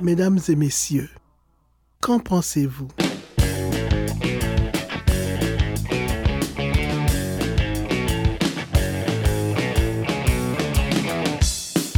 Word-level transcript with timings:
Mesdames 0.00 0.38
et 0.48 0.54
messieurs, 0.54 1.10
qu'en 2.00 2.20
pensez-vous? 2.20 2.86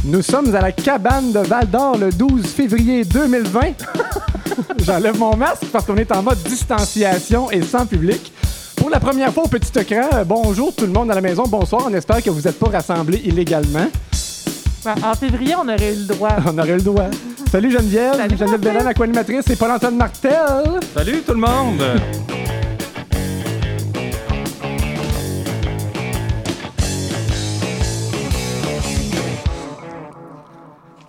Nous 0.03 0.21
sommes 0.23 0.55
à 0.55 0.61
la 0.61 0.71
cabane 0.71 1.31
de 1.31 1.39
Val 1.39 1.69
d'Or 1.69 1.99
le 1.99 2.11
12 2.11 2.47
février 2.47 3.05
2020. 3.05 3.59
J'enlève 4.79 5.19
mon 5.19 5.37
masque 5.37 5.65
parce 5.71 5.85
qu'on 5.85 5.97
est 5.97 6.11
en 6.11 6.23
mode 6.23 6.41
distanciation 6.41 7.51
et 7.51 7.61
sans 7.61 7.85
public. 7.85 8.33
Pour 8.77 8.89
la 8.89 8.99
première 8.99 9.31
fois 9.31 9.43
au 9.43 9.47
petit 9.47 9.77
écran, 9.77 10.09
euh, 10.13 10.23
bonjour 10.23 10.73
tout 10.75 10.87
le 10.87 10.91
monde 10.91 11.11
à 11.11 11.13
la 11.13 11.21
maison, 11.21 11.43
bonsoir. 11.43 11.83
On 11.85 11.93
espère 11.93 12.23
que 12.23 12.31
vous 12.31 12.41
n'êtes 12.41 12.57
pas 12.57 12.69
rassemblés 12.69 13.21
illégalement. 13.23 13.87
En 14.85 15.13
février, 15.13 15.53
on 15.55 15.61
aurait 15.67 15.93
eu 15.93 15.99
le 15.99 16.05
droit. 16.07 16.31
On 16.47 16.57
aurait 16.57 16.77
le 16.77 16.81
droit. 16.81 17.09
Salut 17.51 17.69
Geneviève, 17.69 18.15
Salut, 18.15 18.37
Geneviève. 18.37 18.61
Bellin, 18.61 18.83
la 18.83 18.93
co-animatrice, 18.93 19.47
et 19.49 19.55
Paul-Antoine 19.55 19.95
Martel. 19.95 20.79
Salut 20.95 21.21
tout 21.21 21.33
le 21.33 21.39
monde! 21.39 21.83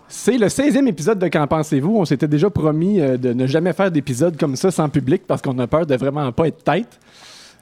C'est 0.09 0.36
le 0.39 0.47
16e 0.48 0.86
épisode 0.86 1.19
de 1.19 1.28
Qu'en 1.28 1.47
pensez-vous? 1.47 1.97
On 1.97 2.05
s'était 2.05 2.28
déjà 2.28 2.50
promis 2.50 3.00
euh, 3.00 3.16
de 3.16 3.33
ne 3.33 3.47
jamais 3.47 3.73
faire 3.73 3.91
d'épisode 3.91 4.36
comme 4.39 4.55
ça 4.55 4.70
sans 4.70 4.89
public 4.89 5.23
parce 5.27 5.41
qu'on 5.41 5.59
a 5.59 5.66
peur 5.66 5.86
de 5.86 5.97
vraiment 5.97 6.30
pas 6.30 6.47
être 6.48 6.62
tête. 6.62 7.00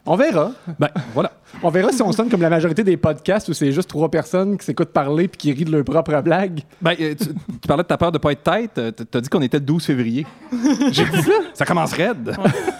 On 0.05 0.17
verra. 0.17 0.53
Ben, 0.79 0.89
voilà. 1.15 1.33
On 1.63 1.69
verra 1.71 1.93
si 1.93 2.01
on 2.03 2.13
sonne 2.13 2.29
comme 2.29 2.43
la 2.43 2.51
majorité 2.51 2.83
des 2.85 2.97
podcasts 2.97 3.49
où 3.49 3.53
c'est 3.53 3.73
juste 3.73 3.89
trois 3.89 4.11
personnes 4.11 4.57
qui 4.57 4.65
s'écoutent 4.65 4.93
parler 4.93 5.29
puis 5.29 5.39
qui 5.39 5.53
rient 5.53 5.65
de 5.65 5.73
leur 5.73 5.85
propre 5.85 6.21
blague. 6.23 6.61
Ben, 6.81 6.95
euh, 7.01 7.15
tu, 7.15 7.27
tu 7.29 7.69
parlais 7.69 7.83
de 7.83 7.89
ta 7.89 7.97
peur 7.99 8.13
de 8.13 8.19
pas 8.19 8.33
être 8.33 8.43
tête. 8.43 8.79
euh, 8.79 8.91
T'as 8.93 9.21
dit 9.21 9.29
qu'on 9.29 9.43
était 9.43 9.59
le 9.59 9.65
12 9.65 9.85
février. 9.85 10.27
J'ai 10.93 11.05
dit 11.05 11.23
ça. 11.23 11.33
Ça 11.55 11.65
commence 11.65 11.93
raide. 11.93 12.35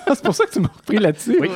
c'est 0.09 0.23
pour 0.23 0.35
ça 0.35 0.45
que 0.47 0.51
tu 0.53 0.61
m'as 0.61 0.69
repris 0.69 0.99
là-dessus. 0.99 1.37
Oui. 1.41 1.51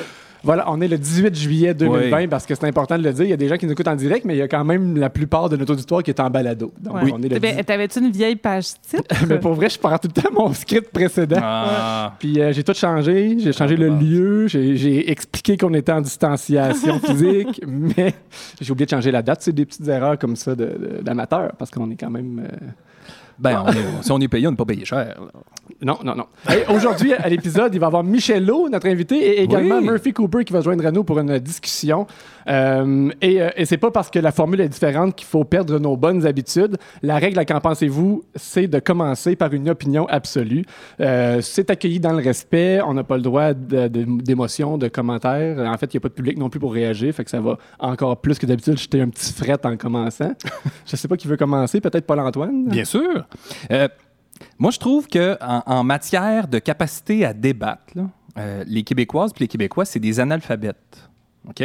Voilà, 0.44 0.70
on 0.70 0.80
est 0.80 0.88
le 0.88 0.98
18 0.98 1.34
juillet 1.34 1.74
2020 1.74 2.16
Oui. 2.18 2.26
parce 2.28 2.44
que 2.46 2.54
c'est 2.54 2.66
important 2.66 2.96
de 2.98 3.02
le 3.02 3.12
dire. 3.12 3.24
Il 3.24 3.30
y 3.30 3.32
a 3.32 3.36
des 3.36 3.48
gens 3.48 3.56
qui 3.56 3.66
nous 3.66 3.72
écoutent 3.72 3.88
en 3.88 3.96
direct, 3.96 4.24
mais 4.24 4.34
il 4.34 4.38
y 4.38 4.42
a 4.42 4.48
quand 4.48 4.64
même 4.64 4.96
la 4.96 5.10
plupart 5.10 5.48
de 5.48 5.56
notre 5.56 5.72
auditoire 5.72 6.02
qui 6.02 6.10
est 6.10 6.20
en 6.20 6.30
balado. 6.30 6.72
Donc, 6.80 6.94
Ouais. 7.02 7.10
on 7.12 7.22
est 7.22 7.28
le 7.28 7.38
Ben, 7.38 7.52
18. 7.52 7.64
T'avais-tu 7.64 7.98
une 8.00 8.10
vieille 8.10 8.36
page 8.36 8.66
titre? 8.86 9.02
Mais 9.28 9.38
pour 9.38 9.54
vrai, 9.54 9.68
je 9.70 9.78
pars 9.78 9.98
tout 9.98 10.08
le 10.14 10.20
temps 10.22 10.28
mon 10.32 10.52
script 10.52 10.90
précédent. 10.92 11.40
Ah. 11.42 12.14
Puis 12.18 12.40
euh, 12.40 12.52
j'ai 12.52 12.62
tout 12.62 12.74
changé, 12.74 13.36
j'ai 13.38 13.52
changé 13.52 13.76
le 13.76 13.90
bon. 13.90 13.98
lieu, 14.00 14.46
j'ai 14.46 15.10
expliqué 15.10 15.56
qu'on 15.56 15.72
était 15.74 15.92
en 15.92 16.00
distanciation 16.00 16.98
physique, 17.04 17.60
mais 17.66 18.14
j'ai 18.60 18.70
oublié 18.70 18.86
de 18.86 18.90
changer 18.90 19.10
la 19.10 19.22
date. 19.22 19.42
C'est 19.42 19.52
des 19.54 19.64
petites 19.64 19.88
erreurs 19.88 20.18
comme 20.18 20.36
ça 20.36 20.54
d'amateur 20.54 21.52
parce 21.58 21.70
qu'on 21.70 21.90
est 21.90 21.96
quand 21.96 22.10
même. 22.10 22.42
euh, 22.44 22.56
Ben, 23.38 23.62
on 23.66 23.70
est- 23.70 24.02
si 24.02 24.12
on 24.12 24.20
est 24.20 24.28
payé, 24.28 24.46
on 24.46 24.50
n'est 24.50 24.56
pas 24.56 24.64
payé 24.64 24.84
cher. 24.84 25.06
là. 25.20 25.40
Non, 25.82 25.98
non, 26.04 26.14
non. 26.14 26.26
Et 26.50 26.70
Aujourd'hui, 26.72 27.12
à 27.14 27.28
l'épisode, 27.28 27.74
il 27.74 27.80
va 27.80 27.86
y 27.86 27.88
avoir 27.88 28.04
Michello, 28.04 28.68
notre 28.68 28.86
invité, 28.86 29.16
et 29.16 29.42
également 29.42 29.78
Oui. 29.78 29.84
Murphy 29.86 30.12
Cooper 30.12 30.44
qui 30.44 30.52
va 30.52 30.60
joindre 30.60 30.86
à 30.86 30.90
nous 30.90 31.04
pour 31.04 31.18
une 31.18 31.38
discussion. 31.38 32.06
Euh, 32.48 33.10
et 33.22 33.40
euh, 33.42 33.48
et 33.56 33.64
c'est 33.64 33.78
pas 33.78 33.90
parce 33.90 34.10
que 34.10 34.18
la 34.18 34.30
formule 34.32 34.60
est 34.60 34.68
différente 34.68 35.14
qu'il 35.16 35.26
faut 35.26 35.44
perdre 35.44 35.78
nos 35.78 35.96
bonnes 35.96 36.26
habitudes. 36.26 36.76
La 37.02 37.16
règle 37.18 37.38
à 37.38 37.44
qu'en 37.44 37.60
pensez-vous, 37.60 38.22
c'est 38.34 38.66
de 38.66 38.78
commencer 38.78 39.36
par 39.36 39.52
une 39.54 39.68
opinion 39.70 40.06
absolue. 40.06 40.64
Euh, 41.00 41.40
c'est 41.40 41.70
accueilli 41.70 42.00
dans 42.00 42.12
le 42.12 42.22
respect. 42.22 42.80
On 42.86 42.94
n'a 42.94 43.04
pas 43.04 43.16
le 43.16 43.22
droit 43.22 43.54
de- 43.54 43.88
de- 43.88 44.22
d'émotions, 44.22 44.76
de, 44.78 44.88
commentaires. 44.88 45.58
En 45.58 45.76
fait, 45.78 45.92
il 45.92 45.96
n'y 45.96 45.98
a 45.98 46.00
pas 46.02 46.08
de 46.10 46.14
public 46.14 46.38
non 46.38 46.50
plus 46.50 46.60
pour 46.60 46.72
réagir. 46.74 47.14
Fait 47.14 47.24
que 47.24 47.30
ça 47.30 47.40
va 47.40 47.58
encore 47.78 48.18
plus 48.18 48.38
que 48.38 48.46
d'habitude. 48.46 48.76
J'étais 48.78 49.00
un 49.00 49.08
petit 49.08 49.32
fret 49.32 49.58
en 49.64 49.76
commençant. 49.76 50.32
Je 50.86 50.96
sais 50.96 51.08
pas 51.08 51.16
qui 51.16 51.26
veut 51.26 51.36
commencer. 51.38 51.80
Peut-être 51.80 52.06
Paul-Antoine? 52.06 52.66
Bien 52.68 52.84
sûr. 52.84 53.23
Euh, 53.70 53.88
moi, 54.58 54.70
je 54.70 54.78
trouve 54.78 55.06
que 55.08 55.36
en, 55.40 55.84
matière 55.84 56.48
de 56.48 56.58
capacité 56.58 57.24
à 57.24 57.32
débattre, 57.32 57.94
euh, 58.38 58.64
les 58.66 58.82
Québécoises 58.82 59.32
et 59.36 59.40
les 59.40 59.48
Québécois, 59.48 59.84
c'est 59.84 60.00
des 60.00 60.20
analphabètes. 60.20 61.08
OK? 61.48 61.62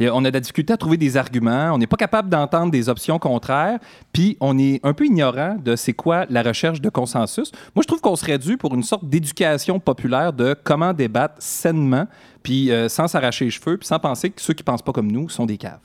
On 0.00 0.24
a 0.24 0.30
de 0.30 0.34
la 0.34 0.40
difficulté 0.40 0.72
à 0.72 0.76
trouver 0.76 0.96
des 0.96 1.16
arguments, 1.16 1.72
on 1.72 1.78
n'est 1.78 1.86
pas 1.86 1.98
capable 1.98 2.30
d'entendre 2.30 2.70
des 2.70 2.88
options 2.88 3.18
contraires, 3.18 3.78
puis 4.12 4.36
on 4.40 4.58
est 4.58 4.80
un 4.82 4.94
peu 4.94 5.04
ignorant 5.04 5.56
de 5.62 5.76
c'est 5.76 5.92
quoi 5.92 6.24
la 6.30 6.42
recherche 6.42 6.80
de 6.80 6.88
consensus. 6.88 7.52
Moi, 7.74 7.82
je 7.82 7.86
trouve 7.86 8.00
qu'on 8.00 8.16
serait 8.16 8.38
dû 8.38 8.56
pour 8.56 8.74
une 8.74 8.82
sorte 8.82 9.04
d'éducation 9.04 9.78
populaire 9.78 10.32
de 10.32 10.56
comment 10.64 10.94
débattre 10.94 11.34
sainement, 11.38 12.06
puis 12.42 12.70
euh, 12.70 12.88
sans 12.88 13.08
s'arracher 13.08 13.44
les 13.44 13.50
cheveux, 13.50 13.76
puis 13.76 13.86
sans 13.86 13.98
penser 13.98 14.30
que 14.30 14.40
ceux 14.40 14.54
qui 14.54 14.62
pensent 14.62 14.82
pas 14.82 14.92
comme 14.92 15.12
nous 15.12 15.28
sont 15.28 15.44
des 15.44 15.58
caves. 15.58 15.80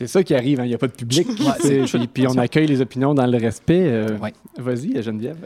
C'est 0.00 0.06
ça 0.06 0.22
qui 0.22 0.34
arrive, 0.34 0.60
hein. 0.60 0.64
il 0.64 0.68
n'y 0.68 0.74
a 0.74 0.78
pas 0.78 0.86
de 0.86 0.92
public. 0.92 1.28
c'est- 1.60 1.86
C'est- 1.86 1.98
puis, 1.98 2.06
puis 2.08 2.26
on 2.26 2.38
accueille 2.38 2.66
les 2.66 2.80
opinions 2.80 3.12
dans 3.12 3.26
le 3.26 3.36
respect. 3.36 3.82
euh, 3.86 4.16
Ouais. 4.16 4.32
Vas-y, 4.56 5.02
Geneviève. 5.02 5.36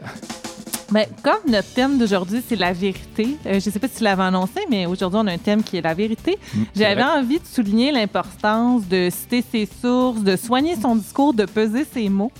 Ben, 0.91 1.05
comme 1.23 1.51
notre 1.51 1.73
thème 1.73 1.97
d'aujourd'hui, 1.97 2.41
c'est 2.47 2.55
la 2.55 2.71
vérité, 2.71 3.35
euh, 3.47 3.51
je 3.53 3.55
ne 3.55 3.59
sais 3.59 3.79
pas 3.79 3.87
si 3.89 3.97
tu 3.97 4.03
l'avais 4.05 4.21
annoncé, 4.23 4.61
mais 4.69 4.85
aujourd'hui, 4.85 5.19
on 5.21 5.27
a 5.27 5.33
un 5.33 5.37
thème 5.37 5.61
qui 5.61 5.75
est 5.75 5.81
la 5.81 5.93
vérité. 5.93 6.37
J'avais 6.73 7.01
vrai. 7.01 7.19
envie 7.19 7.39
de 7.39 7.45
souligner 7.45 7.91
l'importance 7.91 8.87
de 8.87 9.09
citer 9.11 9.43
ses 9.51 9.65
sources, 9.81 10.21
de 10.21 10.37
soigner 10.37 10.75
son 10.81 10.95
discours, 10.95 11.33
de 11.33 11.43
peser 11.45 11.85
ses 11.91 12.07
mots. 12.07 12.31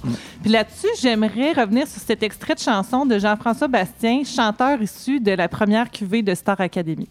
Puis 0.41 0.51
là-dessus, 0.51 0.87
j'aimerais 1.01 1.51
revenir 1.51 1.85
sur 1.85 1.99
cet 2.01 2.23
extrait 2.23 2.53
de 2.55 2.59
chanson 2.59 3.05
de 3.05 3.19
Jean-François 3.19 3.67
Bastien, 3.67 4.21
chanteur 4.23 4.81
issu 4.81 5.19
de 5.19 5.31
la 5.31 5.49
première 5.49 5.89
cuvée 5.91 6.21
de 6.21 6.33
Star 6.33 6.61
Academy. 6.61 7.09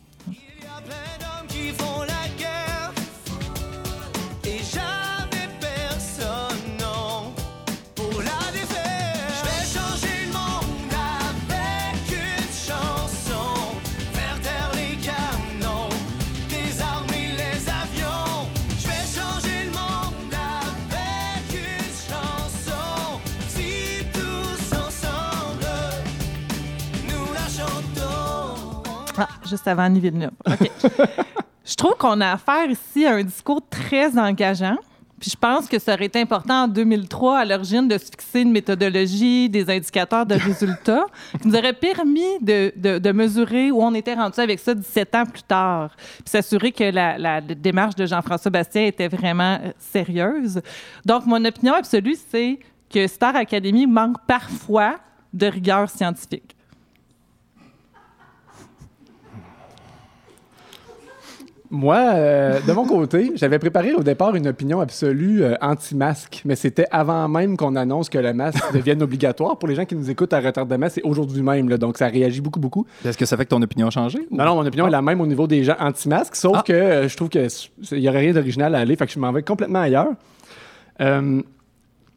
Ah, 29.16 29.28
juste 29.48 29.66
avant 29.68 29.82
Annie 29.84 30.00
Villeneuve. 30.00 30.32
OK. 30.46 30.70
je 31.64 31.74
trouve 31.74 31.94
qu'on 31.96 32.20
a 32.20 32.32
affaire 32.32 32.68
ici 32.70 33.06
à 33.06 33.14
un 33.14 33.22
discours 33.22 33.60
très 33.68 34.18
engageant. 34.18 34.76
Puis 35.20 35.30
je 35.30 35.36
pense 35.36 35.68
que 35.68 35.78
ça 35.78 35.94
aurait 35.94 36.06
été 36.06 36.20
important 36.20 36.64
en 36.64 36.68
2003, 36.68 37.38
à 37.38 37.44
l'origine, 37.44 37.86
de 37.88 37.96
se 37.96 38.06
fixer 38.06 38.40
une 38.40 38.50
méthodologie, 38.50 39.48
des 39.48 39.70
indicateurs 39.70 40.26
de 40.26 40.34
résultats 40.34 41.06
qui 41.40 41.48
nous 41.48 41.56
auraient 41.56 41.72
permis 41.72 42.38
de, 42.42 42.72
de- 42.76 42.98
de 42.98 43.12
mesurer 43.12 43.70
où 43.70 43.80
on 43.80 43.94
était 43.94 44.14
rendu 44.14 44.38
avec 44.40 44.58
ça 44.58 44.74
17 44.74 45.14
ans 45.14 45.24
plus 45.24 45.42
tard. 45.44 45.90
Puis 45.96 46.24
s'assurer 46.26 46.72
que 46.72 46.84
la, 46.84 47.16
la 47.16 47.40
démarche 47.40 47.94
de 47.94 48.04
Jean-François 48.04 48.50
Bastien 48.50 48.82
était 48.84 49.08
vraiment 49.08 49.58
euh, 49.62 49.70
sérieuse. 49.78 50.60
Donc, 51.06 51.24
mon 51.26 51.42
opinion 51.44 51.74
absolue, 51.74 52.16
c'est 52.30 52.58
que 52.92 53.06
Star 53.06 53.34
Academy 53.36 53.86
manque 53.86 54.16
parfois 54.26 54.96
de 55.32 55.46
rigueur 55.46 55.88
scientifique. 55.88 56.54
Moi, 61.76 61.96
euh, 61.96 62.60
de 62.66 62.72
mon 62.72 62.86
côté, 62.86 63.32
j'avais 63.34 63.58
préparé 63.58 63.94
au 63.94 64.04
départ 64.04 64.36
une 64.36 64.46
opinion 64.46 64.78
absolue 64.80 65.42
euh, 65.42 65.56
anti-masque, 65.60 66.40
mais 66.44 66.54
c'était 66.54 66.86
avant 66.92 67.26
même 67.26 67.56
qu'on 67.56 67.74
annonce 67.74 68.08
que 68.08 68.18
le 68.18 68.32
masque 68.32 68.62
devienne 68.72 69.02
obligatoire. 69.02 69.58
Pour 69.58 69.68
les 69.68 69.74
gens 69.74 69.84
qui 69.84 69.96
nous 69.96 70.08
écoutent 70.08 70.32
à 70.32 70.38
retardement, 70.40 70.86
c'est 70.88 71.02
aujourd'hui 71.02 71.42
même, 71.42 71.68
là, 71.68 71.76
donc 71.76 71.98
ça 71.98 72.06
réagit 72.06 72.40
beaucoup, 72.40 72.60
beaucoup. 72.60 72.86
Est-ce 73.04 73.18
que 73.18 73.26
ça 73.26 73.36
fait 73.36 73.44
que 73.44 73.50
ton 73.50 73.60
opinion 73.60 73.88
a 73.88 73.90
changé? 73.90 74.20
ou- 74.30 74.36
Non, 74.36 74.44
non, 74.44 74.54
mon 74.54 74.64
opinion 74.66 74.86
est 74.86 74.90
la 74.92 75.02
même 75.02 75.20
au 75.20 75.26
niveau 75.26 75.48
des 75.48 75.64
gens 75.64 75.74
anti-masques, 75.80 76.36
sauf 76.36 76.58
Ah. 76.60 76.62
que 76.64 76.72
euh, 76.72 77.08
je 77.08 77.16
trouve 77.16 77.28
qu'il 77.28 77.48
n'y 77.92 78.08
aurait 78.08 78.20
rien 78.20 78.32
d'original 78.32 78.72
à 78.76 78.78
aller, 78.78 78.94
fait 78.94 79.06
que 79.06 79.12
je 79.12 79.18
m'en 79.18 79.32
vais 79.32 79.42
complètement 79.42 79.80
ailleurs. 79.80 80.12
Euh, 81.00 81.42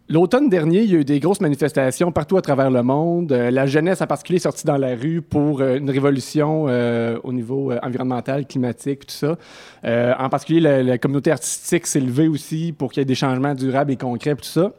L'automne 0.10 0.48
dernier, 0.48 0.84
il 0.84 0.92
y 0.92 0.96
a 0.96 1.00
eu 1.00 1.04
des 1.04 1.20
grosses 1.20 1.42
manifestations 1.42 2.14
partout 2.14 2.38
à 2.38 2.42
travers 2.42 2.72
le 2.72 2.82
monde. 2.82 3.34
Euh, 3.34 3.52
la 3.52 3.66
jeunesse 3.66 4.02
en 4.02 4.08
particulier 4.08 4.38
est 4.38 4.44
sortie 4.44 4.66
dans 4.66 4.78
la 4.78 4.96
rue 4.96 5.22
pour 5.22 5.60
euh, 5.60 5.76
une 5.76 5.90
révolution 5.90 6.68
euh, 6.70 7.20
au 7.26 7.34
niveau 7.34 7.74
environnemental, 7.84 8.46
climatique, 8.46 9.08
tout 9.08 9.16
ça. 9.16 9.38
En 9.84 10.30
particulier, 10.30 10.62
la, 10.82 10.98
communauté 10.98 11.32
artistique 11.32 11.88
s'est 11.88 12.00
levée 12.00 12.30
aussi 12.30 12.72
pour 12.72 12.92
qu'il 12.92 13.02
y 13.02 13.04
ait 13.04 13.06
des 13.06 13.16
changements 13.16 13.54
durables 13.54 13.92
et 13.92 13.98
concrets, 13.98 14.36
tout 14.36 14.46
ça. 14.46 14.72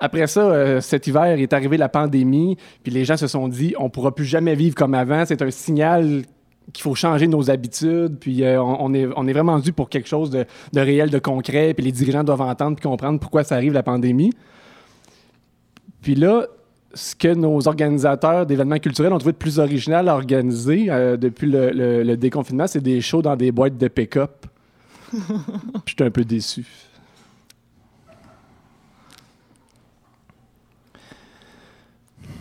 Après 0.00 0.26
ça, 0.26 0.80
cet 0.80 1.06
hiver 1.06 1.38
est 1.38 1.52
arrivé 1.52 1.76
la 1.76 1.88
pandémie, 1.88 2.56
puis 2.82 2.92
les 2.92 3.04
gens 3.04 3.16
se 3.16 3.28
sont 3.28 3.48
dit 3.48 3.74
on 3.78 3.88
pourra 3.88 4.14
plus 4.14 4.24
jamais 4.24 4.56
vivre 4.56 4.74
comme 4.74 4.94
avant. 4.94 5.24
C'est 5.24 5.42
un 5.42 5.50
signal 5.50 6.22
qu'il 6.72 6.82
faut 6.82 6.94
changer 6.94 7.26
nos 7.26 7.50
habitudes, 7.50 8.16
puis 8.18 8.42
euh, 8.42 8.60
on, 8.62 8.92
est, 8.94 9.06
on 9.16 9.26
est 9.28 9.32
vraiment 9.32 9.58
dû 9.58 9.72
pour 9.72 9.88
quelque 9.88 10.08
chose 10.08 10.30
de, 10.30 10.44
de 10.72 10.80
réel, 10.80 11.10
de 11.10 11.18
concret, 11.18 11.74
puis 11.74 11.84
les 11.84 11.92
dirigeants 11.92 12.24
doivent 12.24 12.40
entendre 12.40 12.76
puis 12.76 12.88
comprendre 12.88 13.20
pourquoi 13.20 13.44
ça 13.44 13.54
arrive 13.56 13.72
la 13.72 13.82
pandémie. 13.82 14.32
Puis 16.02 16.14
là, 16.14 16.46
ce 16.94 17.14
que 17.14 17.34
nos 17.34 17.66
organisateurs 17.66 18.46
d'événements 18.46 18.78
culturels 18.78 19.12
ont 19.12 19.18
trouvé 19.18 19.32
de 19.32 19.38
plus 19.38 19.58
original 19.58 20.08
à 20.08 20.14
organiser 20.14 20.86
euh, 20.88 21.16
depuis 21.16 21.50
le, 21.50 21.70
le- 21.70 22.02
le 22.02 22.16
déconfinement, 22.16 22.66
c'est 22.66 22.82
des 22.82 23.00
shows 23.00 23.22
dans 23.22 23.36
des 23.36 23.50
boîtes 23.52 23.76
de 23.78 23.88
pick-up. 23.88 24.46
J'étais 25.86 26.04
un 26.04 26.10
peu 26.10 26.24
déçu. 26.24 26.64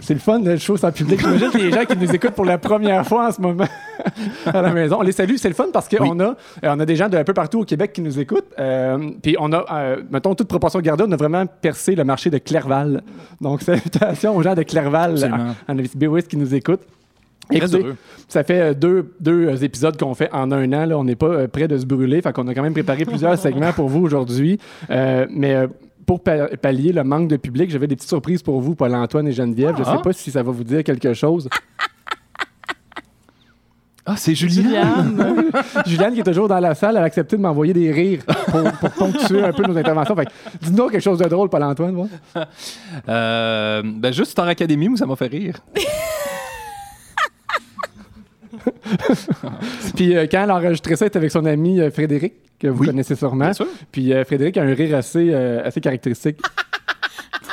C'est 0.04 0.14
le 0.14 0.20
fun, 0.20 0.40
le 0.40 0.58
show 0.58 0.76
sans 0.76 0.92
public. 0.92 1.20
J'imagine 1.24 1.50
les 1.56 1.72
gens 1.72 1.86
qui 1.86 1.96
nous 1.96 2.14
écoutent 2.14 2.34
pour 2.34 2.44
la 2.44 2.58
première 2.58 3.08
fois 3.08 3.30
en 3.30 3.32
ce 3.32 3.40
moment 3.40 3.68
à 4.46 4.62
la 4.62 4.74
maison. 4.74 4.98
On 5.00 5.02
les 5.02 5.14
salue, 5.14 5.36
c'est 5.38 5.48
le 5.48 5.56
fun 5.56 5.68
parce 5.72 5.88
qu'on 5.88 6.20
a, 6.20 6.24
euh, 6.24 6.34
on 6.64 6.80
a 6.80 6.86
des 6.86 6.98
gens 6.98 7.08
d'un 7.08 7.24
peu 7.24 7.34
partout 7.34 7.62
au 7.62 7.66
Québec 7.66 7.94
qui 7.94 8.02
nous 8.02 8.20
écoutent. 8.20 8.52
Euh, 8.60 9.12
puis 9.22 9.38
on 9.40 9.54
a, 9.54 9.66
euh, 9.72 10.04
mettons, 10.12 10.36
toute 10.36 10.50
proportion 10.50 10.82
gardée, 10.82 11.06
on 11.08 11.12
a 11.12 11.16
vraiment 11.16 11.46
percé 11.46 11.96
le 11.96 12.04
marché 12.04 12.30
de 12.30 12.38
Clerval. 12.38 13.02
Donc, 13.40 13.62
salutations 13.62 14.36
aux 14.36 14.44
gens 14.44 14.56
de 14.56 14.64
Clerval 14.64 15.18
en, 15.24 15.74
en 15.74 15.80
Abitibi 15.80 16.08
Ouest 16.08 16.28
qui 16.28 16.36
nous 16.38 16.54
écoutent. 16.54 16.84
Écoutez, 17.52 17.86
ça 18.28 18.44
fait 18.44 18.74
deux, 18.74 19.14
deux 19.20 19.64
épisodes 19.64 19.98
qu'on 19.98 20.14
fait 20.14 20.30
en 20.34 20.52
un 20.52 20.72
an. 20.74 20.86
Là. 20.86 20.98
On 20.98 21.04
n'est 21.04 21.16
pas 21.16 21.48
près 21.48 21.68
de 21.68 21.78
se 21.78 21.86
brûler. 21.86 22.22
Fait 22.22 22.34
qu'on 22.34 22.48
a 22.48 22.54
quand 22.54 22.64
même 22.64 22.74
préparé 22.74 23.06
plusieurs 23.06 23.38
segments 23.40 23.74
pour 23.74 23.90
vous 23.90 24.02
aujourd'hui. 24.02 24.60
Euh, 24.90 25.26
mais 25.30 25.68
pour 26.06 26.22
pa- 26.24 26.48
pallier 26.58 26.92
le 26.94 27.04
manque 27.04 27.28
de 27.28 27.38
public, 27.38 27.70
j'avais 27.72 27.88
des 27.88 27.96
petites 27.96 28.10
surprises 28.10 28.42
pour 28.44 28.60
vous, 28.62 28.76
Paul-Antoine 28.76 29.28
et 29.28 29.32
Geneviève. 29.32 29.76
Je 29.78 29.82
ne 29.82 29.88
Ah. 29.88 29.96
sais 29.98 30.02
pas 30.02 30.14
si 30.14 30.32
ça 30.32 30.44
va 30.44 30.52
vous 30.52 30.64
dire 30.64 30.84
quelque 30.84 31.14
chose. 31.14 31.50
Ah, 34.06 34.16
c'est 34.18 34.36
Julien. 34.36 34.64
Juliane. 34.64 35.52
Juliane, 35.86 36.14
qui 36.14 36.20
est 36.20 36.24
toujours 36.24 36.50
dans 36.50 36.60
la 36.60 36.76
salle, 36.76 36.98
elle 36.98 37.04
a 37.04 37.06
accepté 37.06 37.38
de 37.38 37.42
m'envoyer 37.42 37.72
des 37.72 37.90
rires 37.90 38.24
pour, 38.26 38.62
pour 38.74 38.90
ponctuer 38.92 39.42
un 39.42 39.54
peu 39.54 39.64
nos 39.64 39.78
interventions. 39.78 40.14
Fait 40.14 40.28
dis-nous 40.62 40.90
quelque 40.90 41.02
chose 41.02 41.20
de 41.20 41.28
drôle, 41.30 41.48
Paul-Antoine. 41.48 42.10
Euh, 43.08 43.82
ben, 43.86 44.12
juste 44.12 44.32
Star 44.32 44.48
Academy 44.50 44.90
où 44.90 44.98
ça 44.98 45.06
m'a 45.06 45.16
fait 45.16 45.28
rire. 45.28 45.56
Puis 49.96 50.16
euh, 50.16 50.28
quand 50.30 50.44
elle 50.44 50.50
a 50.52 50.56
enregistré 50.56 50.96
ça, 50.96 51.06
elle 51.06 51.08
était 51.10 51.18
avec 51.18 51.32
son 51.32 51.46
ami 51.46 51.80
euh, 51.82 51.92
Frédéric, 51.92 52.34
que 52.60 52.68
vous 52.68 52.82
Oui. 52.82 52.88
connaissez 52.88 53.16
sûrement. 53.16 53.46
Bien 53.46 53.54
sûr. 53.54 53.68
Puis 53.92 54.14
euh, 54.14 54.24
Frédéric 54.26 54.58
a 54.58 54.64
un 54.64 54.74
rire 54.74 54.96
assez, 54.98 55.34
assez 55.34 55.82
caractéristique. 55.82 56.38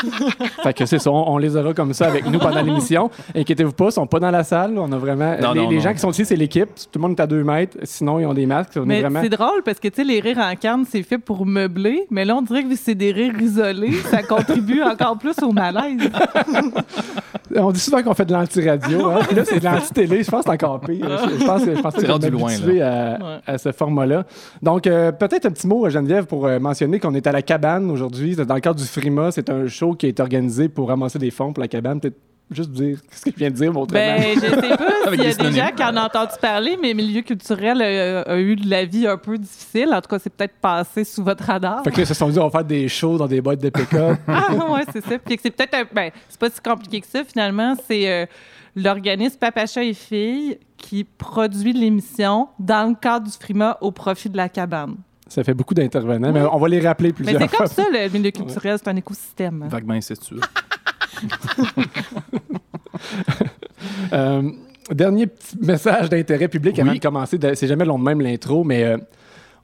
fait 0.63 0.73
que 0.75 0.87
c'est 0.87 0.99
ça, 0.99 1.11
on, 1.11 1.33
on 1.35 1.39
les 1.39 1.57
aura 1.57 1.75
comme 1.75 1.93
ça 1.93 2.07
avec 2.07 2.27
nous 2.27 2.39
pendant 2.39 2.63
l'émission. 2.63 3.11
Inquiétez-vous 3.35 3.73
pas, 3.73 3.87
ils 3.87 3.93
sont 3.93 4.07
pas 4.07 4.21
dans 4.21 4.31
la 4.31 4.45
salle. 4.45 4.79
On 4.79 4.91
a 4.93 4.97
vraiment. 4.99 5.37
Non, 5.41 5.53
les 5.53 5.61
non, 5.63 5.69
les 5.71 5.77
non. 5.77 5.83
gens 5.83 5.93
qui 5.93 5.99
sont 5.99 6.11
ici, 6.11 6.25
c'est 6.25 6.37
l'équipe. 6.37 6.69
Tout 6.75 6.99
le 6.99 7.01
monde 7.01 7.19
est 7.19 7.23
à 7.23 7.27
deux 7.27 7.43
mètres. 7.45 7.77
Sinon, 7.85 8.19
ils 8.21 8.27
ont 8.27 8.35
des 8.35 8.47
masques. 8.47 8.73
On 8.77 8.85
Mais 8.87 9.01
vraiment... 9.01 9.21
c'est 9.23 9.29
drôle 9.29 9.63
parce 9.65 9.79
que, 9.81 9.89
tu 9.89 9.97
sais, 9.97 10.05
les 10.05 10.21
rires 10.21 10.39
en 10.39 10.55
canne, 10.57 10.85
c'est 10.89 11.03
fait 11.03 11.19
pour 11.19 11.47
meubler. 11.47 12.07
Mais 12.11 12.25
là, 12.25 12.37
on 12.37 12.43
dirait 12.43 12.65
que 12.65 12.75
c'est 12.77 12.95
des 12.95 13.13
rires 13.13 13.41
isolés. 13.41 13.93
Ça 14.11 14.23
contribue 14.29 14.83
encore 14.83 15.19
plus 15.19 15.37
au 15.43 15.53
malaise. 15.53 16.11
On 17.57 17.73
dit 17.73 17.81
souvent 17.81 18.01
qu'on 18.03 18.15
fait 18.15 18.25
de 18.27 18.33
l'anti-radio. 18.33 19.09
hein. 19.09 19.19
Là, 19.35 19.45
c'est 19.45 19.59
de 19.59 19.65
l'anti-télé. 19.65 20.23
Je 20.23 20.31
pense 20.31 20.45
que 20.45 20.51
c'est 20.51 20.55
encore 20.65 20.81
pire. 20.81 21.05
Je, 21.41 21.45
pense 21.45 21.65
que 21.65 21.75
je 21.75 21.81
pense 21.81 21.95
que 21.95 22.01
C'est 22.01 22.07
je 22.07 22.07
vais 22.07 22.13
rendu 22.13 22.31
loin, 22.31 22.49
m'habituer 22.51 22.81
à, 22.81 23.19
Ouais. 23.21 23.39
à 23.45 23.59
ce 23.59 23.73
format-là. 23.73 24.25
Donc, 24.63 24.87
euh, 24.87 25.11
peut-être 25.11 25.47
un 25.47 25.51
petit 25.51 25.67
mot, 25.67 25.89
Geneviève, 25.91 26.27
pour 26.27 26.47
euh, 26.47 26.61
mentionner 26.61 27.01
qu'on 27.01 27.13
est 27.15 27.27
à 27.27 27.33
la 27.33 27.43
cabane 27.43 27.91
aujourd'hui. 27.91 28.35
C'est 28.37 28.47
dans 28.47 28.55
le 28.55 28.61
cadre 28.61 28.79
du 28.79 28.85
Frima. 28.87 29.33
C'est 29.33 29.51
un 29.51 29.67
show 29.67 29.90
qui 29.95 30.07
est 30.07 30.21
organisé 30.21 30.69
pour 30.69 30.89
ramasser 30.89 31.19
des 31.19 31.31
fonds 31.31 31.53
pour 31.53 31.61
la 31.63 31.69
cabane. 31.69 32.01
Peut-être 32.01 32.19
juste 32.51 32.71
dire 32.73 32.99
ce 33.13 33.25
que 33.27 33.31
je 33.33 33.37
viens 33.37 33.51
de 33.51 33.55
dire, 33.55 33.73
mon 33.73 33.85
Ben, 33.87 34.21
je 34.35 34.41
sais 34.41 34.51
pas 34.51 35.11
s'il 35.13 35.23
y 35.23 35.27
a 35.27 35.35
des 35.35 35.53
gens 35.53 35.71
qui 35.77 35.85
en 35.85 35.97
ont 35.97 36.01
entendu 36.07 36.33
parler, 36.41 36.77
mais 36.83 36.95
Milieu 36.95 37.23
culturel 37.23 37.81
euh, 37.81 38.23
a 38.27 38.39
eu 38.39 38.57
de 38.57 38.69
la 38.69 38.85
vie 38.85 39.07
un 39.07 39.17
peu 39.17 39.39
difficile. 39.39 39.91
En 39.93 40.01
tout 40.01 40.09
cas, 40.09 40.19
c'est 40.19 40.31
peut-être 40.35 40.57
passé 40.61 41.05
sous 41.05 41.23
votre 41.23 41.45
radar. 41.45 41.85
Fait 41.85 41.91
que 41.91 41.97
là, 41.99 42.03
ils 42.03 42.07
se 42.07 42.15
sont 42.15 42.29
dit, 42.29 42.39
on 42.39 42.45
va 42.45 42.51
faire 42.51 42.65
des 42.65 42.89
shows 42.89 43.19
dans 43.19 43.27
des 43.29 43.41
boîtes 43.41 43.61
de 43.63 43.71
pick-up. 43.71 44.19
Ah, 44.29 44.53
ouais, 44.73 44.83
c'est 44.93 45.05
ça. 45.05 45.19
Puis 45.19 45.37
que 45.37 45.43
c'est 45.43 45.51
peut-être 45.51 45.75
un- 45.75 45.85
ben, 45.95 46.11
c'est 46.29 46.41
pas 46.41 46.51
si 46.51 46.61
compliqué 46.61 47.01
que 47.01 47.07
ça, 47.07 47.23
finalement. 47.25 47.75
C'est 47.87 48.11
euh, 48.11 48.27
l'organisme 48.77 49.37
Papacha 49.39 49.83
et 49.83 49.95
Filles 49.95 50.59
qui 50.77 51.05
produit 51.05 51.73
l'émission 51.73 52.49
dans 52.59 52.89
le 52.89 52.95
cadre 52.95 53.27
du 53.27 53.33
Frima 53.33 53.77
au 53.81 53.91
profit 53.93 54.29
de 54.31 54.37
la 54.37 54.49
cabane. 54.49 54.97
Ça 55.31 55.45
fait 55.45 55.55
beaucoup 55.55 55.75
d'intervenants, 55.75 56.33
mais 56.33 56.41
on 56.43 56.59
va 56.59 56.69
les 56.69 56.81
rappeler 56.81 57.11
Mais 57.11 57.15
plusieurs 57.15 57.41
c'est 57.41 57.49
fois. 57.49 57.59
comme 57.59 57.67
ça, 57.69 57.85
le 57.91 58.09
milieu 58.11 58.31
culturel, 58.33 58.77
c'est 58.83 58.91
un 58.91 58.97
écosystème. 58.97 59.63
hein. 59.63 59.69
Vaguement 59.69 59.95
incestueux. 59.95 60.41
Euh, 64.13 64.51
dernier 64.91 65.27
petit 65.27 65.57
message 65.61 66.09
d'intérêt 66.11 66.49
public 66.49 66.79
avant 66.79 66.93
de 66.93 66.99
commencer. 66.99 67.39
C'est 67.55 67.67
jamais 67.67 67.85
long 67.85 67.99
de 67.99 68.05
même 68.05 68.21
l'intro, 68.21 68.65
mais 68.65 68.85
euh, 68.85 68.99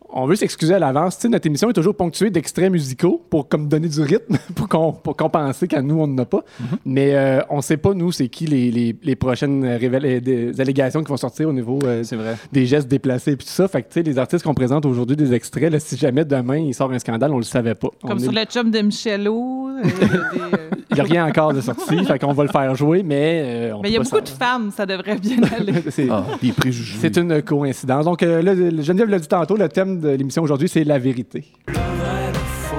on 0.08 0.26
veut 0.26 0.36
s'excuser 0.36 0.74
à 0.74 0.78
l'avance. 0.78 1.16
Tu 1.16 1.22
sais, 1.22 1.28
notre 1.28 1.46
émission 1.46 1.68
est 1.70 1.72
toujours 1.72 1.94
ponctuée 1.94 2.30
d'extraits 2.30 2.70
musicaux 2.70 3.22
pour 3.28 3.48
comme 3.48 3.68
donner 3.68 3.88
du 3.88 4.00
rythme, 4.00 4.36
pour, 4.54 4.68
qu'on- 4.68 4.92
pour 4.92 5.16
compenser 5.16 5.66
quand 5.68 5.82
nous, 5.82 6.00
on 6.00 6.06
n'en 6.06 6.22
a 6.22 6.24
pas. 6.24 6.38
Mm-hmm. 6.60 6.76
Mais 6.84 7.14
euh, 7.14 7.40
on 7.50 7.56
ne 7.58 7.62
sait 7.62 7.76
pas, 7.76 7.92
nous, 7.94 8.12
c'est 8.12 8.28
qui 8.28 8.46
les, 8.46 8.70
les- 8.70 8.96
les 9.02 9.16
prochaines 9.16 9.64
révél- 9.64 10.04
euh, 10.06 10.20
des 10.20 10.60
allégations 10.60 11.02
qui 11.02 11.08
vont 11.08 11.16
sortir 11.16 11.48
au 11.48 11.52
niveau 11.52 11.78
euh, 11.84 12.02
C'est 12.04 12.16
vrai. 12.16 12.36
des 12.52 12.66
gestes 12.66 12.88
déplacés 12.88 13.32
et 13.32 13.36
tout 13.36 13.46
ça. 13.46 13.68
Fait 13.68 13.82
que, 13.82 13.88
tu 13.88 13.94
sais, 13.94 14.02
les 14.02 14.18
artistes 14.18 14.44
qu'on 14.44 14.54
présente 14.54 14.86
aujourd'hui, 14.86 15.16
des 15.16 15.32
extraits, 15.34 15.70
là, 15.72 15.78
si 15.80 15.96
jamais 15.96 16.24
demain 16.24 16.58
il 16.58 16.74
sort 16.74 16.90
un 16.92 16.98
scandale, 16.98 17.32
on 17.32 17.38
le 17.38 17.42
savait 17.44 17.74
pas. 17.74 17.88
On 18.02 18.08
Comme 18.08 18.18
est- 18.18 18.22
sur 18.22 18.32
le 18.32 18.44
chum 18.44 18.70
de 18.70 18.78
Michelot. 18.80 19.68
euh, 19.68 19.82
des, 19.82 19.90
euh, 19.90 20.70
Il 20.90 20.94
n'y 20.94 21.00
a 21.00 21.04
rien 21.04 21.26
encore 21.26 21.52
de 21.52 21.60
sorti, 21.60 22.04
fait 22.04 22.18
qu'on 22.18 22.32
va 22.32 22.44
le 22.44 22.48
faire 22.48 22.74
jouer, 22.76 23.02
mais 23.02 23.42
euh, 23.44 23.74
on 23.74 23.82
Mais 23.82 23.88
il 23.90 23.94
y 23.94 23.96
a 23.96 24.00
beaucoup 24.00 24.20
de 24.20 24.28
femmes, 24.28 24.70
ça 24.70 24.86
devrait 24.86 25.16
bien 25.16 25.38
aller. 25.58 25.74
C'est- 25.90 26.08
Ah, 26.10 26.24
des 26.40 26.52
préjugés. 26.52 26.96
C'est 27.00 27.16
une 27.16 27.42
coïncidence. 27.42 28.04
Donc, 28.04 28.22
euh, 28.22 28.40
là, 28.42 28.54
le- 28.54 28.82
Geneviève 28.82 29.08
l'a 29.08 29.18
dit 29.18 29.26
tantôt, 29.28 29.56
le 29.56 29.68
thème 29.68 29.98
de 30.00 30.10
l'émission 30.10 30.42
aujourd'hui, 30.42 30.68
c'est 30.68 30.84
la 30.84 30.98
vérité. 30.98 31.44
Le 31.66 31.74
vrai, 31.74 32.28
le 32.32 32.38
faux 32.38 32.76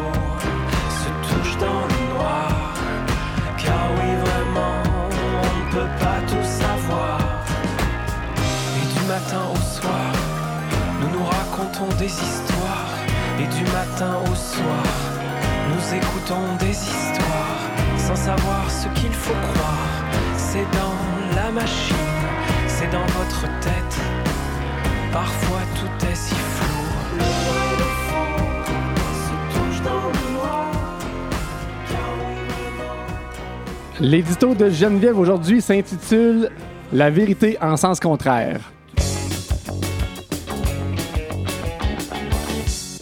se 0.90 1.10
touche 1.28 1.58
dans 1.58 1.66
le 1.68 2.14
noir. 2.16 2.74
Car 3.58 3.90
oui, 3.96 4.10
vraiment, 4.24 4.84
on 5.44 5.68
ne 5.68 5.72
peut 5.72 5.92
pas 6.00 6.20
tout 6.28 6.44
savoir. 6.48 7.20
Et 8.78 9.00
du 9.00 9.06
matin 9.08 9.42
au 9.54 9.58
soir, 9.58 10.14
nous 11.02 11.20
nous 11.20 11.26
racontons 11.26 11.94
des 12.00 12.06
histoires. 12.06 12.94
Et 13.40 13.48
du 13.56 13.64
matin 13.72 14.18
au 14.24 14.34
soir, 14.36 14.84
nous 15.70 15.96
écoutons 15.98 16.56
des 16.60 16.72
histoires. 16.72 16.97
Machine, 21.58 21.96
c'est 22.68 22.92
dans 22.92 23.06
votre 23.18 23.42
tête. 23.62 23.96
Parfois 25.12 25.62
tout 25.80 26.06
est 26.06 26.16
si 26.16 26.36
flou. 26.36 26.84
Le 27.18 27.30
vrai, 27.46 27.70
le 27.82 27.90
faux 28.08 28.40
se 29.26 29.36
touche 29.54 29.82
dans 29.84 30.06
le 30.18 30.26
noir. 30.36 30.68
L'édito 34.00 34.54
de 34.54 34.70
Geneviève 34.70 35.18
aujourd'hui 35.18 35.60
s'intitule 35.62 36.52
La 36.94 37.10
vérité 37.10 37.58
en 37.60 37.76
sens 37.76 38.00
contraire. 38.00 38.60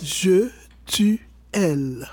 Je 0.02 0.50
tue 0.86 1.28
elle. 1.52 2.08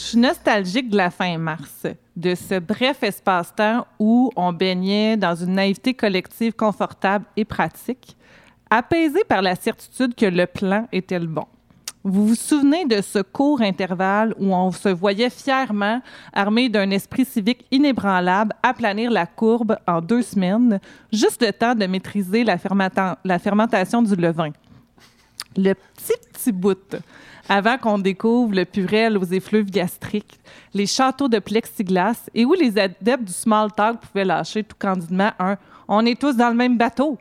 Je 0.00 0.06
suis 0.06 0.18
nostalgique 0.18 0.88
de 0.88 0.96
la 0.96 1.10
fin 1.10 1.36
mars, 1.36 1.86
de 2.16 2.34
ce 2.34 2.58
bref 2.58 3.02
espace-temps 3.02 3.86
où 3.98 4.30
on 4.34 4.50
baignait 4.50 5.18
dans 5.18 5.34
une 5.34 5.52
naïveté 5.52 5.92
collective 5.92 6.54
confortable 6.54 7.26
et 7.36 7.44
pratique, 7.44 8.16
apaisé 8.70 9.22
par 9.24 9.42
la 9.42 9.54
certitude 9.54 10.14
que 10.14 10.24
le 10.24 10.46
plan 10.46 10.88
était 10.90 11.18
le 11.18 11.26
bon. 11.26 11.44
Vous 12.02 12.28
vous 12.28 12.34
souvenez 12.34 12.86
de 12.86 13.02
ce 13.02 13.18
court 13.18 13.60
intervalle 13.60 14.34
où 14.38 14.54
on 14.54 14.72
se 14.72 14.88
voyait 14.88 15.28
fièrement, 15.28 16.00
armé 16.32 16.70
d'un 16.70 16.90
esprit 16.90 17.26
civique 17.26 17.66
inébranlable, 17.70 18.54
aplanir 18.62 19.10
la 19.10 19.26
courbe 19.26 19.76
en 19.86 20.00
deux 20.00 20.22
semaines, 20.22 20.80
juste 21.12 21.44
le 21.44 21.52
temps 21.52 21.74
de 21.74 21.84
maîtriser 21.84 22.42
la 22.42 23.38
fermentation 23.38 24.00
du 24.00 24.16
levain 24.16 24.52
le 25.56 25.74
petit 25.74 26.14
petit 26.32 26.52
bout 26.52 26.96
avant 27.50 27.78
qu'on 27.78 27.98
découvre 27.98 28.54
le 28.54 28.64
purel 28.64 29.18
aux 29.18 29.24
effluves 29.24 29.70
gastriques, 29.70 30.38
les 30.72 30.86
châteaux 30.86 31.28
de 31.28 31.40
plexiglas 31.40 32.30
et 32.32 32.44
où 32.44 32.54
les 32.54 32.78
adeptes 32.78 33.24
du 33.24 33.32
small 33.32 33.72
talk 33.72 33.98
pouvaient 34.00 34.24
lâcher 34.24 34.62
tout 34.62 34.76
candidement 34.78 35.32
un 35.40 35.56
on 35.92 36.06
est 36.06 36.18
tous 36.18 36.36
dans 36.36 36.50
le 36.50 36.54
même 36.54 36.78
bateau 36.78 37.18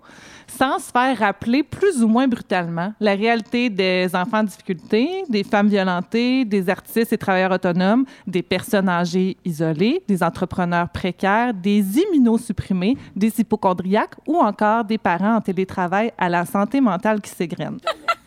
sans 0.48 0.77
se 0.77 0.91
faire 0.91 1.17
rappeler 1.17 1.63
plus 1.63 2.03
ou 2.03 2.07
moins 2.07 2.27
brutalement 2.27 2.93
la 3.00 3.15
réalité 3.15 3.71
des 3.71 4.07
enfants 4.13 4.39
en 4.39 4.43
difficulté, 4.43 5.24
des 5.27 5.43
femmes 5.43 5.67
violentées, 5.67 6.45
des 6.45 6.69
artistes 6.69 7.12
et 7.12 7.17
travailleurs 7.17 7.51
autonomes, 7.51 8.05
des 8.27 8.43
personnes 8.43 8.89
âgées 8.89 9.38
isolées, 9.43 10.03
des 10.07 10.21
entrepreneurs 10.21 10.89
précaires, 10.89 11.53
des 11.53 12.00
immunosupprimés, 12.00 12.98
des 13.15 13.39
hypochondriaques 13.39 14.15
ou 14.27 14.38
encore 14.38 14.86
des 14.86 15.00
parents 15.00 15.38
en 15.38 15.41
télétravail 15.41 16.12
à 16.17 16.29
la 16.29 16.45
santé 16.45 16.81
mentale 16.81 17.21
qui 17.21 17.31
s'égrène. 17.31 17.79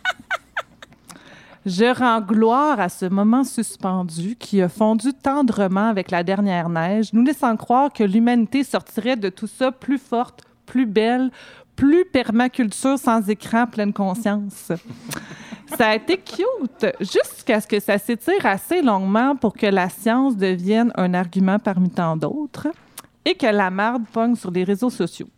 Je 1.65 1.97
rends 1.97 2.21
gloire 2.21 2.81
à 2.81 2.89
ce 2.89 3.07
moment 3.07 3.45
suspendu 3.45 4.35
qui 4.35 4.61
a 4.61 4.69
fondu 4.69 5.13
tendrement 5.13 5.89
avec 5.89 6.11
la 6.11 6.25
dernière 6.25 6.69
neige, 6.69 7.13
nous 7.13 7.23
laissant 7.23 7.57
croire 7.57 7.93
que 7.93 8.03
l'humanité 8.03 8.65
sortirait 8.65 9.17
de 9.17 9.29
tout 9.29 9.47
ça 9.47 9.71
plus 9.71 9.99
forte, 9.99 10.43
plus 10.67 10.87
belle, 10.87 11.31
plus 11.77 12.05
permaculture 12.05 12.99
sans 12.99 13.29
écran, 13.29 13.67
pleine 13.67 13.93
conscience. 13.93 14.73
Ça 15.79 15.91
a 15.91 15.95
été 15.95 16.19
cute, 16.19 16.87
jusqu'à 17.01 17.61
ce 17.61 17.67
que 17.67 17.81
ça 17.81 17.97
s'étire 17.97 18.45
assez 18.45 18.83
longuement 18.83 19.37
pour 19.37 19.55
que 19.55 19.65
la 19.65 19.89
science 19.89 20.37
devienne 20.37 20.93
un 20.97 21.15
argument 21.15 21.59
parmi 21.59 21.89
tant 21.89 22.15
d'autres 22.15 22.69
et 23.25 23.35
que 23.35 23.47
la 23.47 23.71
marde 23.71 24.05
pogne 24.13 24.35
sur 24.35 24.51
les 24.51 24.65
réseaux 24.65 24.91
sociaux. 24.91 25.29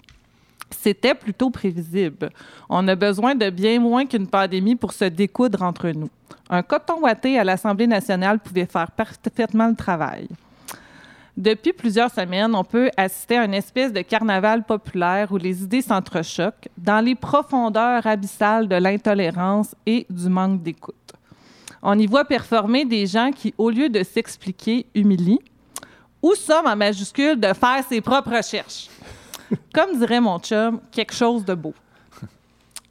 C'était 0.70 1.14
plutôt 1.14 1.50
prévisible. 1.50 2.30
On 2.68 2.86
a 2.88 2.94
besoin 2.94 3.34
de 3.34 3.50
bien 3.50 3.78
moins 3.80 4.06
qu'une 4.06 4.26
pandémie 4.26 4.76
pour 4.76 4.92
se 4.92 5.04
découdre 5.04 5.62
entre 5.62 5.88
nous. 5.90 6.10
Un 6.50 6.62
coton 6.62 7.00
watté 7.00 7.38
à 7.38 7.44
l'Assemblée 7.44 7.86
nationale 7.86 8.38
pouvait 8.38 8.66
faire 8.66 8.90
parfaitement 8.90 9.68
le 9.68 9.74
travail. 9.74 10.28
Depuis 11.36 11.72
plusieurs 11.72 12.12
semaines, 12.12 12.54
on 12.54 12.62
peut 12.62 12.90
assister 12.96 13.38
à 13.38 13.44
une 13.44 13.54
espèce 13.54 13.92
de 13.92 14.02
carnaval 14.02 14.62
populaire 14.62 15.32
où 15.32 15.36
les 15.36 15.64
idées 15.64 15.82
s'entrechoquent 15.82 16.68
dans 16.78 17.04
les 17.04 17.16
profondeurs 17.16 18.06
abyssales 18.06 18.68
de 18.68 18.76
l'intolérance 18.76 19.74
et 19.84 20.06
du 20.08 20.28
manque 20.28 20.62
d'écoute. 20.62 20.94
On 21.82 21.98
y 21.98 22.06
voit 22.06 22.24
performer 22.24 22.84
des 22.84 23.06
gens 23.06 23.32
qui, 23.32 23.52
au 23.58 23.68
lieu 23.68 23.88
de 23.88 24.04
s'expliquer, 24.04 24.86
humilient, 24.94 25.40
ou 26.22 26.34
somme 26.34 26.66
en 26.66 26.76
majuscule 26.76 27.38
de 27.38 27.52
faire 27.52 27.84
ses 27.88 28.00
propres 28.00 28.36
recherches? 28.36 28.88
Comme 29.72 29.98
dirait 29.98 30.20
mon 30.20 30.38
chum, 30.38 30.80
quelque 30.90 31.14
chose 31.14 31.44
de 31.44 31.54
beau. 31.54 31.74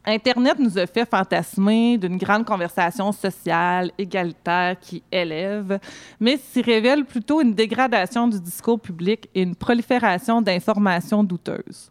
Internet 0.06 0.60
nous 0.60 0.78
a 0.78 0.86
fait 0.86 1.10
fantasmer 1.10 1.98
d'une 1.98 2.18
grande 2.18 2.44
conversation 2.44 3.12
sociale, 3.14 3.90
égalitaire, 3.98 4.78
qui 4.80 5.02
élève, 5.10 5.80
mais 6.20 6.38
s'y 6.38 6.62
révèle 6.62 7.06
plutôt 7.06 7.40
une 7.40 7.54
dégradation 7.54 8.28
du 8.28 8.40
discours 8.40 8.82
public 8.82 9.30
et 9.34 9.44
une 9.44 9.56
prolifération 9.56 10.42
d'informations 10.42 11.24
douteuses. 11.24 11.90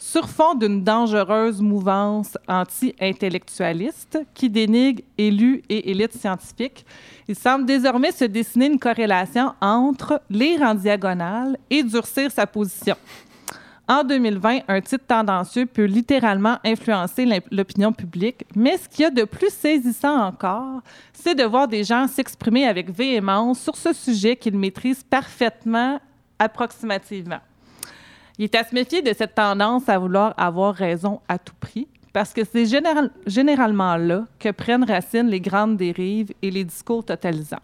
Sur 0.00 0.28
fond 0.28 0.54
d'une 0.54 0.84
dangereuse 0.84 1.60
mouvance 1.60 2.38
anti-intellectualiste 2.46 4.20
qui 4.32 4.48
dénigre 4.48 5.02
élus 5.16 5.62
et 5.68 5.90
élites 5.90 6.16
scientifiques, 6.16 6.84
il 7.26 7.34
semble 7.34 7.64
désormais 7.64 8.12
se 8.12 8.24
dessiner 8.24 8.66
une 8.66 8.78
corrélation 8.78 9.54
entre 9.60 10.20
lire 10.30 10.62
en 10.62 10.74
diagonale 10.74 11.58
et 11.68 11.82
durcir 11.82 12.30
sa 12.30 12.46
position. 12.46 12.94
En 13.90 14.04
2020, 14.04 14.60
un 14.68 14.80
titre 14.82 15.06
tendancieux 15.06 15.64
peut 15.64 15.86
littéralement 15.86 16.58
influencer 16.62 17.26
l'opinion 17.50 17.90
publique, 17.90 18.44
mais 18.54 18.76
ce 18.76 18.86
qu'il 18.86 19.04
y 19.04 19.06
a 19.06 19.10
de 19.10 19.24
plus 19.24 19.48
saisissant 19.50 20.26
encore, 20.26 20.82
c'est 21.14 21.34
de 21.34 21.44
voir 21.44 21.66
des 21.68 21.84
gens 21.84 22.06
s'exprimer 22.06 22.66
avec 22.66 22.90
véhémence 22.90 23.60
sur 23.60 23.74
ce 23.76 23.94
sujet 23.94 24.36
qu'ils 24.36 24.58
maîtrisent 24.58 25.02
parfaitement 25.04 25.98
approximativement. 26.38 27.40
Il 28.36 28.44
est 28.44 28.54
à 28.56 28.64
se 28.64 28.74
méfier 28.74 29.00
de 29.00 29.12
cette 29.14 29.34
tendance 29.34 29.88
à 29.88 29.98
vouloir 29.98 30.34
avoir 30.36 30.74
raison 30.74 31.20
à 31.26 31.38
tout 31.38 31.54
prix, 31.58 31.88
parce 32.12 32.34
que 32.34 32.42
c'est 32.44 32.66
général- 32.66 33.10
généralement 33.26 33.96
là 33.96 34.24
que 34.38 34.50
prennent 34.50 34.84
racine 34.84 35.28
les 35.28 35.40
grandes 35.40 35.78
dérives 35.78 36.32
et 36.42 36.50
les 36.50 36.64
discours 36.64 37.04
totalisants. 37.06 37.56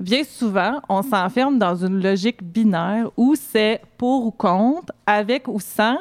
Bien 0.00 0.22
souvent, 0.22 0.80
on 0.88 1.02
s'enferme 1.02 1.58
dans 1.58 1.74
une 1.74 2.00
logique 2.00 2.42
binaire 2.42 3.10
où 3.16 3.34
c'est 3.34 3.82
pour 3.96 4.26
ou 4.26 4.30
contre, 4.30 4.92
avec 5.06 5.48
ou 5.48 5.58
sans, 5.58 5.98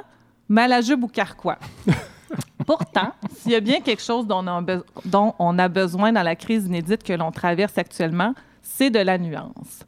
malajube 0.48 1.04
ou 1.04 1.08
carquois. 1.08 1.58
Pourtant, 2.68 3.14
s'il 3.36 3.54
y 3.54 3.56
a 3.56 3.60
bien 3.60 3.82
quelque 3.82 4.04
chose 4.04 4.28
dont 4.28 4.46
on, 4.48 4.66
dont 5.06 5.34
on 5.40 5.58
a 5.58 5.68
besoin 5.68 6.12
dans 6.12 6.22
la 6.22 6.36
crise 6.36 6.66
inédite 6.68 7.04
que 7.04 7.14
l'on 7.14 7.32
traverse 7.32 7.78
actuellement, 7.78 8.34
c'est 8.62 8.92
de 8.92 9.00
la 9.00 9.18
nuance. 9.18 9.84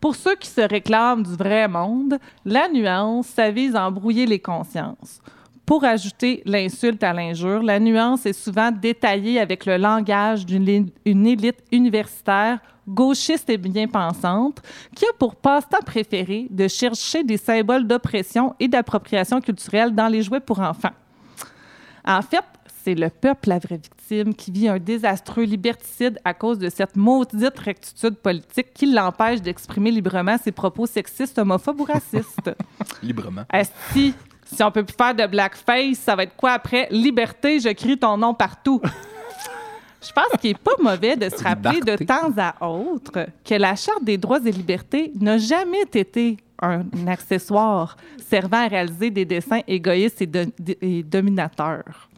Pour 0.00 0.14
ceux 0.14 0.36
qui 0.36 0.48
se 0.48 0.60
réclament 0.60 1.24
du 1.24 1.34
vrai 1.34 1.66
monde, 1.66 2.18
la 2.44 2.68
nuance, 2.68 3.26
ça 3.26 3.50
vise 3.50 3.74
à 3.74 3.86
embrouiller 3.86 4.26
les 4.26 4.38
consciences. 4.38 5.20
Pour 5.70 5.84
ajouter 5.84 6.42
l'insulte 6.46 7.00
à 7.04 7.12
l'injure, 7.12 7.62
la 7.62 7.78
nuance 7.78 8.26
est 8.26 8.32
souvent 8.32 8.72
détaillée 8.72 9.38
avec 9.38 9.66
le 9.66 9.76
langage 9.76 10.44
d'une 10.44 10.64
li- 10.64 10.92
une 11.04 11.24
élite 11.28 11.60
universitaire 11.70 12.58
gauchiste 12.88 13.48
et 13.50 13.56
bien 13.56 13.86
pensante 13.86 14.60
qui 14.96 15.04
a 15.04 15.12
pour 15.16 15.36
passe-temps 15.36 15.84
préféré 15.86 16.48
de 16.50 16.66
chercher 16.66 17.22
des 17.22 17.36
symboles 17.36 17.86
d'oppression 17.86 18.52
et 18.58 18.66
d'appropriation 18.66 19.40
culturelle 19.40 19.94
dans 19.94 20.08
les 20.08 20.22
jouets 20.22 20.40
pour 20.40 20.58
enfants. 20.58 20.90
En 22.04 22.20
fait, 22.22 22.42
c'est 22.82 22.96
le 22.96 23.08
peuple 23.08 23.50
la 23.50 23.60
vraie 23.60 23.76
victime 23.80 24.34
qui 24.34 24.50
vit 24.50 24.66
un 24.66 24.80
désastreux 24.80 25.44
liberticide 25.44 26.18
à 26.24 26.34
cause 26.34 26.58
de 26.58 26.68
cette 26.68 26.96
maudite 26.96 27.56
rectitude 27.60 28.16
politique 28.16 28.74
qui 28.74 28.86
l'empêche 28.86 29.40
d'exprimer 29.40 29.92
librement 29.92 30.36
ses 30.36 30.50
propos 30.50 30.86
sexistes, 30.86 31.38
homophobes 31.38 31.78
ou 31.80 31.84
racistes. 31.84 32.50
Librement. 33.04 33.44
Asti, 33.48 34.14
si 34.52 34.62
on 34.62 34.70
peut 34.70 34.84
plus 34.84 34.96
faire 34.96 35.14
de 35.14 35.26
blackface, 35.26 35.98
ça 35.98 36.16
va 36.16 36.24
être 36.24 36.36
quoi 36.36 36.52
après? 36.52 36.88
Liberté, 36.90 37.60
je 37.60 37.68
crie 37.70 37.98
ton 37.98 38.16
nom 38.16 38.34
partout. 38.34 38.80
Je 40.02 40.12
pense 40.12 40.40
qu'il 40.40 40.52
n'est 40.52 40.54
pas 40.54 40.72
mauvais 40.80 41.14
de 41.14 41.28
se 41.28 41.44
rappeler 41.44 41.80
de 41.80 41.94
temps 42.02 42.32
à 42.34 42.66
autre 42.66 43.26
que 43.44 43.54
la 43.54 43.76
Charte 43.76 44.02
des 44.02 44.16
droits 44.16 44.40
et 44.42 44.50
libertés 44.50 45.12
n'a 45.20 45.36
jamais 45.36 45.82
été 45.92 46.38
un 46.62 46.84
accessoire 47.06 47.98
servant 48.16 48.64
à 48.64 48.68
réaliser 48.68 49.10
des 49.10 49.26
dessins 49.26 49.60
égoïstes 49.68 50.22
et, 50.22 50.30
et 50.80 51.02
dominateurs. 51.02 52.08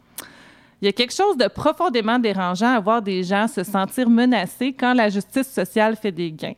Il 0.81 0.85
y 0.85 0.87
a 0.87 0.93
quelque 0.93 1.13
chose 1.13 1.35
de 1.35 1.49
profondément 1.49 2.19
dérangeant 2.19 2.73
à 2.73 2.79
voir 2.79 3.01
des 3.01 3.21
gens 3.21 3.49
se 3.49 3.65
sentir 3.65 4.09
menacés 4.09 4.71
quand 4.71 4.93
la 4.93 5.09
justice 5.09 5.49
sociale 5.49 5.97
fait 5.97 6.11
des 6.13 6.31
gains. 6.31 6.55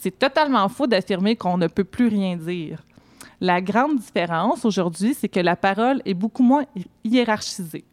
C'est 0.00 0.18
totalement 0.18 0.68
faux 0.68 0.88
d'affirmer 0.88 1.36
qu'on 1.36 1.58
ne 1.58 1.68
peut 1.68 1.84
plus 1.84 2.08
rien 2.08 2.36
dire. 2.36 2.82
La 3.40 3.60
grande 3.60 3.96
différence 3.98 4.64
aujourd'hui, 4.64 5.14
c'est 5.14 5.28
que 5.28 5.40
la 5.40 5.56
parole 5.56 6.02
est 6.04 6.14
beaucoup 6.14 6.42
moins 6.42 6.64
hi- 6.76 6.86
hiérarchisée. 7.04 7.84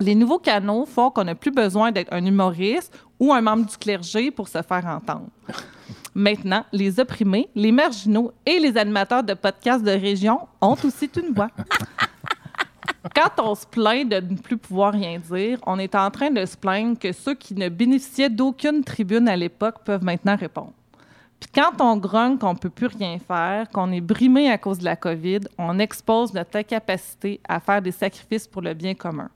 Les 0.00 0.16
nouveaux 0.16 0.40
canaux 0.40 0.84
font 0.86 1.10
qu'on 1.10 1.24
n'a 1.24 1.36
plus 1.36 1.52
besoin 1.52 1.92
d'être 1.92 2.12
un 2.12 2.24
humoriste 2.24 2.92
ou 3.20 3.32
un 3.32 3.40
membre 3.40 3.66
du 3.66 3.76
clergé 3.76 4.32
pour 4.32 4.48
se 4.48 4.60
faire 4.62 4.84
entendre. 4.86 5.28
Maintenant, 6.16 6.64
les 6.72 6.98
opprimés, 6.98 7.48
les 7.54 7.70
marginaux 7.70 8.32
et 8.44 8.58
les 8.58 8.76
animateurs 8.76 9.22
de 9.22 9.34
podcasts 9.34 9.84
de 9.84 9.90
région 9.92 10.40
ont 10.60 10.76
aussi 10.84 11.08
une 11.22 11.32
voix. 11.32 11.50
Quand 13.14 13.42
on 13.42 13.54
se 13.54 13.66
plaint 13.66 14.08
de 14.08 14.16
ne 14.16 14.36
plus 14.36 14.56
pouvoir 14.56 14.92
rien 14.94 15.18
dire, 15.20 15.58
on 15.66 15.78
est 15.78 15.94
en 15.94 16.10
train 16.10 16.30
de 16.30 16.44
se 16.46 16.56
plaindre 16.56 16.98
que 16.98 17.12
ceux 17.12 17.34
qui 17.34 17.54
ne 17.54 17.68
bénéficiaient 17.68 18.30
d'aucune 18.30 18.82
tribune 18.82 19.28
à 19.28 19.36
l'époque 19.36 19.84
peuvent 19.84 20.02
maintenant 20.02 20.36
répondre. 20.36 20.72
Puis 21.52 21.62
quand 21.62 21.80
on 21.80 21.96
grogne 21.98 22.38
qu'on 22.38 22.54
ne 22.54 22.58
peut 22.58 22.70
plus 22.70 22.86
rien 22.86 23.18
faire, 23.18 23.68
qu'on 23.70 23.92
est 23.92 24.00
brimé 24.00 24.50
à 24.50 24.58
cause 24.58 24.78
de 24.78 24.84
la 24.84 24.96
COVID, 24.96 25.40
on 25.58 25.78
expose 25.78 26.32
notre 26.34 26.56
incapacité 26.56 27.40
à 27.48 27.60
faire 27.60 27.80
des 27.82 27.92
sacrifices 27.92 28.48
pour 28.48 28.62
le 28.62 28.74
bien 28.74 28.94
commun. 28.94 29.28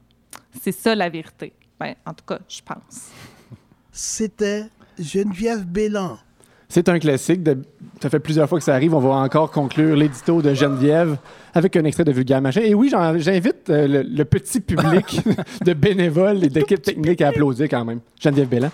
C'est 0.60 0.72
ça 0.72 0.94
la 0.94 1.08
vérité. 1.08 1.52
Ben, 1.78 1.94
en 2.06 2.12
tout 2.14 2.24
cas, 2.26 2.38
je 2.48 2.60
pense. 2.64 3.10
C'était 3.92 4.64
Geneviève 4.98 5.64
Bélan. 5.64 6.18
C'est 6.68 6.88
un 6.88 6.98
classique. 6.98 7.42
de- 7.42 7.62
Ça 8.02 8.10
fait 8.10 8.18
plusieurs 8.20 8.48
fois 8.48 8.58
que 8.58 8.64
ça 8.64 8.74
arrive. 8.74 8.94
On 8.94 9.00
va 9.00 9.10
encore 9.16 9.50
conclure 9.50 9.96
l'édito 9.96 10.42
de 10.42 10.52
Geneviève 10.54 11.16
avec 11.54 11.74
un 11.76 11.84
extrait 11.84 12.04
de 12.04 12.12
Vulgaire 12.12 12.42
Machin. 12.42 12.60
Et 12.62 12.74
oui, 12.74 12.92
j'invite 13.16 13.70
euh, 13.70 13.86
le, 13.88 14.02
le 14.02 14.24
petit 14.24 14.60
public 14.60 15.20
de 15.64 15.72
bénévoles 15.72 16.44
et 16.44 16.48
d'équipes 16.48 16.82
techniques 16.82 17.22
à 17.22 17.28
applaudir 17.28 17.68
quand 17.68 17.84
même. 17.84 18.00
Geneviève 18.20 18.48
Bélan. 18.48 18.70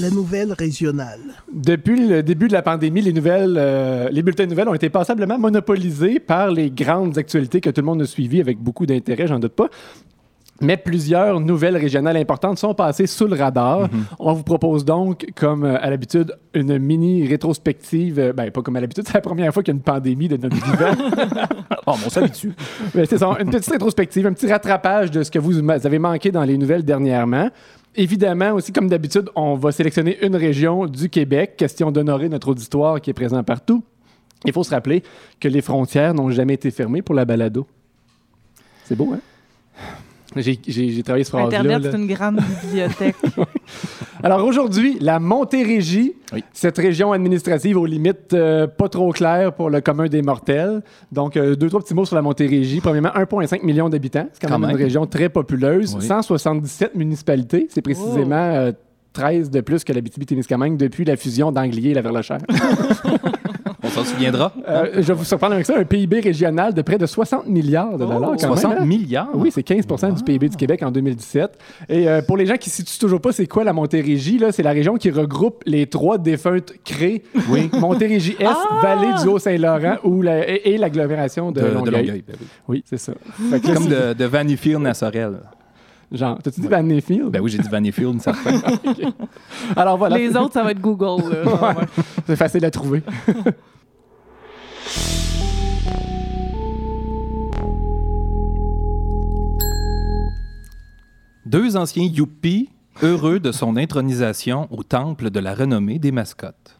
La 0.00 0.08
nouvelle 0.08 0.54
régionale. 0.54 1.20
Depuis 1.52 2.08
le 2.08 2.22
début 2.22 2.48
de 2.48 2.54
la 2.54 2.62
pandémie, 2.62 3.02
les, 3.02 3.12
nouvelles, 3.12 3.56
euh, 3.58 4.08
les 4.10 4.22
bulletins 4.22 4.44
de 4.44 4.50
nouvelles 4.50 4.68
ont 4.68 4.74
été 4.74 4.88
passablement 4.88 5.38
monopolisés 5.38 6.20
par 6.20 6.50
les 6.50 6.70
grandes 6.70 7.18
actualités 7.18 7.60
que 7.60 7.68
tout 7.68 7.82
le 7.82 7.86
monde 7.86 8.00
a 8.00 8.06
suivies 8.06 8.40
avec 8.40 8.58
beaucoup 8.58 8.86
d'intérêt, 8.86 9.26
j'en 9.26 9.38
doute 9.38 9.52
pas. 9.52 9.68
Mais 10.60 10.76
plusieurs 10.76 11.40
nouvelles 11.40 11.76
régionales 11.76 12.16
importantes 12.16 12.58
sont 12.58 12.74
passées 12.74 13.06
sous 13.06 13.26
le 13.26 13.36
radar. 13.36 13.88
On 14.18 14.32
vous 14.34 14.42
propose 14.42 14.84
donc, 14.84 15.26
comme 15.34 15.64
euh, 15.64 15.78
à 15.80 15.88
l'habitude, 15.90 16.34
une 16.54 16.78
mini 16.78 17.26
rétrospective. 17.26 18.18
euh, 18.18 18.32
ben, 18.32 18.50
pas 18.50 18.62
comme 18.62 18.76
à 18.76 18.80
l'habitude, 18.80 19.04
c'est 19.06 19.14
la 19.14 19.20
première 19.20 19.52
fois 19.54 19.62
qu'il 19.62 19.72
y 19.72 19.76
a 19.76 19.78
une 19.78 19.82
pandémie 19.82 20.28
de 20.28 20.36
notre 20.36 20.56
vivant. 20.56 21.46
Oh, 21.86 21.94
on 22.06 22.10
s'habitue. 22.10 22.52
Mais 22.94 23.06
c'est 23.06 23.18
ça, 23.18 23.36
une 23.40 23.50
petite 23.50 23.70
rétrospective, 23.70 24.26
un 24.26 24.32
petit 24.32 24.46
rattrapage 24.46 25.10
de 25.10 25.22
ce 25.22 25.30
que 25.30 25.38
vous 25.38 25.58
avez 25.70 25.98
manqué 25.98 26.30
dans 26.30 26.44
les 26.44 26.58
nouvelles 26.58 26.84
dernièrement. 26.84 27.48
Évidemment, 27.96 28.52
aussi, 28.52 28.70
comme 28.70 28.88
d'habitude, 28.88 29.30
on 29.34 29.54
va 29.54 29.72
sélectionner 29.72 30.18
une 30.24 30.36
région 30.36 30.86
du 30.86 31.08
Québec, 31.08 31.56
question 31.56 31.90
d'honorer 31.90 32.28
notre 32.28 32.48
auditoire 32.48 33.00
qui 33.00 33.10
est 33.10 33.14
présent 33.14 33.42
partout. 33.42 33.82
Il 34.44 34.52
faut 34.52 34.62
se 34.62 34.70
rappeler 34.70 35.02
que 35.40 35.48
les 35.48 35.62
frontières 35.62 36.14
n'ont 36.14 36.30
jamais 36.30 36.54
été 36.54 36.70
fermées 36.70 37.02
pour 37.02 37.14
la 37.14 37.24
balado. 37.24 37.66
C'est 38.84 38.94
beau, 38.96 39.12
hein? 39.14 39.20
J'ai 40.36 41.02
travaillé 41.02 41.24
ce 41.24 41.30
phrase-là. 41.30 41.60
Internet, 41.60 41.90
c'est 41.90 41.98
une 41.98 42.06
grande 42.06 42.40
bibliothèque. 42.62 43.16
Alors 44.22 44.44
aujourd'hui, 44.44 44.98
la 45.00 45.18
Montérégie, 45.18 46.12
Oui. 46.32 46.44
cette 46.52 46.76
région 46.76 47.12
administrative 47.12 47.76
aux 47.78 47.86
limites 47.86 48.34
euh, 48.34 48.66
pas 48.66 48.88
trop 48.88 49.10
claires 49.12 49.52
pour 49.54 49.70
le 49.70 49.80
commun 49.80 50.06
des 50.08 50.20
mortels. 50.22 50.82
Donc, 51.10 51.36
euh, 51.36 51.56
deux, 51.56 51.68
trois 51.68 51.80
petits 51.80 51.94
mots 51.94 52.04
sur 52.04 52.16
la 52.16 52.22
Montérégie. 52.22 52.80
Premièrement, 52.80 53.08
1,5 53.10 53.64
million 53.64 53.88
d'habitants. 53.88 54.28
C'est 54.32 54.42
quand, 54.46 54.54
Quand 54.54 54.58
même, 54.58 54.70
une 54.70 54.76
région 54.76 55.06
très 55.06 55.30
populeuse. 55.30 55.96
Oui. 55.98 56.06
177 56.06 56.94
municipalités. 56.94 57.66
C'est 57.70 57.82
précisément 57.82 58.36
euh, 58.36 58.72
13 59.14 59.50
de 59.50 59.60
plus 59.62 59.84
que 59.84 59.92
la 59.92 60.02
témiscamingue 60.02 60.76
depuis 60.76 61.04
la 61.04 61.16
fusion 61.16 61.50
d'Anglier 61.50 61.90
et 61.90 61.94
la 61.94 62.02
Verlechère. 62.02 62.38
On 63.90 64.04
s'en 64.04 64.04
souviendra. 64.04 64.52
Euh, 64.68 64.86
je 64.96 65.00
vais 65.02 65.14
vous 65.14 65.24
surprendre 65.24 65.54
avec 65.54 65.66
ça. 65.66 65.76
Un 65.76 65.84
PIB 65.84 66.20
régional 66.20 66.72
de 66.72 66.82
près 66.82 66.96
de 66.96 67.06
60 67.06 67.46
milliards 67.48 67.92
de 67.94 68.04
dollars. 68.04 68.20
quand 68.20 68.30
même, 68.30 68.38
60 68.38 68.74
hein? 68.78 68.84
milliards? 68.84 69.28
Oui, 69.34 69.50
c'est 69.52 69.66
15% 69.66 70.14
du 70.14 70.22
PIB 70.22 70.48
du 70.48 70.56
Québec 70.56 70.82
en 70.82 70.90
2017. 70.92 71.58
Et 71.88 72.08
euh, 72.08 72.22
pour 72.22 72.36
les 72.36 72.46
gens 72.46 72.56
qui 72.56 72.68
ne 72.68 72.72
situent 72.74 72.98
toujours 72.98 73.20
pas 73.20 73.32
c'est 73.32 73.46
quoi 73.46 73.64
la 73.64 73.72
Montérégie, 73.72 74.38
là, 74.38 74.52
c'est 74.52 74.62
la 74.62 74.70
région 74.72 74.96
qui 74.96 75.10
regroupe 75.10 75.62
les 75.66 75.86
trois 75.86 76.18
défuntes 76.18 76.72
crées. 76.84 77.22
Oui. 77.48 77.68
Montérégie-Est, 77.72 78.82
Vallée 78.82 79.22
du 79.22 79.28
Haut-Saint-Laurent 79.28 79.96
la- 80.22 80.48
et, 80.48 80.72
et 80.74 80.78
l'agglomération 80.78 81.50
de, 81.50 81.60
de, 81.60 81.66
de 81.66 81.72
Longueuil. 81.72 82.24
Ben 82.26 82.34
oui. 82.40 82.46
Oui, 82.68 82.84
c'est 82.86 82.98
ça. 82.98 83.12
Fait 83.50 83.60
que 83.60 83.66
là, 83.68 83.74
Comme 83.74 83.86
de, 83.88 84.12
de 84.12 84.24
Vanifield 84.24 84.86
à 84.86 84.94
Sorel. 84.94 85.40
Genre, 86.12 86.38
t'as-tu 86.42 86.60
dit 86.60 86.66
Van 86.66 86.82
Neyfield? 86.82 87.26
Ben 87.30 87.40
oui, 87.40 87.50
j'ai 87.52 87.58
dit 87.58 87.68
Vanifield, 87.68 88.20
certain. 88.20 88.60
Alors 89.76 89.96
voilà, 89.96 90.18
Les 90.18 90.36
autres, 90.36 90.52
ça 90.54 90.64
va 90.64 90.72
être 90.72 90.80
Google. 90.80 91.22
là. 91.30 91.44
Ouais. 91.62 91.84
c'est 92.26 92.34
facile 92.36 92.64
à 92.64 92.70
trouver. 92.72 93.02
Deux 101.46 101.76
anciens 101.76 102.04
yuppies 102.04 102.68
heureux 103.02 103.40
de 103.40 103.50
son 103.50 103.76
intronisation 103.76 104.68
au 104.70 104.82
temple 104.84 105.30
de 105.30 105.40
la 105.40 105.54
renommée 105.54 105.98
des 105.98 106.12
mascottes. 106.12 106.78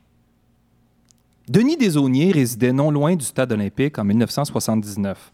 Denis 1.49 1.77
Desaulniers 1.77 2.31
résidait 2.31 2.73
non 2.73 2.93
loin 2.93 3.17
du 3.17 3.25
stade 3.25 3.51
olympique 3.51 3.99
en 3.99 4.05
1979. 4.05 5.33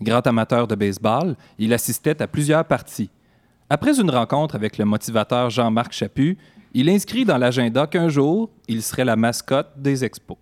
Grand 0.00 0.24
amateur 0.26 0.68
de 0.68 0.76
baseball, 0.76 1.34
il 1.58 1.72
assistait 1.72 2.22
à 2.22 2.28
plusieurs 2.28 2.64
parties. 2.64 3.10
Après 3.68 3.98
une 3.98 4.10
rencontre 4.10 4.54
avec 4.54 4.78
le 4.78 4.84
motivateur 4.84 5.50
Jean-Marc 5.50 5.92
Chaput, 5.92 6.38
il 6.72 6.88
inscrit 6.88 7.24
dans 7.24 7.38
l'agenda 7.38 7.88
qu'un 7.88 8.08
jour, 8.08 8.50
il 8.68 8.82
serait 8.82 9.04
la 9.04 9.16
mascotte 9.16 9.72
des 9.76 10.04
expos. 10.04 10.38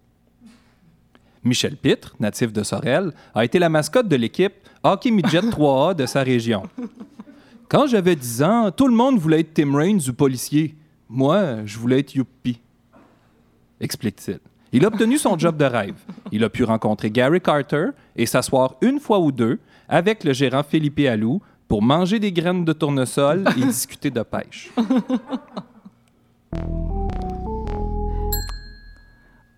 Michel 1.44 1.76
Pitre, 1.76 2.14
natif 2.18 2.52
de 2.52 2.62
Sorel, 2.62 3.12
a 3.34 3.44
été 3.44 3.58
la 3.58 3.68
mascotte 3.68 4.08
de 4.08 4.16
l'équipe 4.16 4.54
Hockey 4.82 5.10
Midget 5.10 5.40
3A 5.40 5.94
de 5.94 6.06
sa 6.06 6.22
région. 6.22 6.62
Quand 7.68 7.86
j'avais 7.86 8.16
10 8.16 8.42
ans, 8.42 8.70
tout 8.70 8.88
le 8.88 8.94
monde 8.94 9.18
voulait 9.18 9.40
être 9.40 9.54
Tim 9.54 9.76
Raines 9.76 10.00
ou 10.08 10.12
policier. 10.12 10.74
Moi, 11.08 11.64
je 11.64 11.78
voulais 11.78 12.00
être 12.00 12.14
Youpi. 12.14 12.60
Explique-t-il. 13.80 14.40
Il 14.72 14.84
a 14.84 14.88
obtenu 14.88 15.18
son 15.18 15.38
job 15.38 15.56
de 15.56 15.64
rêve. 15.64 15.94
Il 16.32 16.42
a 16.42 16.48
pu 16.48 16.64
rencontrer 16.64 17.10
Gary 17.10 17.40
Carter 17.40 17.90
et 18.16 18.26
s'asseoir 18.26 18.74
une 18.80 18.98
fois 18.98 19.20
ou 19.20 19.30
deux 19.30 19.60
avec 19.88 20.24
le 20.24 20.32
gérant 20.32 20.62
Philippe 20.62 20.98
Allou 21.00 21.40
pour 21.68 21.82
manger 21.82 22.18
des 22.18 22.32
graines 22.32 22.64
de 22.64 22.72
tournesol 22.72 23.44
et 23.56 23.60
discuter 23.66 24.10
de 24.10 24.22
pêche. 24.22 24.72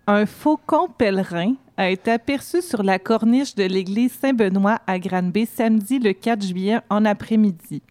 Un 0.05 0.25
faucon 0.25 0.87
pèlerin 0.97 1.55
a 1.77 1.89
été 1.89 2.11
aperçu 2.11 2.61
sur 2.63 2.81
la 2.81 2.97
corniche 2.97 3.53
de 3.53 3.63
l'église 3.63 4.11
Saint-Benoît 4.13 4.79
à 4.87 4.97
Granby 4.97 5.45
samedi 5.45 5.99
le 5.99 6.13
4 6.13 6.43
juillet 6.43 6.79
en 6.89 7.05
après-midi. 7.05 7.83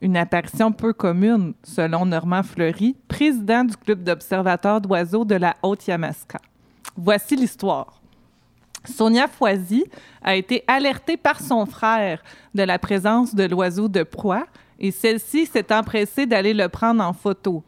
Une 0.00 0.16
apparition 0.16 0.72
peu 0.72 0.92
commune, 0.92 1.54
selon 1.62 2.04
Normand 2.04 2.42
Fleury, 2.42 2.96
président 3.06 3.62
du 3.62 3.76
club 3.76 4.02
d'observateurs 4.02 4.80
d'oiseaux 4.80 5.24
de 5.24 5.36
la 5.36 5.54
Haute-Yamaska. 5.62 6.40
Voici 6.96 7.36
l'histoire. 7.36 8.02
Sonia 8.84 9.28
Foisy 9.28 9.84
a 10.22 10.34
été 10.34 10.64
alertée 10.66 11.16
par 11.16 11.40
son 11.40 11.66
frère 11.66 12.20
de 12.52 12.64
la 12.64 12.80
présence 12.80 13.32
de 13.36 13.44
l'oiseau 13.44 13.86
de 13.86 14.02
proie 14.02 14.46
et 14.80 14.90
celle-ci 14.90 15.46
s'est 15.46 15.72
empressée 15.72 16.26
d'aller 16.26 16.52
le 16.52 16.68
prendre 16.68 17.04
en 17.04 17.12
photo. 17.12 17.62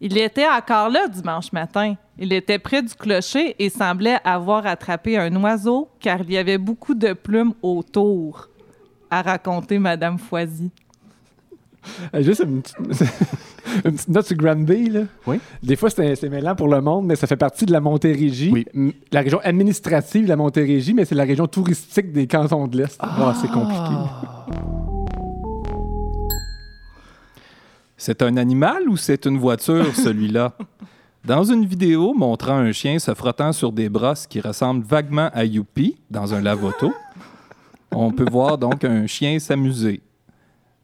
Il 0.00 0.18
était 0.18 0.46
encore 0.46 0.90
là 0.90 1.08
dimanche 1.08 1.52
matin. 1.52 1.94
Il 2.18 2.32
était 2.32 2.58
près 2.58 2.82
du 2.82 2.94
clocher 2.94 3.56
et 3.58 3.70
semblait 3.70 4.18
avoir 4.24 4.66
attrapé 4.66 5.16
un 5.16 5.34
oiseau 5.42 5.88
car 6.00 6.20
il 6.20 6.32
y 6.32 6.38
avait 6.38 6.58
beaucoup 6.58 6.94
de 6.94 7.12
plumes 7.12 7.54
autour, 7.62 8.48
a 9.10 9.22
raconté 9.22 9.78
Madame 9.78 10.18
Foisy. 10.18 10.70
Euh, 12.14 12.22
Juste 12.22 12.42
une 12.44 12.62
petite, 12.62 12.76
une 13.84 13.92
petite 13.92 14.08
note 14.08 14.26
sur 14.26 14.36
Granby. 14.36 14.90
Là. 14.90 15.00
Oui. 15.26 15.38
Des 15.62 15.76
fois, 15.76 15.88
c'est 15.88 16.16
c'est 16.16 16.28
mêlant 16.28 16.54
pour 16.54 16.68
le 16.68 16.80
monde, 16.80 17.06
mais 17.06 17.16
ça 17.16 17.26
fait 17.26 17.36
partie 17.36 17.64
de 17.64 17.72
la 17.72 17.80
Montérégie. 17.80 18.50
Oui. 18.52 18.94
La 19.12 19.20
région 19.20 19.40
administrative 19.42 20.24
de 20.24 20.28
la 20.28 20.36
Montérégie, 20.36 20.94
mais 20.94 21.04
c'est 21.04 21.14
la 21.14 21.24
région 21.24 21.46
touristique 21.46 22.12
des 22.12 22.26
cantons 22.26 22.66
de 22.66 22.78
l'Est. 22.78 22.96
Ah, 23.00 23.34
c'est 23.40 23.50
compliqué. 23.50 23.94
C'est 27.96 28.22
un 28.22 28.36
animal 28.36 28.88
ou 28.88 28.96
c'est 28.96 29.26
une 29.26 29.38
voiture, 29.38 29.94
celui-là? 29.94 30.52
Dans 31.24 31.42
une 31.42 31.64
vidéo 31.64 32.14
montrant 32.14 32.56
un 32.56 32.70
chien 32.70 32.98
se 32.98 33.12
frottant 33.14 33.52
sur 33.52 33.72
des 33.72 33.88
brosses 33.88 34.26
qui 34.26 34.40
ressemblent 34.40 34.84
vaguement 34.84 35.28
à 35.32 35.44
Youpi 35.44 35.96
dans 36.08 36.34
un 36.34 36.40
lave-auto, 36.40 36.94
on 37.90 38.12
peut 38.12 38.30
voir 38.30 38.58
donc 38.58 38.84
un 38.84 39.08
chien 39.08 39.40
s'amuser. 39.40 40.02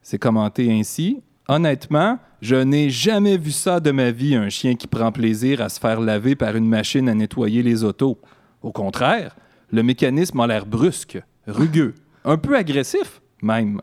C'est 0.03 0.19
commenté 0.19 0.73
ainsi. 0.73 1.23
Honnêtement, 1.47 2.19
je 2.41 2.57
n'ai 2.57 2.91
jamais 2.91 3.37
vu 3.37 3.53
ça 3.53 3.79
de 3.79 3.93
ma 3.93 4.11
vie, 4.11 4.35
un 4.35 4.49
chien 4.49 4.75
qui 4.75 4.89
prend 4.89 5.13
plaisir 5.13 5.61
à 5.61 5.69
se 5.69 5.79
faire 5.79 6.01
laver 6.01 6.35
par 6.35 6.57
une 6.57 6.69
machine 6.69 7.09
à 7.09 7.15
nettoyer 7.15 7.63
les 7.63 7.85
autos. 7.85 8.19
Au 8.63 8.73
contraire, 8.73 9.37
le 9.71 9.85
mécanisme 9.85 10.41
a 10.41 10.49
l'air 10.49 10.67
brusque, 10.67 11.23
rugueux, 11.47 11.95
un 12.25 12.37
peu 12.37 12.57
agressif 12.57 13.21
même. 13.43 13.81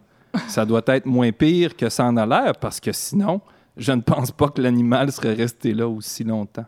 Ça 0.48 0.66
doit 0.66 0.84
être 0.88 1.06
moins 1.06 1.32
pire 1.32 1.76
que 1.76 1.90
ça 1.90 2.06
en 2.06 2.18
a 2.18 2.26
l'air 2.26 2.54
parce 2.60 2.80
que 2.80 2.92
sinon, 2.92 3.42
je 3.78 3.92
ne 3.92 4.02
pense 4.02 4.32
pas 4.32 4.50
que 4.50 4.62
l'animal 4.62 5.12
serait 5.12 5.34
resté 5.34 5.74
là 5.74 5.88
aussi 5.88 6.24
longtemps. 6.24 6.66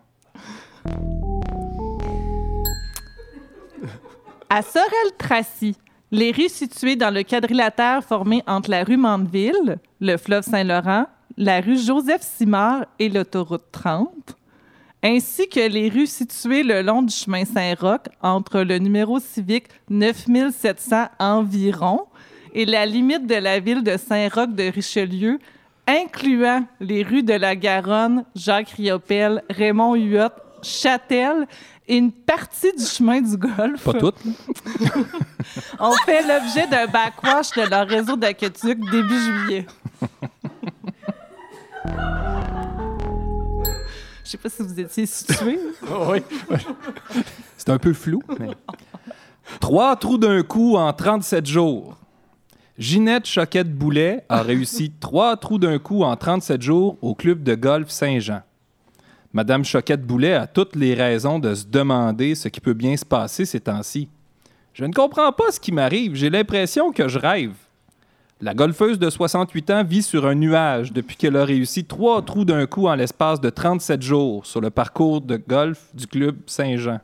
À 4.50 4.62
Sorel-Tracy, 4.62 5.76
les 6.12 6.32
rues 6.32 6.50
situées 6.50 6.96
dans 6.96 7.14
le 7.14 7.24
quadrilatère 7.24 8.04
formé 8.04 8.44
entre 8.48 8.70
la 8.70 8.84
rue 8.84 8.98
Mandeville, 8.98 9.78
le 10.02 10.18
fleuve 10.18 10.44
Saint-Laurent, 10.44 11.06
la 11.38 11.62
rue 11.62 11.78
Joseph-Simard 11.78 12.86
et 13.00 13.08
l'autoroute 13.08 13.64
30, 13.72 14.36
ainsi 15.04 15.48
que 15.48 15.68
les 15.68 15.90
rues 15.90 16.08
situées 16.08 16.64
le 16.64 16.82
long 16.82 17.02
du 17.02 17.14
chemin 17.14 17.46
Saint-Roch 17.46 18.02
entre 18.22 18.62
le 18.62 18.78
numéro 18.78 19.20
civique 19.20 19.68
9700 19.90 21.06
environ 21.20 22.08
et 22.54 22.66
la 22.66 22.86
limite 22.86 23.28
de 23.28 23.36
la 23.36 23.60
ville 23.60 23.84
de 23.84 23.98
Saint-Roch 23.98 24.50
de 24.54 24.72
Richelieu, 24.72 25.40
incluant 25.88 26.66
les 26.80 27.04
rues 27.04 27.24
de 27.24 27.34
la 27.34 27.56
Garonne, 27.56 28.24
Jacques 28.36 28.70
Riopel, 28.78 29.44
Raymond 29.50 29.96
Huot, 29.96 30.30
Châtel 30.62 31.48
et 31.88 31.98
une 31.98 32.12
partie 32.12 32.72
du 32.78 32.86
chemin 32.86 33.20
du 33.22 33.36
Golfe 33.36 33.84
Pas 33.84 33.94
toutes. 33.94 34.16
ont 35.80 35.96
fait 36.06 36.22
l'objet 36.28 36.68
d'un 36.68 36.86
backwash 36.88 37.52
de 37.52 37.70
leur 37.70 37.88
réseau 37.88 38.16
d'aqueduc 38.16 38.80
début 38.92 39.20
juillet. 39.20 39.66
Je 44.24 44.30
sais 44.30 44.38
pas 44.38 44.50
si 44.50 44.62
vous 44.62 44.80
étiez 44.80 45.06
situé. 45.06 45.60
oui. 46.08 46.20
C'est 47.58 47.70
un 47.70 47.78
peu 47.80 47.94
flou. 47.94 48.22
mais- 48.40 48.50
Trois 49.60 49.96
trous 49.98 50.18
d'un 50.18 50.42
coup 50.44 50.78
en 50.78 50.94
37 50.94 51.46
jours. 51.46 51.98
Ginette 52.82 53.28
Choquette-Boulet 53.28 54.26
a 54.28 54.42
réussi 54.42 54.92
trois 55.00 55.38
trous 55.38 55.60
d'un 55.60 55.78
coup 55.78 56.02
en 56.02 56.16
37 56.16 56.64
jours 56.64 56.98
au 57.04 57.14
club 57.14 57.44
de 57.44 57.54
golf 57.54 57.92
Saint-Jean. 57.92 58.42
Madame 59.34 59.64
Choquette-Boulet 59.64 60.34
a 60.34 60.48
toutes 60.48 60.76
les 60.76 60.96
raisons 60.96 61.38
de 61.38 61.54
se 61.54 61.64
demander 61.68 62.34
ce 62.34 62.48
qui 62.48 62.60
peut 62.60 62.74
bien 62.74 62.98
se 62.98 63.06
passer 63.06 63.46
ces 63.46 63.60
temps-ci. 63.60 64.10
Je 64.74 64.84
ne 64.84 64.94
comprends 64.94 65.32
pas 65.32 65.52
ce 65.52 65.60
qui 65.60 65.72
m'arrive. 65.72 66.16
J'ai 66.16 66.32
l'impression 66.32 66.92
que 66.92 67.08
je 67.08 67.20
rêve. 67.20 67.54
La 68.42 68.56
golfeuse 68.56 68.98
de 68.98 69.12
68 69.12 69.70
ans 69.70 69.84
vit 69.84 70.02
sur 70.02 70.26
un 70.26 70.34
nuage 70.34 70.92
depuis 70.92 71.18
qu'elle 71.18 71.38
a 71.38 71.46
réussi 71.46 71.86
trois 71.86 72.24
trous 72.24 72.46
d'un 72.46 72.66
coup 72.66 72.88
en 72.88 72.96
l'espace 72.96 73.40
de 73.40 73.52
37 73.52 74.02
jours 74.02 74.44
sur 74.48 74.60
le 74.60 74.72
parcours 74.72 75.22
de 75.22 75.38
golf 75.38 75.94
du 75.94 76.08
club 76.08 76.36
Saint-Jean. 76.48 77.00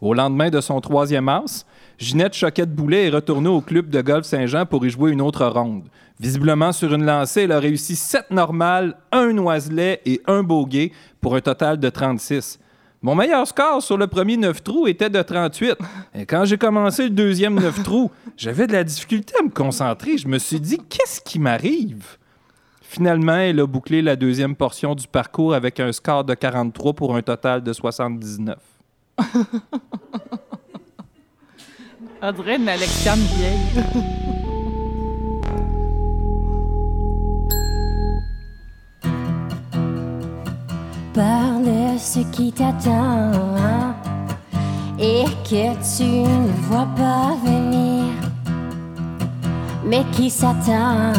Au 0.00 0.14
lendemain 0.14 0.48
de 0.48 0.62
son 0.62 0.80
troisième 0.80 1.28
as, 1.28 1.66
Ginette 2.00 2.32
Choquette-Boulet 2.32 3.08
est 3.08 3.10
retournée 3.10 3.50
au 3.50 3.60
club 3.60 3.90
de 3.90 4.00
golf 4.00 4.24
Saint-Jean 4.24 4.64
pour 4.64 4.86
y 4.86 4.90
jouer 4.90 5.10
une 5.10 5.20
autre 5.20 5.44
ronde. 5.44 5.84
Visiblement, 6.18 6.72
sur 6.72 6.94
une 6.94 7.04
lancée, 7.04 7.42
elle 7.42 7.52
a 7.52 7.60
réussi 7.60 7.94
7 7.94 8.30
normales, 8.30 8.96
un 9.12 9.34
noiselet 9.34 10.00
et 10.06 10.22
un 10.26 10.42
bogey 10.42 10.92
pour 11.20 11.36
un 11.36 11.42
total 11.42 11.78
de 11.78 11.90
36. 11.90 12.58
Mon 13.02 13.14
meilleur 13.14 13.46
score 13.46 13.82
sur 13.82 13.98
le 13.98 14.06
premier 14.06 14.38
9 14.38 14.62
trous 14.62 14.86
était 14.86 15.10
de 15.10 15.20
38. 15.20 15.76
Et 16.14 16.24
quand 16.24 16.46
j'ai 16.46 16.56
commencé 16.56 17.04
le 17.04 17.10
deuxième 17.10 17.60
9 17.60 17.82
trous, 17.82 18.10
j'avais 18.34 18.66
de 18.66 18.72
la 18.72 18.84
difficulté 18.84 19.34
à 19.38 19.42
me 19.42 19.50
concentrer. 19.50 20.16
Je 20.16 20.26
me 20.26 20.38
suis 20.38 20.58
dit, 20.58 20.78
qu'est-ce 20.88 21.20
qui 21.20 21.38
m'arrive? 21.38 22.16
Finalement, 22.80 23.36
elle 23.36 23.60
a 23.60 23.66
bouclé 23.66 24.00
la 24.00 24.16
deuxième 24.16 24.56
portion 24.56 24.94
du 24.94 25.06
parcours 25.06 25.52
avec 25.52 25.78
un 25.80 25.92
score 25.92 26.24
de 26.24 26.32
43 26.32 26.94
pour 26.94 27.14
un 27.14 27.20
total 27.20 27.62
de 27.62 27.74
79. 27.74 28.56
On 32.22 32.32
dirait 32.32 32.56
Alexiane 32.68 33.18
vieille. 33.18 33.82
Parle 41.14 41.64
de 41.64 41.98
ce 41.98 42.20
qui 42.30 42.52
t'attend 42.52 43.32
et 44.98 45.24
que 45.44 45.72
tu 45.96 46.04
ne 46.04 46.52
vois 46.68 46.88
pas 46.94 47.36
venir, 47.42 48.12
mais 49.86 50.04
qui 50.12 50.28
s'attend 50.28 51.12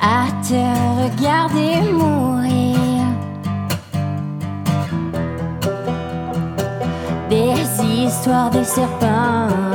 à 0.00 0.26
te 0.46 0.54
regarder 1.02 1.92
mourir. 1.92 2.23
Des 8.24 8.30
histoires 8.30 8.50
de 8.50 8.64
serpents 8.64 9.73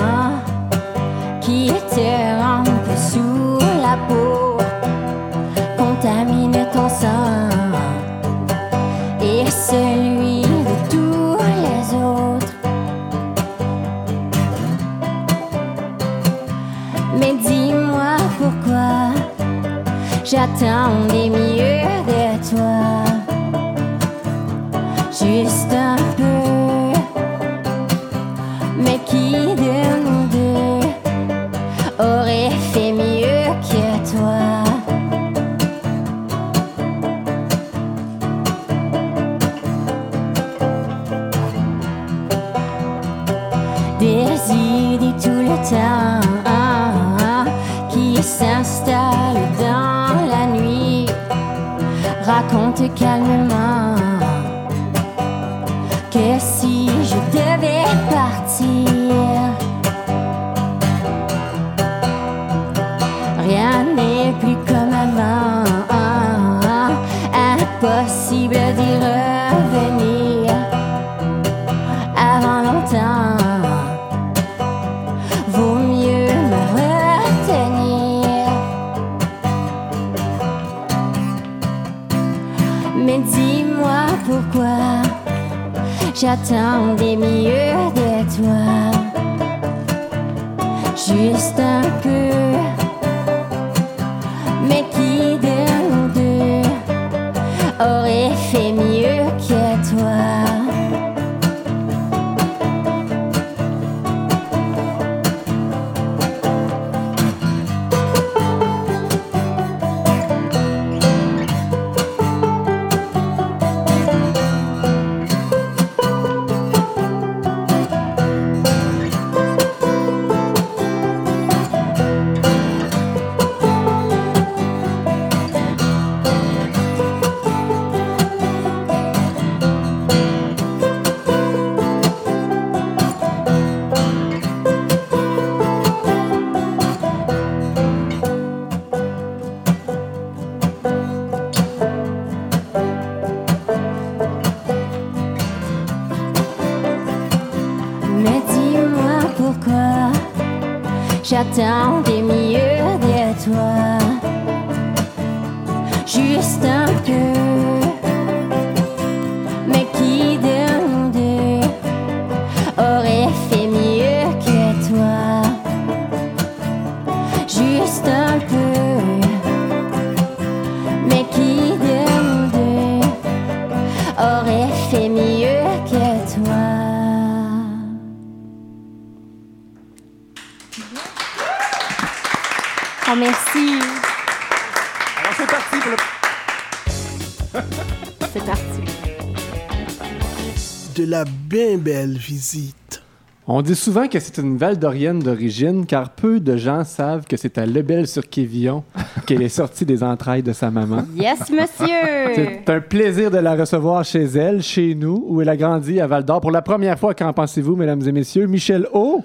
visite. 192.29 193.01
On 193.47 193.63
dit 193.63 193.75
souvent 193.75 194.07
que 194.07 194.19
c'est 194.19 194.37
une 194.37 194.57
Valdorienne 194.57 195.17
d'origine, 195.17 195.87
car 195.87 196.11
peu 196.11 196.39
de 196.39 196.55
gens 196.55 196.83
savent 196.83 197.25
que 197.25 197.35
c'est 197.35 197.57
à 197.57 197.65
Lebel 197.65 198.07
sur 198.07 198.29
Quévillon 198.29 198.83
qu'elle 199.25 199.41
est 199.41 199.49
sortie 199.49 199.85
des 199.85 200.03
entrailles 200.03 200.43
de 200.43 200.53
sa 200.53 200.69
maman. 200.69 201.03
Yes, 201.15 201.49
monsieur. 201.49 202.35
C'est 202.35 202.69
un 202.69 202.79
plaisir 202.79 203.31
de 203.31 203.39
la 203.39 203.55
recevoir 203.55 204.05
chez 204.05 204.25
elle, 204.25 204.61
chez 204.61 204.93
nous, 204.93 205.25
où 205.27 205.41
elle 205.41 205.49
a 205.49 205.57
grandi 205.57 205.99
à 205.99 206.05
Val 206.05 206.23
d'Or. 206.23 206.41
Pour 206.41 206.51
la 206.51 206.61
première 206.61 206.99
fois, 206.99 207.15
qu'en 207.15 207.33
pensez-vous, 207.33 207.75
mesdames 207.75 208.03
et 208.07 208.11
messieurs? 208.11 208.45
Michel 208.45 208.87
O? 208.93 209.23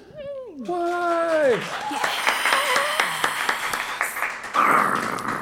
Ouais! 0.67 1.59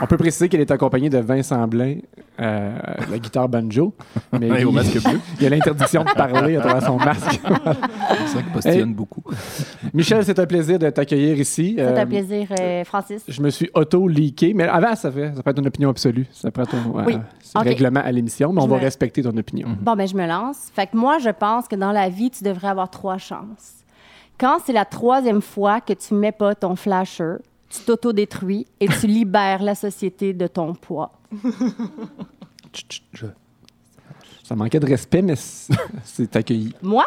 On 0.01 0.05
peut 0.05 0.17
préciser 0.17 0.49
qu'elle 0.49 0.59
est 0.59 0.71
accompagnée 0.71 1.09
de 1.09 1.19
Vincent 1.19 1.65
Blain, 1.69 1.95
euh, 2.39 2.77
la 3.11 3.19
guitare 3.19 3.47
banjo. 3.49 3.93
Mais 4.39 4.63
au 4.65 4.69
il- 4.69 4.73
masque 4.75 5.01
bleu. 5.03 5.19
Il 5.39 5.43
y 5.43 5.45
a 5.47 5.49
l'interdiction 5.49 6.03
de 6.03 6.11
parler 6.11 6.57
à 6.57 6.61
travers 6.61 6.83
son 6.85 6.97
masque. 6.97 7.39
C'est 8.09 8.27
ça 8.27 8.41
qui 8.41 8.49
postillonne 8.51 8.93
beaucoup. 8.93 9.23
Michel, 9.93 10.23
c'est 10.25 10.37
un 10.39 10.45
plaisir 10.45 10.79
de 10.79 10.89
t'accueillir 10.89 11.37
ici. 11.39 11.75
C'est 11.77 11.83
Euh, 11.83 12.01
un 12.01 12.05
plaisir, 12.05 12.47
euh, 12.59 12.83
Francis. 12.83 13.23
Je 13.27 13.41
me 13.41 13.49
suis 13.49 13.69
auto-leaké, 13.73 14.53
mais 14.53 14.63
avant, 14.67 14.95
ça, 14.95 15.11
fait, 15.11 15.33
ça 15.35 15.43
peut 15.43 15.51
être 15.51 15.59
une 15.59 15.67
opinion 15.67 15.89
absolue. 15.89 16.25
Ça 16.31 16.51
peut 16.51 16.61
être 16.61 16.75
un 16.75 17.03
Oui. 17.05 17.15
euh, 17.15 17.59
règlement 17.59 18.01
à 18.03 18.11
l'émission, 18.11 18.51
mais 18.53 18.61
on 18.61 18.67
va 18.67 18.77
me- 18.77 18.81
respecter 18.81 19.21
ton 19.23 19.35
opinion. 19.37 19.67
Bon, 19.81 19.95
ben, 19.95 20.07
je 20.07 20.15
me 20.15 20.25
lance. 20.27 20.69
Fait 20.73 20.87
que 20.87 20.97
moi, 20.97 21.17
je 21.19 21.29
pense 21.29 21.67
que 21.67 21.75
dans 21.75 21.91
la 21.91 22.09
vie, 22.09 22.29
tu 22.31 22.43
devrais 22.43 22.67
avoir 22.69 22.89
trois 22.89 23.17
chances. 23.17 23.83
Quand 24.39 24.57
c'est 24.65 24.73
la 24.73 24.85
troisième 24.85 25.41
fois 25.41 25.79
que 25.81 25.93
tu 25.93 26.13
mets 26.15 26.31
pas 26.31 26.55
ton 26.55 26.75
flasher, 26.75 27.35
tu 27.73 27.81
t'autodétruis 27.85 28.67
et 28.79 28.87
tu 28.87 29.07
libères 29.07 29.63
la 29.63 29.75
société 29.75 30.33
de 30.33 30.47
ton 30.47 30.73
poids. 30.75 31.11
Ça 34.43 34.55
manquait 34.55 34.79
de 34.79 34.85
respect, 34.85 35.21
mais 35.21 35.35
c'est 36.03 36.35
accueilli. 36.35 36.73
Moi? 36.81 37.05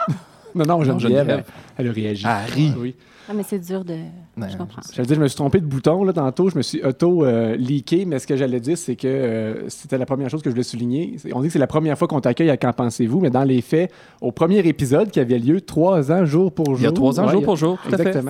Non, 0.54 0.64
non, 0.64 0.82
Geneviève, 0.84 1.18
Geneviève. 1.26 1.44
elle 1.76 1.88
a 1.88 1.92
réagi. 1.92 2.26
Elle 2.26 2.52
rit. 2.52 2.72
Oui. 2.78 2.94
Ah, 3.28 3.32
mais 3.34 3.42
c'est 3.42 3.58
dur 3.58 3.84
de. 3.84 3.92
Ouais. 3.92 4.48
Je 4.48 4.56
comprends. 4.56 4.80
J'allais 4.94 5.06
dire, 5.06 5.16
je 5.16 5.20
me 5.20 5.26
suis 5.28 5.36
trompé 5.36 5.60
de 5.60 5.66
bouton 5.66 6.04
là, 6.04 6.12
tantôt. 6.12 6.48
Je 6.48 6.56
me 6.56 6.62
suis 6.62 6.80
auto-leaké, 6.82 8.04
mais 8.06 8.20
ce 8.20 8.26
que 8.26 8.36
j'allais 8.36 8.60
dire, 8.60 8.78
c'est 8.78 8.94
que 8.94 9.08
euh, 9.08 9.68
c'était 9.68 9.98
la 9.98 10.06
première 10.06 10.30
chose 10.30 10.42
que 10.42 10.48
je 10.48 10.54
voulais 10.54 10.62
souligner. 10.62 11.16
On 11.34 11.40
dit 11.40 11.48
que 11.48 11.52
c'est 11.52 11.58
la 11.58 11.66
première 11.66 11.98
fois 11.98 12.06
qu'on 12.06 12.20
t'accueille 12.20 12.50
à 12.50 12.56
Qu'en 12.56 12.72
pensez-vous, 12.72 13.18
mais 13.20 13.30
dans 13.30 13.42
les 13.42 13.60
faits, 13.62 13.92
au 14.20 14.30
premier 14.30 14.60
épisode 14.60 15.10
qui 15.10 15.18
avait 15.18 15.40
lieu 15.40 15.60
trois 15.60 16.12
ans 16.12 16.24
jour 16.24 16.52
pour 16.52 16.66
jour. 16.66 16.78
Il 16.78 16.84
y 16.84 16.86
a 16.86 16.92
trois 16.92 17.18
ans, 17.20 17.26
Ouais, 17.26 17.32
jour 17.32 17.42
a- 17.42 17.44
pour 17.44 17.56
jour. 17.56 17.78
tout 17.86 17.94
à 17.94 17.98
fait. 17.98 18.22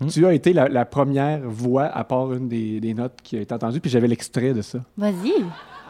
Exactement. 0.00 0.10
Tu 0.10 0.26
as 0.26 0.32
été 0.34 0.52
la, 0.52 0.68
la 0.68 0.84
première 0.84 1.40
voix, 1.44 1.84
à 1.84 2.04
part 2.04 2.32
une 2.32 2.48
des, 2.48 2.80
des 2.80 2.94
notes 2.94 3.18
qui 3.22 3.36
a 3.36 3.40
été 3.40 3.54
entendue, 3.54 3.80
puis 3.80 3.90
j'avais 3.90 4.08
l'extrait 4.08 4.52
de 4.52 4.62
ça. 4.62 4.78
Vas-y. 4.96 5.32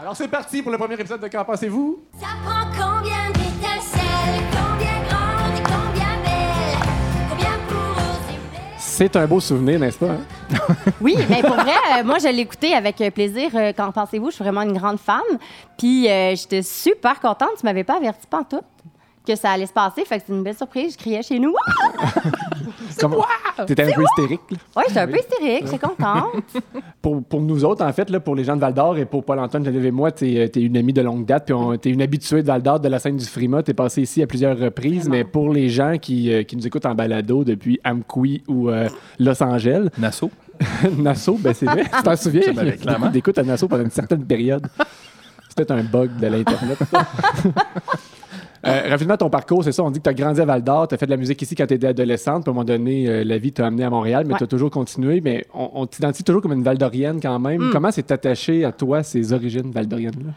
Alors 0.01 0.17
c'est 0.17 0.29
parti 0.29 0.63
pour 0.63 0.73
le 0.73 0.79
premier 0.79 0.95
épisode 0.95 1.21
de 1.21 1.29
Qu'en 1.29 1.45
pensez-vous? 1.45 2.03
Ça 2.21 2.27
prend 2.45 2.65
combien 2.73 3.29
d'étincelles, 3.29 4.43
combien 4.51 5.03
grandes 5.09 5.59
et 5.59 5.63
combien 5.63 6.23
belles, 6.25 6.89
combien 7.31 7.51
pour. 7.69 8.03
C'est 8.79 9.17
un 9.17 9.27
beau 9.27 9.41
souvenir, 9.41 9.79
n'est-ce 9.79 9.99
pas? 9.99 10.11
hein? 10.13 10.57
Oui, 11.01 11.17
mais 11.31 11.41
pour 11.41 11.55
vrai, 11.55 11.73
euh, 11.99 12.05
moi, 12.05 12.19
je 12.19 12.29
l'ai 12.29 12.41
écouté 12.41 12.75
avec 12.75 13.01
euh, 13.01 13.11
plaisir. 13.11 13.51
euh, 13.55 13.73
Qu'en 13.73 13.91
pensez-vous? 13.93 14.31
Je 14.31 14.35
suis 14.35 14.45
vraiment 14.45 14.63
une 14.63 14.77
grande 14.77 14.99
fan. 14.99 15.23
Puis, 15.79 16.09
euh, 16.11 16.35
j'étais 16.37 16.63
super 16.63 17.19
contente. 17.21 17.51
Tu 17.59 17.65
m'avais 17.65 17.85
pas 17.85 17.97
averti 17.97 18.27
tout 18.51 18.61
que 19.27 19.37
ça 19.37 19.51
allait 19.51 19.67
se 19.67 19.73
passer. 19.73 20.05
Fait 20.05 20.19
que 20.19 20.25
c'est 20.27 20.33
une 20.33 20.43
belle 20.43 20.57
surprise. 20.57 20.93
Je 20.95 20.99
criais 20.99 21.23
chez 21.23 21.39
nous. 21.39 21.55
Comment- 23.01 23.25
T'étais 23.67 23.83
un 23.83 23.93
peu 23.95 24.03
hystérique. 24.03 24.41
Oui, 24.51 24.83
j'étais 24.89 25.01
un 25.01 25.07
peu 25.07 25.19
hystérique. 25.19 25.65
J'étais 25.67 25.79
contente. 25.79 26.33
Pour, 27.03 27.21
pour 27.25 27.41
nous 27.41 27.65
autres, 27.65 27.85
en 27.85 27.93
fait, 27.93 28.09
là, 28.11 28.21
pour 28.21 28.37
les 28.37 28.45
gens 28.45 28.55
de 28.55 28.61
Val 28.61 28.73
d'Or 28.75 28.97
et 28.97 29.05
pour 29.05 29.25
Paul-Antoine, 29.25 29.65
Geneviève 29.65 29.87
et 29.87 29.91
moi, 29.91 30.13
t'es 30.13 30.33
es 30.55 30.61
une 30.61 30.77
amie 30.77 30.93
de 30.93 31.03
longue 31.03 31.25
date, 31.27 31.47
puis 31.47 31.53
on- 31.55 31.77
t'es 31.77 31.91
une 31.91 32.01
habituée 32.01 32.43
de 32.43 32.47
Val 32.47 32.63
d'Or, 32.63 32.79
de 32.79 32.89
la 32.89 33.01
scène 33.01 33.17
du 33.17 33.25
Frima. 33.25 33.61
T'es 33.65 33.75
passé 33.75 34.03
ici 34.03 34.23
à 34.23 34.27
plusieurs 34.29 34.57
reprises, 34.57 35.09
mais 35.09 35.25
pour 35.25 35.53
les 35.53 35.69
gens 35.69 35.99
qui, 36.01 36.33
euh, 36.33 36.45
qui 36.45 36.57
nous 36.57 36.65
écoutent 36.65 36.87
en 36.87 36.95
balado 36.95 37.43
depuis 37.43 37.81
Amqui 37.85 38.45
ou 38.47 38.69
euh, 38.71 38.89
Los 39.19 39.43
Angeles, 39.43 39.89
Nassau. 39.99 40.31
Nassau, 40.99 41.39
ben 41.41 41.53
c'est 41.55 41.67
vrai. 41.67 41.83
Tu 41.85 42.03
t'en 42.05 42.15
souviens? 42.17 42.53
Clairement. 42.81 43.11
D'écoute 43.11 43.37
à 43.39 43.43
Nassau 43.43 43.67
pendant 43.67 43.83
une 43.85 43.91
certaine 43.91 44.25
période. 44.25 44.65
C'était 45.49 45.73
un 45.73 45.83
bug 45.83 46.17
de 46.19 46.27
l'Internet. 46.29 46.79
Euh, 48.65 48.83
rapidement, 48.91 49.17
ton 49.17 49.29
parcours, 49.29 49.65
c'est 49.65 49.73
ça. 49.73 49.83
On 49.83 49.91
dit 49.91 49.99
que 49.99 50.05
tu 50.05 50.11
as 50.11 50.15
grandi 50.15 50.41
à 50.41 50.45
Val 50.45 50.63
d'Or, 50.63 50.87
tu 50.89 50.95
as 50.95 50.99
fait 50.99 51.07
de 51.07 51.11
la 51.11 51.17
musique 51.17 51.43
ici 51.43 51.55
quand 51.57 51.67
tu 51.67 51.75
étais 51.75 51.89
adolescente. 51.89 52.45
Puis 52.45 52.49
à 52.49 52.53
un 52.53 52.55
moment 52.55 52.65
donné, 52.65 53.09
euh, 53.09 53.25
la 53.25 53.39
vie 53.39 53.53
t'a 53.53 53.67
amené 53.67 53.83
à 53.85 53.91
Montréal, 53.91 54.25
mais 54.27 54.35
Ouais. 54.35 54.39
tu 54.39 54.45
as 54.45 54.47
toujours 54.47 54.71
continué. 54.71 55.21
Mais 55.21 55.45
on, 55.53 55.71
on 55.75 55.87
t'identifie 55.87 56.23
toujours 56.23 56.43
comme 56.43 56.53
une 56.53 56.63
Valdorienne 56.63 57.21
quand 57.21 57.39
même. 57.41 57.61
Mm. 57.61 57.71
Comment 57.73 57.91
c'est 57.91 58.11
attaché 58.13 58.65
à 58.65 58.71
toi, 58.73 59.03
ces 59.03 59.33
origines 59.33 59.71
valdoriennes-là? 59.73 60.33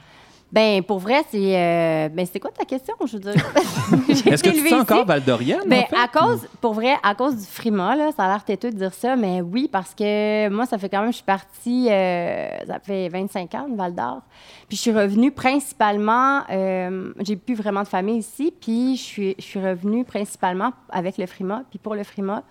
Ben, 0.55 0.81
pour 0.81 0.99
vrai, 0.99 1.21
c'est. 1.29 1.37
euh, 1.57 2.07
Ben, 2.07 2.25
c'est 2.31 2.39
quoi 2.39 2.49
ta 2.49 2.63
question? 2.63 2.95
Je 3.05 3.17
veux 3.17 3.19
dire. 3.19 3.33
Est-ce 4.31 4.41
que 4.41 4.51
tu 4.51 4.69
sens 4.69 4.83
encore 4.83 5.05
Valdorienne? 5.05 5.59
Ben, 5.67 5.83
en 5.83 5.85
fait? 5.87 5.95
à 5.97 6.07
cause, 6.07 6.47
pour 6.61 6.73
vrai, 6.73 6.93
à 7.03 7.13
cause 7.13 7.35
du 7.35 7.45
frima, 7.45 7.93
là, 7.97 8.11
ça 8.15 8.23
a 8.23 8.27
l'air 8.29 8.43
têteux 8.45 8.71
de 8.71 8.77
dire 8.77 8.93
ça, 8.93 9.17
mais 9.17 9.41
oui, 9.41 9.67
parce 9.69 9.93
que 9.93 10.47
moi, 10.47 10.65
ça 10.65 10.77
fait 10.77 10.87
quand 10.87 11.01
même, 11.01 11.11
je 11.11 11.17
suis 11.17 11.25
partie, 11.25 11.87
euh, 11.91 12.47
ça 12.67 12.79
fait 12.79 13.09
25 13.09 13.53
ans 13.55 13.67
de 13.67 13.75
Val 13.75 13.93
d'Or. 13.93 14.21
Puis 14.69 14.77
je 14.77 14.81
suis 14.81 14.93
revenue 14.93 15.31
principalement, 15.31 16.43
euh, 16.49 17.11
j'ai 17.19 17.35
plus 17.35 17.55
vraiment 17.55 17.83
de 17.83 17.87
famille 17.89 18.19
ici, 18.19 18.53
puis 18.57 18.95
je 18.95 19.01
suis, 19.03 19.35
je 19.37 19.43
suis 19.43 19.59
revenue 19.59 20.05
principalement 20.05 20.71
avec 20.89 21.17
le 21.17 21.25
frima, 21.25 21.63
puis 21.69 21.79
pour 21.79 21.95
le 21.95 22.03
frima. 22.05 22.43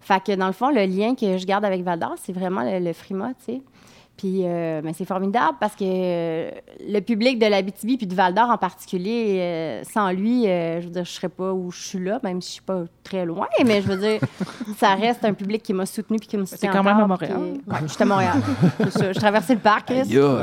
Fait 0.00 0.22
que 0.22 0.32
dans 0.36 0.46
le 0.46 0.52
fond, 0.52 0.70
le 0.70 0.84
lien 0.86 1.14
que 1.16 1.36
je 1.36 1.44
garde 1.44 1.64
avec 1.64 1.82
Val 1.82 1.98
d'Or, 1.98 2.14
c'est 2.22 2.32
vraiment 2.32 2.62
le, 2.62 2.78
le 2.78 2.92
frima, 2.92 3.30
tu 3.44 3.54
sais. 3.54 3.62
Puis 4.20 4.42
euh, 4.44 4.82
ben, 4.82 4.92
c'est 4.94 5.06
formidable 5.06 5.56
parce 5.58 5.74
que 5.74 5.82
euh, 5.82 6.50
le 6.86 7.00
public 7.00 7.38
de 7.38 7.46
l'Abitibi 7.46 7.96
puis 7.96 8.06
de 8.06 8.14
Val 8.14 8.34
d'Or 8.34 8.50
en 8.50 8.58
particulier, 8.58 9.36
euh, 9.40 9.82
sans 9.90 10.10
lui, 10.10 10.46
euh, 10.46 10.78
je 10.82 10.86
veux 10.88 10.92
dire, 10.92 11.06
je 11.06 11.10
serais 11.10 11.30
pas 11.30 11.52
où 11.54 11.70
je 11.70 11.80
suis 11.82 11.98
là, 12.04 12.20
même 12.22 12.42
si 12.42 12.48
je 12.48 12.52
suis 12.54 12.62
pas 12.62 12.82
très 13.02 13.24
loin, 13.24 13.46
mais 13.64 13.80
je 13.80 13.86
veux 13.88 13.96
dire, 13.96 14.20
ça 14.76 14.94
reste 14.94 15.24
un 15.24 15.32
public 15.32 15.62
qui 15.62 15.72
m'a 15.72 15.86
soutenu 15.86 16.18
puis 16.18 16.28
qui 16.28 16.36
me 16.36 16.44
soutient 16.44 16.70
quand 16.70 16.82
même 16.82 16.98
à 16.98 17.06
Montréal. 17.06 17.32
puis- 17.40 17.62
Ouais, 17.72 17.78
je 17.84 17.86
suis 17.94 18.02
à 18.02 18.04
Montréal. 18.06 18.34
C'est. 18.90 19.14
Je 19.14 19.18
traversais 19.18 19.54
le 19.54 19.60
parc, 19.60 19.90
aïe. 19.90 20.02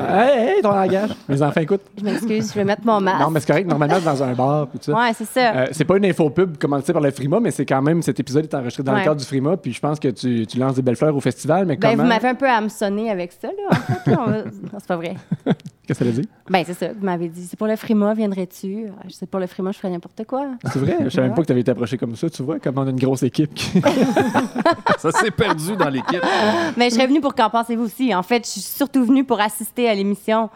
Hey, 0.09 0.47
hey, 0.55 0.61
ton 0.63 0.71
langage! 0.71 1.11
Mes 1.29 1.39
enfants 1.43 1.61
écoutent. 1.61 1.81
Je 1.99 2.03
m'excuse, 2.03 2.49
je 2.49 2.55
vais 2.55 2.65
mettre 2.65 2.83
mon 2.83 2.99
masque. 2.99 3.21
Non, 3.21 3.29
mais 3.29 3.39
c'est 3.41 3.47
correct. 3.47 3.67
Normalement, 3.67 3.97
c'est 3.99 4.05
dans 4.05 4.23
un 4.23 4.33
bar. 4.33 4.67
Puis 4.69 4.79
tout 4.79 4.91
ça. 4.91 4.97
Ouais, 4.97 5.11
c'est 5.13 5.25
ça. 5.27 5.53
Euh, 5.55 5.67
c'est 5.71 5.85
pas 5.85 5.97
une 5.97 6.05
info 6.05 6.31
pub 6.31 6.57
commandée 6.57 6.91
par 6.91 7.01
le 7.03 7.11
Frima, 7.11 7.39
mais 7.39 7.51
c'est 7.51 7.65
quand 7.67 7.81
même 7.83 8.01
cet 8.01 8.19
épisode 8.19 8.45
est 8.45 8.55
enregistré 8.55 8.81
dans 8.81 8.95
le 8.95 9.03
cadre 9.03 9.19
du 9.19 9.25
Frima. 9.25 9.55
Puis 9.55 9.73
je 9.73 9.79
pense 9.79 9.99
que 9.99 10.07
tu, 10.07 10.47
tu 10.47 10.57
lances 10.57 10.73
des 10.75 10.81
belles 10.81 10.95
fleurs 10.95 11.15
au 11.15 11.21
festival. 11.21 11.67
Mais 11.67 11.75
ben, 11.75 11.91
comment 11.91 12.03
vous 12.03 12.09
m'avez 12.09 12.29
un 12.29 12.35
peu 12.35 12.49
hameçonné 12.49 13.11
avec 13.11 13.31
ça, 13.33 13.49
là, 13.49 13.66
en 13.69 13.75
fait. 13.75 14.11
là. 14.11 14.17
On 14.19 14.29
va- 14.31 14.43
Non, 14.43 14.49
c'est 14.79 14.87
pas 14.87 14.95
vrai. 14.97 15.15
Qu'est-ce 15.45 15.99
que 15.99 16.05
ça 16.05 16.05
veut 16.05 16.11
dire? 16.21 16.25
Ben, 16.49 16.63
c'est 16.65 16.73
ça. 16.73 16.87
Vous 16.93 17.05
m'avez 17.05 17.29
dit, 17.29 17.45
c'est 17.47 17.57
pour 17.57 17.67
le 17.67 17.75
frima, 17.75 18.13
viendrais-tu? 18.13 18.87
Je 19.07 19.13
sais 19.13 19.25
pour 19.25 19.39
le 19.39 19.47
frima, 19.47 19.71
je 19.71 19.77
ferais 19.77 19.89
n'importe 19.89 20.25
quoi. 20.25 20.47
C'est 20.71 20.79
vrai? 20.79 20.97
Je 21.05 21.09
savais 21.09 21.27
même 21.27 21.35
pas 21.35 21.41
que 21.43 21.47
tu 21.47 21.51
avais 21.53 21.61
été 21.61 21.71
approché 21.71 21.97
comme 21.97 22.15
ça. 22.15 22.29
Tu 22.29 22.43
vois, 22.43 22.59
comme 22.59 22.77
on 22.77 22.85
a 22.87 22.89
une 22.89 22.99
grosse 22.99 23.23
équipe. 23.23 23.53
qui- 23.53 23.81
Ça 24.97 25.11
s'est 25.11 25.31
perdu 25.31 25.75
dans 25.77 25.89
l'équipe. 25.89 26.21
Mais 26.77 26.89
je 26.89 26.95
serais 26.95 27.07
venue 27.07 27.21
pour 27.21 27.35
qu'en 27.35 27.49
pensez-vous 27.49 27.83
aussi. 27.85 28.13
En 28.13 28.23
fait, 28.23 28.45
je 28.45 28.51
suis 28.51 28.61
surtout 28.61 29.05
venue 29.05 29.23
pour 29.23 29.39
assister 29.39 29.87
à 29.89 29.93
l'émission. 29.93 30.49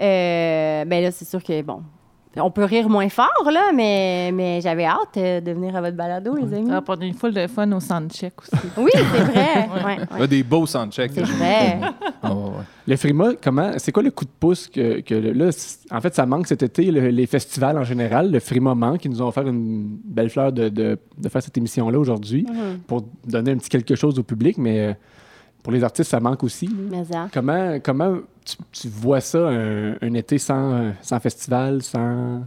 Euh, 0.00 0.84
ben 0.84 1.02
là, 1.04 1.10
c'est 1.12 1.24
sûr 1.24 1.42
que, 1.42 1.62
bon, 1.62 1.82
on 2.40 2.50
peut 2.50 2.64
rire 2.64 2.88
moins 2.88 3.08
fort, 3.08 3.50
là, 3.52 3.70
mais, 3.74 4.30
mais 4.32 4.60
j'avais 4.60 4.84
hâte 4.84 5.16
euh, 5.16 5.40
de 5.40 5.52
venir 5.52 5.74
à 5.76 5.80
votre 5.80 5.96
balado, 5.96 6.34
les 6.36 6.52
amis. 6.54 6.68
Ah, 6.72 6.80
pour 6.82 7.00
une 7.00 7.14
foule 7.14 7.32
de 7.32 7.46
fun 7.46 7.70
au 7.72 7.80
soundcheck 7.80 8.32
aussi. 8.40 8.50
Oui, 8.76 8.90
c'est 8.94 9.02
vrai. 9.02 9.68
Ouais, 9.74 9.84
ouais. 9.84 9.98
Il 10.14 10.20
y 10.20 10.22
a 10.22 10.26
des 10.26 10.42
beaux 10.42 10.66
soundchecks. 10.66 11.12
C'est 11.14 11.22
vrai. 11.22 11.78
Ah. 12.22 12.32
Le 12.86 12.96
Frima, 12.96 13.30
comment, 13.42 13.72
c'est 13.78 13.92
quoi 13.92 14.02
le 14.02 14.10
coup 14.10 14.24
de 14.24 14.30
pouce 14.38 14.68
que, 14.68 15.00
que 15.00 15.14
là, 15.14 15.50
en 15.90 16.00
fait, 16.00 16.14
ça 16.14 16.26
manque 16.26 16.46
cet 16.46 16.62
été, 16.62 16.90
le- 16.90 17.08
les 17.08 17.26
festivals 17.26 17.78
en 17.78 17.84
général. 17.84 18.30
Le 18.30 18.40
Frima 18.40 18.74
manque. 18.74 19.04
Ils 19.04 19.10
nous 19.10 19.22
ont 19.22 19.28
offert 19.28 19.46
une 19.46 19.98
belle 20.04 20.28
fleur 20.30 20.52
de, 20.52 20.68
de- 20.68 20.98
de 21.16 21.28
faire 21.28 21.42
cette 21.42 21.56
émission-là 21.56 21.98
aujourd'hui 21.98 22.46
Mhm. 22.48 22.78
pour 22.86 23.04
donner 23.26 23.52
un 23.52 23.56
petit 23.58 23.68
quelque 23.70 23.94
chose 23.94 24.18
au 24.18 24.22
public, 24.22 24.58
mais 24.58 24.80
euh, 24.80 24.92
pour 25.62 25.72
les 25.72 25.82
artistes, 25.82 26.10
ça 26.10 26.20
manque 26.20 26.42
aussi. 26.44 26.68
Mais 26.90 27.04
ça. 27.04 27.28
Comment, 27.32 27.78
comment 27.82 28.16
tu, 28.44 28.56
tu 28.72 28.88
vois 28.88 29.20
ça, 29.20 29.38
un, 29.38 29.92
un 30.00 30.14
été 30.14 30.38
sans, 30.38 30.92
sans 31.02 31.20
festival, 31.20 31.82
sans. 31.82 32.42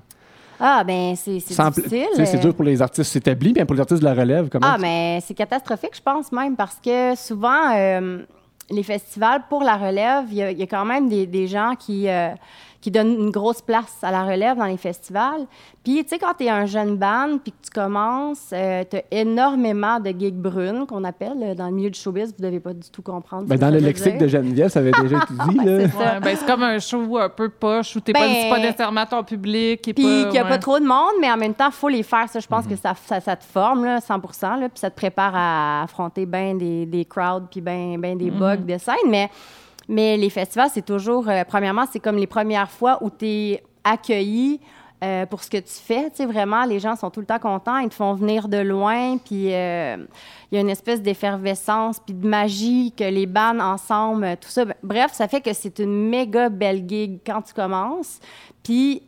Ah, 0.60 0.84
ben, 0.84 1.16
c'est 1.16 1.34
difficile. 1.34 2.06
C'est 2.16 2.36
euh. 2.36 2.40
dur 2.40 2.56
pour 2.56 2.64
les 2.66 2.82
artistes 2.82 3.16
établis, 3.16 3.54
bien 3.54 3.66
pour 3.66 3.76
les 3.76 3.82
artistes 3.82 4.00
de 4.02 4.06
la 4.08 4.14
relève. 4.16 4.50
Comment 4.50 4.68
Ah, 4.72 4.78
mais 4.80 5.20
c'est 5.26 5.34
catastrophique, 5.36 5.96
je 5.96 6.02
pense 6.02 6.32
même, 6.32 6.56
parce 6.56 6.80
que 6.84 7.16
souvent, 7.16 7.76
euh, 7.76 8.24
les 8.72 8.84
festivals, 8.84 9.44
pour 9.50 9.64
la 9.64 9.78
relève, 9.78 10.26
il 10.30 10.38
y, 10.38 10.42
a- 10.42 10.52
il 10.52 10.58
y 10.58 10.64
a 10.64 10.68
quand 10.68 10.84
même 10.86 11.10
des, 11.10 11.28
des 11.28 11.48
gens 11.48 11.74
qui, 11.78 12.10
euh, 12.10 12.30
qui 12.82 12.92
donnent 12.92 13.16
une 13.20 13.32
grosse 13.32 13.62
place 13.62 13.98
à 14.04 14.12
la 14.12 14.24
relève 14.24 14.58
dans 14.58 14.66
les 14.66 14.78
festivals. 14.78 15.46
Puis, 15.84 16.04
tu 16.04 16.10
sais, 16.10 16.20
quand 16.20 16.34
tu 16.38 16.46
es 16.46 16.50
un 16.50 16.66
jeune 16.66 16.96
band, 16.98 17.38
puis 17.44 17.52
que 17.52 17.58
tu 17.66 17.70
commences, 17.74 18.48
tu 18.50 18.56
as 18.56 19.04
énormément 19.12 20.00
de 20.00 20.10
gigs 20.10 20.36
brunes, 20.36 20.86
qu'on 20.86 21.04
appelle, 21.04 21.38
euh, 21.42 21.56
dans 21.56 21.68
le 21.68 21.72
milieu 21.74 21.90
du 21.90 22.00
showbiz. 22.00 22.36
Vous 22.38 22.44
devez 22.44 22.60
pas 22.60 22.74
du 22.74 22.90
tout 22.90 23.02
comprendre 23.02 23.46
Ben, 23.48 23.58
dans 23.58 23.70
le 23.70 23.80
lexique 23.80 24.14
dire. 24.18 24.22
de 24.22 24.28
Geneviève, 24.28 24.70
ça 24.70 24.80
avait 24.80 24.92
déjà 25.02 25.18
été 25.24 25.34
dit. 25.50 25.58
c'est. 25.64 25.98
Ouais, 25.98 26.20
ben, 26.22 26.36
c'est 26.38 26.46
comme 26.46 26.64
un 26.64 26.80
show 26.80 27.18
un 27.18 27.30
peu 27.30 27.50
poche 27.50 27.96
où 27.96 28.00
t'es 28.00 28.14
pas, 28.14 28.20
Ben, 28.20 28.34
c'est 28.44 28.50
pas 28.50 28.60
nécessairement 28.60 29.06
ton 29.06 29.24
public. 29.24 29.88
et 29.88 29.94
Puis 29.94 30.04
pas, 30.04 30.24
qu'il 30.24 30.32
n'y 30.32 30.40
a 30.40 30.44
ouais. 30.44 30.50
pas 30.50 30.58
trop 30.58 30.80
de 30.80 30.86
monde, 30.86 31.14
mais 31.20 31.32
en 31.32 31.38
même 31.38 31.54
temps, 31.54 31.68
il 31.70 31.74
faut 31.74 31.90
les 31.90 32.04
faire. 32.04 32.28
Ça, 32.30 32.40
je 32.40 32.48
pense 32.48 32.66
Mhm. 32.66 32.72
que 32.72 32.76
ça, 32.78 32.94
ça, 33.06 33.20
ça 33.20 33.36
te 33.36 33.44
forme, 33.46 33.86
là, 33.86 34.00
100 34.02 34.18
là, 34.60 34.70
puis 34.70 34.80
ça 34.80 34.90
te 34.90 34.96
prépare 34.96 35.34
à 35.36 35.84
affronter 35.84 36.26
bien 36.26 36.56
des, 36.56 36.86
des 36.86 37.06
crowds, 37.06 37.48
puis 37.50 37.62
bien 37.62 37.96
ben 37.98 38.18
des 38.18 38.30
bugs 38.32 38.58
de 38.58 38.78
scène. 38.78 38.96
Mais, 39.08 39.30
mais 39.88 40.18
les 40.18 40.30
festivals, 40.30 40.70
c'est 40.74 40.86
toujours, 40.86 41.30
euh, 41.30 41.44
premièrement, 41.48 41.86
c'est 41.92 42.00
comme 42.00 42.18
les 42.18 42.28
premières 42.28 42.70
fois 42.70 42.98
où 43.02 43.10
tu 43.10 43.26
es 43.26 43.64
accueilli 43.84 44.60
euh, 45.04 45.26
pour 45.26 45.44
ce 45.44 45.50
que 45.50 45.58
tu 45.58 45.74
fais. 45.74 46.10
Tu 46.10 46.18
sais, 46.18 46.26
vraiment, 46.26 46.66
les 46.66 46.80
gens 46.80 46.96
sont 46.96 47.10
tout 47.10 47.20
le 47.20 47.26
temps 47.26 47.40
contents, 47.40 47.78
ils 47.78 47.90
te 47.90 47.94
font 47.94 48.14
venir 48.16 48.48
de 48.50 48.58
loin, 48.58 49.18
puis 49.18 49.54
euh, 49.54 49.96
il 50.52 50.56
y 50.56 50.58
a 50.58 50.62
une 50.62 50.70
espèce 50.70 51.02
d'effervescence, 51.02 52.00
puis 52.00 52.14
de 52.14 52.28
magie 52.28 52.92
que 52.98 53.04
les 53.04 53.28
bandes 53.28 53.62
ensemble, 53.62 54.36
tout 54.42 54.50
ça. 54.50 54.66
Bref, 54.84 55.14
ça 55.14 55.28
fait 55.28 55.42
que 55.42 55.54
c'est 55.54 55.80
une 55.80 56.10
méga 56.10 56.50
belle 56.50 56.84
gig 56.88 57.20
quand 57.26 57.42
tu 57.44 57.54
commences. 57.54 58.20
Puis 58.64 59.04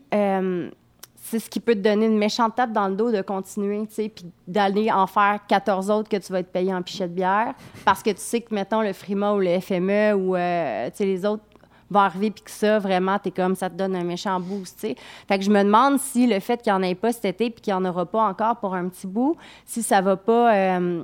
c'est 1.30 1.40
ce 1.40 1.50
qui 1.50 1.60
peut 1.60 1.76
te 1.76 1.80
donner 1.80 2.08
une 2.08 2.18
méchante 2.18 2.56
tape 2.56 2.72
dans 2.72 2.88
le 2.88 2.96
dos 2.96 3.12
de 3.12 3.22
continuer, 3.22 3.86
tu 3.88 3.94
sais, 3.94 4.10
puis 4.10 4.26
d'aller 4.48 4.92
en 4.92 5.06
faire 5.06 5.40
14 5.48 5.92
autres 5.92 6.10
que 6.10 6.18
tu 6.18 6.32
vas 6.32 6.40
être 6.40 6.52
payé 6.52 6.74
en 6.74 6.82
pichet 6.82 7.08
de 7.08 7.14
bière. 7.14 7.54
Parce 7.86 8.02
que 8.02 8.10
tu 8.10 8.20
sais 8.20 8.42
que, 8.42 8.54
mettons, 8.54 8.82
le 8.82 8.94
Frima 8.94 9.34
ou 9.34 9.40
le 9.40 9.60
FME 9.60 10.14
ou, 10.14 10.36
euh, 10.36 10.90
tu 10.90 10.98
sais, 10.98 11.06
les 11.06 11.26
autres 11.26 11.44
vont 11.92 12.00
arriver, 12.00 12.32
puis 12.32 12.44
que 12.44 12.52
ça, 12.52 12.80
vraiment, 12.80 13.20
t'es 13.20 13.32
comme, 13.32 13.56
ça 13.56 13.70
te 13.70 13.76
donne 13.76 13.96
un 13.96 14.04
méchant 14.04 14.40
boost, 14.40 14.80
tu 14.80 14.88
sais. 14.88 14.96
Fait 15.28 15.38
que 15.38 15.46
je 15.46 15.52
me 15.52 15.64
demande 15.64 16.00
si 16.00 16.26
le 16.26 16.40
fait 16.40 16.62
qu'il 16.62 16.74
n'y 16.74 16.80
en 16.80 16.84
ait 16.84 16.96
pas 16.96 17.12
cet 17.12 17.26
été, 17.26 17.52
puis 17.52 17.62
qu'il 17.62 17.74
n'y 17.74 17.80
en 17.80 17.86
aura 17.86 18.06
pas 18.06 18.24
encore 18.24 18.56
pour 18.58 18.74
un 18.74 18.90
petit 18.90 19.08
bout, 19.08 19.38
si 19.66 19.84
ça 19.84 20.02
va 20.02 20.18
pas... 20.18 20.56
euh, 20.56 21.04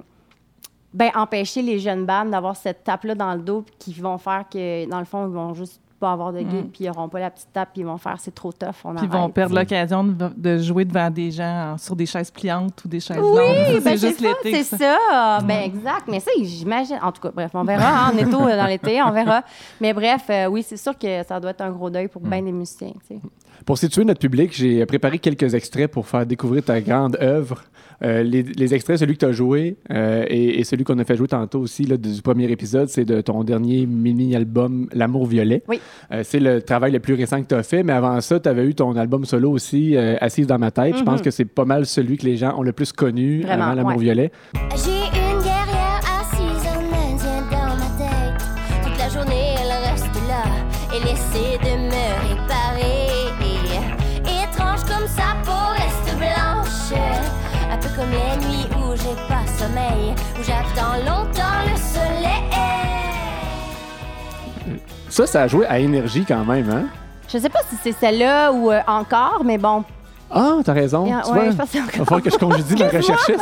ben, 0.93 1.11
empêcher 1.13 1.61
les 1.61 1.77
jeunes 1.77 2.05
bandes 2.05 2.31
d'avoir 2.31 2.55
cette 2.55 2.85
tape-là 2.85 3.15
dans 3.15 3.33
le 3.33 3.41
dos 3.41 3.65
qui 3.79 3.93
vont 3.93 4.17
faire 4.17 4.45
que, 4.49 4.89
dans 4.89 4.99
le 4.99 5.05
fond, 5.05 5.27
ils 5.27 5.33
vont 5.33 5.53
juste 5.53 5.81
pas 6.05 6.11
avoir 6.11 6.31
de 6.31 6.39
gig, 6.39 6.69
puis 6.71 6.83
ils 6.83 6.87
n'auront 6.87 7.09
pas 7.09 7.19
la 7.19 7.31
petite 7.31 7.51
tape, 7.51 7.69
puis 7.73 7.81
ils 7.81 7.85
vont 7.85 7.97
faire 7.97 8.17
c'est 8.19 8.33
trop 8.35 8.51
tough, 8.51 8.75
on 8.83 8.93
Puis 8.93 9.05
ils 9.05 9.09
vont 9.11 9.29
perdre 9.29 9.55
l'occasion 9.55 10.03
de, 10.03 10.29
de 10.37 10.57
jouer 10.59 10.85
devant 10.85 11.09
des 11.09 11.31
gens 11.31 11.73
en- 11.73 11.77
sur 11.79 11.95
des 11.95 12.05
chaises 12.05 12.29
pliantes 12.29 12.83
ou 12.85 12.87
des 12.87 12.99
chaises 12.99 13.17
Oui, 13.17 13.23
longues. 13.23 13.83
ben, 13.83 13.97
c'est 13.97 14.07
juste 14.07 14.21
ça. 14.21 14.29
C'est 14.43 14.63
ça. 14.63 15.39
Ben, 15.43 15.61
exact. 15.63 16.03
Mais 16.07 16.19
ça, 16.19 16.29
j'imagine. 16.39 16.99
En 17.01 17.11
tout 17.11 17.21
cas, 17.21 17.31
bref, 17.33 17.51
on 17.55 17.63
verra. 17.63 18.07
hein, 18.07 18.11
on 18.13 18.17
est 18.17 18.29
tôt 18.29 18.41
euh, 18.47 18.55
dans 18.55 18.67
l'été, 18.67 19.01
on 19.01 19.11
verra. 19.11 19.41
Mais 19.81 19.93
bref, 19.93 20.25
euh, 20.29 20.45
oui, 20.47 20.61
c'est 20.61 20.77
sûr 20.77 20.97
que 20.97 21.23
ça 21.23 21.39
doit 21.39 21.51
être 21.51 21.61
un 21.61 21.71
gros 21.71 21.89
deuil 21.89 22.07
pour 22.07 22.21
bien 22.21 22.41
des 22.43 22.51
musiciens. 22.51 22.93
Pour 23.65 23.77
situer 23.77 24.05
notre 24.05 24.19
public, 24.19 24.51
j'ai 24.53 24.85
préparé 24.85 25.17
quelques 25.17 25.53
extraits 25.55 25.89
pour 25.91 26.05
faire 26.07 26.25
découvrir 26.25 26.63
ta 26.63 26.79
grande 26.81 27.17
œuvre. 27.21 27.63
Euh, 28.03 28.23
les, 28.23 28.43
les 28.43 28.73
extraits, 28.73 28.97
celui 28.97 29.13
que 29.13 29.19
tu 29.19 29.25
as 29.25 29.31
joué 29.31 29.77
euh, 29.91 30.25
et, 30.27 30.59
et 30.59 30.63
celui 30.63 30.83
qu'on 30.83 30.99
a 30.99 31.03
fait 31.05 31.15
jouer 31.15 31.27
tantôt 31.27 31.59
aussi 31.59 31.83
là, 31.85 31.97
du 31.97 32.21
premier 32.21 32.51
épisode, 32.51 32.89
c'est 32.89 33.05
de 33.05 33.21
ton 33.21 33.43
dernier 33.43 33.85
mini-album 33.85 34.87
L'amour 34.93 35.25
violet. 35.25 35.63
Oui. 35.67 35.79
Euh, 36.11 36.21
c'est 36.23 36.39
le 36.39 36.61
travail 36.61 36.91
le 36.91 36.99
plus 36.99 37.13
récent 37.13 37.41
que 37.41 37.47
tu 37.47 37.55
as 37.55 37.63
fait, 37.63 37.83
mais 37.83 37.93
avant 37.93 38.19
ça, 38.21 38.39
tu 38.39 38.49
avais 38.49 38.65
eu 38.65 38.75
ton 38.75 38.95
album 38.95 39.25
solo 39.25 39.51
aussi, 39.51 39.95
euh, 39.95 40.15
Assise 40.21 40.47
dans 40.47 40.59
ma 40.59 40.71
tête. 40.71 40.97
Je 40.97 41.03
pense 41.03 41.21
que 41.21 41.31
c'est 41.31 41.45
pas 41.45 41.65
mal 41.65 41.85
celui 41.85 42.17
que 42.17 42.25
les 42.25 42.37
gens 42.37 42.57
ont 42.57 42.63
le 42.63 42.71
plus 42.73 42.91
connu 42.91 43.41
Vraiment, 43.41 43.65
avant 43.65 43.73
L'amour 43.75 43.97
ouais. 43.97 44.03
violet. 44.03 44.31
Ça, 65.15 65.25
ça 65.25 65.43
a 65.43 65.47
joué 65.47 65.65
à 65.67 65.79
énergie 65.79 66.25
quand 66.27 66.43
même, 66.43 66.69
hein? 66.69 66.87
Je 67.29 67.37
sais 67.37 67.47
pas 67.47 67.61
si 67.69 67.77
c'est 67.81 67.93
celle-là 67.93 68.51
ou 68.51 68.69
euh, 68.69 68.81
encore, 68.85 69.43
mais 69.45 69.57
bon. 69.57 69.85
Ah, 70.29 70.55
t'as 70.61 70.73
raison. 70.73 71.05
Yeah, 71.05 71.21
tu 71.23 71.31
ouais, 71.31 71.35
vois, 71.35 71.51
je 71.51 71.55
pense 71.55 71.69
que 71.69 71.71
c'est 71.71 71.77
il 71.77 71.99
va 71.99 72.03
falloir 72.03 72.21
que 72.21 72.29
je 72.29 72.37
congédie 72.37 72.75
ma 72.75 72.89
recherchiste. 72.97 73.39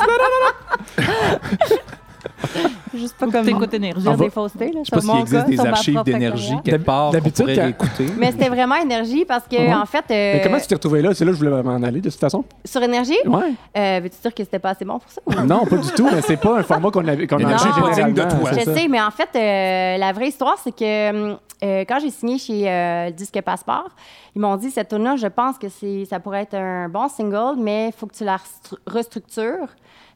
Juste 2.93 3.15
pas 3.17 3.27
comme 3.27 3.45
t'écoutes 3.45 3.73
énergie. 3.73 4.01
dire 4.01 4.11
On 4.11 4.15
va- 4.15 4.25
des 4.25 4.29
faussetés. 4.29 4.71
Là, 4.71 4.81
Je 4.83 4.89
sais 4.89 4.95
pas 4.95 5.01
s'il 5.01 5.19
existe 5.19 5.45
des 5.47 5.59
archives 5.59 6.03
d'énergie 6.03 6.53
quelque 6.63 6.83
part 6.83 7.11
D'habitude, 7.11 7.45
pourrait 7.45 7.61
réécouter. 7.63 8.05
Mais 8.17 8.31
c'était 8.31 8.49
vraiment 8.49 8.75
énergie 8.75 9.25
parce 9.25 9.47
que, 9.47 9.55
Ouais. 9.55 9.73
en 9.73 9.85
fait, 9.85 10.05
euh, 10.11 10.33
Mais 10.35 10.41
comment 10.43 10.59
tu 10.59 10.67
t'es 10.67 10.75
retrouvé 10.75 11.01
là? 11.01 11.13
C'est 11.13 11.25
là 11.25 11.31
que 11.31 11.37
je 11.37 11.43
voulais 11.43 11.63
m'en 11.63 11.81
aller, 11.81 12.01
de 12.01 12.09
toute 12.09 12.19
façon. 12.19 12.43
sur 12.65 12.81
énergie, 12.83 13.17
Ouais. 13.25 13.53
euh, 13.77 13.99
veux-tu 14.03 14.17
dire 14.21 14.33
que 14.33 14.43
c'était 14.43 14.59
pas 14.59 14.69
assez 14.71 14.85
bon 14.85 14.99
pour 14.99 15.09
ça? 15.11 15.21
Non, 15.43 15.65
pas 15.65 15.77
du 15.77 15.91
tout, 15.91 16.07
mais 16.11 16.21
c'est 16.21 16.37
pas 16.37 16.59
un 16.59 16.63
format 16.63 16.91
qu'on 16.91 17.07
avait 17.07 17.23
est 17.23 17.27
pas 17.27 17.37
digne 17.37 18.13
de 18.13 18.21
toi. 18.21 18.51
Je 18.53 18.59
sais, 18.71 18.87
mais 18.87 19.01
en 19.01 19.11
fait, 19.11 19.29
euh, 19.35 19.97
la 19.97 20.11
vraie 20.13 20.27
histoire, 20.27 20.57
c'est 20.63 20.75
que 20.75 21.31
euh, 21.63 21.85
quand 21.87 21.99
j'ai 22.01 22.09
signé 22.11 22.37
chez 22.37 22.69
euh, 22.69 23.09
Disque 23.11 23.41
Passeport, 23.41 23.89
ils 24.35 24.41
m'ont 24.41 24.55
dit 24.57 24.69
cette 24.69 24.89
tune 24.89 25.03
là 25.03 25.15
je 25.15 25.27
pense 25.27 25.57
que 25.57 25.67
ça 26.05 26.19
pourrait 26.19 26.41
être 26.41 26.55
un 26.55 26.89
bon 26.89 27.07
single, 27.07 27.55
mais 27.57 27.87
il 27.87 27.93
faut 27.93 28.05
que 28.05 28.13
tu 28.15 28.23
la 28.25 28.35
restru- 28.35 28.77
restructures. 28.85 29.67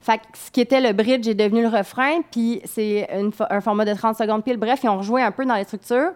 Fait 0.08 0.20
que 0.20 0.24
ce 0.36 0.50
qui 0.52 0.62
était 0.62 0.80
le 0.80 0.94
bridge 0.94 1.28
est 1.28 1.36
devenu 1.36 1.64
le 1.64 1.68
refrain, 1.68 2.22
puis 2.32 2.62
c'est 2.64 3.10
un 3.50 3.60
format 3.60 3.84
de 3.84 3.94
30 3.94 4.16
secondes 4.16 4.42
pile. 4.42 4.56
Bref, 4.56 4.80
ils 4.82 4.88
ont 4.88 5.00
rejoué 5.00 5.22
un 5.22 5.32
peu 5.32 5.46
dans 5.46 5.56
les 5.56 5.66
structures. 5.66 6.12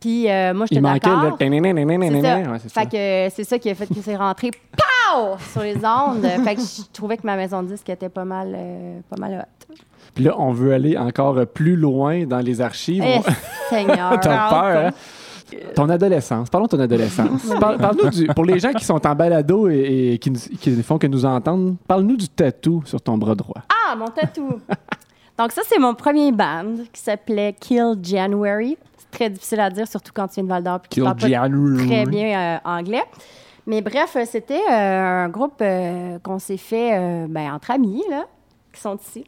Puis 0.00 0.28
euh, 0.28 0.52
moi, 0.52 0.66
j'étais 0.66 0.80
Il 0.80 0.82
manquait 0.82 1.08
d'accord. 1.08 1.22
le... 1.22 1.36
C'est 1.38 2.22
ça. 2.22 2.36
Ouais, 2.38 2.58
c'est 2.60 2.68
ça. 2.68 2.80
fait 2.80 2.86
que 2.88 3.36
c'est 3.36 3.44
ça 3.44 3.58
qui 3.60 3.70
a 3.70 3.76
fait 3.76 3.86
que 3.86 4.00
c'est 4.02 4.16
rentré 4.16 4.50
pow 4.50 5.36
sur 5.52 5.62
les 5.62 5.76
ondes. 5.76 6.26
fait 6.44 6.56
que 6.56 6.60
je 6.60 6.92
trouvais 6.92 7.18
que 7.18 7.24
ma 7.24 7.36
maison 7.36 7.62
de 7.62 7.68
disque 7.68 7.88
était 7.88 8.08
pas 8.08 8.24
mal, 8.24 8.52
euh, 8.52 8.98
pas 9.08 9.16
mal 9.16 9.46
hot. 9.46 9.74
Puis 10.12 10.24
là, 10.24 10.34
on 10.40 10.50
veut 10.50 10.72
aller 10.72 10.98
encore 10.98 11.46
plus 11.46 11.76
loin 11.76 12.24
dans 12.24 12.40
les 12.40 12.60
archives. 12.60 13.04
Eh, 13.06 13.20
Seigneur. 13.70 14.18
T'as 14.18 14.48
peur, 14.48 14.86
hein? 14.86 14.90
Ton 15.74 15.88
adolescence. 15.88 16.50
Parlons 16.50 16.66
de 16.66 16.70
ton 16.76 16.80
adolescence. 16.80 17.44
Parle- 17.60 17.78
Parle-nous 17.78 18.10
du... 18.10 18.26
Pour 18.28 18.44
les 18.44 18.58
gens 18.58 18.72
qui 18.72 18.84
sont 18.84 19.04
en 19.06 19.14
balado 19.14 19.68
et, 19.68 20.12
et 20.14 20.18
qui, 20.18 20.32
qui 20.32 20.70
ne 20.70 20.82
font 20.82 20.98
que 20.98 21.06
nous 21.06 21.24
entendre, 21.24 21.76
parle-nous 21.86 22.16
du 22.16 22.28
tatou 22.28 22.82
sur 22.84 23.00
ton 23.00 23.16
bras 23.18 23.34
droit. 23.34 23.62
Ah, 23.68 23.94
mon 23.96 24.06
tatou. 24.08 24.60
Donc 25.38 25.52
ça, 25.52 25.62
c'est 25.66 25.78
mon 25.78 25.94
premier 25.94 26.32
band 26.32 26.76
qui 26.92 27.00
s'appelait 27.00 27.54
Kill 27.60 27.94
January. 28.02 28.76
C'est 28.96 29.10
très 29.10 29.30
difficile 29.30 29.60
à 29.60 29.70
dire, 29.70 29.86
surtout 29.86 30.12
quand 30.14 30.26
tu 30.28 30.34
viens 30.36 30.44
de 30.44 30.48
Val-d'Or 30.48 30.80
puis 30.80 30.88
que 30.88 30.94
tu 30.94 31.00
parles 31.02 31.16
pas 31.16 31.84
très 31.84 32.06
bien 32.06 32.56
euh, 32.56 32.58
anglais. 32.64 33.04
Mais 33.66 33.82
bref, 33.82 34.16
euh, 34.16 34.24
c'était 34.24 34.60
euh, 34.70 35.24
un 35.24 35.28
groupe 35.28 35.60
euh, 35.60 36.18
qu'on 36.22 36.38
s'est 36.38 36.56
fait 36.56 36.96
euh, 36.98 37.26
ben, 37.28 37.52
entre 37.52 37.72
amis, 37.72 38.02
là, 38.08 38.24
qui 38.72 38.80
sont 38.80 38.96
ici. 38.96 39.24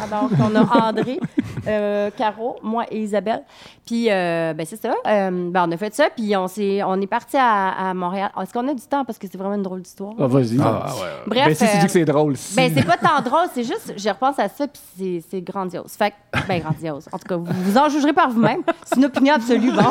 Alors, 0.00 0.28
on 0.38 0.54
a 0.54 0.88
André, 0.88 1.18
euh, 1.66 2.10
Caro, 2.16 2.56
moi 2.62 2.84
et 2.90 3.00
Isabelle. 3.00 3.42
Puis, 3.84 4.06
euh, 4.10 4.54
ben, 4.54 4.64
c'est 4.64 4.80
ça. 4.80 4.90
Euh, 5.06 5.50
ben, 5.50 5.64
on 5.68 5.72
a 5.72 5.76
fait 5.76 5.92
ça, 5.92 6.04
puis 6.16 6.36
on, 6.36 6.46
s'est, 6.46 6.82
on 6.84 7.00
est 7.00 7.06
parti 7.08 7.36
à, 7.36 7.88
à 7.90 7.94
Montréal. 7.94 8.30
Est-ce 8.40 8.52
qu'on 8.52 8.66
a 8.68 8.74
du 8.74 8.82
temps? 8.82 9.04
Parce 9.04 9.18
que 9.18 9.26
c'est 9.30 9.36
vraiment 9.36 9.56
une 9.56 9.62
drôle 9.62 9.82
d'histoire. 9.82 10.12
Ah, 10.20 10.26
vas-y. 10.28 10.56
Bref, 10.56 11.46
Ben, 11.46 11.54
si 11.54 11.66
tu 11.68 11.78
dis 11.78 11.86
que 11.86 11.90
c'est 11.92 12.04
drôle. 12.04 12.36
si- 12.36 12.54
ben, 12.54 12.70
c'est 12.74 12.86
pas 12.86 12.96
tant 12.96 13.20
drôle, 13.22 13.46
c'est 13.52 13.64
juste, 13.64 13.94
je 13.96 14.08
repense 14.08 14.38
à 14.38 14.48
ça, 14.48 14.68
puis 14.68 14.80
c'est, 14.98 15.24
c'est 15.30 15.40
grandiose. 15.40 15.92
Fait 15.98 16.12
que, 16.12 16.46
ben, 16.46 16.60
grandiose. 16.60 17.08
En 17.12 17.18
tout 17.18 17.26
cas, 17.28 17.36
vous, 17.36 17.46
vous 17.46 17.76
en 17.76 17.88
jugerez 17.88 18.12
par 18.12 18.30
vous-même. 18.30 18.62
C'est 18.84 18.96
une 18.98 19.06
opinion 19.06 19.34
absolue, 19.34 19.72
bon. 19.72 19.82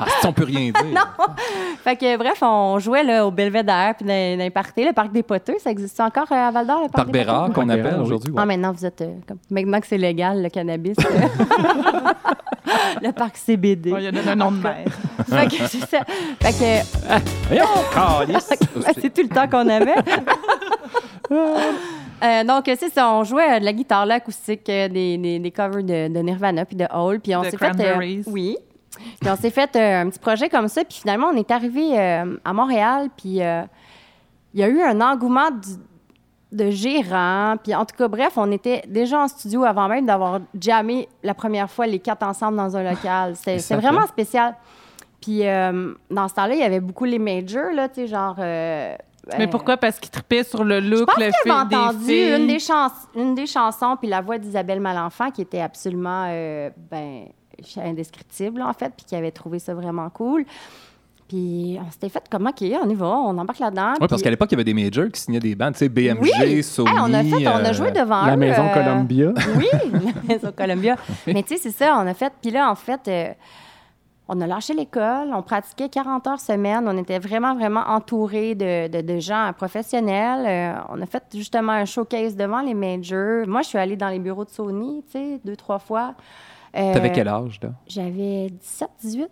Ah, 0.00 0.06
si 0.20 0.26
on 0.26 0.32
peut 0.32 0.44
rien 0.44 0.70
dire. 0.70 1.14
Fait 1.84 1.96
que, 1.96 2.16
bref, 2.16 2.38
on 2.42 2.78
jouait 2.78 3.02
là, 3.04 3.26
au 3.26 3.30
Belvédère, 3.30 3.94
puis 3.96 4.06
dans, 4.06 4.36
dans 4.38 4.42
les 4.44 4.50
parties, 4.50 4.84
le 4.84 4.92
parc 4.92 5.12
des 5.12 5.22
poteux. 5.22 5.56
Ça 5.62 5.70
existe 5.70 5.98
encore 6.00 6.30
à 6.30 6.50
Val-d'Or, 6.50 6.76
le 6.82 6.88
parc, 6.88 6.92
Parc 6.94 7.06
des 7.06 7.12
Bérard, 7.12 7.52
qu'on 7.52 7.68
appelle 7.68 8.00
aujourd'hui. 8.00 8.32
Ouais. 8.38 8.42
Ah, 8.42 8.46
maintenant, 8.46 8.72
vous 8.72 8.84
êtes. 8.86 9.00
euh, 9.02 9.14
comme, 9.26 9.38
maintenant 9.50 9.80
que 9.80 9.86
c'est 9.86 9.98
légal, 9.98 10.42
le 10.42 10.48
cannabis. 10.48 10.96
euh, 10.98 11.28
le 13.02 13.12
parc 13.12 13.36
CBD. 13.36 13.90
Il 13.96 14.04
y 14.04 14.08
en 14.08 14.26
a 14.28 14.30
un 14.32 14.36
nom 14.36 14.52
de 14.52 14.62
mère. 14.62 14.84
Fait 15.28 15.46
que 15.48 15.66
c'est 15.68 15.86
ça. 15.86 16.00
Fait 16.40 16.52
que. 16.52 17.48
Voyons, 17.48 17.64
câlisse. 17.92 18.50
Ouais, 18.76 18.92
c'est 19.00 19.12
tout 19.14 19.22
le 19.22 19.28
temps 19.28 19.48
qu'on 19.48 19.68
avait. 19.68 19.94
Euh, 21.30 22.42
donc, 22.44 22.64
c'est 22.66 22.90
ça, 22.92 23.12
on 23.12 23.22
jouait 23.22 23.56
euh, 23.56 23.60
de 23.60 23.64
la 23.64 23.72
guitare, 23.72 24.04
l'acoustique, 24.06 24.68
euh, 24.68 24.88
des, 24.88 25.16
des, 25.18 25.38
des 25.38 25.50
covers 25.52 25.84
de, 25.84 26.08
de 26.12 26.18
Nirvana 26.20 26.64
puis 26.64 26.74
de 26.76 26.86
Hole. 26.92 27.20
Puis 27.20 27.34
on 27.36 27.42
The 27.42 27.50
s'est 27.50 27.56
fait. 27.56 27.66
euh, 27.66 27.68
Cranberries. 27.68 28.22
oui. 28.26 28.56
Puis 29.20 29.30
on 29.30 29.36
s'est 29.36 29.50
fait 29.50 29.70
euh, 29.76 30.00
un 30.02 30.08
petit 30.10 30.18
projet 30.18 30.48
comme 30.48 30.66
ça. 30.66 30.82
Puis 30.84 30.98
finalement, 31.00 31.28
on 31.32 31.36
est 31.36 31.50
arrivé 31.52 31.96
euh, 31.96 32.36
à 32.44 32.52
Montréal. 32.52 33.08
Puis 33.16 33.40
euh, 33.40 33.62
il 34.52 34.60
y 34.60 34.64
a 34.64 34.68
eu 34.68 34.80
un 34.82 35.00
engouement 35.00 35.50
du- 35.52 35.76
de 36.52 36.70
gérants. 36.70 37.56
Puis 37.62 37.74
en 37.74 37.84
tout 37.84 37.96
cas, 37.96 38.08
bref, 38.08 38.32
on 38.36 38.50
était 38.52 38.82
déjà 38.88 39.20
en 39.20 39.28
studio 39.28 39.64
avant 39.64 39.88
même 39.88 40.06
d'avoir 40.06 40.40
jammé 40.58 41.08
la 41.22 41.34
première 41.34 41.70
fois 41.70 41.86
les 41.86 41.98
quatre 41.98 42.22
ensemble 42.22 42.56
dans 42.56 42.76
un 42.76 42.82
local. 42.82 43.34
C'était 43.36 43.76
vraiment 43.76 44.06
spécial. 44.06 44.54
Puis 45.20 45.46
euh, 45.46 45.92
dans 46.10 46.28
ce 46.28 46.34
temps-là, 46.34 46.54
il 46.54 46.60
y 46.60 46.64
avait 46.64 46.80
beaucoup 46.80 47.04
les 47.04 47.18
majors, 47.18 47.72
là, 47.74 47.88
tu 47.88 47.96
sais, 47.96 48.06
genre. 48.06 48.36
euh, 48.38 48.94
Mais 49.36 49.44
euh, 49.46 49.50
pourquoi? 49.50 49.76
Parce 49.76 49.98
qu'il 49.98 50.10
trippait 50.10 50.44
sur 50.44 50.64
le 50.64 50.80
look, 50.80 51.00
je 51.00 51.04
pense 51.04 51.16
le 51.18 51.24
avait 51.24 51.50
entendu 51.76 51.98
des 52.06 52.12
filles. 52.28 52.36
une 52.40 52.46
des, 52.46 52.58
chans- 52.60 52.88
une 53.16 53.34
des 53.34 53.46
chansons, 53.46 53.96
puis 53.98 54.08
la 54.08 54.20
voix 54.20 54.38
d'Isabelle 54.38 54.80
Malenfant, 54.80 55.30
qui 55.30 55.42
était 55.42 55.60
absolument 55.60 56.26
euh, 56.28 56.70
ben, 56.90 57.24
indescriptible, 57.76 58.62
en 58.62 58.72
fait, 58.72 58.92
puis 58.96 59.04
qui 59.06 59.16
avait 59.16 59.32
trouvé 59.32 59.58
ça 59.58 59.74
vraiment 59.74 60.08
cool. 60.10 60.44
Puis 61.28 61.78
on 61.86 61.90
s'était 61.90 62.08
fait 62.08 62.24
comme, 62.30 62.46
OK, 62.46 62.62
on 62.82 62.88
y 62.88 62.94
va, 62.94 63.06
on 63.06 63.36
embarque 63.36 63.58
là-dedans. 63.58 63.92
Oui, 64.00 64.06
parce 64.08 64.22
qu'à 64.22 64.30
l'époque, 64.30 64.48
il 64.50 64.54
y 64.54 64.56
avait 64.56 64.64
des 64.64 64.72
majors 64.74 65.08
qui 65.12 65.20
signaient 65.20 65.38
des 65.40 65.54
bandes, 65.54 65.74
tu 65.74 65.80
sais, 65.80 65.88
BMG, 65.90 66.20
Oui! 66.22 66.62
Sony. 66.62 66.88
Hey, 66.90 66.96
on 67.00 67.12
a 67.12 67.22
fait, 67.22 67.46
on 67.46 67.50
a 67.50 67.68
euh, 67.68 67.72
joué 67.74 67.90
devant 67.92 68.24
La 68.24 68.32
eux, 68.34 68.36
maison 68.38 68.62
euh, 68.64 68.72
Columbia. 68.74 69.32
Oui, 69.56 69.66
la 69.92 70.22
maison 70.34 70.52
Columbia. 70.56 70.96
Mais 71.26 71.42
tu 71.42 71.56
sais, 71.56 71.60
c'est 71.70 71.70
ça, 71.84 71.98
on 72.02 72.06
a 72.06 72.14
fait. 72.14 72.32
Puis 72.40 72.50
là, 72.50 72.70
en 72.70 72.74
fait, 72.74 73.06
euh, 73.08 73.32
on 74.26 74.40
a 74.40 74.46
lâché 74.46 74.72
l'école, 74.72 75.28
on 75.34 75.42
pratiquait 75.42 75.88
40 75.90 76.26
heures 76.28 76.40
semaine, 76.40 76.84
on 76.86 76.96
était 76.96 77.18
vraiment, 77.18 77.54
vraiment 77.54 77.82
entourés 77.88 78.54
de, 78.54 78.88
de- 78.88 79.00
de 79.00 79.18
gens 79.20 79.52
professionnels. 79.56 80.46
Euh, 80.46 80.80
on 80.88 81.00
a 81.02 81.06
fait 81.06 81.24
justement 81.34 81.72
un 81.72 81.84
showcase 81.84 82.36
devant 82.36 82.60
les 82.62 82.74
majors. 82.74 83.46
Moi, 83.46 83.60
je 83.62 83.68
suis 83.68 83.78
allée 83.78 83.96
dans 83.96 84.08
les 84.08 84.18
bureaux 84.18 84.44
de 84.46 84.50
Sony, 84.50 85.02
tu 85.10 85.12
sais, 85.18 85.40
deux, 85.44 85.56
trois 85.56 85.78
fois. 85.78 86.14
Euh, 86.76 86.92
T'avais 86.92 87.12
quel 87.12 87.28
âge, 87.28 87.58
là? 87.62 87.70
J'avais 87.86 88.48
17, 88.50 88.88
18. 89.02 89.28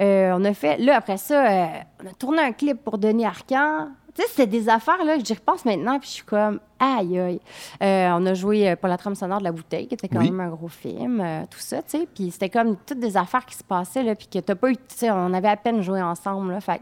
Euh, 0.00 0.32
on 0.36 0.44
a 0.44 0.54
fait, 0.54 0.76
là, 0.78 0.96
après 0.96 1.16
ça, 1.16 1.46
euh, 1.46 1.66
on 2.04 2.08
a 2.08 2.12
tourné 2.14 2.40
un 2.42 2.52
clip 2.52 2.82
pour 2.82 2.98
Denis 2.98 3.24
Arcan. 3.26 3.88
Tu 4.14 4.22
sais, 4.22 4.28
c'était 4.28 4.46
des 4.46 4.68
affaires, 4.68 5.04
là, 5.04 5.18
que 5.18 5.24
j'y 5.24 5.34
repense 5.34 5.64
maintenant, 5.64 5.98
puis 5.98 6.08
je 6.08 6.14
suis 6.14 6.24
comme, 6.24 6.60
aïe, 6.78 7.18
aïe. 7.18 7.40
Euh, 7.82 8.10
on 8.16 8.24
a 8.26 8.34
joué 8.34 8.76
pour 8.76 8.88
la 8.88 8.96
trame 8.96 9.14
sonore 9.16 9.38
de 9.38 9.44
La 9.44 9.50
Bouteille, 9.52 9.88
qui 9.88 9.94
était 9.94 10.08
quand 10.08 10.20
Oui. 10.20 10.30
même 10.30 10.40
un 10.40 10.50
gros 10.50 10.68
film, 10.68 11.24
tout 11.50 11.58
ça, 11.58 11.82
tu 11.82 11.98
sais. 11.98 12.08
Puis 12.14 12.30
c'était 12.30 12.48
comme 12.50 12.76
toutes 12.86 13.00
des 13.00 13.16
affaires 13.16 13.44
qui 13.44 13.56
se 13.56 13.64
passaient, 13.64 14.02
là, 14.04 14.14
puis 14.14 14.28
que 14.28 14.38
t'as 14.38 14.54
pas 14.54 14.70
eu, 14.70 14.76
tu 14.76 14.82
sais, 14.88 15.10
on 15.10 15.32
avait 15.34 15.48
à 15.48 15.56
peine 15.56 15.82
joué 15.82 16.00
ensemble, 16.00 16.52
là. 16.52 16.60
Fait 16.60 16.80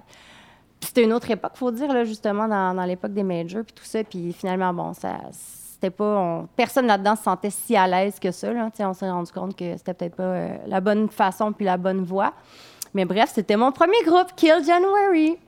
c'était 0.81 1.05
une 1.05 1.13
autre 1.13 1.31
époque, 1.31 1.53
faut 1.55 1.71
dire, 1.71 1.93
là, 1.93 2.05
justement, 2.05 2.49
dans, 2.49 2.75
dans 2.75 2.85
l'époque 2.85 3.13
des 3.15 3.23
majors, 3.23 3.63
puis 3.65 3.73
tout 3.73 3.85
ça. 3.85 4.03
Puis 4.05 4.33
finalement, 4.33 4.75
bon, 4.75 4.93
ça. 4.95 5.19
C'était 5.31 5.91
pas. 5.91 6.05
on- 6.19 6.49
personne 6.57 6.87
là-dedans 6.87 7.17
se 7.17 7.23
sentait 7.23 7.51
si 7.51 7.77
à 7.77 7.87
l'aise 7.87 8.19
que 8.21 8.31
ça. 8.31 8.53
Là. 8.53 8.67
Tu 8.71 8.77
sais, 8.79 8.85
On 8.85 8.93
s'est 8.93 9.11
rendu 9.11 9.33
compte 9.33 9.57
que 9.57 9.77
c'était 9.77 9.95
peut-être 9.95 10.17
pas 10.17 10.23
euh, 10.23 10.57
la 10.67 10.81
bonne 10.81 11.09
façon 11.09 11.53
puis 11.53 11.65
la 11.65 11.77
bonne 11.77 12.05
voie. 12.05 12.33
Mais 12.95 13.05
bref, 13.05 13.31
c'était 13.35 13.57
mon 13.57 13.73
premier 13.73 14.03
groupe, 14.05 14.35
Kill 14.37 14.63
January. 14.67 15.39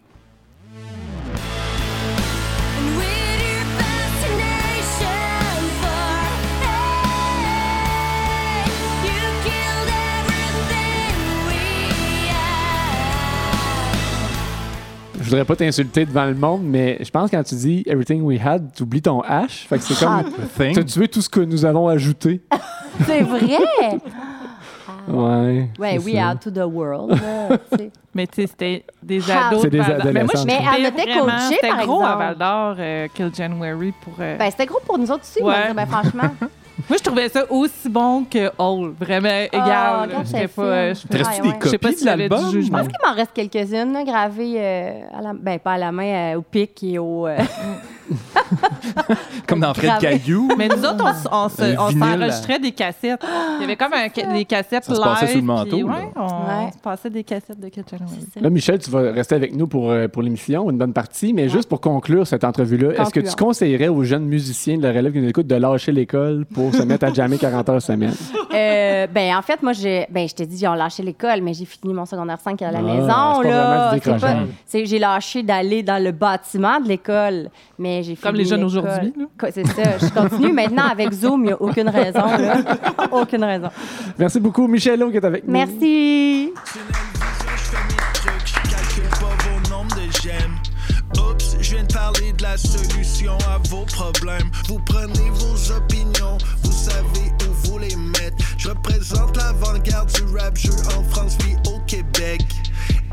Je 15.20 15.30
voudrais 15.30 15.44
pas 15.46 15.56
t'insulter 15.56 16.04
devant 16.04 16.26
le 16.26 16.34
monde, 16.34 16.62
mais 16.64 16.98
je 17.00 17.10
pense 17.10 17.30
que 17.30 17.36
quand 17.36 17.42
tu 17.42 17.54
dis 17.54 17.82
Everything 17.86 18.20
We 18.22 18.38
Had, 18.44 18.72
tu 18.74 18.82
oublies 18.82 19.00
ton 19.00 19.22
H. 19.22 19.66
Fait 19.66 19.78
que 19.78 19.84
c'est 19.84 19.98
comme. 19.98 20.22
T'as 20.74 20.84
tué 20.84 21.08
tout 21.08 21.22
ce 21.22 21.30
que 21.30 21.40
nous 21.40 21.64
avons 21.64 21.88
ajouté. 21.88 22.42
C'est 23.06 23.22
vrai! 23.22 23.40
Ouais. 25.08 25.68
Ouais, 25.78 25.98
oui, 26.04 26.14
ça. 26.14 26.30
out 26.32 26.40
to 26.40 26.50
the 26.50 26.64
world. 26.66 27.10
là. 27.10 27.58
Mais 28.14 28.26
tu 28.26 28.42
sais, 28.42 28.46
c'était 28.46 28.84
des 29.02 29.28
ados. 29.30 29.62
C'est 29.62 29.70
des. 29.70 29.78
Mais 30.12 30.22
moi, 30.24 30.32
je. 30.36 30.44
Mais 30.46 30.60
elle 30.76 30.86
était 30.86 31.02
vraiment. 31.04 31.24
coachée, 31.24 31.54
C'était 31.54 31.68
par 31.68 31.84
gros 31.86 32.00
à 32.00 32.04
exemple. 32.04 32.18
Val 32.24 32.38
d'Or, 32.38 32.76
euh, 32.78 33.08
Kill 33.14 33.30
January, 33.34 33.92
pour... 34.02 34.14
euh, 34.20 34.36
Ben, 34.38 34.50
c'était 34.50 34.66
gros 34.66 34.80
pour 34.86 34.98
nous 34.98 35.10
autres 35.10 35.22
aussi, 35.24 35.42
Ouais. 35.42 35.72
ben, 35.74 35.86
franchement. 35.86 36.30
Moi, 36.88 36.98
je 36.98 37.02
trouvais 37.02 37.28
ça 37.30 37.50
aussi 37.50 37.88
bon 37.88 38.24
que 38.24 38.50
Hall. 38.58 38.92
Vraiment 39.00 39.28
égal. 39.28 39.50
là. 39.52 40.02
regarde 40.02 40.26
J'étais 40.26 40.48
ce 40.48 40.54
pas... 40.54 40.92
je 40.92 41.06
des. 41.06 41.18
Je 41.64 41.68
sais 41.70 41.78
pas 41.78 41.88
copies 41.88 41.98
si 41.98 42.04
de 42.04 42.06
l'album? 42.10 42.38
Je 42.52 42.70
pense 42.70 42.88
qu'il 42.88 42.98
m'en 43.08 43.14
reste 43.14 43.30
quelques-unes, 43.34 44.04
gravées 44.04 44.54
euh, 44.58 45.00
à 45.18 45.22
la... 45.22 45.32
Ben, 45.32 45.58
pas 45.58 45.72
à 45.72 45.78
la 45.78 45.92
main, 45.92 46.34
euh, 46.34 46.38
au 46.38 46.42
pic 46.42 46.82
et 46.82 46.98
au... 46.98 47.26
euh, 47.26 47.38
Comme 49.46 49.60
dans 49.60 49.72
Fred. 49.74 49.92
Caillou. 50.00 50.48
Mais 50.58 50.68
nous 50.68 50.84
autres, 50.84 51.02
on, 51.30 51.34
on 51.44 51.48
se- 51.48 51.78
on 51.78 51.90
s'enregistrait 51.98 52.58
des 52.58 52.72
cassettes. 52.72 53.20
Il 53.58 53.62
y 53.62 53.64
avait 53.64 53.76
comme 53.76 53.92
un 53.94 54.08
des 54.34 54.44
cassettes 54.44 54.84
Ça 54.84 54.94
se 54.94 55.00
live. 55.00 55.04
passait 55.10 55.26
sous 55.28 55.38
le 55.38 55.44
manteau, 55.44 55.76
puis, 55.78 55.86
là. 55.86 55.92
ouais, 55.94 56.10
on, 56.16 56.20
Ouais. 56.20 56.66
on 56.68 56.72
se 56.72 56.78
passait 56.78 57.10
des 57.10 57.24
cassettes 57.24 57.58
de 57.60 57.70
January. 57.74 58.16
Là, 58.40 58.50
Michel, 58.50 58.78
tu 58.78 58.90
vas 58.90 59.00
rester 59.12 59.34
avec 59.34 59.54
nous 59.56 59.66
pour, 59.66 59.92
pour 60.12 60.22
l'émission, 60.22 60.70
une 60.70 60.76
bonne 60.78 60.92
partie, 60.92 61.32
mais 61.32 61.48
juste 61.48 61.68
pour 61.68 61.80
conclure 61.80 62.26
cette 62.26 62.44
entrevue-là, 62.44 63.00
est-ce 63.02 63.10
que 63.10 63.20
tu 63.20 63.34
conseillerais 63.36 63.88
aux 63.88 64.02
jeunes 64.04 64.26
musiciens 64.26 64.76
de 64.76 64.82
la 64.82 64.92
relève 64.92 65.12
qui 65.12 65.20
nous 65.20 65.28
écoutent 65.28 65.46
de 65.46 65.54
lâcher 65.56 65.92
l'école 65.92 66.44
pour 66.52 66.73
se 66.76 66.82
mettre 66.82 67.06
à 67.06 67.12
jammer 67.12 67.38
40 67.38 67.68
heures 67.68 67.82
semaine? 67.82 68.14
Euh, 68.54 69.06
ben, 69.06 69.36
en 69.36 69.42
fait, 69.42 69.62
moi, 69.62 69.72
j'ai, 69.72 70.06
ben, 70.10 70.28
je 70.28 70.34
t'ai 70.34 70.46
dit, 70.46 70.62
ils 70.62 70.68
ont 70.68 70.74
lâché 70.74 71.02
l'école, 71.02 71.40
mais 71.42 71.54
j'ai 71.54 71.64
fini 71.64 71.92
mon 71.92 72.06
secondaire 72.06 72.38
5 72.40 72.60
à 72.62 72.70
la 72.70 72.78
Ah, 72.78 72.82
maison. 72.82 73.42
c'est 73.42 73.50
là. 73.50 73.94
du 73.94 74.00
C'est 74.00 74.10
pas- 74.10 74.16
décrochage. 74.16 74.46
c'est- 74.66 74.86
j'ai 74.86 74.98
lâché 74.98 75.42
d'aller 75.42 75.82
dans 75.82 76.02
le 76.02 76.12
bâtiment 76.12 76.80
de 76.80 76.88
l'école, 76.88 77.50
mais 77.78 78.02
j'ai 78.02 78.16
Comme 78.16 78.34
les 78.36 78.44
jeunes 78.44 78.64
l'école. 78.64 78.78
aujourd'hui, 78.84 79.12
là. 79.18 79.48
C'est 79.52 79.66
ça. 79.66 79.98
Je 80.00 80.06
continue 80.12 80.52
maintenant 80.52 80.88
avec 80.90 81.12
Zoom, 81.12 81.40
il 81.42 81.46
n'y 81.46 81.52
a 81.52 81.60
aucune 81.60 81.88
raison. 81.88 82.20
Là. 82.26 82.56
aucune 83.12 83.44
raison. 83.44 83.68
Merci 84.18 84.40
beaucoup, 84.40 84.66
Michel 84.68 85.02
O, 85.02 85.10
qui 85.10 85.16
est 85.16 85.24
avec 85.24 85.46
nous. 85.46 85.52
Merci. 85.52 86.50
je 86.54 86.70
fais 87.56 87.76
mes 87.88 88.12
trucs, 88.14 88.46
je 88.46 88.70
calcule 88.70 89.10
pas 89.10 89.34
vos 89.44 89.70
nombres 89.70 89.94
de 89.96 90.10
j'aime. 90.22 90.54
Oups, 91.18 91.56
je 91.60 91.74
viens 91.74 91.84
de 91.84 91.92
parler 91.92 92.32
de 92.36 92.42
la 92.42 92.56
solution 92.56 93.32
à 93.48 93.58
vos 93.68 93.84
problèmes. 93.84 94.50
Vous 94.68 94.78
prenez 94.84 95.30
vos 95.32 95.72
opinions, 95.76 96.23
Je 98.64 98.70
représente 98.70 99.36
l'avant-garde 99.36 100.10
du 100.12 100.22
rap 100.34 100.56
jeu 100.56 100.72
en 100.96 101.04
France, 101.10 101.36
vie 101.44 101.54
au 101.70 101.80
Québec. 101.80 102.40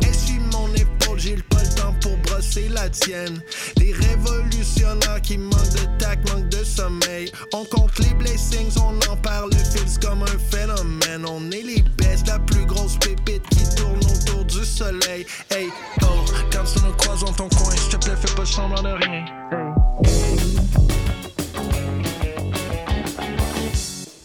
Essuie 0.02 0.40
mon 0.54 0.74
épaule, 0.76 1.20
j'ai 1.20 1.36
le 1.36 1.42
pas 1.42 1.62
le 1.62 1.76
temps 1.76 1.94
pour 2.00 2.16
brosser 2.20 2.70
la 2.70 2.90
tienne. 2.90 3.44
Les 3.76 3.92
révolutionnaires 3.92 5.22
qui 5.22 5.38
manquent 5.38 5.74
de 5.74 6.00
tact, 6.00 6.32
manquent 6.32 6.48
de 6.48 6.64
sommeil. 6.64 7.30
On 7.52 7.66
compte 7.66 8.00
les 8.00 8.14
blessings, 8.14 8.78
on 8.78 8.96
en 9.12 9.18
parle, 9.18 9.50
le 9.52 9.58
fils 9.58 9.98
comme 9.98 10.24
un 10.24 10.40
phénomène. 10.50 11.26
On 11.28 11.52
est 11.52 11.64
les 11.64 11.84
bestes, 11.98 12.28
la 12.28 12.40
plus 12.40 12.66
grosse 12.66 12.96
pépite 13.00 13.44
qui 13.50 13.76
tourne 13.76 14.00
autour 14.00 14.46
du 14.46 14.64
soleil. 14.64 15.26
Hey, 15.50 15.68
oh, 16.04 16.24
quand 16.50 16.64
tu 16.64 16.82
nous 16.86 16.94
croises 16.94 17.26
dans 17.26 17.34
ton 17.34 17.50
coin, 17.50 17.72
s'il 17.72 17.90
te 17.90 18.06
plaît, 18.06 18.16
fais 18.16 18.36
pas 18.36 18.46
semblant 18.46 18.84
de 18.84 19.04
rien. 19.04 19.81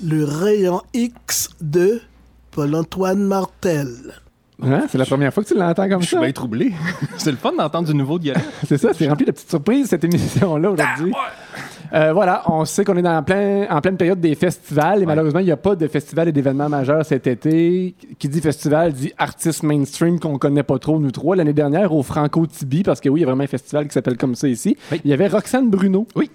Le 0.09 0.25
rayon 0.25 0.83
X 0.95 1.51
de 1.61 2.01
Paul-Antoine 2.53 3.25
Martel. 3.25 3.89
Hein? 4.63 4.85
C'est 4.89 4.99
la 4.99 5.05
première 5.05 5.35
fois 5.35 5.43
que 5.43 5.49
tu 5.49 5.59
l'entends 5.59 5.89
comme 5.89 6.01
Je 6.01 6.07
suis 6.07 6.17
ça. 6.17 6.23
bien 6.23 6.33
troublé. 6.33 6.73
c'est 7.19 7.33
le 7.33 7.37
fun 7.37 7.53
d'entendre 7.53 7.89
du 7.89 7.95
nouveau 7.95 8.19
dialecte. 8.19 8.47
C'est 8.69 8.79
ça, 8.79 8.91
c'est 8.95 9.09
rempli 9.09 9.27
de 9.27 9.33
petites 9.33 9.51
surprises, 9.51 9.89
cette 9.89 10.05
émission-là, 10.05 10.71
aujourd'hui. 10.71 11.13
Euh, 11.93 12.13
voilà, 12.13 12.43
on 12.47 12.65
sait 12.65 12.85
qu'on 12.85 12.97
est 12.97 13.03
dans 13.03 13.23
plein, 13.23 13.67
en 13.69 13.81
pleine 13.81 13.97
période 13.97 14.21
des 14.21 14.35
festivals 14.35 15.03
et 15.03 15.07
malheureusement, 15.07 15.41
il 15.41 15.45
n'y 15.47 15.53
a 15.53 15.57
pas 15.57 15.75
de 15.77 15.87
festival 15.89 16.29
et 16.29 16.33
d'événements 16.33 16.69
majeurs 16.69 17.05
cet 17.05 17.27
été. 17.27 17.95
Qui 18.19 18.29
dit 18.29 18.41
festival 18.41 18.93
dit 18.93 19.13
artiste 19.19 19.63
mainstream 19.63 20.19
qu'on 20.21 20.39
connaît 20.39 20.63
pas 20.63 20.79
trop, 20.79 20.99
nous 21.01 21.11
trois. 21.11 21.35
L'année 21.37 21.53
dernière, 21.53 21.93
au 21.93 22.03
Franco-Tibi, 22.03 22.83
parce 22.83 23.01
que 23.01 23.09
oui, 23.09 23.21
il 23.21 23.23
y 23.23 23.25
a 23.25 23.29
vraiment 23.29 23.45
un 23.45 23.49
festival 23.49 23.87
qui 23.89 23.93
s'appelle 23.93 24.17
comme 24.17 24.35
ça 24.37 24.47
ici, 24.49 24.77
Oui. 24.93 25.01
il 25.05 25.11
y 25.11 25.15
avait 25.15 25.29
Roxane 25.29 25.69
Bruno. 25.69 26.07
Oui. 26.15 26.31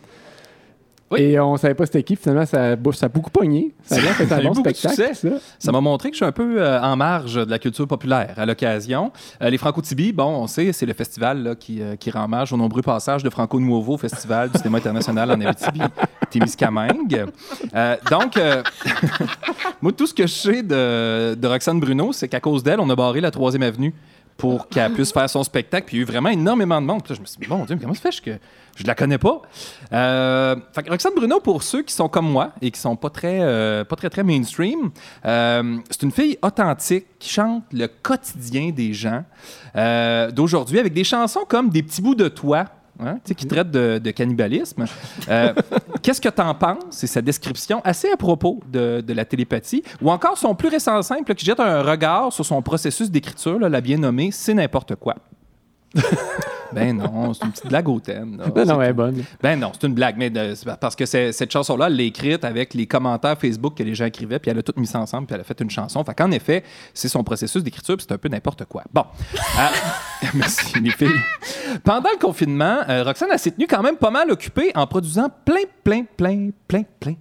Oui. 1.12 1.22
Et 1.22 1.39
on 1.39 1.57
savait 1.57 1.74
pas 1.74 1.86
c'était 1.86 2.03
qui. 2.03 2.16
Finalement, 2.16 2.45
ça, 2.45 2.72
a- 2.74 2.91
ça 2.93 3.05
a 3.05 3.09
beaucoup 3.09 3.30
pogné. 3.30 3.74
Ça 3.84 3.95
a 3.97 3.99
Ça 4.26 4.36
a 4.36 4.39
un 4.39 4.43
bon 4.43 4.53
spectacle. 4.53 5.12
ça. 5.59 5.72
M'a 5.72 5.82
montré 5.82 6.09
que 6.09 6.16
je 6.16 6.18
suis 6.18 6.26
un 6.26 6.32
peu 6.32 6.62
euh, 6.62 6.82
en 6.82 6.95
marge 6.95 7.36
de 7.36 7.49
la 7.51 7.59
culture 7.59 7.88
populaire 7.88 8.34
à 8.38 8.45
l'occasion. 8.45 9.12
Euh, 9.41 9.49
les 9.49 9.57
Franco-Tibi, 9.57 10.14
bon, 10.14 10.26
on 10.28 10.47
sait, 10.47 10.72
c'est 10.72 10.86
le 10.86 10.93
festival 10.93 11.43
là, 11.43 11.55
qui, 11.55 11.82
euh, 11.82 11.95
qui 11.95 12.12
rend 12.12 12.24
hommage 12.26 12.53
aux 12.53 12.57
nombreux 12.57 12.82
passages 12.82 13.24
de 13.24 13.30
Franco 13.30 13.59
Nuovo, 13.59 13.97
Festival 13.97 14.49
du 14.49 14.57
cinéma 14.57 14.78
international 14.78 15.32
en 15.32 15.41
Abitibi, 15.41 15.82
Témiscamingue. 16.30 17.26
Donc, 18.09 18.39
moi, 19.82 19.91
tout 19.91 20.07
ce 20.07 20.14
que 20.14 20.24
je 20.28 20.34
sais 20.34 20.64
de, 20.64 21.36
de 21.36 21.47
Roxane 21.47 21.80
Bruno, 21.80 22.14
c'est 22.14 22.28
qu'à 22.28 22.39
cause 22.39 22.64
d'elle, 22.64 22.80
on 22.80 22.89
a 22.89 22.95
barré 22.95 23.22
la 23.22 23.32
troisième 23.32 23.64
avenue 23.64 23.93
pour 24.38 24.67
qu'elle 24.67 24.93
puisse 24.93 25.11
faire 25.11 25.29
son 25.29 25.43
spectacle. 25.43 25.86
Puis 25.88 25.97
il 25.97 25.99
y 25.99 26.01
a 26.01 26.03
eu 26.03 26.05
vraiment 26.05 26.29
énormément 26.29 26.82
de 26.82 26.86
monde. 26.88 27.03
Puis 27.03 27.15
je 27.15 27.21
me 27.21 27.25
suis 27.25 27.38
dit, 27.39 27.47
bon 27.47 27.65
Dieu, 27.65 27.75
mais 27.75 27.82
comment 27.82 27.93
ça 27.93 28.11
fait? 28.11 28.21
Que 28.21 28.38
je 28.75 28.86
la 28.86 28.95
connais 28.95 29.17
pas? 29.17 29.41
Euh, 29.93 30.55
Roxane 30.88 31.13
Bruno, 31.15 31.39
pour 31.39 31.63
ceux 31.63 31.84
qui 31.84 31.93
sont 31.93 32.09
comme 32.09 32.29
moi 32.29 32.51
et 32.61 32.71
qui 32.71 32.79
sont 32.79 32.95
pas 32.95 33.09
très, 33.09 33.39
euh, 33.41 33.84
pas 33.84 33.95
très, 33.95 34.09
très 34.09 34.23
mainstream, 34.23 34.91
euh, 35.25 35.77
c'est 35.89 36.03
une 36.03 36.11
fille 36.11 36.38
authentique 36.41 37.05
qui 37.19 37.29
chante 37.29 37.63
le 37.71 37.88
quotidien 37.88 38.71
des 38.71 38.93
gens 38.93 39.23
euh, 39.75 40.32
d'aujourd'hui 40.32 40.79
avec 40.79 40.93
des 40.93 41.03
chansons 41.03 41.45
comme 41.47 41.69
Des 41.69 41.84
petits 41.84 42.01
bouts 42.01 42.15
de 42.15 42.27
toi. 42.27 42.65
Hein, 43.02 43.18
qui 43.24 43.45
traite 43.47 43.72
de, 43.72 43.99
de 43.99 44.12
cannibalisme. 44.12 44.86
Euh, 45.30 45.54
Qu'est-ce 46.02 46.22
que 46.22 46.30
tu 46.30 46.41
en 46.41 46.54
penses? 46.54 46.84
C'est 46.91 47.08
sa 47.08 47.22
description 47.22 47.82
assez 47.84 48.10
à 48.12 48.18
propos 48.18 48.60
de, 48.72 49.02
de 49.02 49.14
la 49.14 49.26
télépathie. 49.26 49.84
Ou 50.02 50.12
encore 50.12 50.38
son 50.38 50.56
plus 50.56 50.70
récent 50.70 51.02
simple 51.02 51.34
qui 51.36 51.45
jette 51.45 51.60
un 51.60 51.82
regard 51.82 52.32
sur 52.32 52.45
son 52.45 52.62
processus 52.62 53.10
d'écriture, 53.12 53.60
la 53.60 53.82
bien 53.82 53.97
nommée 53.97 54.32
C'est 54.32 54.54
n'importe 54.54 54.95
quoi. 54.95 55.16
ben 56.74 56.97
non, 56.97 57.34
c'est 57.34 57.45
une 57.45 57.51
petite 57.51 57.67
blague 57.67 57.88
hautaine. 57.89 58.38
là. 58.38 58.45
Ben 58.55 58.65
non, 58.65 58.76
C'est 58.78 58.84
elle 58.84 58.89
est 58.89 58.93
bonne. 58.93 59.24
Ben 59.41 59.59
non, 59.59 59.72
c'est 59.74 59.88
une 59.88 59.93
blague, 59.93 60.15
mais 60.17 60.30
de- 60.30 60.53
parce 60.80 60.95
que 60.95 61.05
cette 61.05 61.51
chanson-là, 61.51 61.88
elle 61.88 61.95
l'a 61.97 62.03
écrite 62.03 62.43
avec 62.45 62.74
les 62.74 62.86
commentaires 62.88 63.38
Facebook 63.38 63.76
que 63.78 63.84
les 63.84 63.95
gens 63.95 64.05
écrivaient, 64.05 64.39
puis 64.39 64.51
elle 64.51 64.57
a 64.59 64.63
tout 64.63 64.74
mis 64.78 64.88
ça 64.88 64.99
ensemble, 64.99 65.28
puis 65.28 65.36
elle 65.36 65.41
a 65.41 65.43
fait 65.43 65.59
une 65.61 65.69
chanson. 65.69 66.03
Fait 66.03 66.13
qu'en 66.13 66.32
effet, 66.32 66.63
c'est 66.93 67.07
son 67.09 67.24
processus 67.24 67.63
d'écriture, 67.63 67.97
puis 67.97 68.05
c'est 68.07 68.13
un 68.13 68.17
peu 68.17 68.30
n'importe 68.30 68.65
quoi. 68.65 68.84
Bon. 68.93 69.03
Euh, 69.59 69.67
merci, 70.34 70.80
les 70.80 70.91
filles. 70.91 71.09
Pendant 71.84 72.09
le 72.13 72.19
confinement, 72.19 72.80
euh, 72.89 73.03
Roxane, 73.03 73.38
s'est 73.38 73.51
tenue 73.51 73.67
quand 73.67 73.82
même 73.84 73.97
pas 73.97 74.11
mal 74.11 74.30
occupée 74.32 74.72
en 74.76 74.86
produisant 74.88 75.30
plein, 75.45 75.63
plein, 75.84 76.03
plein, 76.17 76.49
plein, 76.67 76.84
plein, 76.99 77.15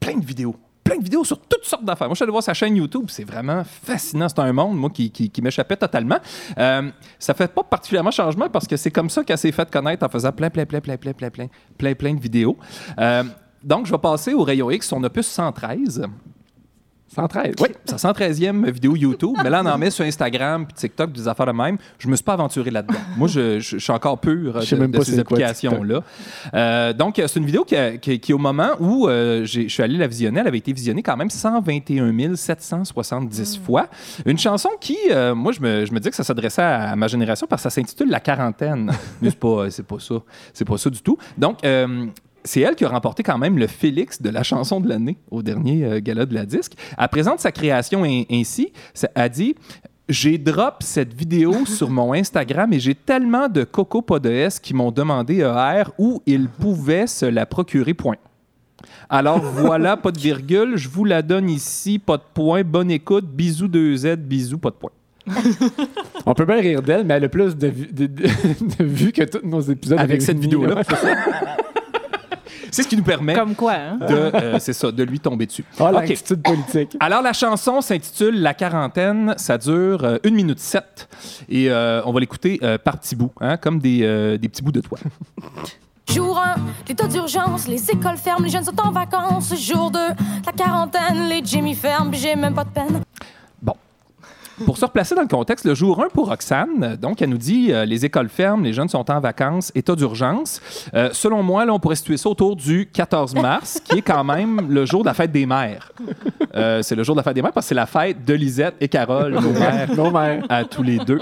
plein 0.00 0.16
de 0.18 0.24
vidéos. 0.24 0.56
Plein 0.84 0.98
de 0.98 1.02
vidéos 1.02 1.24
sur 1.24 1.40
toutes 1.40 1.64
sortes 1.64 1.84
d'affaires. 1.84 2.08
Moi, 2.08 2.14
je 2.14 2.18
suis 2.18 2.22
allé 2.24 2.30
voir 2.30 2.42
sa 2.42 2.52
chaîne 2.52 2.76
YouTube. 2.76 3.06
C'est 3.08 3.24
vraiment 3.24 3.64
fascinant. 3.64 4.28
C'est 4.28 4.38
un 4.40 4.52
monde, 4.52 4.76
moi, 4.76 4.90
qui, 4.90 5.10
qui, 5.10 5.42
m'échappait 5.42 5.76
totalement. 5.76 6.18
Euh, 6.58 6.90
ça 7.18 7.32
fait 7.32 7.48
pas 7.48 7.62
particulièrement 7.62 8.10
changement 8.10 8.50
parce 8.50 8.66
que 8.68 8.76
c'est 8.76 8.90
comme 8.90 9.08
ça 9.08 9.24
qu'elle 9.24 9.38
s'est 9.38 9.52
fait 9.52 9.70
connaître 9.70 10.04
en 10.04 10.10
faisant 10.10 10.30
plein, 10.32 10.50
plein, 10.50 10.66
plein, 10.66 10.80
plein, 10.80 10.98
plein, 10.98 11.14
plein, 11.14 11.30
plein, 11.30 11.48
plein, 11.78 11.94
plein 11.94 12.14
de 12.14 12.20
vidéos. 12.20 12.58
Euh, 12.98 13.24
donc, 13.62 13.86
je 13.86 13.92
vais 13.92 13.98
passer 13.98 14.34
au 14.34 14.44
rayon 14.44 14.70
X, 14.70 14.86
son 14.88 15.02
opus 15.02 15.26
113. 15.26 16.06
113. 17.14 17.54
Oui, 17.60 17.68
sa 17.84 17.96
113e 17.96 18.70
vidéo 18.70 18.96
YouTube. 18.96 19.36
Mais 19.42 19.50
là, 19.50 19.62
on 19.64 19.66
en 19.68 19.78
met 19.78 19.90
sur 19.90 20.04
Instagram 20.04 20.66
puis 20.66 20.74
TikTok, 20.74 21.12
des 21.12 21.26
affaires 21.28 21.46
de 21.46 21.52
même. 21.52 21.78
Je 21.98 22.08
me 22.08 22.16
suis 22.16 22.24
pas 22.24 22.34
aventuré 22.34 22.70
là-dedans. 22.70 22.94
Moi, 23.16 23.28
je, 23.28 23.60
je- 23.60 23.78
je 23.78 23.82
suis 23.82 23.92
encore 23.92 24.18
pur 24.18 24.56
euh, 24.56 24.60
de, 24.60 24.80
même 24.80 24.90
de 24.90 24.96
ces 25.04 25.12
applications-là. 25.20 26.00
Euh, 26.54 26.92
donc, 26.92 27.14
c'est 27.16 27.36
une 27.36 27.46
vidéo 27.46 27.64
qui, 27.64 27.76
a- 27.76 27.96
qui- 27.96 28.18
qui, 28.20 28.32
au 28.32 28.38
moment 28.38 28.70
où 28.80 29.08
euh, 29.08 29.44
je 29.44 29.68
suis 29.68 29.82
allé 29.82 29.96
la 29.96 30.06
visionner, 30.06 30.40
elle 30.40 30.46
avait 30.48 30.58
été 30.58 30.72
visionnée 30.72 31.02
quand 31.02 31.16
même 31.16 31.30
121 31.30 32.34
770 32.34 33.58
fois. 33.64 33.88
Une 34.26 34.38
chanson 34.38 34.68
qui, 34.80 34.96
euh, 35.10 35.34
moi, 35.34 35.52
je 35.52 35.60
me, 35.60 35.84
je 35.86 35.92
me 35.92 36.00
dis 36.00 36.10
que 36.10 36.16
ça 36.16 36.24
s'adressait 36.24 36.62
à, 36.62 36.90
à 36.90 36.96
ma 36.96 37.06
génération 37.08 37.46
parce 37.48 37.62
que 37.62 37.70
ça 37.70 37.74
s'intitule 37.74 38.10
La 38.10 38.20
quarantaine. 38.20 38.90
Mais 39.22 39.30
c'est 39.30 39.38
pas, 39.38 39.66
pas 39.88 39.98
ça. 40.00 40.14
C'est 40.52 40.64
pas 40.64 40.78
ça 40.78 40.90
du 40.90 41.00
tout. 41.02 41.16
Donc, 41.38 41.58
c'est 42.44 42.60
elle 42.60 42.74
qui 42.74 42.84
a 42.84 42.88
remporté 42.88 43.22
quand 43.22 43.38
même 43.38 43.58
le 43.58 43.66
Félix 43.66 44.20
de 44.20 44.28
la 44.30 44.42
chanson 44.42 44.80
de 44.80 44.88
l'année 44.88 45.16
au 45.30 45.42
dernier 45.42 45.84
euh, 45.84 46.00
gala 46.00 46.26
de 46.26 46.34
la 46.34 46.44
disque. 46.46 46.72
Elle 46.98 47.08
présente 47.08 47.40
sa 47.40 47.52
création 47.52 48.04
ain- 48.04 48.24
ainsi. 48.30 48.72
Elle 49.14 49.30
dit 49.30 49.54
j'ai 50.10 50.36
drop 50.36 50.82
cette 50.82 51.14
vidéo 51.14 51.54
sur 51.66 51.88
mon 51.88 52.12
Instagram 52.12 52.72
et 52.74 52.78
j'ai 52.80 52.94
tellement 52.94 53.48
de 53.48 53.64
coco 53.64 54.02
pas 54.02 54.18
de 54.18 54.30
S 54.30 54.60
qui 54.60 54.74
m'ont 54.74 54.90
demandé 54.90 55.36
ER 55.38 55.84
où 55.98 56.20
ils 56.26 56.48
pouvaient 56.48 57.06
se 57.06 57.24
la 57.24 57.46
procurer. 57.46 57.94
Point. 57.94 58.16
Alors 59.08 59.38
voilà, 59.40 59.96
pas 59.96 60.10
de 60.12 60.18
virgule, 60.20 60.76
je 60.76 60.90
vous 60.90 61.06
la 61.06 61.22
donne 61.22 61.48
ici, 61.48 61.98
pas 61.98 62.18
de 62.18 62.22
point, 62.34 62.62
bonne 62.62 62.90
écoute, 62.90 63.24
bisous 63.26 63.68
2Z, 63.68 64.16
bisous, 64.16 64.58
pas 64.58 64.68
de 64.70 64.74
point. 64.74 64.90
On 66.26 66.34
peut 66.34 66.44
bien 66.44 66.56
rire 66.60 66.82
d'elle, 66.82 67.04
mais 67.06 67.14
elle 67.14 67.24
a 67.24 67.28
plus 67.30 67.56
de, 67.56 67.68
vues- 67.68 67.90
de, 67.90 68.06
de- 68.06 68.22
de 68.78 68.84
vues 68.84 69.12
que 69.12 69.22
tous 69.22 69.46
nos 69.46 69.60
épisodes. 69.62 69.98
Avec 69.98 70.20
cette 70.20 70.38
vidéo-là. 70.38 70.82
C'est 72.70 72.82
ce 72.82 72.88
qui 72.88 72.96
nous 72.96 73.02
permet 73.02 73.34
Comme 73.34 73.54
quoi, 73.54 73.72
hein? 73.74 73.98
de, 74.00 74.14
euh, 74.14 74.58
c'est 74.58 74.72
ça, 74.72 74.90
de 74.92 75.02
lui 75.02 75.20
tomber 75.20 75.46
dessus. 75.46 75.64
Oh, 75.78 75.84
OK. 75.84 75.92
l'attitude 75.92 76.42
politique. 76.42 76.96
Alors, 77.00 77.22
la 77.22 77.32
chanson 77.32 77.80
s'intitule 77.80 78.40
La 78.40 78.54
quarantaine. 78.54 79.34
Ça 79.36 79.58
dure 79.58 80.04
euh, 80.04 80.18
1 80.24 80.30
minute 80.30 80.60
7. 80.60 81.08
Et 81.48 81.70
euh, 81.70 82.02
on 82.04 82.12
va 82.12 82.20
l'écouter 82.20 82.58
euh, 82.62 82.78
par 82.78 82.98
petits 82.98 83.16
bouts, 83.16 83.32
hein, 83.40 83.56
comme 83.56 83.78
des, 83.78 84.00
euh, 84.02 84.36
des 84.38 84.48
petits 84.48 84.62
bouts 84.62 84.72
de 84.72 84.80
toi. 84.80 84.98
Jour 86.12 86.38
1, 86.38 86.54
l'état 86.88 87.06
d'urgence, 87.08 87.66
les 87.66 87.90
écoles 87.90 88.16
ferment, 88.18 88.44
les 88.44 88.50
jeunes 88.50 88.64
sont 88.64 88.78
en 88.80 88.92
vacances. 88.92 89.54
Jour 89.58 89.90
2, 89.90 89.98
la 90.46 90.52
quarantaine, 90.52 91.28
les 91.28 91.40
Jimmy 91.44 91.74
ferment, 91.74 92.10
puis 92.10 92.20
j'ai 92.20 92.36
même 92.36 92.54
pas 92.54 92.64
de 92.64 92.70
peine. 92.70 93.00
Pour 94.64 94.78
se 94.78 94.84
replacer 94.84 95.14
dans 95.14 95.22
le 95.22 95.28
contexte, 95.28 95.64
le 95.64 95.74
jour 95.74 96.02
1 96.02 96.08
pour 96.08 96.28
Roxane, 96.28 96.96
donc 97.00 97.20
elle 97.22 97.30
nous 97.30 97.38
dit 97.38 97.72
euh, 97.72 97.84
les 97.84 98.04
écoles 98.04 98.28
ferment, 98.28 98.62
les 98.62 98.72
jeunes 98.72 98.88
sont 98.88 99.10
en 99.10 99.20
vacances, 99.20 99.72
état 99.74 99.96
d'urgence. 99.96 100.60
Euh, 100.94 101.10
selon 101.12 101.42
moi, 101.42 101.64
là, 101.64 101.72
on 101.72 101.78
pourrait 101.78 101.96
situer 101.96 102.16
ça 102.16 102.28
autour 102.28 102.56
du 102.56 102.86
14 102.92 103.34
mars, 103.34 103.80
qui 103.84 103.98
est 103.98 104.02
quand 104.02 104.24
même 104.24 104.66
le 104.68 104.86
jour 104.86 105.02
de 105.02 105.06
la 105.06 105.14
fête 105.14 105.32
des 105.32 105.46
mères. 105.46 105.92
Euh, 106.54 106.82
c'est 106.82 106.94
le 106.94 107.02
jour 107.02 107.14
de 107.14 107.20
la 107.20 107.24
fête 107.24 107.34
des 107.34 107.42
mères 107.42 107.52
parce 107.52 107.66
que 107.66 107.68
c'est 107.68 107.74
la 107.74 107.86
fête 107.86 108.24
de 108.24 108.34
Lisette 108.34 108.76
et 108.80 108.88
Carole, 108.88 109.32
nos 109.34 109.52
mères, 109.52 109.88
Nos 109.96 110.10
mères. 110.10 110.44
à 110.48 110.64
tous 110.64 110.82
les 110.82 110.98
deux, 110.98 111.20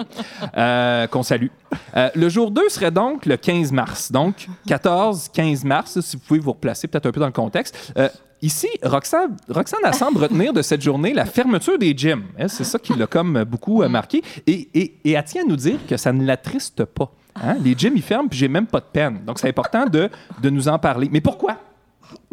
qu'on 1.10 1.22
salue. 1.22 1.48
Euh, 1.96 2.08
le 2.14 2.28
jour 2.28 2.50
2 2.50 2.68
serait 2.68 2.90
donc 2.90 3.26
le 3.26 3.36
15 3.36 3.72
mars. 3.72 4.10
Donc, 4.10 4.46
14, 4.66 5.28
15 5.32 5.64
mars, 5.64 6.00
si 6.00 6.16
vous 6.16 6.22
pouvez 6.26 6.40
vous 6.40 6.52
replacer 6.52 6.88
peut-être 6.88 7.06
un 7.06 7.12
peu 7.12 7.20
dans 7.20 7.26
le 7.26 7.32
contexte. 7.32 7.92
Euh, 7.96 8.08
Ici, 8.42 8.66
Roxane, 8.82 9.36
Roxane 9.48 9.92
semble 9.92 10.18
retenir 10.18 10.52
de 10.52 10.62
cette 10.62 10.82
journée 10.82 11.14
la 11.14 11.26
fermeture 11.26 11.78
des 11.78 11.96
gyms. 11.96 12.24
Elle, 12.36 12.50
C'est 12.50 12.64
ça 12.64 12.76
qui 12.76 12.92
l'a 12.92 13.06
comme 13.06 13.44
beaucoup 13.44 13.84
euh, 13.84 13.88
marqué. 13.88 14.20
Et, 14.48 14.96
elle 15.04 15.24
tient 15.24 15.42
à 15.42 15.46
nous 15.46 15.54
dire 15.54 15.78
que 15.88 15.96
ça 15.96 16.12
ne 16.12 16.26
l'attriste 16.26 16.84
pas. 16.84 17.12
Hein? 17.36 17.54
Les 17.62 17.74
gyms, 17.78 17.94
ils 17.94 18.02
ferment, 18.02 18.28
puis 18.28 18.36
j'ai 18.36 18.48
même 18.48 18.66
pas 18.66 18.80
de 18.80 18.86
peine. 18.92 19.20
Donc, 19.24 19.38
c'est 19.38 19.48
important 19.48 19.86
de, 19.86 20.10
de 20.40 20.50
nous 20.50 20.66
en 20.66 20.76
parler. 20.76 21.08
Mais 21.12 21.20
pourquoi? 21.20 21.56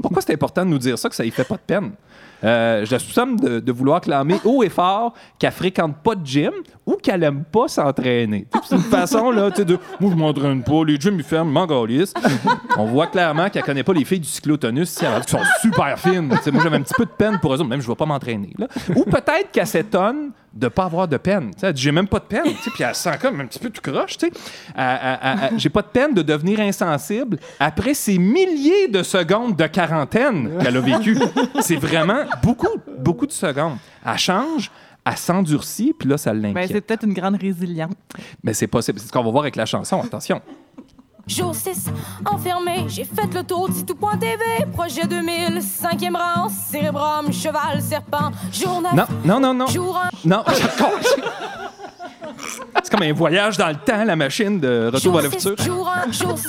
Pourquoi 0.02 0.24
c'est 0.24 0.34
important 0.34 0.66
de 0.66 0.72
nous 0.72 0.80
dire 0.80 0.98
ça, 0.98 1.10
que 1.10 1.16
ça 1.16 1.24
ne 1.24 1.30
fait 1.30 1.44
pas 1.44 1.58
de 1.58 1.62
peine? 1.62 1.92
Euh, 2.44 2.86
je 2.86 2.98
soupçonne 2.98 3.36
de, 3.36 3.60
de 3.60 3.72
vouloir 3.72 4.02
clamer 4.02 4.40
haut 4.46 4.64
et 4.64 4.70
fort 4.70 5.14
qu'elle 5.38 5.52
fréquente 5.52 5.98
pas 5.98 6.16
de 6.16 6.26
gym 6.26 6.54
ou 6.90 6.96
qu'elle 6.96 7.24
aime 7.24 7.44
pas 7.44 7.68
s'entraîner. 7.68 8.48
C'est 8.64 8.76
une 8.76 8.82
façon 8.82 9.30
là, 9.30 9.52
de 9.52 9.78
moi 10.00 10.10
je 10.12 10.16
m'entraîne 10.16 10.64
pas, 10.64 10.84
les 10.84 11.00
gyms 11.00 11.20
ils 11.20 11.24
ferment, 11.24 11.52
m'en 11.52 11.68
calisse. 11.68 12.14
On 12.78 12.86
voit 12.86 13.08
clairement 13.08 13.50
qu'elle 13.50 13.64
connaît 13.64 13.84
pas 13.84 13.94
les 13.94 14.06
filles 14.06 14.22
du 14.22 14.28
cyclotonus, 14.28 15.04
alors, 15.04 15.22
qui 15.22 15.32
sont 15.32 15.40
super 15.62 16.00
fines. 16.00 16.28
Moi 16.28 16.64
j'avais 16.64 16.78
un 16.78 16.82
petit 16.82 16.96
peu 16.98 17.06
de 17.06 17.12
peine 17.12 17.38
pour 17.40 17.54
eux 17.54 17.60
autres, 17.60 17.70
même 17.70 17.82
je 17.82 17.88
vais 17.88 17.96
pas 17.96 18.08
m'entraîner. 18.08 18.56
Ou 18.96 19.04
peut-être 19.04 19.52
qu'elle 19.52 19.68
s'étonne 19.68 20.32
de 20.52 20.68
pas 20.68 20.86
avoir 20.86 21.08
de 21.08 21.18
peine. 21.18 21.52
Elle 21.62 21.74
dit 21.74 21.82
j'ai 21.84 21.92
même 21.92 22.08
pas 22.08 22.18
de 22.18 22.24
peine, 22.24 22.46
puis 22.74 22.84
elle 22.84 22.96
se 22.96 23.04
sent 23.04 23.18
comme 23.22 23.40
un 23.40 23.46
petit 23.46 23.60
peu 23.60 23.70
tout 23.70 23.82
croche. 23.82 24.18
J'ai 25.58 25.70
pas 25.70 25.82
de 25.84 25.88
peine 25.88 26.16
de 26.16 26.24
devenir 26.24 26.60
insensible 26.60 27.38
après 27.60 27.94
ces 27.94 28.18
milliers 28.18 28.88
de 28.88 29.04
secondes 29.04 29.56
de 29.56 29.68
quarantaine 29.68 30.58
qu'elle 30.60 30.78
a 30.78 30.82
vécu. 30.82 31.20
C'est 31.60 31.76
vraiment 31.76 32.24
beaucoup, 32.42 32.82
beaucoup 32.98 33.28
de 33.28 33.32
secondes. 33.32 33.78
Elle 34.04 34.18
change, 34.18 34.72
elle 35.10 35.18
s'endurcit, 35.18 35.94
puis 35.98 36.08
là 36.10 36.18
ça 36.18 36.34
Ben, 36.34 36.54
l'inquiète. 36.54 36.72
c'est 36.74 36.82
peut-être 36.82 37.04
une 37.04 37.14
grande 37.14 37.36
résilience. 37.40 37.94
Mais 38.44 38.54
c'est 38.54 38.68
possible. 38.68 39.00
C'est 39.00 39.08
ce 39.08 39.12
qu'on 39.12 39.24
va 39.24 39.32
voir 39.32 39.44
avec 39.44 39.56
la 39.56 39.66
chanson. 39.66 40.02
Attention. 40.02 40.42
Jour 41.28 41.54
6, 41.54 41.86
enfermé, 42.26 42.86
j'ai 42.88 43.04
fait 43.04 43.32
le 43.32 43.44
tour 43.44 43.70
d'Itou.tv. 43.70 44.66
Projet 44.74 45.06
2000, 45.06 45.62
cinquième 45.62 46.16
rang, 46.16 46.50
cérébrum, 46.50 47.32
cheval, 47.32 47.82
serpent. 47.84 48.32
Jour 48.52 48.82
9, 48.82 48.94
Non, 48.96 49.06
non, 49.24 49.40
non, 49.40 49.54
non. 49.54 49.68
jour 49.68 49.96
1, 50.26 50.28
Non. 50.28 50.44
c'est 52.84 52.92
comme 52.92 53.04
un 53.04 53.14
voyage 53.14 53.58
dans 53.58 53.68
le 53.68 53.76
temps, 53.76 54.04
la 54.04 54.16
machine 54.16 54.60
de 54.60 54.86
Retour 54.88 55.00
jour 55.00 55.14
vers 55.22 55.24
le 55.24 55.38
6, 55.40 55.50
futur. 55.50 55.66
jour 55.66 55.90
1, 56.08 56.12
jour 56.12 56.38
6. 56.38 56.48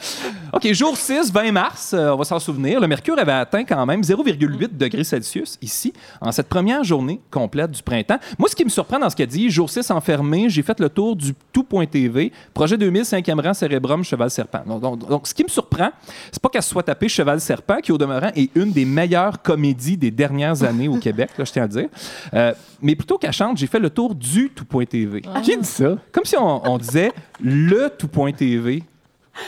OK, 0.52 0.72
jour 0.72 0.96
6, 0.96 1.32
20 1.32 1.52
mars, 1.52 1.92
euh, 1.94 2.10
on 2.10 2.16
va 2.16 2.24
s'en 2.24 2.38
souvenir. 2.38 2.80
Le 2.80 2.86
mercure 2.88 3.18
avait 3.18 3.32
atteint 3.32 3.64
quand 3.64 3.84
même 3.86 4.00
0,8 4.02 4.76
degrés 4.76 5.04
Celsius 5.04 5.58
ici, 5.62 5.92
en 6.20 6.32
cette 6.32 6.48
première 6.48 6.82
journée 6.84 7.20
complète 7.30 7.70
du 7.70 7.82
printemps. 7.82 8.18
Moi, 8.38 8.48
ce 8.48 8.56
qui 8.56 8.64
me 8.64 8.70
surprend 8.70 8.98
dans 8.98 9.08
ce 9.10 9.16
qu'elle 9.16 9.28
dit, 9.28 9.50
jour 9.50 9.68
6 9.70 9.90
enfermé, 9.90 10.48
j'ai 10.48 10.62
fait 10.62 10.78
le 10.80 10.88
tour 10.88 11.14
du 11.16 11.34
tout.tv, 11.52 12.32
projet 12.54 12.76
2000, 12.76 13.02
5e 13.02 13.40
rang, 13.40 13.54
cérébrum, 13.54 14.02
cheval 14.04 14.30
serpent. 14.30 14.62
Donc, 14.66 14.80
donc- 14.80 15.08
donc, 15.08 15.26
ce 15.26 15.34
qui 15.34 15.44
me 15.44 15.48
surprend, 15.48 15.90
c'est 16.32 16.40
pas 16.42 16.48
qu'elle 16.48 16.62
se 16.62 16.70
soit 16.70 16.82
tapée 16.82 17.08
cheval 17.08 17.40
serpent, 17.40 17.78
qui 17.82 17.92
au 17.92 17.98
demeurant 17.98 18.30
est 18.34 18.50
une 18.56 18.72
des 18.72 18.84
meilleures 18.84 19.40
comédies 19.42 19.96
des 19.96 20.10
dernières 20.10 20.62
années 20.62 20.88
au 20.88 20.96
Québec, 20.96 21.30
là, 21.38 21.44
je 21.44 21.52
tiens 21.52 21.64
à 21.64 21.68
dire. 21.68 21.88
Euh, 22.34 22.52
mais 22.82 22.96
plutôt 22.96 23.18
qu'elle 23.18 23.32
chante, 23.32 23.58
j'ai 23.58 23.66
fait 23.66 23.78
le 23.78 23.90
tour 23.90 24.14
du 24.14 24.50
tout.tv. 24.50 25.22
Qui 25.42 25.56
dit 25.56 25.64
ça? 25.66 25.96
Comme 26.12 26.24
si 26.24 26.36
on, 26.36 26.68
on 26.70 26.78
disait 26.78 27.12
le 27.40 27.88
tout.tv. 27.96 28.82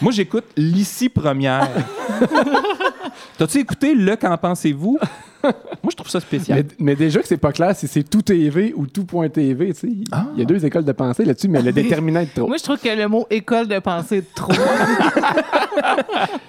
Moi, 0.01 0.13
j'écoute 0.13 0.45
l'ici 0.57 1.09
première. 1.09 1.69
T'as-tu 3.39 3.59
écouté 3.59 3.95
le 3.95 4.17
Qu'en 4.17 4.37
pensez-vous? 4.39 4.99
Moi, 5.43 5.91
je 5.91 5.97
trouve 5.97 6.09
ça 6.09 6.21
spécial. 6.21 6.59
Mais, 6.63 6.75
mais 6.79 6.95
déjà 6.97 7.21
que 7.21 7.27
c'est 7.27 7.37
pas 7.37 7.51
clair 7.53 7.75
si 7.75 7.89
c'est 7.89 8.05
tout 8.09 8.23
TV 8.23 8.73
ou 8.77 8.87
tout.tv, 8.87 9.75
tu 9.75 9.81
sais. 9.81 9.87
Il 9.89 10.05
Ah. 10.13 10.27
y 10.37 10.43
a 10.43 10.45
deux 10.45 10.65
écoles 10.65 10.85
de 10.85 10.93
pensée 10.93 11.25
là-dessus, 11.25 11.49
mais 11.49 11.61
le 11.63 11.73
déterminant 11.73 12.21
est 12.21 12.33
trop. 12.33 12.47
Moi, 12.47 12.57
je 12.59 12.63
trouve 12.63 12.79
que 12.79 12.89
le 12.89 13.09
mot 13.09 13.27
école 13.29 13.67
de 13.67 13.79
pensée 13.81 14.19
est 14.19 14.35
trop. 14.35 14.53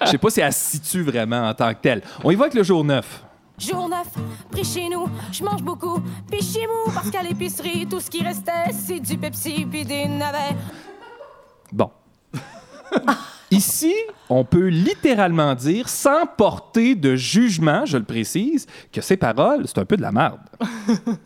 Je 0.04 0.06
sais 0.10 0.18
pas 0.18 0.30
si 0.30 0.40
elle 0.40 0.52
se 0.52 0.70
situe 0.76 1.02
vraiment 1.02 1.48
en 1.48 1.54
tant 1.54 1.70
que 1.74 1.80
telle. 1.80 2.02
On 2.22 2.30
y 2.30 2.34
va 2.36 2.44
avec 2.44 2.54
le 2.54 2.62
jour 2.62 2.84
9. 2.84 3.24
Jour 3.58 3.88
9, 3.88 3.98
pris 4.50 4.64
chez 4.64 4.88
nous, 4.88 5.06
je 5.32 5.44
mange 5.44 5.62
beaucoup, 5.62 6.00
puis 6.28 6.40
chez 6.42 6.62
nous, 6.62 6.92
parce 6.92 7.08
qu'à 7.10 7.22
l'épicerie, 7.22 7.86
tout 7.88 8.00
ce 8.00 8.10
qui 8.10 8.22
restait, 8.22 8.72
c'est 8.72 8.98
du 8.98 9.16
Pepsi 9.16 9.64
puis 9.70 9.84
des 9.84 10.06
navets. 10.06 10.56
Bon. 11.72 11.88
Ici, 13.50 13.94
on 14.28 14.44
peut 14.44 14.66
littéralement 14.68 15.54
dire, 15.54 15.88
sans 15.88 16.26
porter 16.26 16.94
de 16.94 17.14
jugement, 17.14 17.84
je 17.86 17.96
le 17.96 18.02
précise, 18.04 18.66
que 18.92 19.00
ces 19.00 19.16
paroles, 19.16 19.64
c'est 19.66 19.78
un 19.78 19.84
peu 19.84 19.96
de 19.96 20.02
la 20.02 20.10
merde. 20.12 20.40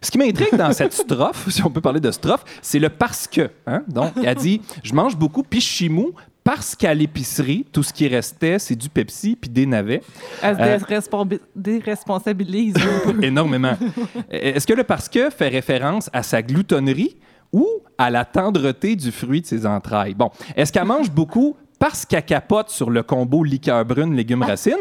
Ce 0.00 0.10
qui 0.12 0.18
m'intrigue 0.18 0.54
dans 0.56 0.72
cette 0.72 0.92
strophe, 0.92 1.48
si 1.50 1.62
on 1.64 1.70
peut 1.70 1.80
parler 1.80 1.98
de 2.00 2.10
strophe, 2.12 2.44
c'est 2.62 2.78
le 2.78 2.88
parce 2.88 3.26
que. 3.26 3.50
hein? 3.66 3.82
Donc, 3.88 4.12
elle 4.22 4.36
dit 4.36 4.60
Je 4.84 4.94
mange 4.94 5.16
beaucoup, 5.16 5.42
puis 5.42 5.60
chimou, 5.60 6.12
parce 6.44 6.76
qu'à 6.76 6.94
l'épicerie, 6.94 7.66
tout 7.72 7.82
ce 7.82 7.92
qui 7.92 8.06
restait, 8.06 8.60
c'est 8.60 8.76
du 8.76 8.88
Pepsi 8.88 9.34
puis 9.34 9.50
des 9.50 9.66
navets. 9.66 10.00
Elle 10.40 10.56
se 10.56 10.60
Euh. 10.62 10.76
dérespon- 10.78 11.40
déresponsabilise. 11.56 12.74
Énormément. 13.22 13.76
Est-ce 14.30 14.66
que 14.68 14.72
le 14.74 14.84
parce 14.84 15.08
que 15.08 15.30
fait 15.30 15.48
référence 15.48 16.08
à 16.12 16.22
sa 16.22 16.42
gloutonnerie? 16.42 17.16
Ou 17.52 17.66
à 17.96 18.10
la 18.10 18.24
tendreté 18.24 18.96
du 18.96 19.12
fruit 19.12 19.40
de 19.40 19.46
ses 19.46 19.66
entrailles? 19.66 20.14
Bon, 20.14 20.30
est-ce 20.56 20.72
qu'elle 20.72 20.84
mange 20.84 21.10
beaucoup? 21.10 21.56
Parce 21.78 22.04
qu'elle 22.04 22.24
capote 22.24 22.70
sur 22.70 22.90
le 22.90 23.02
combo 23.02 23.44
liqueur 23.44 23.84
brune, 23.84 24.14
légumes 24.14 24.42
racines, 24.48 24.74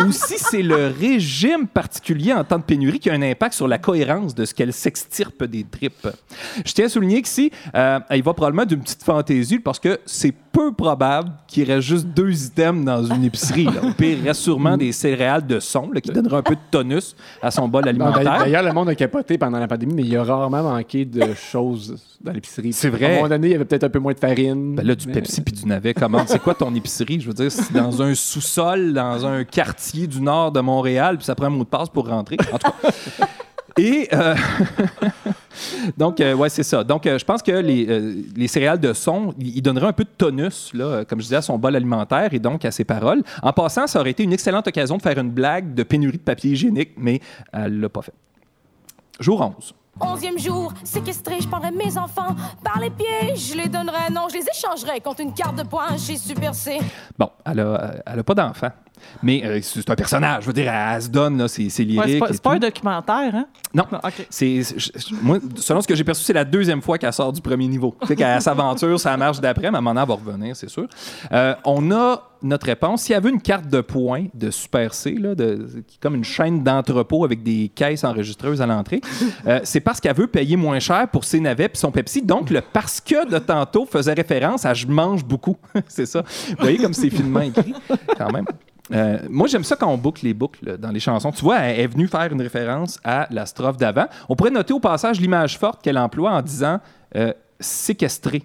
ou 0.00 0.10
si 0.12 0.38
c'est 0.38 0.62
le 0.62 0.92
régime 0.98 1.66
particulier 1.66 2.32
en 2.32 2.44
temps 2.44 2.58
de 2.58 2.64
pénurie 2.64 2.98
qui 2.98 3.10
a 3.10 3.14
un 3.14 3.22
impact 3.22 3.54
sur 3.54 3.68
la 3.68 3.78
cohérence 3.78 4.34
de 4.34 4.44
ce 4.44 4.54
qu'elle 4.54 4.72
s'extirpe 4.72 5.44
des 5.44 5.64
tripes. 5.64 6.08
Je 6.64 6.72
tiens 6.72 6.86
à 6.86 6.88
souligner 6.88 7.22
qu'ici, 7.22 7.50
euh, 7.74 7.98
il 8.10 8.22
va 8.22 8.34
probablement 8.34 8.64
d'une 8.64 8.80
petite 8.80 9.02
fantaisie 9.02 9.58
parce 9.58 9.78
que 9.78 10.00
c'est 10.04 10.32
peu 10.52 10.72
probable 10.72 11.32
qu'il 11.46 11.64
reste 11.70 11.86
juste 11.86 12.06
deux 12.08 12.44
items 12.46 12.84
dans 12.84 13.02
une 13.04 13.24
épicerie. 13.24 13.64
là. 13.64 13.82
Au 13.84 13.92
pire, 13.92 14.18
il 14.20 14.26
reste 14.28 14.40
sûrement 14.42 14.76
des 14.76 14.92
céréales 14.92 15.46
de 15.46 15.58
son 15.60 15.90
là, 15.90 16.00
qui 16.00 16.10
donneraient 16.10 16.36
un 16.36 16.42
peu 16.42 16.54
de 16.54 16.60
tonus 16.70 17.16
à 17.40 17.50
son 17.50 17.68
bol 17.68 17.88
alimentaire. 17.88 18.22
D'ailleurs, 18.40 18.62
le 18.62 18.72
monde 18.72 18.88
a 18.90 18.94
capoté 18.94 19.38
pendant 19.38 19.58
la 19.58 19.66
pandémie, 19.66 19.94
mais 19.94 20.02
il 20.02 20.16
a 20.16 20.24
rarement 20.24 20.62
manqué 20.62 21.04
de 21.06 21.32
choses 21.34 21.96
dans 22.20 22.32
l'épicerie. 22.32 22.72
C'est 22.72 22.90
vrai. 22.90 23.06
À 23.06 23.10
un 23.10 23.14
moment 23.16 23.28
donné, 23.30 23.48
il 23.48 23.52
y 23.52 23.54
avait 23.54 23.64
peut-être 23.64 23.84
un 23.84 23.88
peu 23.88 23.98
moins 23.98 24.12
de 24.12 24.18
farine. 24.18 24.74
Ben 24.76 24.86
là, 24.86 24.94
du 24.94 25.06
mais- 25.06 25.14
Pepsi 25.14 25.40
puis 25.40 25.54
du 25.54 25.64
navet, 25.66 25.94
comment? 25.94 26.24
C'est 26.32 26.42
quoi 26.42 26.54
ton 26.54 26.74
épicerie? 26.74 27.20
Je 27.20 27.26
veux 27.26 27.34
dire, 27.34 27.52
c'est 27.52 27.72
dans 27.72 28.00
un 28.02 28.14
sous-sol, 28.14 28.92
dans 28.92 29.26
un 29.26 29.44
quartier 29.44 30.06
du 30.06 30.20
nord 30.20 30.52
de 30.52 30.60
Montréal, 30.60 31.16
puis 31.16 31.26
ça 31.26 31.34
prend 31.34 31.46
un 31.46 31.50
mot 31.50 31.64
de 31.64 31.68
passe 31.68 31.88
pour 31.88 32.08
rentrer. 32.08 32.36
En 32.52 32.58
tout 32.58 32.70
cas. 32.70 33.26
Et 33.78 34.08
euh, 34.12 34.34
donc, 35.96 36.20
euh, 36.20 36.34
ouais, 36.34 36.48
c'est 36.48 36.62
ça. 36.62 36.84
Donc, 36.84 37.06
euh, 37.06 37.18
je 37.18 37.24
pense 37.24 37.42
que 37.42 37.52
les, 37.52 37.86
euh, 37.88 38.22
les 38.36 38.48
céréales 38.48 38.80
de 38.80 38.92
son, 38.92 39.34
ils 39.38 39.62
donneraient 39.62 39.86
un 39.86 39.92
peu 39.92 40.04
de 40.04 40.10
tonus, 40.16 40.72
là, 40.74 41.04
comme 41.04 41.20
je 41.20 41.24
disais, 41.24 41.36
à 41.36 41.42
son 41.42 41.58
bol 41.58 41.74
alimentaire 41.74 42.32
et 42.34 42.38
donc 42.38 42.64
à 42.64 42.70
ses 42.70 42.84
paroles. 42.84 43.22
En 43.42 43.52
passant, 43.52 43.86
ça 43.86 44.00
aurait 44.00 44.10
été 44.10 44.22
une 44.22 44.32
excellente 44.32 44.66
occasion 44.68 44.96
de 44.96 45.02
faire 45.02 45.18
une 45.18 45.30
blague 45.30 45.74
de 45.74 45.82
pénurie 45.82 46.18
de 46.18 46.22
papier 46.22 46.52
hygiénique, 46.52 46.90
mais 46.96 47.20
elle 47.52 47.80
l'a 47.80 47.88
pas 47.88 48.02
fait. 48.02 48.14
Jour 49.20 49.40
11. 49.56 49.74
Onzième 50.00 50.38
jour, 50.38 50.72
séquestré, 50.84 51.40
je 51.40 51.48
prendrais 51.48 51.70
mes 51.70 51.96
enfants 51.98 52.34
par 52.64 52.80
les 52.80 52.90
pieds, 52.90 53.36
je 53.36 53.54
les 53.54 53.68
donnerais, 53.68 54.10
non, 54.10 54.26
je 54.30 54.38
les 54.38 54.44
échangerais 54.48 55.00
contre 55.00 55.20
une 55.20 55.34
carte 55.34 55.56
de 55.56 55.62
points 55.64 55.96
chez 55.98 56.16
Super 56.16 56.54
C. 56.54 56.80
Bon, 57.18 57.30
elle 57.44 57.60
a, 57.60 57.94
elle 58.06 58.18
a 58.18 58.24
pas 58.24 58.34
d'enfant. 58.34 58.70
Mais 59.22 59.42
euh, 59.44 59.60
c'est 59.62 59.88
un 59.90 59.94
personnage, 59.94 60.42
je 60.42 60.46
veux 60.48 60.52
dire, 60.52 60.72
elle, 60.72 61.02
se 61.02 61.08
donne, 61.08 61.38
là, 61.38 61.48
c'est 61.48 61.68
c'est 61.68 61.82
Ouais, 61.82 61.88
lyrique. 61.88 62.24
c'est 62.32 62.42
pas, 62.42 62.50
c'est 62.52 62.56
un 62.56 62.58
documentaire, 62.58 63.34
hein? 63.34 63.46
Non. 63.74 63.84
Non. 63.92 63.98
C'est, 64.30 64.62
c'est- 64.62 64.78
je- 64.78 64.90
je- 64.94 65.14
moi, 65.22 65.38
selon 65.56 65.80
ce 65.80 65.88
que 65.88 65.94
j'ai 65.94 66.04
perçu, 66.04 66.22
c'est 66.24 66.32
la 66.32 66.44
deuxième 66.44 66.82
fois 66.82 66.98
qu'elle 66.98 67.12
sort 67.12 67.32
du 67.32 67.40
premier 67.40 67.68
niveau. 67.68 67.94
Sais, 68.06 68.16
qu'elle 68.16 68.40
s'aventure, 68.42 68.98
ça 69.00 69.16
marche 69.16 69.40
d'après, 69.40 69.70
mais 69.70 69.76
à 69.76 69.78
un 69.78 69.80
moment 69.80 69.90
donné, 69.90 70.02
elle 70.02 70.08
va 70.08 70.14
revenir, 70.32 70.56
c'est 70.56 70.68
sûr. 70.68 70.86
Euh, 71.32 71.54
on 71.64 71.90
a 71.90 72.28
notre 72.42 72.66
réponse. 72.66 73.02
Si 73.02 73.12
elle 73.12 73.22
veut 73.22 73.30
une 73.30 73.40
carte 73.40 73.68
de 73.68 73.80
points 73.80 74.26
de 74.34 74.50
Super 74.50 74.92
C, 74.94 75.12
là, 75.12 75.34
de, 75.36 75.68
comme 76.00 76.16
une 76.16 76.24
chaîne 76.24 76.62
d'entrepôt 76.64 77.24
avec 77.24 77.42
des 77.44 77.70
caisses 77.72 78.02
enregistreuses 78.02 78.60
à 78.60 78.66
l'entrée, 78.66 79.00
euh, 79.46 79.60
c'est 79.62 79.78
parce 79.80 80.00
qu'elle 80.00 80.16
veut 80.16 80.26
payer 80.26 80.56
moins 80.56 80.80
cher 80.80 81.06
pour 81.08 81.22
ses 81.24 81.38
navets 81.38 81.66
et 81.72 81.76
son 81.76 81.92
Pepsi. 81.92 82.20
Donc, 82.22 82.50
le 82.50 82.60
parce 82.60 83.00
que 83.00 83.28
de 83.30 83.38
tantôt 83.38 83.86
faisait 83.86 84.12
référence 84.14 84.64
à 84.66 84.74
je 84.74 84.86
mange 84.88 85.24
beaucoup. 85.24 85.56
c'est 85.88 86.06
ça. 86.06 86.22
Vous 86.48 86.56
voyez 86.58 86.78
comme 86.78 86.94
c'est 86.94 87.10
finement 87.10 87.40
écrit, 87.42 87.74
quand 88.18 88.32
même. 88.32 88.44
Euh, 88.90 89.18
moi, 89.28 89.46
j'aime 89.46 89.64
ça 89.64 89.76
quand 89.76 89.88
on 89.88 89.98
boucle 89.98 90.24
les 90.24 90.34
boucles 90.34 90.76
dans 90.78 90.90
les 90.90 91.00
chansons. 91.00 91.30
Tu 91.30 91.42
vois, 91.42 91.58
elle 91.58 91.80
est 91.80 91.86
venue 91.86 92.08
faire 92.08 92.32
une 92.32 92.42
référence 92.42 92.98
à 93.04 93.28
la 93.30 93.46
strophe 93.46 93.76
d'avant. 93.76 94.06
On 94.28 94.34
pourrait 94.34 94.50
noter 94.50 94.72
au 94.72 94.80
passage 94.80 95.20
l'image 95.20 95.58
forte 95.58 95.82
qu'elle 95.82 95.98
emploie 95.98 96.32
en 96.32 96.42
disant 96.42 96.80
euh, 97.16 97.32
séquestré. 97.60 98.42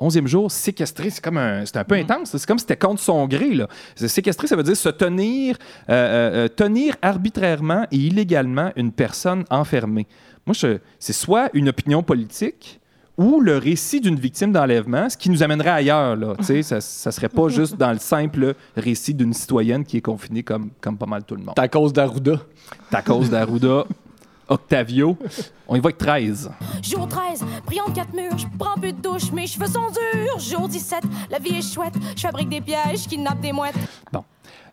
11e 0.00 0.26
jour, 0.26 0.50
séquestré, 0.50 1.10
c'est 1.10 1.22
comme 1.22 1.38
un, 1.38 1.66
c'est 1.66 1.76
un 1.76 1.84
peu 1.84 1.96
intense. 1.96 2.36
C'est 2.36 2.46
comme 2.46 2.58
si 2.58 2.62
c'était 2.62 2.76
contre 2.76 3.00
son 3.00 3.26
gré. 3.26 3.54
Là. 3.54 3.68
Ça 3.96 4.56
veut 4.56 4.62
dire 4.62 4.76
se 4.76 4.88
tenir, 4.90 5.56
euh, 5.90 6.46
euh, 6.46 6.48
tenir 6.48 6.94
arbitrairement 7.02 7.86
et 7.90 7.96
illégalement 7.96 8.70
une 8.76 8.92
personne 8.92 9.44
enfermée. 9.50 10.06
Moi, 10.46 10.54
c'est 10.98 11.12
soit 11.12 11.50
une 11.52 11.68
opinion 11.68 12.02
politique 12.02 12.80
ou 13.18 13.40
le 13.40 13.58
récit 13.58 14.00
d'une 14.00 14.14
victime 14.18 14.52
d'enlèvement, 14.52 15.10
ce 15.10 15.16
qui 15.16 15.28
nous 15.28 15.42
amènerait 15.42 15.68
ailleurs. 15.70 16.14
Là. 16.16 16.34
Tu 16.38 16.44
sais, 16.44 16.62
ça 16.62 16.76
ne 16.76 17.12
serait 17.12 17.28
pas 17.28 17.48
juste 17.48 17.76
dans 17.76 17.92
le 17.92 17.98
simple 17.98 18.54
récit 18.76 19.12
d'une 19.12 19.34
citoyenne 19.34 19.84
qui 19.84 19.96
est 19.98 20.00
confinée 20.00 20.42
comme, 20.44 20.70
comme 20.80 20.96
pas 20.96 21.06
mal 21.06 21.24
tout 21.24 21.34
le 21.34 21.42
monde. 21.42 21.54
À 21.58 21.68
cause 21.68 21.92
d'Arruda. 21.92 22.34
Ta 22.90 23.02
cause 23.02 23.28
d'Arruda, 23.28 23.84
Octavio. 24.48 25.16
On 25.66 25.74
y 25.76 25.80
va 25.80 25.86
avec 25.88 25.98
13. 25.98 26.50
Jour 26.82 27.06
13, 27.08 27.44
prions 27.66 27.84
de 27.88 27.92
quatre 27.94 28.14
murs, 28.14 28.38
je 28.38 28.46
prends 28.58 28.80
plus 28.80 28.92
de 28.92 29.00
douche, 29.02 29.30
mes 29.32 29.46
cheveux 29.46 29.66
sont 29.66 29.90
durs. 29.90 30.38
Jour 30.38 30.68
17, 30.68 31.00
la 31.30 31.38
vie 31.38 31.56
est 31.56 31.74
chouette, 31.74 31.94
je 32.16 32.22
fabrique 32.22 32.48
des 32.48 32.60
pièges, 32.62 33.02
je 33.04 33.08
kidnappe 33.08 33.40
des 33.40 33.52
mouettes. 33.52 33.74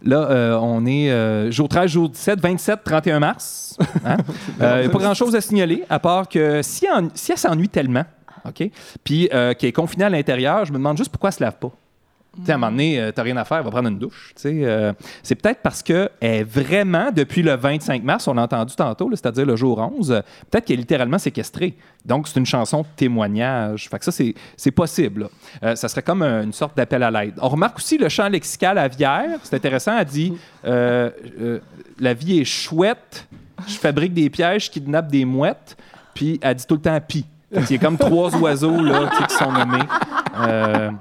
Là, 0.04 0.18
euh, 0.30 0.60
on 0.62 0.86
est 0.86 1.10
euh, 1.10 1.50
jour 1.52 1.68
13, 1.68 1.90
jour 1.90 2.10
17, 2.10 2.40
27, 2.40 2.80
31 2.84 3.20
mars. 3.20 3.78
Hein? 4.06 4.18
Euh, 4.62 4.88
pas 4.90 5.00
grand-chose 5.00 5.36
à 5.36 5.42
signaler, 5.42 5.84
à 5.90 6.00
part 6.00 6.30
que 6.30 6.62
si, 6.62 6.88
en- 6.90 7.10
si 7.14 7.32
elle 7.32 7.38
s'ennuie 7.38 7.68
tellement, 7.70 8.04
OK, 8.48 8.70
puis 9.04 9.30
euh, 9.34 9.54
qu'elle 9.54 9.70
est 9.70 9.74
confinée 9.74 10.06
à 10.06 10.10
l'intérieur, 10.10 10.66
je 10.66 10.72
me 10.72 10.78
demande 10.78 10.98
juste 10.98 11.12
pourquoi 11.12 11.30
elle 11.30 11.36
se 11.36 11.44
lave 11.44 11.58
pas. 11.58 11.72
À 12.48 12.52
un 12.52 12.58
moment 12.58 12.72
donné, 12.72 13.00
euh, 13.00 13.12
t'as 13.12 13.24
rien 13.24 13.38
à 13.38 13.46
faire, 13.46 13.64
va 13.64 13.72
prendre 13.72 13.88
une 13.88 13.98
douche. 13.98 14.34
euh, 14.46 14.94
c'est 15.24 15.36
peut-être 15.36 15.62
parce 15.62 15.82
qu'elle 15.82 16.10
est 16.20 16.44
vraiment, 16.44 17.12
depuis 17.12 17.42
le 17.42 17.56
25 17.56 18.04
mars, 18.04 18.28
on 18.28 18.34
l'a 18.34 18.44
entendu 18.44 18.76
tantôt, 18.76 19.10
c'est-à-dire 19.12 19.46
le 19.46 19.56
jour 19.56 19.80
11, 19.80 20.12
euh, 20.12 20.20
peut-être 20.52 20.66
qu'elle 20.66 20.78
est 20.78 20.82
littéralement 20.82 21.18
séquestrée. 21.18 21.76
Donc, 22.04 22.28
c'est 22.28 22.40
une 22.40 22.46
chanson 22.46 22.82
de 22.82 22.88
témoignage. 22.96 23.88
Fait 23.90 24.00
que 24.00 24.06
ça, 24.06 24.12
c'est, 24.12 24.72
possible. 24.72 25.30
Euh, 25.64 25.76
ça 25.76 25.88
serait 25.88 26.02
comme 26.02 26.24
une 26.24 26.54
sorte 26.54 26.76
d'appel 26.76 27.04
à 27.04 27.12
l'aide. 27.12 27.36
On 27.42 27.50
remarque 27.50 27.78
aussi 27.78 27.98
le 27.98 28.10
champ 28.10 28.28
lexical 28.28 28.78
à 28.78 28.88
Vière. 28.88 29.40
C'est 29.44 29.56
intéressant. 29.56 29.98
Elle 29.98 30.06
dit 30.06 30.34
La 30.64 32.14
vie 32.14 32.42
est 32.42 32.46
chouette, 32.46 33.28
je 33.68 33.76
fabrique 33.76 34.14
des 34.14 34.30
pièges, 34.30 34.66
je 34.66 34.72
kidnappe 34.72 35.08
des 35.10 35.24
mouettes. 35.24 35.78
Puis 36.14 36.40
elle 36.42 36.56
dit 36.56 36.66
tout 36.66 36.76
le 36.76 36.82
temps 36.82 37.00
pi. 37.00 37.26
Qu'il 37.54 37.72
y 37.72 37.76
a 37.76 37.78
comme 37.82 37.98
trois 37.98 38.36
oiseaux 38.42 38.82
là, 38.84 39.10
qui 39.28 39.34
sont 39.36 39.52
nommés. 39.52 39.84
euh, 40.40 40.92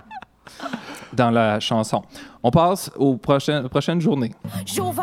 dans 1.13 1.31
la 1.31 1.61
chanson. 1.61 2.03
On 2.43 2.51
passe 2.51 2.91
aux 2.97 3.17
prochaines, 3.17 3.69
prochaines 3.69 4.01
journées. 4.01 4.33
Jour 4.67 4.93
20, 4.93 5.03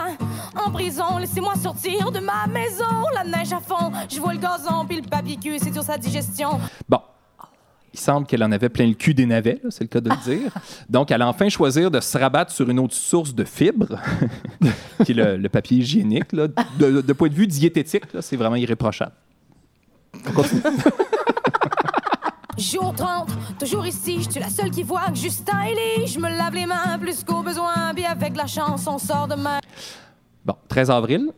en 0.66 0.70
prison, 0.72 1.18
laissez-moi 1.18 1.56
sortir 1.56 2.12
de 2.12 2.20
ma 2.20 2.48
maison. 2.48 2.84
La 3.16 3.24
neige 3.24 3.54
à 3.54 3.60
fond, 3.62 3.92
je 4.10 4.20
vois 4.20 4.34
le 4.34 4.40
gazon, 4.40 4.86
puis 4.86 4.98
le 5.02 5.08
papier 5.08 5.38
cul, 5.38 5.58
c'est 5.58 5.74
sur 5.74 5.84
sa 5.84 5.98
digestion. 5.98 6.60
Bon. 6.90 7.00
Il 7.94 8.00
semble 8.00 8.26
qu'elle 8.28 8.44
en 8.44 8.52
avait 8.52 8.70
plein 8.70 8.88
le 8.88 8.94
cul 8.94 9.14
des 9.14 9.26
navets, 9.26 9.62
c'est 9.70 9.84
le 9.84 9.88
cas 9.90 10.00
de 10.02 10.10
le 10.10 10.16
dire. 10.24 10.52
Donc, 10.90 11.12
elle 11.12 11.22
a 11.22 11.28
enfin 11.28 11.48
choisir 11.50 11.90
de 11.92 12.00
se 12.02 12.18
rabattre 12.18 12.52
sur 12.52 12.70
une 12.70 12.80
autre 12.80 12.94
source 12.94 13.34
de 13.34 13.44
fibres, 13.46 13.98
qui 15.06 15.12
est 15.12 15.16
le, 15.16 15.38
le 15.38 15.50
papier 15.50 15.78
hygiénique. 15.80 16.32
là. 16.34 16.48
De, 16.78 17.02
de 17.02 17.14
point 17.14 17.28
de 17.30 17.34
vue 17.34 17.48
diététique, 17.48 18.12
là, 18.14 18.22
c'est 18.22 18.38
vraiment 18.38 18.56
irréprochable. 18.56 19.14
On 20.28 20.32
continue. 20.34 20.62
Jour 22.58 22.94
30, 22.94 23.30
toujours 23.60 23.86
ici, 23.86 24.22
je 24.22 24.30
suis 24.30 24.40
la 24.40 24.50
seule 24.50 24.72
qui 24.72 24.84
voit 24.84 25.08
que 25.08 25.16
Justin 25.16 25.62
est 25.62 26.00
lit. 26.00 26.08
Je 26.08 26.20
me 26.20 26.30
lave 26.30 26.54
les 26.54 26.66
mains 26.66 26.98
plus 27.00 27.24
qu'au 27.24 27.42
besoin, 27.42 27.94
puis 27.96 28.06
avec 28.06 28.36
la 28.36 28.48
chance, 28.48 28.86
on 28.88 28.98
sort 28.98 29.28
demain. 29.28 29.60
Bon, 30.46 30.56
13 30.68 30.92
avril. 30.92 31.32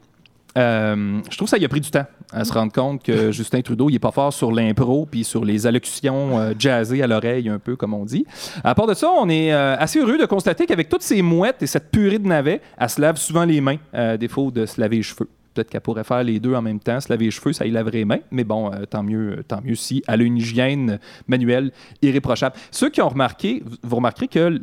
Euh, 0.56 1.20
je 1.32 1.36
trouve 1.36 1.50
ça 1.50 1.58
y 1.58 1.66
a 1.66 1.70
pris 1.70 1.82
du 1.82 1.90
temps 1.90 2.06
à 2.32 2.46
se 2.46 2.54
rendre 2.54 2.72
compte 2.72 3.02
que 3.02 3.32
Justin 3.32 3.62
Trudeau, 3.62 3.90
il 3.90 3.96
est 3.96 4.00
pas 4.00 4.12
fort 4.12 4.32
sur 4.32 4.52
l'impro 4.52 5.08
puis 5.10 5.24
sur 5.24 5.44
les 5.44 5.66
allocutions 5.66 6.40
euh, 6.40 6.54
jazzées 6.58 7.02
à 7.02 7.08
l'oreille, 7.08 7.50
un 7.50 7.60
peu 7.60 7.76
comme 7.76 7.94
on 7.94 8.06
dit. 8.06 8.26
À 8.64 8.76
part 8.76 8.88
de 8.88 8.94
ça, 8.94 9.10
on 9.10 9.30
est 9.30 9.52
euh, 9.54 9.76
assez 9.78 10.00
heureux 10.00 10.18
de 10.18 10.26
constater 10.26 10.66
qu'avec 10.66 10.90
toutes 10.90 11.02
ces 11.02 11.22
mouettes 11.22 11.62
et 11.62 11.68
cette 11.68 11.92
purée 11.92 12.20
de 12.20 12.28
navets, 12.28 12.62
elle 12.78 12.90
se 12.90 13.02
lave 13.02 13.18
souvent 13.18 13.46
les 13.46 13.62
mains, 13.62 13.78
à 13.94 14.18
défaut 14.18 14.52
de 14.52 14.66
se 14.66 14.80
laver 14.80 14.98
les 14.98 15.04
cheveux. 15.04 15.30
Peut-être 15.54 15.70
qu'elle 15.70 15.82
pourrait 15.82 16.04
faire 16.04 16.24
les 16.24 16.40
deux 16.40 16.56
en 16.56 16.62
même 16.62 16.80
temps, 16.80 17.00
se 17.00 17.10
laver 17.10 17.26
les 17.26 17.32
cheveux, 17.32 17.54
ça 17.54 17.66
y 17.66 17.72
laverait 17.72 18.00
les 18.00 18.06
mains. 18.06 18.20
Mais 18.32 18.44
bon, 18.44 18.72
euh, 18.72 18.86
tant 18.86 19.04
mieux, 19.04 19.44
tant 19.48 19.62
mieux 19.62 19.76
si 19.76 20.04
elle 20.08 20.22
a 20.22 20.24
une 20.24 20.38
hygiène 20.38 21.00
manuelle 21.28 21.72
irréprochable. 22.02 22.56
Ceux 22.72 22.90
qui 22.90 23.02
ont 23.02 23.10
remarqué, 23.10 23.64
vous 23.84 23.96
remarquerez 23.96 24.28
que 24.28 24.62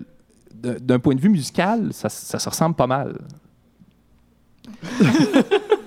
d'un 0.52 0.98
point 0.98 1.14
de 1.14 1.20
vue 1.20 1.28
musical, 1.28 1.92
ça, 1.92 2.08
ça 2.08 2.38
se 2.38 2.48
ressemble 2.48 2.74
pas 2.74 2.86
mal. 2.86 3.18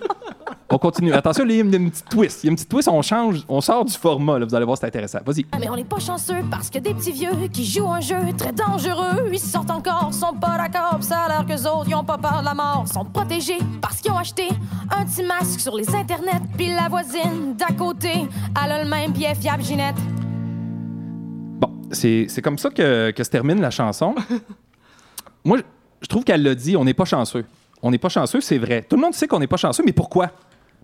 on 0.69 0.77
continue. 0.77 1.13
Attention, 1.13 1.45
il 1.45 1.51
y 1.55 1.59
a 1.59 1.63
une, 1.63 1.89
petite 1.91 2.09
twist. 2.09 2.43
Il 2.43 2.47
y 2.47 2.49
a 2.49 2.51
une 2.51 2.55
petite 2.55 2.69
twist, 2.69 2.87
on 2.87 3.01
change, 3.01 3.43
on 3.47 3.61
sort 3.61 3.85
du 3.85 3.93
format. 3.93 4.39
là. 4.39 4.45
vous 4.45 4.55
allez 4.55 4.65
voir, 4.65 4.77
c'est 4.77 4.87
intéressant. 4.87 5.19
Vas-y. 5.25 5.45
Mais 5.59 5.69
on 5.69 5.75
n'est 5.75 5.83
pas 5.83 5.99
chanceux 5.99 6.43
parce 6.49 6.69
que 6.69 6.79
des 6.79 6.93
petits 6.93 7.11
vieux 7.11 7.47
qui 7.51 7.65
jouent 7.65 7.91
un 7.91 8.01
jeu 8.01 8.15
très 8.37 8.51
dangereux, 8.51 9.29
ils 9.31 9.39
sortent 9.39 9.69
encore, 9.71 10.13
sont 10.13 10.33
pas 10.33 10.57
d'accord, 10.57 10.97
ça 11.01 11.21
a 11.21 11.27
l'air 11.29 11.45
qu'eux 11.45 11.67
autres, 11.69 11.85
ils 11.89 11.95
ont 11.95 12.03
pas 12.03 12.17
peur 12.17 12.39
de 12.39 12.45
la 12.45 12.53
mort, 12.53 12.85
sont 12.91 13.05
protégés 13.05 13.59
parce 13.81 14.01
qu'ils 14.01 14.11
ont 14.11 14.17
acheté 14.17 14.47
un 14.91 15.05
petit 15.05 15.23
masque 15.23 15.59
sur 15.59 15.75
les 15.75 15.87
internets, 15.93 16.41
puis 16.57 16.69
la 16.69 16.87
voisine 16.89 17.55
d'à 17.55 17.73
côté, 17.75 18.27
elle 18.65 18.71
a 18.71 18.83
le 18.83 18.89
même 18.89 19.13
pied 19.13 19.33
fiable 19.35 19.63
Ginette. 19.63 19.95
Bon, 21.59 21.69
c'est 21.91 22.41
comme 22.43 22.57
ça 22.57 22.69
que, 22.69 23.11
que 23.11 23.23
se 23.23 23.29
termine 23.29 23.61
la 23.61 23.69
chanson. 23.71 24.15
Moi, 25.45 25.57
je- 25.57 25.63
je 26.01 26.07
trouve 26.07 26.23
qu'elle 26.23 26.43
l'a 26.43 26.55
dit, 26.55 26.75
on 26.75 26.83
n'est 26.83 26.93
pas 26.93 27.05
chanceux. 27.05 27.45
On 27.81 27.91
n'est 27.91 27.97
pas 27.97 28.09
chanceux, 28.09 28.41
c'est 28.41 28.57
vrai. 28.57 28.81
Tout 28.81 28.95
le 28.95 29.01
monde 29.01 29.13
sait 29.13 29.27
qu'on 29.27 29.39
n'est 29.39 29.47
pas 29.47 29.57
chanceux, 29.57 29.83
mais 29.85 29.91
pourquoi? 29.91 30.31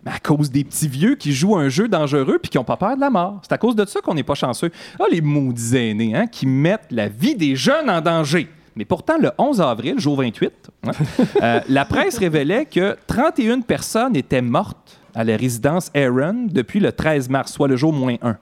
Mais 0.06 0.12
à 0.12 0.20
cause 0.20 0.52
des 0.52 0.64
petits 0.64 0.88
vieux 0.88 1.16
qui 1.16 1.34
jouent 1.34 1.58
un 1.58 1.70
jeu 1.70 1.88
dangereux 1.88 2.39
puis 2.41 2.50
qui 2.50 2.58
n'ont 2.58 2.64
pas 2.64 2.78
peur 2.78 2.95
de 2.95 3.02
la 3.02 3.10
mort. 3.10 3.39
C'est 3.43 3.54
à 3.54 3.58
cause 3.58 3.76
de 3.76 3.86
ça 3.86 4.02
qu'on 4.02 4.14
n'est 4.14 4.24
pas 4.24 4.36
chanceux. 4.36 4.72
Ah, 5.00 5.06
les 5.12 5.22
maudits 5.22 5.76
aînés, 5.76 6.16
hein, 6.16 6.28
qui 6.28 6.45
mettent 6.45 6.88
la 6.91 7.08
vie 7.08 7.36
des 7.36 7.56
jeunes 7.56 7.89
en 7.89 8.02
danger. 8.02 8.50
Mais 8.76 8.86
pourtant, 8.86 9.18
le 9.18 9.32
11 9.38 9.62
avril, 9.62 10.00
jour 10.00 10.18
28, 10.18 10.52
hein, 10.84 10.91
euh, 11.41 11.60
la 11.68 11.86
presse 11.86 12.18
révélait 12.18 12.66
que 12.66 12.95
31 13.08 13.62
personnes 13.62 14.16
étaient 14.16 14.41
mortes 14.41 15.00
à 15.14 15.24
la 15.24 15.36
résidence 15.36 15.91
Aaron 15.95 16.47
depuis 16.50 16.80
le 16.80 16.91
13 16.91 17.30
mars, 17.30 17.52
soit 17.52 17.68
le 17.68 17.76
jour 17.76 17.91
moins 17.91 18.16
1. 18.22 18.38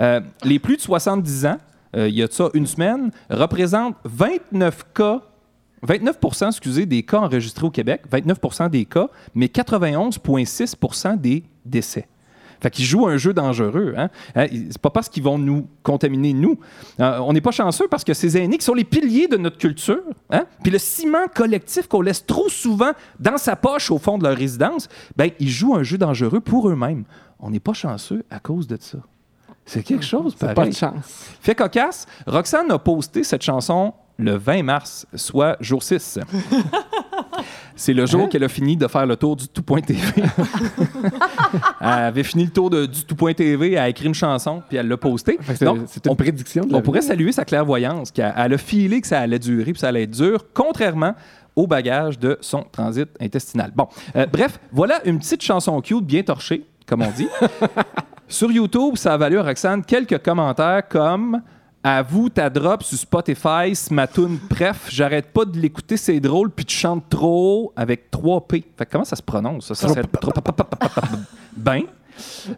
Euh, 0.00 0.20
les 0.42 0.58
plus 0.58 0.76
de 0.76 0.82
70 0.82 1.46
ans, 1.46 1.58
euh, 1.96 2.08
il 2.08 2.14
y 2.14 2.22
a 2.22 2.26
de 2.26 2.32
ça 2.32 2.48
une 2.54 2.66
semaine, 2.66 3.10
représentent 3.30 3.96
29 4.04 4.86
cas 4.94 5.20
29 5.82 6.18
excusez, 6.48 6.86
des 6.86 7.02
cas 7.02 7.18
enregistrés 7.18 7.66
au 7.66 7.70
Québec, 7.70 8.02
29 8.10 8.70
des 8.70 8.84
cas, 8.84 9.08
mais 9.34 9.46
91,6 9.46 11.16
des 11.18 11.44
décès. 11.64 12.08
Fait 12.60 12.70
qu'ils 12.70 12.84
jouent 12.84 13.06
un 13.06 13.16
jeu 13.16 13.32
dangereux. 13.32 13.94
Hein? 13.96 14.10
Hein, 14.34 14.46
C'est 14.50 14.78
pas 14.78 14.90
parce 14.90 15.08
qu'ils 15.08 15.22
vont 15.22 15.38
nous 15.38 15.68
contaminer, 15.82 16.32
nous. 16.32 16.58
Euh, 17.00 17.18
on 17.20 17.32
n'est 17.32 17.40
pas 17.40 17.52
chanceux 17.52 17.86
parce 17.88 18.04
que 18.04 18.14
ces 18.14 18.36
aînés 18.36 18.58
qui 18.58 18.64
sont 18.64 18.74
les 18.74 18.84
piliers 18.84 19.28
de 19.28 19.36
notre 19.36 19.58
culture, 19.58 20.02
hein? 20.30 20.44
puis 20.62 20.72
le 20.72 20.78
ciment 20.78 21.28
collectif 21.32 21.86
qu'on 21.86 22.00
laisse 22.00 22.26
trop 22.26 22.48
souvent 22.48 22.90
dans 23.20 23.38
sa 23.38 23.54
poche 23.54 23.90
au 23.90 23.98
fond 23.98 24.18
de 24.18 24.24
leur 24.24 24.36
résidence, 24.36 24.88
ben, 25.16 25.30
ils 25.38 25.50
jouent 25.50 25.76
un 25.76 25.82
jeu 25.82 25.98
dangereux 25.98 26.40
pour 26.40 26.68
eux-mêmes. 26.68 27.04
On 27.38 27.50
n'est 27.50 27.60
pas 27.60 27.74
chanceux 27.74 28.24
à 28.30 28.40
cause 28.40 28.66
de 28.66 28.76
ça. 28.80 28.98
C'est 29.64 29.82
quelque 29.82 30.04
chose, 30.04 30.34
pareil. 30.34 30.54
pas 30.54 30.66
de 30.66 30.72
chance. 30.72 31.26
Fait 31.40 31.54
cocasse, 31.54 32.06
Roxane 32.26 32.70
a 32.70 32.78
posté 32.78 33.22
cette 33.22 33.42
chanson 33.42 33.92
le 34.18 34.36
20 34.36 34.62
mars, 34.64 35.06
soit 35.14 35.56
jour 35.60 35.82
6. 35.82 36.18
C'est 37.76 37.92
le 37.92 38.06
jour 38.06 38.28
qu'elle 38.28 38.42
a 38.42 38.48
fini 38.48 38.76
de 38.76 38.88
faire 38.88 39.06
le 39.06 39.14
tour 39.14 39.36
du 39.36 39.46
tout.tv. 39.46 40.00
elle 41.80 41.86
avait 41.88 42.24
fini 42.24 42.44
le 42.44 42.50
tour 42.50 42.70
de- 42.70 42.86
du 42.86 43.04
tout.tv, 43.04 43.72
elle 43.72 43.78
a 43.78 43.88
écrit 43.88 44.06
une 44.06 44.14
chanson, 44.14 44.62
puis 44.68 44.76
elle 44.76 44.88
l'a 44.88 44.96
postée. 44.96 45.38
C'est- 45.54 45.64
une 45.64 45.86
on- 46.08 46.16
prédiction. 46.16 46.64
on 46.72 46.82
pourrait 46.82 47.02
saluer 47.02 47.30
sa 47.30 47.44
clairvoyance, 47.44 48.10
qu'elle 48.10 48.34
elle 48.36 48.54
a 48.54 48.58
filé 48.58 49.00
que 49.00 49.06
ça 49.06 49.20
allait 49.20 49.38
durer, 49.38 49.72
puis 49.72 49.78
ça 49.80 49.88
allait 49.88 50.02
être 50.02 50.10
dur, 50.10 50.46
contrairement 50.52 51.14
au 51.54 51.68
bagage 51.68 52.18
de 52.18 52.36
son 52.40 52.62
transit 52.64 53.08
intestinal. 53.20 53.72
Bon, 53.74 53.86
euh, 54.16 54.26
bref, 54.26 54.58
voilà 54.72 55.00
une 55.04 55.18
petite 55.20 55.42
chanson 55.42 55.80
cute, 55.80 56.04
bien 56.04 56.22
torchée, 56.24 56.64
comme 56.86 57.02
on 57.02 57.10
dit. 57.10 57.28
Sur 58.28 58.50
YouTube, 58.50 58.96
ça 58.96 59.14
a 59.14 59.16
valu 59.16 59.38
à 59.38 59.42
Roxane 59.44 59.84
quelques 59.84 60.18
commentaires 60.22 60.82
comme 60.88 61.40
À 61.90 62.02
vous, 62.02 62.28
ta 62.28 62.50
drop 62.50 62.82
sur 62.82 62.98
Spotify, 62.98 63.72
ma 63.90 64.06
tune 64.06 64.38
Bref, 64.50 64.88
j'arrête 64.90 65.32
pas 65.32 65.46
de 65.46 65.58
l'écouter, 65.58 65.96
c'est 65.96 66.20
drôle, 66.20 66.50
puis 66.50 66.66
tu 66.66 66.76
chantes 66.76 67.08
trop 67.08 67.72
avec 67.76 68.10
3 68.10 68.46
P. 68.46 68.62
Fait 68.76 68.84
que 68.84 68.92
comment 68.92 69.06
ça 69.06 69.16
se 69.16 69.22
prononce? 69.22 69.68
Ça, 69.68 69.74
ça 69.74 69.88
serait 69.88 70.02
trop- 70.02 70.30
Ben, 71.56 71.84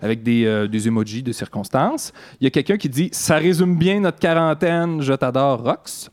avec 0.02 0.24
des, 0.24 0.46
euh, 0.46 0.66
des 0.66 0.88
emojis 0.88 1.22
de 1.22 1.30
circonstances. 1.30 2.12
Il 2.40 2.44
y 2.44 2.46
a 2.48 2.50
quelqu'un 2.50 2.76
qui 2.76 2.88
dit 2.88 3.08
Ça 3.12 3.36
résume 3.36 3.76
bien 3.76 4.00
notre 4.00 4.18
quarantaine, 4.18 5.00
je 5.00 5.12
t'adore, 5.12 5.62
Rox. 5.62 6.10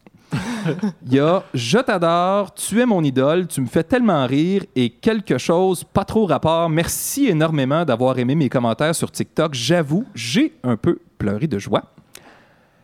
Il 1.07 1.13
y 1.15 1.19
a 1.19 1.41
Je 1.55 1.79
t'adore, 1.79 2.53
tu 2.53 2.79
es 2.79 2.85
mon 2.85 3.03
idole, 3.03 3.47
tu 3.47 3.61
me 3.61 3.65
fais 3.67 3.83
tellement 3.83 4.27
rire 4.27 4.63
et 4.75 4.91
quelque 4.91 5.39
chose 5.39 5.83
pas 5.83 6.05
trop 6.05 6.27
rapport. 6.27 6.69
Merci 6.69 7.25
énormément 7.29 7.83
d'avoir 7.83 8.19
aimé 8.19 8.35
mes 8.35 8.49
commentaires 8.49 8.93
sur 8.93 9.09
TikTok. 9.11 9.55
J'avoue, 9.55 10.05
j'ai 10.13 10.53
un 10.63 10.77
peu 10.77 10.99
pleuré 11.17 11.47
de 11.47 11.57
joie. 11.57 11.81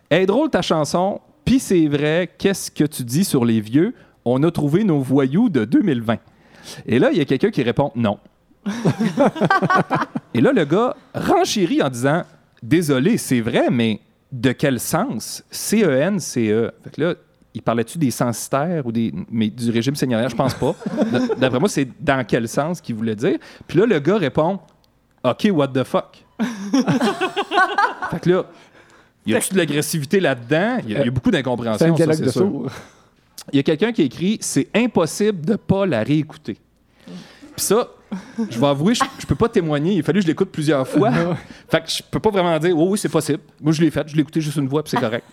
Est 0.10 0.26
drôle 0.26 0.50
ta 0.50 0.62
chanson, 0.62 1.22
puis 1.46 1.60
c'est 1.60 1.88
vrai, 1.88 2.30
qu'est-ce 2.38 2.72
que 2.72 2.84
tu 2.84 3.04
dis 3.04 3.24
sur 3.24 3.46
les 3.46 3.62
vieux? 3.62 3.94
On 4.26 4.42
a 4.44 4.52
trouvé 4.52 4.84
nos 4.84 5.00
voyous 5.00 5.50
de 5.50 5.66
2020. 5.66 6.18
Et 6.86 7.00
là, 7.00 7.12
il 7.12 7.18
y 7.18 7.22
a 7.22 7.26
quelqu'un 7.26 7.52
qui 7.52 7.64
répond 7.64 7.92
non. 7.96 8.20
et 10.34 10.40
là, 10.40 10.54
le 10.54 10.64
gars 10.64 10.96
renchérit 11.14 11.82
en 11.82 11.90
disant 11.90 12.24
Désolé, 12.62 13.18
c'est 13.18 13.42
vrai, 13.42 13.70
mais 13.70 14.00
de 14.32 14.54
quel 14.54 14.80
sens? 14.80 15.44
C-E-N-C-E. 15.52 16.72
Fait 16.86 16.90
que 16.92 17.02
là, 17.02 17.14
il 17.54 17.62
parlait-tu 17.62 17.98
des 17.98 18.10
censitaires 18.10 18.86
ou 18.86 18.92
des, 18.94 19.14
mais 19.30 19.50
du 19.50 19.70
régime 19.70 19.96
seigneurial? 19.96 20.30
Je 20.30 20.36
pense 20.36 20.54
pas. 20.54 20.74
D'après 21.38 21.60
moi, 21.60 21.68
c'est 21.68 21.88
dans 22.00 22.26
quel 22.26 22.48
sens 22.48 22.80
qu'il 22.80 22.96
voulait 22.96 23.18
dire. 23.18 23.38
Puis 23.68 23.78
là, 23.78 23.86
le 23.86 24.00
gars 24.00 24.18
répond 24.18 24.60
OK, 25.24 25.50
what 25.52 25.68
the 25.68 25.84
fuck? 25.84 26.26
fait 28.12 28.20
que 28.22 28.30
là, 28.30 28.46
y 29.26 29.36
a-tu 29.36 29.54
de 29.54 29.58
l'agressivité 29.58 30.20
là-dedans? 30.20 30.78
Il 30.86 30.92
y, 30.92 30.96
a- 30.96 31.00
il 31.02 31.06
y 31.06 31.08
a 31.08 31.12
beaucoup 31.12 31.30
C'est 31.30 31.38
d'incompréhension. 31.38 31.86
un 31.88 31.90
ça, 31.90 31.96
dialogue 31.96 32.16
c'est 32.16 32.24
de 32.26 32.30
sûr. 32.32 32.42
sourds. 32.42 32.72
Il 33.52 33.58
y 33.58 33.60
a 33.60 33.64
quelqu'un 33.64 33.92
qui 33.92 34.02
a 34.02 34.06
écrit 34.06 34.38
C'est 34.42 34.68
impossible 34.76 35.46
de 35.46 35.56
pas 35.56 35.86
la 35.86 36.04
réécouter. 36.04 36.58
Puis 37.56 37.66
ça, 37.66 37.88
je 38.50 38.58
vais 38.60 38.68
avouer, 38.68 38.96
je, 38.96 39.04
je 39.20 39.26
peux 39.26 39.36
pas 39.36 39.50
témoigner. 39.50 39.94
Il 39.94 40.00
a 40.00 40.04
fallu 40.04 40.20
que 40.20 40.24
je 40.24 40.28
l'écoute 40.28 40.50
plusieurs 40.52 40.88
fois. 40.88 41.12
fait 41.70 41.82
que 41.84 41.90
je 41.90 42.02
peux 42.10 42.20
pas 42.20 42.30
vraiment 42.32 42.58
dire 42.60 42.78
Oh 42.78 42.88
oui, 42.90 42.98
c'est 42.98 43.10
possible. 43.10 43.40
Moi, 43.62 43.74
je 43.74 43.82
l'ai 43.82 43.92
fait. 43.92 44.08
Je 44.08 44.16
l'ai 44.16 44.22
écouté 44.22 44.42
juste 44.42 44.58
une 44.58 44.70
fois, 44.70 44.84
puis 44.84 44.92
c'est 44.92 45.00
correct. 45.00 45.26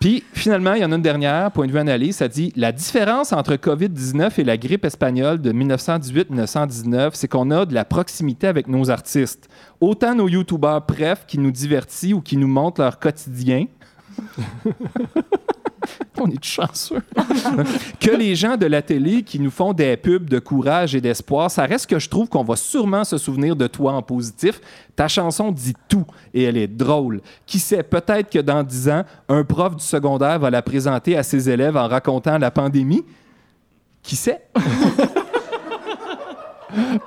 Puis 0.00 0.24
finalement, 0.34 0.74
il 0.74 0.82
y 0.82 0.84
en 0.84 0.92
a 0.92 0.96
une 0.96 1.02
dernière, 1.02 1.50
point 1.50 1.66
de 1.66 1.72
vue 1.72 1.78
analyse, 1.78 2.16
ça 2.16 2.28
dit 2.28 2.52
La 2.56 2.72
différence 2.72 3.32
entre 3.32 3.54
COVID-19 3.54 4.40
et 4.40 4.44
la 4.44 4.56
grippe 4.56 4.84
espagnole 4.84 5.40
de 5.40 5.52
1918-1919, 5.52 7.10
c'est 7.14 7.28
qu'on 7.28 7.50
a 7.50 7.64
de 7.64 7.74
la 7.74 7.84
proximité 7.84 8.46
avec 8.46 8.68
nos 8.68 8.90
artistes. 8.90 9.48
Autant 9.80 10.14
nos 10.14 10.28
youtubeurs 10.28 10.84
bref 10.86 11.24
qui 11.26 11.38
nous 11.38 11.50
divertissent 11.50 12.12
ou 12.12 12.20
qui 12.20 12.36
nous 12.36 12.48
montrent 12.48 12.80
leur 12.80 12.98
quotidien. 12.98 13.66
On 16.18 16.30
est 16.30 16.44
chanceux. 16.44 17.02
que 18.00 18.10
les 18.10 18.34
gens 18.34 18.56
de 18.56 18.66
la 18.66 18.82
télé 18.82 19.22
qui 19.22 19.38
nous 19.38 19.50
font 19.50 19.72
des 19.72 19.96
pubs 19.96 20.28
de 20.28 20.38
courage 20.38 20.94
et 20.94 21.00
d'espoir, 21.00 21.50
ça 21.50 21.64
reste 21.64 21.88
que 21.88 21.98
je 21.98 22.08
trouve 22.08 22.28
qu'on 22.28 22.44
va 22.44 22.56
sûrement 22.56 23.04
se 23.04 23.18
souvenir 23.18 23.56
de 23.56 23.66
toi 23.66 23.92
en 23.92 24.02
positif. 24.02 24.60
Ta 24.94 25.08
chanson 25.08 25.50
dit 25.52 25.74
tout 25.88 26.06
et 26.32 26.44
elle 26.44 26.56
est 26.56 26.68
drôle. 26.68 27.20
Qui 27.44 27.58
sait, 27.58 27.82
peut-être 27.82 28.30
que 28.30 28.38
dans 28.38 28.62
10 28.62 28.88
ans, 28.88 29.04
un 29.28 29.44
prof 29.44 29.76
du 29.76 29.84
secondaire 29.84 30.38
va 30.38 30.50
la 30.50 30.62
présenter 30.62 31.16
à 31.16 31.22
ses 31.22 31.50
élèves 31.50 31.76
en 31.76 31.88
racontant 31.88 32.38
la 32.38 32.50
pandémie. 32.50 33.04
Qui 34.02 34.16
sait? 34.16 34.40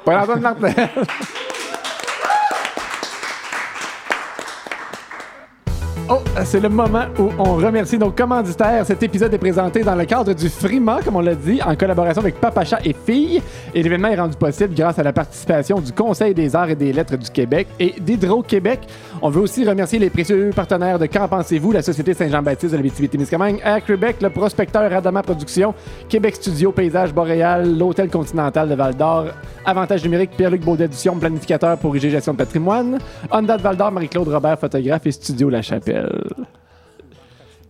Paul-Antoine 0.06 0.42
Martel. 0.42 0.90
Oh, 6.12 6.18
c'est 6.44 6.60
le 6.60 6.70
moment 6.70 7.06
où 7.20 7.30
on 7.38 7.54
remercie 7.58 8.00
nos 8.00 8.10
commanditaires. 8.10 8.84
Cet 8.84 9.04
épisode 9.04 9.32
est 9.32 9.38
présenté 9.38 9.84
dans 9.84 9.94
le 9.94 10.06
cadre 10.06 10.34
du 10.34 10.50
Frima, 10.50 11.02
comme 11.06 11.18
on 11.18 11.22
l'a 11.22 11.36
dit, 11.36 11.62
en 11.62 11.76
collaboration 11.76 12.24
avec 12.24 12.42
Papacha 12.42 12.80
et 12.84 12.96
Filles. 13.06 13.44
Et 13.76 13.84
l'événement 13.84 14.08
est 14.08 14.20
rendu 14.20 14.36
possible 14.36 14.74
grâce 14.74 14.98
à 14.98 15.04
la 15.04 15.14
participation 15.14 15.80
du 15.80 15.92
Conseil 15.92 16.34
des 16.34 16.56
arts 16.56 16.72
et 16.72 16.76
des 16.76 16.94
lettres 16.94 17.16
du 17.16 17.30
Québec 17.30 17.68
et 17.80 17.94
d'Hydro-Québec. 18.00 18.80
On 19.22 19.30
veut 19.30 19.42
aussi 19.42 19.64
remercier 19.64 20.00
les 20.00 20.10
précieux 20.10 20.50
partenaires 20.56 20.98
de 20.98 21.06
Qu'en 21.06 21.28
pensez-vous, 21.28 21.74
la 21.74 21.84
Société 21.84 22.16
Saint-Jean-Baptiste 22.16 22.74
de 22.74 22.82
la 22.82 23.08
témiscamingue 23.08 23.62
à 23.64 23.80
Québec, 23.80 24.16
le 24.20 24.32
prospecteur 24.32 24.92
Adama 24.92 25.22
Productions, 25.22 25.76
Québec 26.08 26.38
Studio, 26.38 26.72
Paysage 26.72 27.14
Boréal, 27.14 27.78
l'Hôtel 27.78 28.10
Continental 28.10 28.68
de 28.68 28.74
Val-d'Or, 28.74 29.26
Avantage 29.64 30.04
numérique, 30.04 30.32
Pierre-Luc 30.36 30.62
Baudet 30.62 30.88
Dution, 30.88 31.16
planificateur 31.20 31.78
pour 31.78 31.96
IG 31.96 32.10
Gestion 32.10 32.34
de 32.34 32.38
patrimoine, 32.40 32.98
Honda 33.32 33.58
de 33.58 33.62
Val-d'Or, 33.62 33.92
Marie-Claude 33.92 34.28
Robert, 34.28 34.58
photographe 34.58 35.06
et 35.06 35.12
Studio 35.12 35.50
La 35.50 35.62
Chapelle. 35.62 35.99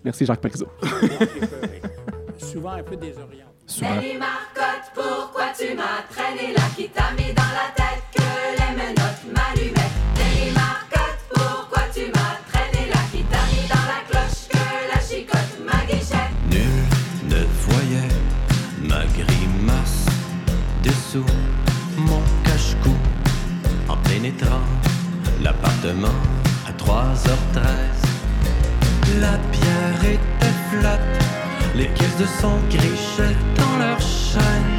Merci 0.03 0.25
Jacques 0.25 0.41
Parizeau. 0.41 0.67
Souvent 2.37 2.71
un 2.71 2.83
peu 2.83 2.95
désorienté. 2.95 3.49
Nelly 3.81 4.17
Marcotte, 4.17 4.91
pourquoi 4.95 5.45
tu 5.57 5.75
m'as 5.75 6.01
traîné 6.09 6.53
là 6.53 6.63
Qui 6.75 6.89
t'a 6.89 7.11
mis 7.11 7.33
dans 7.33 7.53
la 7.53 7.69
tête 7.75 8.03
que 8.15 8.21
les 8.57 8.75
menottes 8.75 9.25
m'allumaient? 9.25 9.91
Nelly 10.17 10.51
Marcotte, 10.53 11.19
pourquoi 11.33 11.81
tu 11.93 12.05
m'as 12.07 12.39
traîné 12.49 12.89
là 12.89 12.99
Qui 13.11 13.23
t'a 13.23 13.43
mis 13.51 13.67
dans 13.67 13.85
la 13.91 14.01
cloche 14.09 14.47
que 14.49 14.57
la 14.91 14.99
chicotte 15.01 15.59
m'aguichait? 15.65 16.29
Nul 16.49 16.83
ne 17.29 17.43
voyait 17.67 18.15
ma 18.87 19.05
grimace 19.05 20.05
dessous 20.83 21.25
mon 21.97 22.21
cache-cou 22.43 22.95
en 23.89 23.97
pénétrant 24.09 24.63
l'appartement 25.43 26.07
à 26.67 26.71
3h13. 26.71 27.98
La 29.17 29.37
pierre 29.51 30.03
était 30.03 30.55
flatte, 30.69 30.99
les 31.75 31.87
caisses 31.87 32.17
de 32.17 32.25
son 32.39 32.57
grichaient 32.69 33.35
dans 33.55 33.77
leur 33.79 33.99
chaîne. 33.99 34.77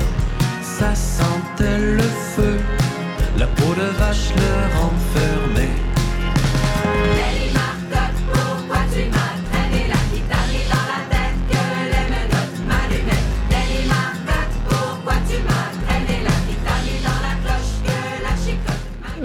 Ça 0.62 0.94
sentait 0.94 1.78
le 1.78 2.02
feu, 2.36 2.60
la 3.36 3.46
peau 3.46 3.74
de 3.74 3.88
vache 3.98 4.30
leur 4.36 4.84
enfermait. 4.84 5.49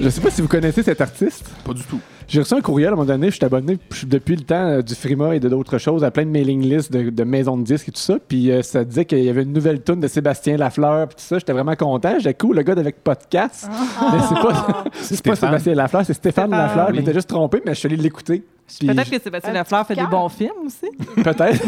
Je 0.05 0.11
sais 0.11 0.21
pas 0.21 0.29
si 0.29 0.39
vous 0.43 0.47
connaissez 0.47 0.83
cet 0.83 1.01
artiste. 1.01 1.49
Pas 1.65 1.73
du 1.73 1.81
tout. 1.81 1.99
J'ai 2.27 2.39
reçu 2.39 2.53
un 2.53 2.61
courriel 2.61 2.89
à 2.89 2.91
un 2.91 2.95
moment 2.95 3.07
donné, 3.07 3.31
je 3.31 3.35
suis 3.37 3.45
abonné 3.45 3.79
depuis 4.05 4.35
le 4.35 4.43
temps 4.43 4.67
euh, 4.67 4.81
du 4.83 4.93
Frima 4.93 5.35
et 5.35 5.39
de 5.39 5.49
d'autres 5.49 5.79
choses 5.79 6.03
à 6.03 6.11
plein 6.11 6.25
de 6.25 6.29
mailing 6.29 6.61
lists 6.61 6.91
de, 6.91 7.09
de 7.09 7.23
maisons 7.23 7.57
de 7.57 7.63
disques 7.63 7.89
et 7.89 7.91
tout 7.91 7.99
ça. 7.99 8.17
Puis 8.27 8.51
euh, 8.51 8.61
ça 8.61 8.83
disait 8.83 9.05
qu'il 9.05 9.23
y 9.23 9.29
avait 9.29 9.41
une 9.43 9.53
nouvelle 9.53 9.81
tune 9.83 9.99
de 9.99 10.07
Sébastien 10.07 10.57
Lafleur 10.57 11.07
puis 11.07 11.15
tout 11.17 11.23
ça. 11.23 11.39
J'étais 11.39 11.53
vraiment 11.53 11.75
content. 11.75 12.13
J'étais 12.19 12.35
cool, 12.35 12.55
le 12.57 12.61
gars 12.61 12.73
avec 12.73 13.03
podcast. 13.03 13.67
Mais 14.11 14.19
c'est 14.29 14.35
pas, 14.35 14.83
c'est 14.93 15.23
pas 15.23 15.35
Stéphane. 15.35 15.49
Sébastien 15.49 15.73
Lafleur, 15.75 16.05
c'est 16.05 16.13
Stéphane, 16.13 16.47
Stéphane, 16.49 16.67
Lafleur. 16.67 16.87
oui. 16.89 16.95
Il 16.97 17.01
était 17.01 17.13
juste 17.13 17.29
trompé, 17.29 17.61
mais 17.65 17.73
je 17.73 17.79
suis 17.79 17.87
allé 17.87 17.97
l'écouter. 17.97 18.43
Puis 18.79 18.87
Peut-être 18.87 19.09
que 19.09 19.19
Sébastien 19.21 19.49
Un 19.51 19.53
Lafleur 19.53 19.87
fait 19.87 19.95
des 19.95 20.01
cœur. 20.01 20.09
bons 20.11 20.29
films 20.29 20.51
aussi. 20.67 20.91
Peut-être. 21.23 21.63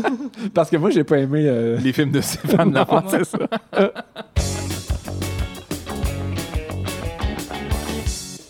Parce 0.54 0.68
que 0.70 0.76
moi, 0.76 0.90
j'ai 0.90 1.04
pas 1.04 1.18
aimé. 1.18 1.44
euh, 1.46 1.78
Les 1.82 1.92
films 1.92 2.10
de 2.10 2.20
Stéphane 2.20 2.72
Lafont. 2.72 3.02
c'est 3.08 3.24
ça. 3.24 3.38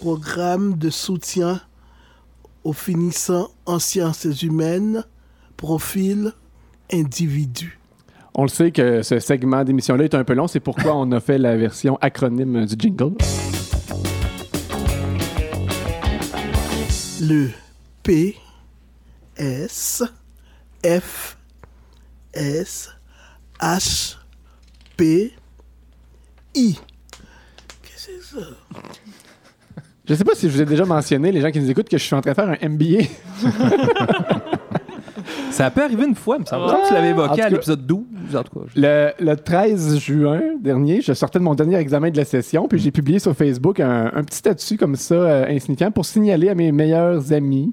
Programme 0.00 0.78
de 0.78 0.90
soutien 0.90 1.60
aux 2.62 2.72
finissants 2.72 3.50
en 3.66 3.80
sciences 3.80 4.42
humaines, 4.42 5.04
profil 5.56 6.32
individu. 6.92 7.80
On 8.34 8.42
le 8.42 8.48
sait 8.48 8.70
que 8.70 9.02
ce 9.02 9.18
segment 9.18 9.64
d'émission-là 9.64 10.04
est 10.04 10.14
un 10.14 10.22
peu 10.22 10.34
long. 10.34 10.46
C'est 10.46 10.60
pourquoi 10.60 10.94
on 10.94 11.10
a 11.10 11.18
fait 11.18 11.36
la 11.36 11.56
version 11.56 11.98
acronyme 12.00 12.64
du 12.64 12.76
jingle. 12.78 13.16
Le 17.20 17.50
P 18.04 18.36
S 19.36 20.04
F 20.84 21.36
S 22.32 22.90
H 23.60 24.16
P 24.96 25.32
I. 26.54 26.78
Qu'est-ce 27.82 28.06
que 28.06 28.12
c'est 28.22 28.36
ça? 28.36 28.46
Je 30.08 30.14
sais 30.14 30.24
pas 30.24 30.34
si 30.34 30.48
je 30.48 30.54
vous 30.54 30.62
ai 30.62 30.64
déjà 30.64 30.84
mentionné, 30.84 31.30
les 31.32 31.40
gens 31.40 31.50
qui 31.50 31.60
nous 31.60 31.70
écoutent, 31.70 31.88
que 31.88 31.98
je 31.98 32.02
suis 32.04 32.14
en 32.14 32.20
train 32.20 32.30
de 32.30 32.34
faire 32.36 32.48
un 32.48 32.68
MBA. 32.68 33.04
Ça 35.50 35.70
peut 35.70 35.82
arriver 35.82 36.04
une 36.06 36.14
fois, 36.14 36.36
il 36.38 36.42
me 36.42 36.46
semble. 36.46 36.62
Il 36.62 36.66
me 36.66 36.70
semble 36.70 36.82
que 36.84 36.88
tu 36.88 36.94
l'avais 36.94 37.12
En 37.12 37.16
tout 37.16 37.22
évoqué 37.24 37.40
à 37.42 37.44
cas- 37.44 37.50
l'épisode 37.50 37.86
12. 37.86 38.04
En 38.36 38.42
tout 38.42 38.58
cas, 38.60 38.66
je- 38.74 38.80
Le, 38.80 39.10
le 39.20 39.36
13 39.36 39.98
juin 39.98 40.40
dernier, 40.60 41.00
je 41.02 41.12
sortais 41.12 41.38
de 41.38 41.44
mon 41.44 41.54
dernier 41.54 41.76
examen 41.76 42.10
de 42.10 42.16
la 42.16 42.24
session, 42.24 42.68
puis 42.68 42.78
j'ai 42.78 42.90
publié 42.90 43.18
sur 43.18 43.34
Facebook 43.34 43.80
un, 43.80 44.10
un 44.14 44.22
petit 44.24 44.38
statut 44.38 44.76
comme 44.78 44.96
ça, 44.96 45.14
euh, 45.14 45.46
insignifiant, 45.48 45.90
pour 45.90 46.06
signaler 46.06 46.48
à 46.48 46.54
mes 46.54 46.70
meilleurs 46.72 47.32
amis 47.32 47.72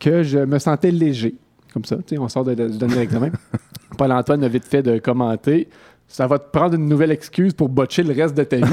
que 0.00 0.22
je 0.22 0.38
me 0.38 0.58
sentais 0.58 0.90
léger. 0.90 1.34
Comme 1.72 1.84
ça, 1.84 1.96
tu 1.96 2.14
sais, 2.16 2.18
on 2.18 2.28
sort 2.28 2.44
de- 2.44 2.54
de- 2.54 2.68
du 2.68 2.78
dernier 2.78 2.98
examen. 2.98 3.30
Paul-Antoine 3.98 4.42
a 4.42 4.48
vite 4.48 4.64
fait 4.64 4.82
de 4.82 4.98
commenter. 4.98 5.68
Ça 6.08 6.26
va 6.26 6.38
te 6.40 6.50
prendre 6.50 6.74
une 6.74 6.86
nouvelle 6.88 7.12
excuse 7.12 7.52
pour 7.52 7.68
botcher 7.68 8.02
le 8.02 8.12
reste 8.14 8.36
de 8.36 8.42
ta 8.44 8.56
vie. 8.56 8.62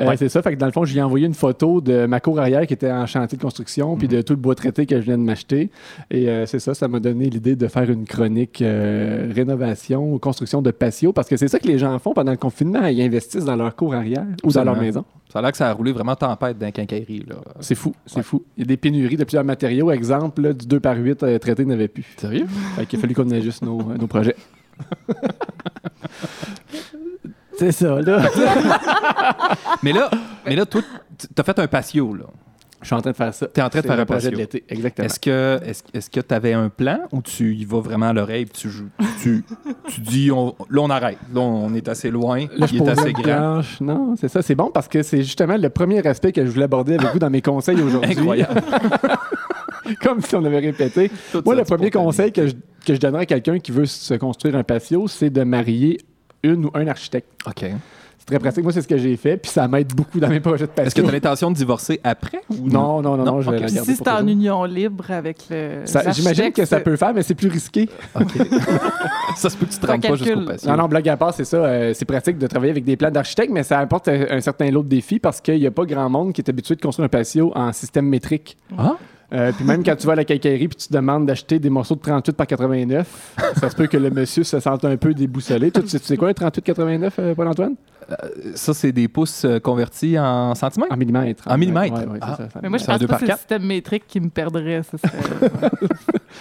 Euh, 0.00 0.06
Ouais. 0.08 0.16
C'est 0.16 0.28
ça, 0.28 0.40
fait 0.42 0.52
que 0.54 0.58
dans 0.58 0.66
le 0.66 0.72
fond, 0.72 0.84
je 0.84 0.92
lui 0.92 0.98
ai 0.98 1.02
envoyé 1.02 1.26
une 1.26 1.34
photo 1.34 1.80
de 1.80 2.06
ma 2.06 2.20
cour 2.20 2.38
arrière 2.40 2.66
qui 2.66 2.72
était 2.74 2.90
en 2.90 3.06
chantier 3.06 3.36
de 3.36 3.42
construction, 3.42 3.96
puis 3.96 4.08
de 4.08 4.22
tout 4.22 4.32
le 4.32 4.38
bois 4.38 4.54
traité 4.54 4.86
que 4.86 4.96
je 4.96 5.04
viens 5.04 5.18
de 5.18 5.22
m'acheter. 5.22 5.70
Et 6.10 6.28
euh, 6.28 6.46
c'est 6.46 6.58
ça, 6.58 6.74
ça 6.74 6.88
m'a 6.88 7.00
donné 7.00 7.28
l'idée 7.28 7.54
de 7.56 7.66
faire 7.68 7.90
une 7.90 8.04
chronique 8.06 8.62
euh, 8.62 9.30
rénovation 9.34 10.12
ou 10.14 10.18
construction 10.18 10.62
de 10.62 10.70
patio, 10.70 11.12
parce 11.12 11.28
que 11.28 11.36
c'est 11.36 11.48
ça 11.48 11.58
que 11.58 11.66
les 11.68 11.78
gens 11.78 11.98
font 11.98 12.14
pendant 12.14 12.30
le 12.32 12.38
confinement, 12.38 12.86
ils 12.86 13.02
investissent 13.02 13.44
dans 13.44 13.56
leur 13.56 13.76
cour 13.76 13.94
arrière 13.94 14.24
ou 14.42 14.50
dans 14.52 14.64
leur 14.64 14.76
maison. 14.80 15.04
Ça 15.32 15.38
a 15.38 15.42
l'air 15.42 15.52
que 15.52 15.58
ça 15.58 15.68
a 15.68 15.72
roulé 15.72 15.92
vraiment 15.92 16.16
tempête 16.16 16.58
dans 16.58 16.70
quincaillerie. 16.72 17.24
C'est 17.60 17.76
fou, 17.76 17.92
c'est 18.06 18.16
Ouais. 18.16 18.22
fou. 18.24 18.42
Il 18.56 18.62
y 18.62 18.64
a 18.64 18.66
des 18.66 18.76
pénuries 18.76 19.16
de 19.16 19.22
plusieurs 19.24 19.44
matériaux. 19.44 19.90
Exemple, 19.92 20.42
là, 20.42 20.52
du 20.52 20.66
2 20.66 20.80
par 20.80 20.96
8 20.96 21.22
euh, 21.22 21.38
traité 21.38 21.64
n'avait 21.64 21.86
plus. 21.88 22.04
Sérieux? 22.16 22.46
Fait 22.76 22.84
qu'il 22.86 22.98
a 22.98 23.02
fallu 23.02 23.14
qu'on 23.14 23.30
ajuste 23.30 23.62
nos, 23.62 23.80
nos 23.96 24.06
projets. 24.08 24.34
c'est 27.60 27.72
ça, 27.72 28.00
là. 28.00 28.22
mais 29.82 29.92
là, 29.92 30.10
mais 30.46 30.56
là, 30.56 30.66
toi, 30.66 30.80
t'as 31.34 31.42
fait 31.42 31.58
un 31.58 31.66
patio, 31.66 32.14
là. 32.14 32.24
Je 32.82 32.86
suis 32.86 32.94
en 32.94 33.02
train 33.02 33.10
de 33.10 33.16
faire 33.16 33.34
ça. 33.34 33.46
T'es 33.46 33.60
en 33.60 33.68
train 33.68 33.82
de 33.82 33.86
faire 33.86 34.00
un 34.00 34.06
projet 34.06 34.30
patio. 34.30 34.36
de 34.36 34.36
l'été. 34.38 34.64
Exactement. 34.70 35.04
Est-ce 35.04 35.20
que 35.20 35.60
est-ce, 35.92 36.08
que 36.08 36.20
tu 36.20 36.34
avais 36.34 36.54
un 36.54 36.70
plan 36.70 37.00
ou 37.12 37.20
tu 37.20 37.54
y 37.54 37.66
vas 37.66 37.80
vraiment 37.80 38.06
à 38.08 38.12
l'oreille 38.14 38.46
tu 38.46 38.70
tu, 39.20 39.44
tu 39.88 40.00
dis 40.00 40.30
on- 40.30 40.54
là 40.70 40.80
on 40.80 40.88
arrête. 40.88 41.18
Là 41.34 41.42
on 41.42 41.74
est 41.74 41.86
assez 41.90 42.10
loin, 42.10 42.46
Là, 42.56 42.66
il 42.72 42.82
est 42.82 42.88
assez 42.88 43.12
grand. 43.12 43.22
planche. 43.22 43.80
Non, 43.82 44.14
c'est 44.18 44.28
ça. 44.28 44.40
C'est 44.40 44.54
bon 44.54 44.70
parce 44.72 44.88
que 44.88 45.02
c'est 45.02 45.18
justement 45.22 45.58
le 45.58 45.68
premier 45.68 46.06
aspect 46.06 46.32
que 46.32 46.42
je 46.46 46.50
voulais 46.50 46.64
aborder 46.64 46.94
avec 46.94 47.12
vous 47.12 47.18
dans 47.18 47.28
mes 47.28 47.42
conseils 47.42 47.78
aujourd'hui. 47.82 48.12
Incroyable. 48.12 48.62
Comme 50.02 50.22
si 50.22 50.34
on 50.36 50.44
avait 50.46 50.60
répété. 50.60 51.10
Tout 51.32 51.42
Moi, 51.44 51.54
ça 51.56 51.60
le 51.60 51.66
premier 51.66 51.90
conseil 51.90 52.32
que 52.32 52.46
je, 52.46 52.54
que 52.86 52.94
je 52.94 52.98
donnerais 53.00 53.22
à 53.24 53.26
quelqu'un 53.26 53.58
qui 53.58 53.72
veut 53.72 53.84
se 53.86 54.14
construire 54.14 54.56
un 54.56 54.62
patio, 54.62 55.06
c'est 55.06 55.28
de 55.28 55.42
marier 55.42 55.98
une 56.42 56.66
ou 56.66 56.70
un 56.74 56.86
architecte. 56.88 57.28
OK. 57.46 57.64
C'est 58.18 58.26
très 58.26 58.38
pratique. 58.38 58.62
Moi, 58.62 58.72
c'est 58.72 58.82
ce 58.82 58.86
que 58.88 58.98
j'ai 58.98 59.16
fait, 59.16 59.38
puis 59.38 59.50
ça 59.50 59.66
m'aide 59.66 59.94
beaucoup 59.94 60.20
dans 60.20 60.28
mes 60.28 60.40
projets 60.40 60.66
de 60.66 60.70
patio. 60.70 60.86
Est-ce 60.88 60.94
que 60.94 61.00
tu 61.00 61.08
as 61.08 61.12
l'intention 61.12 61.50
de 61.50 61.56
divorcer 61.56 61.98
après 62.04 62.42
ou 62.50 62.68
Non, 62.68 63.00
non, 63.00 63.16
non, 63.16 63.24
non, 63.24 63.40
je 63.40 63.50
vais 63.50 63.56
ok. 63.56 63.62
la 63.62 63.82
si 63.82 63.96
c'est 63.96 64.08
en 64.08 64.26
union 64.26 64.64
libre 64.64 65.10
avec 65.10 65.38
le. 65.50 65.84
J'imagine 66.12 66.52
que 66.52 66.64
ça 66.66 66.80
peut 66.80 66.96
faire, 66.96 67.14
mais 67.14 67.22
c'est 67.22 67.34
plus 67.34 67.48
risqué. 67.48 67.88
Ça 69.36 69.48
se 69.48 69.56
peut 69.56 69.64
que 69.66 69.72
tu 69.72 69.78
te 69.78 69.86
rendes 69.86 70.02
pas 70.02 70.16
jusqu'au 70.16 70.44
patio. 70.44 70.68
Non, 70.70 70.76
non, 70.76 70.88
blague 70.88 71.08
à 71.08 71.16
part, 71.16 71.32
c'est 71.32 71.44
ça. 71.44 71.56
euh, 71.58 71.92
c'est 71.94 72.04
pratique 72.04 72.36
de 72.36 72.46
travailler 72.46 72.72
avec 72.72 72.84
des 72.84 72.96
plans 72.96 73.10
d'architecte, 73.10 73.50
mais 73.52 73.62
ça 73.62 73.78
apporte 73.78 74.08
un, 74.08 74.26
un 74.30 74.40
certain 74.40 74.70
lot 74.70 74.82
de 74.82 74.88
défis 74.88 75.18
parce 75.18 75.40
qu'il 75.40 75.58
n'y 75.58 75.66
a 75.66 75.70
pas 75.70 75.84
grand 75.84 76.08
monde 76.10 76.32
qui 76.32 76.40
est 76.40 76.50
habitué 76.50 76.74
de 76.74 76.80
construire 76.80 77.06
un 77.06 77.08
patio 77.08 77.52
en 77.54 77.72
système 77.72 78.06
métrique. 78.06 78.56
Ah? 78.76 78.96
Euh, 79.32 79.52
puis 79.52 79.64
même 79.64 79.84
quand 79.84 79.94
tu 79.94 80.06
vas 80.06 80.14
à 80.14 80.16
la 80.16 80.24
cacaillerie 80.24 80.68
puis 80.68 80.76
tu 80.76 80.88
te 80.88 80.92
demandes 80.92 81.26
d'acheter 81.26 81.58
des 81.58 81.70
morceaux 81.70 81.94
de 81.94 82.00
38 82.00 82.36
par 82.36 82.46
89, 82.46 83.36
ça 83.60 83.70
se 83.70 83.76
peut 83.76 83.86
que 83.86 83.96
le 83.96 84.10
monsieur 84.10 84.42
se 84.42 84.58
sente 84.58 84.84
un 84.84 84.96
peu 84.96 85.14
déboussolé. 85.14 85.70
Tu 85.70 85.86
sais, 85.86 86.00
tu 86.00 86.06
sais 86.06 86.16
quoi 86.16 86.28
un 86.28 86.32
38-89, 86.32 87.10
euh, 87.18 87.34
Paul-Antoine? 87.34 87.74
Ça 88.54 88.74
c'est 88.74 88.92
des 88.92 89.08
pouces 89.08 89.44
euh, 89.44 89.58
convertis 89.60 90.18
en 90.18 90.54
centimètres? 90.54 90.92
En 90.92 90.96
millimètres. 90.96 91.44
En 91.46 91.56
millimètres? 91.58 91.94
Ouais, 91.94 92.06
ouais, 92.06 92.18
c'est 92.20 92.28
Ah. 92.28 92.36
ça, 92.36 92.50
ça. 92.50 92.60
Mais 92.62 92.68
moi, 92.68 92.78
je 92.78 92.84
pense 92.84 92.98
deux 92.98 93.06
que 93.06 93.14
c'est 93.18 93.26
le 93.26 93.32
système 93.36 93.62
métrique 93.64 94.04
qui 94.08 94.20
me 94.20 94.28
perdrait. 94.28 94.82
Ça 94.82 94.98
serait- 94.98 95.50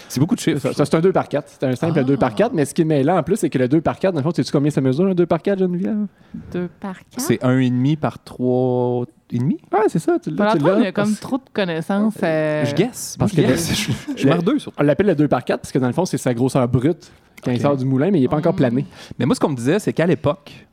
C'est 0.08 0.20
beaucoup 0.20 0.36
de 0.36 0.40
chiffres. 0.40 0.60
ça, 0.60 0.74
ça, 0.74 0.86
c'est 0.86 0.96
un 0.96 1.02
2 1.02 1.12
par 1.12 1.28
4. 1.28 1.46
C'est 1.60 1.64
un 1.66 1.76
simple 1.76 2.00
Ah. 2.00 2.04
2 2.04 2.16
par 2.18 2.36
4. 2.36 2.54
Mais 2.54 2.66
ce 2.66 2.74
qui 2.74 2.82
est 2.84 2.86
mêlant 2.86 3.18
en 3.18 3.24
plus, 3.24 3.38
c'est 3.38 3.50
que 3.50 3.58
le 3.58 3.68
2 3.68 3.82
par 3.82 3.98
4, 3.98 4.14
dans 4.14 4.20
le 4.20 4.24
fond, 4.24 4.32
sais-tu 4.32 4.52
combien 4.52 4.70
ça 4.72 4.82
mesure 4.82 5.06
un 5.08 5.14
2 5.16 5.26
par 5.26 5.42
4, 5.42 5.60
Geneviève? 5.60 6.06
Deux 6.54 6.70
par 6.80 6.94
quatre? 6.98 7.08
C'est 7.18 7.44
un 7.44 7.58
et 7.60 7.70
demi 7.70 7.96
par 7.96 8.24
trois 8.24 9.06
et 9.32 9.40
demi? 9.40 9.58
Ouais, 9.72 9.80
c'est 9.88 9.98
ça. 10.00 10.18
Tu 10.22 10.30
l'as, 10.30 10.36
tu 10.54 10.60
Paul-Antoine, 10.60 10.74
l'as. 10.76 10.80
il 10.82 10.86
y 10.86 10.88
a 10.88 10.92
comme 10.92 11.16
trop 11.16 11.38
de 11.38 11.44
connaissances. 11.52 12.14
euh, 12.24 12.66
Je 12.66 12.76
guesse. 12.76 13.16
parce 13.18 13.34
Moi, 13.36 13.44
je 13.48 13.54
que. 13.54 14.18
Je 14.18 14.24
le- 14.26 14.30
merdeux 14.30 14.60
surtout. 14.60 14.78
On 14.80 14.84
l'appelle 14.84 15.08
le 15.08 15.16
2 15.16 15.28
par 15.28 15.44
4 15.44 15.62
parce 15.62 15.72
que 15.72 15.80
dans 15.80 15.88
le 15.88 15.94
fond, 15.94 16.06
c'est 16.06 16.18
sa 16.18 16.34
grosseur 16.36 16.68
brute 16.68 17.12
quand 17.44 17.52
il 17.52 17.60
sort 17.62 17.76
du 17.78 17.86
moulin, 17.86 18.12
mais 18.12 18.20
il 18.20 18.22
n'est 18.22 18.28
pas 18.28 18.38
encore 18.38 18.56
plané. 18.56 18.86
Mais 19.18 19.26
moi 19.26 19.34
ce 19.34 19.40
qu'on 19.40 19.50
me 19.50 19.56
disait 19.56 19.80
c'est 19.80 19.94
qu'à 19.94 20.06
l'époque, 20.06 20.68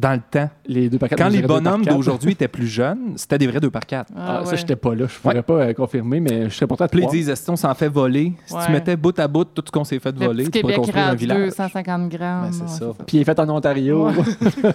dans 0.00 0.12
le 0.14 0.20
temps, 0.30 0.48
Les 0.66 0.88
2 0.88 0.98
par 0.98 1.08
4 1.10 1.18
quand 1.18 1.24
les 1.28 1.42
mesuraient 1.42 1.42
2 1.42 1.48
par 1.48 1.60
bonhommes 1.62 1.84
4. 1.84 1.94
d'aujourd'hui 1.96 2.32
étaient 2.32 2.48
plus 2.48 2.66
jeunes, 2.66 3.12
c'était 3.16 3.38
des 3.38 3.46
vrais 3.46 3.60
2 3.60 3.70
par 3.70 3.84
4. 3.84 4.10
Ah, 4.16 4.38
Ah, 4.40 4.44
Ça, 4.44 4.50
ouais. 4.52 4.56
j'étais 4.56 4.76
pas 4.76 4.94
là. 4.94 5.06
Je 5.08 5.18
pourrais 5.18 5.36
Ouais. 5.36 5.42
pas 5.42 5.52
euh, 5.54 5.72
confirmer, 5.74 6.20
mais 6.20 6.44
je 6.48 6.54
serais 6.54 6.66
pourtant 6.66 6.86
Puis 6.88 7.00
là, 7.00 7.06
ils 7.08 7.16
disent, 7.16 7.28
est-ce 7.28 7.46
qu'on 7.46 7.56
s'en 7.56 7.74
fait 7.74 7.88
voler? 7.88 8.32
Si 8.46 8.54
tu 8.66 8.72
mettais 8.72 8.96
bout 8.96 9.16
à 9.18 9.28
bout 9.28 9.44
tout 9.44 9.62
ce 9.66 9.70
qu'on 9.70 9.84
s'est 9.84 9.98
fait 9.98 10.12
Le 10.18 10.26
voler, 10.26 10.48
tu 10.48 10.60
pourrais 10.60 10.74
construire 10.74 11.06
un 11.08 11.14
village. 11.14 11.44
250 11.50 12.08
grammes. 12.08 12.42
Ben, 12.44 12.52
c'est 12.52 12.62
ouais, 12.84 12.92
ça. 12.92 13.04
Puis 13.06 13.18
il 13.18 13.20
est 13.20 13.24
fait 13.24 13.38
en 13.38 13.48
Ontario. 13.50 14.08
Ouais. 14.08 14.14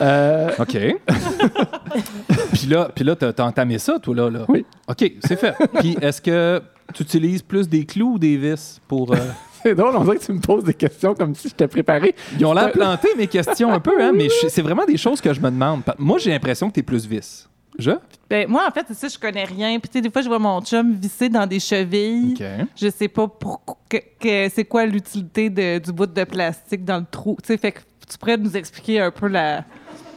Euh, 0.00 0.50
OK. 0.58 0.76
puis 2.52 2.66
là, 2.66 2.88
puis 2.94 3.04
là 3.04 3.14
t'as 3.14 3.32
t'as 3.32 3.44
entamé 3.44 3.78
ça, 3.78 3.98
toi, 3.98 4.14
là, 4.14 4.30
là? 4.30 4.44
Oui. 4.48 4.64
OK, 4.88 5.12
c'est 5.24 5.36
fait. 5.36 5.54
puis 5.78 5.96
est-ce 6.00 6.20
que 6.20 6.62
tu 6.92 7.02
utilises 7.02 7.42
plus 7.42 7.68
des 7.68 7.84
clous 7.84 8.14
ou 8.14 8.18
des 8.18 8.36
vis 8.36 8.80
pour... 8.88 9.12
euh, 9.12 9.16
c'est 9.64 9.74
drôle, 9.74 9.96
on 9.96 10.04
dirait 10.04 10.18
que 10.18 10.24
tu 10.24 10.32
me 10.32 10.40
poses 10.40 10.64
des 10.64 10.74
questions 10.74 11.14
comme 11.14 11.34
si 11.34 11.48
je 11.48 11.54
t'étais 11.54 11.68
préparé. 11.68 12.14
Ils 12.38 12.44
ont 12.46 12.52
l'air 12.52 12.70
plantés, 12.72 13.08
mes 13.16 13.26
questions, 13.26 13.72
un 13.72 13.80
peu, 13.80 14.00
hein? 14.02 14.12
Mais 14.14 14.28
je- 14.28 14.46
c'est 14.48 14.62
vraiment 14.62 14.84
des 14.84 14.96
choses 14.96 15.20
que 15.20 15.32
je 15.32 15.40
me 15.40 15.50
demande. 15.50 15.82
Moi, 15.98 16.18
j'ai 16.18 16.30
l'impression 16.30 16.68
que 16.68 16.74
t'es 16.74 16.82
plus 16.82 17.06
vis. 17.06 17.48
Je? 17.76 17.90
Ben, 18.30 18.48
moi, 18.48 18.64
en 18.68 18.70
fait, 18.70 18.84
c'est 18.86 18.94
ça, 18.94 19.08
je 19.08 19.18
connais 19.18 19.42
rien. 19.44 19.80
Puis, 19.80 19.88
tu 19.88 19.98
sais, 19.98 20.00
des 20.00 20.10
fois, 20.10 20.22
je 20.22 20.28
vois 20.28 20.38
mon 20.38 20.60
chum 20.60 20.94
visser 20.94 21.28
dans 21.28 21.44
des 21.46 21.58
chevilles. 21.58 22.34
OK. 22.38 22.46
Je 22.76 22.88
sais 22.88 23.08
pas 23.08 23.26
pour 23.26 23.62
que, 23.88 23.96
que- 24.20 24.48
c'est 24.54 24.64
quoi 24.64 24.86
l'utilité 24.86 25.50
de- 25.50 25.78
du 25.78 25.92
bout 25.92 26.06
de 26.06 26.22
plastique 26.24 26.84
dans 26.84 26.98
le 26.98 27.06
trou. 27.10 27.36
Tu 27.42 27.48
sais, 27.48 27.56
fait 27.58 27.72
que 27.72 27.80
tu 28.08 28.16
pourrais 28.16 28.36
nous 28.36 28.56
expliquer 28.56 29.00
un 29.00 29.10
peu 29.10 29.26
la. 29.26 29.64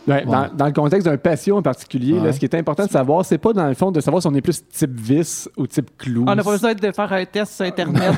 Ouais, 0.07 0.25
Dans, 0.25 0.47
dans 0.55 0.65
le 0.67 0.71
contexte 0.71 1.05
d'un 1.05 1.17
patio 1.17 1.57
en 1.57 1.61
particulier, 1.61 2.19
là, 2.19 2.31
ce 2.31 2.39
qui 2.39 2.45
est 2.45 2.55
important 2.55 2.85
de 2.85 2.89
savoir, 2.89 3.25
c'est 3.25 3.37
pas 3.37 3.51
dans 3.53 3.67
le 3.67 3.73
fond 3.73 3.91
de 3.91 3.99
savoir 3.99 4.21
si 4.21 4.27
on 4.27 4.33
est 4.35 4.41
plus 4.41 4.65
type 4.67 4.97
vis 4.97 5.49
ou 5.57 5.67
type 5.67 5.89
clou. 5.97 6.23
On 6.27 6.33
n'a 6.35 6.43
pas 6.43 6.51
besoin 6.51 6.73
de 6.73 6.91
faire 6.91 7.11
un 7.11 7.25
test 7.25 7.53
sur 7.55 7.65
Internet. 7.65 8.13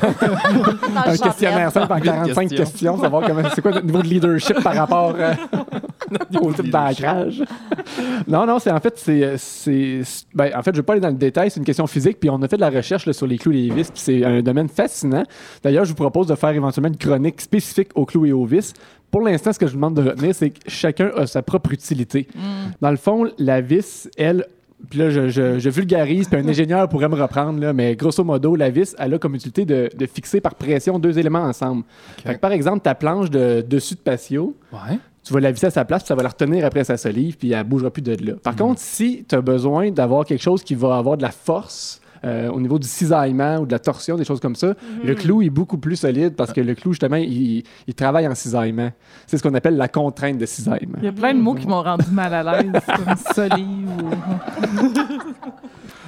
Un 1.06 1.16
questionnaire 1.16 1.70
simple 1.72 1.92
en 1.92 1.96
Huit 1.96 2.02
45 2.04 2.40
questions. 2.48 2.56
questions, 2.64 3.00
savoir 3.00 3.26
comment 3.26 3.42
c'est 3.54 3.60
quoi 3.62 3.72
notre 3.72 3.86
niveau 3.86 4.02
de 4.02 4.06
leadership 4.08 4.62
par 4.62 4.74
rapport 4.74 5.14
euh, 5.18 5.34
au 6.40 6.52
type 6.52 6.70
d'ancrage? 6.70 7.42
non, 8.28 8.46
non, 8.46 8.58
c'est 8.58 8.70
en 8.70 8.80
fait, 8.80 8.94
c'est. 8.96 9.36
c'est- 9.38 10.02
Ben, 10.34 10.50
en 10.56 10.62
fait, 10.62 10.70
je 10.72 10.76
ne 10.76 10.76
vais 10.76 10.82
pas 10.82 10.92
aller 10.94 11.00
dans 11.02 11.08
le 11.08 11.14
détail, 11.14 11.50
c'est 11.50 11.58
une 11.60 11.66
question 11.66 11.86
physique, 11.86 12.18
puis 12.20 12.30
on 12.30 12.40
a 12.42 12.48
fait 12.48 12.56
de 12.56 12.60
la 12.60 12.70
recherche 12.70 13.06
là, 13.06 13.12
sur 13.12 13.26
les 13.26 13.38
clous 13.38 13.52
et 13.52 13.56
les 13.68 13.74
vis, 13.74 13.90
puis 13.90 14.00
c'est 14.00 14.24
un 14.24 14.42
domaine 14.42 14.68
fascinant. 14.68 15.24
D'ailleurs, 15.62 15.84
je 15.84 15.90
vous 15.90 15.96
propose 15.96 16.26
de 16.26 16.34
faire 16.34 16.50
éventuellement 16.50 16.88
une 16.88 16.96
chronique 16.98 17.40
spécifique 17.40 17.88
aux 17.94 18.04
clous 18.06 18.26
et 18.26 18.32
aux 18.32 18.44
vis. 18.44 18.72
Pour 19.10 19.22
l'instant, 19.22 19.52
ce 19.52 19.58
que 19.58 19.66
je 19.66 19.72
vous 19.72 19.76
demande 19.78 19.94
de 19.94 20.08
retenir, 20.08 20.34
c'est 20.34 20.50
que 20.50 20.58
chacun 20.68 21.10
a 21.16 21.26
sa 21.26 21.42
propre 21.42 21.72
utilité. 21.72 22.28
Dans 22.80 22.90
le 22.90 22.96
fond, 22.96 23.26
la 23.38 23.60
vis, 23.60 24.08
elle, 24.16 24.46
puis 24.88 24.98
là, 24.98 25.10
je, 25.10 25.28
je- 25.28 25.58
je 25.58 25.68
vulgarise, 25.70 26.28
puis 26.28 26.38
un 26.40 26.48
ingénieur 26.48 26.88
pourrait 26.88 27.08
me 27.08 27.20
reprendre, 27.20 27.60
là, 27.60 27.72
mais 27.72 27.96
grosso 27.96 28.22
modo, 28.24 28.54
la 28.56 28.70
vis, 28.70 28.94
elle 28.98 29.14
a 29.14 29.18
comme 29.18 29.34
utilité 29.34 29.64
de, 29.64 29.90
de 29.96 30.06
fixer 30.06 30.40
par 30.40 30.54
pression 30.54 30.98
deux 30.98 31.18
éléments 31.18 31.42
ensemble. 31.42 31.82
Fait 32.24 32.34
que, 32.34 32.38
par 32.40 32.52
exemple, 32.52 32.80
ta 32.80 32.94
planche 32.94 33.30
de 33.30 33.62
dessus 33.68 33.94
de 33.94 34.00
patio, 34.00 34.54
Ouais. 34.72 34.98
tu 35.24 35.32
vas 35.34 35.40
la 35.40 35.50
visser 35.52 35.66
à 35.66 35.70
sa 35.70 35.84
place, 35.84 36.02
puis 36.02 36.08
ça 36.08 36.14
va 36.14 36.22
la 36.22 36.28
retenir 36.30 36.64
après 36.64 36.84
sa 36.84 36.96
solive, 36.96 37.36
puis 37.36 37.52
elle 37.52 37.64
bougera 37.64 37.90
plus 37.90 38.02
de 38.02 38.16
là. 38.24 38.34
Par 38.42 38.54
contre, 38.56 38.80
si 38.80 39.24
tu 39.28 39.34
as 39.34 39.40
besoin 39.40 39.90
d'avoir 39.90 40.24
quelque 40.24 40.42
chose 40.42 40.62
qui 40.62 40.74
va 40.76 40.96
avoir 40.96 41.16
de 41.16 41.22
la 41.22 41.30
force, 41.30 42.00
euh, 42.24 42.48
au 42.50 42.60
niveau 42.60 42.78
du 42.78 42.86
cisaillement 42.86 43.58
ou 43.58 43.66
de 43.66 43.72
la 43.72 43.78
torsion, 43.78 44.16
des 44.16 44.24
choses 44.24 44.40
comme 44.40 44.54
ça, 44.56 44.74
le 45.04 45.14
clou 45.14 45.42
est 45.42 45.50
beaucoup 45.50 45.78
plus 45.78 45.96
solide 45.96 46.34
parce 46.36 46.52
que 46.52 46.60
le 46.60 46.74
clou, 46.74 46.92
justement, 46.92 47.16
il, 47.16 47.62
il 47.86 47.94
travaille 47.94 48.26
en 48.28 48.34
cisaillement. 48.34 48.90
C'est 49.26 49.38
ce 49.38 49.42
qu'on 49.42 49.54
appelle 49.54 49.76
la 49.76 49.88
contrainte 49.88 50.38
de 50.38 50.46
cisaillement. 50.46 50.98
Il 50.98 51.04
y 51.04 51.08
a 51.08 51.12
plein 51.12 51.32
de 51.34 51.40
mots 51.40 51.54
qui 51.54 51.66
m'ont 51.66 51.82
rendu 51.82 52.10
mal 52.12 52.32
à 52.34 52.42
l'aise, 52.62 52.72
comme 52.86 53.14
solive 53.34 53.88
ou. 54.02 54.10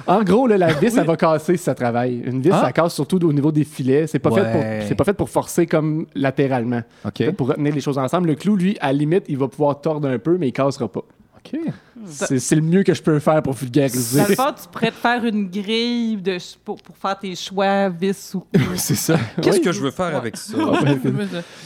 En 0.05 0.21
gros, 0.23 0.47
là, 0.47 0.57
la 0.57 0.73
vis, 0.73 0.97
elle 0.97 1.05
va 1.05 1.15
casser 1.15 1.55
si 1.57 1.63
ça 1.63 1.73
travaille. 1.75 2.21
Une 2.25 2.41
vis, 2.41 2.49
Ah. 2.51 2.61
ça 2.65 2.71
casse 2.73 2.93
surtout 2.93 3.23
au 3.25 3.31
niveau 3.33 3.51
des 3.51 3.63
filets. 3.63 4.05
C'est 4.07 4.19
pas, 4.19 4.31
fait 4.31 4.41
Ouais. 4.41 4.51
pour, 4.79 4.87
c'est 4.89 4.95
pas 4.95 5.03
fait 5.05 5.13
pour 5.13 5.29
forcer 5.29 5.65
comme 5.65 6.05
latéralement. 6.13 6.81
Fait 7.15 7.31
pour 7.31 7.47
retenir 7.47 7.73
les 7.73 7.79
choses 7.81 7.97
ensemble. 7.97 8.27
Le 8.27 8.35
clou, 8.35 8.55
lui, 8.57 8.77
à 8.81 8.87
la 8.87 8.93
limite, 8.93 9.23
il 9.29 9.37
va 9.37 9.47
pouvoir 9.47 9.79
tordre 9.79 10.09
un 10.09 10.19
peu, 10.19 10.37
mais 10.37 10.49
il 10.49 10.51
cassera 10.51 10.89
pas. 10.91 11.03
OK. 11.45 11.59
C'est, 12.05 12.39
c'est 12.39 12.55
le 12.55 12.61
mieux 12.61 12.83
que 12.83 12.93
je 12.93 13.01
peux 13.01 13.19
faire 13.19 13.41
pour 13.43 13.53
vulgariser. 13.53 14.21
Dans 14.21 14.27
le 14.27 14.35
fond, 14.35 14.53
tu 14.61 14.67
pourrais 14.71 14.91
te 14.91 14.95
faire 14.95 15.23
une 15.25 15.49
grille 15.49 16.17
de, 16.17 16.37
pour, 16.63 16.81
pour 16.81 16.97
faire 16.97 17.17
tes 17.19 17.35
choix, 17.35 17.89
vis 17.89 18.33
ou. 18.35 18.45
C'est 18.75 18.95
ça. 18.95 19.17
Qu'est-ce 19.41 19.57
Oui. 19.57 19.63
que 19.63 19.71
je 19.71 19.81
veux 19.81 19.91
faire 19.91 20.15
avec 20.15 20.37
ça? 20.37 20.53
C'est- 21.03 21.11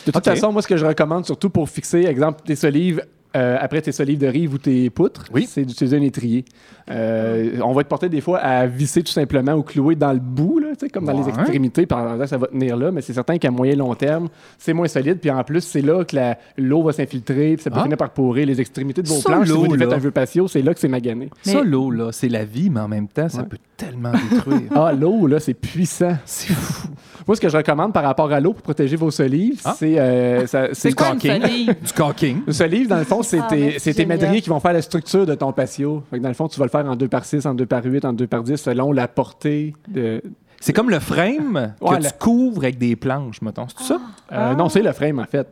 De 0.08 0.12
toute 0.12 0.24
façon, 0.26 0.52
moi, 0.52 0.62
ce 0.62 0.68
que 0.68 0.78
je 0.78 0.86
recommande, 0.86 1.26
surtout 1.26 1.50
pour 1.50 1.70
fixer, 1.70 2.00
exemple, 2.06 2.42
tes 2.46 2.56
solives, 2.56 3.04
euh, 3.38 3.58
après 3.60 3.82
tes 3.82 3.92
solives 3.92 4.18
de 4.20 4.28
rive 4.28 4.54
ou 4.54 4.58
tes 4.58 4.90
poutres, 4.90 5.26
Oui. 5.34 5.48
c'est 5.50 5.64
d'utiliser 5.64 5.98
un 5.98 6.02
étrier. 6.02 6.44
Euh, 6.90 7.60
On 7.64 7.74
va 7.74 7.82
être 7.82 7.88
porté 7.88 8.10
des 8.10 8.22
fois 8.22 8.40
à 8.40 8.66
visser 8.66 9.04
tout 9.04 9.12
simplement 9.12 9.54
ou 9.54 9.62
clouer 9.64 9.96
dans 9.96 10.14
le 10.14 10.20
bout, 10.20 10.60
là, 10.60 10.70
tu 10.72 10.86
sais, 10.86 10.90
comme 10.90 11.06
dans 11.06 11.20
les 11.22 11.28
extrémités, 11.30 11.86
pendant 11.86 12.18
que 12.18 12.26
ça 12.26 12.38
va 12.38 12.48
tenir 12.48 12.78
là, 12.78 12.92
mais 12.92 13.02
c'est 13.02 13.14
certain 13.14 13.38
qu'à 13.38 13.52
moyen 13.52 13.76
long 13.76 13.94
terme, 13.96 14.30
c'est 14.58 14.74
moins 14.74 14.88
solide. 14.88 15.20
Puis 15.20 15.30
en 15.30 15.44
plus, 15.44 15.62
c'est 15.62 15.82
là 15.82 16.04
que 16.06 16.16
l'eau 16.58 16.84
va 16.84 16.94
s'infiltrer, 16.94 17.56
puis 17.56 17.64
ça 17.64 17.70
peut 17.70 17.78
Ah. 17.80 17.84
finir 17.84 17.98
par 17.98 18.12
pourrir 18.12 18.48
les 18.48 18.60
extrémités 18.62 19.02
de 19.04 19.08
vos 19.08 19.16
Ça, 19.16 19.30
planches. 19.30 19.48
Si 19.48 19.54
l'eau, 19.54 19.66
vous 19.66 19.78
faites 19.78 19.94
un 19.94 19.98
vieux 19.98 20.12
patio, 20.12 20.48
c'est 20.48 20.62
là 20.62 20.74
que 20.74 20.80
c'est 20.80 20.88
magané. 20.88 21.30
Ça, 21.42 21.62
l'eau, 21.62 21.92
là, 21.92 22.12
c'est 22.12 22.30
la 22.30 22.46
vie, 22.46 22.70
mais 22.70 22.80
en 22.80 22.88
même 22.88 23.08
temps, 23.08 23.28
ça 23.30 23.40
Ouais. 23.40 23.48
peut 23.50 23.58
tellement 23.76 24.12
détruire. 24.32 24.62
Ah, 24.76 24.94
l'eau, 24.94 25.28
là, 25.28 25.40
c'est 25.40 25.54
puissant. 25.54 26.18
c'est 26.26 26.54
fou. 26.54 26.88
Moi, 27.28 27.36
ce 27.36 27.42
que 27.42 27.50
je 27.50 27.58
recommande 27.58 27.92
par 27.94 28.04
rapport 28.04 28.32
à 28.32 28.40
l'eau 28.40 28.54
pour 28.54 28.62
protéger 28.62 28.96
vos 28.96 29.12
solives, 29.12 29.60
Ah. 29.66 29.76
c'est 29.78 29.96
euh, 30.00 30.46
une 30.86 30.94
caulking. 30.96 31.42
solive? 31.42 31.76
Du 31.86 31.94
caulking. 31.94 32.42
Ce 32.50 32.64
livre, 32.64 32.90
dans 32.90 32.98
le 33.00 33.04
fond, 33.04 33.22
c'est 33.28 33.40
Ah, 33.40 33.48
tes, 33.50 33.80
c'est 33.80 33.94
tes 33.94 34.02
génial. 34.04 34.20
madriers 34.20 34.42
qui 34.42 34.50
vont 34.50 34.60
faire 34.60 34.74
la 34.74 34.82
structure 34.82 35.26
de 35.26 35.36
ton 35.36 35.52
patio. 35.52 36.04
Fait 36.10 36.18
que 36.18 36.24
dans 36.24 36.30
le 36.30 36.36
fond, 36.36 36.48
tu 36.48 36.60
vas 36.60 36.66
le 36.66 36.72
faire 36.72 36.86
en 36.86 36.96
2 36.96 37.08
par 37.08 37.26
6, 37.26 37.46
en 37.46 37.54
2 37.54 37.66
par 37.66 37.84
8, 37.84 38.06
en 38.06 38.14
2 38.14 38.28
par 38.28 38.44
10, 38.44 38.56
selon 38.58 38.92
la 38.92 39.08
portée 39.08 39.74
de. 39.88 40.22
C'est 40.60 40.74
comme 40.74 40.90
le 40.90 41.00
frame 41.00 41.74
que 41.80 41.86
Ouais, 41.86 42.00
tu 42.00 42.08
couvres 42.20 42.64
avec 42.64 42.78
des 42.80 42.96
planches, 42.96 43.42
mettons. 43.44 43.68
C'est 43.78 43.84
ça? 43.86 44.00
Euh, 44.32 44.56
Non, 44.56 44.70
c'est 44.70 44.82
le 44.82 44.92
frame, 44.92 45.20
en 45.20 45.26
fait, 45.26 45.48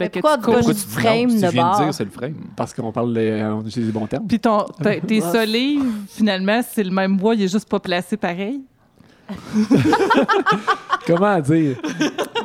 Mais 0.00 0.08
que 0.08 0.18
pourquoi 0.18 0.62
tu 0.64 0.72
dis 0.72 0.86
frame 0.88 1.28
non? 1.28 1.34
De 1.36 1.46
tu 1.46 1.52
viens 1.52 1.70
de 1.78 1.84
dire, 1.84 1.94
c'est 1.94 2.04
le 2.04 2.10
frame. 2.10 2.34
parce 2.56 2.74
qu'on 2.74 2.90
parle, 2.90 3.14
de- 3.14 3.20
euh, 3.20 3.54
on 3.54 3.60
utilise 3.64 3.86
les 3.86 3.92
bons 3.92 4.06
termes. 4.06 4.26
Puis 4.26 4.40
ton, 4.40 4.64
tes 5.06 5.20
solives, 5.20 5.84
finalement, 6.08 6.60
c'est 6.68 6.82
le 6.82 6.90
même 6.90 7.16
bois, 7.16 7.34
il 7.36 7.42
est 7.42 7.48
juste 7.52 7.68
pas 7.68 7.78
placé 7.78 8.16
pareil? 8.16 8.60
Comment 11.06 11.38
dire? 11.40 11.76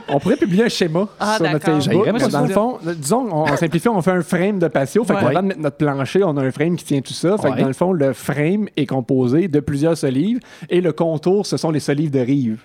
On 0.07 0.19
pourrait 0.19 0.37
publier 0.37 0.65
un 0.65 0.69
schéma 0.69 1.07
Ah, 1.19 1.37
sur 1.37 1.49
notre. 1.51 1.65
Facebook. 1.65 2.05
Je 2.07 2.27
dans 2.29 2.41
le 2.41 2.47
fond, 2.49 2.77
disons, 2.95 3.27
on, 3.31 3.43
on 3.51 3.57
simplifie, 3.57 3.89
on 3.89 4.01
fait 4.01 4.11
un 4.11 4.21
frame 4.21 4.59
de 4.59 4.67
patio. 4.67 5.03
Fait 5.03 5.13
Ouais. 5.13 5.19
qu'avant 5.21 5.41
de 5.43 5.47
mettre 5.47 5.59
notre 5.61 5.77
plancher, 5.77 6.23
on 6.23 6.35
a 6.37 6.43
un 6.43 6.51
frame 6.51 6.75
qui 6.75 6.85
tient 6.85 7.01
tout 7.01 7.13
ça. 7.13 7.37
Fait 7.37 7.51
que 7.51 7.59
dans 7.59 7.67
le 7.67 7.73
fond, 7.73 7.91
le 7.93 8.13
frame 8.13 8.67
est 8.77 8.85
composé 8.85 9.47
de 9.47 9.59
plusieurs 9.59 9.97
solives 9.97 10.39
et 10.69 10.81
le 10.81 10.91
contour, 10.93 11.45
ce 11.45 11.57
sont 11.57 11.71
les 11.71 11.79
solives 11.79 12.11
de 12.11 12.19
rive. 12.19 12.59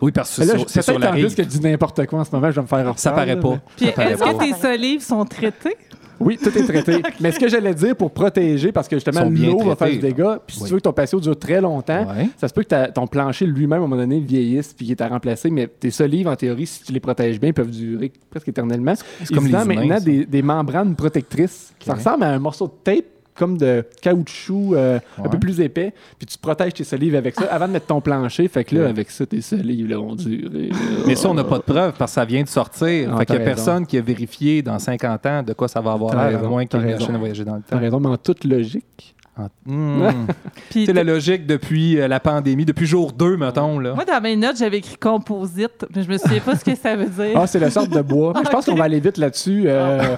Oui, 0.00 0.12
parce 0.12 0.36
que 0.36 0.44
c'est 0.44 0.80
sur- 0.80 0.92
peut-être 0.92 1.00
la 1.00 1.10
rive. 1.10 1.24
plus 1.26 1.34
que 1.34 1.42
je 1.42 1.48
dis 1.48 1.60
n'importe 1.60 2.06
quoi 2.06 2.20
en 2.20 2.24
ce 2.24 2.30
moment, 2.32 2.48
je 2.52 2.54
vais 2.56 2.62
me 2.62 2.66
faire 2.68 2.92
Ça 2.96 3.10
reprendre, 3.10 3.16
paraît 3.26 3.40
pas. 3.40 3.48
mais- 3.50 3.60
Puis 3.76 3.86
Ça 3.86 3.92
paraît 3.92 4.12
est-ce 4.12 4.22
que 4.22 4.38
tes 4.38 4.60
solives 4.60 5.02
sont 5.02 5.24
traitées? 5.24 5.76
Oui, 6.20 6.36
tout 6.42 6.48
est 6.56 6.62
traité. 6.64 7.02
Mais 7.20 7.30
ce 7.32 7.38
que 7.38 7.48
j'allais 7.48 7.74
dire 7.74 7.94
pour 7.96 8.10
protéger, 8.10 8.72
parce 8.72 8.88
que 8.88 8.96
justement, 8.96 9.24
l'eau 9.30 9.58
va 9.60 9.76
faire 9.76 9.88
du 9.90 9.98
dégât, 9.98 10.40
puis 10.46 10.56
si 10.56 10.62
Oui. 10.62 10.68
tu 10.68 10.72
veux 10.74 10.78
que 10.80 10.84
ton 10.84 10.92
patio 10.92 11.20
dure 11.20 11.38
très 11.38 11.60
longtemps, 11.60 12.06
Ouais. 12.08 12.28
ça 12.36 12.48
se 12.48 12.54
peut 12.54 12.62
que 12.64 12.90
ton 12.92 13.06
plancher 13.06 13.46
lui-même, 13.46 13.72
à 13.80 13.84
un 13.84 13.86
moment 13.86 13.96
donné, 13.96 14.18
vieillisse 14.20 14.72
puis 14.74 14.86
qu'il 14.86 14.92
est 14.92 15.00
à 15.00 15.08
remplacer, 15.08 15.50
mais 15.50 15.66
tes 15.68 15.90
solives, 15.90 16.26
en 16.28 16.36
théorie, 16.36 16.66
si 16.66 16.82
tu 16.82 16.92
les 16.92 17.00
protèges 17.00 17.40
bien, 17.40 17.52
peuvent 17.52 17.70
durer 17.70 18.10
presque 18.30 18.48
éternellement. 18.48 18.94
C'est 19.24 19.34
comme 19.34 19.44
les 19.44 19.50
humains, 19.50 19.64
maintenant 19.64 19.98
ça. 19.98 20.04
des, 20.04 20.26
des 20.26 20.42
membranes 20.42 20.94
protectrices. 20.96 21.72
Ça 21.84 21.92
Ok. 21.92 21.98
ressemble 21.98 22.24
à 22.24 22.30
un 22.30 22.38
morceau 22.38 22.66
de 22.66 22.72
tape 22.82 23.04
comme 23.38 23.56
de 23.56 23.84
caoutchouc 24.02 24.74
euh, 24.74 24.98
un 25.24 25.28
peu 25.28 25.38
plus 25.38 25.60
épais, 25.60 25.92
puis 26.18 26.26
tu 26.26 26.36
protèges 26.38 26.74
tes 26.74 26.84
solives 26.84 27.14
avec 27.14 27.34
ça 27.36 27.44
avant 27.50 27.68
de 27.68 27.72
mettre 27.72 27.86
ton 27.86 28.00
plancher. 28.00 28.48
Fait 28.48 28.64
que 28.64 28.74
là, 28.74 28.82
Ouais. 28.82 28.88
avec 28.90 29.10
ça, 29.10 29.24
tes 29.26 29.40
solives 29.40 29.88
là, 29.88 29.96
vont 29.96 30.14
durer. 30.14 30.70
Mais 31.06 31.14
ça, 31.14 31.28
on 31.30 31.34
n'a 31.34 31.44
pas 31.44 31.58
de 31.58 31.62
preuve 31.62 31.92
parce 31.98 32.10
que 32.12 32.14
ça 32.16 32.24
vient 32.24 32.42
de 32.42 32.48
sortir. 32.48 33.10
Ah, 33.12 33.18
fait 33.18 33.26
qu'il 33.26 33.36
t'as 33.36 33.42
n'y 33.42 33.42
a 33.42 33.44
raison. 33.50 33.64
personne 33.64 33.86
qui 33.86 33.96
a 33.98 34.00
vérifié 34.00 34.62
dans 34.62 34.78
50 34.78 35.26
ans 35.26 35.42
de 35.42 35.52
quoi 35.52 35.68
ça 35.68 35.80
va 35.80 35.92
avoir 35.92 36.10
T'as 36.12 36.28
l'air, 36.30 36.38
raison, 36.40 36.50
moins 36.50 36.66
qu'il 36.66 36.80
y 36.80 36.82
ait 36.82 36.84
t'as 36.84 36.88
une 36.88 36.92
raison. 36.94 36.98
machine 37.04 37.14
à 37.14 37.18
voyager 37.18 37.44
dans 37.44 37.54
le 37.56 37.62
T'as 37.66 37.76
temps. 37.76 37.82
raison, 37.82 38.00
mais 38.00 38.08
en 38.08 38.16
toute 38.16 38.44
logique. 38.44 39.14
Ah, 39.38 39.48
hmm. 39.66 40.26
Puis 40.70 40.86
C'est 40.86 40.92
la 40.92 41.04
logique 41.04 41.46
depuis 41.46 42.00
euh, 42.00 42.08
la 42.08 42.18
pandémie, 42.18 42.64
depuis 42.64 42.86
jour 42.86 43.12
2, 43.12 43.36
mettons. 43.36 43.78
Là. 43.78 43.94
Moi, 43.94 44.04
dans 44.04 44.20
mes 44.20 44.34
notes, 44.36 44.56
j'avais 44.58 44.78
écrit 44.78 44.96
composite, 44.96 45.86
mais 45.94 46.02
je 46.02 46.08
me 46.10 46.18
souviens 46.18 46.40
pas 46.40 46.56
ce 46.56 46.64
que 46.64 46.74
ça 46.74 46.96
veut 46.96 47.06
dire. 47.06 47.36
Ah, 47.36 47.46
c'est 47.46 47.60
la 47.60 47.70
sorte 47.70 47.90
de 47.90 48.02
bois. 48.02 48.32
Je 48.44 48.50
pense 48.50 48.66
qu'on 48.66 48.74
va 48.74 48.84
aller 48.84 48.98
vite 49.00 49.16
là-dessus. 49.16 49.64
euh, 49.66 50.16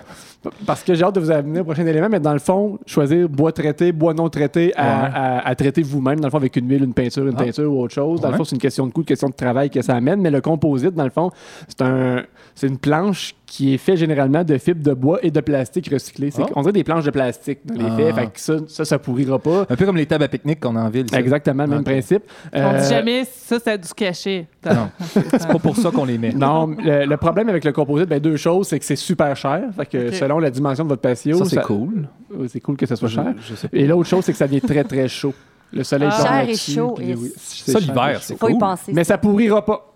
Parce 0.65 0.83
que 0.83 0.95
j'ai 0.95 1.05
hâte 1.05 1.15
de 1.17 1.21
vous 1.21 1.31
amener 1.31 1.61
au 1.61 1.65
prochain 1.65 1.85
élément, 1.85 2.09
mais 2.11 2.19
dans 2.21 2.33
le 2.33 2.39
fond, 2.39 2.79
choisir 2.87 3.29
bois 3.29 3.53
traité, 3.53 3.93
bois 3.93 4.15
non 4.15 4.31
traité 4.31 4.73
à, 4.75 4.83
Ouais. 4.83 5.11
à- 5.15 5.47
à 5.49 5.55
traiter 5.55 5.83
vous-même, 5.83 6.19
dans 6.19 6.29
le 6.29 6.31
fond, 6.31 6.39
avec 6.39 6.57
une 6.57 6.67
huile, 6.71 6.85
une 6.85 6.95
peinture, 6.95 7.27
une 7.27 7.35
Ah. 7.37 7.45
peinture 7.45 7.71
ou 7.71 7.83
autre 7.83 7.93
chose. 7.95 8.23
Dans 8.23 8.31
le 8.31 8.37
fond, 8.39 8.45
c'est 8.45 8.57
une 8.57 8.61
question 8.63 8.87
de 8.87 8.93
coût, 8.93 9.01
une 9.03 9.07
question 9.07 9.29
de 9.29 9.35
travail 9.35 9.69
que 9.69 9.83
ça 9.83 9.95
amène, 9.95 10.23
mais 10.23 10.31
le 10.31 10.41
composite, 10.41 10.95
dans 10.95 11.05
le 11.05 11.11
fond, 11.11 11.31
c'est 11.69 11.83
un, 11.83 12.23
c'est 12.55 12.69
une 12.69 12.79
planche 12.79 13.35
qui 13.53 13.75
est 13.75 13.79
faite 13.79 13.97
généralement 13.97 14.45
de 14.45 14.57
fibres 14.59 14.85
de 14.85 14.95
bois 14.95 15.19
et 15.25 15.33
de 15.33 15.41
plastique 15.41 15.91
recyclé. 15.93 16.31
C'est 16.31 16.43
Ah. 16.43 16.47
On 16.55 16.61
dirait 16.61 16.73
des 16.73 16.85
planches 16.85 17.03
de 17.05 17.11
plastique 17.11 17.59
dans 17.65 17.75
les 17.75 17.85
Ah. 17.91 17.97
faits, 17.97 18.15
fait 18.15 18.27
que 18.33 18.41
ça, 18.41 18.55
ça, 18.69 18.85
ça 18.85 18.99
pourrira 19.01 19.41
pas. 19.41 19.67
Un 19.69 19.75
peu 19.75 19.85
comme 19.85 19.97
les 19.97 20.07
tables 20.07 20.23
à 20.23 20.29
pique-nique 20.29 20.61
qu'on 20.61 20.77
a 20.77 20.83
en 20.83 20.89
ville. 20.89 21.07
ici. 21.07 21.17
Exactement, 21.17 21.65
le 21.65 21.69
même 21.71 21.79
Ok. 21.81 21.85
principe. 21.87 22.23
On 22.53 22.59
Euh, 22.61 22.81
dit 22.81 22.89
jamais 22.89 23.25
ça, 23.25 23.59
ça 23.59 23.73
a 23.73 23.77
du 23.77 23.89
cachet. 23.93 24.47
Non. 24.65 24.89
C'est 25.01 25.49
pas 25.49 25.59
pour 25.59 25.75
ça 25.77 25.91
qu'on 25.91 26.05
les 26.05 26.17
met. 26.17 26.31
Non, 26.33 26.69
le, 26.69 27.07
le 27.07 27.17
problème 27.17 27.49
avec 27.49 27.65
le 27.65 27.73
composite, 27.73 28.09
ben, 28.09 28.21
deux 28.21 28.37
choses, 28.37 28.69
c'est 28.69 28.79
que 28.79 28.85
c'est 28.85 28.95
super 28.95 29.37
cher. 29.37 29.65
Fait 29.77 29.87
que 29.87 30.13
selon 30.13 30.39
la 30.39 30.51
dimension 30.51 30.85
de 30.85 30.89
votre 30.91 31.03
patio, 31.03 31.37
Ça, 31.39 31.45
c'est 31.47 31.63
cool. 31.63 32.09
C'est 32.47 32.61
cool 32.61 32.77
que 32.77 32.87
ça 32.87 32.95
soit 32.95 33.09
Je- 33.09 33.15
cher. 33.17 33.35
je 33.41 33.55
sais 33.57 33.67
pas. 33.69 33.77
Et 33.77 33.85
l'autre 33.89 34.09
chose, 34.09 34.25
c'est 34.25 34.31
que 34.33 34.39
ça 34.39 34.47
devient 34.47 34.61
très, 34.61 34.85
très 34.85 35.09
chaud. 35.09 35.35
Le 35.73 35.83
soleil 35.83 36.09
Ah. 36.13 36.17
tombe 36.17 36.27
Cher 36.29 36.49
et 36.49 36.55
chaud, 36.55 36.95
puis 36.97 37.11
et 37.11 37.15
oui, 37.17 37.33
c'est 37.37 37.73
Ça, 37.73 37.81
l'hiver, 37.81 38.19
c'est 38.23 38.39
Faut 38.39 38.49
y 38.49 38.53
cool. 38.53 38.61
penser. 38.61 38.93
Mais 38.95 39.03
ça 39.03 39.19
pourrira 39.19 39.65
pas. 39.65 39.87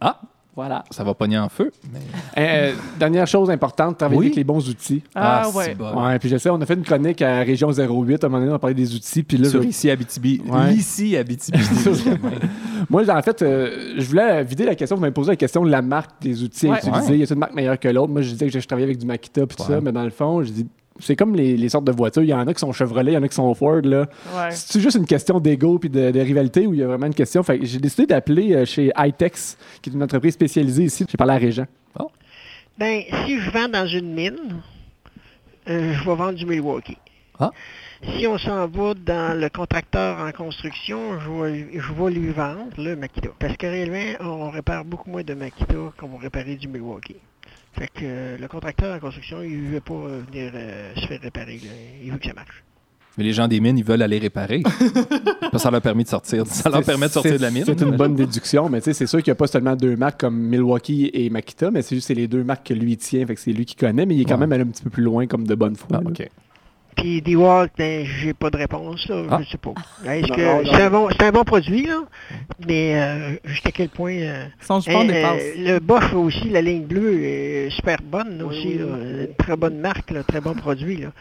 Ah, 0.00 0.20
Voilà. 0.56 0.84
ça 0.90 1.04
va 1.04 1.14
pogner 1.14 1.38
en 1.38 1.48
feu. 1.48 1.70
mais- 1.92 2.00
Euh, 2.38 2.72
dernière 2.98 3.26
chose 3.26 3.48
importante, 3.50 3.96
travailler 3.98 4.18
Oui. 4.18 4.26
avec 4.26 4.36
les 4.36 4.44
bons 4.44 4.68
outils. 4.68 5.02
Ah, 5.14 5.44
c'est 5.50 5.56
ouais. 5.56 5.74
bon. 5.74 6.04
Ouais, 6.04 6.18
puis 6.18 6.28
je 6.28 6.36
sais, 6.36 6.50
on 6.50 6.60
a 6.60 6.66
fait 6.66 6.74
une 6.74 6.82
chronique 6.82 7.22
à 7.22 7.38
Région 7.40 7.70
08, 7.72 8.22
à 8.22 8.26
un 8.26 8.30
moment 8.30 8.40
donné, 8.40 8.52
on 8.52 8.56
a 8.56 8.58
parlé 8.58 8.74
des 8.74 8.94
outils, 8.94 9.22
puis 9.22 9.36
là, 9.38 9.48
Sur 9.48 9.62
je- 9.62 9.68
ici, 9.68 9.90
Abitibi. 9.90 10.42
Ouais. 10.46 10.74
Ici, 10.74 11.16
Abitibi. 11.16 11.58
moi, 12.90 13.02
en 13.10 13.22
fait, 13.22 13.42
euh, 13.42 13.94
je 13.96 14.04
voulais 14.06 14.42
vider 14.44 14.64
la 14.64 14.74
question, 14.74 14.96
vous 14.96 15.00
m'avez 15.02 15.12
posé 15.14 15.30
la 15.30 15.36
question 15.36 15.64
de 15.64 15.70
la 15.70 15.82
marque 15.82 16.20
des 16.20 16.42
outils 16.42 16.68
à 16.68 16.78
utiliser. 16.78 17.12
Ouais. 17.12 17.18
Y 17.18 17.22
a 17.22 17.32
une 17.32 17.38
marque 17.38 17.54
meilleure 17.54 17.78
que 17.78 17.88
l'autre? 17.88 18.12
Moi, 18.12 18.22
je 18.22 18.30
disais 18.30 18.48
que 18.50 18.58
je 18.60 18.66
travaillais 18.66 18.86
avec 18.88 18.98
du 18.98 19.06
Makita, 19.06 19.46
puis 19.46 19.56
tout 19.56 19.62
Ouais. 19.64 19.68
ça, 19.76 19.80
mais 19.80 19.92
dans 19.92 20.04
le 20.04 20.10
fond, 20.10 20.42
je 20.42 20.50
dis, 20.50 20.66
c'est 21.00 21.16
comme 21.16 21.34
les, 21.34 21.56
les 21.56 21.68
sortes 21.68 21.84
de 21.84 21.92
voitures. 21.92 22.22
Il 22.22 22.28
y 22.28 22.34
en 22.34 22.46
a 22.46 22.54
qui 22.54 22.60
sont 22.60 22.72
Chevrolet, 22.72 23.12
il 23.12 23.14
y 23.14 23.18
en 23.18 23.22
a 23.22 23.28
qui 23.28 23.34
sont 23.34 23.54
Ford, 23.54 23.80
là. 23.82 24.08
Ouais. 24.34 24.50
C'est 24.50 24.80
juste 24.80 24.96
une 24.96 25.06
question 25.06 25.40
d'ego 25.40 25.78
puis 25.78 25.90
de, 25.90 26.10
de 26.10 26.20
rivalité 26.20 26.66
ou 26.66 26.74
il 26.74 26.80
y 26.80 26.82
a 26.82 26.86
vraiment 26.86 27.06
une 27.06 27.14
question? 27.14 27.42
Fait 27.42 27.58
que 27.58 27.66
j'ai 27.66 27.78
décidé 27.78 28.06
d'appeler 28.06 28.54
euh, 28.54 28.64
chez 28.64 28.92
iTex, 28.96 29.56
qui 29.82 29.90
est 29.90 29.92
une 29.92 30.02
entreprise 30.02 30.34
spécialisée 30.34 30.84
ici. 30.84 31.04
J'ai 31.08 31.16
parlé 31.16 31.34
à 31.34 31.38
Régent. 31.38 31.66
Ben, 32.78 33.02
si 33.26 33.38
je 33.38 33.50
vends 33.50 33.68
dans 33.68 33.86
une 33.86 34.14
mine, 34.14 34.62
euh, 35.68 35.92
je 35.92 35.98
vais 36.02 36.14
vendre 36.14 36.32
du 36.32 36.46
Milwaukee. 36.46 36.96
Ah. 37.38 37.50
Si 38.02 38.26
on 38.26 38.38
s'en 38.38 38.66
va 38.68 38.94
dans 38.94 39.38
le 39.38 39.50
contracteur 39.50 40.18
en 40.18 40.32
construction, 40.32 41.20
je 41.20 41.30
vais, 41.30 41.68
je 41.74 41.92
vais 41.92 42.10
lui 42.10 42.30
vendre 42.30 42.70
le 42.78 42.96
Makita. 42.96 43.28
Parce 43.38 43.58
que 43.58 43.66
réellement, 43.66 44.16
on 44.20 44.48
répare 44.48 44.86
beaucoup 44.86 45.10
moins 45.10 45.22
de 45.22 45.34
Makita 45.34 45.74
qu'on 45.98 46.08
va 46.08 46.18
réparer 46.18 46.56
du 46.56 46.68
Milwaukee. 46.68 47.16
Fait 47.72 47.86
que 47.88 48.00
euh, 48.02 48.36
le 48.38 48.48
contracteur 48.48 48.94
en 48.96 48.98
construction, 48.98 49.42
il 49.42 49.60
veut 49.62 49.80
pas 49.80 49.94
euh, 49.94 50.20
venir 50.30 50.50
euh, 50.54 50.92
se 50.96 51.06
faire 51.06 51.20
réparer. 51.20 51.54
là. 51.62 51.70
Il 52.04 52.10
veut 52.12 52.18
que 52.18 52.26
ça 52.26 52.34
marche. 52.34 52.64
Mais 53.18 53.24
les 53.24 53.32
gens 53.32 53.48
des 53.48 53.60
mines, 53.60 53.76
ils 53.78 53.84
veulent 53.84 54.02
aller 54.02 54.18
réparer. 54.18 54.62
Parce 55.40 55.50
que 55.52 55.58
ça 55.58 55.70
leur 55.70 55.82
permet 55.82 56.04
de 56.04 56.08
sortir. 56.08 56.46
Ça 56.46 56.70
leur 56.70 56.82
permet 56.84 57.06
de 57.08 57.12
sortir 57.12 57.36
de 57.36 57.42
la 57.42 57.50
mine. 57.50 57.64
C'est 57.66 57.80
une 57.80 57.96
bonne 57.96 58.14
déduction, 58.14 58.68
mais 58.68 58.80
tu 58.80 58.86
sais, 58.86 58.92
c'est 58.94 59.06
sûr 59.06 59.18
qu'il 59.22 59.30
n'y 59.30 59.36
a 59.36 59.36
pas 59.36 59.46
seulement 59.48 59.74
deux 59.76 59.96
marques 59.96 60.20
comme 60.20 60.36
Milwaukee 60.38 61.10
et 61.12 61.28
Makita, 61.28 61.70
mais 61.70 61.82
c'est 61.82 61.96
juste 61.96 62.06
c'est 62.08 62.14
les 62.14 62.28
deux 62.28 62.44
marques 62.44 62.66
que 62.68 62.74
lui 62.74 62.96
tient, 62.96 63.26
fait 63.26 63.34
que 63.34 63.40
c'est 63.40 63.52
lui 63.52 63.64
qui 63.66 63.74
connaît, 63.74 64.06
mais 64.06 64.14
il 64.14 64.20
est 64.20 64.24
quand 64.24 64.34
Ouais. 64.34 64.40
même 64.40 64.52
allé 64.52 64.62
un 64.62 64.66
petit 64.68 64.82
peu 64.84 64.90
plus 64.90 65.02
loin 65.02 65.26
comme 65.26 65.46
de 65.46 65.54
bonne 65.54 65.76
foi. 65.76 65.88
Ah. 65.94 66.08
OK. 66.08 66.28
Puis 66.96 67.22
DeWalt, 67.22 67.70
ben, 67.78 68.04
j'ai 68.04 68.34
pas 68.34 68.50
de 68.50 68.56
réponse, 68.58 69.08
là. 69.08 69.22
Ah. 69.30 69.40
Je 69.42 69.50
sais 69.50 69.58
pas. 69.58 69.72
Est-ce 70.04 70.26
Non, 70.28 70.34
que 70.36 70.40
non, 70.42 70.62
non. 70.64 70.70
c'est 70.72 70.82
un, 70.82 70.90
bon, 70.90 71.08
c'est 71.10 71.22
un 71.22 71.32
bon 71.32 71.44
produit, 71.44 71.86
là? 71.86 72.02
Mais 72.66 73.00
euh, 73.00 73.36
jusqu'à 73.44 73.70
quel 73.70 73.88
point... 73.88 74.12
euh, 74.14 74.44
Son 74.60 74.80
Hein, 74.88 75.04
dépasse. 75.06 75.40
euh, 75.56 75.74
le 75.74 75.78
Bosch 75.80 76.12
aussi, 76.12 76.50
la 76.50 76.60
ligne 76.60 76.84
bleue 76.84 77.22
est 77.24 77.70
super 77.70 77.98
bonne 78.02 78.38
là, 78.38 78.44
Oui, 78.44 78.56
aussi. 78.58 78.66
oui, 78.68 78.78
là. 78.78 78.84
oui, 79.20 79.28
Très 79.38 79.56
bonne 79.56 79.78
marque, 79.78 80.10
là, 80.10 80.22
très 80.24 80.40
bon 80.42 80.52
produit. 80.54 80.96
Là. 80.96 81.12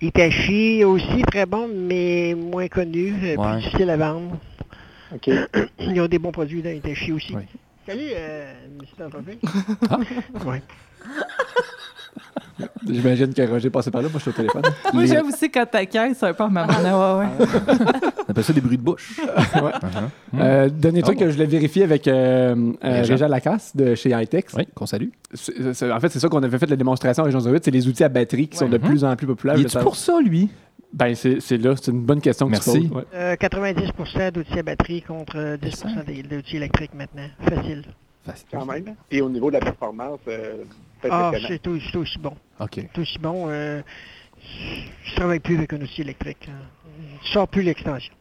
Itachi 0.00 0.84
aussi 0.84 1.22
très 1.22 1.46
bon, 1.46 1.68
mais 1.74 2.34
moins 2.34 2.68
connu, 2.68 3.12
euh, 3.24 3.36
Ouais. 3.36 3.52
plus 3.52 3.62
difficile 3.62 3.90
à 3.90 3.96
vendre. 3.96 4.38
Ils 5.80 6.00
ont 6.00 6.06
des 6.08 6.18
bons 6.18 6.32
produits 6.32 6.62
dans 6.62 6.70
Itachi 6.70 7.10
aussi. 7.12 7.34
Oui. 7.34 7.42
Salut, 7.86 8.00
euh. 8.14 8.52
Ah. 9.90 9.98
Ouais. 10.44 10.62
J'imagine 12.88 13.34
que 13.34 13.42
Roger 13.42 13.70
passait 13.70 13.90
par 13.90 14.00
là, 14.02 14.08
moi 14.08 14.18
je 14.18 14.22
suis 14.22 14.30
au 14.30 14.34
téléphone. 14.34 14.62
Moi, 14.92 15.02
Les- 15.02 15.08
j'aime 15.08 15.26
aussi 15.26 15.50
quand 15.50 15.66
ta 15.66 15.84
caisse, 15.86 16.18
c'est 16.20 16.26
un 16.26 16.32
peu 16.34 16.44
en 16.44 16.48
maman. 16.50 16.72
Ouais, 16.72 17.26
ouais. 17.26 17.46
On 18.26 18.30
appelle 18.30 18.44
ça 18.44 18.52
des 18.52 18.60
bruits 18.60 18.78
de 18.78 18.82
bouche. 18.82 19.20
Ouais. 19.26 19.70
Uh-huh. 19.72 20.40
Euh, 20.40 20.68
dernier 20.68 21.02
truc 21.02 21.16
Oh. 21.20 21.24
que 21.24 21.30
je 21.30 21.38
l'ai 21.38 21.46
vérifié 21.46 21.82
avec 21.84 22.08
euh, 22.08 22.72
euh, 22.84 23.28
Lacasse 23.28 23.74
de 23.76 23.94
chez 23.94 24.10
iTex. 24.10 24.54
Oui, 24.54 24.66
qu'on 24.74 24.86
salue. 24.86 25.08
En 25.32 26.00
fait, 26.00 26.08
c'est 26.10 26.18
ça 26.20 26.28
qu'on 26.28 26.42
avait 26.42 26.58
fait 26.58 26.68
la 26.68 26.76
démonstration 26.76 27.22
à 27.22 27.26
Région 27.26 27.40
08, 27.40 27.64
c'est 27.64 27.70
les 27.70 27.88
outils 27.88 28.04
à 28.04 28.08
batterie 28.08 28.48
qui 28.48 28.56
sont 28.56 28.68
de 28.68 28.78
plus 28.78 29.04
en 29.04 29.14
plus 29.16 29.26
populaires. 29.26 29.56
Il 29.58 29.68
sais- 29.70 29.78
pour 29.80 29.96
ça, 29.96 30.20
lui? 30.20 30.48
Ben, 30.92 31.14
c'est 31.14 31.58
là, 31.58 31.74
c'est 31.76 31.90
une 31.90 32.02
bonne 32.02 32.20
question 32.20 32.46
que 32.46 32.52
Merci. 32.52 32.82
tu 32.82 32.88
poses. 32.88 32.98
ouais. 32.98 33.04
Euh, 33.14 33.34
90% 33.36 34.30
d'outils 34.32 34.58
à 34.58 34.62
batterie 34.62 35.02
contre 35.02 35.36
euh, 35.36 35.56
10% 35.56 36.04
des- 36.06 36.22
d'outils 36.22 36.56
électriques 36.56 36.94
maintenant. 36.94 37.26
Facile. 37.40 37.82
Quand 38.52 38.64
même. 38.66 38.94
Et 39.10 39.20
au 39.20 39.28
niveau 39.28 39.48
de 39.50 39.54
la 39.54 39.60
performance, 39.60 40.18
euh, 40.28 40.54
Ah, 41.10 41.30
c'est 41.46 41.66
au- 41.68 41.78
c'est 41.80 41.96
aussi 41.96 42.18
bon. 42.18 42.32
OK. 42.60 42.80
C'est 42.94 42.98
aussi 43.00 43.18
bon. 43.18 43.46
Euh, 43.48 43.82
je 45.04 45.14
travaille 45.14 45.40
plus 45.40 45.56
avec 45.56 45.72
un 45.72 45.80
outil 45.80 46.00
électrique. 46.02 46.48
hein. 46.48 46.62
Je 47.24 47.28
sors 47.32 47.48
plus 47.48 47.62
l'extension. 47.62 48.12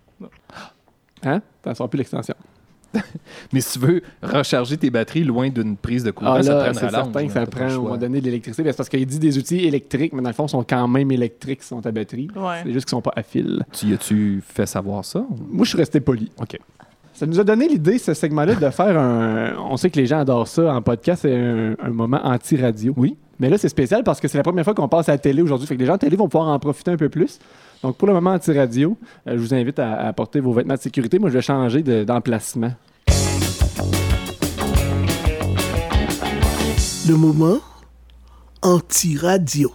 Hein? 1.24 1.42
T'en 1.62 1.74
sors 1.74 1.90
plus 1.90 1.98
l'extension. 1.98 2.36
Mais 3.52 3.60
si 3.60 3.78
tu 3.78 3.86
veux 3.86 4.02
recharger 4.24 4.78
tes 4.78 4.90
batteries 4.90 5.24
loin 5.26 5.50
d'une 5.50 5.76
prise 5.76 6.04
de 6.04 6.12
courant, 6.12 6.36
Ah 6.36 6.44
ça 6.44 6.54
là, 6.54 6.60
prend 6.60 6.68
une 6.70 6.74
c'est 6.76 6.90
certain 6.90 7.28
que 7.28 7.34
ça 7.34 7.46
prend 7.46 7.68
au 7.76 7.82
moment 7.82 7.98
donné 7.98 8.20
de 8.22 8.26
l'électricité. 8.26 8.70
C'est 8.70 8.78
parce 8.78 8.88
qu'il 8.88 9.06
dit 9.06 9.20
des 9.20 9.38
outils 9.38 9.66
électriques, 9.66 10.14
mais 10.14 10.22
dans 10.22 10.30
le 10.30 10.34
fond, 10.36 10.48
sont 10.48 10.64
quand 10.64 10.88
même 10.88 11.12
électriques, 11.12 11.60
ils 11.62 11.66
sont 11.66 11.86
à 11.86 11.92
batterie. 11.92 12.30
Ouais. 12.36 12.62
C'est 12.64 12.72
juste 12.72 12.86
qu'ils 12.86 12.92
sont 12.92 13.02
pas 13.02 13.12
à 13.16 13.24
fil. 13.24 13.66
Tu 13.74 13.94
as-tu 13.94 14.42
fait 14.48 14.66
savoir 14.66 15.04
ça? 15.04 15.20
ou- 15.20 15.36
Moi, 15.50 15.66
je 15.66 15.70
suis 15.70 15.78
resté 15.78 16.00
poli. 16.00 16.32
OK. 16.40 16.58
Ça 17.16 17.26
nous 17.26 17.40
a 17.40 17.44
donné 17.46 17.68
l'idée, 17.70 17.98
ce 17.98 18.14
segment-là, 18.14 18.56
de 18.56 18.70
faire 18.72 19.00
un. 19.00 19.54
On 19.70 19.78
sait 19.78 19.90
que 19.90 19.98
les 20.00 20.06
gens 20.06 20.20
adorent 20.20 20.48
ça 20.50 20.74
en 20.76 20.82
podcast, 20.82 21.22
c'est 21.22 21.34
un, 21.36 21.76
un 21.82 21.90
moment 21.90 22.20
anti-radio. 22.24 22.94
Oui. 22.98 23.16
Mais 23.40 23.50
là, 23.50 23.58
c'est 23.58 23.70
spécial 23.70 24.04
parce 24.04 24.20
que 24.20 24.28
c'est 24.28 24.38
la 24.38 24.44
première 24.44 24.66
fois 24.66 24.74
qu'on 24.74 24.88
passe 24.90 25.08
à 25.10 25.14
la 25.14 25.18
télé 25.18 25.42
aujourd'hui. 25.42 25.66
Fait 25.68 25.76
que 25.76 25.80
les 25.80 25.86
gens 25.86 25.94
à 25.94 25.96
la 25.96 26.00
télé 26.00 26.18
vont 26.18 26.28
pouvoir 26.28 26.50
en 26.50 26.60
profiter 26.60 26.92
un 26.92 26.98
peu 26.98 27.08
plus. 27.10 27.40
Donc, 27.84 27.96
pour 27.98 28.08
le 28.08 28.14
moment 28.14 28.32
anti-radio, 28.32 28.98
euh, 29.28 29.34
je 29.34 29.38
vous 29.38 29.54
invite 29.54 29.80
à, 29.80 29.94
à 30.08 30.14
porter 30.14 30.40
vos 30.42 30.52
vêtements 30.54 30.74
de 30.76 30.80
sécurité. 30.80 31.18
Moi, 31.20 31.30
je 31.30 31.36
vais 31.36 31.42
changer 31.42 31.84
de- 31.84 32.04
d'emplacement. 32.04 32.72
Le 37.08 37.16
moment 37.16 37.58
anti-radio. 38.62 39.72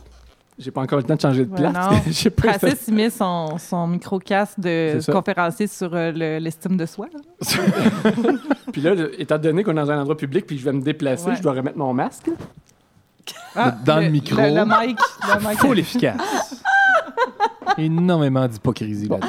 J'ai 0.63 0.71
pas 0.71 0.83
encore 0.83 0.99
le 0.99 1.05
temps 1.05 1.15
de 1.15 1.21
changer 1.21 1.47
de 1.47 1.51
Ouais, 1.51 1.57
place. 1.57 1.75
non. 1.75 1.97
J'ai 2.13 2.29
pas 2.31 2.53
Francis, 2.59 2.85
il 2.89 2.95
met 2.95 3.09
son, 3.09 3.57
son 3.57 3.87
micro-casque 3.87 4.61
de 4.61 4.99
conférencier 5.11 5.67
sur 5.67 5.95
euh, 5.95 6.13
le- 6.13 6.39
l'estime 6.39 6.77
de 6.77 6.85
soi. 6.85 7.07
là. 7.13 7.21
Puis 8.73 8.83
là, 8.83 8.93
étant 9.19 9.39
donné 9.39 9.65
qu'on 9.65 9.73
est 9.73 9.75
dans 9.77 9.91
un 9.91 9.99
endroit 10.01 10.17
public 10.19 10.47
puis 10.47 10.57
que 10.57 10.61
je 10.61 10.67
vais 10.67 10.73
me 10.77 10.83
déplacer, 10.83 11.29
Ouais. 11.31 11.37
je 11.37 11.43
dois 11.43 11.53
remettre 11.55 11.79
mon 11.79 11.95
masque. 11.95 12.31
Dans 13.85 14.01
le 14.01 14.09
micro. 14.11 14.37
Le, 14.37 14.49
le 14.55 14.65
mic. 14.65 14.99
Le 15.29 15.49
mic. 15.49 15.59
Full 15.59 15.79
efficace. 15.79 16.63
Énormément 17.79 18.47
d'hypocrisie 18.47 19.09
là-dedans. 19.09 19.27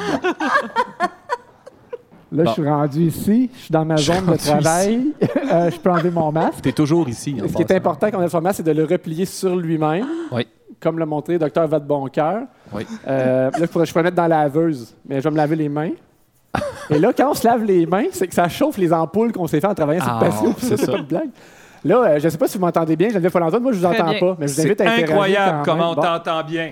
Là, 2.34 2.44
Bon. 2.44 2.50
je 2.50 2.52
suis 2.54 2.68
rendu 2.68 3.00
ici. 3.08 3.50
Je 3.54 3.58
suis 3.64 3.72
dans 3.72 3.84
ma 3.84 3.96
zone 3.98 4.24
de 4.26 4.36
travail. 4.36 5.08
Euh, 5.52 5.70
je 5.70 5.78
peux 5.78 5.90
enlever 5.90 6.10
mon 6.10 6.32
masque. 6.32 6.62
T'es 6.62 6.72
toujours 6.72 7.06
ici. 7.08 7.36
en 7.42 7.46
Ce 7.48 7.52
qui 7.52 7.62
est 7.62 7.72
important 7.72 8.10
quand 8.10 8.18
on 8.18 8.22
a 8.22 8.28
le 8.32 8.40
masque, 8.40 8.56
c'est 8.58 8.62
de 8.62 8.70
le 8.72 8.84
replier 8.84 9.26
sur 9.26 9.54
lui-même. 9.54 10.06
Oui. 10.30 10.46
Comme 10.82 10.98
l'a 10.98 11.06
montré 11.06 11.38
Dr. 11.38 11.66
Vadeboncoeur. 11.66 12.42
Oui. 12.72 12.86
Euh, 13.06 13.50
là, 13.50 13.58
je 13.60 13.66
pourrais, 13.66 13.86
je 13.86 13.92
pourrais 13.92 14.02
mettre 14.04 14.16
dans 14.16 14.26
la 14.26 14.42
laveuse, 14.44 14.94
mais 15.06 15.18
je 15.18 15.24
vais 15.24 15.30
me 15.30 15.36
laver 15.36 15.56
les 15.56 15.68
mains. 15.68 15.90
Et 16.90 16.98
là, 16.98 17.12
quand 17.16 17.30
on 17.30 17.34
se 17.34 17.46
lave 17.46 17.62
les 17.64 17.86
mains, 17.86 18.06
c'est 18.12 18.26
que 18.26 18.34
ça 18.34 18.48
chauffe 18.48 18.76
les 18.78 18.92
ampoules 18.92 19.32
qu'on 19.32 19.46
s'est 19.46 19.60
fait 19.60 19.66
en 19.68 19.74
travaillant 19.74 20.02
sur 20.02 20.12
Ah, 20.12 20.24
le 20.24 20.30
patio. 20.30 20.54
c'est 20.58 20.76
C'est 20.76 20.84
ça. 20.86 20.92
pas 20.92 20.98
une 20.98 21.04
blague. 21.04 21.28
Là, 21.84 21.96
euh, 22.02 22.18
je 22.18 22.24
ne 22.24 22.30
sais 22.30 22.38
pas 22.38 22.46
si 22.48 22.58
vous 22.58 22.64
m'entendez 22.64 22.96
bien. 22.96 23.08
Geneviève 23.08 23.30
Folanton, 23.32 23.60
moi, 23.60 23.72
je 23.72 23.78
vous 23.78 23.86
Très 23.86 24.00
entends 24.00 24.10
bien. 24.10 24.20
pas. 24.20 24.36
Mais 24.38 24.46
je 24.48 24.52
vous 24.52 24.56
C'est 24.60 24.66
invite 24.66 24.80
à 24.80 24.84
interagir 24.84 25.08
incroyable 25.10 25.58
comment 25.64 25.90
on 25.90 25.94
Bon. 25.94 26.02
t'entend 26.02 26.42
bien. 26.44 26.70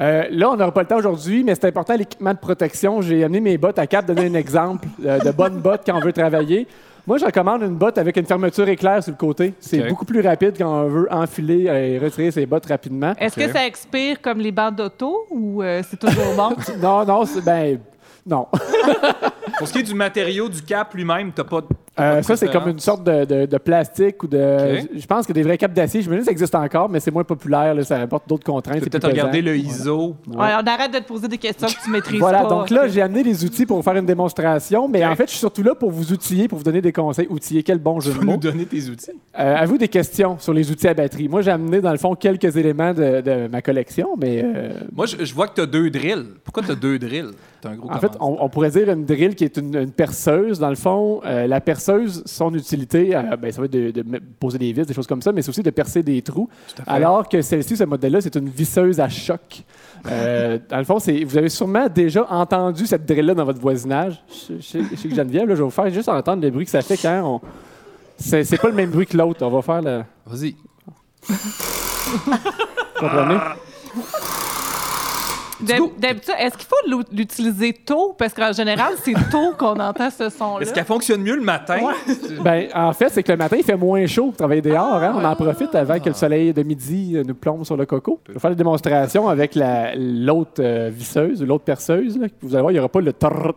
Euh, 0.00 0.24
là, 0.30 0.50
on 0.50 0.56
n'aura 0.56 0.72
pas 0.72 0.80
le 0.82 0.86
temps 0.88 0.96
aujourd'hui, 0.98 1.44
mais 1.44 1.54
c'est 1.54 1.66
important 1.66 1.94
l'équipement 1.96 2.32
de 2.32 2.38
protection. 2.38 3.00
J'ai 3.00 3.22
amené 3.24 3.40
mes 3.40 3.58
bottes 3.58 3.78
à 3.78 3.86
cap, 3.86 4.04
donner 4.06 4.26
un 4.26 4.34
exemple 4.34 4.86
euh, 5.06 5.18
de 5.20 5.30
bonnes 5.30 5.58
bottes 5.60 5.82
quand 5.86 5.96
on 5.96 6.00
veut 6.00 6.12
travailler. 6.12 6.66
Moi, 7.06 7.18
je 7.18 7.26
recommande 7.26 7.62
une 7.62 7.74
botte 7.74 7.98
avec 7.98 8.16
une 8.16 8.24
fermeture 8.24 8.66
éclair 8.66 9.02
sur 9.02 9.12
le 9.12 9.18
côté. 9.18 9.52
C'est 9.60 9.88
beaucoup 9.88 10.06
plus 10.06 10.20
rapide 10.20 10.54
quand 10.56 10.84
on 10.84 10.88
veut 10.88 11.08
enfiler 11.12 11.64
et 11.64 11.98
retirer 11.98 12.30
ses 12.30 12.46
bottes 12.46 12.66
rapidement. 12.66 13.12
Est-ce 13.18 13.36
que 13.36 13.52
ça 13.52 13.66
expire 13.66 14.22
comme 14.22 14.38
les 14.38 14.52
bandes 14.52 14.76
d'auto 14.76 15.26
ou 15.30 15.62
euh, 15.62 15.82
c'est 15.88 15.98
toujours 15.98 16.34
bon? 16.34 16.54
Non, 16.82 17.04
non, 17.04 17.24
c'est 17.26 17.44
ben 17.44 17.78
non. 18.26 18.46
Pour 19.58 19.68
ce 19.68 19.72
qui 19.72 19.78
est 19.80 19.82
du 19.84 19.94
matériau 19.94 20.48
du 20.48 20.62
cap 20.62 20.92
lui-même, 20.94 21.32
t'as 21.34 21.44
pas. 21.44 21.58
Euh, 21.58 22.14
pas 22.14 22.20
de 22.20 22.24
ça, 22.24 22.36
c'est 22.36 22.50
comme 22.50 22.68
une 22.68 22.80
sorte 22.80 23.04
de, 23.04 23.24
de- 23.24 23.46
de 23.46 23.58
plastique 23.58 24.20
ou 24.24 24.26
de. 24.26 24.78
Je 24.96 25.06
pense 25.06 25.26
que 25.26 25.32
des 25.32 25.42
vrais 25.44 25.56
capes 25.56 25.72
d'acier, 25.74 26.02
je 26.02 26.10
me 26.10 26.14
dis 26.14 26.20
que 26.20 26.24
ça 26.26 26.32
existe 26.32 26.54
encore, 26.56 26.88
mais 26.88 26.98
c'est 26.98 27.12
moins 27.12 27.22
populaire. 27.22 27.72
là, 27.72 27.84
ça 27.84 28.00
apporte 28.00 28.28
d'autres 28.28 28.42
contraintes. 28.44 28.82
Tu 28.82 28.90
peut-être 28.90 29.06
regarder 29.06 29.40
le 29.42 29.56
ISO. 29.56 30.16
Ouais, 30.26 30.34
on 30.60 30.66
arrête 30.66 30.92
de 30.92 30.98
te 30.98 31.04
poser 31.06 31.28
des 31.28 31.38
questions 31.38 31.68
que 31.68 31.84
tu 31.84 31.90
maîtrises 31.90 32.18
Voilà, 32.18 32.42
pas. 32.42 32.48
donc 32.48 32.70
là, 32.70 32.88
j'ai 32.88 33.00
amené 33.00 33.22
des 33.22 33.44
outils 33.44 33.64
pour 33.64 33.82
faire 33.84 33.94
une 33.96 34.06
démonstration, 34.06 34.88
mais 34.88 35.06
en 35.06 35.14
fait, 35.14 35.26
je 35.26 35.30
suis 35.30 35.38
surtout 35.38 35.62
là 35.62 35.76
pour 35.76 35.92
vous 35.92 36.12
outiller, 36.12 36.48
pour 36.48 36.58
vous 36.58 36.64
donner 36.64 36.80
des 36.80 36.92
conseils. 36.92 37.28
Outiller, 37.30 37.62
quel 37.62 37.78
bon 37.78 38.00
Tu 38.00 38.06
jeu 38.08 38.14
de 38.14 38.18
peux 38.18 38.24
nous 38.24 38.32
mots. 38.32 38.38
donner 38.38 38.66
tes 38.66 38.88
outils. 38.88 39.12
Euh, 39.38 39.56
Avez-vous 39.56 39.78
des 39.78 39.88
questions 39.88 40.36
sur 40.40 40.52
les 40.52 40.68
outils 40.72 40.88
à 40.88 40.94
batterie? 40.94 41.28
Moi, 41.28 41.42
j'ai 41.42 41.52
amené, 41.52 41.80
dans 41.80 41.92
le 41.92 41.98
fond, 41.98 42.16
quelques 42.16 42.56
éléments 42.56 42.92
de, 42.92 43.20
de 43.20 43.46
ma 43.46 43.62
collection, 43.62 44.16
mais 44.20 44.42
euh, 44.44 44.70
Moi, 44.92 45.06
je, 45.06 45.24
je 45.24 45.32
vois 45.32 45.46
que 45.46 45.54
t'as 45.54 45.66
deux 45.66 45.90
drills. 45.90 46.26
Pourquoi 46.42 46.64
t'as 46.66 46.74
deux 46.74 46.98
drills? 46.98 47.30
T'as 47.64 47.70
un 47.70 47.76
gros 47.76 47.90
en 47.90 47.98
fait, 47.98 48.12
on, 48.20 48.36
on 48.40 48.48
pourrait 48.50 48.68
dire 48.70 48.90
une 48.90 49.06
drill 49.06 49.34
qui 49.34 49.44
est 49.44 49.56
une, 49.56 49.74
une 49.74 49.90
perceuse. 49.90 50.58
Dans 50.58 50.68
le 50.68 50.74
fond, 50.74 51.22
euh, 51.24 51.46
la 51.46 51.62
perceuse, 51.62 52.22
son 52.26 52.52
utilité, 52.54 53.16
euh, 53.16 53.36
ben, 53.38 53.50
ça 53.50 53.62
va 53.62 53.64
être 53.64 53.72
de, 53.72 54.04
poser 54.38 54.58
des 54.58 54.70
vis, 54.70 54.84
des 54.84 54.92
choses 54.92 55.06
comme 55.06 55.22
ça, 55.22 55.32
mais 55.32 55.40
c'est 55.40 55.48
aussi 55.48 55.62
de 55.62 55.70
percer 55.70 56.02
des 56.02 56.20
trous. 56.20 56.46
Alors 56.86 57.26
que 57.26 57.40
celle-ci, 57.40 57.74
ce 57.78 57.84
modèle-là, 57.84 58.20
c'est 58.20 58.34
une 58.36 58.50
visseuse 58.50 59.00
à 59.00 59.08
choc. 59.08 59.62
Euh, 60.06 60.58
dans 60.68 60.76
le 60.76 60.84
fond, 60.84 60.98
c'est- 60.98 61.24
vous 61.24 61.38
avez 61.38 61.48
sûrement 61.48 61.86
déjà 61.88 62.26
entendu 62.30 62.84
cette 62.84 63.06
drill-là 63.06 63.32
dans 63.32 63.46
votre 63.46 63.60
voisinage. 63.60 64.22
Je, 64.28 64.56
je 64.56 64.62
sais- 64.62 64.82
je 64.90 64.96
sais 64.96 65.08
que 65.08 65.14
Geneviève, 65.14 65.48
là, 65.48 65.54
je 65.54 65.60
vais 65.60 65.64
vous 65.64 65.70
faire 65.70 65.88
juste 65.88 66.10
entendre 66.10 66.42
le 66.42 66.50
bruit 66.50 66.66
que 66.66 66.70
ça 66.70 66.82
fait 66.82 66.98
quand 66.98 67.22
on. 67.24 67.40
C'est 68.18 68.44
c'est 68.44 68.58
pas 68.58 68.68
le 68.68 68.74
même 68.74 68.90
bruit 68.90 69.06
que 69.06 69.16
l'autre. 69.16 69.42
On 69.44 69.48
va 69.50 69.62
faire 69.62 69.80
le. 69.80 70.02
Vas-y. 70.26 70.54
Comprenez? 73.00 73.38
D'hab- 75.66 75.98
D'habitude, 75.98 76.34
est-ce 76.38 76.56
qu'il 76.58 76.66
faut 76.68 77.04
l'utiliser 77.12 77.72
tôt? 77.72 78.14
Parce 78.18 78.32
qu'en 78.34 78.52
général, 78.52 78.94
c'est 79.02 79.14
tôt 79.30 79.52
qu'on 79.58 79.78
entend 79.80 80.10
ce 80.10 80.28
son-là. 80.28 80.62
Est-ce 80.62 80.72
qu'elle 80.72 80.84
fonctionne 80.84 81.22
mieux 81.22 81.36
le 81.36 81.42
matin? 81.42 81.78
Ben, 82.42 82.68
en 82.74 82.92
fait, 82.92 83.08
c'est 83.10 83.22
que 83.22 83.32
le 83.32 83.38
matin, 83.38 83.56
il 83.58 83.64
fait 83.64 83.76
moins 83.76 84.06
chaud 84.06 84.26
pour 84.26 84.36
travailler 84.36 84.62
dehors. 84.62 85.02
hein. 85.02 85.14
On 85.16 85.24
en 85.24 85.34
profite 85.36 85.74
avant 85.74 85.98
que 85.98 86.08
le 86.08 86.14
soleil 86.14 86.52
de 86.52 86.62
midi 86.62 87.12
euh, 87.16 87.22
nous 87.26 87.34
plombe 87.34 87.64
sur 87.64 87.76
le 87.76 87.86
coco. 87.86 88.20
Je 88.28 88.32
vais 88.34 88.38
faire 88.38 88.50
la 88.50 88.56
démonstration 88.56 89.28
avec 89.28 89.54
la- 89.54 89.94
l'autre 89.96 90.60
euh, 90.62 90.90
visseuse, 90.92 91.42
l'autre 91.42 91.64
perceuse. 91.64 92.18
là. 92.18 92.26
Vous 92.42 92.54
allez 92.54 92.60
voir, 92.62 92.70
il 92.72 92.74
n'y 92.74 92.78
aura 92.80 92.88
pas 92.88 93.00
le 93.00 93.12
trrrt. 93.12 93.56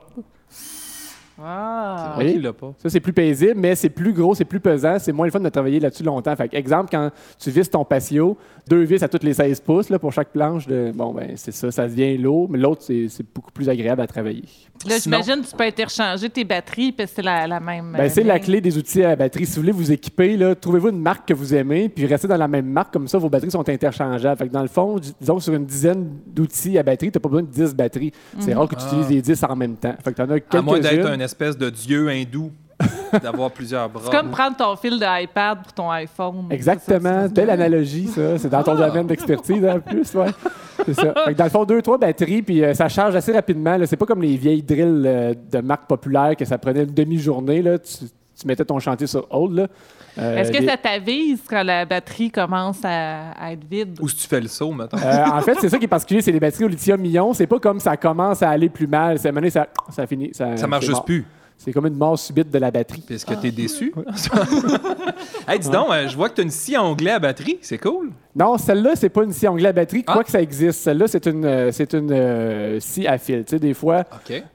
Ah. 1.42 2.16
Oui. 2.18 2.34
Qui 2.34 2.40
l'a 2.40 2.54
pas? 2.54 2.74
Ça, 2.82 2.90
c'est 2.90 3.00
plus 3.00 3.14
paisible, 3.14 3.54
mais 3.56 3.76
c'est 3.76 3.90
plus 3.90 4.14
gros, 4.14 4.34
c'est 4.36 4.46
plus 4.46 4.60
pesant. 4.60 4.98
C'est 5.00 5.12
moins 5.12 5.26
le 5.28 5.32
fun 5.32 5.40
de 5.40 5.50
travailler 5.50 5.80
là-dessus 5.80 6.04
longtemps. 6.04 6.36
Fait 6.36 6.54
exemple, 6.54 6.90
quand 6.92 7.12
tu 7.40 7.50
visses 7.52 7.70
ton 7.70 7.86
patio, 7.86 8.38
deux 8.68 8.82
vis 8.84 9.02
à 9.04 9.08
toutes 9.08 9.24
les 9.24 9.34
16 9.34 9.62
pouces 9.62 9.90
là, 9.90 10.00
pour 10.00 10.12
chaque 10.12 10.30
planche, 10.30 10.68
de, 10.68 10.92
bon, 10.94 11.14
ben, 11.14 11.32
c'est 11.36 11.52
ça, 11.54 11.72
ça 11.72 11.88
devient 11.88 12.18
lourd, 12.18 12.48
mais 12.50 12.58
l'autre, 12.58 12.82
c'est 12.84 13.08
beaucoup 13.34 13.52
plus 13.52 13.70
agréable 13.70 14.02
à 14.02 14.08
travailler. 14.08 14.44
Là, 14.88 14.96
j'imagine 15.02 15.42
que 15.42 15.48
tu 15.48 15.56
peux 15.56 15.64
interchanger 15.64 16.30
tes 16.30 16.44
batteries 16.44 16.92
parce 16.92 17.10
que 17.12 17.16
c'est 17.18 17.22
la, 17.24 17.48
la 17.48 17.60
même. 17.60 17.94
Ben, 17.94 18.06
euh, 18.06 18.10
c'est 18.10 18.24
la 18.24 18.36
ligne. 18.36 18.44
clé 18.44 18.62
des 18.62 18.78
outils 18.78 19.04
à 19.04 19.16
batterie. 19.16 19.46
Si 19.46 19.56
vous 19.56 19.62
voulez 19.62 19.72
vous 19.72 19.92
équiper, 19.92 20.38
là, 20.38 20.54
trouvez-vous 20.56 20.90
une 20.90 21.02
marque 21.02 21.28
que 21.28 21.34
vous 21.34 21.54
aimez, 21.56 21.90
puis 21.90 22.06
restez 22.06 22.28
dans 22.28 22.38
la 22.38 22.48
même 22.48 22.66
marque. 22.68 22.94
Comme 22.94 23.08
ça, 23.08 23.18
vos 23.18 23.30
batteries 23.30 23.52
sont 23.52 23.68
interchangeables. 23.68 24.38
Fait 24.38 24.48
que 24.48 24.54
dans 24.54 24.62
le 24.62 24.68
fond, 24.68 24.98
dis- 25.00 25.14
disons 25.20 25.38
que 25.38 25.44
sur 25.44 25.54
une 25.54 25.66
dizaine 25.66 26.08
d'outils 26.28 26.78
à 26.78 26.84
batterie, 26.84 27.12
tu 27.12 27.18
n'as 27.18 27.22
pas 27.22 27.30
besoin 27.30 27.44
de 27.44 27.48
10 27.52 27.76
batteries. 27.76 28.12
C'est 28.40 28.54
rare 28.54 28.68
que 28.68 28.76
tu 28.76 28.82
Ah. 28.84 28.88
utilises 28.88 29.10
les 29.10 29.22
10 29.22 29.44
en 29.44 29.56
même 29.56 29.76
temps. 29.76 29.96
Fait 30.04 30.12
que 30.12 30.16
tu 30.16 30.22
en 30.22 30.30
as 30.30 30.40
quelques-unes. 30.40 31.27
Espèce 31.28 31.58
de 31.58 31.70
dieu 31.70 32.10
hindou, 32.10 32.52
d'avoir 33.24 33.52
plusieurs 33.52 33.90
bras. 33.90 34.04
C'est 34.06 34.18
comme 34.18 34.30
prendre 34.32 34.56
ton 34.58 34.76
fil 34.76 35.00
d'iPad 35.00 35.64
pour 35.64 35.74
ton 35.74 35.90
iPhone. 35.92 36.46
Exactement. 36.50 37.28
Belle 37.28 37.50
analogie, 37.50 38.08
ça. 38.08 38.38
C'est 38.38 38.50
dans 38.50 38.64
ton 38.64 38.76
domaine 38.76 39.08
d'expertise, 39.08 39.64
en 39.66 39.80
plus, 39.80 40.14
ouais. 40.16 40.32
C'est 40.86 40.94
ça. 40.94 41.14
Fait 41.26 41.34
que 41.34 41.38
dans 41.38 41.44
le 41.46 41.50
fond, 41.50 41.66
deux, 41.66 41.82
trois 41.82 41.98
batteries, 41.98 42.42
puis 42.44 42.64
euh, 42.64 42.74
ça 42.74 42.88
charge 42.88 43.16
assez 43.16 43.34
rapidement. 43.34 43.78
là. 43.78 43.86
C'est 43.88 43.98
pas 43.98 44.06
comme 44.06 44.22
les 44.22 44.38
vieilles 44.38 44.62
drills 44.62 45.04
euh, 45.06 45.34
de 45.52 45.60
marque 45.60 45.88
populaire 45.88 46.36
que 46.36 46.46
ça 46.46 46.58
prenait 46.58 46.84
une 46.84 46.94
demi-journée. 46.94 47.62
là. 47.62 47.80
Tu, 47.80 48.06
tu 48.40 48.46
mettais 48.48 48.66
ton 48.66 48.78
chantier 48.80 49.08
sur 49.08 49.26
hold. 49.32 49.56
là. 49.56 49.68
Euh, 50.20 50.38
Est-ce 50.38 50.52
que 50.52 50.58
les- 50.60 50.68
ça 50.68 50.78
t'avise 50.78 51.42
quand 51.50 51.64
la 51.64 51.86
batterie 51.86 52.32
commence 52.32 52.80
à, 52.84 53.32
à 53.32 53.52
être 53.54 53.64
vide? 53.70 53.98
Ou 54.02 54.08
si 54.10 54.16
tu 54.18 54.28
fais 54.28 54.42
le 54.42 54.48
saut, 54.48 54.72
mettons. 54.72 54.98
Euh, 54.98 55.26
en 55.32 55.42
fait, 55.42 55.56
c'est 55.62 55.70
ça 55.70 55.78
qui 55.78 55.86
est 55.86 55.90
particulier, 55.90 56.22
c'est 56.22 56.32
les 56.32 56.40
batteries 56.40 56.66
au 56.66 56.70
lithium-ion. 56.70 57.34
C'est 57.34 57.48
pas 57.48 57.60
comme 57.60 57.80
ça 57.80 57.96
commence 57.98 58.42
à 58.42 58.50
aller 58.50 58.70
plus 58.70 58.88
mal. 58.88 59.20
C'est 59.20 59.32
ça, 59.50 59.68
ça 59.90 60.08
finit. 60.08 60.32
Ça, 60.34 60.58
ça 60.58 60.68
marche 60.68 60.86
juste 60.86 61.06
plus. 61.06 61.26
C'est 61.60 61.74
comme 61.74 61.88
une 61.88 61.96
mort 61.98 62.20
subite 62.20 62.52
de 62.52 62.60
la 62.60 62.70
batterie. 62.70 63.04
Est-ce 63.10 63.26
que 63.26 63.34
t'es 63.34 63.50
déçu? 63.50 63.92
hey, 65.48 65.58
dis 65.60 65.70
donc, 65.70 65.88
euh, 65.92 66.08
je 66.08 66.16
vois 66.16 66.30
que 66.30 66.36
t'as 66.36 66.44
une 66.44 66.52
scie 66.52 66.76
à 66.76 66.84
onglet 66.84 67.12
à 67.12 67.20
batterie. 67.20 67.58
C'est 67.62 67.78
cool. 67.80 68.12
Non, 68.36 68.58
celle-là, 68.60 68.92
c'est 68.96 69.10
pas 69.10 69.24
une 69.24 69.32
scie 69.34 69.48
à 69.48 69.52
onglet 69.52 69.70
à 69.70 69.74
batterie, 69.74 70.04
Ah. 70.08 70.14
quoi 70.14 70.24
que 70.24 70.30
ça 70.32 70.42
existe. 70.42 70.82
Celle-là, 70.82 71.08
c'est 71.08 71.26
une, 71.26 71.46
euh, 71.46 71.72
c'est 71.72 71.94
une 71.94 72.12
euh, 72.12 72.80
scie 72.80 73.08
à 73.08 73.18
fil. 73.18 73.44
Tu 73.44 73.52
sais, 73.52 73.60
des 73.60 73.74
fois, 73.74 74.04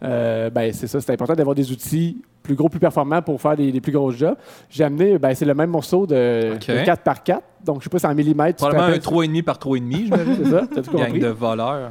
euh, 0.05 0.51
ben, 0.51 0.73
c'est 0.73 0.87
ça, 0.87 1.01
c'est 1.01 1.13
important 1.13 1.35
d'avoir 1.35 1.55
des 1.57 1.71
outils 1.73 2.23
plus 2.43 2.55
gros, 2.55 2.69
plus 2.69 2.81
performants 2.81 3.23
pour 3.23 3.41
faire 3.41 3.57
des, 3.57 3.71
des 3.73 3.81
plus 3.81 3.93
gros 3.93 4.11
jobs. 4.11 4.37
J'ai 4.69 4.85
amené, 4.85 5.19
ben, 5.19 5.35
c'est 5.35 5.45
le 5.45 5.55
même 5.55 5.71
morceau 5.71 6.07
de, 6.07 6.55
OK. 6.55 6.67
de 6.67 6.73
4x4, 6.85 7.39
donc 7.65 7.79
je 7.79 7.85
sais 7.85 7.91
pas 7.91 7.99
si 7.99 8.07
en 8.07 8.15
millimètres. 8.15 8.57
Probablement 8.57 8.85
un 8.85 8.87
rappelles- 8.89 9.01
3,5 9.01 9.43
par 9.43 9.59
3,5, 9.59 10.05
j'imagine. 10.05 10.37
C'est 10.45 10.51
ça, 10.51 10.63
t'as 10.75 10.83
tout 10.83 10.97
Gang 10.97 11.19
de 11.19 11.29
voleurs. 11.29 11.91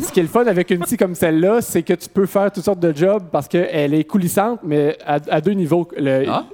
Ce 0.00 0.10
qui 0.12 0.20
est 0.20 0.24
le 0.24 0.28
fun 0.28 0.46
avec 0.46 0.70
une 0.70 0.84
scie 0.84 0.96
comme 0.96 1.14
celle-là, 1.14 1.60
c'est 1.62 1.82
que 1.82 1.92
tu 1.94 2.08
peux 2.08 2.26
faire 2.26 2.50
toutes 2.50 2.64
sortes 2.64 2.80
de 2.80 2.94
jobs 2.96 3.22
parce 3.30 3.48
qu'elle 3.48 3.94
est 3.94 4.04
coulissante, 4.04 4.60
mais 4.64 4.98
à, 5.06 5.18
à 5.30 5.40
deux 5.40 5.52
niveaux. 5.52 5.88
Le- 5.96 6.24
Ah. 6.28 6.44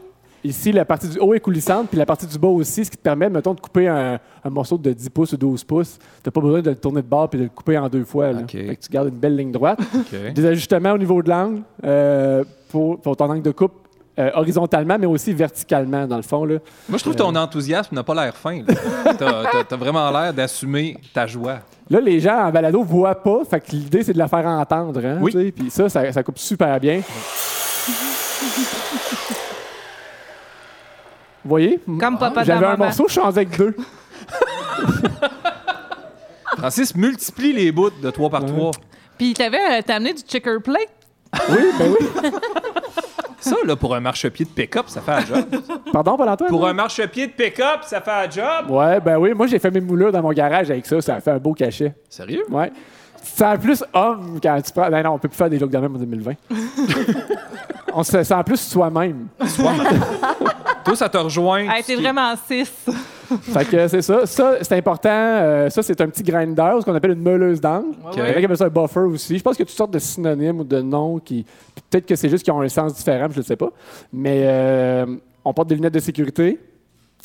Ici, 0.45 0.72
la 0.72 0.85
partie 0.85 1.07
du 1.09 1.20
haut 1.20 1.35
est 1.35 1.39
coulissante, 1.41 1.87
puis 1.89 1.97
la 1.97 2.05
partie 2.05 2.26
du 2.26 2.37
bas 2.37 2.49
aussi, 2.49 2.85
ce 2.85 2.91
qui 2.91 2.97
te 2.97 3.03
permet, 3.03 3.30
mettons, 3.30 3.55
de 3.55 3.61
couper 3.61 3.87
un, 3.87 4.18
un 4.43 4.51
morceau 4.51 4.76
de 4.76 4.93
10 4.93 5.11
pouces 5.11 5.33
ou 5.35 5.37
12 5.37 5.62
pouces. 5.62 5.99
Tu 6.01 6.05
n'as 6.26 6.33
pas 6.33 6.41
besoin 6.41 6.61
de 6.61 6.70
le 6.70 6.74
tourner 6.74 7.01
de 7.01 7.07
bord 7.07 7.30
puis 7.30 7.39
de 7.39 7.45
le 7.45 7.49
couper 7.51 7.78
en 7.78 7.89
deux 7.89 8.03
fois. 8.03 8.33
là. 8.33 8.41
Fait 8.49 8.74
que 8.74 8.80
tu 8.80 8.89
gardes 8.91 9.07
une 9.11 9.20
belle 9.20 9.37
ligne 9.37 9.53
droite. 9.53 9.78
Des 10.35 10.45
ajustements 10.45 10.91
au 10.95 10.99
niveau 10.99 11.22
de 11.22 11.30
l'angle 11.30 11.62
euh, 11.85 12.43
pour, 12.72 13.00
pour 13.00 13.16
ton 13.16 13.30
angle 13.30 13.42
de 13.42 13.52
coupe. 13.52 13.72
euh, 14.18 14.30
horizontalement, 14.34 14.98
mais 14.98 15.06
aussi 15.06 15.32
verticalement, 15.32 16.06
dans 16.06 16.16
le 16.16 16.22
fond. 16.22 16.44
Là. 16.44 16.56
Moi, 16.88 16.98
je 16.98 17.02
trouve 17.02 17.14
que 17.14 17.18
ton 17.18 17.34
enthousiasme 17.34 17.94
n'a 17.94 18.02
pas 18.02 18.14
l'air 18.14 18.36
fin. 18.36 18.60
t'as- 19.18 19.64
t'as 19.66 19.76
vraiment 19.76 20.10
l'air 20.10 20.34
d'assumer 20.34 20.98
ta 21.14 21.26
joie. 21.26 21.60
Là, 21.88 21.98
les 22.00 22.20
gens 22.20 22.38
en 22.46 22.50
balado 22.50 22.82
voient 22.82 23.14
pas, 23.22 23.40
fait 23.48 23.60
que 23.60 23.70
l'idée, 23.72 24.02
c'est 24.02 24.12
de 24.12 24.18
la 24.18 24.28
faire 24.28 24.44
entendre. 24.46 25.00
Hein, 25.04 25.16
Oui. 25.22 25.32
tu 25.32 25.52
Puis 25.52 25.70
ça, 25.70 25.88
ça, 25.88 26.12
ça 26.12 26.22
coupe 26.22 26.36
super 26.38 26.78
bien. 26.78 27.00
Vous 31.44 31.48
voyez? 31.48 31.80
Comme 31.98 32.18
papa 32.18 32.44
J'avais 32.44 32.60
de 32.60 32.64
un 32.66 32.70
maman. 32.72 32.84
morceau, 32.84 33.04
je 33.08 33.12
suis 33.12 33.20
avec 33.20 33.56
deux. 33.56 33.74
Francis 36.58 36.94
multiplie 36.94 37.52
les 37.52 37.72
bouts 37.72 37.90
de 37.90 38.10
3 38.10 38.30
par 38.30 38.44
3. 38.44 38.70
Puis 39.18 39.34
t'avais 39.34 39.56
euh, 39.78 39.82
t'as 39.84 39.96
amené 39.96 40.12
du 40.12 40.20
checker 40.22 40.58
plate? 40.62 40.88
Oui, 41.51 41.59
ben 41.78 41.95
oui. 41.99 42.30
Ça, 43.41 43.57
là, 43.66 43.74
pour 43.74 43.93
un 43.93 44.01
marchepied 44.01 44.45
de 44.45 44.51
pick-up, 44.51 44.85
ça 44.87 45.01
fait 45.01 45.11
un 45.11 45.24
job. 45.24 45.45
Pardon, 45.93 46.16
Paul-Antoine? 46.16 46.49
pour 46.49 46.64
un 46.64 46.72
marchepied 46.72 47.26
de 47.26 47.33
pick-up, 47.33 47.80
ça 47.83 48.01
fait 48.01 48.11
un 48.11 48.30
job. 48.30 48.70
Ouais, 48.70 49.01
ben 49.01 49.16
oui. 49.18 49.33
Moi, 49.35 49.49
j'ai 49.49 49.59
fait 49.59 49.70
mes 49.72 49.80
moulures 49.80 50.12
dans 50.12 50.22
mon 50.22 50.33
garage 50.33 50.70
avec 50.70 50.87
ça. 50.87 51.01
Ça 51.01 51.16
a 51.16 51.20
fait 51.20 51.33
un 51.33 51.39
beau 51.39 51.53
cachet. 51.53 51.93
Sérieux? 52.09 52.45
Ouais. 52.49 52.70
Tu 53.24 53.33
te 53.33 53.39
sens 53.39 53.59
plus 53.59 53.85
homme 53.93 54.39
quand 54.41 54.61
tu 54.62 54.72
prends. 54.72 54.89
Ben 54.89 55.03
non, 55.03 55.14
on 55.14 55.18
peut 55.18 55.28
plus 55.28 55.37
faire 55.37 55.51
des 55.51 55.59
jokes 55.59 55.70
de 55.70 55.78
même 55.78 55.95
en 55.95 55.99
2020. 55.99 56.33
on 57.95 58.05
se 58.05 58.22
sent 58.22 58.43
plus 58.47 58.61
soi-même. 58.61 59.26
Toi, 60.85 60.97
ça 60.97 61.09
te 61.09 61.16
rejoint. 61.18 61.68
Hey, 61.70 61.83
c'est 61.83 61.97
vraiment 61.97 62.34
six. 62.49 62.71
Fait 63.53 63.64
que 63.64 63.88
c'est 63.88 64.03
ça. 64.03 64.26
Ça, 64.26 64.57
c'est 64.61 64.76
important. 64.76 65.09
Euh, 65.11 65.71
ça, 65.71 65.83
c'est 65.83 65.99
un 66.00 66.09
petit 66.09 66.22
grinder, 66.22 66.72
ce 66.80 66.84
qu'on 66.84 66.95
appelle 66.95 67.13
une 67.13 67.22
meuleuse 67.22 67.61
d'angle. 67.61 67.95
Il 68.13 68.18
y 68.18 68.22
en 68.22 68.25
a 68.26 68.33
qui 68.34 68.45
appellent 68.45 68.57
ça 68.59 68.67
un 68.67 68.68
buffer 68.68 69.00
aussi. 69.00 69.38
Je 69.38 69.42
pense 69.42 69.57
qu'il 69.57 69.64
y 69.64 69.67
a 69.67 69.71
toutes 69.71 69.76
sortes 69.76 69.91
de 69.92 69.99
synonymes 69.99 70.61
ou 70.61 70.64
de 70.64 70.80
noms 70.83 71.18
qui. 71.18 71.46
Peut-être 71.91 72.07
que 72.07 72.14
c'est 72.14 72.29
juste 72.29 72.45
qu'ils 72.45 72.53
ont 72.53 72.61
un 72.61 72.68
sens 72.68 72.95
différent, 72.95 73.29
je 73.30 73.38
ne 73.38 73.42
sais 73.45 73.57
pas. 73.57 73.71
Mais 74.13 74.42
euh, 74.45 75.07
on 75.45 75.54
porte 75.54 75.68
des 75.68 75.76
lunettes 75.76 75.95
de 75.95 76.00
sécurité, 76.00 76.59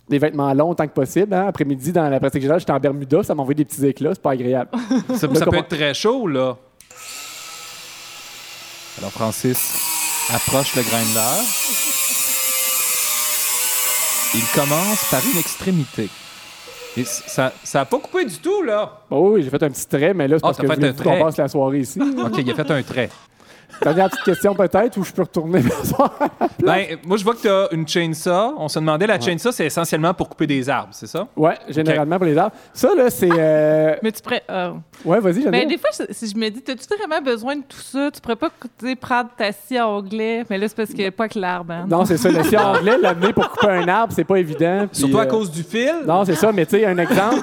des 0.07 0.17
vêtements 0.19 0.53
longs 0.53 0.69
autant 0.69 0.87
que 0.87 0.93
possible. 0.93 1.33
hein. 1.33 1.45
Après-midi, 1.47 1.91
dans 1.91 2.07
la 2.09 2.19
pratique 2.21 2.41
générale, 2.41 2.61
j'étais 2.61 2.71
en 2.71 2.79
Bermuda, 2.79 3.23
ça 3.23 3.35
m'envoie 3.35 3.53
des 3.53 3.65
petits 3.65 3.85
éclats, 3.85 4.11
c'est 4.13 4.21
pas 4.21 4.31
agréable. 4.31 4.69
Ça, 5.15 5.27
Là, 5.27 5.35
ça 5.35 5.45
peut 5.45 5.57
être 5.57 5.67
très 5.67 5.93
chaud, 5.93 6.25
là. 6.27 6.55
Alors, 8.99 9.11
Francis 9.11 9.75
approche 10.33 10.75
le 10.75 10.83
grinder. 10.83 11.96
Il 14.35 14.43
commence 14.53 15.05
par 15.09 15.21
une 15.31 15.39
extrémité. 15.39 16.09
Et 16.97 17.03
ça 17.05 17.51
n'a 17.73 17.85
pas 17.85 17.99
coupé 17.99 18.25
du 18.25 18.37
tout, 18.37 18.63
là. 18.63 19.01
Oh 19.09 19.31
oui, 19.33 19.43
j'ai 19.43 19.49
fait 19.49 19.61
un 19.63 19.69
petit 19.69 19.85
trait, 19.87 20.13
mais 20.13 20.27
là, 20.27 20.37
c'est 20.39 20.45
Ah, 20.45 20.47
parce 20.47 20.57
que 20.57 20.65
voulais 20.65 20.89
un 20.89 20.93
qu'on 20.93 21.03
trait. 21.03 21.19
passe 21.19 21.37
la 21.37 21.47
soirée 21.47 21.79
ici. 21.79 21.99
OK, 22.25 22.33
il 22.37 22.51
a 22.51 22.55
fait 22.55 22.71
un 22.71 22.83
trait. 22.83 23.09
Dernière 23.81 24.09
petite 24.09 24.23
question 24.23 24.53
peut-être, 24.55 24.97
ou 24.97 25.03
je 25.03 25.11
peux 25.11 25.21
retourner 25.21 25.61
Ben, 26.59 26.97
moi, 27.05 27.17
je 27.17 27.23
vois 27.23 27.33
que 27.35 27.41
tu 27.41 27.49
as 27.49 27.67
une 27.71 27.87
chainsaw. 27.87 28.55
On 28.57 28.67
se 28.67 28.79
demandait, 28.79 29.07
la 29.07 29.19
chainsaw, 29.19 29.51
c'est 29.51 29.65
essentiellement 29.67 30.13
pour 30.13 30.27
couper 30.29 30.47
des 30.47 30.67
arbres, 30.69 30.89
c'est 30.91 31.07
ça? 31.07 31.27
Ouais, 31.35 31.55
généralement 31.69 32.17
pour 32.17 32.25
les 32.25 32.37
arbres. 32.37 32.55
Ça, 32.73 32.93
là, 32.95 33.09
c'est. 33.09 33.29
euh, 33.31 33.95
Mais 34.03 34.11
tu 34.11 34.21
pourrais. 34.21 34.43
euh, 34.49 34.71
Ouais, 35.05 35.19
vas-y. 35.19 35.45
Ben, 35.49 35.67
des 35.67 35.77
fois, 35.77 35.89
je- 35.97 36.11
si 36.13 36.27
je 36.29 36.35
me 36.37 36.49
dis, 36.49 36.61
t'as-tu 36.61 36.85
vraiment 36.97 37.21
besoin 37.21 37.55
de 37.55 37.61
tout 37.61 37.77
ça? 37.79 38.09
Tu 38.11 38.19
pourrais 38.19 38.35
pas 38.35 38.49
prendre 38.99 39.29
ta 39.37 39.51
scie 39.51 39.77
à 39.77 39.87
onglet, 39.87 40.43
mais 40.49 40.57
là, 40.57 40.67
c'est 40.67 40.75
parce 40.75 40.89
qu'il 40.89 40.99
n'y 40.99 41.05
a 41.05 41.11
pas 41.11 41.29
que 41.29 41.39
l'arbre. 41.39 41.71
hein. 41.71 41.85
Non, 41.87 42.03
c'est 42.05 42.17
ça. 42.17 42.29
Le 42.29 42.43
scie 42.43 42.57
anglais, 42.57 42.97
l'amener 43.01 43.31
pour 43.33 43.47
couper 43.49 43.67
un 43.71 43.87
arbre, 43.87 44.13
c'est 44.15 44.23
pas 44.23 44.37
évident. 44.39 44.87
Surtout 44.91 45.19
à 45.19 45.23
euh, 45.23 45.25
cause 45.25 45.51
du 45.51 45.63
fil? 45.63 45.93
Non, 46.05 46.25
c'est 46.25 46.35
ça, 46.35 46.51
mais 46.51 46.65
tu 46.65 46.77
sais, 46.77 46.85
un 46.85 46.97
exemple. 46.97 47.37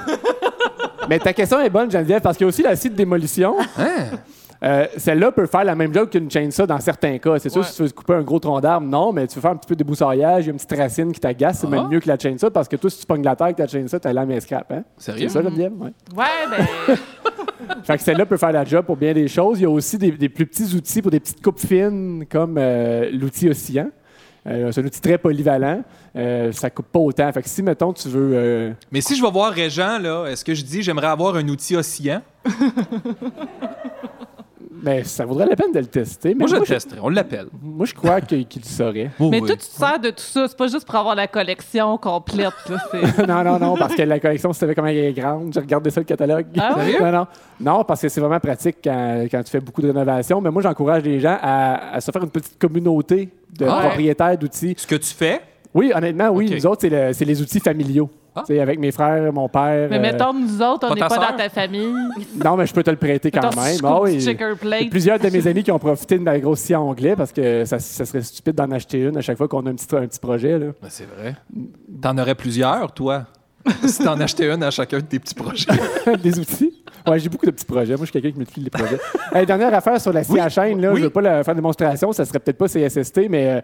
mais 1.09 1.19
ta 1.19 1.33
question 1.33 1.59
est 1.61 1.69
bonne, 1.69 1.89
Geneviève, 1.89 2.21
parce 2.21 2.37
qu'il 2.37 2.45
y 2.45 2.47
a 2.47 2.49
aussi 2.49 2.61
la 2.63 2.75
scie 2.75 2.89
de 2.89 2.95
démolition. 2.95 3.55
Hein? 3.77 4.17
Euh, 4.65 4.87
Celle-là 4.97 5.31
peut 5.31 5.45
faire 5.45 5.63
la 5.63 5.75
même 5.75 5.93
job 5.93 6.09
qu'une 6.09 6.29
chainsaw 6.29 6.65
dans 6.65 6.79
certains 6.79 7.17
cas. 7.19 7.37
C'est 7.39 7.49
sûr, 7.49 7.61
Ouais. 7.61 7.67
si 7.67 7.75
tu 7.75 7.83
veux 7.83 7.89
couper 7.89 8.13
un 8.15 8.21
gros 8.23 8.39
tronc 8.39 8.59
d'arbre, 8.61 8.87
non, 8.87 9.13
mais 9.13 9.27
tu 9.27 9.35
veux 9.35 9.41
faire 9.41 9.51
un 9.51 9.55
petit 9.57 9.67
peu 9.67 9.75
de 9.75 9.79
débroussaillage, 9.79 10.43
il 10.45 10.47
y 10.47 10.49
a 10.49 10.53
une 10.53 10.57
petite 10.57 10.77
racine 10.79 11.11
qui 11.11 11.19
t'agace, 11.19 11.59
c'est 11.59 11.67
Ah. 11.67 11.69
même 11.69 11.87
mieux 11.89 11.99
que 11.99 12.07
la 12.07 12.17
chainsaw, 12.17 12.49
parce 12.49 12.67
que 12.67 12.75
toi, 12.75 12.89
si 12.89 12.99
tu 12.99 13.05
pognes 13.05 13.23
la 13.23 13.35
terre 13.35 13.45
avec 13.45 13.57
ta 13.57 13.67
chainsaw, 13.67 13.99
t'as 13.99 14.11
la 14.13 14.25
main 14.25 14.39
scrap. 14.39 14.71
Hein? 14.71 14.83
Sérieux? 14.97 15.27
C'est 15.29 15.33
ça, 15.35 15.43
Geneviève? 15.43 15.73
Ouais. 15.79 15.91
Ouais, 16.15 16.57
ben. 16.87 16.95
Fait 17.83 17.97
que 17.97 18.03
celle-là 18.03 18.25
peut 18.25 18.37
faire 18.37 18.51
la 18.51 18.65
job 18.65 18.85
pour 18.85 18.97
bien 18.97 19.13
des 19.13 19.27
choses. 19.27 19.59
Il 19.59 19.63
y 19.63 19.65
a 19.65 19.69
aussi 19.69 19.97
des, 19.97 20.11
des 20.11 20.29
plus 20.29 20.45
petits 20.47 20.73
outils 20.75 21.01
pour 21.01 21.11
des 21.11 21.19
petites 21.19 21.41
coupes 21.43 21.59
fines, 21.59 22.25
comme 22.29 22.55
euh, 22.57 23.09
l'outil 23.13 23.49
oscillant. 23.49 23.89
Euh, 24.47 24.71
c'est 24.71 24.81
un 24.81 24.85
outil 24.85 25.01
très 25.01 25.17
polyvalent. 25.17 25.81
Euh, 26.15 26.51
ça 26.51 26.69
coupe 26.69 26.87
pas 26.91 26.99
autant. 26.99 27.31
Fait 27.31 27.41
que 27.41 27.49
si, 27.49 27.63
mettons, 27.63 27.93
tu 27.93 28.07
veux... 28.09 28.31
euh, 28.33 28.71
Mais 28.91 29.01
si 29.01 29.15
je 29.15 29.21
vais 29.23 29.31
voir 29.31 29.51
Régent, 29.51 29.97
là, 29.99 30.25
est-ce 30.27 30.45
que 30.45 30.53
je 30.53 30.63
dis 30.63 30.83
j'aimerais 30.83 31.07
avoir 31.07 31.35
un 31.35 31.47
outil 31.47 31.75
oscillant? 31.75 32.21
ben, 34.83 35.03
ça 35.03 35.25
vaudrait 35.25 35.45
la 35.47 35.55
peine 35.55 35.71
de 35.71 35.79
le 35.79 35.85
tester. 35.85 36.29
Mais 36.29 36.39
Moi, 36.39 36.47
je 36.47 36.55
le 36.55 36.65
je, 36.65 36.73
testerai. 36.73 36.99
On 37.01 37.09
l'appelle. 37.09 37.47
moi, 37.61 37.85
je 37.85 37.93
crois 37.93 38.21
qu'il 38.21 38.39
le 38.39 38.63
saurait. 38.63 39.09
mais 39.19 39.39
toi, 39.39 39.49
tu 39.49 39.57
te 39.57 39.63
sers 39.63 39.99
de 39.99 40.09
tout 40.09 40.19
ça. 40.21 40.47
C'est 40.47 40.57
pas 40.57 40.67
juste 40.67 40.85
pour 40.85 40.95
avoir 40.95 41.15
la 41.15 41.27
collection 41.27 41.97
complète. 41.97 42.53
Là, 42.69 43.25
non, 43.27 43.43
non, 43.43 43.59
non, 43.59 43.75
parce 43.77 43.95
que 43.95 44.01
la 44.03 44.19
collection, 44.19 44.51
si 44.53 44.59
tu 44.59 44.61
savais 44.61 44.75
comment 44.75 44.87
elle 44.87 44.97
est 44.97 45.13
grande, 45.13 45.51
j'ai 45.53 45.59
regardé 45.59 45.89
ça 45.89 45.99
le 46.01 46.05
catalogue. 46.05 46.45
Ah 46.59 46.75
ouais? 46.77 46.99
non, 46.99 47.11
non. 47.11 47.27
Non, 47.59 47.83
parce 47.83 48.01
que 48.01 48.09
c'est 48.09 48.19
vraiment 48.21 48.39
pratique 48.39 48.77
quand, 48.83 49.25
quand 49.31 49.43
tu 49.43 49.51
fais 49.51 49.59
beaucoup 49.61 49.81
de 49.81 49.87
rénovation. 49.87 50.41
Mais 50.41 50.51
moi, 50.51 50.61
j'encourage 50.61 51.03
les 51.03 51.19
gens 51.19 51.37
à, 51.41 51.93
à 51.95 52.01
se 52.01 52.11
faire 52.11 52.23
une 52.23 52.29
petite 52.29 52.57
communauté 52.59 53.29
de 53.57 53.65
Ah 53.65 53.75
ouais? 53.77 53.81
propriétaires 53.87 54.37
d'outils. 54.37 54.75
Ce 54.77 54.85
que 54.87 54.95
tu 54.95 55.13
fais, 55.13 55.41
Oui, 55.73 55.91
honnêtement, 55.95 56.29
oui. 56.29 56.49
Nous 56.53 56.65
autres, 56.65 56.81
c'est 56.81 56.89
le- 56.89 57.13
c'est 57.13 57.25
les 57.25 57.41
outils 57.41 57.59
familiaux. 57.59 58.09
Ah. 58.35 58.43
Tu 58.45 58.53
sais, 58.53 58.59
Avec 58.59 58.79
mes 58.79 58.91
frères, 58.91 59.31
mon 59.31 59.47
père. 59.47 59.87
Mais 59.89 59.97
euh, 59.97 60.01
mettons, 60.01 60.33
nous 60.33 60.61
autres, 60.61 60.87
on 60.89 60.93
n'est 60.93 60.99
pas 61.01 61.07
dans 61.07 61.37
ta 61.37 61.49
famille. 61.49 61.93
Non, 62.43 62.57
mais 62.57 62.65
je 62.67 62.73
peux 62.73 62.83
te 62.83 62.89
le 62.91 62.97
prêter 62.97 63.31
quand 63.31 63.41
Mettons, 63.43 63.61
même. 63.61 63.79
Ah 63.83 64.01
oui. 64.01 64.89
plusieurs 64.89 65.19
de 65.19 65.29
mes 65.29 65.47
amis 65.47 65.63
qui 65.63 65.71
ont 65.71 65.79
profité 65.79 66.17
de 66.17 66.23
ma 66.23 66.37
grosse 66.39 66.59
scie 66.59 66.75
en 66.75 66.83
anglais 66.87 67.15
parce 67.15 67.31
que 67.31 67.63
ça, 67.65 67.79
ça 67.79 68.05
serait 68.05 68.21
stupide 68.21 68.55
d'en 68.55 68.69
acheter 68.71 68.99
une 68.99 69.17
à 69.17 69.21
chaque 69.21 69.37
fois 69.37 69.47
qu'on 69.47 69.65
a 69.65 69.69
un 69.69 69.75
petit, 69.75 69.95
un 69.95 70.05
petit 70.07 70.19
projet. 70.19 70.59
Là. 70.59 70.67
Ben, 70.81 70.87
c'est 70.89 71.07
vrai. 71.17 71.35
T'en 72.01 72.17
aurais 72.17 72.35
plusieurs, 72.35 72.91
toi, 72.91 73.23
si 73.85 74.03
t'en 74.03 74.19
achetais 74.19 74.53
une 74.53 74.63
à 74.63 74.69
chacun 74.71 74.97
de 74.97 75.03
tes 75.05 75.19
petits 75.19 75.33
projets. 75.35 75.67
des 76.21 76.37
outils? 76.37 76.83
Ouais, 77.07 77.19
j'ai 77.19 77.29
beaucoup 77.29 77.45
de 77.45 77.51
petits 77.51 77.65
projets. 77.65 77.95
Moi, 77.95 78.05
je 78.05 78.11
suis 78.11 78.13
quelqu'un 78.13 78.31
qui 78.31 78.37
multiplie 78.37 78.63
les 78.63 78.69
projets. 78.69 78.99
Hey, 79.33 79.45
dernière 79.45 79.73
affaire 79.73 79.99
sur 80.01 80.11
la 80.11 80.23
scie 80.23 80.39
à 80.39 80.49
chaîne. 80.49 80.81
Là, 80.81 80.89
Oui. 80.89 80.95
Je 80.97 81.01
ne 81.01 81.05
veux 81.05 81.11
pas 81.11 81.21
la 81.21 81.43
faire 81.43 81.53
de 81.53 81.59
démonstration. 81.59 82.11
Ça 82.11 82.25
serait 82.25 82.39
peut-être 82.39 82.57
pas 82.57 82.67
CSST, 82.67 83.29
mais 83.29 83.47
euh, 83.49 83.61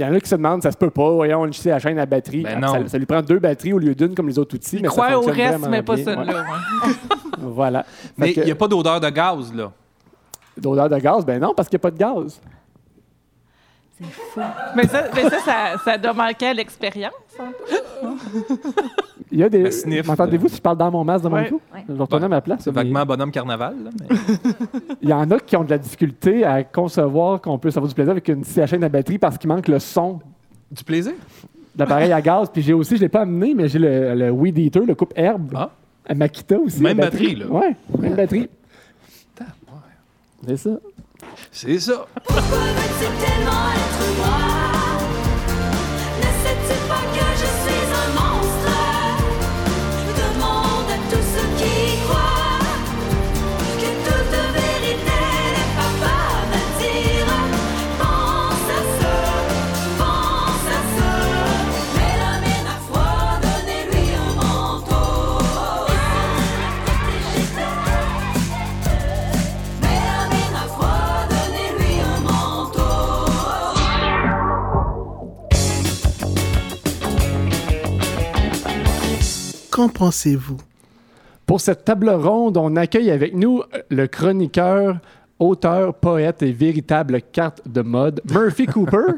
il 0.00 0.06
y 0.06 0.08
en 0.10 0.14
a 0.14 0.20
qui 0.20 0.28
se 0.28 0.34
demandent, 0.34 0.62
ça 0.62 0.72
se 0.72 0.76
peut 0.76 0.90
pas. 0.90 1.10
Voyons, 1.10 1.44
une 1.46 1.52
scie 1.52 1.70
à 1.70 1.78
chaîne 1.78 1.98
à 1.98 2.06
batterie. 2.06 2.42
Ben 2.42 2.54
Ah, 2.56 2.66
non. 2.66 2.72
Ça, 2.84 2.88
ça 2.88 2.98
lui 2.98 3.06
prend 3.06 3.20
deux 3.22 3.38
batteries 3.38 3.72
au 3.74 3.78
lieu 3.78 3.94
d'une 3.94 4.14
comme 4.14 4.28
les 4.28 4.38
autres 4.38 4.54
outils. 4.54 4.76
mais 4.80 4.88
ça 4.88 4.94
Croire 4.94 5.20
au 5.22 5.26
reste, 5.26 5.68
mais 5.68 5.82
pas 5.82 5.96
celle-là. 5.96 6.24
Ouais. 6.24 6.92
Voilà. 7.42 7.86
Mais 8.18 8.32
il 8.32 8.44
n'y 8.44 8.50
a 8.50 8.54
pas 8.54 8.68
d'odeur 8.68 9.00
de 9.00 9.08
gaz, 9.08 9.52
là. 9.54 9.72
D'odeur 10.56 10.88
de 10.90 10.98
gaz? 10.98 11.24
Ben 11.24 11.40
non, 11.40 11.54
parce 11.56 11.68
qu'il 11.68 11.76
n'y 11.76 11.80
a 11.80 11.84
pas 11.84 11.90
de 11.90 11.96
gaz. 11.98 12.40
Mais 14.74 14.86
ça, 14.86 15.04
mais 15.14 15.22
ça, 15.28 15.38
ça, 15.40 15.54
ça 15.84 15.98
doit 15.98 16.12
manquer 16.14 16.46
à 16.46 16.54
l'expérience. 16.54 17.12
hein. 17.38 17.52
Il 19.32 19.38
y 19.38 19.42
a 19.44 19.48
des. 19.48 19.70
Sniff. 19.70 20.06
M'entendez-vous 20.06 20.48
si 20.48 20.56
je 20.56 20.60
parle 20.60 20.78
dans 20.78 20.90
mon 20.90 21.04
masque 21.04 21.24
de 21.24 21.28
mon 21.28 21.36
Ouais. 21.36 21.42
micro? 21.42 21.60
Ouais. 21.74 21.84
Je 21.88 21.92
vais 21.92 22.00
retourner 22.00 22.24
à 22.24 22.28
ma 22.28 22.40
place. 22.40 22.60
C'est 22.64 22.70
mais 22.70 22.82
vaguement 22.82 23.04
bonhomme 23.06 23.30
carnaval, 23.30 23.76
là, 23.84 23.90
mais- 24.00 24.16
Il 25.02 25.08
y 25.08 25.12
en 25.12 25.30
a 25.30 25.38
qui 25.38 25.56
ont 25.56 25.64
de 25.64 25.70
la 25.70 25.78
difficulté 25.78 26.44
à 26.44 26.64
concevoir 26.64 27.40
qu'on 27.40 27.58
peut 27.58 27.68
avoir 27.68 27.86
du 27.86 27.94
plaisir 27.94 28.10
avec 28.10 28.26
une 28.28 28.42
scie 28.44 28.60
à 28.60 28.66
chaîne 28.66 28.82
à 28.84 28.88
batterie 28.88 29.18
parce 29.18 29.36
qu'il 29.38 29.48
manque 29.48 29.68
le 29.68 29.78
son 29.78 30.20
Du 30.70 30.82
plaisir? 30.82 31.12
de 31.74 31.78
l'appareil 31.78 32.12
à 32.12 32.20
gaz. 32.20 32.48
Puis 32.52 32.62
j'ai 32.62 32.72
aussi, 32.72 32.92
je 32.96 33.00
ne 33.00 33.02
l'ai 33.02 33.08
pas 33.08 33.20
amené, 33.20 33.54
mais 33.54 33.68
j'ai 33.68 33.78
le, 33.78 34.14
le 34.14 34.30
Weed 34.30 34.58
Eater, 34.58 34.84
le 34.84 34.94
coupe 34.94 35.12
herbe. 35.14 35.52
Ah. 35.54 35.70
À 36.08 36.14
Makita 36.14 36.58
aussi. 36.58 36.82
Même 36.82 36.96
batterie, 36.96 37.36
là. 37.36 37.46
Ouais, 37.46 37.76
même 37.98 38.14
batterie. 38.14 38.48
C'est 40.46 40.56
ça. 40.56 40.70
C'est 41.52 41.78
ça. 41.78 42.06
Pourquoi 42.24 42.42
veux-tu 42.42 43.06
tellement 43.24 43.70
être 43.74 44.04
moi? 44.18 44.38
Ne 46.18 46.30
sais-tu 46.42 46.76
pas 46.88 47.04
que 47.14 47.29
Qu'en 79.80 79.88
pensez-vous? 79.88 80.58
Pour 81.46 81.58
cette 81.62 81.86
table 81.86 82.10
ronde, 82.10 82.58
on 82.58 82.76
accueille 82.76 83.10
avec 83.10 83.34
nous 83.34 83.62
euh, 83.74 83.78
le 83.88 84.06
chroniqueur, 84.08 84.98
auteur, 85.38 85.94
poète 85.94 86.42
et 86.42 86.52
véritable 86.52 87.22
carte 87.32 87.62
de 87.66 87.80
mode, 87.80 88.20
Murphy 88.30 88.66
Cooper, 88.74 89.14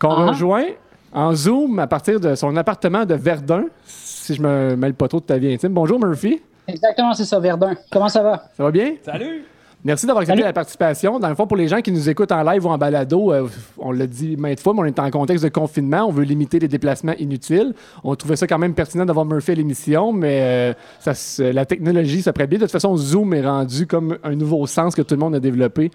qu'on 0.00 0.10
Ah. 0.12 0.26
rejoint 0.30 0.64
en 1.12 1.34
Zoom 1.34 1.78
à 1.80 1.86
partir 1.86 2.18
de 2.18 2.34
son 2.34 2.56
appartement 2.56 3.04
de 3.04 3.14
Verdun, 3.14 3.66
si 3.84 4.34
je 4.34 4.40
me 4.40 4.74
mêle 4.74 4.94
pas 4.94 5.06
trop 5.06 5.20
de 5.20 5.26
ta 5.26 5.36
vie 5.36 5.52
intime. 5.52 5.74
Bonjour 5.74 6.00
Murphy, 6.00 6.40
Exactement, 6.66 7.12
c'est 7.12 7.26
ça, 7.26 7.38
Verdun. 7.38 7.74
Comment 7.92 8.08
ça 8.08 8.22
va? 8.22 8.48
ça 8.56 8.62
va 8.64 8.70
bien? 8.70 8.94
Salut! 9.04 9.44
Merci 9.86 10.06
d'avoir 10.06 10.22
accepté 10.22 10.38
Salut. 10.38 10.48
la 10.48 10.52
participation. 10.54 11.18
Dans 11.18 11.28
le 11.28 11.34
fond, 11.34 11.46
pour 11.46 11.58
les 11.58 11.68
gens 11.68 11.82
qui 11.82 11.92
nous 11.92 12.08
écoutent 12.08 12.32
en 12.32 12.42
live 12.42 12.64
ou 12.64 12.70
en 12.70 12.78
balado, 12.78 13.30
euh, 13.30 13.46
on 13.76 13.92
l'a 13.92 14.06
dit 14.06 14.34
maintes 14.38 14.60
fois, 14.60 14.72
mais 14.72 14.80
on 14.80 14.84
est 14.86 14.98
en 14.98 15.10
contexte 15.10 15.44
de 15.44 15.50
confinement. 15.50 16.06
On 16.08 16.10
veut 16.10 16.24
limiter 16.24 16.58
les 16.58 16.68
déplacements 16.68 17.12
inutiles. 17.18 17.74
On 18.02 18.14
trouvait 18.14 18.36
ça 18.36 18.46
quand 18.46 18.58
même 18.58 18.72
pertinent 18.72 19.04
d'avoir 19.04 19.26
Murphy 19.26 19.50
à 19.50 19.54
l'émission, 19.56 20.10
mais 20.10 20.40
euh, 20.40 20.72
ça 21.00 21.12
la 21.52 21.66
technologie 21.66 22.22
se 22.22 22.30
prête 22.30 22.48
bien. 22.48 22.58
De 22.58 22.64
toute 22.64 22.72
façon, 22.72 22.96
Zoom 22.96 23.34
est 23.34 23.46
rendu 23.46 23.86
comme 23.86 24.16
un 24.24 24.34
nouveau 24.34 24.66
sens 24.66 24.94
que 24.94 25.02
tout 25.02 25.16
le 25.16 25.20
monde 25.20 25.34
a 25.34 25.40
développé 25.40 25.90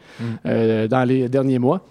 euh, 0.46 0.88
dans 0.88 1.04
les 1.04 1.28
derniers 1.28 1.60
mois. 1.60 1.82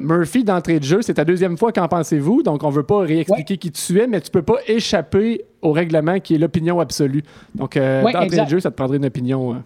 Murphy, 0.00 0.44
d'entrée 0.44 0.80
de 0.80 0.84
jeu, 0.84 1.02
c'est 1.02 1.14
ta 1.14 1.24
deuxième 1.24 1.58
fois. 1.58 1.70
Qu'en 1.70 1.88
pensez-vous? 1.88 2.42
Donc, 2.42 2.64
on 2.64 2.70
veut 2.70 2.84
pas 2.84 3.00
réexpliquer 3.00 3.58
qui 3.58 3.70
tu 3.70 4.00
es, 4.00 4.06
mais 4.06 4.20
tu 4.22 4.30
peux 4.30 4.42
pas 4.42 4.56
échapper 4.66 5.44
au 5.60 5.72
règlement 5.72 6.18
qui 6.20 6.34
est 6.34 6.38
l'opinion 6.38 6.80
absolue. 6.80 7.22
Donc, 7.54 7.74
Ouais, 7.76 8.12
d'entrée 8.12 8.44
de 8.44 8.48
jeu, 8.48 8.60
ça 8.60 8.70
te 8.70 8.76
prendrait 8.76 8.96
une 8.96 9.04
opinion. 9.04 9.62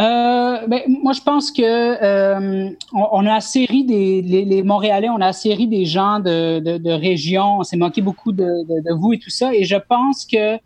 Euh, 0.00 0.66
ben, 0.68 0.82
moi, 1.02 1.12
je 1.12 1.20
pense 1.20 1.50
que 1.50 1.62
euh, 1.62 2.70
on, 2.92 3.08
on 3.10 3.26
a 3.26 3.34
assez 3.34 3.66
des 3.66 4.22
les, 4.22 4.44
les 4.44 4.62
Montréalais, 4.62 5.08
on 5.08 5.20
a 5.20 5.26
assez 5.26 5.54
des 5.66 5.84
gens 5.84 6.20
de, 6.20 6.60
de, 6.60 6.78
de. 6.78 7.38
On 7.38 7.64
s'est 7.64 7.76
moqué 7.76 8.00
beaucoup 8.00 8.32
de, 8.32 8.44
de, 8.64 8.94
vous 8.94 9.14
et 9.14 9.18
tout 9.18 9.30
ça. 9.30 9.52
Et 9.52 9.64
je 9.64 9.76
pense 9.76 10.24
que 10.24 10.58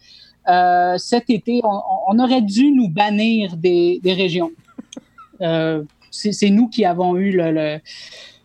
euh, 0.49 0.99
cet 0.99 1.31
été, 1.31 1.63
on, 1.65 1.81
on 2.09 2.19
aurait 2.19 2.43
dû 2.43 2.73
nous 2.73 2.89
bannir 2.89 3.57
des, 3.57 4.01
des 4.03 4.13
régions. 4.13 4.51
Euh, 5.41 5.83
c'est 6.11 6.51
nous 6.51 6.69
qui 6.69 6.85
avons 6.85 7.17
eu 7.17 7.33
le, 7.33 7.53
le, 7.53 7.79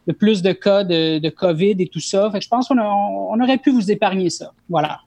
le 0.07 0.14
plus 0.14 0.41
de 0.41 0.53
cas 0.53 0.85
de, 0.85 1.30
COVID 1.30 1.76
et 1.80 1.88
tout 1.88 1.99
ça. 1.99 2.31
Fait 2.31 2.39
que 2.39 2.45
je 2.45 2.49
pense 2.49 2.69
qu'on 2.69 2.80
on 2.80 3.39
aurait 3.41 3.57
pu 3.57 3.72
vous 3.72 3.91
épargner 3.91 4.30
ça. 4.30 4.53
Voilà. 4.69 5.01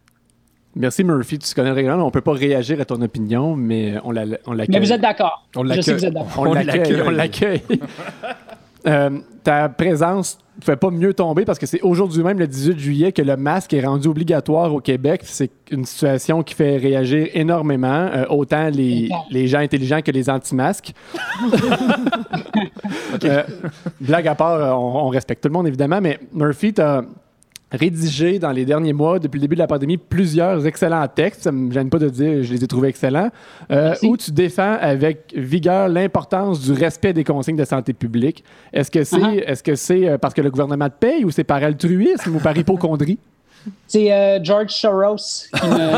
Merci 0.76 1.02
Murphy, 1.04 1.38
tu 1.38 1.52
connais 1.54 1.70
le 1.70 1.74
règlement. 1.74 1.96
On 2.02 2.06
ne 2.06 2.10
peut 2.10 2.20
pas 2.20 2.32
réagir 2.32 2.80
à 2.80 2.84
ton 2.84 3.00
opinion, 3.02 3.56
mais 3.56 3.94
on 4.04 4.12
la- 4.12 4.24
on 4.46 4.52
l'accueille. 4.52 4.76
Mais 4.78 4.86
vous 4.86 4.92
êtes 4.92 5.00
d'accord. 5.00 5.44
On 5.56 5.64
Je 5.64 5.80
sais 5.80 5.94
que 5.94 5.96
l'accueille. 5.96 5.98
vous 5.98 6.04
êtes 6.06 6.14
d'accord. 6.14 6.32
On 6.38 6.46
On 6.50 6.52
l'accueille. 6.54 7.02
On 7.06 7.10
l'accueille. 7.10 7.62
Euh, 8.86 9.10
ta 9.44 9.68
présence 9.68 10.38
ne 10.56 10.62
pouvait 10.64 10.76
pas 10.78 10.90
mieux 10.90 11.12
tomber 11.12 11.44
parce 11.44 11.58
que 11.58 11.66
c'est 11.66 11.82
aujourd'hui 11.82 12.22
même, 12.22 12.38
le 12.38 12.46
18 12.46 12.78
juillet, 12.78 13.12
que 13.12 13.20
le 13.20 13.36
masque 13.36 13.74
est 13.74 13.84
rendu 13.84 14.08
obligatoire 14.08 14.72
au 14.72 14.80
Québec. 14.80 15.20
C'est 15.24 15.50
une 15.70 15.84
situation 15.84 16.42
qui 16.42 16.54
fait 16.54 16.78
réagir 16.78 17.28
énormément, 17.34 18.08
euh, 18.10 18.24
autant 18.30 18.70
les, 18.70 19.10
les 19.30 19.48
gens 19.48 19.58
intelligents 19.58 20.00
que 20.00 20.10
les 20.10 20.30
anti-masques. 20.30 20.94
Euh, 23.24 23.42
blague 24.00 24.28
à 24.28 24.34
part, 24.34 24.52
euh, 24.54 24.70
on, 24.72 25.06
on 25.06 25.08
respecte 25.08 25.42
tout 25.42 25.48
le 25.48 25.52
monde 25.52 25.66
évidemment, 25.66 26.00
mais 26.00 26.18
Murphy, 26.32 26.72
tu 26.72 26.80
as 26.80 27.02
rédigé 27.72 28.38
dans 28.38 28.50
les 28.50 28.64
derniers 28.64 28.92
mois, 28.92 29.18
depuis 29.18 29.38
le 29.38 29.42
début 29.42 29.54
de 29.54 29.60
la 29.60 29.66
pandémie, 29.66 29.96
plusieurs 29.96 30.66
excellents 30.66 31.06
textes. 31.08 31.42
Ça 31.42 31.52
me 31.52 31.72
gêne 31.72 31.88
pas 31.90 31.98
de 31.98 32.08
dire, 32.08 32.42
je 32.42 32.52
les 32.52 32.64
ai 32.64 32.66
trouvés 32.66 32.88
excellents. 32.88 33.30
euh, 33.70 33.94
où 34.02 34.16
tu 34.16 34.32
défends 34.32 34.76
avec 34.80 35.32
vigueur 35.36 35.88
l'importance 35.88 36.60
du 36.60 36.72
respect 36.72 37.12
des 37.12 37.24
consignes 37.24 37.56
de 37.56 37.64
santé 37.64 37.92
publique. 37.92 38.42
Est-ce 38.72 38.90
que 38.90 39.04
c'est 39.04 39.16
Uh-huh. 39.20 39.42
est-ce 39.46 39.62
que 39.62 39.74
c'est 39.74 40.08
euh, 40.08 40.18
parce 40.18 40.34
que 40.34 40.40
le 40.40 40.50
gouvernement 40.50 40.88
te 40.88 40.94
paye 40.98 41.24
ou 41.24 41.30
c'est 41.30 41.44
par 41.44 41.62
altruisme 41.62 42.34
ou 42.36 42.38
par 42.40 42.56
hypochondrie? 42.56 43.18
C'est 43.86 44.10
euh, 44.12 44.42
George 44.42 44.70
Soros 44.72 45.16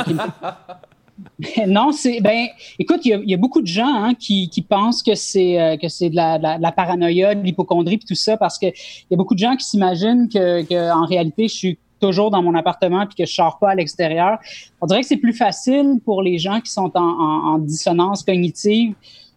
qui 0.04 0.14
me. 0.14 0.18
me- 1.38 1.66
non, 1.66 1.92
c'est. 1.92 2.20
Ben, 2.20 2.46
écoute, 2.78 3.00
il 3.04 3.22
y 3.26 3.34
a- 3.34 3.36
beaucoup 3.36 3.60
de 3.60 3.66
gens 3.66 3.94
hein, 3.94 4.14
qui, 4.14 4.48
qui 4.48 4.62
pensent 4.62 5.02
que 5.02 5.14
c'est 5.14 5.60
euh, 5.60 5.76
que 5.76 5.88
c'est 5.88 6.10
de 6.10 6.16
la, 6.16 6.72
paranoïa, 6.72 7.34
de 7.34 7.42
l'hypochondrie, 7.42 7.98
puis 7.98 8.06
tout 8.06 8.14
ça, 8.14 8.36
parce 8.36 8.58
que 8.58 8.66
il 8.66 9.06
y 9.10 9.14
a 9.14 9.16
beaucoup 9.16 9.34
de 9.34 9.40
gens 9.40 9.56
qui 9.56 9.64
s'imaginent 9.64 10.28
que, 10.28 10.62
que 10.62 10.92
en 10.92 11.06
réalité, 11.06 11.48
je 11.48 11.54
suis 11.54 11.78
toujours 12.00 12.30
dans 12.30 12.42
mon 12.42 12.54
appartement 12.54 13.06
puis 13.06 13.14
que 13.16 13.26
je 13.26 13.32
sors 13.32 13.58
pas 13.58 13.70
à 13.70 13.74
l'extérieur. 13.74 14.38
On 14.80 14.86
dirait 14.86 15.02
que 15.02 15.06
c'est 15.06 15.16
plus 15.16 15.32
facile 15.32 16.00
pour 16.04 16.22
les 16.22 16.36
gens 16.38 16.60
qui 16.60 16.70
sont 16.70 16.90
en 16.96 17.58
dissonance 17.58 18.24
cognitive 18.24 18.94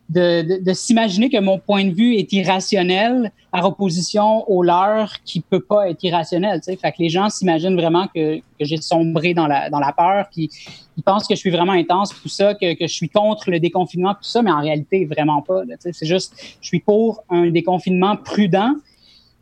de, 0.10 0.44
de, 0.44 0.64
de 0.64 0.74
s'imaginer 0.74 1.30
que 1.30 1.40
mon 1.40 1.58
point 1.58 1.86
de 1.86 1.92
vue 1.92 2.16
est 2.16 2.32
irrationnel 2.32 3.32
par 3.52 3.66
opposition 3.66 4.50
au 4.50 4.62
leur 4.62 5.14
qui 5.24 5.40
peut 5.40 5.62
pas 5.62 5.90
être 5.90 6.04
irrationnel. 6.04 6.60
Tu 6.60 6.72
sais. 6.72 6.78
Fait 6.78 6.92
que 6.92 6.98
les 7.00 7.10
gens 7.10 7.30
s'imaginent 7.30 7.76
vraiment 7.76 8.08
que, 8.14 8.38
que 8.38 8.66
j'ai 8.66 8.78
sombré 8.78 9.34
dans 9.34 9.48
la, 9.48 9.70
dans 9.70 9.80
la 9.80 9.94
peur, 9.94 10.28
puis 10.32 10.50
ils 10.98 11.04
pensent 11.04 11.28
que 11.28 11.36
je 11.36 11.40
suis 11.40 11.50
vraiment 11.50 11.74
intense, 11.74 12.14
tout 12.22 12.30
ça, 12.30 12.54
que, 12.54 12.74
que 12.74 12.88
je 12.88 12.94
suis 12.94 13.10
contre 13.10 13.50
le 13.50 13.60
déconfinement, 13.60 14.14
tout 14.14 14.30
ça, 14.30 14.42
mais 14.42 14.52
en 14.52 14.62
réalité, 14.62 15.06
vraiment 15.06 15.42
pas. 15.42 15.64
C'est 15.80 16.06
juste, 16.06 16.36
je 16.62 16.68
suis 16.68 16.80
pour 16.80 17.24
un 17.30 17.50
déconfinement 17.50 18.16
prudent. 18.16 18.76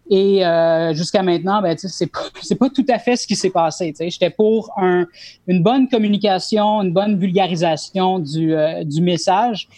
Et 0.09 0.45
euh, 0.45 0.93
jusqu'à 0.93 1.23
maintenant, 1.23 1.61
ben, 1.61 1.77
c'est 1.77 2.11
pas, 2.11 2.29
pas 2.59 2.69
tout 2.69 2.85
à 2.89 2.99
fait 2.99 3.15
ce 3.15 3.25
qui 3.25 3.37
s'est 3.37 3.49
passé. 3.49 3.93
J'étais 3.97 4.29
pour 4.29 4.71
un, 4.77 5.07
une 5.47 5.63
bonne 5.63 5.87
communication, 5.87 6.81
une 6.81 6.91
bonne 6.91 7.17
vulgarisation 7.17 8.19
du, 8.19 8.53
euh, 8.53 8.83
du 8.83 9.01
message. 9.01 9.69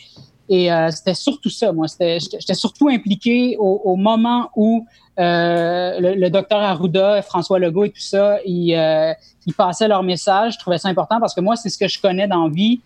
Et 0.48 0.72
euh, 0.72 0.92
c'était 0.92 1.16
surtout 1.16 1.50
ça, 1.50 1.72
moi. 1.72 1.88
J'étais 2.00 2.54
surtout 2.54 2.88
impliqué 2.90 3.58
au, 3.58 3.82
au 3.84 3.96
moment 3.96 4.50
où 4.56 4.86
euh, 5.18 6.00
le, 6.00 6.16
le 6.16 6.30
docteur 6.30 6.60
Arruda, 6.60 7.22
François 7.22 7.58
Legault 7.58 7.86
et 7.86 7.90
tout 7.90 8.00
ça, 8.00 8.38
ils, 8.46 8.76
euh, 8.76 9.14
ils 9.48 9.54
passaient 9.54 9.88
leur 9.88 10.04
message. 10.04 10.54
Je 10.54 10.60
trouvais 10.60 10.78
ça 10.78 10.90
important 10.90 11.20
parce 11.20 11.34
que 11.34 11.42
moi, 11.42 11.56
c'est 11.56 11.70
ce 11.70 11.78
que 11.78 11.88
je 11.88 12.00
connais 12.00 12.28
dans 12.28 12.50
vie, 12.50 12.82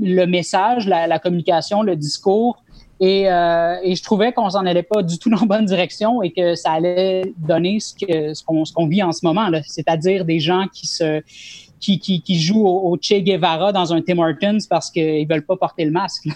le 0.00 0.24
message, 0.24 0.86
la, 0.88 1.06
la 1.06 1.18
communication, 1.18 1.82
le 1.82 1.96
discours. 1.96 2.62
Et, 3.00 3.30
euh, 3.30 3.76
et 3.82 3.96
je 3.96 4.02
trouvais 4.02 4.32
qu'on 4.32 4.48
s'en 4.48 4.64
allait 4.64 4.84
pas 4.84 5.02
du 5.02 5.18
tout 5.18 5.28
dans 5.28 5.40
la 5.40 5.46
bonne 5.46 5.64
direction 5.64 6.22
et 6.22 6.30
que 6.30 6.54
ça 6.54 6.72
allait 6.72 7.34
donner 7.36 7.80
ce 7.80 7.92
qu'on 8.44 8.64
ce 8.64 8.72
qu'on 8.72 8.86
vit 8.86 9.02
en 9.02 9.10
ce 9.12 9.26
moment, 9.26 9.50
c'est-à-dire 9.66 10.24
des 10.24 10.38
gens 10.38 10.66
qui 10.72 10.86
se 10.86 11.20
qui, 11.84 11.98
qui, 11.98 12.22
qui 12.22 12.40
jouent 12.40 12.66
au, 12.66 12.92
au 12.92 12.96
Che 13.00 13.20
Guevara 13.22 13.72
dans 13.72 13.92
un 13.92 14.00
Tim 14.00 14.18
Hortons 14.18 14.58
parce 14.70 14.90
qu'ils 14.90 15.26
veulent 15.28 15.44
pas 15.44 15.56
porter 15.56 15.84
le 15.84 15.90
masque. 15.90 16.28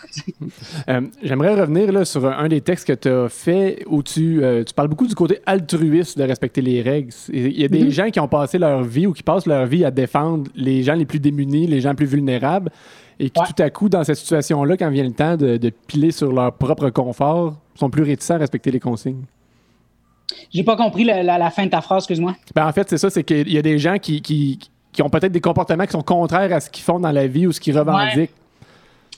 Euh, 0.88 1.00
J'aimerais 1.22 1.58
revenir 1.58 1.90
là, 1.92 2.04
sur 2.04 2.26
un, 2.26 2.48
des 2.48 2.60
textes 2.60 2.86
que 2.86 2.92
tu 2.92 3.08
as 3.08 3.28
fait 3.28 3.82
où 3.86 4.02
tu, 4.02 4.42
euh, 4.44 4.62
tu 4.64 4.74
parles 4.74 4.88
beaucoup 4.88 5.06
du 5.06 5.14
côté 5.14 5.38
altruiste 5.46 6.18
de 6.18 6.24
respecter 6.24 6.60
les 6.60 6.82
règles. 6.82 7.12
Il 7.32 7.58
y 7.58 7.64
a 7.64 7.68
des 7.68 7.84
Mhm. 7.84 7.90
gens 7.90 8.10
qui 8.10 8.20
ont 8.20 8.28
passé 8.28 8.58
leur 8.58 8.82
vie 8.84 9.06
ou 9.06 9.12
qui 9.12 9.22
passent 9.22 9.46
leur 9.46 9.64
vie 9.66 9.84
à 9.84 9.90
défendre 9.90 10.50
les 10.54 10.82
gens 10.82 10.94
les 10.94 11.06
plus 11.06 11.20
démunis, 11.20 11.66
les 11.66 11.80
gens 11.80 11.94
plus 11.94 12.06
vulnérables, 12.06 12.70
et 13.18 13.30
qui 13.30 13.40
tout 13.54 13.62
à 13.62 13.70
coup, 13.70 13.88
dans 13.88 14.04
cette 14.04 14.16
situation-là, 14.18 14.76
quand 14.76 14.90
vient 14.90 15.04
le 15.04 15.12
temps 15.12 15.36
de, 15.36 15.56
de 15.56 15.70
piler 15.86 16.10
sur 16.10 16.30
leur 16.32 16.52
propre 16.52 16.90
confort, 16.90 17.56
sont 17.74 17.90
plus 17.90 18.02
réticents 18.02 18.34
à 18.34 18.38
respecter 18.38 18.70
les 18.70 18.80
consignes. 18.80 19.22
J'ai 20.52 20.62
pas 20.62 20.76
compris 20.76 21.04
la, 21.04 21.22
la- 21.22 21.38
la 21.38 21.50
fin 21.50 21.64
de 21.64 21.70
ta 21.70 21.80
phrase, 21.80 22.02
excuse-moi. 22.02 22.34
Ben, 22.54 22.66
en 22.66 22.72
fait, 22.72 22.88
c'est 22.88 22.98
ça, 22.98 23.08
c'est 23.10 23.24
qu'il 23.24 23.50
y 23.50 23.56
a 23.58 23.62
des 23.62 23.78
gens 23.78 23.96
qui, 23.98 24.20
qui, 24.20 24.58
qui 24.98 25.02
ont 25.04 25.10
peut-être 25.10 25.30
des 25.30 25.40
comportements 25.40 25.86
qui 25.86 25.92
sont 25.92 26.02
contraires 26.02 26.52
à 26.52 26.58
ce 26.58 26.68
qu'ils 26.68 26.82
font 26.82 26.98
dans 26.98 27.12
la 27.12 27.28
vie 27.28 27.46
ou 27.46 27.52
ce 27.52 27.60
qu'ils 27.60 27.78
revendiquent. 27.78 28.32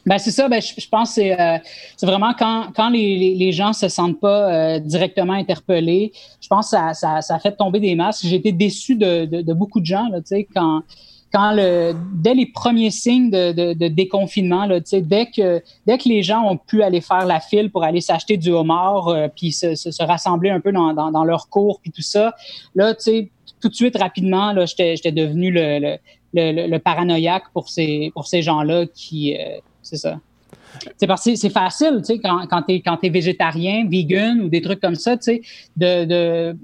Ben 0.05 0.19
c'est 0.19 0.31
ça, 0.31 0.47
ben, 0.47 0.61
je, 0.61 0.75
je 0.77 0.89
pense 0.91 1.09
que 1.09 1.15
c'est, 1.15 1.41
euh, 1.41 1.57
c'est 1.97 2.05
vraiment 2.05 2.35
quand, 2.39 2.67
quand 2.77 2.91
les, 2.91 3.17
les, 3.17 3.35
les 3.35 3.53
gens 3.53 3.73
se 3.73 3.89
sentent 3.89 4.21
pas 4.21 4.53
euh, 4.53 4.79
directement 4.79 5.33
interpellés, 5.33 6.13
je 6.39 6.49
pense 6.49 6.71
que 6.71 6.77
ça, 6.77 6.93
ça, 6.93 7.23
ça 7.23 7.39
fait 7.39 7.53
tomber 7.53 7.81
des 7.81 7.95
masques. 7.95 8.27
J'ai 8.27 8.37
été 8.37 8.53
déçu 8.53 8.95
de, 8.95 9.25
de, 9.25 9.41
de 9.41 9.53
beaucoup 9.55 9.81
de 9.81 9.87
gens, 9.87 10.07
là, 10.11 10.19
tu 10.19 10.27
sais, 10.27 10.47
quand, 10.55 10.83
quand 11.33 11.53
le, 11.55 11.95
dès 12.13 12.35
les 12.35 12.47
premiers 12.47 12.91
signes 12.91 13.31
de, 13.31 13.53
de, 13.53 13.73
de 13.73 13.89
déconfinement, 13.89 14.67
là, 14.67 14.83
tu 14.83 14.89
sais, 14.89 15.01
dès 15.01 15.27
que, 15.27 15.63
dès 15.87 15.97
que 15.97 16.11
les 16.11 16.23
gens 16.23 16.43
ont 16.43 16.59
pu 16.59 16.83
aller 16.83 17.01
faire 17.01 17.25
la 17.25 17.41
file 17.41 17.71
pour 17.71 17.85
aller 17.85 18.03
s'acheter 18.03 18.37
du 18.37 18.51
homard, 18.51 19.09
euh, 19.09 19.29
puis 19.35 19.51
se, 19.51 19.75
se, 19.77 19.91
se 19.91 20.03
rassembler 20.03 20.51
un 20.51 20.61
peu 20.61 20.73
dans, 20.73 20.93
dans, 20.93 21.11
dans 21.11 21.25
leur 21.25 21.49
cours, 21.49 21.81
puis 21.81 21.91
tout 21.91 22.03
ça, 22.03 22.35
là, 22.75 22.95
tu 22.95 23.03
sais, 23.03 23.31
tout 23.61 23.69
de 23.69 23.75
suite, 23.75 23.97
rapidement, 23.97 24.53
là, 24.53 24.67
j'étais, 24.67 24.97
j'étais 24.97 25.13
devenu 25.13 25.51
le, 25.51 25.79
le, 25.79 25.97
le, 26.35 26.67
le- 26.69 26.79
paranoïaque 26.79 27.45
pour 27.53 27.69
ces, 27.69 28.11
pour 28.15 28.27
ces 28.27 28.43
gens-là 28.43 28.87
qui, 28.95 29.37
euh, 29.37 29.59
c'est 29.83 29.97
ça. 29.97 30.19
C'est 30.97 31.07
parce 31.07 31.25
que 31.25 31.35
c'est 31.35 31.51
facile, 31.51 31.97
tu 31.99 32.05
sais, 32.05 32.19
quand, 32.19 32.47
quand 32.49 32.63
tu 32.63 32.75
es, 32.75 32.81
quand 32.81 32.97
t'es 32.97 33.09
végétarien, 33.09 33.87
vegan 33.89 34.41
ou 34.41 34.49
des 34.49 34.63
trucs 34.63 34.81
comme 34.81 34.95
ça, 34.95 35.17
tu 35.17 35.25
sais, 35.25 35.43
de, 35.77 36.05
de, 36.05 36.57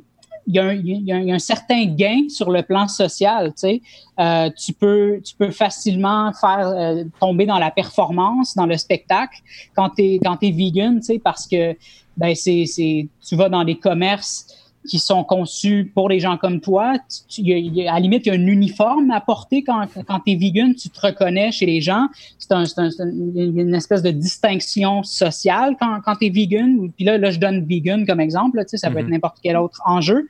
il 0.49 0.55
y, 0.55 0.59
a 0.61 0.65
un, 0.65 0.75
il 0.75 1.03
y 1.05 1.11
a 1.13 1.17
un- 1.17 1.21
il 1.21 1.27
y 1.27 1.33
a 1.33 1.35
un 1.35 1.41
certain 1.41 1.85
gain 1.87 2.29
sur 2.29 2.53
le 2.53 2.63
plan 2.63 2.87
social, 2.87 3.49
tu 3.49 3.53
sais. 3.57 3.83
Euh, 4.21 4.49
tu, 4.57 4.73
peux, 4.73 5.21
tu 5.25 5.35
peux 5.35 5.51
facilement 5.51 6.33
faire 6.33 6.69
euh, 6.69 7.05
tomber 7.21 7.47
dans 7.47 7.59
la 7.59 7.73
performance, 7.73 8.55
dans 8.55 8.67
le 8.67 8.77
spectacle, 8.77 9.39
quand 9.75 9.91
tu 9.91 10.03
es, 10.05 10.19
quand 10.23 10.41
vegan, 10.41 11.01
tu 11.01 11.07
sais, 11.07 11.19
parce 11.19 11.49
que 11.49 11.77
ben, 12.17 12.35
c'est, 12.37 12.65
c'est, 12.67 13.09
tu 13.27 13.35
vas 13.35 13.49
dans 13.49 13.65
des 13.65 13.77
commerces 13.77 14.47
qui 14.89 14.99
sont 14.99 15.25
conçus 15.25 15.91
pour 15.95 16.09
les 16.09 16.21
gens 16.21 16.37
comme 16.37 16.61
toi. 16.61 16.95
Tu- 17.29 17.43
tu- 17.43 17.51
y 17.51 17.87
a- 17.89 17.93
à 17.93 17.95
la 17.95 18.01
limite, 18.01 18.27
il 18.27 18.29
y 18.29 18.33
a 18.33 18.39
un 18.41 18.47
uniforme 18.47 19.11
à 19.11 19.21
porter 19.21 19.63
quand, 19.65 19.87
quand 20.07 20.21
tu 20.21 20.33
es 20.33 20.37
vegan, 20.37 20.75
tu 20.75 20.89
te 20.89 21.01
reconnais 21.01 21.51
chez 21.53 21.67
les 21.67 21.81
gens. 21.81 22.07
C'est 22.39 22.53
un, 22.53 22.65
un- 22.79 22.91
une 23.35 23.75
espèce 23.75 24.03
de 24.03 24.11
distinction 24.11 25.03
sociale 25.03 25.77
quand, 25.81 25.99
quand 26.05 26.17
tu 26.17 26.27
es 26.27 26.31
vegan. 26.31 26.91
Puis 26.97 27.05
là, 27.05 27.19
là, 27.19 27.31
je 27.31 27.39
donne 27.39 27.65
vegan 27.67 28.07
comme 28.07 28.21
exemple, 28.21 28.57
là, 28.59 28.65
tu 28.65 28.71
sais, 28.71 28.77
ça 28.79 28.91
peut 28.91 28.99
être 28.99 29.07
Mhm. 29.07 29.13
n'importe 29.13 29.39
quel 29.43 29.57
autre 29.57 29.81
enjeu. 29.87 30.29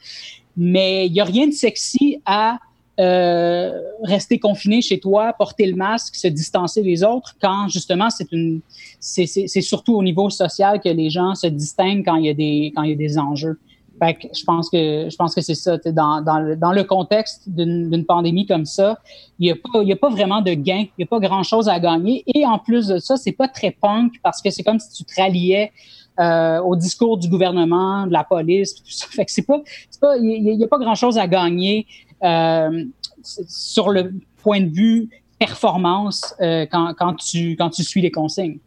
Mais 0.56 1.06
il 1.06 1.12
n'y 1.12 1.20
a 1.20 1.24
rien 1.24 1.46
de 1.46 1.52
sexy 1.52 2.18
à 2.24 2.58
euh, 2.98 3.72
rester 4.04 4.38
confiné 4.38 4.80
chez 4.80 4.98
toi, 4.98 5.34
porter 5.36 5.66
le 5.66 5.76
masque, 5.76 6.14
se 6.14 6.28
distancer 6.28 6.82
des 6.82 7.04
autres, 7.04 7.36
quand 7.42 7.68
justement 7.68 8.08
c'est 8.08 8.32
une, 8.32 8.60
c'est, 9.00 9.26
c'est, 9.26 9.48
c'est 9.48 9.60
surtout 9.60 9.94
au 9.94 10.02
niveau 10.02 10.30
social 10.30 10.80
que 10.80 10.88
les 10.88 11.10
gens 11.10 11.34
se 11.34 11.46
distinguent 11.46 12.02
quand 12.06 12.16
il 12.16 12.24
y 12.24 12.30
a 12.30 12.34
des, 12.34 12.72
quand 12.74 12.84
il 12.84 12.90
y 12.90 12.92
a 12.94 12.96
des 12.96 13.18
enjeux. 13.18 13.58
Fait 13.98 14.14
que 14.14 14.28
je 14.34 14.44
pense 14.44 14.68
que 14.68 15.08
je 15.10 15.16
pense 15.16 15.34
que 15.34 15.40
c'est 15.40 15.54
ça. 15.54 15.78
Dans, 15.78 16.20
dans, 16.20 16.38
le, 16.38 16.56
dans 16.56 16.72
le 16.72 16.84
contexte 16.84 17.48
d'une, 17.48 18.04
pandémie 18.06 18.46
comme 18.46 18.66
ça, 18.66 18.98
il 19.38 19.46
n'y 19.46 19.52
a 19.52 19.54
pas 19.54 19.82
y 19.82 19.92
a 19.92 19.96
pas 19.96 20.10
vraiment 20.10 20.42
de 20.42 20.52
gain, 20.52 20.84
il 20.86 20.92
n'y 20.98 21.04
a 21.04 21.06
pas 21.06 21.20
grand 21.20 21.42
chose 21.42 21.68
à 21.68 21.80
gagner. 21.80 22.22
Et 22.34 22.44
en 22.44 22.58
plus 22.58 22.88
de 22.88 22.98
ça, 22.98 23.16
c'est 23.16 23.32
pas 23.32 23.48
très 23.48 23.70
punk 23.70 24.12
parce 24.22 24.42
que 24.42 24.50
c'est 24.50 24.62
comme 24.62 24.78
si 24.78 24.92
tu 24.92 25.04
te 25.04 25.20
ralliais 25.20 25.72
euh, 26.18 26.60
au 26.60 26.76
discours 26.76 27.18
du 27.18 27.28
gouvernement, 27.28 28.06
de 28.06 28.12
la 28.12 28.24
police, 28.24 28.74
tout 28.74 28.82
ça. 28.90 29.06
Fait 29.10 29.24
que 29.24 29.32
c'est 29.32 29.46
pas, 29.46 29.60
pas, 30.00 30.16
il 30.16 30.56
n'y 30.56 30.64
a, 30.64 30.68
pas 30.68 30.78
grand 30.78 30.94
chose 30.94 31.18
à 31.18 31.26
gagner 31.26 31.86
euh, 32.22 32.84
sur 33.22 33.90
le 33.90 34.12
point 34.42 34.60
de 34.60 34.70
vue 34.70 35.10
performance 35.38 36.34
euh, 36.40 36.64
quand, 36.70 36.94
quand, 36.94 37.14
tu, 37.14 37.56
quand 37.56 37.70
tu 37.70 37.84
suis 37.84 38.00
les 38.00 38.10
consignes. 38.10 38.58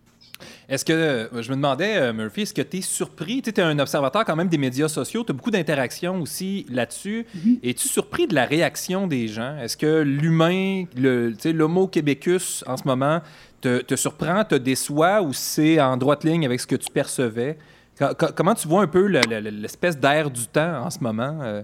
Est-ce 0.69 0.85
que, 0.85 0.93
euh, 0.93 1.41
je 1.41 1.49
me 1.49 1.55
demandais, 1.55 1.97
euh, 1.97 2.13
Murphy, 2.13 2.41
est-ce 2.41 2.53
que 2.53 2.61
tu 2.61 2.77
es 2.77 2.81
surpris? 2.81 3.41
Tu 3.41 3.49
es 3.49 3.59
un 3.59 3.79
observateur 3.79 4.23
quand 4.23 4.35
même 4.35 4.49
des 4.49 4.59
médias 4.59 4.87
sociaux, 4.87 5.23
tu 5.23 5.31
as 5.31 5.33
beaucoup 5.33 5.49
d'interactions 5.49 6.21
aussi 6.21 6.67
là-dessus. 6.69 7.25
Es-tu 7.63 7.87
surpris 7.87 8.27
de 8.27 8.35
la 8.35 8.45
réaction 8.45 9.07
des 9.07 9.27
gens? 9.27 9.57
Est-ce 9.57 9.75
que 9.75 10.01
l'humain, 10.01 10.83
l'homo 10.95 11.87
québécus 11.87 12.63
en 12.67 12.77
ce 12.77 12.83
moment, 12.85 13.21
te, 13.61 13.81
te 13.81 13.95
surprend, 13.95 14.43
te 14.45 14.55
déçoit 14.55 15.21
ou 15.23 15.33
c'est 15.33 15.81
en 15.81 15.97
droite 15.97 16.23
ligne 16.23 16.45
avec 16.45 16.59
ce 16.59 16.67
que 16.67 16.75
tu 16.75 16.91
percevais? 16.91 17.57
Co- 17.97 18.13
co- 18.17 18.31
comment 18.35 18.53
tu 18.53 18.67
vois 18.67 18.83
un 18.83 18.87
peu 18.87 19.07
le- 19.07 19.21
le- 19.27 19.49
l'espèce 19.49 19.97
d'air 19.97 20.29
du 20.29 20.45
temps 20.47 20.85
en 20.85 20.89
ce 20.91 20.99
moment? 20.99 21.39
Euh, 21.41 21.63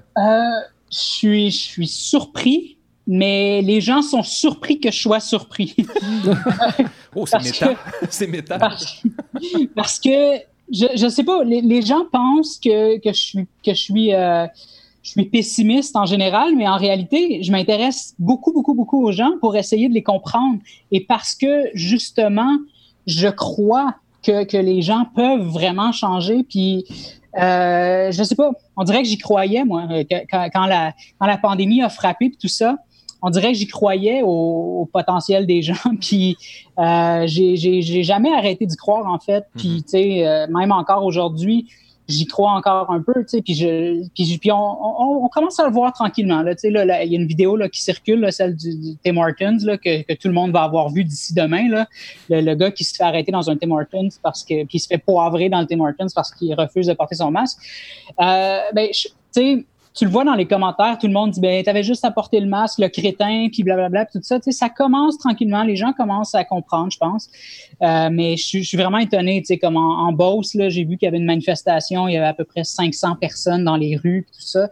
je 0.92 0.98
suis, 0.98 1.52
je 1.52 1.58
suis 1.58 1.88
surpris, 1.88 2.75
mais 3.08 3.62
les 3.62 3.82
gens 3.82 4.02
sont 4.02 4.24
surpris 4.24 4.80
que 4.80 4.92
je 4.92 5.00
sois 5.00 5.20
surpris. 5.20 5.76
Oh, 7.18 7.26
c'est 7.26 7.42
méta. 7.42 7.76
c'est 8.10 8.28
méta. 8.28 8.60
Parce 9.74 10.00
que 10.02 10.10
je, 10.70 10.86
je 10.96 11.08
sais 11.08 11.24
pas, 11.24 11.46
les, 11.46 11.62
les 11.62 11.82
gens 11.82 12.04
pensent 12.12 12.58
que, 12.58 13.00
que 13.00 13.14
je 13.14 13.22
suis 13.22 13.48
que 13.64 13.74
je 13.74 13.80
suis 13.80 14.14
euh, 14.14 14.46
je 15.02 15.12
suis 15.12 15.26
pessimiste 15.26 15.96
en 15.96 16.06
général, 16.06 16.56
mais 16.58 16.68
en 16.68 16.76
réalité, 16.76 17.42
je 17.42 17.52
m'intéresse 17.52 18.16
beaucoup, 18.20 18.52
beaucoup, 18.52 18.74
beaucoup 18.74 19.06
aux 19.06 19.14
gens 19.14 19.32
pour 19.40 19.56
essayer 19.56 19.88
de 19.88 19.94
les 19.94 20.04
comprendre. 20.04 20.60
Et 20.92 21.06
parce 21.06 21.36
que 21.36 21.70
justement, 21.74 22.58
je 23.08 23.28
crois 23.28 23.96
que, 24.24 24.44
que 24.44 24.58
les 24.58 24.82
gens 24.82 25.06
peuvent 25.16 25.48
vraiment 25.48 25.92
changer. 25.92 26.44
Puis 26.44 26.86
euh, 27.40 28.12
je 28.12 28.24
sais 28.24 28.36
pas, 28.36 28.52
on 28.76 28.84
dirait 28.84 29.04
que 29.04 29.08
j'y 29.08 29.18
croyais, 29.18 29.64
moi, 29.64 29.88
quand, 30.10 30.50
quand 30.52 30.66
la, 30.66 30.94
quand 31.20 31.28
la 31.28 31.38
pandémie 31.38 31.84
a 31.84 31.90
frappé 31.90 32.30
puis 32.30 32.38
tout 32.38 32.48
ça. 32.48 32.78
On 33.26 33.32
dirait 33.32 33.54
que 33.54 33.58
j'y 33.58 33.66
croyais 33.66 34.22
au, 34.22 34.82
au 34.82 34.86
potentiel 34.86 35.48
des 35.48 35.64
gens, 35.64 35.74
puis 36.00 36.38
euh, 36.78 37.26
j'ai 37.26 38.04
jamais 38.04 38.32
arrêté 38.32 38.68
d'y 38.68 38.76
croire 38.76 39.08
en 39.08 39.18
fait. 39.18 39.46
Puis 39.58 39.82
tu 39.84 39.90
sais, 39.90 40.28
euh, 40.28 40.46
même 40.48 40.72
encore 40.72 41.04
aujourd'hui, 41.04 41.68
j'y 42.08 42.28
crois 42.28 42.52
encore 42.52 42.92
un 42.92 43.02
peu, 43.02 43.14
tu 43.24 43.30
sais, 43.30 43.42
puis, 43.42 43.56
je, 43.56 44.08
puis, 44.14 44.38
puis 44.38 44.52
on, 44.52 44.56
on, 44.56 45.26
on 45.26 45.28
commence 45.30 45.60
à 45.60 45.66
le 45.66 45.74
voir 45.74 45.92
tranquillement. 45.92 46.44
Là, 46.44 46.54
tu 46.54 46.62
sais, 46.62 46.70
là, 46.70 46.86
là, 46.86 47.04
il 47.04 47.12
y 47.12 47.16
a 47.16 47.20
une 47.20 47.26
vidéo 47.26 47.56
là, 47.56 47.68
qui 47.68 47.82
circule, 47.82 48.20
là, 48.20 48.32
celle 48.32 48.56
du, 48.56 48.76
du 48.76 48.98
Tim 49.04 49.18
Hortons, 49.18 49.58
là, 49.64 49.78
que, 49.78 50.04
que 50.04 50.14
tout 50.14 50.28
le 50.28 50.34
monde 50.34 50.52
va 50.52 50.62
avoir 50.62 50.90
vu 50.92 51.04
d'ici 51.04 51.34
demain. 51.34 51.68
Là. 51.68 51.88
Le, 52.30 52.42
le 52.42 52.54
gars 52.54 52.70
qui 52.70 52.84
se 52.84 52.94
fait 52.96 53.04
arrêter 53.04 53.32
dans 53.32 53.50
un 53.50 53.58
Tim 53.58 53.72
Hortons 53.72 54.10
parce 54.22 54.44
que, 54.44 54.66
puis 54.66 54.78
il 54.78 54.80
se 54.80 54.88
fait 54.88 55.00
poivrer 55.00 55.50
dans 55.50 55.62
le 55.62 55.66
Tim 55.66 55.80
Hortons 55.80 56.14
parce 56.14 56.32
qu'il 56.32 56.54
refuse 56.54 56.86
de 56.86 56.94
porter 56.94 57.16
son 57.16 57.32
masque. 57.32 57.58
Euh, 58.22 58.60
ben, 58.74 58.90
tu 58.92 59.10
sais, 59.32 59.66
tu 59.96 60.06
le 60.06 60.12
vois 60.12 60.24
dans 60.26 60.34
les 60.36 60.46
commentaires, 60.46 60.98
tout 61.00 61.08
le 61.08 61.14
monde 61.14 61.32
dit 61.32 61.40
ben 61.40 61.64
t'avais 61.64 61.84
juste 61.84 62.04
à 62.04 62.12
porter 62.12 62.40
le 62.42 62.48
masque, 62.48 62.80
le 62.80 62.90
crétin, 62.90 63.48
puis 63.52 63.64
blablabla, 63.64 64.06
puis 64.06 64.20
tout 64.20 64.26
ça. 64.26 64.40
Tu 64.40 64.46
sais, 64.46 64.58
ça 64.58 64.70
commence 64.70 65.18
tranquillement, 65.18 65.64
les 65.64 65.76
gens 65.78 65.94
commencent 65.94 66.36
à 66.36 66.44
comprendre, 66.44 66.92
je 66.92 66.98
pense. 66.98 67.30
Euh, 67.82 68.10
mais 68.12 68.36
je, 68.38 68.44
suis- 68.46 68.64
je 68.64 68.68
suis 68.68 68.78
vraiment 68.78 68.98
étonné, 68.98 69.40
tu 69.42 69.48
sais, 69.48 69.58
comme 69.58 69.78
en, 69.78 70.08
en 70.08 70.12
Beauce, 70.12 70.54
là, 70.56 70.70
j'ai 70.70 70.84
vu 70.84 70.98
qu'il 70.98 71.06
y 71.06 71.10
avait 71.10 71.18
une 71.18 71.26
manifestation, 71.26 72.08
il 72.08 72.14
y 72.14 72.18
avait 72.18 72.28
à 72.28 72.34
peu 72.34 72.44
près 72.44 72.64
500 72.64 73.16
personnes 73.16 73.64
dans 73.64 73.78
les 73.78 73.96
rues, 73.96 74.26
tout 74.34 74.42
ça. 74.42 74.68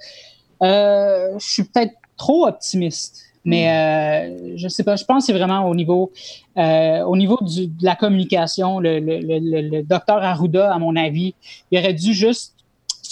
Euh, 0.61 1.37
je 1.39 1.45
suis 1.47 1.63
peut-être 1.63 1.93
trop 2.17 2.45
optimiste. 2.47 3.21
Mais 3.45 3.69
euh, 3.69 4.53
je 4.55 4.67
sais 4.69 4.85
pas, 4.85 4.95
je 4.95 5.03
pense 5.03 5.23
que 5.23 5.33
c'est 5.33 5.37
vraiment 5.37 5.67
au 5.67 5.75
niveau, 5.75 6.13
euh, 6.57 7.01
au 7.03 7.17
niveau 7.17 7.37
du- 7.41 7.67
de 7.67 7.83
la 7.83 7.95
communication. 7.97 8.79
Le, 8.79 8.99
le, 9.01 9.19
le, 9.19 9.39
le- 9.39 9.69
le 9.69 9.83
docteur 9.83 10.23
Arruda, 10.23 10.73
à 10.73 10.79
mon 10.79 10.95
avis, 10.95 11.35
il 11.69 11.77
aurait 11.79 11.93
dû 11.93 12.13
juste 12.13 12.55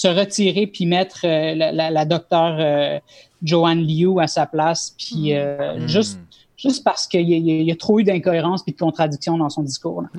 se 0.02 0.08
retirer 0.08 0.66
puis 0.68 0.86
mettre 0.86 1.22
euh, 1.26 1.54
la, 1.56 1.72
la, 1.72 1.90
la 1.92 2.06
docteure 2.06 2.58
euh, 2.60 3.00
Joanne 3.44 3.84
Liu 3.86 4.20
à 4.20 4.28
sa 4.28 4.46
place, 4.46 4.96
puis 4.98 5.34
euh, 5.36 5.76
Mm. 5.80 5.88
juste, 5.88 6.20
juste 6.58 6.84
parce 6.84 7.06
qu'il 7.08 7.28
y, 7.30 7.34
a- 7.36 7.74
y 7.74 7.78
trop 7.78 8.00
eu 8.00 8.04
d'incohérences 8.04 8.64
puis 8.64 8.74
de 8.74 8.80
contradictions 8.80 9.38
dans 9.38 9.50
son 9.50 9.64
discours. 9.64 10.02
là. 10.04 10.10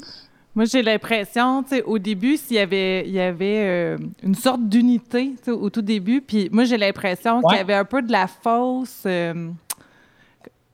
Moi, 0.55 0.67
j'ai 0.67 0.83
l'impression, 0.83 1.63
tu 1.63 1.71
sais, 1.77 1.83
au 1.83 1.99
début, 1.99 2.37
s'il 2.37 2.57
y 2.57 2.61
avait, 2.61 3.05
il 3.07 3.13
y 3.15 3.21
avait 3.21 3.63
euh, 3.65 3.97
une 4.23 4.35
sorte 4.35 4.61
d'unité, 4.69 5.31
tu 5.39 5.45
sais, 5.45 5.51
au 5.51 5.71
tout 5.71 5.81
début, 5.81 6.21
puis 6.21 6.49
moi, 6.53 6.65
j'ai 6.65 6.77
l'impression 6.77 7.41
qu'il 7.41 7.57
y 7.57 7.61
avait 7.61 7.73
un 7.75 7.87
peu 7.87 8.03
de 8.03 8.13
la 8.13 8.27
fausse. 8.27 9.03
euh, 9.07 9.49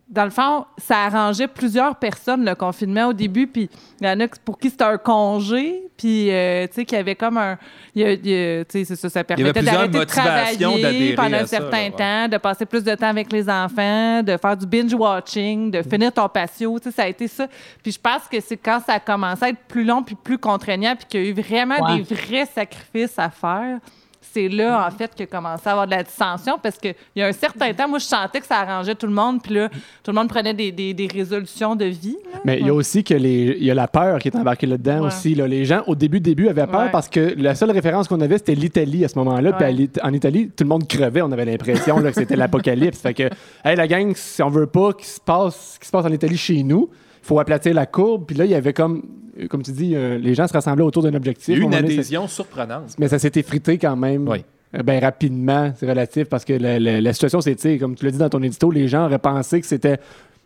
dans 0.09 0.25
le 0.25 0.31
fond, 0.31 0.65
ça 0.79 1.05
arrangeait 1.05 1.49
plusieurs 1.49 1.97
personnes, 1.97 2.45
le 2.45 2.55
confinement, 2.55 3.09
au 3.09 3.13
début, 3.13 3.47
puis 3.47 3.69
il 4.01 4.07
y 4.07 4.11
en 4.11 4.19
a 4.21 4.27
pour 4.45 4.59
qui 4.59 4.71
c'était 4.71 4.85
un 4.85 4.97
congé, 4.97 5.83
puis, 5.99 6.31
euh, 6.31 6.67
tu 6.69 6.75
sais, 6.75 6.85
qu'il 6.87 6.97
y 6.97 7.01
avait 7.01 7.15
comme 7.17 7.37
un... 7.37 7.59
tu 7.95 8.65
sais, 8.69 8.85
ça, 8.85 9.09
ça 9.11 9.25
permettait 9.25 9.63
d'arrêter 9.63 9.99
de 9.99 10.05
travailler 10.05 11.15
pendant 11.15 11.37
un 11.37 11.41
ça, 11.41 11.59
certain 11.59 11.77
là, 11.77 11.85
ouais. 11.85 11.91
temps, 11.91 12.29
de 12.29 12.37
passer 12.39 12.65
plus 12.67 12.85
de 12.85 12.95
temps 12.95 13.09
avec 13.09 13.31
les 13.33 13.51
enfants, 13.51 14.23
de 14.23 14.37
faire 14.37 14.57
du 14.57 14.67
binge-watching, 14.67 15.71
de 15.73 15.83
finir 15.83 16.13
ton 16.13 16.29
patio, 16.29 16.79
tu 16.79 16.85
sais, 16.85 16.91
ça 16.97 17.03
a 17.03 17.09
été 17.09 17.29
ça. 17.29 17.47
Puis 17.83 17.93
je 17.93 17.99
pense 18.01 18.23
que 18.31 18.41
c'est 18.41 18.57
quand 18.57 18.81
ça 18.87 18.95
a 18.95 19.01
commencé 19.01 19.45
à 19.45 19.49
être 19.51 19.61
plus 19.69 19.85
long 19.85 20.03
puis 20.03 20.15
plus 20.15 20.39
contraignant 20.39 20.95
puis 20.97 21.07
qu'il 21.09 21.23
y 21.23 21.27
a 21.27 21.29
eu 21.31 21.33
vraiment 21.35 21.75
Ouais. 21.81 21.97
des 22.03 22.15
vrais 22.15 22.47
sacrifices 22.47 23.19
à 23.19 23.29
faire, 23.31 23.79
c'est 24.21 24.49
là, 24.49 24.87
en 24.87 24.91
fait, 24.91 25.15
qu'il 25.15 25.25
a 25.25 25.27
commencé 25.27 25.63
à 25.67 25.71
avoir 25.73 25.87
de 25.87 25.93
la 25.93 26.03
dissension 26.03 26.59
parce 26.63 26.77
qu'il 26.77 26.95
y 27.17 27.23
a 27.23 27.27
un 27.27 27.33
certain 27.33 27.73
temps, 27.73 27.89
moi, 27.89 27.99
je 27.99 28.05
sentais 28.05 28.41
que 28.41 28.47
ça 28.47 28.57
arrangeait 28.61 28.95
tout 28.95 29.07
le 29.07 29.13
monde 29.13 29.41
puis 29.43 29.55
là, 29.55 29.69
tout 30.03 30.11
le 30.11 30.13
monde 30.13 30.29
prenait 30.29 30.53
des, 30.55 30.71
des- 30.73 30.93
des 30.95 31.07
résolutions 31.07 31.75
de 31.77 31.87
vie. 31.87 32.17
là. 32.33 32.41
Mais 32.45 32.59
il 32.61 32.67
y 32.67 32.71
a 32.71 32.75
aussi 32.75 33.03
que 33.05 33.15
les, 33.15 33.57
il 33.59 33.65
y 33.65 33.71
a 33.71 33.75
la 33.75 33.89
peur 33.89 34.19
qui 34.19 34.29
est 34.29 34.37
embarquée 34.37 34.67
là-dedans 34.67 35.01
Ouais. 35.01 35.07
aussi. 35.07 35.35
là. 35.35 35.47
Les 35.47 35.65
gens, 35.65 35.83
au 35.87 35.95
début, 35.95 36.21
début, 36.21 36.49
avaient 36.49 36.67
peur 36.67 36.83
Ouais. 36.83 36.91
parce 36.91 37.09
que 37.09 37.35
la 37.39 37.55
seule 37.55 37.71
référence 37.71 38.07
qu'on 38.09 38.21
avait, 38.21 38.39
c'était 38.39 38.55
l'Italie 38.55 39.05
à 39.05 39.09
ce 39.09 39.19
moment-là. 39.19 39.53
Puis 39.55 39.89
en 40.03 40.13
Italie, 40.13 40.49
tout 40.55 40.65
le 40.65 40.69
monde 40.69 40.87
crevait. 40.87 41.23
On 41.23 41.33
avait 41.33 41.45
l'impression 41.45 42.01
que 42.03 42.13
c'était 42.13 42.37
l'apocalypse. 42.37 43.01
Fait 43.01 43.15
que, 43.15 43.31
hey, 43.65 43.77
la 43.77 43.87
gang, 43.87 44.13
si 44.15 44.43
on 44.43 44.51
veut 44.51 44.67
pas 44.67 44.93
qu'il 44.93 45.07
se 45.07 45.21
passe 45.21 45.75
ce 45.75 45.79
qui 45.81 45.87
se 45.87 45.93
passe 45.93 46.05
en 46.05 46.13
Italie 46.13 46.37
chez 46.37 46.63
nous, 46.63 46.91
faut 47.29 47.39
aplatir 47.41 47.75
la 47.75 47.87
courbe. 47.87 48.25
Puis 48.27 48.37
là, 48.37 48.45
il 48.45 48.51
y 48.51 48.55
avait 48.55 48.73
comme, 48.73 49.03
comme 49.51 49.63
tu 49.63 49.73
dis, 49.73 49.95
euh, 49.95 50.19
les 50.19 50.35
gens 50.35 50.47
se 50.49 50.53
rassemblaient 50.53 50.85
autour 50.85 51.03
d'un 51.03 51.15
objectif. 51.15 51.49
Il 51.49 51.53
y 51.55 51.57
a 51.57 51.59
eu 51.61 51.63
À 51.65 51.67
un 51.67 51.81
une 51.83 51.87
ça- 51.89 51.93
adhésion 51.93 52.27
surprenante. 52.29 52.95
mais 52.99 53.09
ça 53.09 53.19
s'est 53.19 53.33
effrité 53.37 53.79
quand 53.79 53.97
même. 53.97 54.27
Oui. 54.29 54.45
euh, 54.75 54.83
Ben 54.83 55.01
rapidement, 55.03 55.73
c'est 55.77 55.89
relatif 55.89 56.29
parce 56.29 56.45
que 56.45 56.53
la, 56.55 56.79
la- 56.79 57.01
la 57.01 57.13
situation 57.13 57.41
c'est, 57.41 57.55
tu 57.55 57.63
sais, 57.63 57.79
comme 57.79 57.95
tu 57.95 58.05
l'as 58.05 58.11
dit 58.11 58.19
dans 58.19 58.29
ton 58.29 58.43
édito, 58.43 58.71
les 58.71 58.89
gens 58.89 59.05
auraient 59.07 59.19
pensé 59.19 59.61
que 59.61 59.67
c'était 59.67 59.99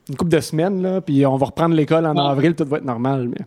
une 0.09 0.17
couple 0.17 0.31
de 0.33 0.41
semaines, 0.41 0.83
là, 0.83 1.01
puis 1.01 1.25
on 1.27 1.37
va 1.37 1.47
reprendre 1.47 1.75
l'école 1.75 2.07
en 2.07 2.15
Ouais. 2.15 2.31
avril, 2.33 2.55
tout 2.55 2.65
va 2.67 2.79
être 2.79 2.85
normal. 2.85 3.29
Mais... 3.29 3.45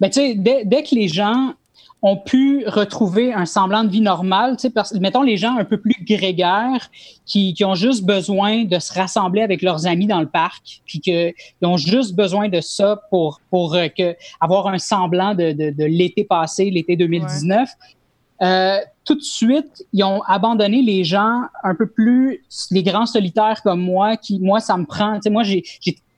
Ben, 0.00 0.08
tu 0.08 0.20
sais, 0.20 0.34
dès, 0.36 0.64
dès 0.64 0.82
que 0.84 0.94
les 0.94 1.08
gens 1.08 1.54
ont 2.04 2.16
pu 2.16 2.64
retrouver 2.66 3.32
un 3.32 3.46
semblant 3.46 3.84
de 3.84 3.88
vie 3.88 4.00
normale, 4.00 4.56
tu 4.56 4.62
sais, 4.62 4.70
parce- 4.70 4.92
mettons 4.94 5.22
les 5.22 5.36
gens 5.36 5.56
un 5.56 5.64
peu 5.64 5.80
plus 5.80 5.96
grégaires 6.04 6.90
qui, 7.24 7.54
qui 7.54 7.64
ont 7.64 7.76
juste 7.76 8.04
besoin 8.04 8.64
de 8.64 8.78
se 8.80 8.92
rassembler 8.92 9.40
avec 9.40 9.62
leurs 9.62 9.86
amis 9.86 10.08
dans 10.08 10.20
le 10.20 10.28
parc, 10.28 10.82
puis 10.84 11.00
qu'ils 11.00 11.32
ont 11.62 11.76
juste 11.76 12.16
besoin 12.16 12.48
de 12.48 12.60
ça 12.60 13.00
pour, 13.08 13.40
pour 13.50 13.74
euh, 13.76 13.86
que, 13.86 14.16
avoir 14.40 14.66
un 14.66 14.78
semblant 14.78 15.34
de, 15.34 15.52
de, 15.52 15.70
de 15.70 15.84
l'été 15.84 16.24
passé, 16.24 16.70
l'été 16.70 16.96
2019. 16.96 17.68
Euh, 18.42 18.78
tout 19.04 19.14
de 19.14 19.22
suite, 19.22 19.84
ils 19.92 20.02
ont 20.02 20.22
abandonné 20.22 20.82
les 20.82 21.04
gens 21.04 21.42
un 21.62 21.76
peu 21.76 21.86
plus, 21.86 22.44
les 22.72 22.82
grands 22.82 23.06
solitaires 23.06 23.62
comme 23.62 23.80
moi, 23.80 24.16
qui, 24.16 24.40
moi, 24.40 24.58
ça 24.58 24.76
me 24.76 24.84
prend, 24.84 25.14
tu 25.14 25.22
sais, 25.22 25.30
moi, 25.30 25.44
j'ai, 25.44 25.62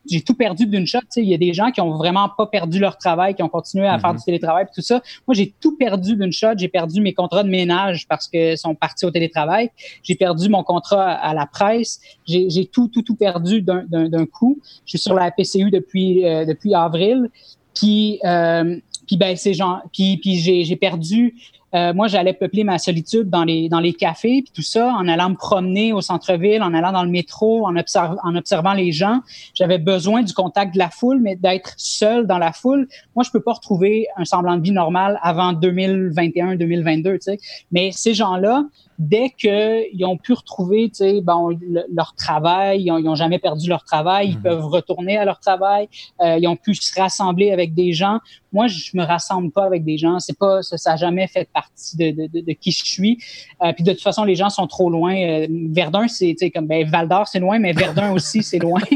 j'ai, 0.09 0.21
tout 0.21 0.33
perdu 0.33 0.67
d'une 0.67 0.85
shot, 0.85 0.99
il 1.15 1.25
y 1.25 1.33
a 1.33 1.37
des 1.37 1.53
gens 1.53 1.71
qui 1.71 1.81
ont 1.81 1.97
vraiment 1.97 2.29
pas 2.29 2.45
perdu 2.47 2.79
leur 2.79 2.97
travail, 2.97 3.35
qui 3.35 3.43
ont 3.43 3.49
continué 3.49 3.87
à 3.87 3.99
faire 3.99 4.13
du 4.13 4.23
télétravail, 4.23 4.65
tout 4.73 4.81
ça. 4.81 5.01
Moi, 5.27 5.35
j'ai 5.35 5.53
tout 5.59 5.77
perdu 5.77 6.15
d'une 6.15 6.31
shot, 6.31 6.57
j'ai 6.57 6.67
perdu 6.67 7.01
mes 7.01 7.13
contrats 7.13 7.43
de 7.43 7.49
ménage 7.49 8.07
parce 8.07 8.27
que 8.27 8.55
sont 8.55 8.75
partis 8.75 9.05
au 9.05 9.11
télétravail, 9.11 9.69
j'ai 10.03 10.15
perdu 10.15 10.49
mon 10.49 10.63
contrat 10.63 11.11
à, 11.11 11.33
la 11.33 11.45
presse, 11.45 11.99
j'ai, 12.27 12.49
j'ai 12.49 12.65
tout, 12.65 12.87
tout, 12.87 13.01
tout 13.01 13.15
perdu 13.15 13.61
d'un, 13.61 13.83
d'un, 13.87 14.09
d'un 14.09 14.25
coup. 14.25 14.59
Je 14.85 14.91
suis 14.91 14.99
sur 14.99 15.13
la 15.13 15.31
PCU 15.31 15.71
depuis, 15.71 16.25
euh, 16.25 16.45
depuis 16.45 16.73
avril, 16.73 17.29
puis, 17.73 18.19
euh, 18.23 18.79
puis 19.07 19.17
ben, 19.17 19.35
ces 19.35 19.53
gens, 19.53 19.81
puis, 19.93 20.17
puis 20.17 20.37
j'ai, 20.37 20.63
j'ai 20.63 20.75
perdu 20.75 21.35
euh, 21.75 21.93
moi, 21.93 22.07
j'allais 22.07 22.33
peupler 22.33 22.63
ma 22.63 22.77
solitude 22.77 23.29
dans 23.29 23.43
les, 23.43 23.93
cafés, 23.93 24.41
puis 24.43 24.51
tout 24.53 24.61
ça, 24.61 24.93
en 24.93 25.07
allant 25.07 25.29
me 25.29 25.35
promener 25.35 25.91
au 25.91 26.01
centre-ville, 26.01 26.63
en 26.63 26.73
allant 26.73 26.91
dans 26.91 27.03
le 27.03 27.09
métro, 27.09 27.67
en, 27.67 27.75
observ- 27.75 28.17
en 28.23 28.35
observant 28.35 28.73
les 28.73 28.91
gens. 28.91 29.19
J'avais 29.53 29.77
besoin 29.77 30.23
du 30.23 30.33
contact 30.33 30.73
de 30.73 30.79
la 30.79 30.89
foule, 30.89 31.19
mais 31.21 31.35
d'être 31.35 31.73
seul 31.77 32.27
dans 32.27 32.37
la 32.37 32.53
foule. 32.53 32.87
Moi, 33.15 33.23
je 33.23 33.31
peux 33.31 33.41
pas 33.41 33.53
retrouver 33.53 34.07
un 34.15 34.25
semblant 34.25 34.55
de 34.55 34.61
vie 34.61 34.71
normal 34.71 35.19
avant 35.21 35.53
2021-2022, 35.53 37.03
tu 37.03 37.17
sais. 37.21 37.37
Mais 37.71 37.91
ces 37.91 38.13
gens-là, 38.13 38.63
dès 38.97 39.29
qu'ils 39.29 40.05
ont 40.05 40.17
pu 40.17 40.33
retrouver, 40.33 40.89
tu 40.89 40.95
sais, 40.95 41.21
bon, 41.21 41.49
le- 41.49 41.85
leur 41.93 42.13
travail, 42.15 42.83
ils 42.83 42.91
ont, 42.91 42.97
ils 42.97 43.07
ont 43.09 43.15
jamais 43.15 43.39
perdu 43.39 43.67
leur 43.69 43.83
travail, 43.83 44.29
ils 44.29 44.39
peuvent 44.39 44.65
retourner 44.65 45.17
à 45.17 45.25
leur 45.25 45.39
travail, 45.39 45.87
euh, 46.21 46.37
ils 46.39 46.47
ont 46.47 46.55
pu 46.55 46.73
se 46.75 46.99
rassembler 46.99 47.51
avec 47.51 47.73
des 47.73 47.93
gens. 47.93 48.19
Moi, 48.53 48.67
je 48.67 48.91
me 48.93 49.03
rassemble 49.03 49.51
pas 49.51 49.65
avec 49.65 49.83
des 49.83 49.97
gens. 49.97 50.19
C'est 50.19 50.37
pas, 50.37 50.61
ça, 50.63 50.77
ça 50.77 50.93
a 50.93 50.95
jamais 50.95 51.27
fait 51.27 51.49
partie 51.53 51.97
de, 51.97 52.11
de, 52.11 52.27
de, 52.27 52.39
de 52.45 52.51
qui 52.53 52.71
je 52.71 52.85
suis. 52.85 53.17
Euh, 53.61 53.73
puis 53.73 53.83
de 53.83 53.91
toute 53.91 54.01
façon, 54.01 54.23
les 54.23 54.35
gens 54.35 54.49
sont 54.49 54.65
trop 54.67 54.89
loin. 54.89 55.13
Euh, 55.15 55.47
Verdun, 55.71 56.07
c'est, 56.07 56.27
tu 56.27 56.37
sais, 56.45 56.51
comme, 56.51 56.65
ben, 56.67 56.87
Val 56.89 57.09
d'Or, 57.09 57.27
c'est 57.27 57.39
loin, 57.39 57.59
mais 57.59 57.73
Verdun 57.73 58.13
aussi, 58.13 58.43
c'est 58.43 58.59
loin. 58.59 58.79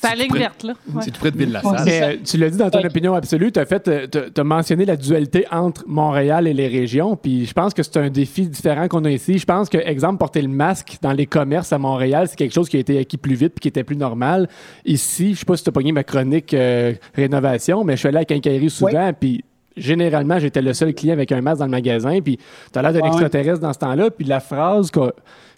C'est 0.00 0.08
la 0.08 0.14
ligne 0.24 0.32
verte, 0.36 0.62
là. 0.62 0.72
Ouais. 0.92 1.02
C'est 1.04 1.10
tout 1.10 1.20
près 1.20 1.30
de 1.30 1.36
Ville-la-Salle. 1.38 1.82
Mais, 1.84 2.02
euh, 2.02 2.16
tu 2.24 2.36
l'as 2.38 2.50
dit 2.50 2.56
dans 2.56 2.70
ton 2.70 2.82
opinion 2.84 3.14
absolue, 3.14 3.52
tu 3.52 3.60
as, 3.60 3.66
fait, 3.66 3.86
euh, 3.88 4.06
t'as- 4.06 4.30
t'as 4.30 4.44
mentionné 4.44 4.84
la 4.84 4.96
dualité 4.96 5.46
entre 5.50 5.84
Montréal 5.86 6.46
et 6.46 6.54
les 6.54 6.68
régions, 6.68 7.16
puis 7.16 7.46
je 7.46 7.52
pense 7.52 7.74
que 7.74 7.82
c'est 7.82 7.96
un 7.98 8.08
défi 8.10 8.48
différent 8.48 8.79
qu'on 8.88 9.04
a 9.04 9.10
ici. 9.10 9.38
Je 9.38 9.44
pense 9.44 9.68
que, 9.68 9.78
exemple, 9.78 10.18
porter 10.18 10.42
le 10.42 10.48
masque 10.48 10.98
dans 11.02 11.12
les 11.12 11.26
commerces 11.26 11.72
à 11.72 11.78
Montréal, 11.78 12.26
c'est 12.28 12.36
quelque 12.36 12.54
chose 12.54 12.68
qui 12.68 12.76
a 12.76 12.80
été 12.80 12.98
acquis 12.98 13.16
plus 13.16 13.34
vite 13.34 13.54
puis 13.54 13.60
qui 13.60 13.68
était 13.68 13.84
plus 13.84 13.96
normal. 13.96 14.48
Ici, 14.84 15.34
je 15.34 15.40
sais 15.40 15.44
pas 15.44 15.56
si 15.56 15.64
tu 15.64 15.70
as 15.70 15.72
pogné 15.72 15.92
ma 15.92 16.04
chronique 16.04 16.54
euh, 16.54 16.94
rénovation, 17.14 17.84
mais 17.84 17.94
je 17.94 17.98
suis 18.00 18.08
allé 18.08 18.18
à 18.18 18.24
Quincaillerie 18.24 18.70
souvent, 18.70 19.12
puis 19.18 19.44
généralement, 19.76 20.38
j'étais 20.38 20.62
le 20.62 20.72
seul 20.72 20.94
client 20.94 21.14
avec 21.14 21.32
un 21.32 21.40
masque 21.40 21.58
dans 21.60 21.66
le 21.66 21.70
magasin, 21.70 22.20
puis 22.20 22.38
tu 22.72 22.78
as 22.78 22.82
l'air 22.82 22.92
d'un 22.92 23.06
extraterrestre 23.06 23.60
dans 23.60 23.72
ce 23.72 23.78
temps-là, 23.78 24.10
puis 24.10 24.24
la 24.24 24.40
phrase 24.40 24.90
que, 24.90 25.12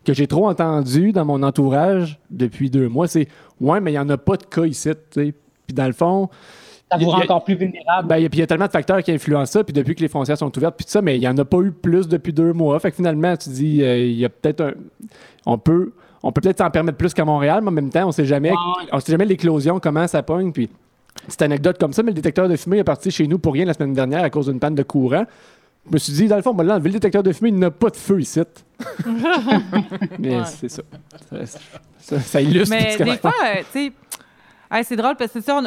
que 0.05 0.13
j'ai 0.13 0.27
trop 0.27 0.49
entendue 0.49 1.13
dans 1.13 1.25
mon 1.25 1.43
entourage 1.43 2.19
depuis 2.31 2.71
deux 2.71 2.89
mois, 2.89 3.09
c'est 3.09 3.29
«Ouais, 3.61 3.81
mais 3.81 3.91
il 3.91 3.95
n'y 3.95 4.01
en 4.01 4.09
a 4.11 4.19
pas 4.19 4.37
de 4.37 4.45
cas 4.45 4.65
ici, 4.65 4.91
tu 5.11 5.25
sais.» 5.27 5.35
Puis 5.67 5.75
dans 5.75 5.87
le 5.87 5.93
fond... 5.93 6.29
Ça 6.93 6.97
vous 6.99 7.03
il 7.05 7.09
y 7.09 7.11
a- 7.11 7.15
rend 7.15 7.23
encore 7.23 7.45
plus 7.45 7.55
vulnérable. 7.55 8.09
Ben, 8.09 8.17
il 8.19 8.23
y 8.23 8.27
a- 8.27 8.29
puis 8.29 8.39
il 8.39 8.41
y 8.41 8.45
a 8.45 8.47
tellement 8.47 8.67
de 8.67 8.71
facteurs 8.71 9.03
qui 9.03 9.11
influencent 9.13 9.53
ça, 9.53 9.65
puis 9.65 9.73
depuis 9.73 9.95
que 9.95 10.01
les 10.01 10.09
frontières 10.09 10.39
sont 10.39 10.57
ouvertes, 10.57 10.77
puis 10.77 10.85
tout 10.85 10.91
ça, 10.93 11.03
mais 11.03 11.17
il 11.17 11.21
n'y 11.21 11.29
en 11.29 11.37
a 11.39 11.45
pas 11.45 11.59
eu 11.59 11.73
plus 11.73 12.07
depuis 12.09 12.33
deux 12.33 12.53
mois. 12.53 12.79
Fait 12.81 12.91
que 12.91 12.97
finalement, 12.97 13.37
tu 13.37 13.51
dis, 13.51 13.83
euh, 13.83 13.99
il 13.99 14.13
y 14.19 14.25
a 14.25 14.29
peut-être 14.29 14.61
un. 14.61 14.73
On 15.47 15.59
peut. 15.59 15.93
On 16.23 16.31
peut 16.31 16.41
peut-être 16.41 16.59
s'en 16.59 16.71
permettre 16.71 16.99
plus 16.99 17.13
qu'à 17.15 17.25
Montréal, 17.25 17.61
mais 17.63 17.69
en 17.69 17.73
même 17.73 17.91
temps, 17.91 18.07
on 18.07 18.13
sait 18.13 18.25
jamais, 18.25 18.51
Ouais. 18.53 18.57
on 18.93 19.01
sait 19.01 19.11
jamais 19.11 19.25
l'éclosion, 19.25 19.81
comment 19.81 20.07
ça 20.07 20.23
pogne. 20.23 20.53
Puis, 20.53 20.69
petite 21.27 21.43
anecdote 21.43 21.79
comme 21.81 21.93
ça, 21.93 22.03
mais 22.05 22.11
le 22.13 22.15
détecteur 22.15 22.49
de 22.49 22.55
fumée 22.57 22.79
est 22.79 22.85
parti 22.85 23.11
chez 23.11 23.27
nous 23.27 23.39
pour 23.41 23.53
rien 23.55 23.65
la 23.65 23.75
semaine 23.75 23.93
dernière 23.93 24.23
à 24.23 24.31
cause 24.31 24.47
d'une 24.47 24.61
panne 24.61 24.75
de 24.77 24.83
courant. 24.85 25.25
Je 25.89 25.93
me 25.95 25.99
suis 25.99 26.13
dit, 26.13 26.29
dans 26.29 26.37
le 26.37 26.43
fond, 26.43 26.51
on 26.51 26.55
va 26.55 26.63
l'enlever 26.63 26.91
le 26.91 26.93
détecteur 26.95 27.25
de 27.25 27.33
fumée, 27.33 27.49
il 27.51 27.59
n'a 27.59 27.73
pas 27.73 27.91
de 27.91 27.97
feu 27.97 28.21
ici. 28.21 28.41
mais 30.19 30.37
Ouais. 30.39 30.43
c'est 30.47 30.69
ça. 30.69 30.83
Ça, 31.29 31.59
ça- 31.99 32.21
ça 32.21 32.41
illustre 32.41 32.75
Mais 32.75 32.97
des 32.97 33.11
a. 33.11 33.17
fois, 33.17 33.33
euh, 33.45 33.61
tu 33.73 33.87
sais, 33.87 33.93
c'est 34.83 34.97
drôle 34.97 35.17
parce 35.17 35.33
que 35.33 35.41
ça, 35.43 35.61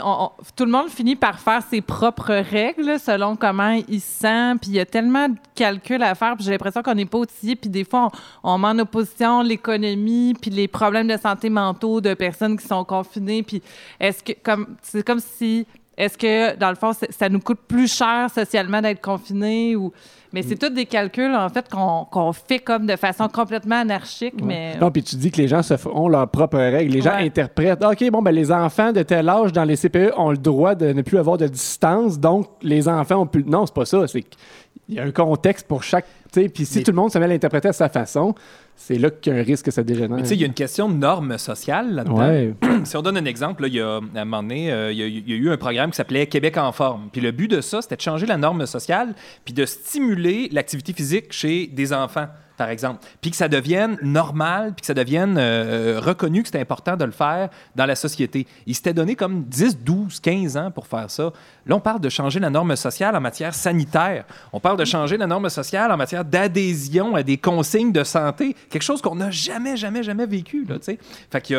tout 0.55 0.65
le 0.65 0.71
monde 0.71 0.89
finit 0.89 1.15
par 1.15 1.39
faire 1.39 1.61
ses 1.69 1.81
propres 1.81 2.33
règles 2.33 2.99
selon 2.99 3.35
comment 3.35 3.79
il 3.87 4.01
se 4.01 4.21
sent. 4.21 4.55
Puis 4.61 4.71
il 4.71 4.75
y 4.75 4.79
a 4.79 4.85
tellement 4.85 5.29
de 5.29 5.35
calculs 5.53 6.01
à 6.01 6.15
faire. 6.15 6.35
Puis 6.35 6.45
j'ai 6.45 6.51
l'impression 6.51 6.81
qu'on 6.81 6.95
n'est 6.95 7.05
pas 7.05 7.19
outillé. 7.19 7.55
Puis 7.55 7.69
des 7.69 7.83
fois, 7.83 8.11
on, 8.43 8.57
met 8.57 8.67
en 8.69 8.79
opposition 8.79 9.43
l'économie, 9.43 10.33
puis 10.39 10.49
les 10.49 10.67
problèmes 10.67 11.07
de 11.07 11.17
santé 11.17 11.49
mentaux 11.49 12.01
de 12.01 12.15
personnes 12.15 12.57
qui 12.57 12.65
sont 12.65 12.83
confinées. 12.83 13.43
Puis 13.43 13.61
est-ce 13.99 14.23
que, 14.23 14.33
c'est 14.81 15.05
comme 15.05 15.19
si 15.19 15.67
Est-ce 15.95 16.17
que, 16.17 16.55
dans 16.55 16.69
le 16.69 16.75
fond, 16.75 16.91
ça 16.93 17.29
nous 17.29 17.39
coûte 17.39 17.59
plus 17.67 17.93
cher 17.93 18.29
socialement 18.33 18.81
d'être 18.81 19.01
confinés 19.01 19.75
ou... 19.75 19.93
Mais 20.35 20.43
c'est 20.43 20.57
tous 20.57 20.69
des 20.69 20.85
calculs, 20.85 21.33
en 21.33 21.47
fait, 21.49 21.65
qu'on 21.69 22.33
fait 22.33 22.59
comme 22.59 22.85
de 22.85 22.95
façon 22.97 23.27
complètement 23.29 23.77
anarchique, 23.79 24.35
mais... 24.43 24.75
Non, 24.79 24.91
puis 24.91 25.01
tu 25.01 25.15
dis 25.15 25.31
que 25.31 25.37
les 25.37 25.47
gens 25.47 25.63
se 25.63 25.77
font 25.77 26.09
leurs 26.09 26.27
propres 26.27 26.57
règles. 26.59 26.93
Les 26.93 27.01
gens 27.01 27.15
Ouais. 27.15 27.25
interprètent. 27.25 27.83
OK, 27.83 28.11
bon, 28.11 28.21
ben 28.21 28.31
les 28.31 28.51
enfants 28.51 28.91
de 28.91 29.01
tel 29.01 29.29
âge 29.29 29.53
dans 29.53 29.63
les 29.63 29.77
CPE 29.77 30.11
ont 30.17 30.31
le 30.31 30.37
droit 30.37 30.75
de 30.75 30.91
ne 30.91 31.01
plus 31.01 31.17
avoir 31.17 31.37
de 31.37 31.47
distance, 31.47 32.19
donc 32.19 32.47
les 32.61 32.89
enfants 32.89 33.21
ont 33.21 33.25
plus. 33.27 33.45
Non, 33.45 33.65
c'est 33.65 33.73
pas 33.73 33.85
ça. 33.85 34.05
C'est 34.07 34.23
qu'il 34.23 34.95
y 34.95 34.99
a 34.99 35.03
un 35.03 35.11
contexte 35.11 35.67
pour 35.67 35.81
chaque. 35.83 36.05
Puis 36.33 36.65
si 36.65 36.79
Mais- 36.79 36.83
tout 36.83 36.91
le 36.91 36.97
monde 36.97 37.11
se 37.11 37.17
met 37.17 37.23
à 37.23 37.27
l'interpréter 37.29 37.69
à 37.69 37.73
sa 37.73 37.87
façon, 37.87 38.35
c'est 38.75 38.97
là 38.97 39.09
qu'il 39.09 39.33
y 39.33 39.35
a 39.35 39.39
un 39.39 39.43
risque 39.43 39.65
que 39.65 39.71
ça 39.71 39.83
dégénère. 39.83 40.17
Mais 40.17 40.23
tu 40.23 40.29
sais, 40.29 40.35
il 40.35 40.41
y 40.41 40.43
a 40.43 40.47
une 40.47 40.53
question 40.53 40.89
de 40.89 40.95
normes 40.95 41.37
sociales 41.37 41.95
là-dedans. 41.95 42.17
Ouais. 42.17 42.53
si 42.83 42.97
on 42.97 43.01
donne 43.01 43.17
un 43.17 43.25
exemple, 43.25 43.63
là, 43.63 43.67
il 43.67 43.75
y 43.75 43.81
a, 43.81 43.95
à 43.95 44.21
un 44.21 44.25
moment 44.25 44.43
donné, 44.43 44.71
euh, 44.71 44.91
il, 44.91 44.97
y 44.97 45.03
a, 45.03 45.07
il 45.07 45.29
y 45.29 45.33
a 45.33 45.35
eu 45.35 45.49
un 45.49 45.57
programme 45.57 45.91
qui 45.91 45.97
s'appelait 45.97 46.27
Québec 46.27 46.57
en 46.57 46.71
forme. 46.71 47.09
Puis 47.11 47.21
le 47.21 47.31
but 47.31 47.49
de 47.49 47.61
ça, 47.61 47.81
c'était 47.81 47.95
de 47.95 48.01
changer 48.01 48.25
la 48.25 48.37
norme 48.37 48.65
sociale 48.65 49.15
puis 49.45 49.53
de 49.53 49.65
stimuler 49.65 50.49
l'activité 50.51 50.93
physique 50.93 51.31
chez 51.31 51.67
des 51.67 51.93
enfants, 51.93 52.27
par 52.57 52.69
exemple. 52.69 53.05
Puis 53.21 53.31
que 53.31 53.37
ça 53.37 53.47
devienne 53.47 53.97
normal, 54.01 54.73
puis 54.75 54.81
que 54.81 54.87
ça 54.87 54.93
devienne 54.93 55.35
euh, 55.37 55.99
reconnu 56.03 56.43
que 56.43 56.49
c'est 56.49 56.59
important 56.59 56.95
de 56.95 57.05
le 57.05 57.11
faire 57.11 57.49
dans 57.75 57.85
la 57.85 57.95
société. 57.95 58.47
Il 58.65 58.75
s'était 58.75 58.93
donné 58.93 59.15
comme 59.15 59.43
10, 59.43 59.79
12, 59.79 60.19
15 60.19 60.57
ans 60.57 60.71
pour 60.71 60.87
faire 60.87 61.09
ça. 61.09 61.31
Là, 61.65 61.75
on 61.75 61.79
parle 61.79 62.01
de 62.01 62.09
changer 62.09 62.39
la 62.39 62.49
norme 62.49 62.75
sociale 62.75 63.15
en 63.15 63.21
matière 63.21 63.53
sanitaire. 63.53 64.25
On 64.53 64.59
parle 64.59 64.77
de 64.77 64.85
changer 64.85 65.17
la 65.17 65.27
norme 65.27 65.49
sociale 65.49 65.91
en 65.91 65.97
matière 65.97 66.25
d'adhésion 66.25 67.15
à 67.15 67.23
des 67.23 67.37
consignes 67.37 67.91
de 67.91 68.03
santé. 68.03 68.55
Quelque 68.69 68.83
chose 68.83 69.01
qu'on 69.01 69.15
n'a 69.15 69.31
jamais, 69.31 69.77
jamais, 69.77 70.03
jamais 70.03 70.25
vécu. 70.25 70.65
Là, 70.65 70.79
tu 70.79 70.85
sais. 70.85 70.99
fait 71.31 71.49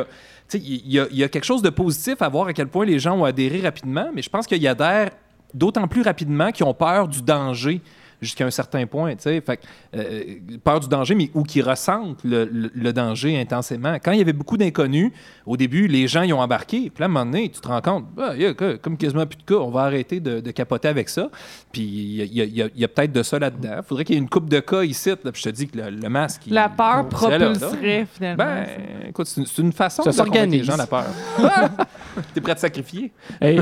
il 0.55 0.93
y, 0.93 1.25
a, 1.25 1.29
quelque 1.29 1.45
chose 1.45 1.63
de 1.63 1.71
positif 1.71 2.23
à 2.23 2.29
voir 2.29 2.47
à 2.47 2.53
quel 2.53 2.69
point 2.69 2.85
les 2.85 2.99
gens 2.99 3.19
ont 3.19 3.25
adhéré 3.25 3.61
rapidement, 3.61 4.11
mais 4.15 4.23
je 4.23 4.31
pense 4.31 4.47
qu'il 4.47 4.63
y 4.63 4.69
adhèrent 4.69 5.11
d'autant 5.55 5.89
plus 5.89 6.03
rapidement 6.03 6.53
qu'ils 6.53 6.67
ont 6.67 6.75
peur 6.75 7.09
du 7.09 7.23
danger 7.23 7.81
jusqu'à 8.21 8.47
un 8.47 8.51
certain 8.51 8.87
point, 8.87 9.15
tu 9.17 9.23
sais. 9.23 9.41
Fait 9.41 9.57
que, 9.59 9.63
euh, 9.97 10.23
peur 10.65 10.81
du 10.81 10.89
danger, 10.89 11.15
mais 11.15 11.31
ou 11.35 11.43
qui 11.43 11.63
ressentent 11.63 12.23
le, 12.25 12.45
le- 12.51 12.71
le 12.75 12.93
danger 12.93 13.39
intensément. 13.41 13.97
Quand 14.03 14.13
il 14.13 14.19
y 14.19 14.23
avait 14.23 14.33
beaucoup 14.33 14.57
d'inconnus, 14.57 15.13
au 15.45 15.57
début, 15.57 15.87
les 15.87 16.09
gens 16.09 16.23
y 16.23 16.33
ont 16.33 16.41
embarqué. 16.41 16.91
Puis 16.91 17.01
là, 17.01 17.05
à 17.07 17.09
un 17.09 17.09
moment 17.09 17.27
donné, 17.27 17.49
tu 17.51 17.61
te 17.61 17.69
rends 17.69 17.81
compte, 17.81 18.07
bah, 18.17 18.37
y 18.37 18.47
a 18.47 18.55
comme 18.55 18.97
quasiment 18.97 19.27
plus 19.27 19.37
de 19.39 19.43
cas, 19.43 19.57
on 19.57 19.71
va 19.71 19.83
arrêter 19.83 20.21
de, 20.21 20.41
de 20.41 20.51
capoter 20.51 20.89
avec 20.89 21.09
ça. 21.09 21.31
Puis 21.73 21.83
il 21.83 22.15
y 22.17 22.23
a, 22.23 22.25
il 22.25 22.35
y 22.37 22.41
a- 22.41 22.45
il 22.45 22.57
y 22.57 22.63
a- 22.63 22.69
il 22.75 22.81
y 22.81 22.85
a 22.85 22.89
peut-être 22.89 23.13
de 23.13 23.23
ça 23.23 23.39
là-dedans. 23.39 23.75
Il 23.79 23.83
faudrait 23.83 24.05
qu'il 24.05 24.15
y 24.15 24.19
ait 24.19 24.23
une 24.23 24.29
coupe 24.29 24.49
de 24.49 24.61
cas 24.61 24.83
ici. 24.83 25.09
Là, 25.11 25.17
puis 25.33 25.43
je 25.43 25.43
te 25.51 25.55
dis 25.55 25.69
que 25.69 25.79
le, 25.79 25.91
le 25.91 26.09
masque... 26.09 26.43
La 26.49 26.69
peur 26.69 27.05
il 27.11 27.29
là. 27.31 27.39
propulserait, 27.39 28.07
finalement. 28.13 28.45
Ben, 28.45 28.67
écoute, 29.09 29.27
c'est 29.27 29.59
une, 29.63 29.73
façon 29.73 30.03
Ça 30.03 30.11
de 30.25 30.29
convaincre 30.29 30.53
les 30.53 30.65
gens 30.65 30.77
la 30.77 30.87
peur. 30.87 31.05
T'es 32.35 32.41
prêt 32.41 32.53
à 32.53 32.55
te 32.55 32.61
sacrifier? 32.61 33.13
Hey, 33.41 33.61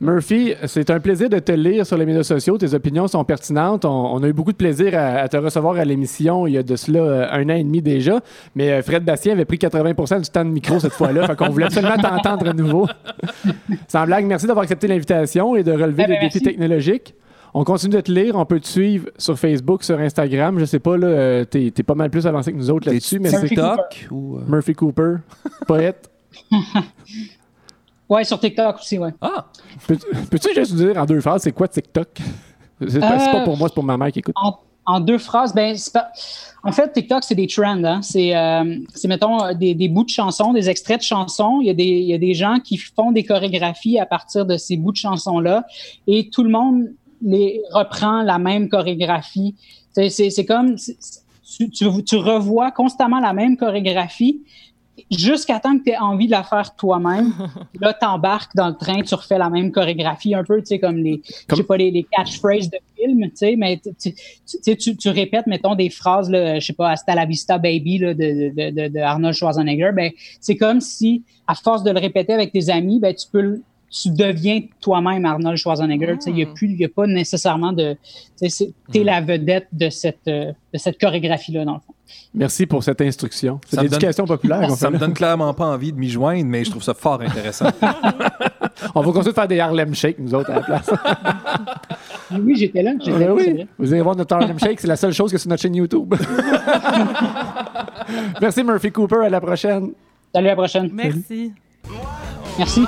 Murphy, 0.00 0.54
c'est 0.66 0.90
un 0.90 1.00
plaisir 1.00 1.28
de 1.30 1.38
te 1.38 1.52
lire 1.52 1.86
sur 1.86 1.96
les 1.96 2.06
médias 2.06 2.22
sociaux. 2.24 2.58
Tes 2.58 2.74
opinions 2.74 3.06
sont 3.06 3.24
pertinentes. 3.24 3.83
On, 3.84 3.88
on 4.14 4.22
a 4.22 4.28
eu 4.28 4.32
beaucoup 4.32 4.52
de 4.52 4.56
plaisir 4.56 4.94
à, 4.98 5.16
à 5.20 5.28
te 5.28 5.36
recevoir 5.36 5.76
à 5.76 5.84
l'émission 5.84 6.46
il 6.46 6.52
y 6.54 6.58
a 6.58 6.62
de 6.62 6.76
cela 6.76 7.00
euh, 7.00 7.26
un 7.30 7.44
an 7.50 7.54
et 7.54 7.62
demi 7.64 7.82
déjà. 7.82 8.20
Mais 8.54 8.70
euh, 8.72 8.82
Fred 8.82 9.04
Bastien 9.04 9.32
avait 9.32 9.44
pris 9.44 9.56
80% 9.58 10.22
du 10.22 10.30
temps 10.30 10.44
de 10.44 10.50
micro 10.50 10.78
cette 10.80 10.92
fois-là. 10.92 11.26
fait 11.26 11.36
qu'on 11.36 11.48
voulait 11.50 11.66
absolument 11.66 11.96
t'entendre 11.96 12.48
à 12.48 12.52
nouveau. 12.52 12.86
Sans 13.88 14.04
blague, 14.06 14.26
merci 14.26 14.46
d'avoir 14.46 14.62
accepté 14.64 14.86
l'invitation 14.88 15.56
et 15.56 15.62
de 15.62 15.72
relever 15.72 16.04
Eh 16.04 16.08
ben, 16.08 16.12
les 16.14 16.20
défis 16.20 16.38
merci. 16.38 16.42
technologiques. 16.42 17.14
On 17.56 17.62
continue 17.62 17.94
de 17.94 18.00
te 18.00 18.10
lire. 18.10 18.34
On 18.34 18.44
peut 18.44 18.58
te 18.58 18.66
suivre 18.66 19.08
sur 19.16 19.38
Facebook, 19.38 19.84
sur 19.84 19.98
Instagram. 20.00 20.58
Je 20.58 20.64
sais 20.64 20.80
pas, 20.80 20.96
là, 20.96 21.06
euh, 21.06 21.44
t'es, 21.44 21.70
t'es 21.72 21.82
pas 21.84 21.94
mal 21.94 22.10
plus 22.10 22.26
avancé 22.26 22.52
que 22.52 22.56
nous 22.56 22.68
autres 22.70 22.88
là-dessus. 22.88 23.20
Mais 23.20 23.30
Murphy 23.30 23.42
c'est 23.48 23.54
TikTok 23.54 24.08
ou... 24.10 24.38
euh, 24.38 24.40
Murphy 24.48 24.72
Cooper, 24.74 25.16
poète. 25.66 26.10
Ouais, 28.08 28.22
sur 28.24 28.38
TikTok 28.38 28.76
aussi, 28.76 28.98
ouais. 28.98 29.10
Ah! 29.20 29.46
Peux- 29.88 29.96
Peux-tu 30.30 30.54
juste 30.54 30.72
nous 30.72 30.78
dire 30.78 30.98
en 31.00 31.06
deux 31.06 31.20
phrases, 31.20 31.42
c'est 31.42 31.52
quoi 31.52 31.66
TikTok? 31.68 32.08
C'est 32.80 33.00
pas, 33.00 33.18
c'est 33.18 33.30
pas 33.30 33.40
Euh, 33.40 33.44
pour 33.44 33.56
moi, 33.56 33.68
c'est 33.68 33.74
pour 33.74 33.84
ma 33.84 33.96
mère 33.96 34.10
qui 34.12 34.18
écoute. 34.20 34.34
En, 34.40 34.54
en 34.86 35.00
deux 35.00 35.18
phrases, 35.18 35.54
ben, 35.54 35.76
pas- 35.92 36.08
en 36.62 36.72
fait, 36.72 36.92
TikTok, 36.92 37.24
c'est 37.24 37.34
des 37.34 37.46
trends. 37.46 37.82
Hein? 37.84 38.02
C'est, 38.02 38.36
euh, 38.36 38.76
c'est, 38.94 39.08
mettons, 39.08 39.42
euh, 39.42 39.54
des, 39.54 39.74
des 39.74 39.88
bouts 39.88 40.04
de 40.04 40.10
chansons, 40.10 40.52
des 40.52 40.68
extraits 40.68 40.98
de 40.98 41.04
chansons. 41.04 41.60
Il 41.60 41.66
y, 41.66 41.70
a 41.70 41.74
des, 41.74 41.84
il 41.84 42.06
y 42.06 42.14
a 42.14 42.18
des 42.18 42.34
gens 42.34 42.58
qui 42.62 42.76
font 42.76 43.12
des 43.12 43.24
chorégraphies 43.24 43.98
à 43.98 44.06
partir 44.06 44.44
de 44.46 44.56
ces 44.56 44.76
bouts 44.76 44.92
de 44.92 44.96
chansons-là 44.96 45.64
et 46.06 46.28
tout 46.30 46.42
le 46.42 46.50
monde 46.50 46.88
les 47.22 47.62
reprend 47.72 48.22
la 48.22 48.38
même 48.38 48.68
chorégraphie. 48.68 49.54
C'est, 49.92 50.44
comme, 50.46 50.76
tu, 50.76 51.70
tu, 51.70 51.86
tu 52.04 52.16
revois 52.16 52.70
constamment 52.72 53.20
la 53.20 53.32
même 53.32 53.56
chorégraphie 53.56 54.42
jusqu'à 55.10 55.60
temps 55.60 55.78
que 55.78 55.84
tu 55.84 55.90
aies 55.90 55.98
envie 55.98 56.26
de 56.26 56.32
la 56.32 56.42
faire 56.42 56.74
toi-même. 56.76 57.32
là, 57.80 57.94
tu 57.98 58.06
embarques 58.06 58.54
dans 58.54 58.68
le 58.68 58.74
train, 58.74 59.02
tu 59.02 59.14
refais 59.14 59.38
la 59.38 59.50
même 59.50 59.72
chorégraphie, 59.72 60.34
un 60.34 60.44
peu, 60.44 60.60
tu 60.60 60.66
sais, 60.66 60.78
comme 60.78 60.96
les, 60.96 61.22
sais 61.24 61.62
pas, 61.64 61.76
les, 61.76 61.90
les 61.90 62.04
catchphrases 62.04 62.70
de 62.70 62.78
film, 62.96 63.22
tu 63.22 63.30
sais, 63.34 63.56
mais 63.56 63.80
tu, 63.80 64.96
tu, 64.96 65.08
répètes, 65.08 65.46
mettons, 65.46 65.74
des 65.74 65.90
phrases, 65.90 66.30
là, 66.30 66.58
je 66.58 66.66
sais 66.66 66.72
pas, 66.72 66.90
Hasta 66.90 67.14
la 67.14 67.26
vista, 67.26 67.58
baby, 67.58 67.98
là, 67.98 68.14
de, 68.14 68.52
de, 68.54 68.70
de, 68.70 68.88
de 68.88 68.98
Arnold 69.00 69.34
Schwarzenegger. 69.34 69.90
Ben, 69.94 70.12
c'est 70.40 70.56
comme 70.56 70.80
si, 70.80 71.24
à 71.46 71.54
force 71.54 71.82
de 71.82 71.90
le 71.90 71.98
répéter 71.98 72.32
avec 72.32 72.52
tes 72.52 72.70
amis, 72.70 73.00
ben, 73.00 73.14
tu 73.14 73.26
peux 73.30 73.40
le- 73.40 73.62
tu 74.02 74.10
deviens 74.10 74.60
toi-même 74.80 75.24
Arnold 75.24 75.56
Schwarzenegger. 75.56 76.16
Il 76.26 76.34
n'y 76.34 76.42
a, 76.42 76.46
plus- 76.46 76.68
il 76.70 76.80
y 76.80 76.84
a 76.84 76.88
pas 76.88 77.06
nécessairement 77.06 77.72
de. 77.72 77.96
Tu 78.40 79.00
es 79.00 79.04
la 79.04 79.20
vedette 79.20 79.68
de 79.72 79.88
cette, 79.88 80.18
euh, 80.26 80.52
de 80.72 80.78
cette 80.78 81.00
chorégraphie-là, 81.00 81.64
dans 81.64 81.74
le 81.74 81.80
fond. 81.80 81.94
Merci 82.34 82.66
pour 82.66 82.82
cette 82.82 83.00
instruction. 83.00 83.60
C'est 83.66 83.76
me 83.76 83.82
donne- 83.82 83.90
l'éducation 83.92 84.24
populaire. 84.26 84.68
Ça 84.72 84.88
fait 84.88 84.94
me 84.94 84.98
donne 84.98 85.14
clairement 85.14 85.54
pas 85.54 85.66
envie 85.66 85.92
de 85.92 85.98
m'y 85.98 86.10
joindre, 86.10 86.44
mais 86.46 86.64
je 86.64 86.70
trouve 86.70 86.82
ça 86.82 86.94
fort 86.94 87.20
intéressant. 87.20 87.68
On 88.94 89.00
va 89.00 89.06
continuer 89.06 89.30
de 89.30 89.34
faire 89.34 89.48
des 89.48 89.60
Harlem 89.60 89.94
Shake, 89.94 90.18
nous 90.18 90.34
autres, 90.34 90.50
à 90.50 90.54
la 90.56 90.60
place. 90.60 90.90
Oui, 92.32 92.56
j'étais 92.56 92.82
là. 92.82 92.92
J'étais 93.00 93.18
Ben 93.18 93.28
là, 93.28 93.34
oui. 93.34 93.66
Vous 93.78 93.92
allez 93.92 94.02
voir 94.02 94.16
notre 94.16 94.34
Harlem 94.34 94.58
Shake, 94.58 94.80
c'est 94.80 94.88
la 94.88 94.96
seule 94.96 95.12
chose 95.12 95.30
que 95.30 95.38
sur 95.38 95.48
notre 95.48 95.62
chaîne 95.62 95.76
YouTube. 95.76 96.12
Merci 98.40 98.64
Murphy 98.64 98.90
Cooper, 98.90 99.26
à 99.26 99.28
la 99.28 99.40
prochaine. 99.40 99.92
Salut, 100.34 100.48
à 100.48 100.50
la 100.50 100.56
prochaine. 100.56 100.90
Merci. 100.92 101.52
Merci. 102.58 102.82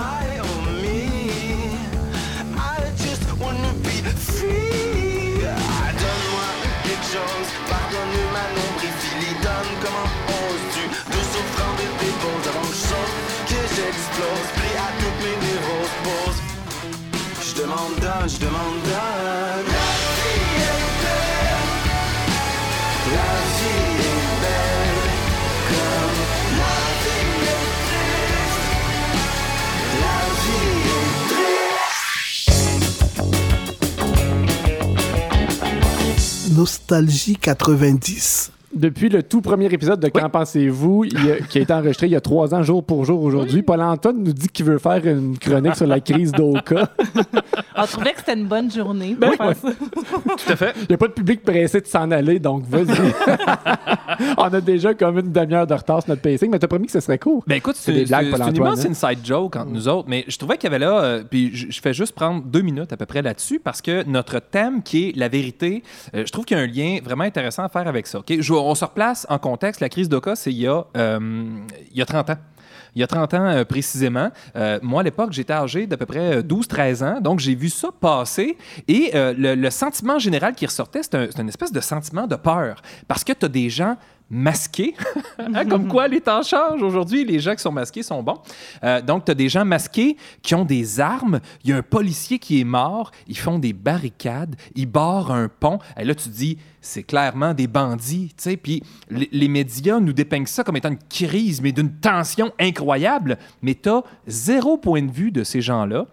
Nostalgie 36.56 37.36
90. 37.36 38.50
Depuis 38.76 39.08
le 39.08 39.22
tout 39.22 39.40
premier 39.40 39.66
épisode 39.66 40.00
de 40.00 40.08
Qu'en 40.08 40.28
pensez-vous, 40.28 41.04
qui 41.48 41.58
a 41.58 41.60
été 41.62 41.72
enregistré 41.72 42.06
il 42.06 42.12
y 42.12 42.16
a 42.16 42.20
trois 42.20 42.54
ans, 42.54 42.62
jour 42.62 42.84
pour 42.84 43.04
jour 43.04 43.22
aujourd'hui, 43.22 43.62
Paul-Antoine 43.62 44.22
nous 44.22 44.32
dit 44.32 44.48
qu'il 44.48 44.66
veut 44.66 44.78
faire 44.78 45.04
une 45.06 45.38
chronique 45.38 45.76
sur 45.76 45.86
la 45.86 46.00
crise 46.00 46.32
d'Oka. 46.32 46.90
On 47.78 47.84
trouvait 47.86 48.12
que 48.12 48.18
c'était 48.20 48.34
une 48.34 48.46
bonne 48.46 48.70
journée 48.70 49.16
Ben 49.18 49.32
faire 49.32 49.54
ça. 49.56 49.68
Tout 49.72 50.52
à 50.52 50.56
fait. 50.56 50.74
Il 50.82 50.86
n'y 50.90 50.94
a 50.94 50.98
pas 50.98 51.08
de 51.08 51.12
public 51.12 51.42
pressé 51.42 51.80
de 51.80 51.86
s'en 51.86 52.10
aller, 52.10 52.38
donc 52.38 52.64
vas-y. 52.66 52.96
On 54.38 54.44
a 54.44 54.60
déjà 54.60 54.94
comme 54.94 55.18
une 55.18 55.32
demi-heure 55.32 55.66
de 55.66 55.74
retard 55.74 56.02
sur 56.02 56.10
notre 56.10 56.22
pacing, 56.22 56.50
mais 56.50 56.58
t'as 56.58 56.68
promis 56.68 56.86
que 56.86 56.92
ce 56.92 57.00
serait 57.00 57.18
court. 57.18 57.42
Ben 57.46 57.56
écoute, 57.56 57.76
C'est 57.76 57.92
des 57.92 58.04
blagues, 58.04 58.26
c'est 58.26 58.30
une 58.32 58.38
Paul-Antoine, 58.38 58.56
immense 58.74 58.84
hein? 58.86 59.08
inside 59.10 59.24
joke 59.26 59.56
entre 59.56 59.70
nous 59.70 59.88
autres, 59.88 60.08
mais 60.08 60.24
je 60.28 60.36
trouvais 60.38 60.56
qu'il 60.56 60.70
y 60.70 60.74
avait 60.74 60.84
là, 60.84 61.00
euh, 61.00 61.22
puis 61.28 61.50
je, 61.54 61.66
je 61.70 61.80
fais 61.80 61.92
juste 61.92 62.14
prendre 62.14 62.42
deux 62.44 62.62
minutes 62.62 62.92
à 62.92 62.96
peu 62.96 63.06
près 63.06 63.22
là-dessus, 63.22 63.60
parce 63.62 63.82
que 63.82 64.04
notre 64.08 64.38
thème 64.40 64.82
qui 64.82 65.08
est 65.08 65.16
la 65.16 65.28
vérité, 65.28 65.82
euh, 66.14 66.24
je 66.26 66.32
trouve 66.32 66.44
qu'il 66.44 66.56
y 66.56 66.60
a 66.60 66.62
un 66.62 66.66
lien 66.66 66.98
vraiment 67.04 67.24
intéressant 67.24 67.64
à 67.64 67.68
faire 67.68 67.86
avec 67.88 68.06
ça. 68.06 68.18
ok? 68.20 68.40
Je- 68.40 68.65
on 68.66 68.74
se 68.74 68.84
replace 68.84 69.26
en 69.28 69.38
contexte, 69.38 69.80
la 69.80 69.88
crise 69.88 70.08
d'Oka, 70.08 70.36
c'est 70.36 70.52
il, 70.52 70.58
y 70.58 70.66
a, 70.66 70.84
euh, 70.96 71.58
il 71.90 71.98
y 71.98 72.02
a 72.02 72.06
30 72.06 72.30
ans. 72.30 72.36
Il 72.96 73.00
y 73.00 73.02
a 73.02 73.06
30 73.06 73.34
ans 73.34 73.44
euh, 73.44 73.64
précisément. 73.64 74.30
Euh, 74.56 74.78
moi, 74.82 75.02
à 75.02 75.04
l'époque, 75.04 75.30
j'étais 75.32 75.52
âgé 75.52 75.86
d'à 75.86 75.98
peu 75.98 76.06
près 76.06 76.38
euh, 76.38 76.42
12-13 76.42 77.04
ans. 77.04 77.20
Donc, 77.20 77.40
j'ai 77.40 77.54
vu 77.54 77.68
ça 77.68 77.90
passer. 77.92 78.56
Et 78.88 79.10
le, 79.14 79.68
sentiment 79.68 80.18
général 80.18 80.54
qui 80.54 80.64
ressortait, 80.64 81.02
c'est 81.02 81.38
une 81.38 81.48
espèce 81.48 81.72
de 81.72 81.80
sentiment 81.80 82.26
de 82.26 82.36
peur. 82.36 82.80
Parce 83.06 83.22
que 83.22 83.32
tu 83.34 83.44
as 83.44 83.48
des 83.48 83.68
gens 83.68 83.96
masqués. 84.30 84.94
Hein, 85.38 85.66
comme 85.66 85.86
quoi, 85.86 86.08
les 86.08 86.20
temps 86.20 86.42
changent. 86.42 86.82
Aujourd'hui, 86.82 87.24
les 87.24 87.38
gens 87.40 87.54
qui 87.54 87.60
sont 87.60 87.70
masqués 87.70 88.02
sont 88.02 88.22
bons. 88.22 88.38
Euh, 88.82 89.00
donc, 89.02 89.26
tu 89.26 89.30
as 89.30 89.34
des 89.34 89.48
gens 89.48 89.64
masqués 89.64 90.16
qui 90.42 90.54
ont 90.54 90.64
des 90.64 90.98
armes. 90.98 91.40
Il 91.62 91.70
y 91.70 91.72
a 91.72 91.76
un 91.76 91.82
policier 91.82 92.38
qui 92.38 92.60
est 92.60 92.64
mort. 92.64 93.10
Ils 93.28 93.36
font 93.36 93.58
des 93.58 93.72
barricades. 93.72 94.56
Ils 94.74 94.86
barrent 94.86 95.30
un 95.30 95.48
pont. 95.48 95.78
Et 95.98 96.04
là, 96.04 96.14
tu 96.14 96.30
dis, 96.30 96.58
c'est 96.80 97.02
clairement 97.02 97.52
des 97.52 97.66
bandits. 97.66 98.32
sais. 98.38 98.56
Puis 98.56 98.82
les, 99.10 99.28
les 99.30 99.48
médias 99.48 100.00
nous 100.00 100.14
dépeignent 100.14 100.46
ça 100.46 100.64
comme 100.64 100.76
étant 100.76 100.90
une 100.90 100.98
crise, 100.98 101.60
mais 101.60 101.72
d'une 101.72 101.92
tension 101.92 102.50
incroyable. 102.58 103.38
Mais 103.62 103.74
tu 103.74 103.90
as 103.90 104.02
zéro 104.26 104.78
point 104.78 105.02
de 105.02 105.12
vue 105.12 105.32
de 105.32 105.44
ces 105.44 105.60
gens-là 105.60 106.06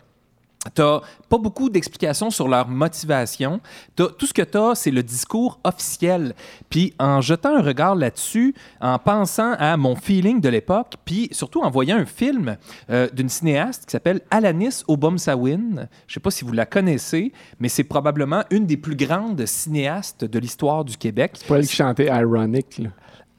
T'as 0.75 1.01
pas 1.29 1.37
beaucoup 1.37 1.69
d'explications 1.69 2.29
sur 2.29 2.47
leur 2.47 2.69
motivation. 2.69 3.59
T'as- 3.97 4.07
tout 4.07 4.25
ce 4.25 4.33
que 4.33 4.41
tu 4.41 4.57
as, 4.57 4.75
c'est 4.75 4.91
le 4.91 5.03
discours 5.03 5.59
officiel. 5.65 6.35
Puis 6.69 6.93
en 6.99 7.19
jetant 7.19 7.57
un 7.57 7.61
regard 7.61 7.95
là-dessus, 7.95 8.55
en 8.79 8.97
pensant 8.97 9.53
à 9.59 9.75
mon 9.75 9.95
feeling 9.95 10.39
de 10.39 10.47
l'époque, 10.47 10.93
puis 11.03 11.27
surtout 11.31 11.61
en 11.61 11.69
voyant 11.69 11.97
un 11.97 12.05
film 12.05 12.55
euh, 12.89 13.09
d'une 13.13 13.27
cinéaste 13.29 13.85
qui 13.87 13.91
s'appelle 13.91 14.21
Alanis 14.31 14.83
Obomsawin. 14.87 15.89
Je 16.07 16.13
sais 16.13 16.19
pas 16.21 16.31
si 16.31 16.45
vous 16.45 16.53
la 16.53 16.65
connaissez, 16.65 17.33
mais 17.59 17.67
c'est 17.67 17.83
probablement 17.83 18.43
une 18.49 18.65
des 18.65 18.77
plus 18.77 18.95
grandes 18.95 19.45
cinéastes 19.45 20.23
de 20.23 20.39
l'histoire 20.39 20.85
du 20.85 20.95
Québec. 20.97 21.31
C'est 21.35 21.47
pas 21.47 21.57
elle 21.59 21.67
qui 21.67 21.75
chantait 21.75 22.07
Ironic. 22.07 22.77
Là. 22.77 22.89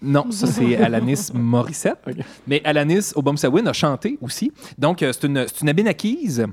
Non, 0.03 0.31
ça 0.31 0.47
c'est 0.47 0.77
Alanis 0.83 1.31
Morissette. 1.33 1.99
Mais 2.47 2.61
Alanis 2.65 3.13
Obomsawin 3.15 3.67
a 3.67 3.73
chanté 3.73 4.19
aussi. 4.21 4.53
Donc 4.77 5.03
euh, 5.03 5.13
c'est 5.15 5.27
une, 5.27 5.47
c'est 5.49 5.63
une 5.63 5.71
Abénaquise. 5.71 6.47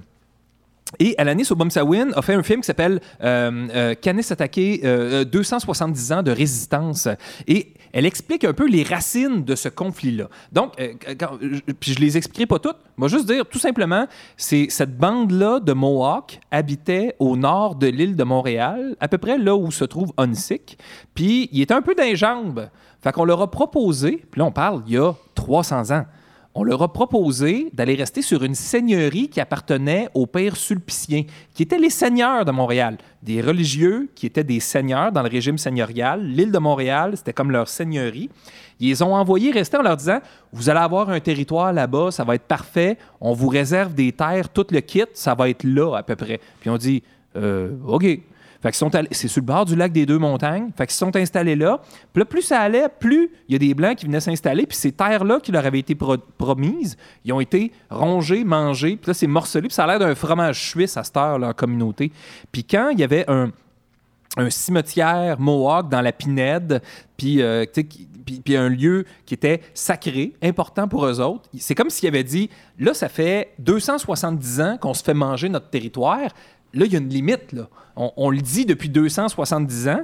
Et 0.99 1.15
Alanis 1.17 1.47
Obomsawin 1.51 2.11
a 2.15 2.21
fait 2.21 2.33
un 2.33 2.43
film 2.43 2.61
qui 2.61 2.67
s'appelle 2.67 2.99
euh, 3.23 3.67
euh, 3.73 3.95
Canis 3.95 4.25
attaqué 4.29 4.81
euh, 4.83 5.21
euh, 5.21 5.25
270 5.25 6.11
ans 6.11 6.23
de 6.23 6.31
résistance. 6.31 7.07
Et 7.47 7.73
elle 7.93 8.05
explique 8.05 8.43
un 8.45 8.53
peu 8.53 8.67
les 8.69 8.83
racines 8.83 9.43
de 9.43 9.55
ce 9.55 9.67
conflit-là. 9.69 10.29
Donc, 10.51 10.73
quand- 11.19 11.37
puis 11.79 11.93
je 11.93 11.99
les 11.99 12.17
expliquerai 12.17 12.45
pas 12.45 12.59
toutes. 12.59 12.77
Moi, 12.97 13.07
juste 13.09 13.25
dire, 13.25 13.45
tout 13.45 13.59
simplement, 13.59 14.07
c'est 14.37 14.67
cette 14.69 14.97
bande-là 14.97 15.59
de 15.59 15.73
Mohawks 15.73 16.39
habitait 16.51 17.15
au 17.19 17.35
nord 17.35 17.75
de 17.75 17.87
l'île 17.87 18.15
de 18.15 18.23
Montréal, 18.23 18.95
à 18.99 19.07
peu 19.07 19.17
près 19.17 19.37
là 19.37 19.55
où 19.55 19.71
se 19.71 19.83
trouve 19.83 20.13
Hunsick. 20.17 20.77
Puis, 21.13 21.49
il 21.51 21.61
était 21.61 21.73
un 21.73 21.81
peu 21.81 21.95
dans. 21.95 22.69
Fait 23.01 23.11
qu'on 23.11 23.25
leur 23.25 23.41
a 23.41 23.49
proposé, 23.49 24.23
puis 24.31 24.39
là, 24.39 24.45
on 24.45 24.51
parle 24.51 24.83
il 24.87 24.93
y 24.93 24.97
a 24.97 25.13
300 25.35 25.91
ans 25.91 26.05
on 26.53 26.63
leur 26.63 26.81
a 26.81 26.91
proposé 26.91 27.69
d'aller 27.73 27.95
rester 27.95 28.21
sur 28.21 28.43
une 28.43 28.55
seigneurie 28.55 29.29
qui 29.29 29.39
appartenait 29.39 30.09
aux 30.13 30.25
pères 30.25 30.57
sulpiciens, 30.57 31.23
qui 31.53 31.63
étaient 31.63 31.77
les 31.77 31.89
seigneurs 31.89 32.43
de 32.43 32.51
Montréal. 32.51 32.97
Des 33.23 33.41
religieux 33.41 34.09
qui 34.15 34.25
étaient 34.25 34.43
des 34.43 34.59
seigneurs 34.59 35.11
dans 35.11 35.21
le 35.21 35.29
régime 35.29 35.57
seigneurial. 35.57 36.25
L'île 36.25 36.51
de 36.51 36.57
Montréal, 36.57 37.13
c'était 37.15 37.33
comme 37.33 37.51
leur 37.51 37.69
seigneurie. 37.69 38.29
Ils 38.79 39.03
ont 39.03 39.15
envoyés 39.15 39.51
rester 39.51 39.77
en 39.77 39.81
leur 39.81 39.95
disant 39.95 40.19
Vous 40.51 40.69
allez 40.69 40.79
avoir 40.79 41.09
un 41.09 41.19
territoire 41.19 41.71
là-bas, 41.71 42.11
ça 42.11 42.23
va 42.23 42.35
être 42.35 42.47
parfait, 42.47 42.97
on 43.21 43.33
vous 43.33 43.47
réserve 43.47 43.93
des 43.93 44.11
terres, 44.11 44.49
tout 44.49 44.65
le 44.71 44.81
kit, 44.81 45.05
ça 45.13 45.35
va 45.35 45.49
être 45.49 45.63
là 45.63 45.95
à 45.95 46.03
peu 46.03 46.15
près. 46.15 46.39
Puis 46.59 46.69
on 46.69 46.77
dit 46.77 47.03
euh, 47.37 47.71
OK. 47.87 48.05
C'est 48.63 49.27
sur 49.27 49.41
le 49.41 49.45
bord 49.45 49.65
du 49.65 49.75
lac 49.75 49.91
des 49.91 50.05
deux 50.05 50.19
montagnes. 50.19 50.69
Fait 50.77 50.85
qu'ils 50.85 50.95
sont 50.95 51.15
installés 51.15 51.55
là. 51.55 51.81
Puis 52.13 52.21
là, 52.21 52.25
plus 52.25 52.43
ça 52.43 52.59
allait, 52.59 52.87
plus 52.89 53.31
il 53.49 53.53
y 53.53 53.55
a 53.55 53.59
des 53.59 53.73
Blancs 53.73 53.95
qui 53.95 54.05
venaient 54.05 54.19
s'installer. 54.19 54.67
Puis 54.67 54.77
ces 54.77 54.91
terres-là 54.91 55.39
qui 55.39 55.51
leur 55.51 55.65
avaient 55.65 55.79
été 55.79 55.95
pro- 55.95 56.17
promises, 56.37 56.95
ils 57.25 57.33
ont 57.33 57.39
été 57.39 57.71
rongées, 57.89 58.43
mangées. 58.43 58.97
Puis 58.97 59.07
là, 59.07 59.13
c'est 59.13 59.27
morcelé. 59.27 59.67
Puis 59.67 59.73
ça 59.73 59.85
a 59.85 59.87
l'air 59.87 59.99
d'un 59.99 60.13
fromage 60.13 60.69
suisse 60.69 60.95
à 60.95 61.03
cette 61.03 61.17
heure, 61.17 61.39
leur 61.39 61.55
communauté. 61.55 62.11
Puis 62.51 62.63
quand 62.63 62.89
il 62.89 62.99
y 62.99 63.03
avait 63.03 63.25
un, 63.27 63.51
cimetière 64.49 65.39
Mohawk 65.39 65.89
dans 65.89 66.01
la 66.01 66.11
Pinède, 66.11 66.81
puis, 67.17 67.41
euh, 67.41 67.65
puis 68.45 68.55
un 68.55 68.69
lieu 68.69 69.05
qui 69.25 69.33
était 69.33 69.61
sacré, 69.73 70.33
important 70.41 70.87
pour 70.87 71.05
eux 71.05 71.19
autres. 71.19 71.49
C'est 71.57 71.75
comme 71.75 71.89
s'il 71.89 72.07
avait 72.07 72.23
dit, 72.23 72.49
là, 72.79 72.93
ça 72.93 73.09
fait 73.09 73.53
270 73.59 74.61
ans 74.61 74.77
qu'on 74.79 74.93
se 74.93 75.03
fait 75.03 75.13
manger 75.13 75.49
notre 75.49 75.69
territoire. 75.69 76.29
Là, 76.73 76.85
il 76.85 76.93
y 76.93 76.95
a 76.95 76.99
une 76.99 77.09
limite. 77.09 77.55
On, 77.95 78.29
le 78.29 78.39
dit 78.39 78.65
depuis 78.65 78.89
270 78.89 79.87
ans. 79.89 80.01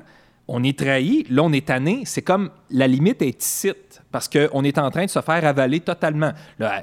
On 0.49 0.63
est 0.63 0.77
trahi. 0.77 1.25
Là, 1.29 1.43
on 1.43 1.51
est 1.51 1.67
tanné. 1.67 2.03
C'est 2.05 2.21
comme 2.21 2.49
la 2.69 2.87
limite 2.87 3.21
est 3.21 3.43
ici 3.43 3.71
parce 4.11 4.29
qu'on 4.29 4.63
est 4.63 4.77
en 4.77 4.89
train 4.91 5.05
de 5.05 5.09
se 5.09 5.21
faire 5.21 5.45
avaler 5.45 5.79
totalement. 5.79 6.31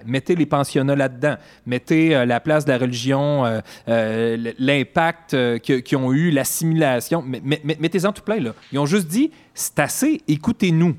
Mettez 0.06 0.36
les 0.36 0.46
pensionnats 0.46 0.96
là-dedans. 0.96 1.36
Mettez 1.66 2.14
euh, 2.14 2.26
la 2.26 2.40
place 2.40 2.64
de 2.64 2.72
la 2.72 2.78
religion, 2.78 3.46
euh, 3.46 3.60
euh, 3.88 4.52
l'impact 4.58 5.60
qu'ils 5.60 5.96
ont 5.96 6.12
eu, 6.12 6.30
l'assimilation. 6.30 7.24
Mettez-en 7.24 8.12
tout 8.12 8.22
plein. 8.22 8.38
Ils 8.72 8.78
ont 8.78 8.86
juste 8.86 9.08
dit 9.08 9.30
c'est 9.54 9.78
assez, 9.78 10.20
écoutez-nous. 10.28 10.96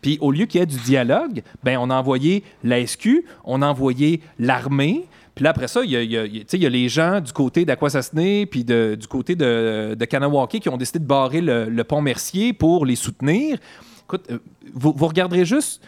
Puis 0.00 0.18
au 0.20 0.30
lieu 0.30 0.46
qu'il 0.46 0.60
y 0.60 0.62
ait 0.62 0.66
du 0.66 0.78
dialogue, 0.78 1.42
ben, 1.62 1.78
on 1.78 1.90
a 1.90 1.96
envoyé 1.96 2.44
la 2.62 2.84
SQ, 2.86 3.24
on 3.44 3.62
a 3.62 3.66
envoyé 3.66 4.20
l'armée. 4.38 5.06
Puis 5.38 5.44
là, 5.44 5.50
après 5.50 5.68
ça, 5.68 5.84
il 5.84 5.90
y 5.92 5.96
a, 5.96 6.02
il 6.02 6.10
y 6.10 6.66
a- 6.66 6.68
les 6.68 6.88
gens 6.88 7.20
du 7.20 7.32
côté 7.32 7.64
d'Aquasasné 7.64 8.44
puis 8.46 8.64
du 8.64 9.06
côté 9.08 9.36
de, 9.36 9.94
de 9.96 10.04
Kanawake 10.04 10.58
qui 10.58 10.68
ont 10.68 10.76
décidé 10.76 10.98
de 10.98 11.04
barrer 11.04 11.40
le, 11.40 11.84
pont 11.84 12.02
Mercier 12.02 12.52
pour 12.52 12.84
les 12.84 12.96
soutenir. 12.96 13.56
Écoute, 14.02 14.24
euh, 14.32 14.38
vous, 14.74 15.06
regarderez 15.06 15.44
juste... 15.44 15.80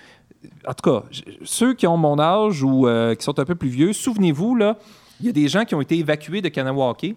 En 0.65 0.73
tout 0.73 0.89
cas, 0.89 1.03
ceux 1.43 1.75
qui 1.75 1.89
ont 1.89 1.97
mon 1.97 2.21
âge 2.21 2.63
ou 2.63 2.87
euh, 2.87 3.17
qui 3.17 3.25
sont 3.25 3.41
un 3.41 3.45
peu 3.45 3.57
plus 3.57 3.71
vieux, 3.71 3.93
souvenez-vous, 3.93 4.55
là, 4.55 4.79
il 5.19 5.27
y 5.27 5.29
a 5.31 5.33
des 5.33 5.49
gens 5.49 5.65
qui 5.65 5.75
ont 5.75 5.81
été 5.81 5.99
évacués 5.99 6.43
de 6.43 6.49
Kanawake 6.49 7.17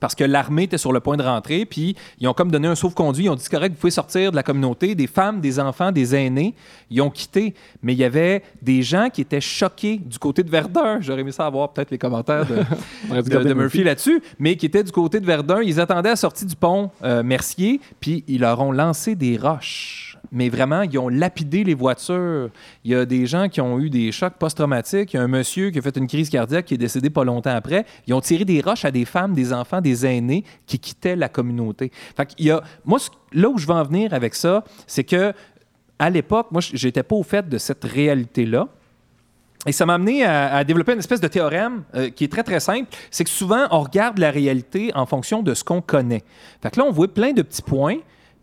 parce 0.00 0.14
que 0.14 0.24
l'armée 0.24 0.64
était 0.64 0.78
sur 0.78 0.92
le 0.92 1.00
point 1.00 1.16
de 1.16 1.22
rentrer, 1.22 1.64
puis 1.64 1.96
ils 2.20 2.28
ont 2.28 2.34
comme 2.34 2.50
donné 2.50 2.68
un 2.68 2.74
sauve-conduit. 2.74 3.24
Ils 3.24 3.30
ont 3.30 3.34
dit 3.34 3.48
correct, 3.48 3.72
vous 3.72 3.80
pouvez 3.80 3.90
sortir 3.90 4.30
de 4.30 4.36
la 4.36 4.42
communauté. 4.42 4.94
Des 4.94 5.06
femmes, 5.06 5.40
des 5.40 5.58
enfants, 5.58 5.92
des 5.92 6.14
aînés, 6.14 6.54
ils 6.90 7.00
ont 7.00 7.10
quitté. 7.10 7.54
Mais 7.82 7.94
il 7.94 7.98
y 7.98 8.04
avait 8.04 8.42
des 8.60 8.82
gens 8.82 9.08
qui 9.10 9.22
étaient 9.22 9.40
choqués 9.40 9.96
du 9.96 10.18
côté 10.18 10.42
de 10.42 10.50
Verdun. 10.50 10.98
J'aurais 11.00 11.22
aimé 11.22 11.32
ça 11.32 11.46
avoir 11.46 11.72
peut-être 11.72 11.90
les 11.90 11.98
commentaires 11.98 12.46
de. 12.46 12.56
Murphy 13.54 13.82
là-dessus, 13.82 14.22
mais 14.38 14.56
qui 14.56 14.66
étaient 14.66 14.84
du 14.84 14.92
côté 14.92 15.20
de 15.20 15.26
Verdun. 15.26 15.62
Ils 15.62 15.80
attendaient 15.80 16.10
à 16.10 16.12
la 16.12 16.16
sortie 16.16 16.44
du 16.44 16.54
pont 16.54 16.90
euh, 17.02 17.22
Mercier, 17.22 17.80
puis 17.98 18.24
ils 18.28 18.40
leur 18.40 18.60
ont 18.60 18.72
lancé 18.72 19.14
des 19.14 19.38
roches. 19.38 20.17
Mais 20.32 20.48
vraiment, 20.48 20.82
ils 20.82 20.98
ont 20.98 21.08
lapidé 21.08 21.64
les 21.64 21.74
voitures. 21.74 22.50
Il 22.84 22.92
y 22.92 22.94
a 22.94 23.04
des 23.04 23.26
gens 23.26 23.48
qui 23.48 23.60
ont 23.60 23.78
eu 23.78 23.90
des 23.90 24.12
chocs 24.12 24.34
post-traumatiques. 24.34 25.14
Il 25.14 25.16
y 25.16 25.20
a 25.20 25.22
un 25.22 25.28
monsieur 25.28 25.70
qui 25.70 25.78
a 25.78 25.82
fait 25.82 25.96
une 25.96 26.06
crise 26.06 26.30
cardiaque 26.30 26.66
qui 26.66 26.74
est 26.74 26.78
décédé 26.78 27.10
pas 27.10 27.24
longtemps 27.24 27.54
après. 27.54 27.86
Ils 28.06 28.14
ont 28.14 28.20
tiré 28.20 28.44
des 28.44 28.60
roches 28.60 28.84
à 28.84 28.90
des 28.90 29.04
femmes, 29.04 29.34
des 29.34 29.52
enfants, 29.52 29.80
des 29.80 30.06
aînés 30.06 30.44
qui 30.66 30.78
quittaient 30.78 31.16
la 31.16 31.28
communauté. 31.28 31.90
Fait 32.16 32.28
y 32.38 32.50
a, 32.50 32.62
moi, 32.84 32.98
là 33.32 33.48
où 33.48 33.58
je 33.58 33.66
veux 33.66 33.74
en 33.74 33.82
venir 33.82 34.12
avec 34.14 34.34
ça, 34.34 34.64
c'est 34.86 35.04
que 35.04 35.32
à 35.98 36.10
l'époque, 36.10 36.48
moi, 36.50 36.60
j'étais 36.60 37.02
pas 37.02 37.16
au 37.16 37.22
fait 37.22 37.48
de 37.48 37.58
cette 37.58 37.84
réalité-là. 37.84 38.68
Et 39.66 39.72
ça 39.72 39.84
m'a 39.84 39.94
amené 39.94 40.24
à, 40.24 40.62
développer 40.62 40.92
une 40.92 41.00
espèce 41.00 41.20
de 41.20 41.26
théorème 41.26 41.82
euh, 41.94 42.10
qui 42.10 42.24
est 42.24 42.28
très, 42.28 42.44
très 42.44 42.60
simple. 42.60 42.88
C'est 43.10 43.24
que 43.24 43.30
souvent, 43.30 43.66
on 43.70 43.80
regarde 43.80 44.18
la 44.18 44.30
réalité 44.30 44.92
en 44.94 45.04
fonction 45.04 45.42
de 45.42 45.52
ce 45.52 45.64
qu'on 45.64 45.80
connaît. 45.80 46.22
Fait 46.62 46.74
là, 46.76 46.84
on 46.84 46.92
voit 46.92 47.12
plein 47.12 47.32
de 47.32 47.42
petits 47.42 47.62
points, 47.62 47.96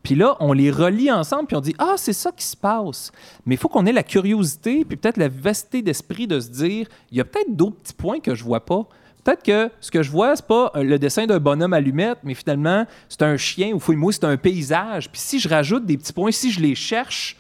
puis 0.05 0.13
là, 0.13 0.37
on 0.39 0.53
les 0.53 0.69
relie 0.69 1.11
ensemble, 1.11 1.47
puis 1.47 1.57
on 1.57 1.61
dit 1.61 1.73
Ah, 1.79 1.95
c'est 1.97 2.13
ça 2.13 2.31
qui 2.31 2.45
se 2.45 2.55
passe. 2.55 3.11
Mais 3.43 3.55
il 3.55 3.57
faut 3.57 3.67
qu'on 3.67 3.87
ait 3.87 3.91
la 3.91 4.03
curiosité, 4.03 4.85
puis 4.85 4.97
peut-être 4.97 5.17
la 5.17 5.27
vivacité 5.27 5.81
d'esprit 5.81 6.27
de 6.27 6.39
se 6.39 6.49
dire 6.49 6.87
Il 7.11 7.17
y 7.17 7.21
a 7.21 7.25
peut-être 7.25 7.55
d'autres 7.55 7.77
petits 7.77 7.95
points 7.95 8.19
que 8.19 8.35
je 8.35 8.43
vois 8.43 8.63
pas. 8.63 8.87
Peut-être 9.23 9.41
que 9.41 9.71
ce 9.81 9.89
que 9.89 10.03
je 10.03 10.11
vois, 10.11 10.35
c'est 10.35 10.45
pas 10.45 10.71
euh, 10.75 10.83
le 10.83 10.99
dessin 10.99 11.25
d'un 11.25 11.39
bonhomme 11.39 11.73
allumette, 11.73 12.19
mais 12.23 12.35
finalement, 12.35 12.85
c'est 13.09 13.23
un 13.23 13.35
chien 13.35 13.73
ou 13.73 13.79
fouille-moi, 13.79 14.13
c'est 14.13 14.25
un 14.25 14.37
paysage. 14.37 15.09
Puis 15.09 15.19
si 15.19 15.39
je 15.39 15.49
rajoute 15.49 15.87
des 15.87 15.97
petits 15.97 16.13
points, 16.13 16.31
si 16.31 16.51
je 16.51 16.61
les 16.61 16.75
cherche, 16.75 17.35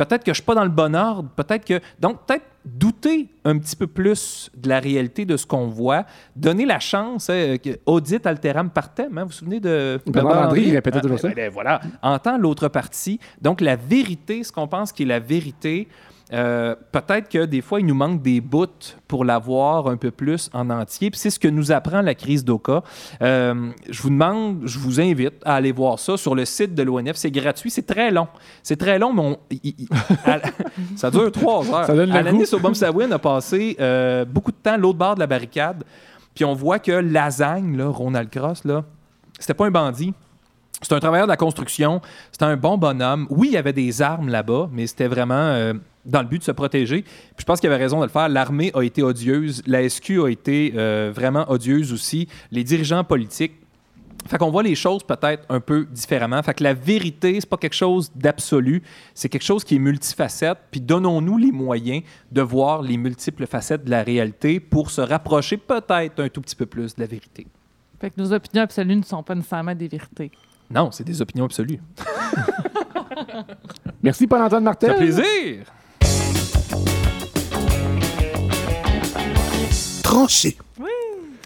peut-être 0.00 0.24
que 0.24 0.32
je 0.32 0.36
suis 0.36 0.44
pas 0.44 0.54
dans 0.54 0.64
le 0.64 0.70
bon 0.70 0.96
ordre, 0.96 1.28
peut-être 1.36 1.66
que 1.66 1.78
donc 1.98 2.24
peut-être 2.26 2.44
douter 2.64 3.28
un 3.44 3.58
petit 3.58 3.76
peu 3.76 3.86
plus 3.86 4.50
de 4.56 4.68
la 4.68 4.80
réalité 4.80 5.26
de 5.26 5.36
ce 5.36 5.44
qu'on 5.44 5.66
voit, 5.66 6.04
donner 6.34 6.64
la 6.64 6.78
chance, 6.78 7.28
hein, 7.28 7.56
audit 7.84 8.26
alteram 8.26 8.70
partem, 8.70 9.18
hein, 9.18 9.22
vous 9.22 9.28
vous 9.28 9.34
souvenez 9.34 9.60
de 9.60 10.00
Bernard 10.06 10.44
Landry, 10.44 10.62
il 10.68 10.74
répétait 10.74 11.02
toujours 11.02 11.18
ça. 11.18 11.28
ben, 11.28 11.34
ben, 11.34 11.50
voilà, 11.52 11.80
entend 12.02 12.38
l'autre 12.38 12.68
partie. 12.68 13.20
Donc 13.42 13.60
la 13.60 13.76
vérité, 13.76 14.42
ce 14.42 14.52
qu'on 14.52 14.68
pense 14.68 14.92
qui 14.92 15.02
est 15.02 15.06
la 15.06 15.20
vérité, 15.20 15.86
euh, 16.32 16.74
peut-être 16.92 17.28
que 17.28 17.44
des 17.44 17.60
fois, 17.60 17.80
il 17.80 17.86
nous 17.86 17.94
manque 17.94 18.22
des 18.22 18.40
bouts 18.40 18.66
pour 19.08 19.24
l'avoir 19.24 19.88
un 19.88 19.96
peu 19.96 20.10
plus 20.10 20.48
en 20.52 20.70
entier. 20.70 21.10
Puis 21.10 21.18
c'est 21.18 21.30
ce 21.30 21.38
que 21.38 21.48
nous 21.48 21.72
apprend 21.72 22.02
la 22.02 22.14
crise 22.14 22.44
d'Oka. 22.44 22.82
Euh, 23.22 23.70
je 23.88 24.02
vous 24.02 24.10
demande, 24.10 24.60
je 24.64 24.78
vous 24.78 25.00
invite 25.00 25.34
à 25.44 25.54
aller 25.56 25.72
voir 25.72 25.98
ça 25.98 26.16
sur 26.16 26.34
le 26.34 26.44
site 26.44 26.74
de 26.74 26.82
l'ONF. 26.82 27.16
C'est 27.16 27.30
gratuit, 27.30 27.70
c'est 27.70 27.86
très 27.86 28.10
long. 28.10 28.28
C'est 28.62 28.76
très 28.78 28.98
long, 28.98 29.12
mais 29.12 29.22
on- 29.22 29.38
à- 30.30 30.38
ça 30.96 31.10
dure 31.10 31.32
trois 31.32 31.68
heures. 31.72 31.86
Ça 31.86 31.94
donne 31.94 32.12
Alanis. 32.12 32.52
Obomsawin 32.52 33.10
a 33.12 33.18
passé 33.18 33.76
euh, 33.80 34.24
beaucoup 34.24 34.52
de 34.52 34.56
temps 34.62 34.76
l'autre 34.76 34.98
bord 34.98 35.14
de 35.16 35.20
la 35.20 35.26
barricade. 35.26 35.82
Puis 36.34 36.44
on 36.44 36.54
voit 36.54 36.78
que 36.78 36.92
Lasagne, 36.92 37.76
là, 37.76 37.88
Ronald 37.88 38.30
Cross, 38.30 38.64
là, 38.64 38.84
c'était 39.38 39.54
pas 39.54 39.66
un 39.66 39.70
bandit. 39.70 40.14
C'était 40.82 40.94
un 40.94 41.00
travailleur 41.00 41.26
de 41.26 41.32
la 41.32 41.36
construction. 41.36 42.00
C'était 42.32 42.44
un 42.46 42.56
bon 42.56 42.78
bonhomme. 42.78 43.26
Oui, 43.28 43.48
il 43.48 43.54
y 43.54 43.56
avait 43.58 43.72
des 43.74 44.00
armes 44.00 44.28
là-bas, 44.28 44.68
mais 44.72 44.86
c'était 44.86 45.08
vraiment 45.08 45.34
euh, 45.34 45.74
dans 46.04 46.22
le 46.22 46.28
but 46.28 46.38
de 46.38 46.44
se 46.44 46.52
protéger. 46.52 47.02
Puis 47.02 47.12
je 47.38 47.44
pense 47.44 47.60
qu'il 47.60 47.70
avait 47.70 47.82
raison 47.82 47.98
de 48.00 48.04
le 48.04 48.10
faire. 48.10 48.28
L'armée 48.28 48.70
a 48.74 48.82
été 48.82 49.02
odieuse. 49.02 49.62
La 49.66 49.88
SQ 49.88 50.10
a 50.24 50.28
été 50.28 50.72
euh, 50.76 51.12
vraiment 51.14 51.50
odieuse 51.50 51.92
aussi. 51.92 52.28
Les 52.50 52.64
dirigeants 52.64 53.04
politiques. 53.04 53.54
Fait 54.26 54.36
qu'on 54.36 54.50
voit 54.50 54.62
les 54.62 54.74
choses 54.74 55.02
peut-être 55.02 55.44
un 55.48 55.60
peu 55.60 55.86
différemment. 55.90 56.42
Fait 56.42 56.52
que 56.52 56.62
la 56.62 56.74
vérité, 56.74 57.38
c'est 57.40 57.48
pas 57.48 57.56
quelque 57.56 57.74
chose 57.74 58.12
d'absolu. 58.14 58.82
C'est 59.14 59.30
quelque 59.30 59.44
chose 59.44 59.64
qui 59.64 59.76
est 59.76 59.78
multifacette. 59.78 60.58
Puis 60.70 60.80
donnons-nous 60.80 61.38
les 61.38 61.52
moyens 61.52 62.02
de 62.30 62.42
voir 62.42 62.82
les 62.82 62.98
multiples 62.98 63.46
facettes 63.46 63.84
de 63.84 63.90
la 63.90 64.02
réalité 64.02 64.60
pour 64.60 64.90
se 64.90 65.00
rapprocher 65.00 65.56
peut-être 65.56 66.20
un 66.20 66.28
tout 66.28 66.42
petit 66.42 66.56
peu 66.56 66.66
plus 66.66 66.94
de 66.94 67.00
la 67.00 67.06
vérité. 67.06 67.46
Fait 67.98 68.10
que 68.10 68.20
nos 68.20 68.32
opinions 68.32 68.62
absolues 68.62 68.96
ne 68.96 69.02
sont 69.02 69.22
pas 69.22 69.34
nécessairement 69.34 69.74
des 69.74 69.88
vérités. 69.88 70.30
Non, 70.70 70.90
c'est 70.92 71.04
des 71.04 71.20
opinions 71.20 71.46
absolues. 71.46 71.80
Merci, 74.02 74.26
Paul-Antoine 74.26 74.62
Ça 74.62 74.64
Martel. 74.64 74.90
fait 74.92 74.98
plaisir! 74.98 75.66
Tranché. 80.10 80.56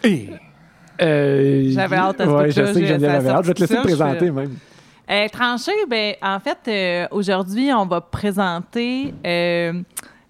Et 0.03 0.29
Euh, 1.01 1.69
J'avais 1.71 1.97
hâte 1.97 2.21
à 2.21 2.25
ce 2.25 2.29
ouais, 2.29 2.51
je 2.51 2.65
sais 2.65 2.81
que 2.81 2.87
Geneviève 2.87 3.15
avait 3.15 3.29
hâte. 3.29 3.43
Je 3.43 3.47
vais 3.49 3.53
te 3.53 3.59
laisser 3.61 3.75
ça, 3.75 3.81
présenter 3.81 4.31
même. 4.31 4.55
Euh, 5.11 5.27
tranché, 5.27 5.71
ben, 5.89 6.15
en 6.21 6.39
fait, 6.39 6.57
euh, 6.67 7.07
aujourd'hui, 7.11 7.71
on 7.73 7.85
va 7.85 8.01
présenter 8.01 9.13
euh, 9.25 9.73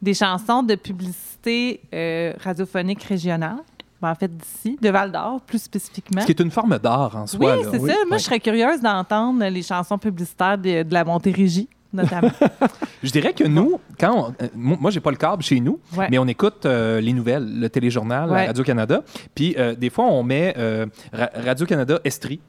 des 0.01 0.13
chansons 0.13 0.63
de 0.63 0.75
publicité 0.75 1.79
euh, 1.93 2.33
radiophonique 2.43 3.03
régionale. 3.03 3.57
Ben, 4.01 4.09
en 4.11 4.15
fait, 4.15 4.35
d'ici, 4.35 4.77
de 4.81 4.89
Val 4.89 5.11
d'Or, 5.11 5.39
plus 5.41 5.61
spécifiquement. 5.61 6.21
Ce 6.21 6.25
qui 6.25 6.31
est 6.33 6.41
une 6.41 6.51
forme 6.51 6.77
d'art 6.79 7.15
en 7.15 7.21
oui, 7.21 7.27
soi. 7.27 7.55
là. 7.57 7.61
c'est 7.71 7.79
ça. 7.79 7.93
Moi, 8.09 8.17
je 8.17 8.23
serais 8.23 8.39
curieuse 8.39 8.81
d'entendre 8.81 9.45
les 9.45 9.61
chansons 9.61 9.97
publicitaires 9.97 10.57
de, 10.57 10.83
de 10.83 10.93
la 10.93 11.05
Montérégie, 11.05 11.69
notamment. 11.95 12.31
Je 13.03 13.11
dirais 13.11 13.33
que 13.33 13.43
nous, 13.45 13.79
quand 13.99 14.29
on- 14.39 14.43
euh, 14.43 14.47
moi, 14.55 14.91
j'ai 14.91 14.99
pas 14.99 15.11
le 15.11 15.17
câble 15.17 15.41
chez 15.43 15.59
nous, 15.59 15.79
Ouais. 15.97 16.07
mais 16.11 16.17
on 16.17 16.27
écoute 16.27 16.65
euh, 16.65 16.99
les 17.01 17.13
nouvelles, 17.13 17.59
le 17.59 17.69
téléjournal, 17.69 18.29
Ouais. 18.29 18.47
Radio-Canada. 18.47 19.03
Puis 19.33 19.55
euh, 19.57 19.75
des 19.75 19.89
fois, 19.89 20.05
on 20.05 20.23
met 20.23 20.53
euh, 20.57 20.85
Ra- 21.13 21.29
Radio-Canada 21.45 21.99
Estrie. 22.03 22.39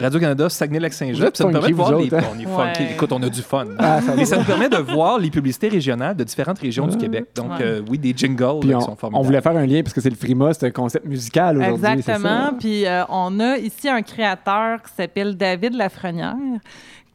Radio-Canada 0.00 0.48
Saguenay-Lac-Saint-Jean. 0.48 1.30
Ça 1.34 1.42
nous 1.42 1.50
permet 1.50 1.70
de 1.70 1.74
voir 1.74 1.96
les... 1.98 2.14
hein? 2.14 2.20
On 2.32 2.38
est 2.38 2.46
Ouais. 2.46 2.72
funky. 2.72 2.92
Écoute, 2.92 3.10
on 3.10 3.20
a 3.20 3.28
du 3.28 3.42
fun. 3.42 3.66
Ah, 3.80 4.00
ça 4.00 4.14
Et 4.14 4.24
ça 4.26 4.36
nous 4.38 4.44
permet 4.44 4.68
de 4.68 4.76
voir 4.76 5.18
les 5.18 5.28
publicités 5.28 5.68
régionales 5.68 6.14
de 6.14 6.22
différentes 6.22 6.60
régions 6.60 6.86
du 6.86 6.96
Québec. 6.96 7.24
Donc, 7.34 7.50
Ouais. 7.50 7.62
euh, 7.62 7.82
oui, 7.90 7.98
des 7.98 8.14
jingles 8.16 8.60
Puis 8.60 8.70
là, 8.70 8.76
on, 8.76 8.78
qui 8.78 8.84
sont 8.84 8.92
on 8.92 8.96
formidables. 8.96 9.26
voulait 9.26 9.40
faire 9.40 9.56
un 9.56 9.66
lien 9.66 9.82
parce 9.82 9.92
que 9.94 10.00
c'est 10.00 10.08
le 10.10 10.14
Frima, 10.14 10.54
c'est 10.54 10.66
un 10.66 10.70
concept 10.70 11.04
musical 11.04 11.56
aujourd'hui. 11.58 11.88
Exactement. 11.94 12.28
ça? 12.28 12.52
Puis 12.60 12.86
euh, 12.86 13.02
on 13.08 13.40
a 13.40 13.56
ici 13.58 13.88
un 13.88 14.02
créateur 14.02 14.80
qui 14.84 14.92
s'appelle 14.96 15.36
David 15.36 15.74
Lafrenière 15.74 16.36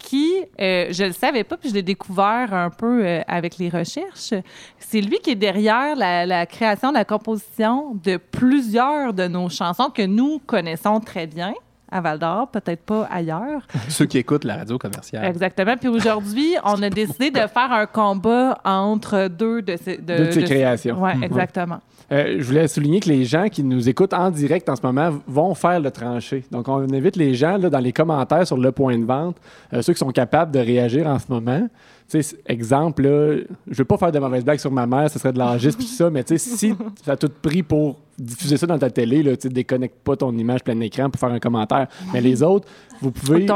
qui, 0.04 0.32
euh, 0.60 0.88
je 0.92 1.06
le 1.06 1.14
savais 1.14 1.44
pas, 1.44 1.58
puis 1.58 1.70
je 1.70 1.74
l'ai 1.74 1.82
découvert 1.82 2.54
un 2.54 2.70
peu 2.70 3.06
euh, 3.06 3.22
avec 3.28 3.58
les 3.58 3.70
recherches. 3.70 4.34
C'est 4.78 5.02
lui 5.02 5.18
qui 5.20 5.32
est 5.32 5.36
derrière 5.36 5.96
la, 5.96 6.26
la 6.26 6.46
création, 6.46 6.92
la 6.92 7.06
composition 7.06 7.96
de 8.04 8.18
plusieurs 8.18 9.14
de 9.14 9.28
nos 9.28 9.50
chansons 9.50 9.90
que 9.90 10.04
nous 10.04 10.40
connaissons 10.46 11.00
très 11.00 11.26
bien 11.26 11.54
à 11.94 12.02
Val 12.02 12.20
d'Or, 12.20 12.48
peut-être 12.50 12.82
pas 12.84 13.08
ailleurs. 13.12 13.62
Ceux 13.90 14.06
qui 14.06 14.18
écoutent 14.18 14.44
la 14.46 14.58
radio 14.58 14.78
commerciale. 14.78 15.26
Exactement. 15.26 15.76
Puis 15.78 15.88
aujourd'hui, 15.90 16.56
on 16.64 16.82
a 16.82 16.90
décidé 16.90 17.30
de 17.32 17.40
faire 17.48 17.72
un 17.72 17.86
combat 17.86 18.58
entre 18.66 19.28
deux 19.28 19.62
de 19.62 19.76
ces, 19.78 19.98
de, 19.98 20.18
Deux 20.18 20.26
de 20.26 20.32
ces 20.32 20.44
créations. 20.44 20.98
Oui, 21.00 21.12
Mhm. 21.16 21.24
exactement. 21.24 21.80
Euh, 22.12 22.36
je 22.40 22.44
voulais 22.44 22.68
souligner 22.68 23.00
que 23.00 23.08
les 23.10 23.24
gens 23.24 23.48
qui 23.48 23.64
nous 23.64 23.88
écoutent 23.88 24.14
en 24.14 24.30
direct 24.30 24.68
en 24.70 24.76
ce 24.76 24.82
moment 24.86 25.10
vont 25.28 25.56
faire 25.56 25.80
le 25.80 25.90
tranché. 25.90 26.44
Donc, 26.52 26.68
on 26.68 26.82
invite 26.94 27.16
les 27.16 27.34
gens 27.34 27.58
là, 27.58 27.70
dans 27.70 27.80
les 27.80 27.94
commentaires 27.94 28.46
sur 28.46 28.58
le 28.58 28.72
point 28.72 28.98
de 28.98 29.06
vente, 29.06 29.38
euh, 29.74 29.82
ceux 29.82 29.94
qui 29.94 30.00
sont 30.00 30.12
capables 30.12 30.52
de 30.52 30.60
réagir 30.60 31.08
en 31.08 31.18
ce 31.18 31.26
moment. 31.30 31.68
Tu 32.14 32.22
sais, 32.22 32.38
exemple, 32.46 33.02
là, 33.02 33.38
je 33.68 33.78
veux 33.80 33.86
pas 33.86 33.98
faire 33.98 34.12
de 34.12 34.20
mauvaises 34.20 34.46
blagues 34.46 34.60
sur 34.60 34.72
ma 34.72 34.86
mère, 34.86 35.10
ce 35.10 35.18
serait 35.18 35.34
de 35.34 35.40
puis 35.60 35.72
tout 35.72 35.82
ça, 35.92 36.12
mais 36.12 36.24
tu 36.24 36.38
sais, 36.38 36.56
si 36.56 36.76
tu 37.04 37.10
as 37.10 37.18
tout 37.18 37.32
pris 37.42 37.64
pour 37.64 38.00
diffuser 38.20 38.58
ça 38.58 38.68
dans 38.68 38.78
ta 38.78 38.92
télé, 38.92 39.24
là, 39.24 39.36
tu 39.36 39.48
sais, 39.48 39.50
déconnecte 39.50 39.96
pas 40.04 40.16
ton 40.16 40.32
image 40.38 40.64
plein 40.64 40.80
écran 40.82 41.10
pour 41.10 41.20
faire 41.20 41.32
un 41.32 41.40
commentaire. 41.40 41.88
Mais 42.14 42.22
les 42.22 42.44
autres, 42.44 42.68
vous 43.02 43.10
pouvez, 43.12 43.48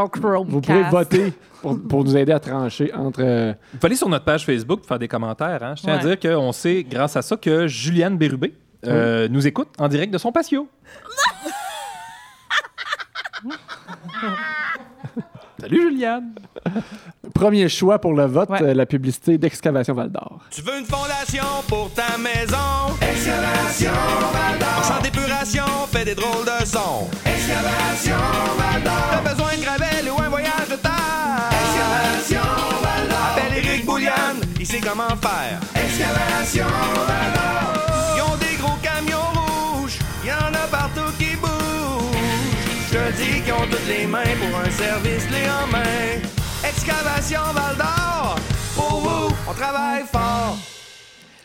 vous 0.47 0.61
pouvez 0.61 0.83
voter 0.89 1.33
pour, 1.61 1.79
pour 1.87 2.03
nous 2.03 2.17
aider 2.17 2.31
à 2.31 2.39
trancher 2.39 2.91
entre. 2.95 3.19
euh, 3.23 3.53
Vous 3.73 3.77
pouvez 3.77 3.89
aller 3.89 3.95
sur 3.95 4.09
notre 4.09 4.25
page 4.25 4.43
Facebook 4.43 4.79
pour 4.79 4.87
faire 4.87 4.97
des 4.99 5.07
commentaires. 5.07 5.61
hein. 5.61 5.75
Je 5.75 5.83
tiens 5.83 5.93
à 5.93 6.03
Ouais. 6.03 6.15
dire 6.15 6.31
qu'on 6.37 6.51
sait, 6.51 6.83
grâce 6.83 7.15
à 7.15 7.21
ça, 7.21 7.37
que 7.37 7.67
Juliane 7.67 8.17
Bérubé 8.17 8.55
euh, 8.87 9.27
nous 9.29 9.45
écoute 9.45 9.69
en 9.77 9.87
direct 9.87 10.11
de 10.11 10.17
son 10.17 10.31
patio. 10.31 10.67
Salut 15.59 15.81
Juliane! 15.81 16.33
Premier 17.33 17.67
choix 17.69 17.99
pour 17.99 18.13
le 18.13 18.25
vote, 18.25 18.49
Ouais. 18.49 18.61
euh, 18.61 18.73
la 18.73 18.85
publicité 18.85 19.37
d'Excavation 19.37 19.93
Val 19.93 20.11
d'Or. 20.11 20.39
Tu 20.51 20.61
veux 20.61 20.79
une 20.79 20.85
fondation 20.85 21.43
pour 21.67 21.91
ta 21.93 22.17
maison? 22.17 22.95
Excavation 23.01 23.91
Valdor. 24.33 24.83
Sans 24.83 25.01
d'épuration, 25.01 25.65
fait 25.91 26.05
des 26.05 26.15
drôles 26.15 26.45
de 26.45 26.65
sons. 26.65 27.07
Excavation 27.25 28.15
Valdor. 28.57 28.93
T'as 29.11 29.33
besoin 29.33 29.55
de 29.57 29.61
gravel 29.63 30.09
ou 30.15 30.21
un 30.21 30.29
voyage 30.29 30.69
de 30.69 30.75
terre? 30.75 31.49
Excavation 31.51 32.49
Valdor. 32.81 33.17
Appelle 33.35 33.57
Éric 33.65 33.85
Bouliane, 33.85 34.37
il 34.59 34.65
sait 34.65 34.79
comment 34.79 35.15
faire. 35.21 35.59
Excavation 35.75 36.65
Valdor. 37.07 37.73
Ils 37.75 37.76
ont 43.57 43.67
toutes 43.69 43.87
les 43.87 44.05
mains 44.05 44.23
pour 44.39 44.59
un 44.59 44.69
service 44.69 45.25
clé 45.25 45.43
en 45.49 45.67
main. 45.71 46.21
Excavation 46.67 47.41
Valdor. 47.53 48.35
Pour 48.75 48.99
vous, 48.99 49.35
on 49.49 49.53
travaille 49.53 50.03
fort. 50.03 50.57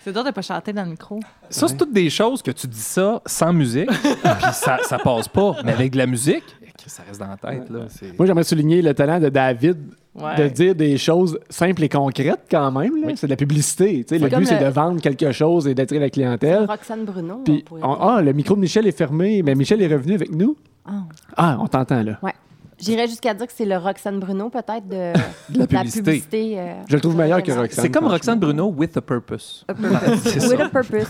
C'est 0.04 0.12
dur 0.12 0.24
de 0.24 0.30
pas 0.30 0.42
chanter 0.42 0.72
dans 0.72 0.84
le 0.84 0.90
micro. 0.90 1.20
Ça, 1.48 1.68
c'est 1.68 1.76
toutes 1.76 1.92
des 1.92 2.10
choses 2.10 2.42
que 2.42 2.50
tu 2.50 2.66
dis 2.66 2.80
ça 2.80 3.22
sans 3.24 3.52
musique, 3.52 3.88
puis 4.02 4.52
ça, 4.52 4.78
ça 4.82 4.98
passe 4.98 5.28
pas. 5.28 5.56
Mais 5.64 5.72
avec 5.72 5.92
de 5.92 5.98
la 5.98 6.06
musique, 6.06 6.44
ça 6.86 7.02
reste 7.06 7.20
dans 7.20 7.28
la 7.28 7.36
tête. 7.36 7.70
Là. 7.70 7.80
Moi, 8.18 8.26
j'aimerais 8.26 8.44
souligner 8.44 8.82
le 8.82 8.92
talent 8.94 9.20
de 9.20 9.28
David 9.28 9.78
Ouais. 10.14 10.36
de 10.36 10.48
dire 10.48 10.74
des 10.74 10.98
choses 10.98 11.38
simples 11.48 11.84
et 11.84 11.88
concrètes 11.88 12.44
quand 12.50 12.70
même. 12.70 13.00
là. 13.02 13.12
C'est 13.16 13.26
de 13.26 13.30
la 13.30 13.36
publicité. 13.36 14.04
tu 14.04 14.14
sais. 14.14 14.18
Le 14.22 14.28
comme 14.28 14.40
but, 14.40 14.46
c'est 14.46 14.58
de 14.62 14.68
vendre 14.68 15.00
quelque 15.00 15.32
chose 15.32 15.66
et 15.66 15.74
d'attirer 15.74 16.00
la 16.00 16.10
clientèle. 16.10 16.66
Roxane 16.68 17.04
Bruno. 17.06 17.40
Puis, 17.44 17.64
on- 17.70 17.94
ah, 17.94 18.20
le 18.20 18.32
micro 18.34 18.54
de 18.54 18.60
Michel 18.60 18.86
est 18.86 18.96
fermé, 18.96 19.42
mais 19.42 19.54
Michel 19.54 19.80
est 19.80 19.86
revenu 19.88 20.12
avec 20.14 20.30
nous. 20.34 20.54
Ah. 20.86 20.90
Ah, 21.36 21.58
on 21.60 21.66
t'entend 21.66 22.02
là. 22.02 22.18
Ouais. 22.22 22.34
J'irais 22.78 23.06
jusqu'à 23.06 23.32
dire 23.32 23.46
que 23.46 23.52
c'est 23.56 23.64
le 23.64 23.76
Roxane 23.78 24.18
Bruno, 24.20 24.50
peut-être, 24.50 24.86
de, 24.86 25.12
De 25.54 25.58
la 25.60 25.66
publicité. 25.66 26.56
euh, 26.58 26.74
Je 26.88 26.94
le 26.96 27.00
trouve 27.00 27.16
meilleur 27.16 27.42
que. 27.42 27.52
Roxane. 27.52 27.82
C'est 27.84 27.90
comme. 27.90 28.06
Roxane 28.06 28.38
Bruno 28.38 28.66
with 28.66 28.94
a 28.96 29.00
purpose. 29.00 29.64
A 29.68 29.72
purpose. 29.74 30.24
With 30.34 30.58
ça. 30.58 30.64
a 30.64 30.68
purpose. 30.68 31.08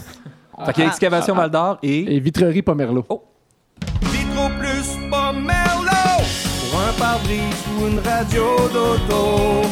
Fait 0.66 0.72
qu'il 0.74 0.84
y 0.84 0.86
a 0.86 0.90
Excavation 0.90 1.34
Val 1.34 1.50
d'Or 1.50 1.78
et. 1.82 2.14
Et 2.16 2.20
Vitrerie 2.20 2.62
Pomerleau. 2.62 3.04
Vitro 4.02 4.48
plus 4.60 4.96
Pour 5.10 5.32
un 6.92 6.98
pare-brise 7.00 7.62
ou 7.78 7.86
une 7.86 8.00
radio 8.00 8.68
d'auto 8.72 9.62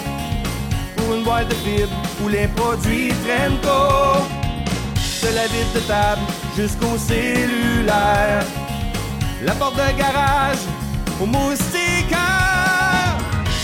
Pour 0.96 1.14
une 1.14 1.24
boîte 1.24 1.48
de 1.48 1.54
fibres 1.54 1.92
ou 2.22 2.28
les 2.28 2.48
produits 2.48 3.12
Tremco 3.24 4.24
De 5.22 5.34
la 5.34 5.46
vitre 5.46 5.74
de 5.74 5.80
table 5.80 6.22
jusqu'au 6.56 6.96
cellulaire. 6.98 8.44
La 9.42 9.52
porte 9.52 9.76
de 9.76 9.98
garage 9.98 10.62
au 11.20 11.26
moustiquaire. 11.26 12.18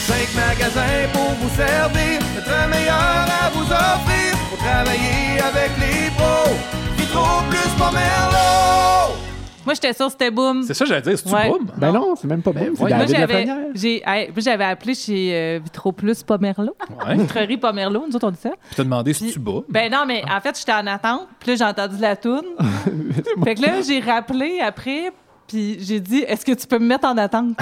Cinq 0.07 0.29
magasins 0.35 1.09
pour 1.13 1.31
vous 1.41 1.55
servir 1.57 2.21
Notre 2.35 2.69
meilleur 2.69 3.27
à 3.43 3.51
vous 3.55 3.65
offrir. 3.65 4.33
Pour 4.51 4.59
travailler 4.59 5.41
avec 5.41 5.71
les 5.79 6.11
pros 6.11 6.55
Vitro 6.97 7.43
plus 7.51 7.71
pas 7.79 7.91
Merlot 7.91 9.26
Moi, 9.67 9.75
j'étais 9.75 9.93
sûre 9.93 10.07
que 10.07 10.13
c'était 10.13 10.31
boum. 10.31 10.63
C'est 10.63 10.75
ça, 10.75 10.85
j'allais 10.85 11.03
dire, 11.03 11.19
c'est-tu 11.19 11.35
Ouais. 11.35 11.49
boum? 11.51 11.67
Ben 11.77 11.93
non, 11.93 12.15
c'est 12.15 12.29
même 12.29 12.41
pas 12.41 12.53
bon. 12.53 12.61
C'est 12.61 12.71
voyons. 12.79 12.97
Moi, 12.97 13.07
David 13.07 13.17
j'avais, 13.21 13.45
Lafrenière. 13.45 13.71
j'ai, 13.75 14.03
hey, 14.07 14.29
moi, 14.29 14.37
j'avais 14.39 14.65
appelé 14.65 14.95
chez 14.95 15.31
euh, 15.35 15.61
Vitro 15.63 15.93
Plus 15.93 16.23
Pomerleau. 16.23 16.77
Ouais. 17.07 17.17
Vitrerie 17.19 17.57
Pomerleau, 17.57 18.05
nous 18.09 18.15
autres, 18.17 18.29
on 18.29 18.31
dit 18.31 18.39
ça. 18.41 18.51
Puis 18.51 18.77
t'as 18.77 18.85
demandé 18.85 19.13
si 19.13 19.33
tu 19.33 19.39
bats. 19.41 19.63
Ben 19.69 19.91
non, 19.93 20.05
mais 20.07 20.23
en 20.31 20.41
fait, 20.41 20.57
j'étais 20.59 20.73
en 20.73 20.87
attente. 20.87 21.27
Puis 21.41 21.51
là, 21.51 21.57
j'ai 21.57 21.65
entendu 21.65 22.01
la 22.01 22.17
toune. 22.17 22.45
fait 23.45 23.55
que 23.57 23.63
là, 23.63 23.83
j'ai 23.87 24.01
rappelé 24.01 24.61
après. 24.61 25.11
Puis 25.49 25.79
j'ai 25.81 26.01
dit, 26.01 26.25
est-ce 26.27 26.45
que 26.45 26.53
tu 26.53 26.67
peux 26.67 26.79
me 26.79 26.87
mettre 26.87 27.07
en 27.07 27.17
attente? 27.19 27.57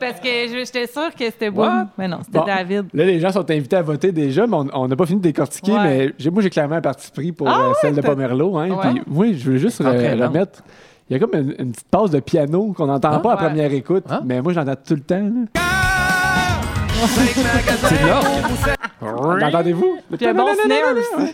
Parce 0.00 0.20
que 0.20 0.28
j'étais 0.48 0.86
sûre 0.86 1.10
que 1.18 1.24
c'était 1.24 1.50
boum. 1.50 1.88
Mais 1.98 2.08
non, 2.08 2.18
c'était 2.24 2.38
Bon. 2.38 2.44
David. 2.46 2.86
Là, 2.92 3.04
les 3.04 3.20
gens 3.20 3.30
sont 3.32 3.48
invités 3.50 3.76
à 3.76 3.82
voter 3.82 4.12
déjà, 4.12 4.46
mais 4.46 4.56
on- 4.72 4.88
n'a 4.88 4.96
pas 4.96 5.06
fini 5.06 5.18
de 5.20 5.24
décortiquer. 5.24 5.72
Ouais. 5.72 6.12
Mais 6.24 6.30
moi, 6.30 6.42
j'ai 6.42 6.50
clairement 6.50 6.76
un 6.76 6.80
parti 6.80 7.10
pris 7.10 7.32
pour 7.32 7.48
Ah 7.48 7.60
euh, 7.60 7.68
ouais, 7.68 7.74
celle 7.80 7.94
de 7.94 8.00
Pomerleau. 8.00 8.56
Hein, 8.58 8.70
Ouais. 8.70 8.90
Puis, 8.92 9.02
oui, 9.08 9.38
je 9.38 9.50
veux 9.52 9.58
juste 9.58 9.80
entraînant. 9.80 10.28
remettre. 10.28 10.62
Il 11.08 11.12
y 11.12 11.16
a 11.16 11.18
comme 11.18 11.34
une, 11.38 11.54
une 11.58 11.72
petite 11.72 11.88
passe 11.90 12.10
de 12.10 12.20
piano 12.20 12.72
qu'on 12.76 12.86
n'entend 12.86 13.10
Ah, 13.12 13.18
pas 13.20 13.32
à 13.32 13.36
ouais. 13.42 13.48
première 13.48 13.72
écoute, 13.72 14.04
Ah. 14.08 14.20
mais 14.24 14.40
moi, 14.40 14.52
j'entends 14.52 14.74
tout 14.76 14.94
le 14.94 15.00
temps. 15.02 15.16
là. 15.16 15.60
Cinq 17.06 17.36
magasins 17.36 17.88
C'est 17.88 18.06
l'orgue. 18.08 18.24
servir. 19.04 19.36
L'entendez-vous? 19.36 19.98
Puis 20.16 20.26
un 20.26 20.32
bon 20.34 20.46
snare 20.54 20.96
aussi. 20.96 21.32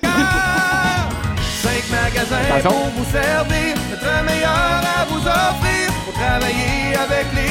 Cinq 1.63 1.85
magasins 1.93 2.69
pour 2.69 2.73
vous 2.97 3.05
servir. 3.13 3.75
Notre 3.91 4.25
meilleur 4.25 4.51
à 4.51 5.05
vous 5.09 5.19
offrir. 5.19 5.93
Pour 6.05 6.15
travailler 6.15 6.97
avec 6.97 7.27
les. 7.37 7.50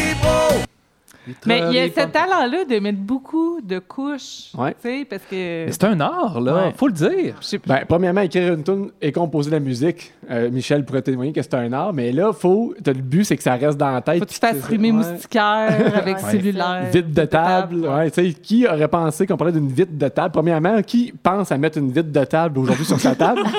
Mais 1.45 1.61
il 1.69 1.73
y 1.73 1.79
a 1.79 1.87
ce 1.87 2.07
talent-là 2.07 2.65
de 2.65 2.79
mettre 2.79 2.99
beaucoup 2.99 3.59
de 3.61 3.79
couches. 3.79 4.51
Ouais. 4.57 4.75
Tu 4.81 4.89
sais, 4.89 5.05
parce 5.09 5.23
que. 5.23 5.65
Mais 5.65 5.71
c'est 5.71 5.83
un 5.85 5.99
art, 5.99 6.39
là. 6.41 6.55
Ouais. 6.67 6.73
Faut 6.75 6.87
le 6.87 6.93
dire. 6.93 7.39
Ben, 7.65 7.81
premièrement, 7.87 8.21
écrire 8.21 8.53
une 8.53 8.63
tune 8.63 8.91
et 9.01 9.11
composer 9.11 9.51
la 9.51 9.59
musique. 9.59 10.13
Euh, 10.29 10.49
Michel 10.51 10.85
pourrait 10.85 11.01
témoigner 11.01 11.33
que 11.33 11.41
c'est 11.41 11.53
un 11.55 11.71
art, 11.73 11.93
mais 11.93 12.11
là, 12.11 12.31
faut, 12.33 12.73
t'as 12.83 12.93
le 12.93 13.01
but, 13.01 13.23
c'est 13.23 13.35
que 13.37 13.43
ça 13.43 13.55
reste 13.55 13.77
dans 13.77 13.91
la 13.91 14.01
tête. 14.01 14.19
Faut 14.19 14.25
que 14.25 14.29
tu 14.31 14.39
fasses 14.39 14.53
Ouais. 14.55 14.59
frimer 14.61 14.91
moustiquaire 14.91 15.91
avec 15.95 16.17
Ouais. 16.17 16.31
cellulaire. 16.31 16.85
Vide 16.91 17.13
de 17.13 17.25
table. 17.25 17.75
ouais. 17.81 17.89
Ouais, 17.89 18.11
tu 18.11 18.25
sais, 18.27 18.33
qui 18.33 18.67
aurait 18.67 18.87
pensé 18.87 19.25
qu'on 19.25 19.37
parlait 19.37 19.53
d'une 19.53 19.69
vitre 19.71 19.91
de 19.97 20.07
table? 20.07 20.31
Premièrement, 20.31 20.81
qui 20.81 21.11
pense 21.23 21.51
à 21.51 21.57
mettre 21.57 21.77
une 21.77 21.91
vitre 21.91 22.11
de 22.11 22.23
table 22.25 22.59
aujourd'hui 22.59 22.85
sur 22.85 22.99
sa 22.99 23.15
table? 23.15 23.41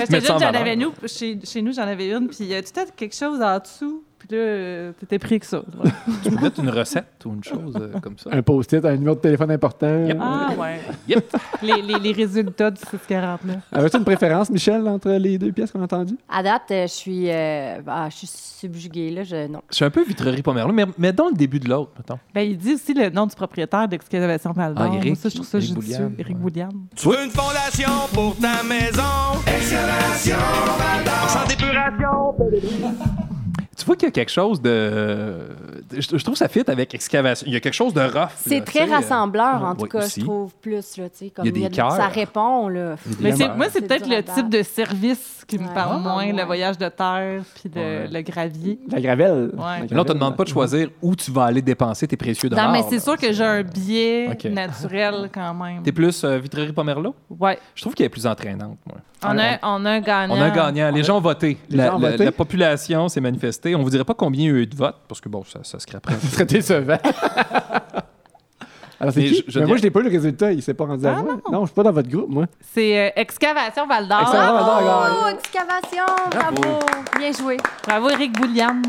En 0.00 0.06
jeune, 0.20 0.22
j'en 0.40 0.54
avais 0.54 0.74
nous, 0.74 0.92
chez, 1.06 1.38
chez 1.44 1.60
nous, 1.62 1.72
j'en 1.72 1.82
avais 1.82 2.08
une, 2.10 2.26
puis 2.28 2.38
il 2.40 2.46
y 2.46 2.54
a 2.54 2.62
tout 2.62 2.80
à 2.80 2.84
quelque 2.96 3.14
chose 3.14 3.40
en 3.42 3.58
dessous. 3.58 4.02
Puis 4.28 4.36
là, 4.36 4.42
euh, 4.42 4.92
t'étais 5.00 5.18
pris 5.18 5.40
que 5.40 5.46
ça. 5.46 5.62
voilà. 5.74 5.90
Tu 6.22 6.30
peux 6.30 6.40
mettre 6.42 6.60
une 6.60 6.70
recette 6.70 7.24
ou 7.24 7.34
une 7.34 7.42
chose 7.42 7.76
euh, 7.80 7.98
comme 8.00 8.16
ça. 8.18 8.30
Un 8.32 8.40
post-it, 8.42 8.84
un 8.84 8.96
numéro 8.96 9.16
de 9.16 9.20
téléphone 9.20 9.50
important. 9.50 10.06
Ah, 10.20 10.50
ouais. 10.58 10.80
Yep. 11.08 11.36
Les, 11.62 11.82
les, 11.82 11.98
les 11.98 12.12
résultats 12.12 12.70
du 12.70 12.80
640, 12.80 13.40
là. 13.46 13.54
Avais-tu 13.72 13.96
une 13.96 14.04
préférence, 14.04 14.48
Michel, 14.50 14.86
entre 14.86 15.10
les 15.10 15.38
deux 15.38 15.50
pièces 15.50 15.72
qu'on 15.72 15.80
a 15.80 15.84
entendues? 15.84 16.16
À 16.28 16.42
date, 16.42 16.62
euh, 16.70 16.82
je 16.86 16.92
suis, 16.92 17.30
euh, 17.30 17.80
ah, 17.86 18.08
je 18.10 18.16
suis 18.18 18.28
subjuguée. 18.28 19.10
Là, 19.10 19.24
je, 19.24 19.48
non. 19.48 19.60
Je 19.70 19.76
suis 19.76 19.84
un 19.84 19.90
peu 19.90 20.04
vitrerie 20.04 20.42
Pomerleau, 20.42 20.72
mais, 20.72 20.86
mais 20.98 21.12
dans 21.12 21.28
le 21.28 21.34
début 21.34 21.58
de 21.58 21.68
l'autre, 21.68 21.90
mettons. 21.98 22.18
Ben, 22.34 22.42
il 22.42 22.56
dit 22.56 22.74
aussi 22.74 22.94
le 22.94 23.10
nom 23.10 23.26
du 23.26 23.34
propriétaire 23.34 23.88
d'Excavation 23.88 24.52
Val 24.52 24.74
d'Or. 24.74 24.86
Ah, 25.02 25.14
ça, 25.16 25.28
je 25.28 25.34
trouve 25.34 25.46
ça 25.46 25.58
judicieux. 25.60 26.12
Ouais. 26.16 26.34
Bouliane. 26.34 26.86
Tu 26.94 27.08
veux 27.08 27.24
une 27.24 27.30
fondation 27.30 27.90
pour 28.12 28.36
ta 28.36 28.62
maison? 28.62 29.02
Excavation 29.46 30.36
Val 30.78 31.28
Sans 31.28 31.46
d'épuration. 31.48 32.34
Tu 33.82 33.86
vois 33.86 33.96
qu'il 33.96 34.06
y 34.06 34.10
a 34.10 34.12
quelque 34.12 34.30
chose 34.30 34.62
de. 34.62 35.38
Je, 35.92 36.00
je 36.00 36.22
trouve 36.22 36.34
que 36.34 36.38
ça 36.38 36.46
fit 36.46 36.62
avec 36.68 36.94
excavation. 36.94 37.44
Il 37.48 37.52
y 37.52 37.56
a 37.56 37.60
quelque 37.60 37.74
chose 37.74 37.92
de 37.92 38.00
rough. 38.00 38.28
C'est 38.36 38.64
très 38.64 38.88
euh, 38.88 38.94
rassembleur, 38.94 39.60
en 39.64 39.74
tout 39.74 39.86
cas, 39.86 39.98
aussi. 40.04 40.20
je 40.20 40.24
trouve 40.26 40.52
plus. 40.62 40.96
Là, 40.98 41.08
tu 41.10 41.16
sais, 41.16 41.30
comme 41.30 41.44
Il 41.44 41.48
y 41.48 41.64
a 41.64 41.68
des 41.68 41.68
de- 41.68 41.74
cœurs. 41.74 41.90
Ça 41.90 42.06
répond. 42.06 42.68
Là. 42.68 42.94
Mais 43.20 43.32
moi, 43.56 43.66
c'est 43.68 43.80
C'est 43.80 43.88
peut-être 43.88 44.08
le 44.08 44.22
type 44.22 44.48
de 44.48 44.62
service 44.62 45.42
qui 45.48 45.58
me 45.58 45.66
Ouais. 45.66 45.74
parle 45.74 45.96
Ah, 45.96 45.98
moins, 45.98 46.24
ouais. 46.26 46.32
le 46.32 46.44
voyage 46.44 46.78
de 46.78 46.88
terre 46.88 47.42
puis 47.56 47.68
le, 47.74 47.80
Ouais. 47.80 48.08
le 48.12 48.20
gravier. 48.22 48.78
La 48.88 49.00
gravelle. 49.00 49.50
Ouais. 49.52 49.58
Là, 49.58 49.78
on 49.80 49.86
te 49.88 49.94
gravelle, 49.94 50.14
demande 50.14 50.36
pas 50.36 50.44
de 50.44 50.48
choisir 50.48 50.88
où 51.02 51.16
tu 51.16 51.32
vas 51.32 51.46
aller 51.46 51.60
dépenser 51.62 52.06
tes 52.06 52.16
précieux 52.16 52.48
dollars. 52.48 52.66
Non, 52.68 52.72
mais 52.72 52.84
c'est 52.88 52.94
là. 52.94 53.00
sûr 53.00 53.16
que 53.16 53.32
j'ai 53.32 53.42
un 53.44 53.62
biais 53.64 54.28
naturel 54.48 55.28
quand 55.34 55.54
même. 55.54 55.82
T'es 55.82 55.90
plus 55.90 56.22
euh, 56.22 56.38
vitrerie 56.38 56.72
Pomerleau? 56.72 57.16
Ouais. 57.40 57.58
Je 57.74 57.82
trouve 57.82 57.94
qu'elle 57.94 58.06
est 58.06 58.10
plus 58.10 58.26
entraînante, 58.28 58.78
moi. 58.86 58.98
On 59.24 59.38
a, 59.38 59.58
on 59.62 59.84
a 59.84 59.90
un 59.90 60.00
gagnant. 60.00 60.34
On 60.36 60.40
a 60.40 60.46
un 60.46 60.50
gagnant. 60.50 60.90
Les 60.90 61.04
gens 61.04 61.18
ont 61.18 61.20
voté. 61.20 61.56
Les 61.70 61.76
La, 61.76 61.86
gens 61.90 61.96
ont 61.96 62.00
la- 62.00 62.10
voté? 62.10 62.24
la 62.24 62.32
population 62.32 63.08
s'est 63.08 63.20
manifestée. 63.20 63.71
On 63.74 63.82
vous 63.82 63.90
dirait 63.90 64.04
pas 64.04 64.14
combien 64.14 64.44
il 64.44 64.46
y 64.46 64.50
a 64.50 64.58
eu 64.60 64.66
de 64.66 64.76
votes, 64.76 64.96
parce 65.08 65.20
que 65.20 65.28
bon, 65.28 65.44
ça, 65.44 65.60
ça 65.62 65.78
se 65.78 65.86
crêperait. 65.86 66.14
Ce 66.20 66.26
serait 66.34 66.44
décevant. 66.46 66.98
Alors, 69.00 69.12
c'est 69.14 69.20
Mais 69.20 69.26
qui? 69.30 69.34
je- 69.46 69.50
je 69.50 69.58
Mais 69.58 69.66
moi, 69.66 69.76
dirais- 69.76 69.78
je 69.78 69.82
n'ai 69.84 69.90
pas 69.90 70.00
eu 70.00 70.04
le 70.04 70.10
résultat. 70.10 70.52
Il 70.52 70.62
s'est 70.62 70.74
pas 70.74 70.84
rendu 70.84 71.04
à 71.06 71.16
Ah, 71.18 71.22
moi. 71.22 71.32
non. 71.44 71.52
Non, 71.52 71.60
je 71.62 71.66
suis 71.66 71.74
pas 71.74 71.82
dans 71.82 71.90
votre 71.92 72.08
groupe, 72.08 72.28
moi. 72.28 72.46
C'est 72.72 72.98
euh, 72.98 73.10
Excavation 73.16 73.86
Val 73.88 74.06
d'Or. 74.06 74.20
Excavation 74.20 74.54
Val 74.64 74.84
d'Or. 74.84 75.24
Oh, 75.24 75.28
excavation! 75.36 76.06
Bravo! 76.30 76.78
Bien 77.18 77.32
joué. 77.32 77.56
Bravo, 77.84 78.10
Éric 78.10 78.32
Boulian. 78.38 78.80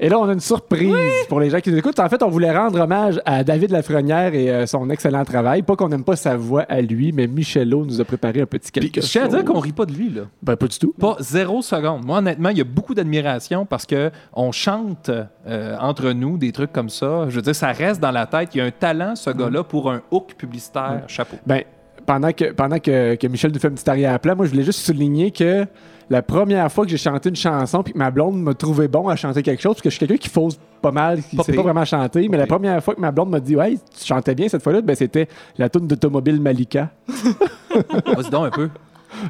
Et 0.00 0.08
là, 0.08 0.18
on 0.18 0.28
a 0.28 0.32
une 0.32 0.40
surprise 0.40 0.94
pour 1.28 1.40
les 1.40 1.50
gens 1.50 1.58
qui 1.60 1.72
nous 1.72 1.78
écoutent. 1.78 1.98
En 1.98 2.08
fait, 2.08 2.22
on 2.22 2.28
voulait 2.28 2.56
rendre 2.56 2.80
hommage 2.80 3.20
à 3.24 3.42
David 3.42 3.72
Lafrenière 3.72 4.32
et 4.32 4.48
euh, 4.50 4.66
son 4.66 4.88
excellent 4.90 5.24
travail. 5.24 5.62
Pas 5.62 5.74
qu'on 5.74 5.88
n'aime 5.88 6.04
pas 6.04 6.14
sa 6.14 6.36
voix 6.36 6.62
à 6.68 6.80
lui, 6.80 7.10
mais 7.10 7.26
Michelot 7.26 7.84
nous 7.84 8.00
a 8.00 8.04
préparé 8.04 8.40
un 8.40 8.46
petit 8.46 8.70
Puis, 8.70 8.90
quelque 8.90 9.04
je 9.04 9.10
tiens 9.10 9.22
à 9.22 9.24
chose. 9.24 9.34
dire 9.34 9.44
qu'on 9.44 9.58
rit 9.58 9.72
pas 9.72 9.86
de 9.86 9.92
lui, 9.92 10.10
là. 10.10 10.22
Ben, 10.42 10.54
pas 10.54 10.68
du 10.68 10.78
tout. 10.78 10.94
Pas 10.98 11.16
zéro 11.18 11.62
seconde. 11.62 12.04
Moi, 12.04 12.18
honnêtement, 12.18 12.50
il 12.50 12.58
y 12.58 12.60
a 12.60 12.64
beaucoup 12.64 12.94
d'admiration 12.94 13.66
parce 13.66 13.86
que 13.86 14.10
on 14.32 14.52
chante 14.52 15.10
euh, 15.48 15.76
entre 15.80 16.12
nous 16.12 16.38
des 16.38 16.52
trucs 16.52 16.72
comme 16.72 16.90
ça. 16.90 17.26
Je 17.28 17.34
veux 17.34 17.42
dire, 17.42 17.56
ça 17.56 17.72
reste 17.72 18.00
dans 18.00 18.12
la 18.12 18.26
tête. 18.26 18.54
Il 18.54 18.58
y 18.58 18.60
a 18.60 18.64
un 18.66 18.70
talent, 18.70 19.16
ce 19.16 19.30
gars-là, 19.30 19.64
pour 19.64 19.90
un 19.90 20.02
hook 20.12 20.34
publicitaire. 20.38 21.02
Chapeau. 21.08 21.36
Ben, 21.44 21.62
pendant 22.06 22.32
que, 22.32 22.52
pendant 22.52 22.78
que, 22.78 23.16
que 23.16 23.26
Michel 23.26 23.50
nous 23.52 23.58
fait 23.58 23.68
un 23.68 23.72
petit 23.72 23.90
arrière-plan, 23.90 24.36
moi, 24.36 24.46
je 24.46 24.52
voulais 24.52 24.62
juste 24.62 24.80
souligner 24.86 25.32
que 25.32 25.66
la 26.10 26.22
première 26.22 26.70
fois 26.72 26.84
que 26.84 26.90
j'ai 26.90 26.96
chanté 26.96 27.28
une 27.28 27.36
chanson 27.36 27.82
puis 27.82 27.92
que 27.92 27.98
ma 27.98 28.10
blonde 28.10 28.40
m'a 28.42 28.54
trouvé 28.54 28.88
bon 28.88 29.08
à 29.08 29.16
chanter 29.16 29.42
quelque 29.42 29.60
chose, 29.60 29.74
parce 29.74 29.82
que 29.82 29.90
je 29.90 29.96
suis 29.96 30.06
quelqu'un 30.06 30.20
qui 30.22 30.28
fausse 30.28 30.58
pas 30.80 30.90
mal, 30.90 31.22
qui 31.22 31.36
Pas 31.36 31.42
sait 31.42 31.52
pas 31.52 31.62
vraiment 31.62 31.84
chanter, 31.84 32.28
mais 32.28 32.36
la 32.38 32.46
première 32.46 32.82
fois 32.82 32.94
que 32.94 33.00
ma 33.00 33.10
blonde 33.10 33.30
m'a 33.30 33.40
dit 33.40 33.56
«Ouais, 33.56 33.74
tu 33.98 34.06
chantais 34.06 34.34
bien 34.34 34.48
cette 34.48 34.62
fois-là», 34.62 34.80
ben, 34.82 34.94
c'était 34.96 35.28
la 35.58 35.68
tune 35.68 35.86
d'automobile 35.86 36.40
Malika. 36.40 36.90
Vas-y 37.08 38.30
donc 38.30 38.46
un 38.46 38.50
peu. 38.50 38.70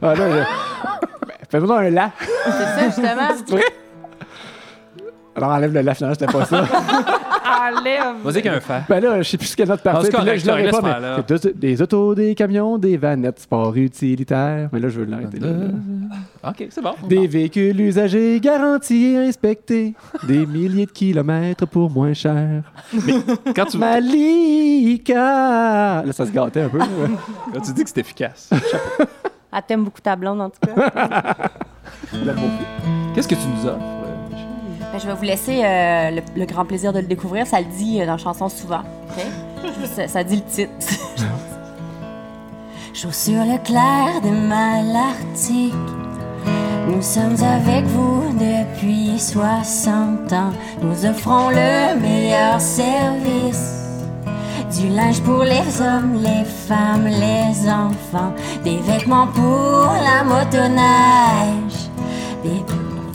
Ah 0.02 0.14
je- 0.14 0.20
ben, 0.22 0.46
fais-moi 1.50 1.80
un 1.80 1.90
la. 1.90 2.10
C'est 2.18 2.50
ça, 2.50 2.84
justement. 2.86 3.28
C'est 3.36 3.50
vrai? 3.50 3.62
Alors, 5.34 5.50
enlève 5.50 5.72
le 5.72 5.80
la, 5.80 5.94
finalement, 5.94 6.16
c'était 6.18 6.32
pas 6.32 6.44
ça. 6.44 6.66
Enlève. 7.48 8.16
Vas-y 8.22 8.48
un 8.48 8.60
fa. 8.60 8.82
Ben 8.88 9.00
là, 9.00 9.22
je 9.22 9.28
sais 9.30 9.38
plus 9.38 9.46
ce 9.46 9.56
qu'il 9.56 9.64
y 9.64 9.68
partie. 9.68 9.88
Ah, 9.88 10.00
c'est 10.02 10.10
Puis 10.16 10.26
là, 10.26 10.36
je 10.36 10.46
l'aurais 10.46 10.70
pas, 10.70 10.80
mais 10.82 11.00
là. 11.00 11.52
des- 11.54 11.82
autos, 11.82 12.14
des 12.14 12.34
camions, 12.34 12.78
des 12.78 12.96
vanettes, 12.96 13.40
sport 13.40 13.74
utilitaire. 13.76 14.68
Mais 14.72 14.80
là, 14.80 14.88
je 14.88 15.00
veux 15.00 15.06
l'arrêter. 15.06 15.38
là. 15.38 15.48
OK, 16.50 16.66
c'est 16.70 16.82
bon. 16.82 16.92
Des 17.08 17.26
véhicules 17.26 17.80
usagés 17.80 18.38
garantis 18.40 19.14
et 19.14 19.28
inspectés. 19.28 19.94
Des 20.24 20.46
milliers 20.46 20.86
de 20.86 20.90
kilomètres 20.90 21.66
pour 21.66 21.90
moins 21.90 22.12
cher. 22.14 22.62
Quand 23.56 23.64
tu, 23.66 23.78
Malika! 23.78 25.14
Là, 26.04 26.12
ça 26.12 26.26
se 26.26 26.30
gâtait 26.32 26.62
un 26.62 26.68
peu. 26.68 26.78
là. 26.78 26.86
quand 27.52 27.60
tu 27.60 27.72
dis 27.72 27.84
que 27.84 27.90
c'est 27.90 28.00
efficace, 28.00 28.50
Elle 29.50 29.62
t'aime 29.66 29.84
beaucoup 29.84 30.00
ta 30.00 30.14
blonde, 30.14 30.40
en 30.42 30.50
tout 30.50 30.60
cas. 30.74 31.34
qu'est-ce 33.14 33.28
que 33.28 33.34
tu 33.34 33.40
nous 33.56 33.66
offres? 33.66 34.07
Ben, 34.92 34.98
je 34.98 35.06
vais 35.06 35.14
vous 35.14 35.24
laisser 35.24 35.60
euh, 35.62 36.20
le, 36.34 36.46
grand 36.46 36.64
plaisir 36.64 36.92
de 36.92 37.00
le 37.00 37.06
découvrir. 37.06 37.46
Ça 37.46 37.60
le 37.60 37.66
dit 37.66 38.00
euh, 38.00 38.06
dans 38.06 38.12
la 38.12 38.18
chanson 38.18 38.48
souvent. 38.48 38.82
ça, 40.08 40.24
dit 40.24 40.36
le 40.36 40.42
titre. 40.42 40.72
Joue 42.94 43.12
sur 43.12 43.44
le 43.44 43.62
clair 43.62 44.20
de 44.22 44.30
Malartic. 44.30 45.74
Nous 46.88 47.02
sommes 47.02 47.36
avec 47.44 47.84
vous 47.84 48.22
depuis 48.38 49.18
60 49.18 50.32
ans. 50.32 50.52
Nous 50.80 51.04
offrons 51.04 51.50
le 51.50 52.00
meilleur 52.00 52.58
service. 52.58 53.74
Du 54.74 54.88
linge 54.88 55.20
pour 55.20 55.44
les 55.44 55.80
hommes, 55.82 56.22
les 56.22 56.44
femmes, 56.44 57.06
les 57.06 57.68
enfants. 57.68 58.32
Des 58.64 58.78
vêtements 58.78 59.26
pour 59.26 59.92
la 60.02 60.24
motoneige. 60.24 61.90
Des 62.42 62.62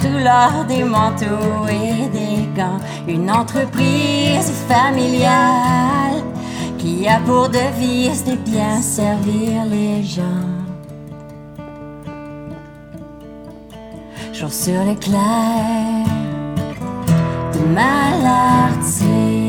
tout 0.04 0.18
l'or 0.18 0.66
des 0.68 0.84
manteaux 0.84 1.66
et 1.70 2.10
des 2.10 2.48
gants. 2.58 2.80
Une 3.08 3.32
entreprise 3.32 4.52
familiale 4.68 6.22
qui 6.78 7.08
a 7.08 7.20
pour 7.22 7.48
devise 7.48 8.26
de 8.26 8.36
bien 8.36 8.82
servir 8.82 9.64
les 9.66 10.04
gens. 10.04 10.50
Jour 14.34 14.52
sur 14.52 14.84
le 14.84 14.96
clair 14.96 16.06
de 17.54 17.60
Malartic. 17.74 19.43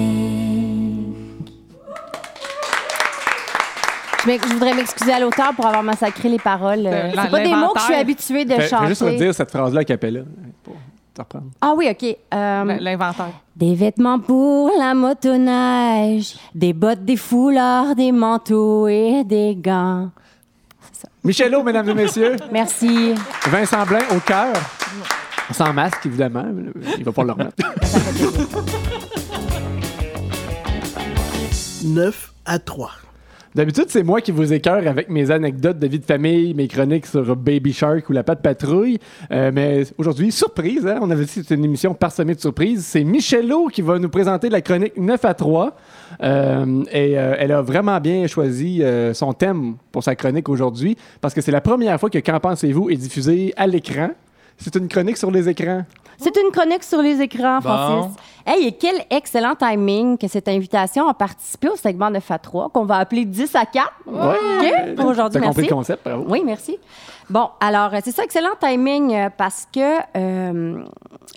Je, 4.26 4.52
voudrais 4.52 4.74
m'excuser 4.74 5.12
à 5.12 5.20
l'auteur 5.20 5.52
pour 5.55 5.66
avoir 5.66 5.82
massacré 5.82 6.28
les 6.28 6.38
paroles. 6.38 6.86
Euh, 6.86 7.10
De 7.10 7.16
C'est 7.20 7.30
pas 7.30 7.42
des 7.42 7.55
mots 7.55 7.72
que 7.74 7.80
je 7.80 7.84
suis 7.84 7.94
habituée 7.94 8.44
de 8.44 8.55
Fais, 8.55 8.60
fais 8.62 8.68
chanter. 8.68 8.86
juste 8.88 9.02
redire 9.02 9.34
cette 9.34 9.51
phrase-là 9.51 9.80
à 9.80 9.84
Capella. 9.84 10.20
Pour 10.62 10.76
te 11.12 11.20
reprendre. 11.20 11.46
Ah 11.60 11.74
oui, 11.76 11.88
OK. 11.90 12.16
Euh, 12.32 12.76
L'inventaire. 12.80 13.26
des 13.55 13.74
vêtements 13.74 14.18
pour 14.18 14.70
la 14.78 14.94
motoneige, 14.94 16.36
des 16.55 16.72
bottes, 16.72 17.05
des 17.05 17.16
foulards, 17.16 17.94
des 17.94 18.12
manteaux 18.12 18.88
et 18.88 19.24
des 19.24 19.55
gants. 19.56 20.10
Michelot, 21.22 21.62
mesdames 21.62 21.88
et 21.90 21.94
messieurs. 21.94 22.36
Merci. 22.52 23.14
Vincent 23.48 23.84
Blain 23.86 24.01
au 24.14 24.20
cœur. 24.20 24.52
Sans 25.52 25.72
masque, 25.74 26.06
évidemment. 26.06 26.44
Il 26.98 27.05
va 27.05 27.12
pas 27.12 27.24
le 27.24 27.32
remettre. 27.32 27.56
9 31.84 32.32
à 32.46 32.59
3. 32.59 32.90
D'habitude, 33.55 33.85
c'est 33.86 34.02
moi 34.02 34.20
qui 34.20 34.32
vous 34.32 34.52
écœure 34.52 34.85
avec 34.85 35.09
mes 35.09 35.31
anecdotes 35.31 35.78
de 35.78 35.86
vie 35.86 36.01
de 36.01 36.05
famille, 36.05 36.55
mes 36.55 36.66
chroniques 36.66 37.06
sur 37.06 37.36
Baby 37.36 37.72
Shark 37.72 38.10
ou 38.10 38.12
la 38.12 38.24
patte 38.24 38.43
patrouille. 38.43 38.98
Euh, 39.31 39.52
mais 39.55 39.85
aujourd'hui, 39.97 40.32
surprise, 40.32 40.85
hein? 40.85 40.98
on 41.01 41.09
avait 41.09 41.24
dit 41.24 41.28
que 41.28 41.35
c'était 41.35 41.55
une 41.55 41.64
émission 41.64 41.94
parsemée 41.94 42.35
de 42.35 42.40
surprises. 42.40 42.85
C'est 42.85 43.05
Michelot 43.05 43.68
qui 43.68 43.81
va 43.81 44.01
nous 44.01 44.09
présenter 44.09 44.48
la 44.48 44.60
chronique 44.60 44.97
9 44.97 45.24
à 45.24 45.35
3. 45.35 45.76
Euh, 46.20 46.82
et 46.90 47.16
euh, 47.16 47.36
elle 47.39 47.52
a 47.52 47.62
vraiment 47.62 48.01
bien 48.01 48.26
choisi 48.26 48.82
son 49.12 49.32
thème 49.32 49.76
pour 49.93 50.02
sa 50.02 50.16
chronique 50.16 50.48
aujourd'hui 50.48 50.97
parce 51.20 51.32
que 51.32 51.40
c'est 51.40 51.52
la 51.52 51.60
première 51.60 51.98
fois 52.01 52.10
que 52.10 52.18
Qu'en 52.18 52.40
pensez-vous 52.40 52.90
est 52.90 52.97
diffusé 52.97 53.55
à 53.56 53.68
l'écran? 53.68 54.10
C'est 54.56 54.74
une 54.74 54.89
chronique 54.89 55.16
sur 55.16 55.31
les 55.31 55.48
écrans. 55.48 55.85
C'est 56.19 56.36
une 56.36 56.51
chronique 56.51 56.82
sur 56.85 57.01
les 57.03 57.20
écrans, 57.20 57.59
Bon. 57.59 57.69
Francis. 57.69 58.16
Hey, 58.47 58.66
et 58.66 58.73
quel 58.73 59.05
excellent 59.11 59.55
timing 59.55 60.19
que 60.19 60.28
cette 60.28 60.49
invitation 60.49 61.09
a 61.09 61.15
participé 61.15 61.69
au 61.69 61.77
segment 61.77 62.11
de 62.11 62.19
FA3 62.19 62.70
qu'on 62.73 62.85
va 62.85 62.99
appeler 62.99 63.24
10 63.24 63.55
à 63.57 63.65
4. 63.65 63.91
OK, 64.07 64.95
pour 64.97 65.07
aujourd'hui. 65.07 65.41
T'as 65.41 65.47
compris 65.47 65.62
Merci. 65.62 65.70
le 65.70 65.74
concept, 65.77 66.05
bravo. 66.05 66.24
Oui, 66.28 66.43
merci. 66.45 66.78
Bon, 67.31 67.49
alors, 67.59 67.95
euh, 67.95 67.99
c'est 68.05 68.12
ça, 68.12 68.23
excellent 68.23 68.51
timing 68.61 69.15
euh, 69.15 69.31
parce 69.35 69.66
que 69.73 69.99
euh, 70.16 70.85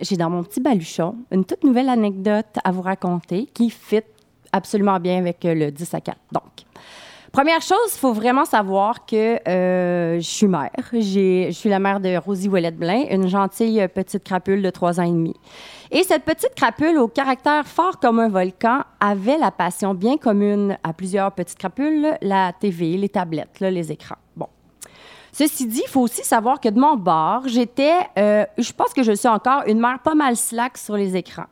j'ai 0.01 0.17
dans 0.17 0.29
mon 0.29 0.43
petit 0.43 0.59
baluchon 0.59 1.15
une 1.31 1.45
toute 1.45 1.63
nouvelle 1.63 1.87
anecdote 1.87 2.45
à 2.63 2.71
vous 2.71 2.81
raconter 2.81 3.45
qui 3.53 3.69
fit 3.69 4.01
absolument 4.51 4.99
bien 4.99 5.17
avec 5.19 5.37
le 5.43 5.71
10 5.71 5.93
à 5.93 6.01
4. 6.01 6.17
Donc, 6.33 6.43
première 7.31 7.61
chose, 7.61 7.77
il 7.93 7.99
faut 7.99 8.13
vraiment 8.13 8.45
savoir 8.45 9.05
que 9.05 9.39
euh, 9.47 10.15
je 10.19 10.25
suis 10.25 10.47
mère. 10.47 10.71
Je 10.91 11.49
suis 11.51 11.69
la 11.69 11.79
mère 11.79 11.99
de 11.99 12.17
Rosie 12.17 12.49
Ouellette-Blain, 12.49 13.05
une 13.11 13.27
gentille 13.27 13.81
euh, 13.81 13.87
petite 13.87 14.23
crapule 14.23 14.61
de 14.61 14.69
3 14.69 14.99
ans 14.99 15.03
et 15.03 15.11
demi. 15.11 15.35
Et 15.91 16.03
cette 16.03 16.23
petite 16.23 16.53
crapule, 16.55 16.97
au 16.97 17.07
caractère 17.07 17.65
fort 17.65 17.99
comme 17.99 18.19
un 18.19 18.29
volcan, 18.29 18.81
avait 18.99 19.37
la 19.37 19.51
passion 19.51 19.93
bien 19.93 20.17
commune 20.17 20.77
à 20.83 20.93
plusieurs 20.93 21.31
petites 21.31 21.57
crapules, 21.57 22.17
la 22.21 22.53
TV, 22.53 22.97
les 22.97 23.09
tablettes, 23.09 23.59
les 23.59 23.91
écrans. 23.91 24.17
Bon. 24.35 24.47
Ceci 25.31 25.67
dit, 25.67 25.83
il 25.85 25.89
faut 25.89 26.01
aussi 26.01 26.23
savoir 26.23 26.59
que 26.59 26.69
de 26.69 26.79
mon 26.79 26.95
bord, 26.95 27.43
j'étais, 27.45 27.95
euh, 28.17 28.45
je 28.57 28.71
pense 28.71 28.93
que 28.93 29.03
je 29.03 29.11
suis 29.11 29.27
encore 29.27 29.63
une 29.67 29.79
mère 29.79 29.99
pas 29.99 30.15
mal 30.15 30.35
slack 30.35 30.77
sur 30.77 30.97
les 30.97 31.15
écrans. 31.15 31.45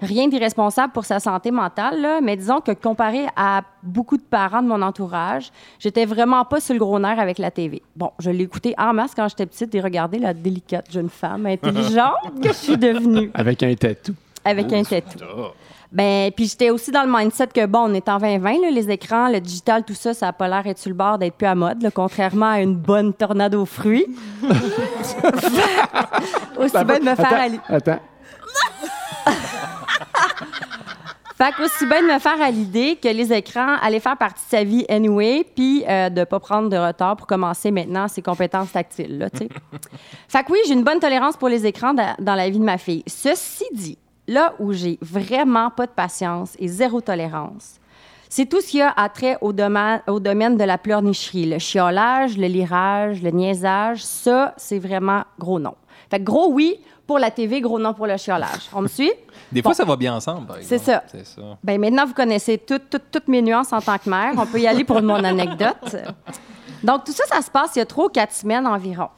Rien 0.00 0.28
d'irresponsable 0.28 0.92
pour 0.92 1.04
sa 1.04 1.20
santé 1.20 1.50
mentale, 1.50 2.00
là, 2.00 2.20
mais 2.20 2.36
disons 2.36 2.60
que 2.60 2.72
comparé 2.72 3.26
à 3.36 3.62
beaucoup 3.82 4.16
de 4.16 4.22
parents 4.22 4.62
de 4.62 4.68
mon 4.68 4.82
entourage, 4.82 5.50
j'étais 5.78 6.04
vraiment 6.04 6.44
pas 6.44 6.60
sur 6.60 6.74
le 6.74 6.80
gros 6.80 6.98
nerf 6.98 7.18
avec 7.18 7.38
la 7.38 7.50
TV. 7.50 7.82
Bon, 7.96 8.10
je 8.18 8.30
l'ai 8.30 8.44
écouté 8.44 8.74
en 8.76 8.92
masse 8.92 9.12
quand 9.14 9.28
j'étais 9.28 9.46
petite 9.46 9.74
et 9.74 9.80
regardé 9.80 10.18
la 10.18 10.34
délicate 10.34 10.90
jeune 10.90 11.08
femme 11.08 11.46
intelligente 11.46 12.16
que 12.42 12.48
je 12.48 12.52
suis 12.54 12.76
devenue 12.76 13.30
Avec 13.34 13.62
un 13.62 13.74
tatou. 13.74 14.14
avec 14.44 14.72
un 14.72 14.82
tatou. 14.82 15.18
Ben, 15.92 16.32
puis 16.32 16.46
j'étais 16.46 16.70
aussi 16.70 16.90
dans 16.90 17.04
le 17.04 17.12
mindset 17.16 17.46
que, 17.54 17.64
bon, 17.66 17.88
on 17.90 17.94
est 17.94 18.08
en 18.08 18.18
2020, 18.18 18.62
là, 18.62 18.70
les 18.72 18.90
écrans, 18.90 19.28
le 19.28 19.40
digital, 19.40 19.84
tout 19.84 19.94
ça, 19.94 20.12
ça 20.12 20.26
n'a 20.26 20.32
pas 20.32 20.48
l'air 20.48 20.66
être 20.66 20.78
sur 20.78 20.88
le 20.90 20.96
bord 20.96 21.18
d'être 21.18 21.34
plus 21.34 21.46
à 21.46 21.54
mode, 21.54 21.82
là, 21.82 21.90
contrairement 21.92 22.50
à 22.50 22.60
une 22.60 22.74
bonne 22.74 23.12
tornade 23.12 23.54
aux 23.54 23.64
fruits. 23.64 24.06
aussi 26.58 26.84
bien 26.84 26.98
de 26.98 27.04
me 27.04 27.14
faire 27.14 27.26
Attends, 27.26 27.36
aller. 27.36 27.60
Attends. 27.68 27.98
Fait 31.36 31.52
qu'aussi 31.56 31.84
bien 31.86 32.00
de 32.02 32.06
me 32.12 32.18
faire 32.20 32.40
à 32.40 32.50
l'idée 32.50 32.96
que 33.02 33.08
les 33.08 33.32
écrans 33.32 33.76
allaient 33.82 33.98
faire 33.98 34.16
partie 34.16 34.44
de 34.44 34.50
sa 34.50 34.62
vie 34.62 34.84
anyway, 34.88 35.44
puis 35.56 35.84
euh, 35.88 36.08
de 36.08 36.22
pas 36.22 36.38
prendre 36.38 36.68
de 36.68 36.76
retard 36.76 37.16
pour 37.16 37.26
commencer 37.26 37.72
maintenant 37.72 38.06
ses 38.06 38.22
compétences 38.22 38.70
tactiles, 38.70 39.18
là, 39.18 39.28
fait 40.28 40.44
que 40.44 40.52
oui, 40.52 40.58
j'ai 40.68 40.74
une 40.74 40.84
bonne 40.84 41.00
tolérance 41.00 41.36
pour 41.36 41.48
les 41.48 41.66
écrans 41.66 41.92
da- 41.92 42.14
dans 42.20 42.36
la 42.36 42.48
vie 42.48 42.60
de 42.60 42.64
ma 42.64 42.78
fille. 42.78 43.02
Ceci 43.08 43.64
dit, 43.72 43.98
là 44.28 44.54
où 44.60 44.72
j'ai 44.72 44.96
vraiment 45.02 45.70
pas 45.70 45.86
de 45.86 45.92
patience 45.92 46.54
et 46.60 46.68
zéro 46.68 47.00
tolérance, 47.00 47.80
c'est 48.28 48.46
tout 48.46 48.60
ce 48.60 48.68
qui 48.68 48.80
a 48.80 48.92
attrait 48.96 49.36
au, 49.40 49.52
domaine, 49.52 50.02
au 50.06 50.20
domaine 50.20 50.56
de 50.56 50.64
la 50.64 50.78
pleurnicherie. 50.78 51.46
Le 51.46 51.58
chiolage, 51.58 52.36
le 52.38 52.46
lirage, 52.46 53.22
le 53.22 53.30
niaisage, 53.30 54.04
ça, 54.04 54.54
c'est 54.56 54.78
vraiment 54.78 55.22
gros 55.38 55.58
non. 55.58 55.74
Fait 56.10 56.18
que 56.18 56.24
gros 56.24 56.52
oui 56.52 56.76
pour 57.06 57.18
la 57.18 57.30
TV, 57.30 57.60
gros 57.60 57.78
non 57.78 57.92
pour 57.94 58.06
le 58.06 58.16
chiolage. 58.16 58.68
On 58.72 58.80
me 58.82 58.88
suit? 58.88 59.12
Des 59.52 59.60
Bon. 59.62 59.68
fois, 59.70 59.74
ça 59.74 59.84
va 59.84 59.96
bien 59.96 60.14
ensemble, 60.14 60.46
par 60.46 60.56
C'est 60.62 60.76
exemple. 60.76 60.84
ça. 60.84 61.02
C'est 61.08 61.26
ça. 61.26 61.42
Ben 61.62 61.80
maintenant, 61.80 62.06
vous 62.06 62.14
connaissez 62.14 62.58
toutes, 62.58 63.28
mes 63.28 63.42
nuances 63.42 63.72
en 63.72 63.80
tant 63.80 63.98
que 63.98 64.08
mère. 64.08 64.32
On 64.38 64.46
peut 64.46 64.60
y 64.60 64.66
aller 64.66 64.84
pour 64.84 65.00
mon 65.02 65.22
anecdote. 65.24 65.96
Donc, 66.82 67.04
tout 67.04 67.12
ça, 67.12 67.24
ça 67.26 67.40
se 67.42 67.50
passe 67.50 67.72
il 67.76 67.80
y 67.80 67.82
a 67.82 67.86
trois 67.86 68.06
ou 68.06 68.08
quatre 68.08 68.32
semaines 68.32 68.66
environ. 68.66 69.08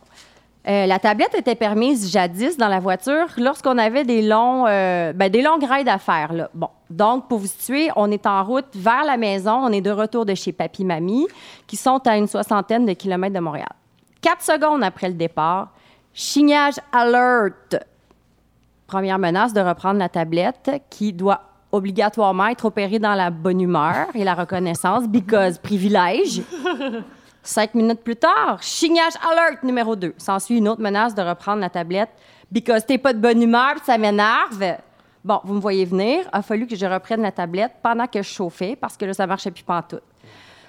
Euh, 0.69 0.87
la 0.87 0.99
tablette 0.99 1.35
était 1.37 1.55
permise 1.55 2.11
jadis 2.11 2.57
dans 2.57 2.67
la 2.67 2.81
voiture 2.81 3.27
lorsqu'on 3.37 3.79
avait 3.79 4.03
des 4.03 4.21
longs, 4.21 4.67
euh, 4.67 5.13
ben, 5.13 5.31
des 5.31 5.41
longues 5.41 5.63
rides 5.65 5.89
à 5.89 5.99
faire. 5.99 6.33
Là. 6.33 6.51
Bon, 6.55 6.69
donc 6.91 7.29
pour 7.29 7.39
vous 7.39 7.47
situer, 7.47 7.89
on 7.95 8.11
est 8.11 8.27
en 8.27 8.43
route 8.43 8.67
vers 8.75 9.05
la 9.05 9.17
maison. 9.17 9.53
On 9.53 9.71
est 9.71 9.81
de 9.81 9.93
retour 9.93 10.27
de 10.27 10.35
chez 10.35 10.51
papy 10.51 10.85
mamie, 10.85 11.29
qui 11.69 11.77
sont 11.77 12.01
à 12.05 12.17
une 12.17 12.27
soixantaine 12.27 12.85
de 12.85 12.95
kilomètres 12.95 13.35
de 13.37 13.41
Montréal. 13.41 13.69
Quatre 14.21 14.43
secondes 14.43 14.83
après 14.83 15.07
le 15.07 15.15
départ, 15.15 15.69
chignage 16.17 16.77
alert. 16.93 17.77
Première 18.87 19.19
menace 19.19 19.53
de 19.53 19.61
reprendre 19.61 19.99
la 19.99 20.09
tablette 20.09 20.71
qui 20.89 21.13
doit 21.13 21.43
obligatoirement 21.73 22.47
être 22.47 22.65
opérée 22.65 22.99
dans 22.99 23.15
la 23.15 23.29
bonne 23.31 23.61
humeur 23.61 24.07
et 24.15 24.25
la 24.25 24.35
reconnaissance, 24.35 25.07
because 25.07 25.59
privilège. 25.59 26.41
Cinq 27.43 27.75
minutes 27.75 28.03
plus 28.03 28.17
tard, 28.17 28.63
chignage 28.63 29.13
alert 29.31 29.63
numéro 29.63 29.95
2. 29.95 30.15
S'ensuit 30.17 30.57
une 30.57 30.69
autre 30.69 30.81
menace 30.81 31.15
de 31.15 31.23
reprendre 31.23 31.61
la 31.61 31.69
tablette, 31.69 32.11
because 32.51 32.87
t'es 32.87 32.99
pas 32.99 33.13
de 33.13 33.19
bonne 33.19 33.43
humeur, 33.43 33.75
ça 33.85 33.99
m'énerve. 33.99 34.79
Bon, 35.23 35.41
vous 35.45 35.55
me 35.55 35.61
voyez 35.61 35.85
venir. 35.85 36.25
A 36.33 36.41
fallu 36.41 36.67
que 36.67 36.77
je 36.77 36.87
reprenne 36.87 37.21
la 37.21 37.33
tablette 37.33 37.73
pendant 37.83 38.07
que 38.07 38.23
je 38.23 38.29
chauffais, 38.29 38.75
parce 38.75 38.97
que 38.97 39.05
là, 39.05 39.13
ça 39.13 39.27
marchait 39.27 39.51
plus 39.51 39.65
pantoute. 39.65 40.03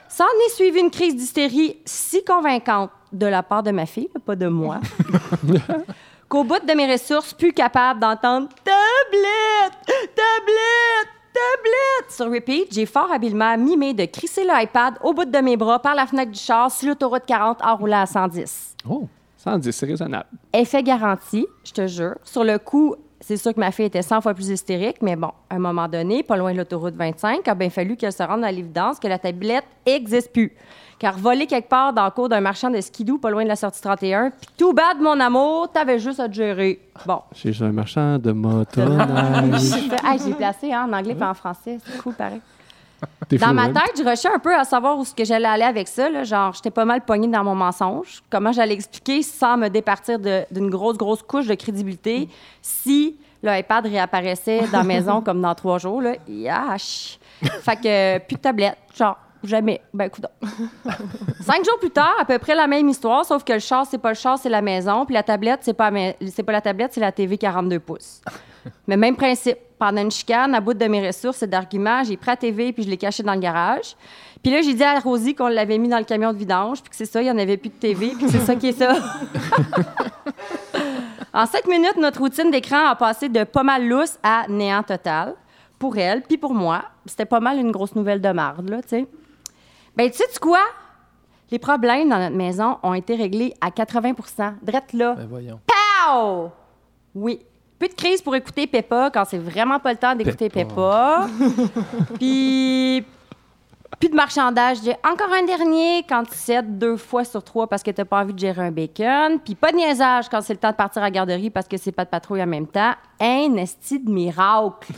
S'en 0.10 0.26
est 0.45 0.56
suivi 0.56 0.80
une 0.80 0.91
crise 0.91 1.15
d'hystérie 1.15 1.78
si 1.86 2.24
convaincante 2.24 2.91
de 3.12 3.26
la 3.26 3.44
part 3.44 3.64
de 3.64 3.72
ma 3.72 3.86
fille, 3.86 4.10
pas 4.26 4.36
de 4.36 4.48
moi, 4.48 4.80
qu'au 6.30 6.44
bout 6.44 6.66
de 6.66 6.74
mes 6.74 6.92
ressources, 6.92 7.34
plus 7.34 7.54
capable 7.54 8.00
d'entendre 8.00 8.50
tablette, 8.64 9.78
tablette, 9.86 11.10
tablette 11.34 12.12
sur 12.12 12.32
repeat, 12.32 12.74
j'ai 12.74 12.86
fort 12.86 13.12
habilement 13.12 13.58
mimé 13.58 13.94
de 13.94 14.06
crisser 14.06 14.44
l'iPad 14.44 14.96
au 15.04 15.14
bout 15.14 15.26
de 15.26 15.38
mes 15.40 15.58
bras 15.58 15.80
par 15.80 15.96
la 15.96 16.06
fenêtre 16.06 16.32
du 16.32 16.40
char 16.40 16.72
sur 16.72 16.90
l'autoroute 16.90 17.26
40 17.26 17.64
en 17.64 17.76
roulant 17.76 18.02
à 18.02 18.06
110. 18.06 18.76
Oh, 18.90 19.08
110, 19.38 19.72
c'est 19.72 19.86
raisonnable. 19.86 20.28
Effet 20.54 20.84
garanti, 20.84 21.46
je 21.64 21.72
te 21.72 21.88
jure. 21.88 22.16
Sur 22.24 22.44
le 22.44 22.58
coup, 22.58 22.96
c'est 23.28 23.36
sûr 23.36 23.54
que 23.54 23.60
ma 23.60 23.72
fille 23.72 23.88
était 23.88 24.02
100 24.02 24.22
fois 24.22 24.34
plus 24.34 24.48
hystérique, 24.52 25.02
mais 25.02 25.18
bon, 25.18 25.32
à 25.49 25.56
un 25.56 25.60
moment 25.60 25.90
donné, 25.90 26.24
pas 26.24 26.38
loin 26.38 26.54
de 26.54 26.58
l'autoroute 26.60 26.95
25, 26.95 27.41
il 27.45 27.49
a 27.49 27.56
bien 27.56 27.70
fallu 27.70 27.98
qu'elle 27.98 28.14
se 28.14 28.24
rende 28.24 28.41
à 28.45 28.49
l'évidence 28.49 28.99
que 28.99 29.08
la 29.10 29.20
tablette 29.20 29.66
n'existe 29.86 30.32
plus. 30.32 30.54
Car 30.98 31.18
voler 31.18 31.45
quelque 31.45 31.68
part 31.68 31.91
dans 31.91 32.06
le 32.06 32.12
cours 32.12 32.30
d'un 32.30 32.40
marchand 32.40 32.70
de 32.70 32.80
skidoo 32.80 33.18
pas 33.18 33.30
loin 33.30 33.44
de 33.44 33.49
la 33.49 33.58
sortie 33.58 33.82
31, 33.82 34.30
puis 34.30 34.48
tout 34.58 34.72
bad, 34.72 35.02
mon 35.02 35.20
amour, 35.20 35.70
t'avais 35.74 35.99
juste 35.99 36.22
à 36.22 36.30
te 36.30 36.36
gérer. 36.36 36.80
Bon. 37.06 37.20
Chez 37.34 37.52
un 37.62 37.74
marchand 37.74 38.18
de 38.18 38.32
motoneige. 38.32 39.74
Hey, 40.06 40.20
j'ai 40.26 40.34
placé 40.34 40.72
hein, 40.72 40.88
en 40.90 40.94
anglais 40.94 41.18
et 41.20 41.24
en 41.24 41.34
français. 41.34 41.80
C'est 41.86 42.02
cool, 42.02 42.14
pareil. 42.14 42.40
Dans 43.40 43.53
ma 43.53 43.68
tête, 43.68 43.91
je 43.98 44.03
rushais 44.03 44.30
un 44.34 44.40
peu 44.40 44.56
à 44.56 44.64
savoir 44.64 44.98
où 44.98 45.06
ce 45.06 45.14
que 45.14 45.24
j'allais 45.26 45.48
aller 45.48 45.64
avec 45.64 45.88
ça. 45.88 46.10
là. 46.10 46.24
Genre, 46.24 46.53
j'étais 46.53 46.72
pas 46.72 46.86
mal 46.86 47.02
pognée 47.02 47.28
dans 47.28 47.44
mon 47.44 47.56
mensonge. 47.56 48.24
Comment 48.30 48.52
j'allais 48.52 48.74
expliquer 48.74 49.22
sans 49.22 49.57
me 49.57 49.68
départir 49.68 50.18
d'une 50.19 50.69
grosse, 50.69 50.98
grosse 50.98 51.22
couche 51.22 51.48
de 51.48 51.56
crédibilité 51.56 52.28
si 52.61 53.18
l'iPad 53.44 53.86
réapparaissait 53.86 54.61
dans 54.72 54.80
la 54.80 54.84
maison 54.95 55.22
comme 55.22 55.41
dans 55.41 55.53
trois 55.56 55.78
jours. 55.78 56.02
Là. 56.02 56.14
Yash! 56.28 57.19
Fait 57.61 57.76
que 57.76 57.88
euh, 57.88 58.19
plus 58.19 58.36
de 58.38 58.41
tablette. 58.41 58.78
Genre, 58.95 59.15
jamais. 59.44 59.82
Ben. 59.94 60.10
Cinq 61.41 61.64
jours 61.65 61.78
plus 61.80 61.91
tard, 61.91 62.15
à 62.19 62.26
peu 62.26 62.40
près 62.40 62.56
la 62.56 62.65
même 62.68 62.90
histoire, 62.90 63.26
sauf 63.26 63.44
que 63.44 63.53
le 63.53 63.60
char, 63.60 63.86
c'est 63.86 63.98
pas 63.99 64.10
le 64.10 64.15
char, 64.15 64.38
c'est 64.40 64.49
la 64.49 64.61
maison. 64.61 65.06
Puis 65.06 65.14
la 65.14 65.24
tablette, 65.24 65.60
c'est 65.61 65.74
pas, 65.74 65.91
la 65.91 65.91
ma- 65.91 66.30
c'est 66.32 66.44
pas 66.44 66.52
la 66.53 66.61
tablette, 66.61 66.94
c'est 66.94 66.99
la 67.02 67.11
TV 67.11 67.38
42 67.38 67.80
pouces. 67.80 68.22
Mais 68.88 68.98
même 68.98 69.15
principe. 69.15 69.57
Pendant 69.80 70.02
une 70.02 70.12
chicane, 70.12 70.56
à 70.56 70.60
bout 70.60 70.74
de 70.74 70.86
mes 70.86 71.06
ressources 71.06 71.44
et 71.44 71.48
d'arguments, 71.48 72.04
j'ai 72.04 72.18
pris 72.18 72.32
la 72.32 72.38
TV 72.38 72.74
puis 72.74 72.84
je 72.84 72.90
l'ai 72.90 72.98
cachée 72.98 73.22
dans 73.22 73.34
le 73.34 73.40
garage. 73.40 73.95
Puis 74.41 74.52
là, 74.52 74.62
j'ai 74.62 74.74
dit 74.74 74.84
à 74.84 74.99
Rosie 74.99 75.36
qu'on 75.36 75.48
l'avait 75.48 75.78
mis 75.78 75.88
dans 75.88 75.99
le 75.99 76.04
camion 76.04 76.34
de 76.34 76.38
vidange, 76.38 76.82
puis 76.82 76.90
que 76.90 76.95
c'est 76.95 77.06
ça, 77.06 77.22
il 77.22 77.26
n'y 77.26 77.32
en 77.32 77.38
avait 77.38 77.58
plus 77.58 77.70
de 77.70 77.76
TV, 77.76 78.10
puis 78.10 78.26
que 78.26 78.32
c'est 78.32 78.40
ça 78.40 78.56
qui 78.56 78.70
est 78.70 78.72
ça. 78.72 78.94
en 81.34 81.45
cinq 81.45 81.68
minutes, 81.68 81.98
notre 81.98 82.20
routine 82.20 82.49
d'écran 82.49 82.88
a 82.88 82.95
passé 82.95 83.30
de 83.30 83.44
pas 83.44 83.64
mal 83.64 83.88
lousse 83.88 84.18
à 84.24 84.45
néant 84.48 84.84
total. 84.84 85.36
Pour 85.80 85.98
elle, 85.98 86.24
puis 86.24 86.38
pour 86.38 86.56
moi. 86.56 86.86
C'était 87.06 87.26
pas 87.26 87.40
mal 87.40 87.60
une 87.60 87.72
grosse 87.72 87.94
nouvelle 87.94 88.20
de 88.20 88.30
marde, 88.30 88.68
là, 88.70 88.82
tu 88.82 88.90
sais. 88.90 89.08
Ben, 89.95 90.10
tu 90.10 90.18
sais 90.18 90.26
quoi? 90.41 90.60
Les 91.52 91.60
problèmes 91.60 92.10
dans 92.10 92.20
notre 92.20 92.36
maison 92.36 92.78
ont 92.84 92.94
été 92.94 93.16
réglés 93.16 93.54
à 93.62 93.70
80% 93.70 94.56
Drette 94.62 94.94
là. 94.94 95.14
Ben 95.14 95.28
voyons. 95.28 95.60
Pow! 95.66 96.52
Oui. 97.16 97.40
Plus 97.80 97.90
de 97.90 97.94
crise 97.94 98.22
pour 98.22 98.36
écouter 98.36 98.66
Peppa 98.66 99.12
quand 99.12 99.26
c'est 99.26 99.38
vraiment 99.38 99.80
pas 99.80 99.91
le 99.91 99.98
temps 99.98 100.16
d'écouter 100.16 100.49
Peppa. 100.49 101.28
Puis. 102.16 103.04
Plus 103.99 104.10
de 104.10 104.16
marchandage. 104.16 104.78
J'ai 104.84 104.95
encore 105.04 105.34
un 105.34 105.44
dernier 105.44 106.04
quand 106.08 106.24
tu 106.24 106.36
cèdes 106.36 106.78
deux 106.78 106.98
fois 106.98 107.24
sur 107.24 107.44
trois 107.44 107.68
parce 107.68 107.82
que 107.82 107.90
t'as 107.90 108.06
pas 108.06 108.22
envie 108.22 108.34
de 108.34 108.40
gérer 108.40 108.62
un 108.62 108.72
bacon. 108.72 109.40
Puis 109.44 109.56
pas 109.56 109.72
de 109.72 109.78
niaisage 109.78 110.30
quand 110.30 110.41
c'est 110.41 110.54
le 110.54 110.60
temps 110.60 110.70
de 110.70 110.76
partir 110.76 111.02
à 111.02 111.06
la 111.06 111.12
garderie 111.12 111.49
parce 111.49 111.68
que 111.68 111.78
c'est 111.78 111.91
pas 111.91 112.06
de 112.06 112.10
patrouille 112.10 112.44
en 112.44 112.48
même 112.48 112.68
temps. 112.68 112.94
Un 113.20 113.56
esti 113.56 113.99
de 113.99 114.12
miracle. 114.12 114.94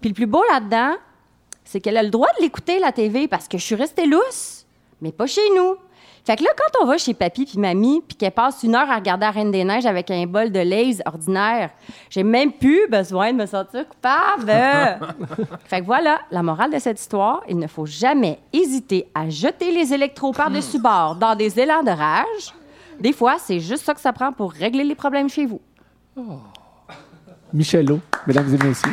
Puis 0.00 0.10
le 0.10 0.14
plus 0.14 0.26
beau 0.26 0.42
là-dedans, 0.52 0.96
c'est 1.64 1.80
qu'elle 1.80 1.96
a 1.96 2.02
le 2.02 2.10
droit 2.10 2.28
de 2.38 2.42
l'écouter, 2.42 2.80
la 2.80 2.92
TV, 2.92 3.28
parce 3.28 3.46
que 3.46 3.56
je 3.56 3.64
suis 3.64 3.76
restée 3.76 4.04
lousse, 4.04 4.66
mais 5.00 5.12
pas 5.12 5.26
chez 5.26 5.48
nous. 5.54 5.76
Fait 6.24 6.36
que 6.36 6.44
là, 6.44 6.50
quand 6.56 6.82
on 6.82 6.86
va 6.86 6.98
chez 6.98 7.14
papy 7.14 7.46
puis 7.46 7.58
mamie, 7.58 8.02
puis 8.06 8.16
qu'elle 8.16 8.32
passe 8.32 8.62
une 8.62 8.74
heure 8.74 8.90
à 8.90 8.96
regarder 8.96 9.24
la 9.24 9.30
Reine 9.30 9.50
des 9.50 9.64
Neiges 9.64 9.86
avec 9.86 10.10
un 10.10 10.26
bol 10.26 10.50
de 10.52 10.60
Lay's 10.60 11.00
ordinaire, 11.06 11.70
j'ai 12.08 12.22
même 12.22 12.52
plus 12.52 12.88
besoin 12.88 13.32
de 13.32 13.38
me 13.38 13.46
sentir 13.46 13.86
coupable. 13.88 14.52
fait 15.64 15.80
que 15.80 15.86
voilà, 15.86 16.20
la 16.30 16.42
morale 16.42 16.72
de 16.72 16.78
cette 16.78 17.00
histoire, 17.00 17.42
il 17.48 17.58
ne 17.58 17.66
faut 17.66 17.86
jamais 17.86 18.38
hésiter 18.52 19.08
à 19.14 19.28
jeter 19.28 19.72
les 19.72 19.92
électros 19.92 20.32
par-dessus 20.32 20.78
bord 20.78 21.16
dans 21.16 21.34
des 21.34 21.58
élans 21.58 21.82
de 21.82 21.90
rage. 21.90 22.54
Des 23.00 23.12
fois, 23.12 23.36
c'est 23.38 23.60
juste 23.60 23.84
ça 23.84 23.94
que 23.94 24.00
ça 24.00 24.12
prend 24.12 24.32
pour 24.32 24.52
régler 24.52 24.84
les 24.84 24.94
problèmes 24.94 25.28
chez 25.28 25.46
vous. 25.46 25.60
Michelot, 27.52 28.00
mesdames 28.26 28.54
et 28.54 28.64
messieurs. 28.64 28.92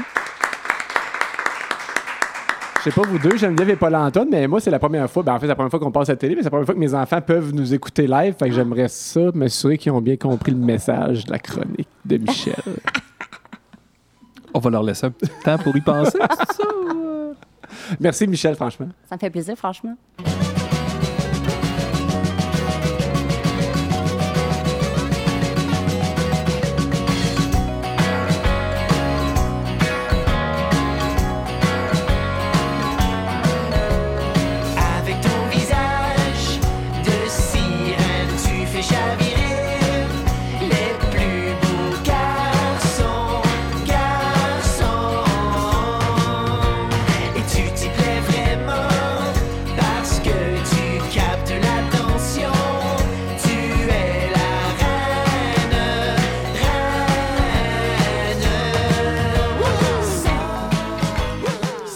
Je 2.87 2.93
sais 2.93 3.01
pas 3.01 3.05
vous 3.05 3.19
deux, 3.19 3.35
Geneviève 3.35 3.71
et 3.71 3.75
Paul 3.75 3.93
Antoine, 3.95 4.29
mais 4.31 4.47
moi, 4.47 4.61
c'est 4.61 4.71
la 4.71 4.79
première 4.79 5.11
fois. 5.11 5.21
Ben, 5.21 5.33
en 5.33 5.39
fait, 5.39 5.41
c'est 5.41 5.49
la 5.49 5.55
première 5.55 5.71
fois 5.71 5.79
qu'on 5.81 5.91
passe 5.91 6.07
à 6.07 6.13
la 6.13 6.15
télé, 6.15 6.35
mais 6.35 6.41
c'est 6.41 6.45
la 6.45 6.51
première 6.51 6.67
fois 6.67 6.73
que 6.73 6.79
mes 6.79 6.93
enfants 6.93 7.19
peuvent 7.19 7.53
nous 7.53 7.73
écouter 7.73 8.07
live. 8.07 8.33
Fait 8.39 8.47
que 8.47 8.55
j'aimerais 8.55 8.87
ça, 8.87 9.29
m'assurer 9.33 9.77
qu'ils 9.77 9.91
ont 9.91 9.99
bien 9.99 10.15
compris 10.15 10.53
le 10.53 10.57
message 10.57 11.25
de 11.25 11.31
la 11.31 11.39
chronique 11.39 11.89
de 12.05 12.15
Michel. 12.15 12.55
On 14.53 14.59
va 14.59 14.69
leur 14.69 14.83
laisser 14.83 15.07
un 15.07 15.11
petit 15.11 15.29
temps 15.43 15.57
pour 15.57 15.75
y 15.75 15.81
penser. 15.81 16.17
Merci, 17.99 18.25
Michel, 18.25 18.55
franchement. 18.55 18.87
Ça 19.09 19.15
me 19.15 19.19
fait 19.19 19.31
plaisir, 19.31 19.57
franchement. 19.57 19.97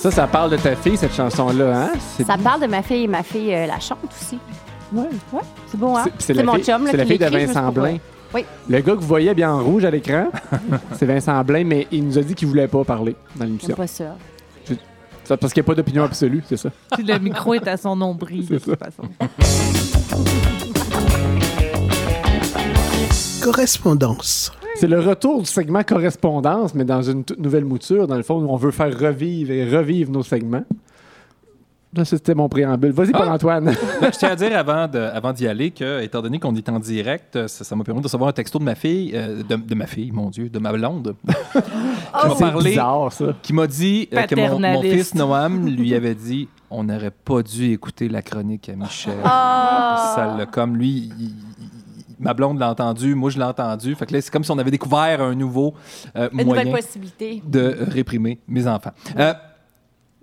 Ça, 0.01 0.09
ça 0.09 0.25
parle 0.25 0.49
de 0.49 0.57
ta 0.57 0.75
fille, 0.75 0.97
cette 0.97 1.13
chanson-là, 1.13 1.83
hein? 1.83 1.91
Ça 2.25 2.35
parle 2.35 2.61
de 2.61 2.65
ma 2.65 2.81
fille 2.81 3.03
et 3.03 3.07
ma 3.07 3.21
fille 3.21 3.53
euh, 3.53 3.67
la 3.67 3.79
chante 3.79 3.99
aussi. 4.19 4.39
Ouais, 4.91 5.03
ouais, 5.31 5.41
c'est 5.67 5.79
bon, 5.79 5.95
hein? 5.95 6.05
c'est- 6.17 6.33
mon 6.43 6.55
fille, 6.55 6.63
chum 6.63 6.85
là, 6.85 6.91
c'est 6.91 6.97
la 6.97 7.05
fille 7.05 7.19
de 7.19 7.25
Vincent 7.27 7.71
Blain. 7.71 7.97
Oui. 8.33 8.43
Le 8.67 8.79
gars 8.79 8.93
que 8.95 8.99
vous 8.99 9.07
voyez 9.07 9.31
bien 9.35 9.51
en 9.53 9.63
rouge 9.63 9.85
à 9.85 9.91
l'écran, 9.91 10.29
c'est 10.97 11.05
Vincent 11.05 11.43
Blain, 11.43 11.63
mais 11.65 11.87
il 11.91 12.03
nous 12.03 12.17
a 12.17 12.21
dit 12.21 12.33
qu'il 12.33 12.47
voulait 12.47 12.67
pas 12.67 12.83
parler 12.83 13.15
dans 13.35 13.45
l'émission. 13.45 13.75
pas 13.75 13.85
ça. 13.85 14.15
Ça, 15.23 15.37
Parce 15.37 15.53
qu'il 15.53 15.61
n'y 15.61 15.65
a 15.65 15.67
pas 15.67 15.75
d'opinion 15.75 16.03
absolue, 16.03 16.43
c'est 16.49 16.57
ça. 16.57 16.69
Le 16.97 17.19
micro 17.19 17.53
est 17.53 17.67
à 17.67 17.77
son 17.77 17.95
nombril, 17.95 18.47
de 18.47 18.57
toute 18.57 18.79
façon. 18.79 19.03
Correspondance. 23.43 24.51
C'est 24.81 24.87
le 24.87 24.99
retour 24.99 25.41
du 25.41 25.45
segment 25.45 25.83
correspondance, 25.83 26.73
mais 26.73 26.85
dans 26.85 27.03
une 27.03 27.23
toute 27.23 27.37
nouvelle 27.39 27.65
mouture, 27.65 28.07
dans 28.07 28.15
le 28.17 28.23
fond, 28.23 28.41
où 28.43 28.49
on 28.49 28.55
veut 28.55 28.71
faire 28.71 28.97
revivre 28.99 29.51
et 29.51 29.63
revivre 29.69 30.11
nos 30.11 30.23
segments. 30.23 30.63
Là, 31.93 32.03
c'était 32.03 32.33
mon 32.33 32.49
préambule. 32.49 32.91
Vas-y, 32.91 33.11
Ah! 33.13 33.17
Paul-Antoine. 33.19 33.73
Je 34.01 34.17
tiens 34.17 34.29
à 34.29 34.35
dire 34.35 34.57
avant 34.57 34.87
de- 34.87 34.97
avant 34.97 35.33
d'y 35.33 35.45
aller 35.45 35.69
que, 35.69 36.01
étant 36.01 36.23
donné 36.23 36.39
qu'on 36.39 36.55
est 36.55 36.67
en 36.67 36.79
direct, 36.79 37.47
ça 37.47 37.63
ça 37.63 37.75
m'a 37.75 37.83
permis 37.83 37.99
de 38.01 38.05
recevoir 38.07 38.29
un 38.29 38.33
texto 38.33 38.57
de 38.57 38.63
ma 38.63 38.73
fille, 38.73 39.11
euh, 39.13 39.43
de, 39.43 39.55
de 39.55 39.75
ma 39.75 39.85
fille, 39.85 40.11
mon 40.11 40.29
Dieu, 40.31 40.49
de 40.49 40.57
ma 40.57 40.71
blonde, 40.71 41.13
qui 41.27 41.57
m'a 42.27 42.35
C'est 42.35 42.39
parlé, 42.43 42.69
bizarre, 42.71 43.11
ça. 43.11 43.25
qui 43.43 43.53
m'a 43.53 43.67
dit 43.67 44.09
euh, 44.13 44.23
que 44.23 44.35
mon, 44.35 44.81
fils 44.81 45.13
Noam 45.13 45.67
lui 45.67 45.93
avait 45.93 46.15
dit 46.15 46.47
on 46.71 46.85
n'aurait 46.85 47.11
pas 47.11 47.43
dû 47.43 47.71
écouter 47.73 48.07
la 48.09 48.21
chronique 48.23 48.67
à 48.69 48.75
Michel. 48.75 49.13
Ça 49.23 50.33
l'a 50.37 50.45
comme 50.47 50.75
lui. 50.77 51.11
il- 51.19 51.33
Ma 52.21 52.33
blonde 52.33 52.59
l'a 52.59 52.69
entendu, 52.69 53.15
moi 53.15 53.29
je 53.29 53.37
l'ai 53.37 53.43
entendu. 53.43 53.95
Fait 53.95 54.05
que 54.05 54.13
là, 54.13 54.21
c'est 54.21 54.31
comme 54.31 54.43
si 54.43 54.51
on 54.51 54.57
avait 54.59 54.71
découvert 54.71 55.21
un 55.21 55.35
nouveau 55.35 55.73
euh, 56.15 56.29
Une 56.31 56.45
moyen 56.45 56.63
nouvelle 56.63 56.81
possibilité. 56.81 57.41
de 57.45 57.77
réprimer 57.87 58.39
mes 58.47 58.67
enfants. 58.67 58.91
Euh, 59.17 59.33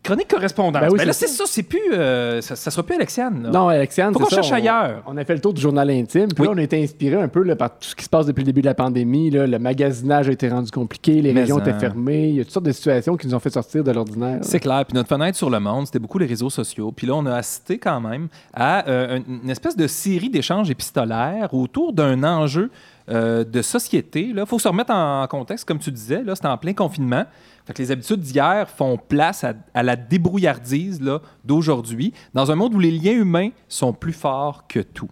chronique 0.03 0.29
correspondance. 0.29 0.81
Ben 0.81 0.89
oui, 0.91 0.99
Ben 0.99 1.07
là, 1.07 1.12
c'est 1.12 1.27
ça, 1.27 1.45
c'est 1.47 1.62
plus. 1.65 1.81
euh, 1.93 2.41
ça, 2.41 2.57
ça 2.57 2.70
sera 2.70 2.83
plus 2.83 2.95
Alexiane. 2.95 3.43
là. 3.43 3.51
Non, 3.51 3.69
Alexiane, 3.69 4.12
Faut 4.12 4.20
c'est 4.20 4.25
qu'on 4.25 4.31
ça, 4.31 4.37
cherche 4.37 4.53
on- 4.53 4.55
ailleurs. 4.55 5.03
On 5.07 5.16
a 5.16 5.25
fait 5.25 5.35
le 5.35 5.41
tour 5.41 5.53
du 5.53 5.61
journal 5.61 5.91
intime, 5.91 6.29
puis 6.29 6.41
Oui. 6.43 6.47
là, 6.47 6.53
on 6.55 6.59
a 6.59 6.62
été 6.62 6.83
inspiré 6.83 7.16
un 7.20 7.29
peu 7.29 7.43
là, 7.43 7.57
par 7.57 7.70
tout 7.70 7.89
ce 7.89 7.95
qui 7.97 8.05
se 8.05 8.09
passe 8.09 8.27
depuis 8.27 8.41
le 8.43 8.47
début 8.47 8.61
de 8.61 8.66
la 8.66 8.75
pandémie. 8.75 9.31
là. 9.31 9.47
Le 9.47 9.59
magasinage 9.59 10.29
a 10.29 10.33
été 10.33 10.49
rendu 10.49 10.70
compliqué, 10.70 11.20
les 11.20 11.33
Mais 11.33 11.41
régions 11.41 11.57
en- 11.57 11.61
étaient 11.61 11.79
fermées. 11.79 12.29
Il 12.29 12.35
y 12.37 12.41
a 12.41 12.45
toutes 12.45 12.53
sortes 12.53 12.66
de 12.66 12.73
situations 12.73 13.16
qui 13.16 13.27
nous 13.27 13.35
ont 13.35 13.41
fait 13.41 13.51
sortir 13.51 13.83
de 13.85 13.91
l'ordinaire. 13.91 14.39
C'est 14.43 14.61
clair. 14.61 14.85
Puis 14.87 14.95
notre 14.95 15.09
fenêtre 15.09 15.37
sur 15.37 15.51
le 15.51 15.61
monde, 15.61 15.87
c'était 15.87 15.99
beaucoup 15.99 16.19
les 16.19 16.27
réseaux 16.27 16.51
sociaux. 16.51 16.93
Puis 16.95 17.07
là, 17.07 17.15
on 17.15 17.27
a 17.27 17.35
assisté 17.35 17.79
quand 17.79 18.01
même 18.01 18.29
à 18.55 18.89
euh, 18.89 19.19
une 19.43 19.51
espèce 19.51 19.77
de 19.77 19.87
série 19.87 20.31
d'échanges 20.31 20.70
épistolaires 20.70 21.53
autour 21.53 21.93
d'un 21.93 22.23
enjeu 22.25 22.70
euh, 23.09 23.45
de 23.45 23.63
société. 23.63 24.33
Il 24.35 24.45
faut 24.47 24.59
se 24.59 24.69
remettre 24.69 24.93
en 24.93 25.27
contexte, 25.27 25.67
comme 25.67 25.79
tu 25.79 25.91
disais. 25.91 26.23
Là, 26.23 26.35
c'était 26.35 26.49
en 26.49 26.59
plein 26.59 26.75
confinement. 26.75 27.25
Fait 27.67 27.79
les 27.79 27.91
habitudes 27.91 28.21
d'hier 28.21 28.69
font 28.69 28.97
place 28.97 29.45
à, 29.45 29.83
la 29.83 29.97
débrouillardise 29.97 31.01
d'aujourd'hui, 31.45 32.13
dans 32.35 32.51
un 32.51 32.55
monde 32.55 32.75
où 32.75 32.79
les 32.79 32.91
liens 32.91 33.13
humains 33.13 33.51
sont 33.69 33.93
plus 33.93 34.13
forts 34.13 34.67
que 34.67 34.81
tout. 34.81 35.09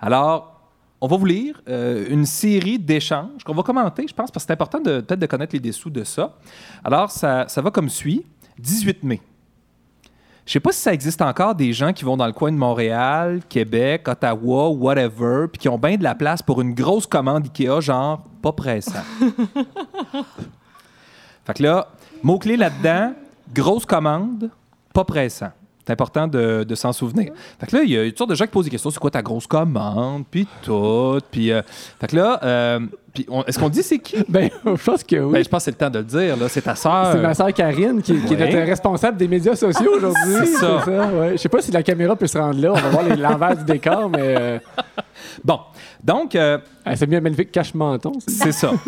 Alors, 0.00 0.60
on 1.00 1.08
va 1.08 1.16
vous 1.16 1.26
lire 1.26 1.60
euh, 1.68 2.06
une 2.08 2.26
série 2.26 2.78
d'échanges 2.78 3.44
qu'on 3.44 3.54
va 3.54 3.62
commenter, 3.62 4.06
je 4.08 4.14
pense, 4.14 4.30
parce 4.30 4.44
que 4.44 4.48
c'est 4.48 4.52
important 4.52 4.82
peut-être 4.82 5.18
de 5.18 5.26
connaître 5.26 5.54
les 5.54 5.60
dessous 5.60 5.90
de 5.90 6.04
ça. 6.04 6.36
Alors, 6.82 7.10
ça, 7.10 7.46
ça 7.48 7.60
va 7.60 7.70
comme 7.70 7.88
suit. 7.88 8.24
18 8.58 9.02
mai. 9.02 9.20
Je 10.46 10.52
sais 10.52 10.60
pas 10.60 10.70
si 10.70 10.80
ça 10.80 10.94
existe 10.94 11.20
encore 11.22 11.56
des 11.56 11.72
gens 11.72 11.92
qui 11.92 12.04
vont 12.04 12.16
dans 12.16 12.26
le 12.26 12.32
coin 12.32 12.52
de 12.52 12.56
Montréal, 12.56 13.40
Québec, 13.48 14.06
Ottawa, 14.06 14.68
whatever, 14.68 15.48
puis 15.48 15.58
qui 15.58 15.68
ont 15.68 15.76
bien 15.76 15.96
de 15.96 16.04
la 16.04 16.14
place 16.14 16.40
pour 16.40 16.60
une 16.60 16.72
grosse 16.72 17.04
commande 17.04 17.46
Ikea, 17.46 17.80
genre 17.80 18.22
pas 18.40 18.52
pressant. 18.52 19.02
fait 21.44 21.54
que 21.54 21.62
là, 21.64 21.88
mot-clé 22.22 22.56
là-dedans, 22.56 23.14
grosse 23.52 23.84
commande, 23.84 24.48
pas 24.92 25.04
pressant. 25.04 25.50
C'est 25.86 25.92
important 25.92 26.26
de, 26.26 26.64
de 26.64 26.74
s'en 26.74 26.92
souvenir. 26.92 27.32
Fait 27.60 27.66
que 27.68 27.76
là, 27.76 27.82
il 27.84 27.90
y 27.90 27.96
a 27.96 28.04
toutes 28.06 28.18
sortes 28.18 28.30
de 28.30 28.34
gens 28.34 28.44
qui 28.46 28.50
posent 28.50 28.64
des 28.64 28.70
questions. 28.72 28.90
C'est 28.90 28.98
quoi 28.98 29.10
ta 29.10 29.22
grosse 29.22 29.46
commande? 29.46 30.24
Puis 30.28 30.48
tout. 30.62 31.20
Puis, 31.30 31.52
euh, 31.52 31.62
fait 32.00 32.08
que 32.08 32.16
là, 32.16 32.40
euh, 32.42 32.80
est-ce 33.46 33.56
qu'on 33.58 33.68
dit 33.68 33.82
c'est 33.84 33.98
qui? 34.00 34.16
Ben, 34.28 34.50
je 34.64 34.84
pense 34.84 35.04
que 35.04 35.14
oui. 35.16 35.32
Ben, 35.32 35.44
je 35.44 35.48
pense 35.48 35.60
que 35.60 35.64
c'est 35.66 35.70
le 35.70 35.76
temps 35.76 35.90
de 35.90 35.98
le 35.98 36.04
dire. 36.04 36.36
Là. 36.36 36.48
C'est 36.48 36.62
ta 36.62 36.74
sœur. 36.74 37.10
c'est 37.12 37.20
ma 37.20 37.34
sœur 37.34 37.52
Karine 37.54 38.02
qui, 38.02 38.18
qui 38.20 38.34
est 38.34 38.36
notre 38.36 38.58
responsable 38.66 39.16
des 39.16 39.28
médias 39.28 39.54
sociaux 39.54 39.92
aujourd'hui. 39.96 40.34
C'est 40.34 40.46
ça. 40.56 40.76
ouais. 40.84 41.32
Je 41.32 41.36
sais 41.36 41.48
pas 41.48 41.62
si 41.62 41.70
la 41.70 41.84
caméra 41.84 42.16
peut 42.16 42.26
se 42.26 42.36
rendre 42.36 42.60
là. 42.60 42.72
On 42.72 42.74
va 42.80 42.88
voir 42.88 43.04
les- 43.04 43.14
l'envers 43.16 43.56
du 43.56 43.64
décor, 43.64 44.10
mais 44.10 44.18
euh, 44.36 44.58
Bon. 45.44 45.60
Donc, 46.02 46.34
euh, 46.34 46.58
elle 46.84 46.96
s'est 46.98 47.06
mis 47.06 47.20
magnifique 47.20 47.52
cache-menton. 47.52 48.12
ça? 48.20 48.26
C'est 48.44 48.52
ça. 48.52 48.72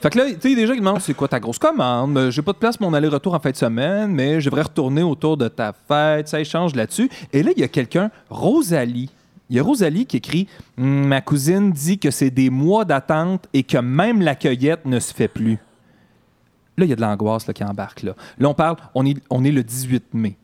fait 0.00 0.10
que 0.10 0.18
là, 0.18 0.24
tu 0.40 0.54
sais, 0.54 0.66
gens 0.66 0.74
qui 0.74 0.78
demandent 0.80 1.00
c'est 1.00 1.14
quoi 1.14 1.26
ta 1.26 1.40
grosse 1.40 1.58
commande? 1.58 2.16
Euh, 2.16 2.30
J'ai 2.30 2.42
pas 2.42 2.52
de 2.52 2.58
place 2.58 2.76
pour 2.76 2.88
mon 2.88 2.96
aller-retour 2.96 3.34
en 3.34 3.40
fin 3.40 3.50
de 3.50 3.56
semaine, 3.56 4.12
mais 4.12 4.40
je 4.40 4.46
devrais 4.48 4.62
retourner 4.62 5.02
autour 5.02 5.36
de 5.36 5.48
ta 5.48 5.72
fête. 5.72 6.28
Ça 6.28 6.40
échange 6.40 6.74
là-dessus. 6.74 7.10
Et 7.32 7.42
là, 7.42 7.50
il 7.56 7.60
y 7.60 7.64
a 7.64 7.68
quelqu'un, 7.68 8.10
Rosalie. 8.30 9.10
Il 9.50 9.56
y 9.56 9.60
a 9.60 9.62
Rosalie 9.62 10.06
qui 10.06 10.18
écrit 10.18 10.46
Hum, 10.78 11.06
Ma 11.06 11.20
cousine 11.20 11.72
dit 11.72 11.98
que 11.98 12.10
c'est 12.10 12.30
des 12.30 12.50
mois 12.50 12.84
d'attente 12.84 13.46
et 13.52 13.62
que 13.64 13.78
même 13.78 14.22
la 14.22 14.34
cueillette 14.34 14.84
ne 14.84 15.00
se 15.00 15.12
fait 15.12 15.28
plus. 15.28 15.58
Là, 16.76 16.84
il 16.84 16.90
y 16.90 16.92
a 16.92 16.96
de 16.96 17.00
l'angoisse 17.00 17.44
qui 17.52 17.64
embarque. 17.64 18.02
Là. 18.02 18.14
là, 18.38 18.48
on 18.48 18.54
parle, 18.54 18.76
on 18.94 19.04
est, 19.04 19.16
on 19.30 19.42
est 19.44 19.50
le 19.50 19.64
18 19.64 20.14
mai. 20.14 20.36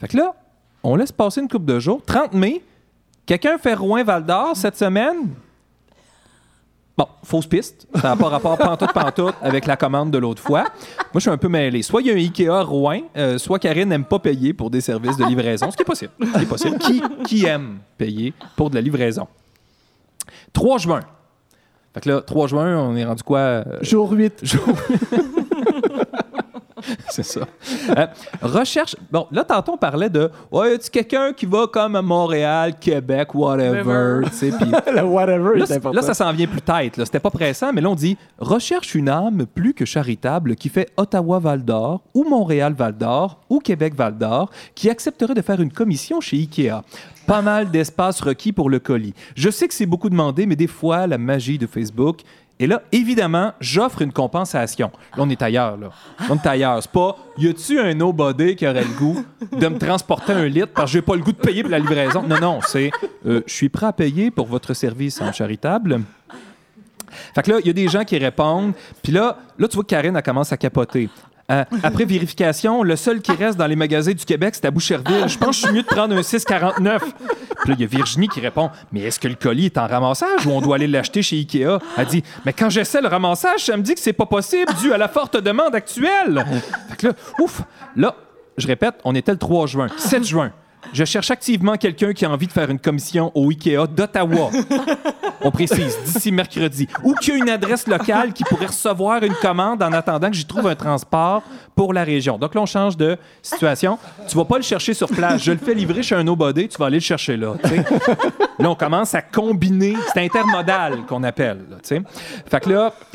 Fait 0.00 0.08
que 0.08 0.16
là, 0.16 0.34
on 0.82 0.96
laisse 0.96 1.12
passer 1.12 1.40
une 1.40 1.48
couple 1.48 1.66
de 1.66 1.78
jours. 1.78 2.02
30 2.04 2.34
mai, 2.34 2.62
quelqu'un 3.24 3.56
fait 3.58 3.74
Rouen-Val 3.74 4.24
d'Or 4.24 4.56
cette 4.56 4.76
semaine? 4.76 5.28
Bon, 6.98 7.06
fausse 7.24 7.46
piste. 7.46 7.86
Ça 7.94 8.08
n'a 8.08 8.16
pas 8.16 8.28
rapport 8.28 8.58
pantoute 8.58 8.92
pantoute 8.92 9.34
avec 9.40 9.66
la 9.66 9.76
commande 9.76 10.10
de 10.10 10.18
l'autre 10.18 10.42
fois. 10.42 10.64
Moi, 10.64 11.08
je 11.14 11.20
suis 11.20 11.30
un 11.30 11.38
peu 11.38 11.48
mêlé. 11.48 11.80
Soit 11.82 12.02
il 12.02 12.08
y 12.08 12.10
a 12.10 12.14
un 12.14 12.16
Ikea 12.16 12.62
Rouen, 12.62 13.00
euh, 13.16 13.38
soit 13.38 13.58
Karine 13.58 13.88
n'aime 13.88 14.04
pas 14.04 14.18
payer 14.18 14.52
pour 14.52 14.68
des 14.70 14.80
services 14.82 15.16
de 15.16 15.24
livraison, 15.24 15.70
ce 15.70 15.76
qui 15.76 15.82
est 15.82 15.86
possible. 15.86 16.12
Ce 16.20 16.26
qui 16.38 16.42
est 16.42 16.46
possible. 16.46 16.78
Qui, 16.78 17.02
qui 17.24 17.46
aime 17.46 17.78
payer 17.96 18.34
pour 18.56 18.68
de 18.68 18.74
la 18.74 18.80
livraison? 18.82 19.26
3 20.52 20.78
juin. 20.78 21.00
Fait 21.94 22.00
que 22.02 22.08
là, 22.10 22.20
3 22.20 22.46
juin, 22.48 22.76
on 22.78 22.94
est 22.96 23.04
rendu 23.04 23.22
quoi? 23.22 23.38
euh, 23.38 23.64
Jour 23.80 24.10
8. 24.12 24.44
C'est 27.08 27.22
ça. 27.22 27.40
Euh, 27.96 28.06
recherche. 28.42 28.96
Bon, 29.10 29.26
là, 29.30 29.44
tantôt, 29.44 29.72
on 29.72 29.76
parlait 29.78 30.10
de. 30.10 30.30
Ouais, 30.50 30.72
y 30.72 30.74
a-tu 30.74 30.90
quelqu'un 30.90 31.32
qui 31.32 31.46
va 31.46 31.66
comme 31.66 31.96
à 31.96 32.02
Montréal, 32.02 32.74
Québec, 32.78 33.34
whatever, 33.34 33.82
Whatever. 33.82 34.28
tu 34.30 34.36
sais, 34.36 34.52
puis 34.58 34.70
Le 34.94 35.02
whatever, 35.04 35.58
Là, 35.58 35.66
c'est 35.66 35.76
important. 35.76 35.96
là, 35.96 36.02
ça 36.02 36.14
s'en 36.14 36.32
vient 36.32 36.46
plus 36.46 36.60
tête. 36.62 36.96
là. 36.96 37.04
C'était 37.04 37.20
pas 37.20 37.30
pressant, 37.30 37.72
mais 37.72 37.80
là, 37.80 37.90
on 37.90 37.94
dit 37.94 38.16
recherche 38.38 38.94
une 38.94 39.08
âme 39.08 39.46
plus 39.46 39.74
que 39.74 39.84
charitable 39.84 40.56
qui 40.56 40.68
fait 40.68 40.88
Ottawa-Val 40.96 41.64
d'Or 41.64 42.02
ou 42.14 42.24
Montréal-Val 42.24 42.96
d'Or 42.96 43.40
ou 43.48 43.58
Québec-Val 43.60 44.16
d'Or 44.18 44.50
qui 44.74 44.88
accepterait 44.90 45.34
de 45.34 45.42
faire 45.42 45.60
une 45.60 45.72
commission 45.72 46.20
chez 46.20 46.36
Ikea. 46.38 46.82
Pas 47.26 47.42
mal 47.42 47.70
d'espace 47.70 48.20
requis 48.22 48.52
pour 48.52 48.70
le 48.70 48.80
colis. 48.80 49.14
Je 49.36 49.50
sais 49.50 49.68
que 49.68 49.74
c'est 49.74 49.86
beaucoup 49.86 50.10
demandé, 50.10 50.46
mais 50.46 50.56
des 50.56 50.66
fois, 50.66 51.06
la 51.06 51.16
magie 51.18 51.58
de 51.58 51.66
Facebook. 51.66 52.22
Et 52.62 52.66
là, 52.66 52.82
évidemment, 52.92 53.54
j'offre 53.58 54.02
une 54.02 54.12
compensation. 54.12 54.92
Là, 55.16 55.22
on 55.24 55.30
est 55.30 55.40
ailleurs, 55.40 55.78
là. 55.78 55.88
On 56.28 56.36
est 56.36 56.46
ailleurs. 56.46 56.82
C'est 56.82 56.92
pas, 56.92 57.16
y 57.38 57.48
a-tu 57.48 57.80
un 57.80 57.94
nobody 57.94 58.54
qui 58.54 58.68
aurait 58.68 58.84
le 58.84 58.98
goût 58.98 59.24
de 59.50 59.66
me 59.66 59.78
transporter 59.78 60.34
un 60.34 60.44
litre 60.44 60.68
parce 60.74 60.90
que 60.90 60.98
j'ai 60.98 61.02
pas 61.02 61.16
le 61.16 61.22
goût 61.22 61.32
de 61.32 61.38
payer 61.38 61.62
pour 61.62 61.70
la 61.70 61.78
livraison? 61.78 62.22
Non, 62.22 62.38
non, 62.38 62.60
c'est, 62.60 62.90
euh, 63.26 63.40
je 63.46 63.52
suis 63.52 63.70
prêt 63.70 63.86
à 63.86 63.94
payer 63.94 64.30
pour 64.30 64.46
votre 64.46 64.74
service 64.74 65.22
en 65.22 65.32
charitable. 65.32 66.02
Fait 67.34 67.42
que 67.42 67.50
là, 67.50 67.56
il 67.60 67.66
y 67.66 67.70
a 67.70 67.72
des 67.72 67.88
gens 67.88 68.04
qui 68.04 68.18
répondent. 68.18 68.74
Puis 69.02 69.10
là, 69.10 69.38
là, 69.58 69.66
tu 69.66 69.76
vois 69.76 69.84
que 69.84 69.88
Karine, 69.88 70.14
elle 70.14 70.22
commence 70.22 70.52
à 70.52 70.58
capoter. 70.58 71.08
Euh, 71.50 71.64
après 71.82 72.04
vérification, 72.04 72.82
le 72.82 72.96
seul 72.96 73.20
qui 73.20 73.32
reste 73.32 73.58
dans 73.58 73.66
les 73.66 73.76
magasins 73.76 74.12
du 74.12 74.24
Québec, 74.24 74.54
c'est 74.54 74.66
à 74.66 74.70
Boucherville. 74.70 75.28
Je 75.28 75.36
pense 75.36 75.48
que 75.48 75.62
je 75.62 75.66
suis 75.66 75.72
mieux 75.72 75.82
de 75.82 75.86
prendre 75.86 76.14
un 76.16 76.20
6,49. 76.20 77.00
Puis 77.00 77.68
là, 77.68 77.74
il 77.76 77.80
y 77.80 77.84
a 77.84 77.86
Virginie 77.86 78.28
qui 78.28 78.40
répond 78.40 78.70
Mais 78.92 79.00
est-ce 79.00 79.18
que 79.18 79.28
le 79.28 79.34
colis 79.34 79.66
est 79.66 79.78
en 79.78 79.86
ramassage 79.86 80.46
ou 80.46 80.50
on 80.50 80.60
doit 80.60 80.76
aller 80.76 80.86
l'acheter 80.86 81.22
chez 81.22 81.36
Ikea 81.36 81.78
Elle 81.96 82.06
dit 82.06 82.22
Mais 82.46 82.52
quand 82.52 82.70
j'essaie 82.70 83.00
le 83.00 83.08
ramassage, 83.08 83.64
ça 83.64 83.76
me 83.76 83.82
dit 83.82 83.94
que 83.94 84.00
c'est 84.00 84.12
pas 84.12 84.26
possible 84.26 84.72
dû 84.80 84.92
à 84.92 84.98
la 84.98 85.08
forte 85.08 85.36
demande 85.36 85.74
actuelle. 85.74 86.44
Fait 86.90 86.96
que 86.96 87.06
là, 87.08 87.12
ouf, 87.40 87.62
là, 87.96 88.14
je 88.56 88.66
répète, 88.66 88.94
on 89.04 89.14
était 89.14 89.32
le 89.32 89.38
3 89.38 89.66
juin. 89.66 89.88
7 89.96 90.24
juin. 90.24 90.52
Je 90.92 91.04
cherche 91.04 91.30
activement 91.30 91.76
quelqu'un 91.76 92.12
qui 92.12 92.24
a 92.24 92.30
envie 92.30 92.46
de 92.46 92.52
faire 92.52 92.70
une 92.70 92.78
commission 92.78 93.30
au 93.34 93.50
Ikea 93.50 93.86
d'Ottawa. 93.86 94.50
On 95.42 95.50
précise, 95.50 95.96
d'ici 96.04 96.32
mercredi. 96.32 96.88
Ou 97.04 97.14
qui 97.14 97.32
a 97.32 97.36
une 97.36 97.48
adresse 97.48 97.86
locale 97.86 98.32
qui 98.32 98.44
pourrait 98.44 98.66
recevoir 98.66 99.22
une 99.22 99.34
commande 99.34 99.82
en 99.82 99.92
attendant 99.92 100.28
que 100.28 100.36
j'y 100.36 100.44
trouve 100.44 100.66
un 100.66 100.74
transport 100.74 101.42
pour 101.74 101.92
la 101.92 102.04
région. 102.04 102.38
Donc 102.38 102.54
là, 102.54 102.60
on 102.60 102.66
change 102.66 102.96
de 102.96 103.16
situation. 103.40 103.98
Tu 104.28 104.36
vas 104.36 104.44
pas 104.44 104.56
le 104.56 104.62
chercher 104.62 104.92
sur 104.92 105.08
place. 105.08 105.42
Je 105.42 105.52
le 105.52 105.58
fais 105.58 105.74
livrer 105.74 106.02
chez 106.02 106.14
un 106.14 106.24
nobody, 106.24 106.68
tu 106.68 106.76
vas 106.76 106.86
aller 106.86 106.98
le 106.98 107.02
chercher 107.02 107.36
là. 107.36 107.54
Là, 108.58 108.70
on 108.70 108.74
commence 108.74 109.14
à 109.14 109.22
combiner. 109.22 109.96
C'est 110.12 110.24
intermodal 110.24 111.06
qu'on 111.06 111.22
appelle. 111.22 111.60
Là, 111.70 111.76
fait 112.46 112.60
que 112.60 112.70
là, 112.70 112.92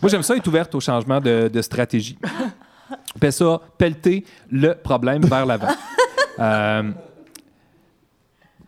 moi, 0.00 0.08
j'aime 0.08 0.22
ça 0.22 0.36
être 0.36 0.46
ouverte 0.46 0.74
au 0.74 0.80
changement 0.80 1.20
de, 1.20 1.50
de 1.52 1.62
stratégie. 1.62 2.18
Fais 3.20 3.30
ça, 3.30 3.60
pelleter 3.76 4.24
le 4.50 4.74
problème 4.74 5.22
vers 5.22 5.44
l'avant. 5.44 5.68
Euh, 6.38 6.82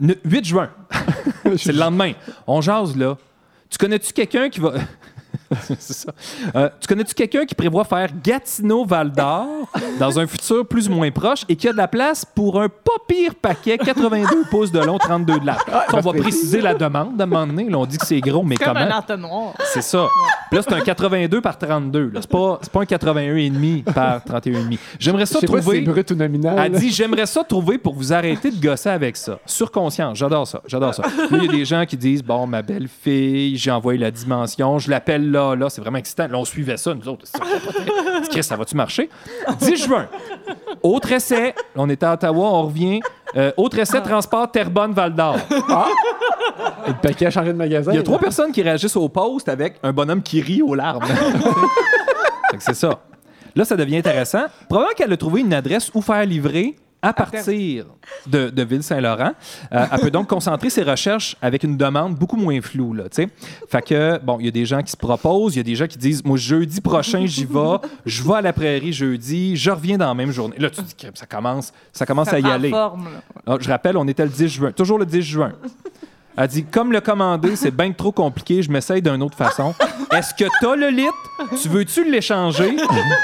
ne- 0.01 0.15
8 0.25 0.45
juin. 0.45 0.71
C'est 1.57 1.73
le 1.73 1.79
lendemain. 1.79 2.13
On 2.47 2.61
jase, 2.61 2.97
là. 2.97 3.17
Tu 3.69 3.79
connais-tu 3.79 4.13
quelqu'un 4.13 4.49
qui 4.51 4.61
va. 4.61 4.75
c'est 5.79 5.93
ça. 5.93 6.13
Euh, 6.55 6.69
tu 6.81 6.87
connais-tu 6.87 7.15
quelqu'un 7.15 7.45
qui 7.45 7.55
prévoit 7.55 7.85
faire 7.85 8.09
Gatineau-Val 8.23 9.11
d'Or 9.13 9.47
dans 9.99 10.19
un 10.19 10.27
futur 10.27 10.67
plus 10.67 10.89
ou 10.89 10.93
moins 10.93 11.11
proche 11.11 11.45
et 11.49 11.57
qui 11.57 11.69
a 11.69 11.73
de 11.73 11.77
la 11.77 11.89
place 11.89 12.25
pour 12.25 12.61
un 12.61 12.69
pas 12.69 12.93
pire 13.09 13.35
paquet 13.35 13.77
82 13.79 14.45
pouces 14.51 14.71
de 14.73 14.79
long, 14.81 14.99
32 14.99 15.41
de 15.41 15.47
large? 15.47 15.61
Ça, 15.69 15.85
on 15.95 16.01
va 16.01 16.13
préciser 16.13 16.61
la 16.61 16.75
demande 16.75 17.21
à 17.21 17.25
un 17.25 17.27
moment 17.27 17.47
donné. 17.47 17.69
Là, 17.69 17.79
on 17.79 17.87
dit 17.87 17.99
que 17.99 18.07
c'est 18.07 18.21
gros, 18.21 18.43
mais 18.43 18.57
C'est 18.59 18.65
comme 18.65 18.75
comment? 18.75 18.87
un 18.95 18.99
entonnoir. 18.99 19.55
C'est 19.73 19.83
ça. 19.83 20.07
Puis 20.51 20.57
là, 20.59 20.63
c'est 20.67 20.75
un 20.75 20.81
82 20.81 21.41
par 21.41 21.59
32. 21.59 22.11
là. 22.15 22.21
C'est 22.23 22.31
pas, 22.31 22.59
c'est 22.63 22.73
pas 22.73 22.81
un 22.81 22.85
81,5 22.85 23.83
par 23.93 24.19
31,5. 24.21 24.79
J'aimerais 24.99 25.27
Je 25.27 25.33
ça 25.33 25.41
sais 25.41 25.47
pas 25.47 25.53
si 25.53 25.59
c'est 25.59 25.63
trouver. 25.63 25.81
brut 25.81 26.11
ou 26.11 26.15
nominal. 26.15 26.59
Elle 26.65 26.73
dit 26.73 26.91
J'aimerais 26.91 27.27
ça 27.27 27.45
trouver 27.45 27.79
pour 27.79 27.95
vous 27.95 28.13
arrêter 28.13 28.51
de 28.51 28.61
gosser 28.61 28.89
avec 28.91 29.17
ça. 29.17 29.39
Sur 29.47 29.71
conscience, 29.71 30.19
j'adore 30.19 30.47
ça. 30.47 30.61
J'adore 30.67 30.95
ça. 30.95 31.03
Là, 31.03 31.39
il 31.39 31.45
y 31.45 31.49
a 31.49 31.53
des 31.53 31.65
gens 31.65 31.85
qui 31.87 31.97
disent 31.97 32.23
Bon, 32.23 32.47
ma 32.47 32.63
belle 32.63 32.89
fille, 32.89 33.57
j'ai 33.57 33.71
envoyé 33.71 33.99
la 33.99 34.11
dimension, 34.11 34.79
je 34.79 34.91
l'appelle 34.91 35.31
là, 35.31 35.40
là, 35.57 35.69
c'est 35.69 35.81
vraiment 35.81 35.99
excitant. 35.99 36.29
Là, 36.29 36.39
on 36.39 36.45
suivait 36.45 36.77
ça, 36.77 36.95
nous 36.95 37.09
autres. 37.09 37.27
Ça, 37.27 37.39
Chris, 38.31 38.43
ça 38.43 38.57
va-tu 38.57 38.77
marcher? 38.77 39.09
10 39.61 39.85
juin. 39.85 40.09
Autre 40.83 41.13
essai. 41.13 41.55
On 41.77 41.89
était 41.89 42.07
à 42.07 42.15
Ottawa, 42.15 42.47
on 42.47 42.63
revient. 42.65 43.01
Euh, 43.37 43.53
autre 43.57 43.79
essai, 43.79 44.03
transport 44.03 44.51
Terrebonne-Val 44.51 45.15
d'Or. 45.15 45.37
Le 46.87 46.93
paquet 47.01 47.27
a 47.27 47.31
changé 47.31 47.53
de 47.53 47.59
magasin. 47.59 47.93
Il 47.93 47.95
y 47.95 47.99
a 47.99 48.01
là. 48.01 48.05
trois 48.05 48.19
personnes 48.19 48.53
qui 48.53 48.63
réagissent 48.63 48.97
au 48.97 49.09
post 49.09 49.49
avec 49.49 49.77
un 49.83 49.93
bonhomme 49.93 50.23
qui 50.23 50.41
rit 50.41 50.63
aux 50.63 50.75
larmes. 50.75 51.05
Fait 52.51 52.57
que 52.57 52.63
c'est 52.63 52.75
ça. 52.75 53.01
Là, 53.55 53.65
ça 53.65 53.77
devient 53.77 53.99
intéressant. 53.99 54.45
Probablement 54.69 54.95
qu'elle 54.97 55.13
a 55.13 55.17
trouvé 55.17 55.41
une 55.41 55.55
adresse 55.55 55.91
où 55.95 56.03
faire 56.03 56.25
livrer 56.25 56.77
à 57.03 57.13
partir 57.13 57.87
de, 58.27 58.51
de 58.51 58.63
Ville-Saint-Laurent. 58.63 59.33
Euh, 59.73 59.87
elle 59.91 60.01
peut 60.01 60.11
donc 60.11 60.29
concentrer 60.29 60.69
ses 60.71 60.83
recherches 60.83 61.37
avec 61.41 61.63
une 61.65 61.77
demande 61.77 62.15
beaucoup 62.15 62.37
moins 62.37 62.61
floue. 62.61 62.93
Là, 62.95 63.05
fait 63.11 63.83
que, 63.83 64.19
bon, 64.19 64.39
il 64.41 64.47
y 64.47 64.49
a 64.49 64.53
des 64.53 64.67
gens 64.67 64.83
qui 64.83 64.91
se 64.93 64.97
proposent, 64.97 65.55
il 65.55 65.59
y 65.59 65.61
a 65.61 65.65
des 65.65 65.77
gens 65.77 65.87
qui 65.87 65.99
disent 65.99 66.25
Moi, 66.25 66.37
jeudi 66.37 66.81
prochain, 66.81 67.25
j'y 67.27 67.45
vais, 67.45 67.77
je 68.07 68.23
vais 68.23 68.35
à 68.35 68.41
la 68.43 68.53
prairie 68.53 68.93
jeudi, 68.93 69.57
je 69.57 69.71
reviens 69.71 69.99
dans 69.99 70.09
la 70.09 70.15
même 70.15 70.31
journée. 70.33 70.57
Là, 70.59 70.71
tu 70.71 70.83
dis 70.83 70.95
que 70.95 71.07
ça 71.15 71.27
commence, 71.27 71.73
ça 71.93 72.05
commence 72.07 72.29
Ça 72.29 72.37
à 72.37 72.41
y 72.41 72.47
aller. 72.51 72.71
forme, 72.71 73.05
là. 73.05 73.23
Ah, 73.47 73.57
je 73.61 73.69
rappelle, 73.69 73.97
on 73.97 74.07
était 74.07 74.25
le 74.25 74.31
10 74.31 74.49
juin. 74.49 74.73
Toujours 74.73 74.99
le 74.99 75.07
10 75.07 75.23
juin. 75.23 75.53
Elle 76.43 76.49
dit 76.49 76.65
Comme 76.65 76.91
le 76.91 77.01
commander, 77.03 77.55
c'est 77.55 77.71
bien 77.71 77.93
trop 77.93 78.13
compliqué, 78.13 78.63
je 78.63 78.71
m'essaye 78.71 79.03
d'une 79.03 79.23
autre 79.23 79.37
façon. 79.37 79.75
Est-ce 80.11 80.33
que 80.33 80.49
t'as 80.61 80.75
le 80.75 80.89
lit? 80.89 81.07
Tu 81.61 81.69
veux-tu 81.69 82.11
l'échanger 82.11 82.77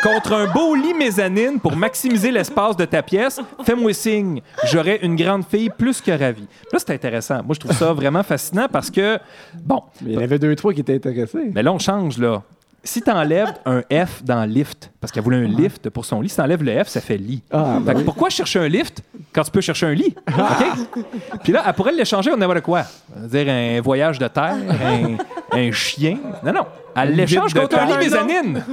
contre 0.02 0.34
un 0.34 0.52
beau 0.52 0.74
lit 0.74 0.92
mezzanine 0.92 1.58
pour 1.58 1.74
maximiser 1.76 2.30
l'espace 2.30 2.76
de 2.76 2.84
ta 2.84 3.02
pièce? 3.02 3.40
Fais-moi 3.64 3.94
signe. 3.94 4.42
J'aurais 4.64 4.98
une 5.02 5.16
grande 5.16 5.44
fille 5.46 5.70
plus 5.70 6.02
que 6.02 6.10
ravie. 6.10 6.46
Là, 6.72 6.78
c'est 6.78 6.90
intéressant. 6.90 7.36
Moi, 7.42 7.54
je 7.54 7.60
trouve 7.60 7.72
ça 7.72 7.92
vraiment 7.94 8.22
fascinant 8.22 8.66
parce 8.70 8.90
que, 8.90 9.18
bon, 9.64 9.82
Mais 10.02 10.12
il 10.12 10.14
y 10.14 10.18
en 10.18 10.22
avait 10.22 10.38
deux, 10.38 10.54
trois 10.54 10.74
qui 10.74 10.80
étaient 10.80 10.94
intéressés. 10.96 11.50
mais 11.54 11.62
là, 11.62 11.72
on 11.72 11.78
change, 11.78 12.18
là. 12.18 12.42
Si 12.86 13.02
t'enlèves 13.02 13.52
un 13.66 13.82
F 13.92 14.22
dans 14.22 14.44
lift, 14.44 14.90
parce 15.00 15.12
qu'elle 15.12 15.22
voulait 15.24 15.38
un 15.38 15.48
lift 15.48 15.90
pour 15.90 16.04
son 16.04 16.20
lit, 16.20 16.28
si 16.28 16.36
t'enlèves 16.36 16.62
le 16.62 16.82
F, 16.84 16.88
ça 16.88 17.00
fait 17.00 17.16
lit. 17.16 17.42
Ah, 17.50 17.74
Fait 17.78 17.84
ben 17.84 17.92
que 17.94 17.98
oui. 17.98 18.04
pourquoi 18.04 18.30
chercher 18.30 18.60
un 18.60 18.68
lift 18.68 19.02
quand 19.32 19.42
tu 19.42 19.50
peux 19.50 19.60
chercher 19.60 19.86
un 19.86 19.92
lit? 19.94 20.14
OK? 20.28 21.00
Puis 21.42 21.52
là, 21.52 21.64
elle 21.66 21.72
pourrait 21.74 21.92
l'échanger 21.92 22.30
on 22.32 22.36
n'importe 22.36 22.60
quoi. 22.62 22.84
C'est-à-dire 23.28 23.52
un 23.52 23.80
voyage 23.80 24.18
de 24.18 24.28
terre, 24.28 24.54
un, 24.54 25.16
un 25.58 25.72
chien. 25.72 26.18
Non, 26.44 26.52
non. 26.52 26.66
Elle 26.94 27.14
l'échange 27.14 27.52
contre 27.52 27.78
un 27.78 27.86
lit 27.86 27.96
mezzanine. 27.98 28.64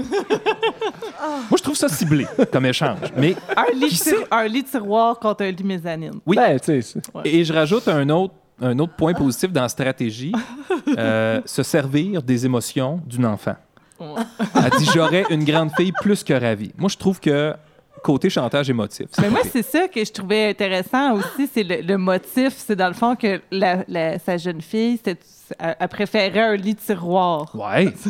Moi, 1.49 1.57
je 1.57 1.64
trouve 1.64 1.76
ça 1.76 1.90
ciblé 1.90 2.26
comme 2.52 2.65
échange. 2.65 2.99
Mais 3.18 3.35
Un 3.57 3.73
lit, 3.76 3.90
Qui 3.90 4.11
un 4.31 4.48
lit 4.48 4.64
tiroir 4.64 5.19
contre 5.19 5.44
un 5.44 5.52
lit 5.52 5.64
mezzanine. 5.64 6.14
oui. 6.26 6.35
Ben, 6.38 6.60
tu 6.60 6.81
Et 7.26 7.44
je 7.44 7.52
rajoute 7.53 7.88
un 7.88 8.07
autre, 8.10 8.34
un 8.61 8.77
autre 8.80 8.94
point 8.94 9.14
positif 9.14 9.52
dans 9.52 9.64
la 9.64 9.69
stratégie 9.69 10.31
euh, 10.98 11.41
se 11.45 11.64
servir 11.64 12.22
des 12.22 12.45
émotions 12.45 13.02
d'une 13.06 13.26
enfant. 13.26 13.56
Elle 14.56 14.70
dit 14.80 14.90
J'aurais 14.94 15.26
une 15.30 15.44
grande 15.44 15.72
fille 15.76 15.92
plus 16.02 16.24
que 16.24 16.34
ravie. 16.34 16.72
Moi, 16.78 16.90
je 16.90 16.98
trouve 16.98 17.20
que 17.20 17.54
côté 18.04 18.30
chantage 18.30 18.70
émotif. 18.70 19.08
Mais 19.22 19.30
moi, 19.30 19.40
c'est 19.50 19.64
ça 19.64 19.88
que 19.88 20.04
je 20.04 20.12
trouvais 20.12 20.50
intéressant 20.50 21.14
aussi, 21.14 21.50
c'est 21.54 21.64
le, 21.64 21.82
le 21.82 21.98
motif. 21.98 22.54
C'est 22.58 22.76
dans 22.76 22.88
le 22.90 22.94
fond 22.94 23.16
que 23.16 23.40
la, 23.52 23.86
la- 23.88 24.20
sa 24.20 24.36
jeune 24.38 24.62
fille, 24.62 25.00
elle, 25.06 25.18
elle 25.80 25.88
préférait 25.88 26.40
un 26.42 26.56
lit 26.56 26.76
tiroir. 26.76 27.46
Ouais. 27.56 27.94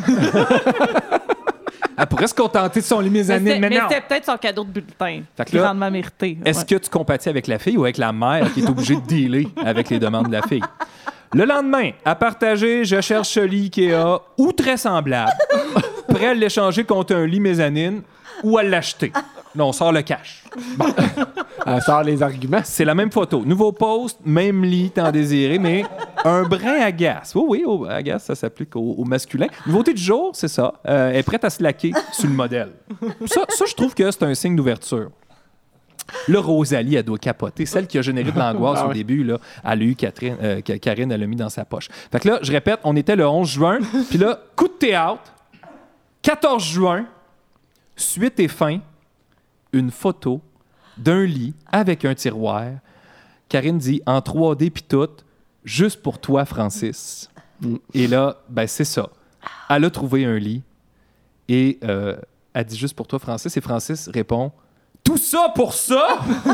Elle 1.96 2.06
pourrait 2.06 2.26
se 2.26 2.34
contenter 2.34 2.80
de 2.80 2.84
son 2.84 2.98
lit 2.98 3.08
mezzanine, 3.10 3.60
mais, 3.60 3.68
mais 3.70 3.78
non. 3.78 3.86
c'était 3.88 4.00
peut-être 4.00 4.24
son 4.26 4.36
cadeau 4.36 4.64
de 4.64 4.70
bulletin. 4.70 5.22
Fait 5.36 5.44
que 5.44 5.56
là, 5.56 5.72
mérité. 5.74 6.36
Est-ce 6.44 6.60
Ouais. 6.60 6.64
que 6.66 6.74
tu 6.76 6.90
compatis 6.90 7.28
avec 7.28 7.46
la 7.46 7.60
fille 7.60 7.76
ou 7.76 7.84
avec 7.84 7.98
la 7.98 8.12
mère 8.12 8.52
qui 8.52 8.60
est 8.62 8.68
obligée 8.68 8.96
de 8.96 9.00
dealer 9.02 9.46
avec 9.64 9.90
les 9.90 10.00
demandes 10.00 10.26
de 10.26 10.32
la 10.32 10.42
fille? 10.42 10.62
Le 11.34 11.44
lendemain, 11.44 11.90
à 12.04 12.14
partager, 12.14 12.84
je 12.84 13.00
cherche 13.00 13.30
ce 13.30 13.40
lit 13.40 13.64
Ikea 13.64 14.20
ou 14.38 14.52
très 14.52 14.76
semblable, 14.76 15.32
prêt 16.08 16.28
à 16.28 16.34
l'échanger 16.34 16.84
contre 16.84 17.14
un 17.14 17.26
lit 17.26 17.40
mezzanine 17.40 18.02
ou 18.44 18.56
à 18.56 18.62
l'acheter. 18.62 19.12
Là, 19.56 19.64
on 19.64 19.72
sort 19.72 19.92
le 19.92 20.02
cash. 20.02 20.44
Elle 21.66 21.80
sort 21.86 22.02
les 22.02 22.22
arguments. 22.22 22.60
C'est 22.64 22.84
la 22.84 22.94
même 22.94 23.10
photo. 23.12 23.42
Nouveau 23.44 23.70
post, 23.72 24.18
même 24.24 24.64
lit, 24.64 24.90
tant 24.90 25.10
désiré, 25.12 25.58
mais 25.58 25.84
un 26.24 26.42
brin 26.42 26.80
agace. 26.80 27.32
Oui, 27.36 27.44
oui, 27.48 27.64
au- 27.64 27.84
agace, 27.86 28.24
ça 28.24 28.34
s'applique 28.34 28.74
au, 28.76 28.94
au 28.98 29.04
masculin. 29.04 29.46
Nouveauté 29.66 29.92
du 29.94 30.02
jour, 30.02 30.30
c'est 30.34 30.48
ça. 30.48 30.74
Euh, 30.88 31.10
elle 31.10 31.16
est 31.16 31.22
prête 31.22 31.44
à 31.44 31.50
se 31.50 31.62
laquer 31.62 31.92
sur 32.12 32.28
le 32.28 32.34
modèle. 32.34 32.70
Ça, 33.26 33.42
ça, 33.48 33.64
je 33.68 33.74
trouve 33.74 33.94
que 33.94 34.08
c'est 34.10 34.22
un 34.24 34.34
signe 34.34 34.56
d'ouverture. 34.56 35.10
Là, 36.28 36.40
Rosalie, 36.40 36.96
elle 36.96 37.04
doit 37.04 37.18
capoter. 37.18 37.66
Celle 37.66 37.86
qui 37.86 37.98
a 37.98 38.02
généré 38.02 38.32
de 38.32 38.38
l'angoisse 38.38 38.80
Ah 38.82 38.88
au 38.88 38.92
début, 38.92 39.24
là, 39.24 39.38
elle 39.64 39.82
a 39.82 39.84
eu 39.84 39.94
Catherine, 39.94 40.36
euh, 40.42 40.60
Karine, 40.60 41.10
elle 41.12 41.20
l'a 41.20 41.26
mis 41.26 41.36
dans 41.36 41.48
sa 41.48 41.64
poche. 41.64 41.88
Fait 42.10 42.20
que 42.20 42.28
là, 42.28 42.38
je 42.42 42.52
répète, 42.52 42.80
on 42.84 42.96
était 42.96 43.16
le 43.16 43.26
11 43.26 43.48
juin, 43.48 43.78
puis 44.08 44.18
là, 44.18 44.40
coup 44.56 44.68
de 44.68 44.72
théâtre, 44.72 45.34
14 46.22 46.64
juin, 46.64 47.06
suite 47.96 48.40
et 48.40 48.48
fin, 48.48 48.80
une 49.72 49.90
photo 49.90 50.40
d'un 50.96 51.24
lit 51.24 51.54
avec 51.70 52.04
un 52.04 52.14
tiroir. 52.14 52.66
Karine 53.48 53.78
dit 53.78 54.02
en 54.06 54.18
3D 54.18 54.70
puis 54.70 54.82
tout, 54.82 55.08
juste 55.64 56.02
pour 56.02 56.18
toi, 56.18 56.44
Francis. 56.44 57.28
Et 57.92 58.06
là, 58.06 58.36
ben 58.48 58.66
c'est 58.66 58.84
ça. 58.84 59.10
Elle 59.68 59.84
a 59.84 59.90
trouvé 59.90 60.24
un 60.24 60.38
lit 60.38 60.62
et 61.48 61.78
euh, 61.84 62.16
elle 62.52 62.64
dit 62.64 62.76
juste 62.76 62.94
pour 62.94 63.06
toi, 63.06 63.18
Francis. 63.18 63.56
Et 63.56 63.60
Francis 63.60 64.08
répond 64.08 64.52
Tout 65.14 65.20
ça 65.20 65.48
pour 65.54 65.72
ça? 65.72 66.18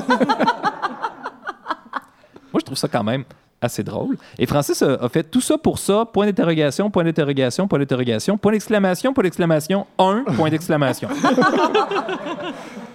Moi, 2.53 2.59
je 2.59 2.65
trouve 2.66 2.77
ça 2.77 2.89
quand 2.89 3.03
même 3.03 3.24
assez 3.59 3.82
drôle. 3.82 4.19
Et 4.39 4.45
Francis 4.45 4.82
a, 4.82 4.97
a 4.97 5.09
fait 5.09 5.23
tout 5.23 5.41
ça 5.41 5.57
pour 5.57 5.78
ça, 5.78 6.05
point 6.05 6.27
d'interrogation, 6.27 6.91
point 6.91 7.03
d'interrogation, 7.05 7.66
point 7.66 7.78
d'interrogation, 7.78 8.37
point 8.37 8.53
d'exclamation, 8.53 9.15
point 9.15 9.24
d'exclamation, 9.24 9.87
un, 9.99 10.24
point 10.37 10.51
d'exclamation. 10.51 11.09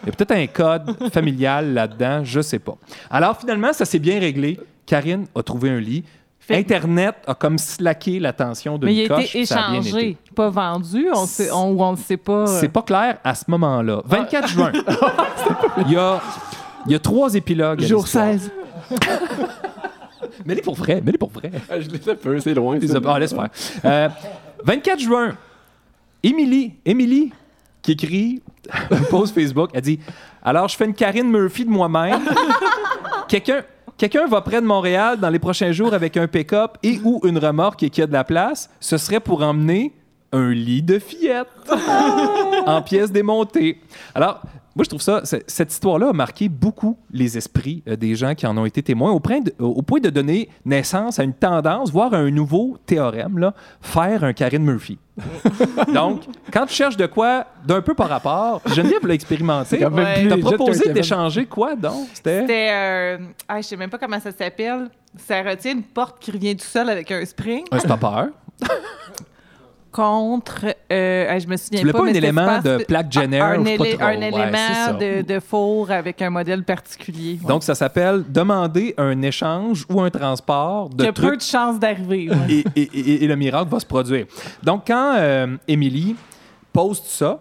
Il 0.04 0.06
y 0.06 0.10
a 0.10 0.12
peut-être 0.12 0.34
un 0.34 0.46
code 0.46 1.12
familial 1.12 1.74
là-dedans, 1.74 2.24
je 2.24 2.42
sais 2.42 2.60
pas. 2.60 2.78
Alors 3.10 3.36
finalement, 3.40 3.74
ça 3.74 3.86
s'est 3.86 3.98
bien 3.98 4.20
réglé. 4.20 4.60
Karine 4.86 5.26
a 5.34 5.42
trouvé 5.42 5.72
un 5.72 5.80
lit. 5.80 6.04
Fait- 6.48 6.58
Internet 6.58 7.16
a 7.26 7.34
comme 7.34 7.58
slacké 7.58 8.20
l'attention 8.20 8.78
de 8.78 8.86
Mais 8.86 8.94
il 8.96 9.12
a 9.12 9.16
coche, 9.16 9.36
été 9.36 9.52
a 9.54 9.72
échangé, 9.82 10.18
pas 10.36 10.50
vendu. 10.50 11.08
On 11.14 11.26
sait, 11.26 11.50
on, 11.52 11.72
ou 11.72 11.82
on 11.84 11.94
ne 11.94 11.98
sait 11.98 12.18
pas. 12.18 12.44
euh, 12.48 12.60
C'est 12.60 12.70
pas 12.70 12.84
clair 12.84 13.18
à 13.24 13.34
ce 13.34 13.46
moment-là. 13.48 14.02
24 14.06 14.48
juin. 14.48 14.72
Il 15.88 15.92
y 15.92 15.98
a, 15.98 16.22
il 16.86 16.92
y 16.92 16.96
a 16.96 17.00
trois 17.00 17.34
épilogues. 17.34 17.82
Jour 17.82 18.04
l'histoire. 18.04 18.26
16. 18.26 18.52
Mets-les 20.46 20.62
pour 20.62 20.76
vrai, 20.76 21.02
mets-les 21.02 21.18
pour 21.18 21.32
vrai. 21.32 21.52
Ah, 21.70 21.80
je 21.80 21.90
les 21.90 22.10
ai 22.10 22.16
peu, 22.16 22.40
c'est 22.40 22.54
loin. 22.54 22.78
Les 22.78 22.88
ça. 22.88 23.00
ah, 23.08 23.20
laisse 23.20 23.34
faire. 23.34 23.50
Euh, 23.86 24.10
24 24.64 25.00
juin, 25.00 25.36
Émilie, 26.22 26.74
Émilie, 26.86 27.32
qui 27.82 27.94
écrit 27.94 28.42
un 28.92 29.02
post 29.10 29.34
Facebook, 29.34 29.70
elle 29.74 29.82
dit 29.82 30.00
Alors, 30.44 30.68
je 30.68 30.76
fais 30.78 30.86
une 30.86 30.94
Karine 30.94 31.30
Murphy 31.30 31.66
de 31.66 31.70
moi-même. 31.72 32.22
Quelqu'un. 33.28 33.64
Quelqu'un 33.98 34.28
va 34.28 34.42
près 34.42 34.60
de 34.60 34.66
Montréal 34.66 35.18
dans 35.22 35.30
les 35.30 35.40
prochains 35.40 35.72
jours 35.72 35.94
avec 35.94 36.18
un 36.18 36.28
pick-up 36.28 36.78
et 36.84 37.00
ou 37.06 37.22
une 37.24 37.38
remorque 37.38 37.82
et 37.84 37.90
qui 37.90 38.02
a 38.02 38.08
de 38.08 38.12
la 38.12 38.26
place, 38.26 38.70
ce 38.82 38.98
serait 38.98 39.22
pour 39.22 39.42
emmener 39.42 39.94
un 40.34 40.52
lit 40.52 40.82
de 40.82 41.00
fillette 41.00 41.48
en 42.66 42.82
pièces 42.82 43.12
démontées. 43.12 43.80
Alors, 44.14 44.42
moi, 44.76 44.84
je 44.84 44.90
trouve 44.90 45.02
ça, 45.02 45.22
cette 45.24 45.72
histoire-là 45.72 46.10
a 46.10 46.14
marqué 46.14 46.50
beaucoup 46.50 46.98
les 47.10 47.38
esprits 47.38 47.82
euh, 47.88 47.96
des 47.96 48.14
gens 48.16 48.36
qui 48.36 48.46
en 48.46 48.58
ont 48.58 48.66
été 48.66 48.84
témoins, 48.84 49.12
au 49.12 49.22
point, 49.22 49.40
de, 49.40 49.54
au 49.58 49.82
point 49.82 50.02
de 50.02 50.10
donner 50.10 50.50
naissance 50.66 51.18
à 51.18 51.24
une 51.24 51.34
tendance, 51.34 51.92
voire 51.92 52.14
à 52.14 52.18
un 52.18 52.30
nouveau 52.30 52.78
théorème, 52.86 53.38
là, 53.38 53.54
faire 53.80 54.26
un 54.26 54.34
Karine 54.34 54.66
Murphy. 54.66 54.98
Donc, 55.94 56.24
quand 56.52 56.66
tu 56.66 56.74
cherches 56.74 56.98
de 56.98 57.06
quoi 57.06 57.46
d'un 57.66 57.82
peu 57.82 57.94
par 57.94 58.10
rapport, 58.10 58.62
Geneviève 58.66 59.08
l'a 59.08 59.14
expérimenté, 59.14 59.68
C'est 59.70 59.80
quand 59.80 59.92
même 59.92 60.28
Ouais. 60.28 60.28
t'as 60.28 60.56
proposé 60.56 60.92
d'échanger 60.92 61.46
quoi 61.46 61.76
donc? 61.78 62.10
C'était... 62.14 62.42
C'était. 62.42 62.70
Euh, 62.74 63.18
ah, 63.48 63.62
je 63.62 63.68
sais 63.68 63.78
même 63.78 63.90
pas 63.90 63.98
comment 63.98 64.20
ça 64.20 64.32
s'appelle. 64.34 64.90
Ça 65.18 65.42
retient 65.42 65.72
une 65.72 65.84
porte 65.84 66.20
qui 66.20 66.32
revient 66.32 66.56
tout 66.56 66.66
seul 66.66 66.90
avec 66.90 67.10
un 67.12 67.24
spring. 67.24 67.64
Un 67.72 67.80
stopper. 67.80 68.26
contre, 69.96 70.66
euh, 70.92 71.40
je 71.40 71.48
me 71.48 71.56
souviens 71.58 71.80
Tu 71.80 71.86
voulais 71.86 71.94
pas 71.94 72.02
un 72.02 72.04
mais 72.12 72.18
élément 72.18 72.60
de 72.62 72.84
plaque 72.84 73.12
Jenner? 73.12 73.40
un, 73.40 73.48
pas 73.50 73.56
un 73.56 73.64
Ouais, 73.64 73.78
c'est 73.78 74.28
élément 74.28 75.00
de, 75.00 75.22
de 75.34 75.40
four 75.40 75.90
avec 75.92 76.22
un 76.22 76.30
modèle 76.30 76.64
particulier. 76.64 77.40
ouais. 77.42 77.48
Donc, 77.48 77.64
ça 77.64 77.76
s'appelle 77.76 78.24
demander 78.28 78.94
un 78.98 79.22
échange 79.22 79.86
ou 79.90 80.02
un 80.02 80.10
transport 80.10 80.90
de 80.90 81.04
Qui 81.04 81.10
a 81.10 81.14
peu 81.14 81.22
trucs 81.24 81.40
de 81.40 81.46
chances 81.46 81.80
d'arriver. 81.80 82.30
ouais. 82.30 82.64
et, 82.76 82.82
et- 82.82 83.00
et- 83.00 83.24
et 83.24 83.28
le 83.28 83.36
miracle 83.36 83.70
va 83.70 83.80
se 83.80 83.86
produire. 83.86 84.26
Donc, 84.64 84.84
quand 84.88 85.16
euh, 85.18 85.56
Émilie 85.68 86.16
poste 86.74 87.06
ça, 87.08 87.40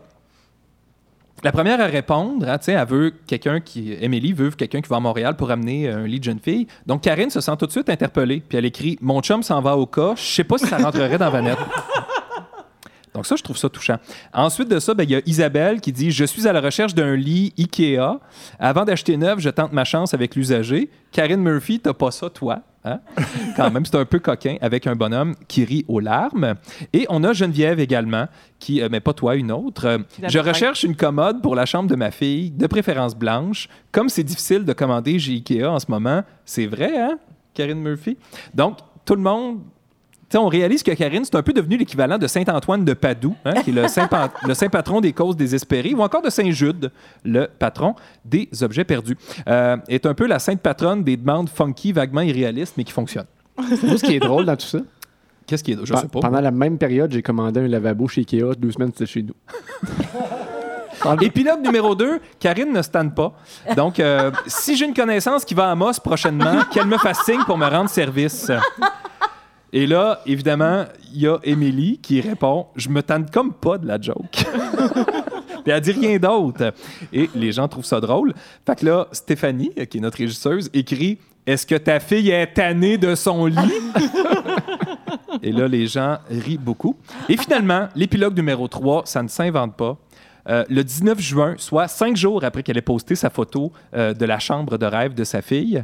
la 1.43 1.53
première 1.53 1.79
à 1.81 1.87
répondre, 1.87 2.49
hein, 2.49 2.57
tu 2.57 2.67
sais, 2.67 2.73
elle 2.73 2.87
veut 2.89 3.13
quelqu'un 3.27 3.61
qui. 3.61 3.93
Émilie 4.01 4.33
veut 4.33 4.49
quelqu'un 4.51 4.81
qui 4.81 4.89
va 4.89 4.97
à 4.97 5.01
Montréal 5.01 5.37
pour 5.37 5.51
amener 5.51 5.91
un 5.91 6.07
lit 6.07 6.19
de 6.19 6.25
jeune 6.25 6.39
fille. 6.39 6.67
Donc, 6.87 7.03
Karine 7.03 7.29
se 7.29 7.41
sent 7.43 7.53
tout 7.59 7.67
de 7.67 7.71
suite 7.71 7.91
interpellée. 7.91 8.43
Puis 8.49 8.57
elle 8.57 8.65
écrit 8.65 8.97
Mon 9.03 9.21
chum 9.21 9.43
s'en 9.43 9.61
va 9.61 9.77
au 9.77 9.85
cas, 9.85 10.15
je 10.17 10.23
sais 10.23 10.45
pas 10.45 10.57
si 10.57 10.67
ça 10.67 10.79
rentrerait 10.79 11.19
dans 11.19 11.29
Vanette. 11.31 11.59
Donc 13.15 13.27
ça, 13.27 13.37
je 13.37 13.43
trouve 13.43 13.57
ça 13.57 13.69
touchant. 13.69 13.97
Ensuite 14.33 14.69
de 14.69 14.81
ça, 14.81 14.93
ben, 14.93 15.05
il 15.05 15.11
y 15.11 15.15
a 15.15 15.21
Isabelle 15.25 15.81
qui 15.81 15.93
dit 15.93 16.11
«Je 16.13 16.25
suis 16.25 16.49
à 16.49 16.53
la 16.53 16.61
recherche 16.61 16.95
d'un 16.95 17.15
lit 17.15 17.55
Ikea. 17.57 18.19
Avant 18.59 18.85
d'acheter 18.85 19.17
neuf, 19.17 19.39
je 19.39 19.51
tente 19.51 19.73
ma 19.73 19.85
chance 19.85 20.15
avec 20.15 20.35
l'usager. 20.35 20.91
Karine 21.13 21.41
Murphy, 21.41 21.79
t'as 21.79 21.93
pas 21.93 22.11
ça, 22.11 22.29
toi. 22.29 22.63
Hein? 22.85 22.99
Quand 23.57 23.71
même, 23.71 23.87
c'est 23.87 23.97
un 23.97 24.05
peu 24.05 24.19
coquin 24.19 24.57
avec 24.61 24.89
un 24.89 24.97
bonhomme 24.97 25.35
qui 25.47 25.65
rit 25.65 25.85
aux 25.87 26.01
larmes. 26.01 26.55
Et 26.93 27.07
on 27.09 27.23
a 27.23 27.33
Geneviève 27.33 27.79
également, 27.79 28.27
qui, 28.59 28.83
euh, 28.83 28.89
mais 28.91 29.01
pas 29.01 29.13
toi, 29.13 29.37
une 29.37 29.53
autre. 29.53 29.87
Euh, 29.87 29.99
je 30.27 30.39
recherche 30.41 30.83
une 30.83 30.97
commode 30.97 31.41
pour 31.41 31.55
la 31.55 31.67
chambre 31.67 31.89
de 31.89 31.97
ma 31.97 32.11
fille, 32.11 32.51
de 32.51 32.67
préférence 32.67 33.15
blanche. 33.15 33.69
Comme 33.93 34.09
c'est 34.09 34.25
difficile 34.25 34.65
de 34.65 34.73
commander 34.73 35.21
chez 35.21 35.33
Ikea 35.33 35.67
en 35.67 35.79
ce 35.79 35.87
moment, 35.89 36.23
c'est 36.45 36.67
vrai, 36.67 36.99
hein, 36.99 37.19
Karine 37.55 37.81
Murphy? 37.81 38.19
Donc, 38.55 38.79
tout 39.05 39.15
le 39.15 39.23
monde 39.23 39.61
on 40.39 40.49
réalise 40.49 40.83
que 40.83 40.91
Karine, 40.93 41.25
c'est 41.25 41.35
un 41.37 41.43
peu 41.43 41.53
devenu 41.53 41.77
l'équivalent 41.77 42.19
de 42.19 42.27
Saint-Antoine 42.27 42.85
de 42.85 42.95
Padoue, 42.95 43.35
hein, 43.45 43.55
qui 43.63 43.71
est 43.71 43.73
le 43.73 43.89
saint, 43.89 44.07
pa- 44.07 44.31
le 44.47 44.55
saint 44.55 44.69
patron 44.69 45.01
des 45.01 45.13
causes 45.13 45.37
désespérées, 45.37 45.95
ou 45.95 46.03
encore 46.03 46.23
de 46.23 46.31
Saint-Jude, 46.31 46.91
le 47.25 47.47
patron 47.59 47.95
des 48.25 48.49
objets 48.63 48.85
perdus. 48.85 49.17
Euh, 49.49 49.77
est 49.89 50.07
un 50.07 50.15
peu 50.15 50.27
la 50.27 50.39
sainte 50.39 50.61
patronne 50.61 51.05
des 51.05 51.17
demandes 51.17 51.49
funky, 51.49 51.93
vaguement 51.93 52.21
irréalistes, 52.23 52.75
mais 52.77 52.85
qui 52.85 52.93
fonctionnent. 52.93 53.27
Moi, 53.59 53.99
ce 53.99 54.05
qui 54.05 54.15
est 54.17 54.21
drôle 54.21 54.45
dans 54.47 54.57
tout 54.57 54.67
ça, 54.67 54.79
Qu'est-ce 55.47 55.63
qui 55.63 55.73
est... 55.73 55.79
Je 55.85 55.95
sais 55.95 56.09
pas. 56.09 56.21
pendant 56.21 56.41
la 56.41 56.51
même 56.51 56.79
période, 56.79 57.13
j'ai 57.13 57.21
commandé 57.21 57.61
un 57.61 57.69
lavabo 57.69 58.09
chez 58.09 58.23
Ikea. 58.23 58.55
Deux 58.57 58.71
semaines, 58.73 58.93
c'était 58.97 59.05
chez 59.05 59.23
nous. 59.23 59.35
Épilogue 61.21 61.61
numéro 61.61 61.95
2, 61.95 62.19
Karine 62.41 62.73
ne 62.73 62.81
stanne 62.81 63.13
pas. 63.13 63.35
Donc, 63.77 64.01
euh, 64.01 64.31
si 64.47 64.75
j'ai 64.75 64.87
une 64.87 64.95
connaissance 64.95 65.45
qui 65.45 65.53
va 65.53 65.71
à 65.71 65.75
Moss 65.75 66.01
prochainement, 66.01 66.63
qu'elle 66.73 66.87
me 66.87 66.97
fasse 66.97 67.25
signe 67.25 67.43
pour 67.45 67.59
me 67.59 67.67
rendre 67.67 67.91
service. 67.91 68.51
Et 69.77 69.89
là, 69.89 70.21
évidemment, 70.25 70.85
il 71.13 71.23
y 71.23 71.27
a 71.27 71.37
Émilie 71.43 71.99
qui 71.99 72.21
répond 72.21 72.67
Je 72.77 72.89
me 72.89 73.03
tente 73.03 73.33
comme 73.33 73.53
pas 73.53 73.77
de 73.77 73.89
la 73.89 74.01
joke. 74.01 74.31
Puis 75.65 75.73
elle 75.73 75.81
dit 75.81 75.91
rien 75.91 76.17
d'autre. 76.17 76.73
Et 77.13 77.29
les 77.35 77.51
gens 77.51 77.67
trouvent 77.67 77.85
ça 77.85 78.01
drôle. 78.01 78.35
Fait 78.65 78.79
que 78.79 78.87
là, 78.87 79.09
Stéphanie, 79.11 79.73
qui 79.91 79.99
est 79.99 80.01
notre 80.01 80.19
régisseuse, 80.19 80.71
écrit 80.73 81.19
Est-ce 81.45 81.67
que 81.67 81.75
ta 81.75 81.99
fille 81.99 82.31
est 82.31 82.55
tannée 82.55 82.99
de 82.99 83.17
son 83.17 83.47
lit? 83.47 83.57
Et 85.43 85.51
là, 85.51 85.67
les 85.67 85.89
gens 85.89 86.19
rient 86.31 86.57
beaucoup. 86.57 86.97
Et 87.29 87.37
finalement, 87.37 87.89
l'épilogue 87.97 88.37
numéro 88.37 88.69
3, 88.69 89.03
ça 89.07 89.25
ne 89.25 89.29
s'invente 89.29 89.75
pas. 89.75 89.97
Euh, 90.49 90.65
le 90.69 90.85
19 90.85 91.19
juin, 91.19 91.55
soit 91.59 91.89
cinq 91.89 92.17
jours 92.17 92.45
après 92.45 92.63
qu'elle 92.63 92.79
ait 92.79 92.83
posté 92.83 93.17
sa 93.17 93.29
photo 93.29 93.73
euh, 93.95 94.15
de 94.15 94.25
la 94.25 94.39
chambre 94.39 94.79
de 94.79 94.87
rêve 94.87 95.15
de 95.15 95.25
sa 95.25 95.43
fille, 95.43 95.83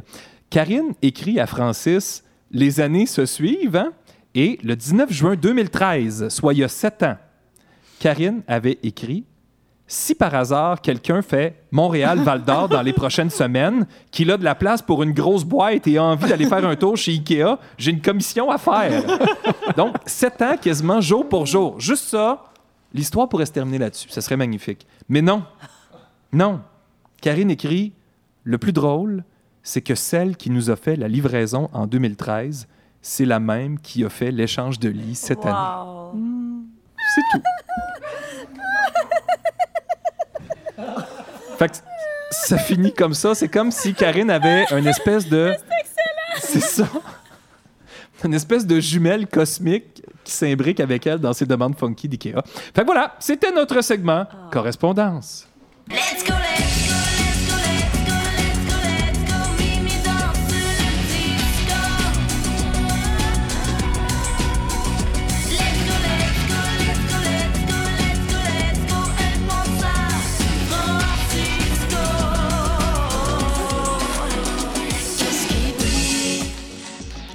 Karine 0.49 0.93
écrit 1.01 1.41
à 1.41 1.45
Francis 1.45 2.23
Les 2.51 2.79
années 2.79 3.05
se 3.05 3.25
suivent. 3.25 3.75
hein? 3.75 3.91
Et 4.35 4.59
le 4.63 4.75
19 4.75 5.11
juin 5.11 5.35
2013, 5.35 6.29
soit 6.29 6.53
il 6.53 6.59
y 6.59 6.63
a 6.63 6.67
sept 6.67 7.03
ans, 7.03 7.17
Karine 7.99 8.41
avait 8.47 8.79
écrit 8.83 9.25
si 9.87 10.15
par 10.15 10.33
hasard 10.33 10.79
quelqu'un 10.79 11.21
fait 11.21 11.63
Montréal-Val 11.71 12.43
d'Or 12.45 12.69
dans 12.69 12.81
les 12.81 12.93
prochaines 12.93 13.29
semaines, 13.29 13.85
qu'il 14.09 14.31
a 14.31 14.37
de 14.37 14.43
la 14.45 14.55
place 14.55 14.81
pour 14.81 15.03
une 15.03 15.11
grosse 15.11 15.43
boîte 15.43 15.85
et 15.85 15.97
a 15.97 16.03
envie 16.05 16.29
d'aller 16.29 16.45
faire 16.45 16.65
un 16.65 16.77
tour 16.77 16.95
chez 16.95 17.11
Ikea, 17.11 17.57
j'ai 17.77 17.91
une 17.91 18.01
commission 18.01 18.49
à 18.49 18.57
faire. 18.57 19.03
Donc, 19.75 19.97
sept 20.05 20.41
ans 20.41 20.55
quasiment 20.55 21.01
jour 21.01 21.27
pour 21.27 21.45
jour. 21.45 21.77
Juste 21.77 22.05
ça, 22.05 22.45
l'histoire 22.93 23.27
pourrait 23.27 23.45
se 23.45 23.51
terminer 23.51 23.79
là-dessus. 23.79 24.07
Ce 24.09 24.21
serait 24.21 24.37
magnifique. 24.37 24.87
Mais 25.09 25.21
non. 25.21 25.43
Non. 26.31 26.61
Karine 27.21 27.51
écrit 27.51 27.91
Le 28.45 28.57
plus 28.57 28.71
drôle, 28.71 29.25
c'est 29.63 29.81
que 29.81 29.95
celle 29.95 30.37
qui 30.37 30.49
nous 30.49 30.69
a 30.69 30.75
fait 30.75 30.95
la 30.95 31.07
livraison 31.07 31.69
en 31.73 31.87
2013, 31.87 32.67
c'est 33.01 33.25
la 33.25 33.39
même 33.39 33.79
qui 33.79 34.03
a 34.05 34.09
fait 34.09 34.31
l'échange 34.31 34.79
de 34.79 34.89
lit 34.89 35.15
cette 35.15 35.45
année. 35.45 36.21
C'est 37.15 37.21
tout. 37.31 37.41
Fait 41.57 41.69
que 41.69 41.77
ça 42.31 42.57
finit 42.57 42.93
comme 42.93 43.13
ça. 43.13 43.35
C'est 43.35 43.49
comme 43.49 43.71
si 43.71 43.93
Karine 43.93 44.29
avait 44.29 44.65
une 44.71 44.87
espèce 44.87 45.27
de. 45.27 45.53
C'est 46.39 46.61
ça. 46.61 46.87
Une 48.23 48.33
espèce 48.33 48.65
de 48.65 48.79
jumelle 48.79 49.27
cosmique 49.27 50.03
qui 50.23 50.31
s'imbrique 50.31 50.79
avec 50.79 51.07
elle 51.07 51.19
dans 51.19 51.33
ses 51.33 51.45
demandes 51.45 51.77
funky 51.77 52.07
d'IKEA. 52.07 52.43
Fait 52.45 52.81
que 52.81 52.85
voilà, 52.85 53.15
c'était 53.19 53.51
notre 53.51 53.81
segment 53.81 54.25
Correspondance. 54.51 55.47
Let's 55.89 56.23
go, 56.23 56.33
let's 56.33 56.87
go, 56.87 56.90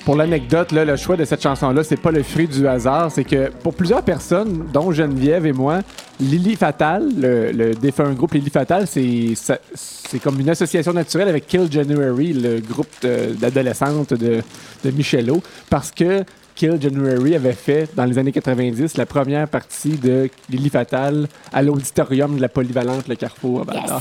Pour 0.07 0.15
l'anecdote, 0.15 0.70
le 0.70 0.95
choix 0.95 1.16
de 1.16 1.24
cette 1.24 1.43
chanson-là, 1.43 1.83
c'est 1.83 2.01
pas 2.01 2.12
le 2.12 2.23
fruit 2.23 2.47
du 2.47 2.69
hasard. 2.69 3.11
C'est 3.11 3.24
que 3.24 3.51
pour 3.51 3.74
plusieurs 3.74 4.03
personnes, 4.03 4.69
dont 4.73 4.93
Geneviève 4.93 5.47
et 5.47 5.53
moi, 5.53 5.81
Lily 6.20 6.55
Fatal, 6.55 7.09
le, 7.19 7.51
le 7.51 7.74
défunt 7.74 8.12
groupe 8.12 8.35
Lily 8.35 8.51
Fatal, 8.51 8.87
c'est 8.87 10.19
comme 10.23 10.39
une 10.39 10.49
association 10.49 10.93
naturelle 10.93 11.27
avec 11.27 11.49
Kill 11.49 11.66
January, 11.69 12.35
le 12.35 12.61
groupe 12.61 12.87
d'adolescentes 13.03 14.15
de, 14.15 14.43
de 14.85 14.91
Michelot, 14.93 15.43
parce 15.69 15.91
que 15.91 16.23
Kill 16.55 16.81
January 16.81 17.35
avait 17.35 17.53
fait, 17.53 17.89
dans 17.97 18.05
les 18.05 18.16
années 18.16 18.31
90, 18.31 18.97
la 18.97 19.07
première 19.07 19.49
partie 19.49 19.99
de 19.99 20.31
Lily 20.49 20.70
Fatal 20.70 21.27
à 21.53 21.62
l'auditorium 21.62 22.37
de 22.37 22.41
la 22.43 22.49
polyvalente 22.49 23.09
Le 23.09 23.16
Carrefour 23.16 23.65
à. 23.69 24.01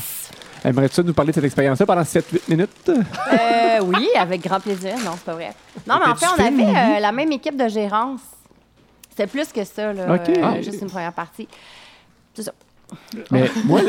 Aimerais-tu 0.65 1.03
nous 1.03 1.13
parler 1.13 1.31
de 1.31 1.35
cette 1.35 1.43
expérience-là 1.43 1.85
pendant 1.85 2.01
7-8 2.01 2.49
minutes? 2.49 2.89
Euh, 2.89 3.79
oui, 3.83 4.07
avec 4.17 4.41
grand 4.43 4.59
plaisir. 4.59 4.95
Non, 5.05 5.11
c'est 5.15 5.23
pas 5.25 5.33
vrai. 5.33 5.51
Non, 5.87 5.95
mais 6.03 6.11
en 6.11 6.15
fait, 6.15 6.25
on 6.37 6.43
avait 6.43 6.97
euh, 6.97 6.99
la 6.99 7.11
même 7.11 7.31
équipe 7.31 7.55
de 7.55 7.67
gérance. 7.67 8.21
C'était 9.11 9.27
plus 9.27 9.47
que 9.53 9.63
ça, 9.63 9.93
là. 9.93 10.15
OK. 10.15 10.29
euh, 10.29 10.41
Ah. 10.43 10.61
juste 10.61 10.81
une 10.81 10.89
première 10.89 11.13
partie. 11.13 11.47
C'est 12.33 12.43
ça. 12.43 12.51
Mais 13.31 13.49
moi, 13.65 13.81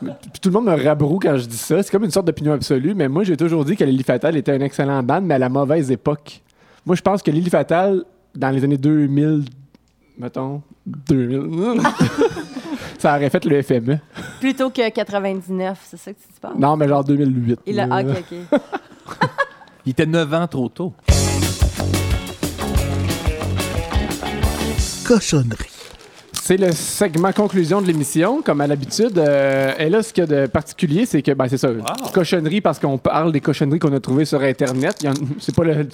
puis 0.00 0.40
tout 0.40 0.48
le 0.48 0.52
monde 0.52 0.66
me 0.66 0.84
rabroue 0.84 1.18
quand 1.20 1.36
je 1.36 1.46
dis 1.46 1.56
ça. 1.56 1.82
C'est 1.82 1.90
comme 1.90 2.04
une 2.04 2.10
sorte 2.10 2.26
d'opinion 2.26 2.52
absolue, 2.54 2.94
mais 2.94 3.08
moi, 3.08 3.22
j'ai 3.24 3.36
toujours 3.36 3.64
dit 3.64 3.76
que 3.76 3.84
Lily 3.84 4.02
Fatal 4.04 4.36
était 4.36 4.52
un 4.52 4.60
excellent 4.60 5.02
band, 5.02 5.20
mais 5.22 5.34
à 5.34 5.38
la 5.38 5.48
mauvaise 5.48 5.90
époque. 5.90 6.40
Moi, 6.86 6.96
je 6.96 7.02
pense 7.02 7.22
que 7.22 7.30
Lily 7.30 7.50
Fatal, 7.50 8.04
dans 8.34 8.50
les 8.50 8.62
années 8.64 8.76
2000, 8.76 9.44
mettons, 10.18 10.62
2000, 10.86 11.80
ça 13.00 13.16
aurait 13.16 13.30
fait 13.30 13.44
le. 13.44 13.62
FME. 13.62 13.98
Plutôt 14.40 14.70
que 14.70 14.88
99, 14.88 15.78
c'est 15.84 15.96
ça 15.98 16.12
que 16.12 16.18
tu 16.18 16.40
penses? 16.40 16.58
Non, 16.58 16.76
mais 16.76 16.86
genre 16.88 17.02
2008. 17.04 17.60
Il 17.66 17.80
a... 17.80 17.86
ah, 17.90 18.02
OK, 18.02 18.08
OK. 18.52 18.60
Il 19.86 19.90
était 19.92 20.06
9 20.06 20.34
ans 20.34 20.46
trop 20.46 20.68
tôt. 20.68 20.92
Cochonnerie. 25.06 25.66
C'est 26.32 26.56
le 26.56 26.72
segment 26.72 27.32
conclusion 27.32 27.80
de 27.80 27.86
l'émission, 27.86 28.42
comme 28.42 28.60
à 28.60 28.66
l'habitude. 28.66 29.16
Euh, 29.18 29.72
et 29.78 29.88
là, 29.88 30.02
ce 30.02 30.12
qu'il 30.12 30.24
y 30.24 30.32
a 30.32 30.42
de 30.42 30.46
particulier, 30.46 31.06
c'est 31.06 31.22
que, 31.22 31.32
ben, 31.32 31.46
c'est 31.48 31.58
ça, 31.58 31.68
cochonnerie 32.12 32.60
parce 32.60 32.78
qu'on 32.78 32.98
parle 32.98 33.32
des 33.32 33.40
cochonneries 33.40 33.78
qu'on 33.78 33.92
a 33.94 34.00
trouvées 34.00 34.24
sur 34.24 34.40
Internet. 34.42 35.04
C'est 35.38 35.54
pas, 35.54 35.64
le- 35.64 35.88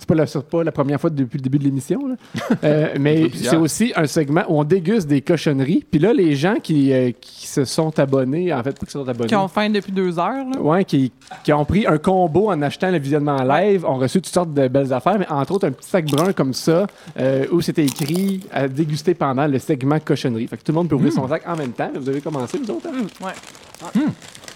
c'est 0.00 0.08
pas, 0.08 0.14
la- 0.14 0.24
pas 0.26 0.64
la 0.64 0.72
première 0.72 1.00
fois 1.00 1.10
depuis 1.10 1.36
le 1.38 1.42
début 1.42 1.58
de 1.58 1.64
l'émission. 1.64 2.16
Euh, 2.64 2.88
mais 2.98 3.30
c'est 3.34 3.56
aussi 3.56 3.92
un 3.94 4.06
segment 4.06 4.42
où 4.48 4.58
on 4.58 4.64
déguste 4.64 5.06
des 5.06 5.20
cochonneries. 5.20 5.84
Puis 5.90 6.00
là, 6.00 6.12
les 6.12 6.34
gens 6.34 6.54
qui, 6.62 6.92
euh, 6.92 7.12
qui 7.20 7.46
se 7.46 7.64
sont 7.64 7.96
abonnés, 7.98 8.52
en 8.52 8.62
fait, 8.62 8.72
pas 8.78 8.86
qui 8.86 8.92
se 8.92 8.98
sont 8.98 9.08
abonnés. 9.08 9.28
Qui 9.28 9.36
ont 9.36 9.46
faim 9.48 9.70
depuis 9.70 9.92
deux 9.92 10.18
heures. 10.18 10.44
Là. 10.52 10.58
Ouais, 10.60 10.84
qui, 10.84 11.12
qui 11.44 11.52
ont 11.52 11.64
pris 11.64 11.86
un 11.86 11.98
combo 11.98 12.50
en 12.50 12.60
achetant 12.62 12.90
le 12.90 12.98
visionnement 12.98 13.36
en 13.36 13.44
live, 13.44 13.84
ont 13.84 13.96
reçu 13.98 14.20
toutes 14.22 14.32
sortes 14.32 14.54
de 14.54 14.66
belles 14.68 14.92
affaires, 14.92 15.18
mais 15.18 15.28
entre 15.30 15.52
autres 15.52 15.68
un 15.68 15.72
petit 15.72 15.88
sac 15.88 16.06
brun 16.06 16.32
comme 16.32 16.54
ça, 16.54 16.86
euh, 17.18 17.44
où 17.52 17.60
c'était 17.60 17.84
écrit 17.84 18.40
à 18.52 18.66
déguster 18.68 19.14
pendant 19.14 19.46
le 19.46 19.58
segment 19.58 20.00
cochonnerie. 20.00 20.46
Fait 20.46 20.56
que 20.56 20.62
tout 20.62 20.72
le 20.72 20.76
monde 20.78 20.88
peut 20.88 20.94
ouvrir 20.96 21.12
son 21.12 21.28
sac 21.28 21.42
en 21.46 21.56
même 21.56 21.72
temps. 21.72 21.90
Vous 21.94 22.08
avez 22.08 22.20
commencé, 22.22 22.58
vous 22.58 22.70
autres? 22.72 22.86
hein? 22.88 23.04
Ouais. 23.22 23.32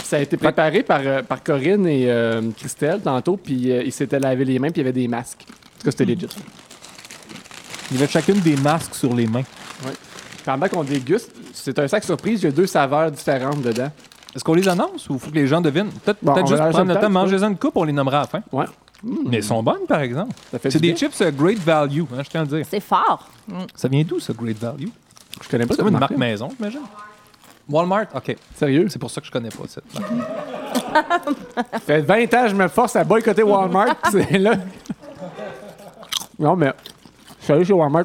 Ça 0.05 0.17
a 0.17 0.21
été 0.21 0.37
préparé 0.37 0.83
par, 0.83 1.01
euh, 1.03 1.23
par 1.23 1.43
Corinne 1.43 1.87
et 1.87 2.11
euh, 2.11 2.43
Christelle 2.57 3.01
tantôt, 3.03 3.37
puis 3.37 3.73
euh, 3.73 3.83
ils 3.83 3.93
s'étaient 3.93 4.21
lavé 4.21 4.45
les 4.45 4.59
mains, 4.59 4.69
puis 4.71 4.81
il 4.83 4.85
y 4.85 4.89
avait 4.89 4.93
des 4.93 5.09
masques. 5.09 5.45
En 5.49 5.79
tout 5.79 5.85
cas, 5.87 5.91
c'était 5.91 6.05
legit. 6.05 6.29
Il 7.91 7.97
avait 7.97 8.09
chacune 8.09 8.41
des 8.41 8.57
masques 8.57 8.95
sur 8.95 9.15
les 9.15 9.27
mains. 9.27 9.43
Pendant 10.45 10.69
qu'on 10.69 10.85
déguste, 10.85 11.33
c'est 11.53 11.79
un 11.79 11.89
sac 11.89 12.05
surprise, 12.05 12.43
il 12.43 12.45
y 12.45 12.49
a 12.49 12.53
deux 12.53 12.67
saveurs 12.67 13.11
différentes 13.11 13.63
dedans. 13.63 13.91
Est-ce 14.35 14.45
qu'on 14.45 14.55
les 14.55 14.69
annonce 14.69 15.09
ou 15.09 15.19
faut 15.19 15.31
que 15.31 15.35
les 15.37 15.47
gens 15.47 15.61
devinent? 15.61 15.91
Peut-être 16.05 16.19
Bon, 16.23 16.33
on 16.33 16.47
juste 16.47 16.61
va 16.61 16.69
prendre 16.69 16.93
le 16.93 17.01
temps, 17.01 17.07
un 17.07 17.09
mangez-en 17.09 17.49
une 17.49 17.57
coupe, 17.57 17.77
on 17.77 17.85
les 17.85 17.93
nommera 17.93 18.19
à 18.19 18.21
la 18.23 18.27
fin. 18.27 18.43
Ouais. 18.53 18.67
Mais 19.03 19.37
elles 19.39 19.45
sont 19.45 19.63
bonnes, 19.63 19.87
par 19.87 20.01
exemple. 20.01 20.35
Ça 20.51 20.59
fait 20.59 20.71
C'est 20.71 20.79
du 20.81 20.89
des 20.89 20.93
bien. 20.95 20.97
chips 21.09 21.21
euh, 21.23 21.31
Great 21.31 21.59
Value, 21.59 22.01
hein, 22.03 22.23
je 22.25 22.31
tiens 22.31 22.41
à 22.41 22.45
le 22.45 22.51
dire. 22.59 22.67
C'est 22.71 22.81
fort. 22.81 23.29
Ça 23.75 23.89
vient 23.89 24.03
d'où, 24.03 24.19
ça, 24.21 24.33
Great 24.33 24.59
Value? 24.59 24.89
Je 25.43 25.49
connais 25.49 25.67
pas 25.67 25.75
C'est 25.75 25.79
comme 25.83 25.89
une 25.93 25.99
marque 25.99 26.11
marque. 26.11 26.19
maison, 26.21 26.49
j'imagine. 26.57 26.81
Walmart? 27.69 28.07
OK. 28.15 28.37
Sérieux? 28.55 28.87
C'est 28.89 28.99
pour 28.99 29.11
ça 29.11 29.21
que 29.21 29.27
je 29.27 29.33
connais 29.33 29.49
pas 29.49 29.65
cette 29.69 29.85
marque. 29.95 30.13
Ça 31.73 31.79
fait 31.81 32.01
20 32.03 32.35
ans 32.35 32.43
que 32.45 32.49
je 32.49 32.55
me 32.55 32.69
force 32.69 32.97
à 32.97 33.05
boycotter 33.05 33.43
Walmart, 33.43 33.97
c'est 34.11 34.39
là. 34.39 34.55
Non, 36.39 36.57
mais 36.57 36.73
je 37.41 37.45
suis 37.45 37.53
allé 37.53 37.65
chez 37.65 37.73
Walmart 37.73 38.05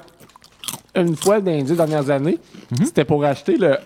une 0.95 1.15
fois 1.15 1.39
dans 1.39 1.51
les 1.51 1.63
dix 1.63 1.75
dernières 1.75 2.09
années. 2.09 2.39
C'était 2.83 3.05
pour 3.05 3.23
acheter 3.23 3.57
le, 3.57 3.77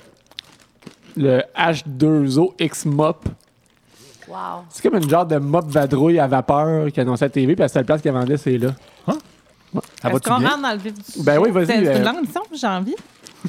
le 1.18 1.42
H2O 1.58 2.54
X-Mop. 2.60 3.26
Wow. 4.28 4.38
C'est 4.70 4.82
comme 4.90 5.02
une 5.02 5.10
genre 5.10 5.26
de 5.26 5.38
mop 5.38 5.66
vadrouille 5.68 6.20
à 6.20 6.28
vapeur 6.28 6.92
qui 6.92 7.00
annonçait 7.00 7.26
à 7.26 7.28
la 7.28 7.32
TV, 7.34 7.56
puis 7.56 7.62
la 7.62 7.68
seule 7.68 7.86
place 7.86 8.02
qu'elle 8.02 8.14
vendait, 8.14 8.38
c'est 8.38 8.58
là. 8.58 8.72
Ça 9.06 10.10
Est-ce 10.10 10.14
va-tu 10.14 10.30
qu'on 10.30 10.36
rentre 10.36 10.62
dans 10.62 10.72
le 10.72 10.78
vif 10.78 10.94
du 10.94 11.04
sujet? 11.04 11.24
Ben 11.24 11.40
oui, 11.40 11.52
vas-y, 11.52 11.66
C'est 11.66 11.88
euh, 11.88 11.98
une 11.98 12.04
longue 12.04 12.26
j'ai 12.54 12.68
envie. 12.68 12.96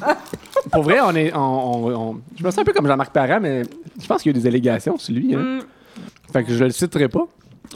Pour 0.71 0.83
vrai, 0.83 0.99
on 1.01 1.11
est. 1.15 1.33
On, 1.35 1.39
on- 1.39 1.95
on- 2.11 2.21
je 2.37 2.43
me 2.43 2.49
sens 2.51 2.59
un 2.59 2.63
peu 2.63 2.73
comme 2.73 2.87
Jean-Marc 2.87 3.11
Parent, 3.11 3.39
mais 3.41 3.63
je 3.99 4.05
pense 4.07 4.21
qu'il 4.21 4.31
y 4.31 4.35
a 4.35 4.37
eu 4.37 4.41
des 4.41 4.47
allégations 4.47 4.97
sur 4.97 5.13
lui. 5.13 5.33
Hein. 5.35 5.59
Fait 6.33 6.43
que 6.43 6.53
je 6.53 6.63
le 6.63 6.71
citerai 6.71 7.07
pas. 7.07 7.25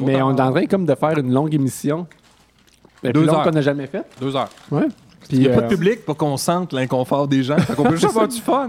Mais 0.02 0.22
on 0.22 0.36
est 0.36 0.42
en 0.42 0.52
train 0.52 0.66
comme 0.66 0.86
de 0.86 0.96
faire 0.96 1.18
une 1.18 1.32
longue 1.34 1.54
émission. 1.54 2.08
La 3.04 3.12
plus 3.12 3.22
Deux 3.22 3.28
longue 3.28 3.36
heures. 3.38 3.44
qu'on 3.44 3.52
n'a 3.52 3.62
jamais 3.62 3.88
faite. 3.88 4.06
Deux 4.20 4.36
heures. 4.36 4.50
Ouais. 4.72 4.88
Puis, 5.28 5.38
Il 5.38 5.40
n'y 5.42 5.48
a 5.48 5.52
pas 5.54 5.60
euh, 5.60 5.62
de 5.64 5.68
public 5.76 6.06
pour 6.06 6.18
qu'on 6.18 6.36
sente 6.38 6.74
l'inconfort 6.74 7.28
des 7.28 7.44
gens. 7.44 7.58
Fait 7.58 7.76
qu'on 7.76 7.84
peut 7.84 7.92
juste 7.96 8.06
avoir 8.06 8.28
du 8.28 8.40
fun. 8.42 8.68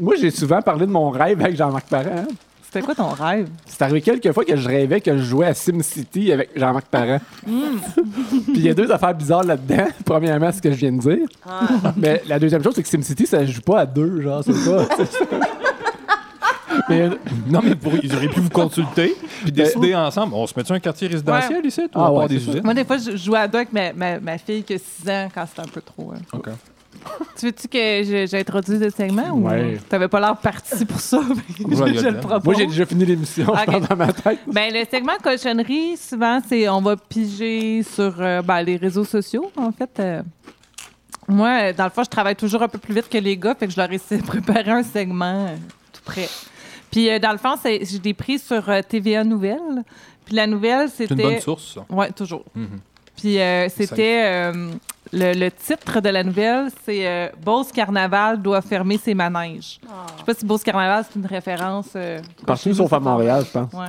Moi, 0.00 0.14
j'ai 0.20 0.30
souvent 0.30 0.62
parlé 0.62 0.86
de 0.86 0.90
mon 0.92 1.10
rêve 1.10 1.40
avec 1.40 1.56
Jean-Marc 1.56 1.88
Parent. 1.88 2.24
C'était 2.70 2.82
quoi 2.84 2.94
ton 2.94 3.08
rêve? 3.08 3.48
C'est 3.64 3.80
arrivé 3.80 4.02
quelques 4.02 4.30
fois 4.32 4.44
que 4.44 4.54
je 4.54 4.68
rêvais 4.68 5.00
que 5.00 5.16
je 5.16 5.22
jouais 5.22 5.46
à 5.46 5.54
SimCity 5.54 6.32
avec 6.32 6.50
Jean-Marc 6.54 6.86
Parent. 6.88 7.18
Puis 7.42 8.52
il 8.56 8.60
y 8.62 8.68
a 8.68 8.74
deux 8.74 8.90
affaires 8.92 9.14
bizarres 9.14 9.44
là-dedans. 9.44 9.86
Premièrement, 10.04 10.52
ce 10.52 10.60
que 10.60 10.70
je 10.70 10.76
viens 10.76 10.92
de 10.92 11.00
dire. 11.00 11.26
Mais 11.96 12.22
la 12.26 12.38
deuxième 12.38 12.62
chose, 12.62 12.74
c'est 12.74 12.82
que 12.82 12.88
SimCity, 12.88 13.26
ça 13.26 13.42
joue 13.46 13.62
pas 13.62 13.80
à 13.80 13.86
deux, 13.86 14.20
genre, 14.20 14.44
c'est 14.44 14.52
ça. 14.52 14.86
Mais 16.88 17.08
Non, 17.48 17.60
mais 17.62 17.74
pour- 17.74 17.92
ils 18.02 18.14
auraient 18.14 18.28
pu 18.28 18.40
vous 18.40 18.48
consulter 18.50 19.14
puis 19.42 19.52
décider 19.52 19.94
ensemble. 19.94 20.32
On 20.34 20.46
se 20.46 20.54
met 20.56 20.70
un 20.72 20.78
quartier 20.80 21.08
résidentiel 21.08 21.64
ici? 21.66 21.82
Toi, 21.90 22.02
Ah 22.06 22.12
ouais, 22.12 22.28
des 22.28 22.36
usines? 22.36 22.60
Moi, 22.64 22.72
des 22.74 22.84
fois, 22.84 22.96
je 22.98 23.16
jouais 23.16 23.38
à 23.40 23.48
deux 23.48 23.58
avec 23.58 23.72
ma, 23.72 23.92
ma, 23.92 24.20
ma 24.20 24.38
fille 24.38 24.62
qui 24.62 24.74
a 24.74 24.78
6 24.78 25.10
ans 25.10 25.28
quand 25.34 25.44
c'était 25.46 25.68
un 25.68 25.72
peu 25.72 25.80
trop. 25.82 26.12
hein. 26.14 26.20
OK. 26.32 26.48
Tu 27.38 27.46
veux-tu 27.46 27.68
que 27.68 27.78
je- 27.78 28.26
j'introduise 28.30 28.80
le 28.80 28.90
segment 28.90 29.30
ou 29.30 29.48
Ouais. 29.48 29.78
t'avais 29.88 30.08
pas 30.08 30.18
l'air 30.20 30.36
parti 30.36 30.84
pour 30.84 31.00
ça? 31.00 31.18
Ouais, 31.64 31.94
je, 31.94 32.00
je 32.00 32.08
le 32.08 32.20
propose. 32.20 32.44
moi, 32.44 32.54
j'ai 32.54 32.66
déjà 32.66 32.86
fini 32.86 33.04
l'émission, 33.04 33.44
je 33.46 33.50
Ok. 33.50 33.64
pense, 33.66 33.88
dans 33.88 33.96
ma 33.96 34.12
tête. 34.12 34.38
Ben, 34.46 34.72
le 34.72 34.84
segment 34.90 35.16
cochonnerie, 35.22 35.96
souvent, 35.96 36.40
c'est 36.48 36.68
on 36.68 36.80
va 36.80 36.96
piger 36.96 37.82
sur 37.82 38.14
euh, 38.20 38.42
ben, 38.42 38.62
les 38.62 38.76
réseaux 38.76 39.04
sociaux, 39.04 39.50
en 39.56 39.70
fait. 39.72 39.90
euh. 40.00 40.22
moi, 41.28 41.48
euh, 41.62 41.72
dans 41.72 41.84
le 41.84 41.90
fond, 41.90 42.02
je 42.04 42.10
travaille 42.10 42.36
toujours 42.36 42.62
un 42.62 42.68
peu 42.68 42.78
plus 42.78 42.94
vite 42.94 43.08
que 43.08 43.18
les 43.18 43.36
gars, 43.36 43.54
fait 43.54 43.66
que 43.66 43.72
je 43.72 43.80
leur 43.80 43.92
ai 43.92 43.98
préparé 44.26 44.70
un 44.70 44.82
segment 44.82 45.46
euh, 45.48 45.56
tout 45.92 46.02
prêt. 46.04 46.28
Puis, 46.90 47.20
dans 47.20 47.32
le 47.32 47.38
fond, 47.38 47.54
j'ai 47.64 47.98
des 47.98 48.14
prix 48.14 48.38
sur 48.38 48.64
TVA 48.88 49.22
Nouvelles. 49.24 49.84
Puis 50.24 50.34
la 50.34 50.46
nouvelle, 50.46 50.88
c'était... 50.88 51.14
C'est 51.14 51.22
une 51.22 51.30
bonne 51.30 51.40
source, 51.40 51.74
ça. 51.74 51.84
Oui, 51.90 52.06
toujours. 52.14 52.44
Mhm. 52.54 52.80
Puis 53.16 53.38
euh, 53.40 53.68
c'était... 53.68 54.22
euh, 54.24 54.70
le, 55.12 55.32
le 55.34 55.50
titre 55.50 56.00
de 56.00 56.08
la 56.08 56.22
nouvelle, 56.24 56.68
c'est 56.84 57.06
euh, 57.06 57.28
Beauce 57.42 57.72
Carnaval 57.72 58.40
doit 58.40 58.60
fermer 58.62 58.98
ses 58.98 59.14
manèges. 59.14 59.80
Je 59.82 60.18
sais 60.18 60.24
pas 60.24 60.34
si 60.34 60.44
Beauce 60.44 60.62
Carnaval, 60.62 61.04
c'est 61.08 61.18
une 61.18 61.26
référence... 61.26 61.88
euh, 61.96 62.20
Partout 62.46 62.74
sauf 62.74 62.92
à 62.92 63.00
Montréal, 63.00 63.44
je 63.46 63.50
pense. 63.58 63.72
Ouais. 63.72 63.88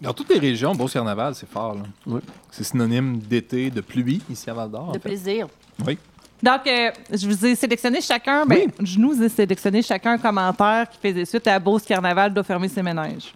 Dans 0.00 0.12
toutes 0.12 0.28
les 0.30 0.38
régions, 0.38 0.74
Beauce 0.74 0.92
Carnaval, 0.92 1.34
c'est 1.34 1.48
fort. 1.48 1.74
là. 1.74 1.82
Ouais. 2.06 2.20
C'est 2.50 2.62
synonyme 2.64 3.18
d'été, 3.18 3.70
de 3.70 3.80
pluie 3.80 4.22
ici 4.30 4.48
à 4.48 4.54
Val 4.54 4.70
d'Or. 4.70 4.88
en 4.90 4.92
De 4.92 4.98
fait. 4.98 5.08
plaisir. 5.08 5.48
Oui. 5.84 5.98
Donc, 6.40 6.60
euh, 6.68 6.90
je 7.12 7.26
vous 7.28 7.46
ai 7.46 7.56
sélectionné 7.56 8.00
chacun, 8.00 8.46
ben, 8.46 8.70
je 8.80 8.96
nous 9.00 9.20
ai 9.20 9.28
sélectionné 9.28 9.82
chacun 9.82 10.12
un 10.12 10.18
commentaire 10.18 10.88
qui 10.88 10.98
faisait 10.98 11.24
suite 11.24 11.46
à 11.48 11.58
Beauce 11.58 11.82
Carnaval 11.82 12.32
doit 12.32 12.44
fermer 12.44 12.68
ses 12.68 12.80
ménages. 12.82 13.32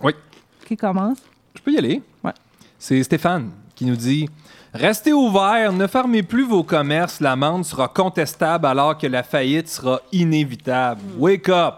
Oui. 0.00 0.12
Qui 0.64 0.76
commence? 0.76 1.18
Je 1.56 1.60
peux 1.60 1.72
y 1.72 1.78
aller? 1.78 2.00
Ouais. 2.22 2.32
C'est 2.78 3.02
Stéphane 3.02 3.50
qui 3.74 3.84
nous 3.84 3.96
dit 3.96 4.28
Restez 4.76 5.14
ouverts, 5.14 5.72
ne 5.72 5.86
fermez 5.86 6.22
plus 6.22 6.44
vos 6.44 6.62
commerces, 6.62 7.20
l'amende 7.20 7.64
sera 7.64 7.88
contestable 7.88 8.66
alors 8.66 8.98
que 8.98 9.06
la 9.06 9.22
faillite 9.22 9.70
sera 9.70 10.02
inévitable. 10.12 11.00
Wake 11.16 11.48
up! 11.48 11.76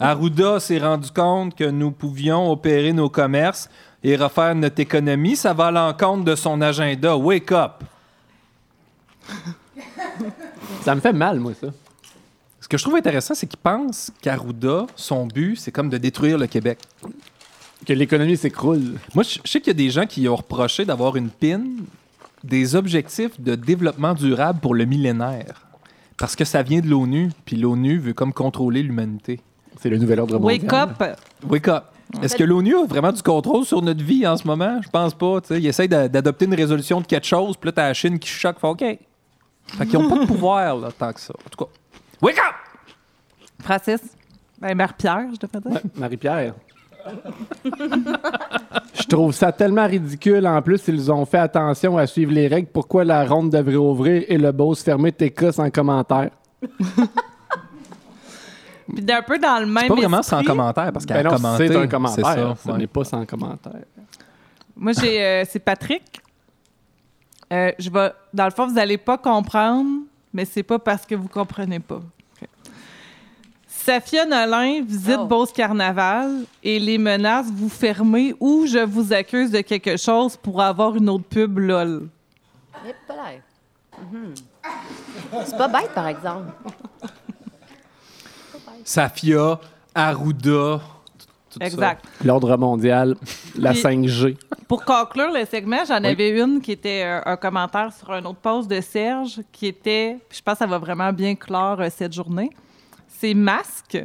Arruda 0.00 0.58
s'est 0.58 0.78
rendu 0.78 1.12
compte 1.12 1.54
que 1.54 1.62
nous 1.62 1.92
pouvions 1.92 2.50
opérer 2.50 2.92
nos 2.92 3.08
commerces 3.08 3.70
et 4.02 4.16
refaire 4.16 4.56
notre 4.56 4.80
économie. 4.80 5.36
Ça 5.36 5.52
va 5.52 5.66
à 5.66 5.70
l'encontre 5.70 6.24
de 6.24 6.34
son 6.34 6.60
agenda. 6.60 7.16
Wake 7.16 7.52
up! 7.52 7.84
Ça 10.82 10.96
me 10.96 11.00
fait 11.00 11.12
mal, 11.12 11.38
moi, 11.38 11.52
ça. 11.54 11.68
Ce 12.60 12.66
que 12.66 12.76
je 12.76 12.82
trouve 12.82 12.96
intéressant, 12.96 13.36
c'est 13.36 13.46
qu'il 13.46 13.60
pense 13.60 14.10
qu'Arruda, 14.20 14.86
son 14.96 15.26
but, 15.26 15.54
c'est 15.54 15.70
comme 15.70 15.88
de 15.88 15.98
détruire 15.98 16.36
le 16.36 16.48
Québec. 16.48 16.80
Que 17.86 17.92
l'économie 17.92 18.36
s'écroule. 18.36 18.98
Moi, 19.14 19.22
je 19.22 19.38
sais 19.44 19.60
qu'il 19.60 19.68
y 19.68 19.70
a 19.70 19.74
des 19.74 19.90
gens 19.90 20.06
qui 20.06 20.28
ont 20.28 20.34
reproché 20.34 20.84
d'avoir 20.84 21.14
une 21.14 21.30
pin 21.30 21.60
des 22.44 22.76
objectifs 22.76 23.40
de 23.40 23.54
développement 23.54 24.14
durable 24.14 24.60
pour 24.60 24.74
le 24.74 24.84
millénaire. 24.84 25.66
Parce 26.16 26.36
que 26.36 26.44
ça 26.44 26.62
vient 26.62 26.80
de 26.80 26.86
l'ONU, 26.88 27.30
puis 27.44 27.56
l'ONU 27.56 27.98
veut 27.98 28.12
comme 28.12 28.32
contrôler 28.32 28.82
l'humanité. 28.82 29.40
C'est 29.80 29.88
le 29.90 29.98
nouvel 29.98 30.20
ordre 30.20 30.38
mondial. 30.38 30.60
Wake 30.62 30.72
up! 30.72 31.18
Wake 31.48 31.68
up! 31.68 31.84
Est-ce 32.22 32.36
que 32.36 32.44
l'ONU 32.44 32.76
a 32.76 32.84
vraiment 32.86 33.10
du 33.10 33.22
contrôle 33.22 33.64
sur 33.64 33.82
notre 33.82 34.04
vie 34.04 34.24
en 34.26 34.36
ce 34.36 34.46
moment? 34.46 34.80
Je 34.82 34.88
pense 34.88 35.14
pas. 35.14 35.40
tu 35.40 35.48
sais. 35.48 35.60
Ils 35.60 35.66
essayent 35.66 35.88
d'a- 35.88 36.06
d'adopter 36.08 36.44
une 36.44 36.54
résolution 36.54 37.00
de 37.00 37.06
quelque 37.06 37.26
chose, 37.26 37.56
puis 37.56 37.68
là, 37.68 37.72
t'as 37.72 37.88
la 37.88 37.94
Chine 37.94 38.18
qui 38.20 38.28
choque. 38.28 38.60
Fait 38.60 38.66
OK. 38.68 38.80
Fait 39.66 39.86
qu'ils 39.86 39.98
n'ont 39.98 40.08
pas 40.08 40.18
de 40.20 40.26
pouvoir, 40.32 40.76
là, 40.76 40.90
tant 40.96 41.12
que 41.12 41.20
ça. 41.20 41.34
En 41.34 41.48
tout 41.50 41.64
cas, 41.64 41.70
wake 42.22 42.38
up! 42.38 42.54
Francis? 43.60 44.00
Ben, 44.60 44.74
Mère-Pierre, 44.76 45.26
je 45.32 45.38
devrais 45.46 45.60
dire. 45.60 45.72
Ouais, 45.72 45.90
Marie-Pierre. 45.96 46.54
Je 48.94 49.02
trouve 49.08 49.32
ça 49.32 49.52
tellement 49.52 49.86
ridicule. 49.86 50.46
En 50.46 50.60
plus, 50.62 50.82
ils 50.88 51.10
ont 51.12 51.24
fait 51.26 51.38
attention 51.38 51.98
à 51.98 52.06
suivre 52.06 52.32
les 52.32 52.48
règles. 52.48 52.68
Pourquoi 52.72 53.04
la 53.04 53.24
ronde 53.26 53.50
devrait 53.50 53.76
ouvrir 53.76 54.24
et 54.28 54.38
le 54.38 54.52
boss 54.52 54.82
fermer 54.82 55.12
tes 55.12 55.30
cas 55.30 55.52
sans 55.52 55.70
commentaire? 55.70 56.30
Puis 58.94 59.02
d'un 59.02 59.22
peu 59.22 59.38
dans 59.38 59.60
le 59.60 59.66
même 59.66 59.84
C'est 59.84 59.88
pas 59.88 59.94
vraiment 59.94 60.22
sans 60.22 60.42
commentaire, 60.42 60.92
parce 60.92 61.06
qu'elle 61.06 61.22
Ben 61.22 61.32
a 61.32 61.36
commenté. 61.36 61.68
c'est 61.68 61.76
un 61.76 61.86
commentaire. 61.88 62.24
ça, 62.26 62.54
Ce 62.64 62.70
ouais. 62.70 62.78
n'est 62.78 62.86
pas 62.86 63.04
sans 63.04 63.24
commentaire. 63.24 63.72
Moi, 64.76 64.92
j'ai, 64.92 65.22
euh, 65.22 65.44
c'est 65.48 65.58
Patrick. 65.60 66.02
Euh, 67.52 67.72
je 67.78 67.88
vais, 67.88 68.12
dans 68.32 68.44
le 68.44 68.50
fond, 68.50 68.66
vous 68.66 68.74
n'allez 68.74 68.98
pas 68.98 69.16
comprendre, 69.16 69.88
mais 70.32 70.44
c'est 70.44 70.62
pas 70.62 70.78
parce 70.78 71.06
que 71.06 71.14
vous 71.14 71.28
comprenez 71.28 71.80
pas. 71.80 72.00
Safia 73.84 74.24
Nolin 74.24 74.82
visite 74.82 75.18
Oh. 75.20 75.26
Beauce 75.26 75.52
Carnaval 75.52 76.44
et 76.62 76.78
les 76.78 76.96
menaces 76.96 77.48
vous 77.52 77.68
fermer 77.68 78.34
ou 78.40 78.64
je 78.66 78.78
vous 78.78 79.12
accuse 79.12 79.50
de 79.50 79.60
quelque 79.60 79.98
chose 79.98 80.38
pour 80.38 80.62
avoir 80.62 80.96
une 80.96 81.10
autre 81.10 81.24
pub 81.24 81.58
LOL. 81.58 82.08
Mhm. 84.12 84.34
C'est 85.44 85.58
pas 85.58 85.68
bête, 85.68 85.90
par 85.94 86.06
exemple. 86.08 86.50
Safia, 88.84 89.60
Arruda. 89.94 90.80
tout. 91.50 91.58
Exact. 91.60 92.04
L'ordre 92.24 92.56
mondial, 92.56 93.16
la 93.56 93.72
Puis- 93.72 93.80
5G. 93.82 94.36
Pour 94.66 94.82
conclure 94.84 95.30
le 95.30 95.44
segment, 95.44 95.84
j'en 95.86 96.02
avais 96.02 96.30
une 96.40 96.60
qui 96.62 96.72
était 96.72 97.02
euh, 97.04 97.20
un 97.26 97.36
commentaire 97.36 97.92
sur 97.92 98.10
un 98.10 98.24
autre 98.24 98.38
post 98.40 98.68
de 98.68 98.80
Serge 98.80 99.40
qui 99.52 99.66
était, 99.66 100.16
puis 100.28 100.38
je 100.38 100.42
pense 100.42 100.54
que 100.54 100.58
ça 100.60 100.66
va 100.66 100.78
vraiment 100.78 101.12
bien 101.12 101.34
clore 101.34 101.80
euh, 101.80 101.88
cette 101.94 102.12
journée. 102.14 102.50
C'est 103.18 103.34
masque 103.34 103.98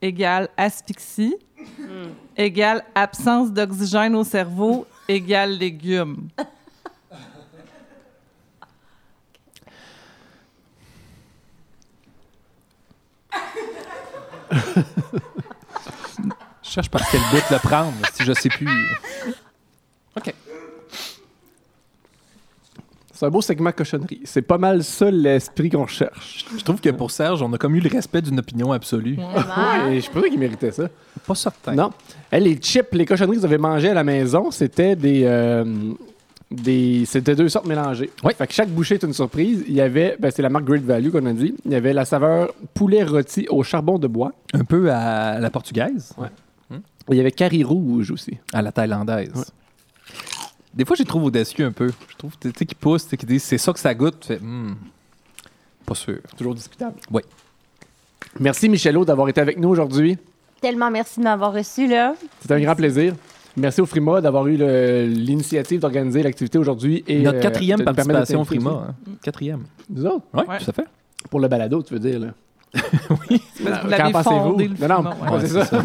égale 0.00 0.48
asphyxie 0.56 1.36
égale 2.36 2.84
absence 2.94 3.52
d'oxygène 3.52 4.14
au 4.14 4.24
cerveau 4.24 4.86
égale 5.08 5.58
légumes. 5.58 6.28
Je 16.62 16.70
cherche 16.70 16.90
par 16.90 17.02
quel 17.10 17.20
bout 17.30 17.42
le 17.50 17.58
prendre, 17.58 17.94
si 18.12 18.24
je 18.24 18.32
sais 18.32 18.48
plus. 18.48 18.68
OK. 20.16 20.34
C'est 23.18 23.24
un 23.24 23.30
beau 23.30 23.40
segment 23.40 23.72
cochonnerie. 23.72 24.20
C'est 24.24 24.42
pas 24.42 24.58
mal 24.58 24.84
ça 24.84 25.10
l'esprit 25.10 25.70
qu'on 25.70 25.86
cherche. 25.86 26.44
Je 26.56 26.62
trouve 26.62 26.80
que 26.82 26.90
pour 26.90 27.10
Serge, 27.10 27.40
on 27.40 27.50
a 27.54 27.58
comme 27.58 27.74
eu 27.74 27.80
le 27.80 27.88
respect 27.88 28.20
d'une 28.20 28.38
opinion 28.38 28.72
absolue. 28.72 29.16
Ouais, 29.16 30.00
je 30.00 30.10
pensais 30.10 30.28
qu'il 30.28 30.38
méritait 30.38 30.70
ça. 30.70 30.88
Pas 31.26 31.34
certain. 31.34 31.74
Non. 31.74 31.90
Eh, 32.30 32.38
les 32.40 32.56
chips, 32.56 32.92
les 32.92 33.06
cochonneries 33.06 33.36
que 33.36 33.40
vous 33.40 33.46
avez 33.46 33.56
mangées 33.58 33.88
à 33.88 33.94
la 33.94 34.04
maison, 34.04 34.50
c'était 34.50 34.96
des, 34.96 35.22
euh, 35.24 35.64
des. 36.50 37.04
C'était 37.06 37.34
deux 37.34 37.48
sortes 37.48 37.66
mélangées. 37.66 38.10
Oui. 38.22 38.32
Fait 38.36 38.46
que 38.46 38.52
chaque 38.52 38.68
bouchée 38.68 38.96
est 38.96 39.02
une 39.02 39.14
surprise. 39.14 39.64
Il 39.66 39.74
y 39.74 39.80
avait, 39.80 40.16
ben, 40.20 40.30
c'est 40.30 40.42
la 40.42 40.50
marque 40.50 40.66
Great 40.66 40.82
Value 40.84 41.08
qu'on 41.10 41.24
a 41.24 41.32
dit. 41.32 41.54
Il 41.64 41.72
y 41.72 41.74
avait 41.74 41.94
la 41.94 42.04
saveur 42.04 42.52
poulet 42.74 43.02
rôti 43.02 43.46
au 43.48 43.62
charbon 43.62 43.98
de 43.98 44.06
bois. 44.08 44.32
Un 44.52 44.64
peu 44.64 44.92
à 44.92 45.38
la 45.40 45.48
portugaise, 45.50 46.14
Il 47.08 47.16
y 47.16 47.20
avait 47.20 47.32
curry 47.32 47.64
rouge 47.64 48.10
aussi. 48.10 48.36
à 48.52 48.60
la 48.60 48.72
thaïlandaise. 48.72 49.52
Des 50.76 50.84
fois, 50.84 50.94
je 50.94 51.02
les 51.02 51.06
trouve 51.08 51.24
audacieux 51.24 51.64
un 51.66 51.72
peu. 51.72 51.90
Je 52.08 52.16
trouve, 52.16 52.32
tu 52.38 52.52
sais, 52.56 52.66
qu'ils 52.66 52.76
poussent, 52.76 53.04
tu 53.04 53.10
sais, 53.10 53.16
qu'ils 53.16 53.28
disent 53.28 53.42
c'est 53.44 53.58
ça 53.58 53.72
que 53.72 53.78
ça 53.80 53.94
goûte. 53.94 54.20
Tu 54.20 54.26
fais, 54.28 54.38
Hmm, 54.38 54.74
pas 55.86 55.94
sûr. 55.94 56.18
Toujours 56.36 56.54
discutable. 56.54 56.96
Oui. 57.10 57.22
Merci, 58.38 58.68
Michelot, 58.68 59.04
d'avoir 59.04 59.28
été 59.28 59.40
avec 59.40 59.58
nous 59.58 59.68
aujourd'hui. 59.70 60.18
Tellement 60.60 60.90
merci 60.90 61.20
de 61.20 61.24
m'avoir 61.24 61.52
reçu, 61.52 61.86
là. 61.86 62.14
C'était 62.40 62.54
un 62.54 62.60
grand 62.60 62.74
plaisir. 62.74 63.14
Merci 63.56 63.80
au 63.80 63.86
Frima 63.86 64.20
d'avoir 64.20 64.46
eu 64.48 64.58
le- 64.58 65.06
l'initiative 65.06 65.80
d'organiser 65.80 66.22
l'activité 66.22 66.58
aujourd'hui. 66.58 67.02
et 67.06 67.22
Notre 67.22 67.38
euh, 67.38 67.42
quatrième 67.42 67.78
de 67.78 67.84
nous 67.84 67.94
permettre 67.94 68.18
participation 68.18 68.40
au 68.40 68.42
d'être 68.42 68.48
Frima. 68.62 68.86
hein. 68.90 68.94
Quatrième. 69.22 69.62
Nous 69.88 70.04
autres? 70.04 70.24
Oui, 70.34 70.42
Ouais. 70.46 70.58
tout 70.58 70.70
à 70.70 70.72
fait. 70.74 70.84
Pour 71.30 71.40
le 71.40 71.48
balado, 71.48 71.82
tu 71.82 71.94
veux 71.94 72.00
dire, 72.00 72.18
là. 72.20 72.34
oui. 73.30 73.42
Parce 73.64 73.78
que 73.80 73.84
vous 73.84 73.90
Qu'en 73.90 73.96
l'avez 73.96 74.12
pensez-vous? 74.12 74.38
fondé, 74.50 74.68
le 74.68 74.88
Non, 74.88 75.02
non, 75.02 75.10
Frima, 75.12 75.32
ouais, 75.32 75.40
c'est 75.46 75.64
ça. 75.64 75.78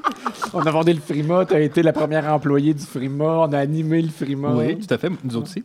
on 0.54 0.60
a 0.60 0.72
fondé 0.72 0.92
le 0.94 1.00
Frima, 1.00 1.44
tu 1.44 1.54
as 1.54 1.60
été 1.60 1.82
la 1.82 1.92
première 1.92 2.32
employée 2.32 2.74
du 2.74 2.84
Frima, 2.84 3.24
on 3.24 3.52
a 3.52 3.58
animé 3.58 4.02
le 4.02 4.10
Frima. 4.10 4.50
Oui, 4.54 4.78
tout 4.78 4.92
à 4.94 4.98
fait. 4.98 5.10
Nous 5.24 5.36
autres 5.36 5.48
aussi. 5.48 5.64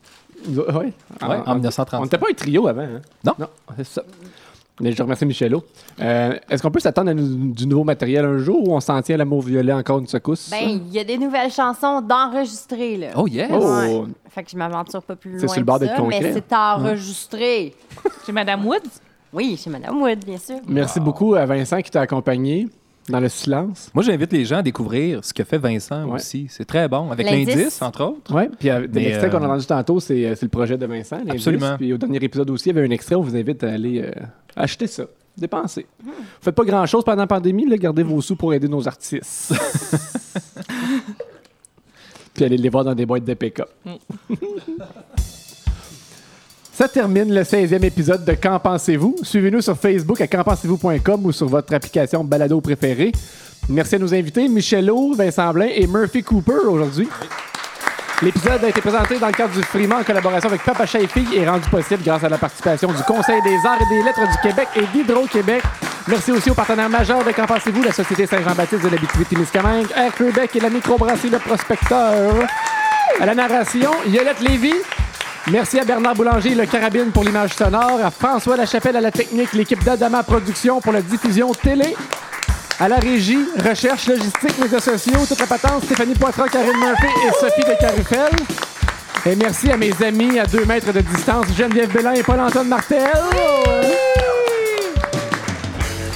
Ouais. 0.50 0.64
Ouais, 0.74 0.94
en 1.22 1.52
on 1.52 1.54
1930. 1.56 2.04
n'était 2.04 2.18
pas 2.18 2.28
un 2.30 2.34
trio 2.34 2.68
avant. 2.68 2.82
Hein? 2.82 3.02
Non. 3.24 3.34
Non, 3.40 3.48
c'est 3.78 3.86
ça. 3.86 4.02
Mais 4.80 4.92
je 4.94 5.04
remercie 5.04 5.28
Michelot. 5.28 5.64
Euh, 6.02 6.34
Est-ce 6.50 6.64
qu'on 6.64 6.72
peut 6.72 6.80
s'attendre 6.80 7.12
à 7.12 7.14
du 7.14 7.68
nouveau 7.68 7.84
matériel 7.84 8.26
un 8.26 8.40
jour 8.40 8.68
ou 8.68 8.74
on 8.74 8.80
s'en 8.80 9.00
tient 9.04 9.14
à 9.14 9.18
l'amour 9.20 9.44
violet 9.44 9.74
encore 9.74 10.00
une 10.00 10.08
secousse? 10.08 10.50
Ben, 10.50 10.82
il 10.88 10.92
y 10.92 10.98
a 10.98 11.04
des 11.04 11.20
nouvelles 11.20 11.52
chansons 11.52 12.02
d'enregistrer, 12.02 12.98
là. 12.98 13.08
Oh, 13.16 13.28
yes! 13.28 13.52
Oh! 13.54 13.60
Ouais. 13.64 14.04
Fait 14.30 14.42
que 14.44 14.50
je 14.50 14.58
m'aventure 14.58 15.04
pas 15.04 15.16
plus 15.16 15.34
C'est 15.36 15.46
loin 15.46 15.54
sur 15.54 15.62
le 15.62 15.66
bord 15.66 15.78
d'être 15.78 15.92
ça, 15.92 15.98
concret. 15.98 16.20
mais 16.24 16.34
c'est 16.34 16.56
enregistré. 16.56 17.76
Chez 18.26 18.32
Madame 18.32 18.66
Woods? 18.66 18.80
Oui, 19.34 19.58
chez 19.62 19.70
Madame 19.70 20.02
Wood, 20.02 20.26
bien 20.26 20.38
sûr. 20.38 20.58
Merci 20.68 21.00
beaucoup 21.00 21.36
à 21.36 21.46
Vincent 21.46 21.82
qui 21.82 21.90
t'a 21.92 22.02
accompagné 22.02 22.68
dans 23.10 23.20
le 23.20 23.30
silence. 23.30 23.90
Moi, 23.94 24.04
j'invite 24.04 24.32
les 24.34 24.46
gens 24.46 24.58
à 24.58 24.62
découvrir 24.62 25.24
ce 25.24 25.34
que 25.34 25.44
fait 25.44 25.58
Vincent 25.58 26.06
Ouais. 26.06 26.16
aussi. 26.16 26.48
C'est 26.50 26.66
très 26.66 26.88
bon. 26.88 27.10
Avec 27.12 27.26
L'indice. 27.30 27.82
entre 27.82 28.04
autres. 28.04 28.34
Oui, 28.36 28.44
puis 28.60 28.70
euh, 28.70 28.88
l'extrait 28.94 29.28
euh, 29.28 29.30
qu'on 29.30 29.42
a 29.44 29.48
entendu 29.48 29.66
tantôt, 29.66 30.00
c'est 30.00 30.26
euh, 30.26 30.36
c'est 30.36 30.44
le 30.46 30.50
projet 30.50 30.78
de 30.78 30.86
Vincent. 30.86 31.18
Absolument. 31.30 31.78
Puis 31.78 31.94
au 31.94 31.98
dernier 31.98 32.18
épisode 32.22 32.50
aussi, 32.50 32.70
il 32.70 32.76
y 32.76 32.80
avait 32.80 32.88
un 32.88 32.92
extrait. 32.92 33.16
On 33.16 33.22
vous 33.22 33.36
invite 33.36 33.64
à 33.64 33.72
aller 33.72 34.02
euh, 34.02 34.12
acheter 34.56 34.88
ça, 34.88 35.04
dépenser. 35.38 35.88
Vous 36.04 36.12
faites 36.42 36.56
pas 36.56 36.66
grand-chose 36.66 37.04
pendant 37.04 37.22
la 37.24 37.28
pandémie, 37.28 37.66
là, 37.68 37.78
gardez 37.78 38.04
vos 38.04 38.22
sous 38.22 38.36
pour 38.36 38.54
aider 38.54 38.68
nos 38.68 38.86
artistes. 38.88 39.54
puis 42.34 42.46
allez 42.46 42.58
les 42.58 42.70
voir 42.70 42.84
dans 42.84 42.96
des 42.96 43.06
boîtes 43.06 43.26
de 43.26 43.34
pick-up. 43.34 43.70
Ça 46.82 46.88
termine 46.88 47.32
le 47.32 47.44
16e 47.44 47.86
épisode 47.86 48.26
de 48.26 48.34
Qu'en 48.34 48.58
pensez-vous? 48.58 49.16
Suivez-nous 49.22 49.62
sur 49.62 49.78
Facebook 49.78 50.20
à 50.20 50.26
qu'enpensez-vous.com 50.26 51.26
ou 51.28 51.32
sur 51.32 51.48
votre 51.48 51.72
application 51.76 52.24
balado 52.24 52.60
préférée. 52.60 53.12
Merci 53.70 53.98
à 53.98 54.00
nos 54.00 54.12
invités, 54.16 54.48
Michelot, 54.48 55.14
Vincent 55.14 55.54
Blain 55.54 55.68
et 55.76 55.86
Murphy 55.86 56.24
Cooper 56.24 56.66
aujourd'hui. 56.68 57.08
L'épisode 58.24 58.64
a 58.64 58.70
été 58.70 58.82
présenté 58.82 59.20
dans 59.20 59.28
le 59.28 59.34
cadre 59.34 59.54
du 59.54 59.62
Frima 59.62 60.00
en 60.00 60.04
collaboration 60.04 60.50
avec 60.50 60.64
Papa 60.64 60.88
Chat 60.88 61.02
et 61.02 61.08
et 61.36 61.48
rendu 61.48 61.70
possible 61.70 62.02
grâce 62.04 62.24
à 62.24 62.30
la 62.30 62.40
participation 62.40 62.92
du 62.92 63.04
Conseil 63.04 63.44
des 63.44 63.58
arts 63.64 63.78
et 63.80 63.96
des 63.96 64.02
lettres 64.02 64.28
du 64.28 64.50
Québec 64.50 64.70
et 64.76 64.88
d'Hydro-Québec. 64.92 65.62
Merci 66.08 66.32
aussi 66.32 66.50
aux 66.50 66.56
partenaires 66.56 66.90
majeurs 66.90 67.24
de 67.24 67.32
Qu'en 67.32 67.46
pensez-vous? 67.46 67.84
La 67.84 67.94
Société 67.94 68.26
Saint-Jean-Baptiste 68.26 68.86
de 68.86 68.90
l'Abitibi-Témiscamingue, 68.90 69.86
Air 69.96 70.16
Québec 70.16 70.56
et 70.56 70.60
la 70.60 70.72
microbrasserie 70.72 71.30
Le 71.30 71.38
Prospecteur. 71.38 72.48
À 73.20 73.26
la 73.28 73.36
narration, 73.36 73.92
Yolette 74.08 74.42
Lévy. 74.42 74.74
Merci 75.50 75.80
à 75.80 75.86
Bernard 75.86 76.14
Boulanger 76.14 76.52
et 76.52 76.56
le 76.56 76.66
Carabine 76.66 77.12
pour 77.12 77.24
l'image 77.24 77.54
sonore, 77.54 78.00
à 78.04 78.12
François 78.12 78.56
Lachapelle 78.56 78.96
à 78.96 79.02
la 79.02 79.12
technique, 79.12 79.54
l'équipe 79.54 79.84
d'Adama 79.84 80.22
Productions 80.22 80.80
pour 80.82 80.94
la 80.94 81.02
diffusion 81.02 81.52
télé, 81.52 81.96
à 82.80 82.88
la 82.88 82.98
régie, 82.98 83.40
recherche, 83.68 84.08
logistique, 84.08 84.58
médias 84.60 84.80
sociaux, 84.80 85.26
toute 85.28 85.40
la 85.40 85.48
patente, 85.48 85.84
Stéphanie 85.86 86.14
Poitras, 86.14 86.48
Karine 86.48 86.78
Murphy 86.78 87.08
et 87.28 87.32
Sophie 87.40 87.62
de 87.62 87.80
Carufel. 87.80 88.32
Et 89.26 89.36
merci 89.36 89.72
à 89.72 89.78
mes 89.78 89.92
amis 90.04 90.40
à 90.40 90.46
deux 90.46 90.66
mètres 90.66 90.92
de 90.94 91.02
distance, 91.02 91.46
Geneviève 91.58 91.92
Bellin 91.92 92.14
et 92.14 92.24
Paul-Antoine 92.24 92.68
Martel. 92.68 93.10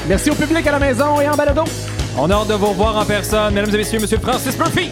Merci 0.07 0.29
au 0.29 0.35
public 0.35 0.65
à 0.67 0.71
la 0.71 0.79
maison 0.79 1.19
et 1.19 1.27
en 1.27 1.35
balado. 1.35 1.63
On 2.17 2.29
a 2.29 2.35
hâte 2.35 2.47
de 2.47 2.53
vous 2.53 2.67
revoir 2.67 2.95
en 2.97 3.05
personne. 3.05 3.55
Mesdames 3.55 3.73
et 3.73 3.77
messieurs, 3.79 3.99
Monsieur 3.99 4.19
Francis 4.19 4.57
Murphy. 4.57 4.91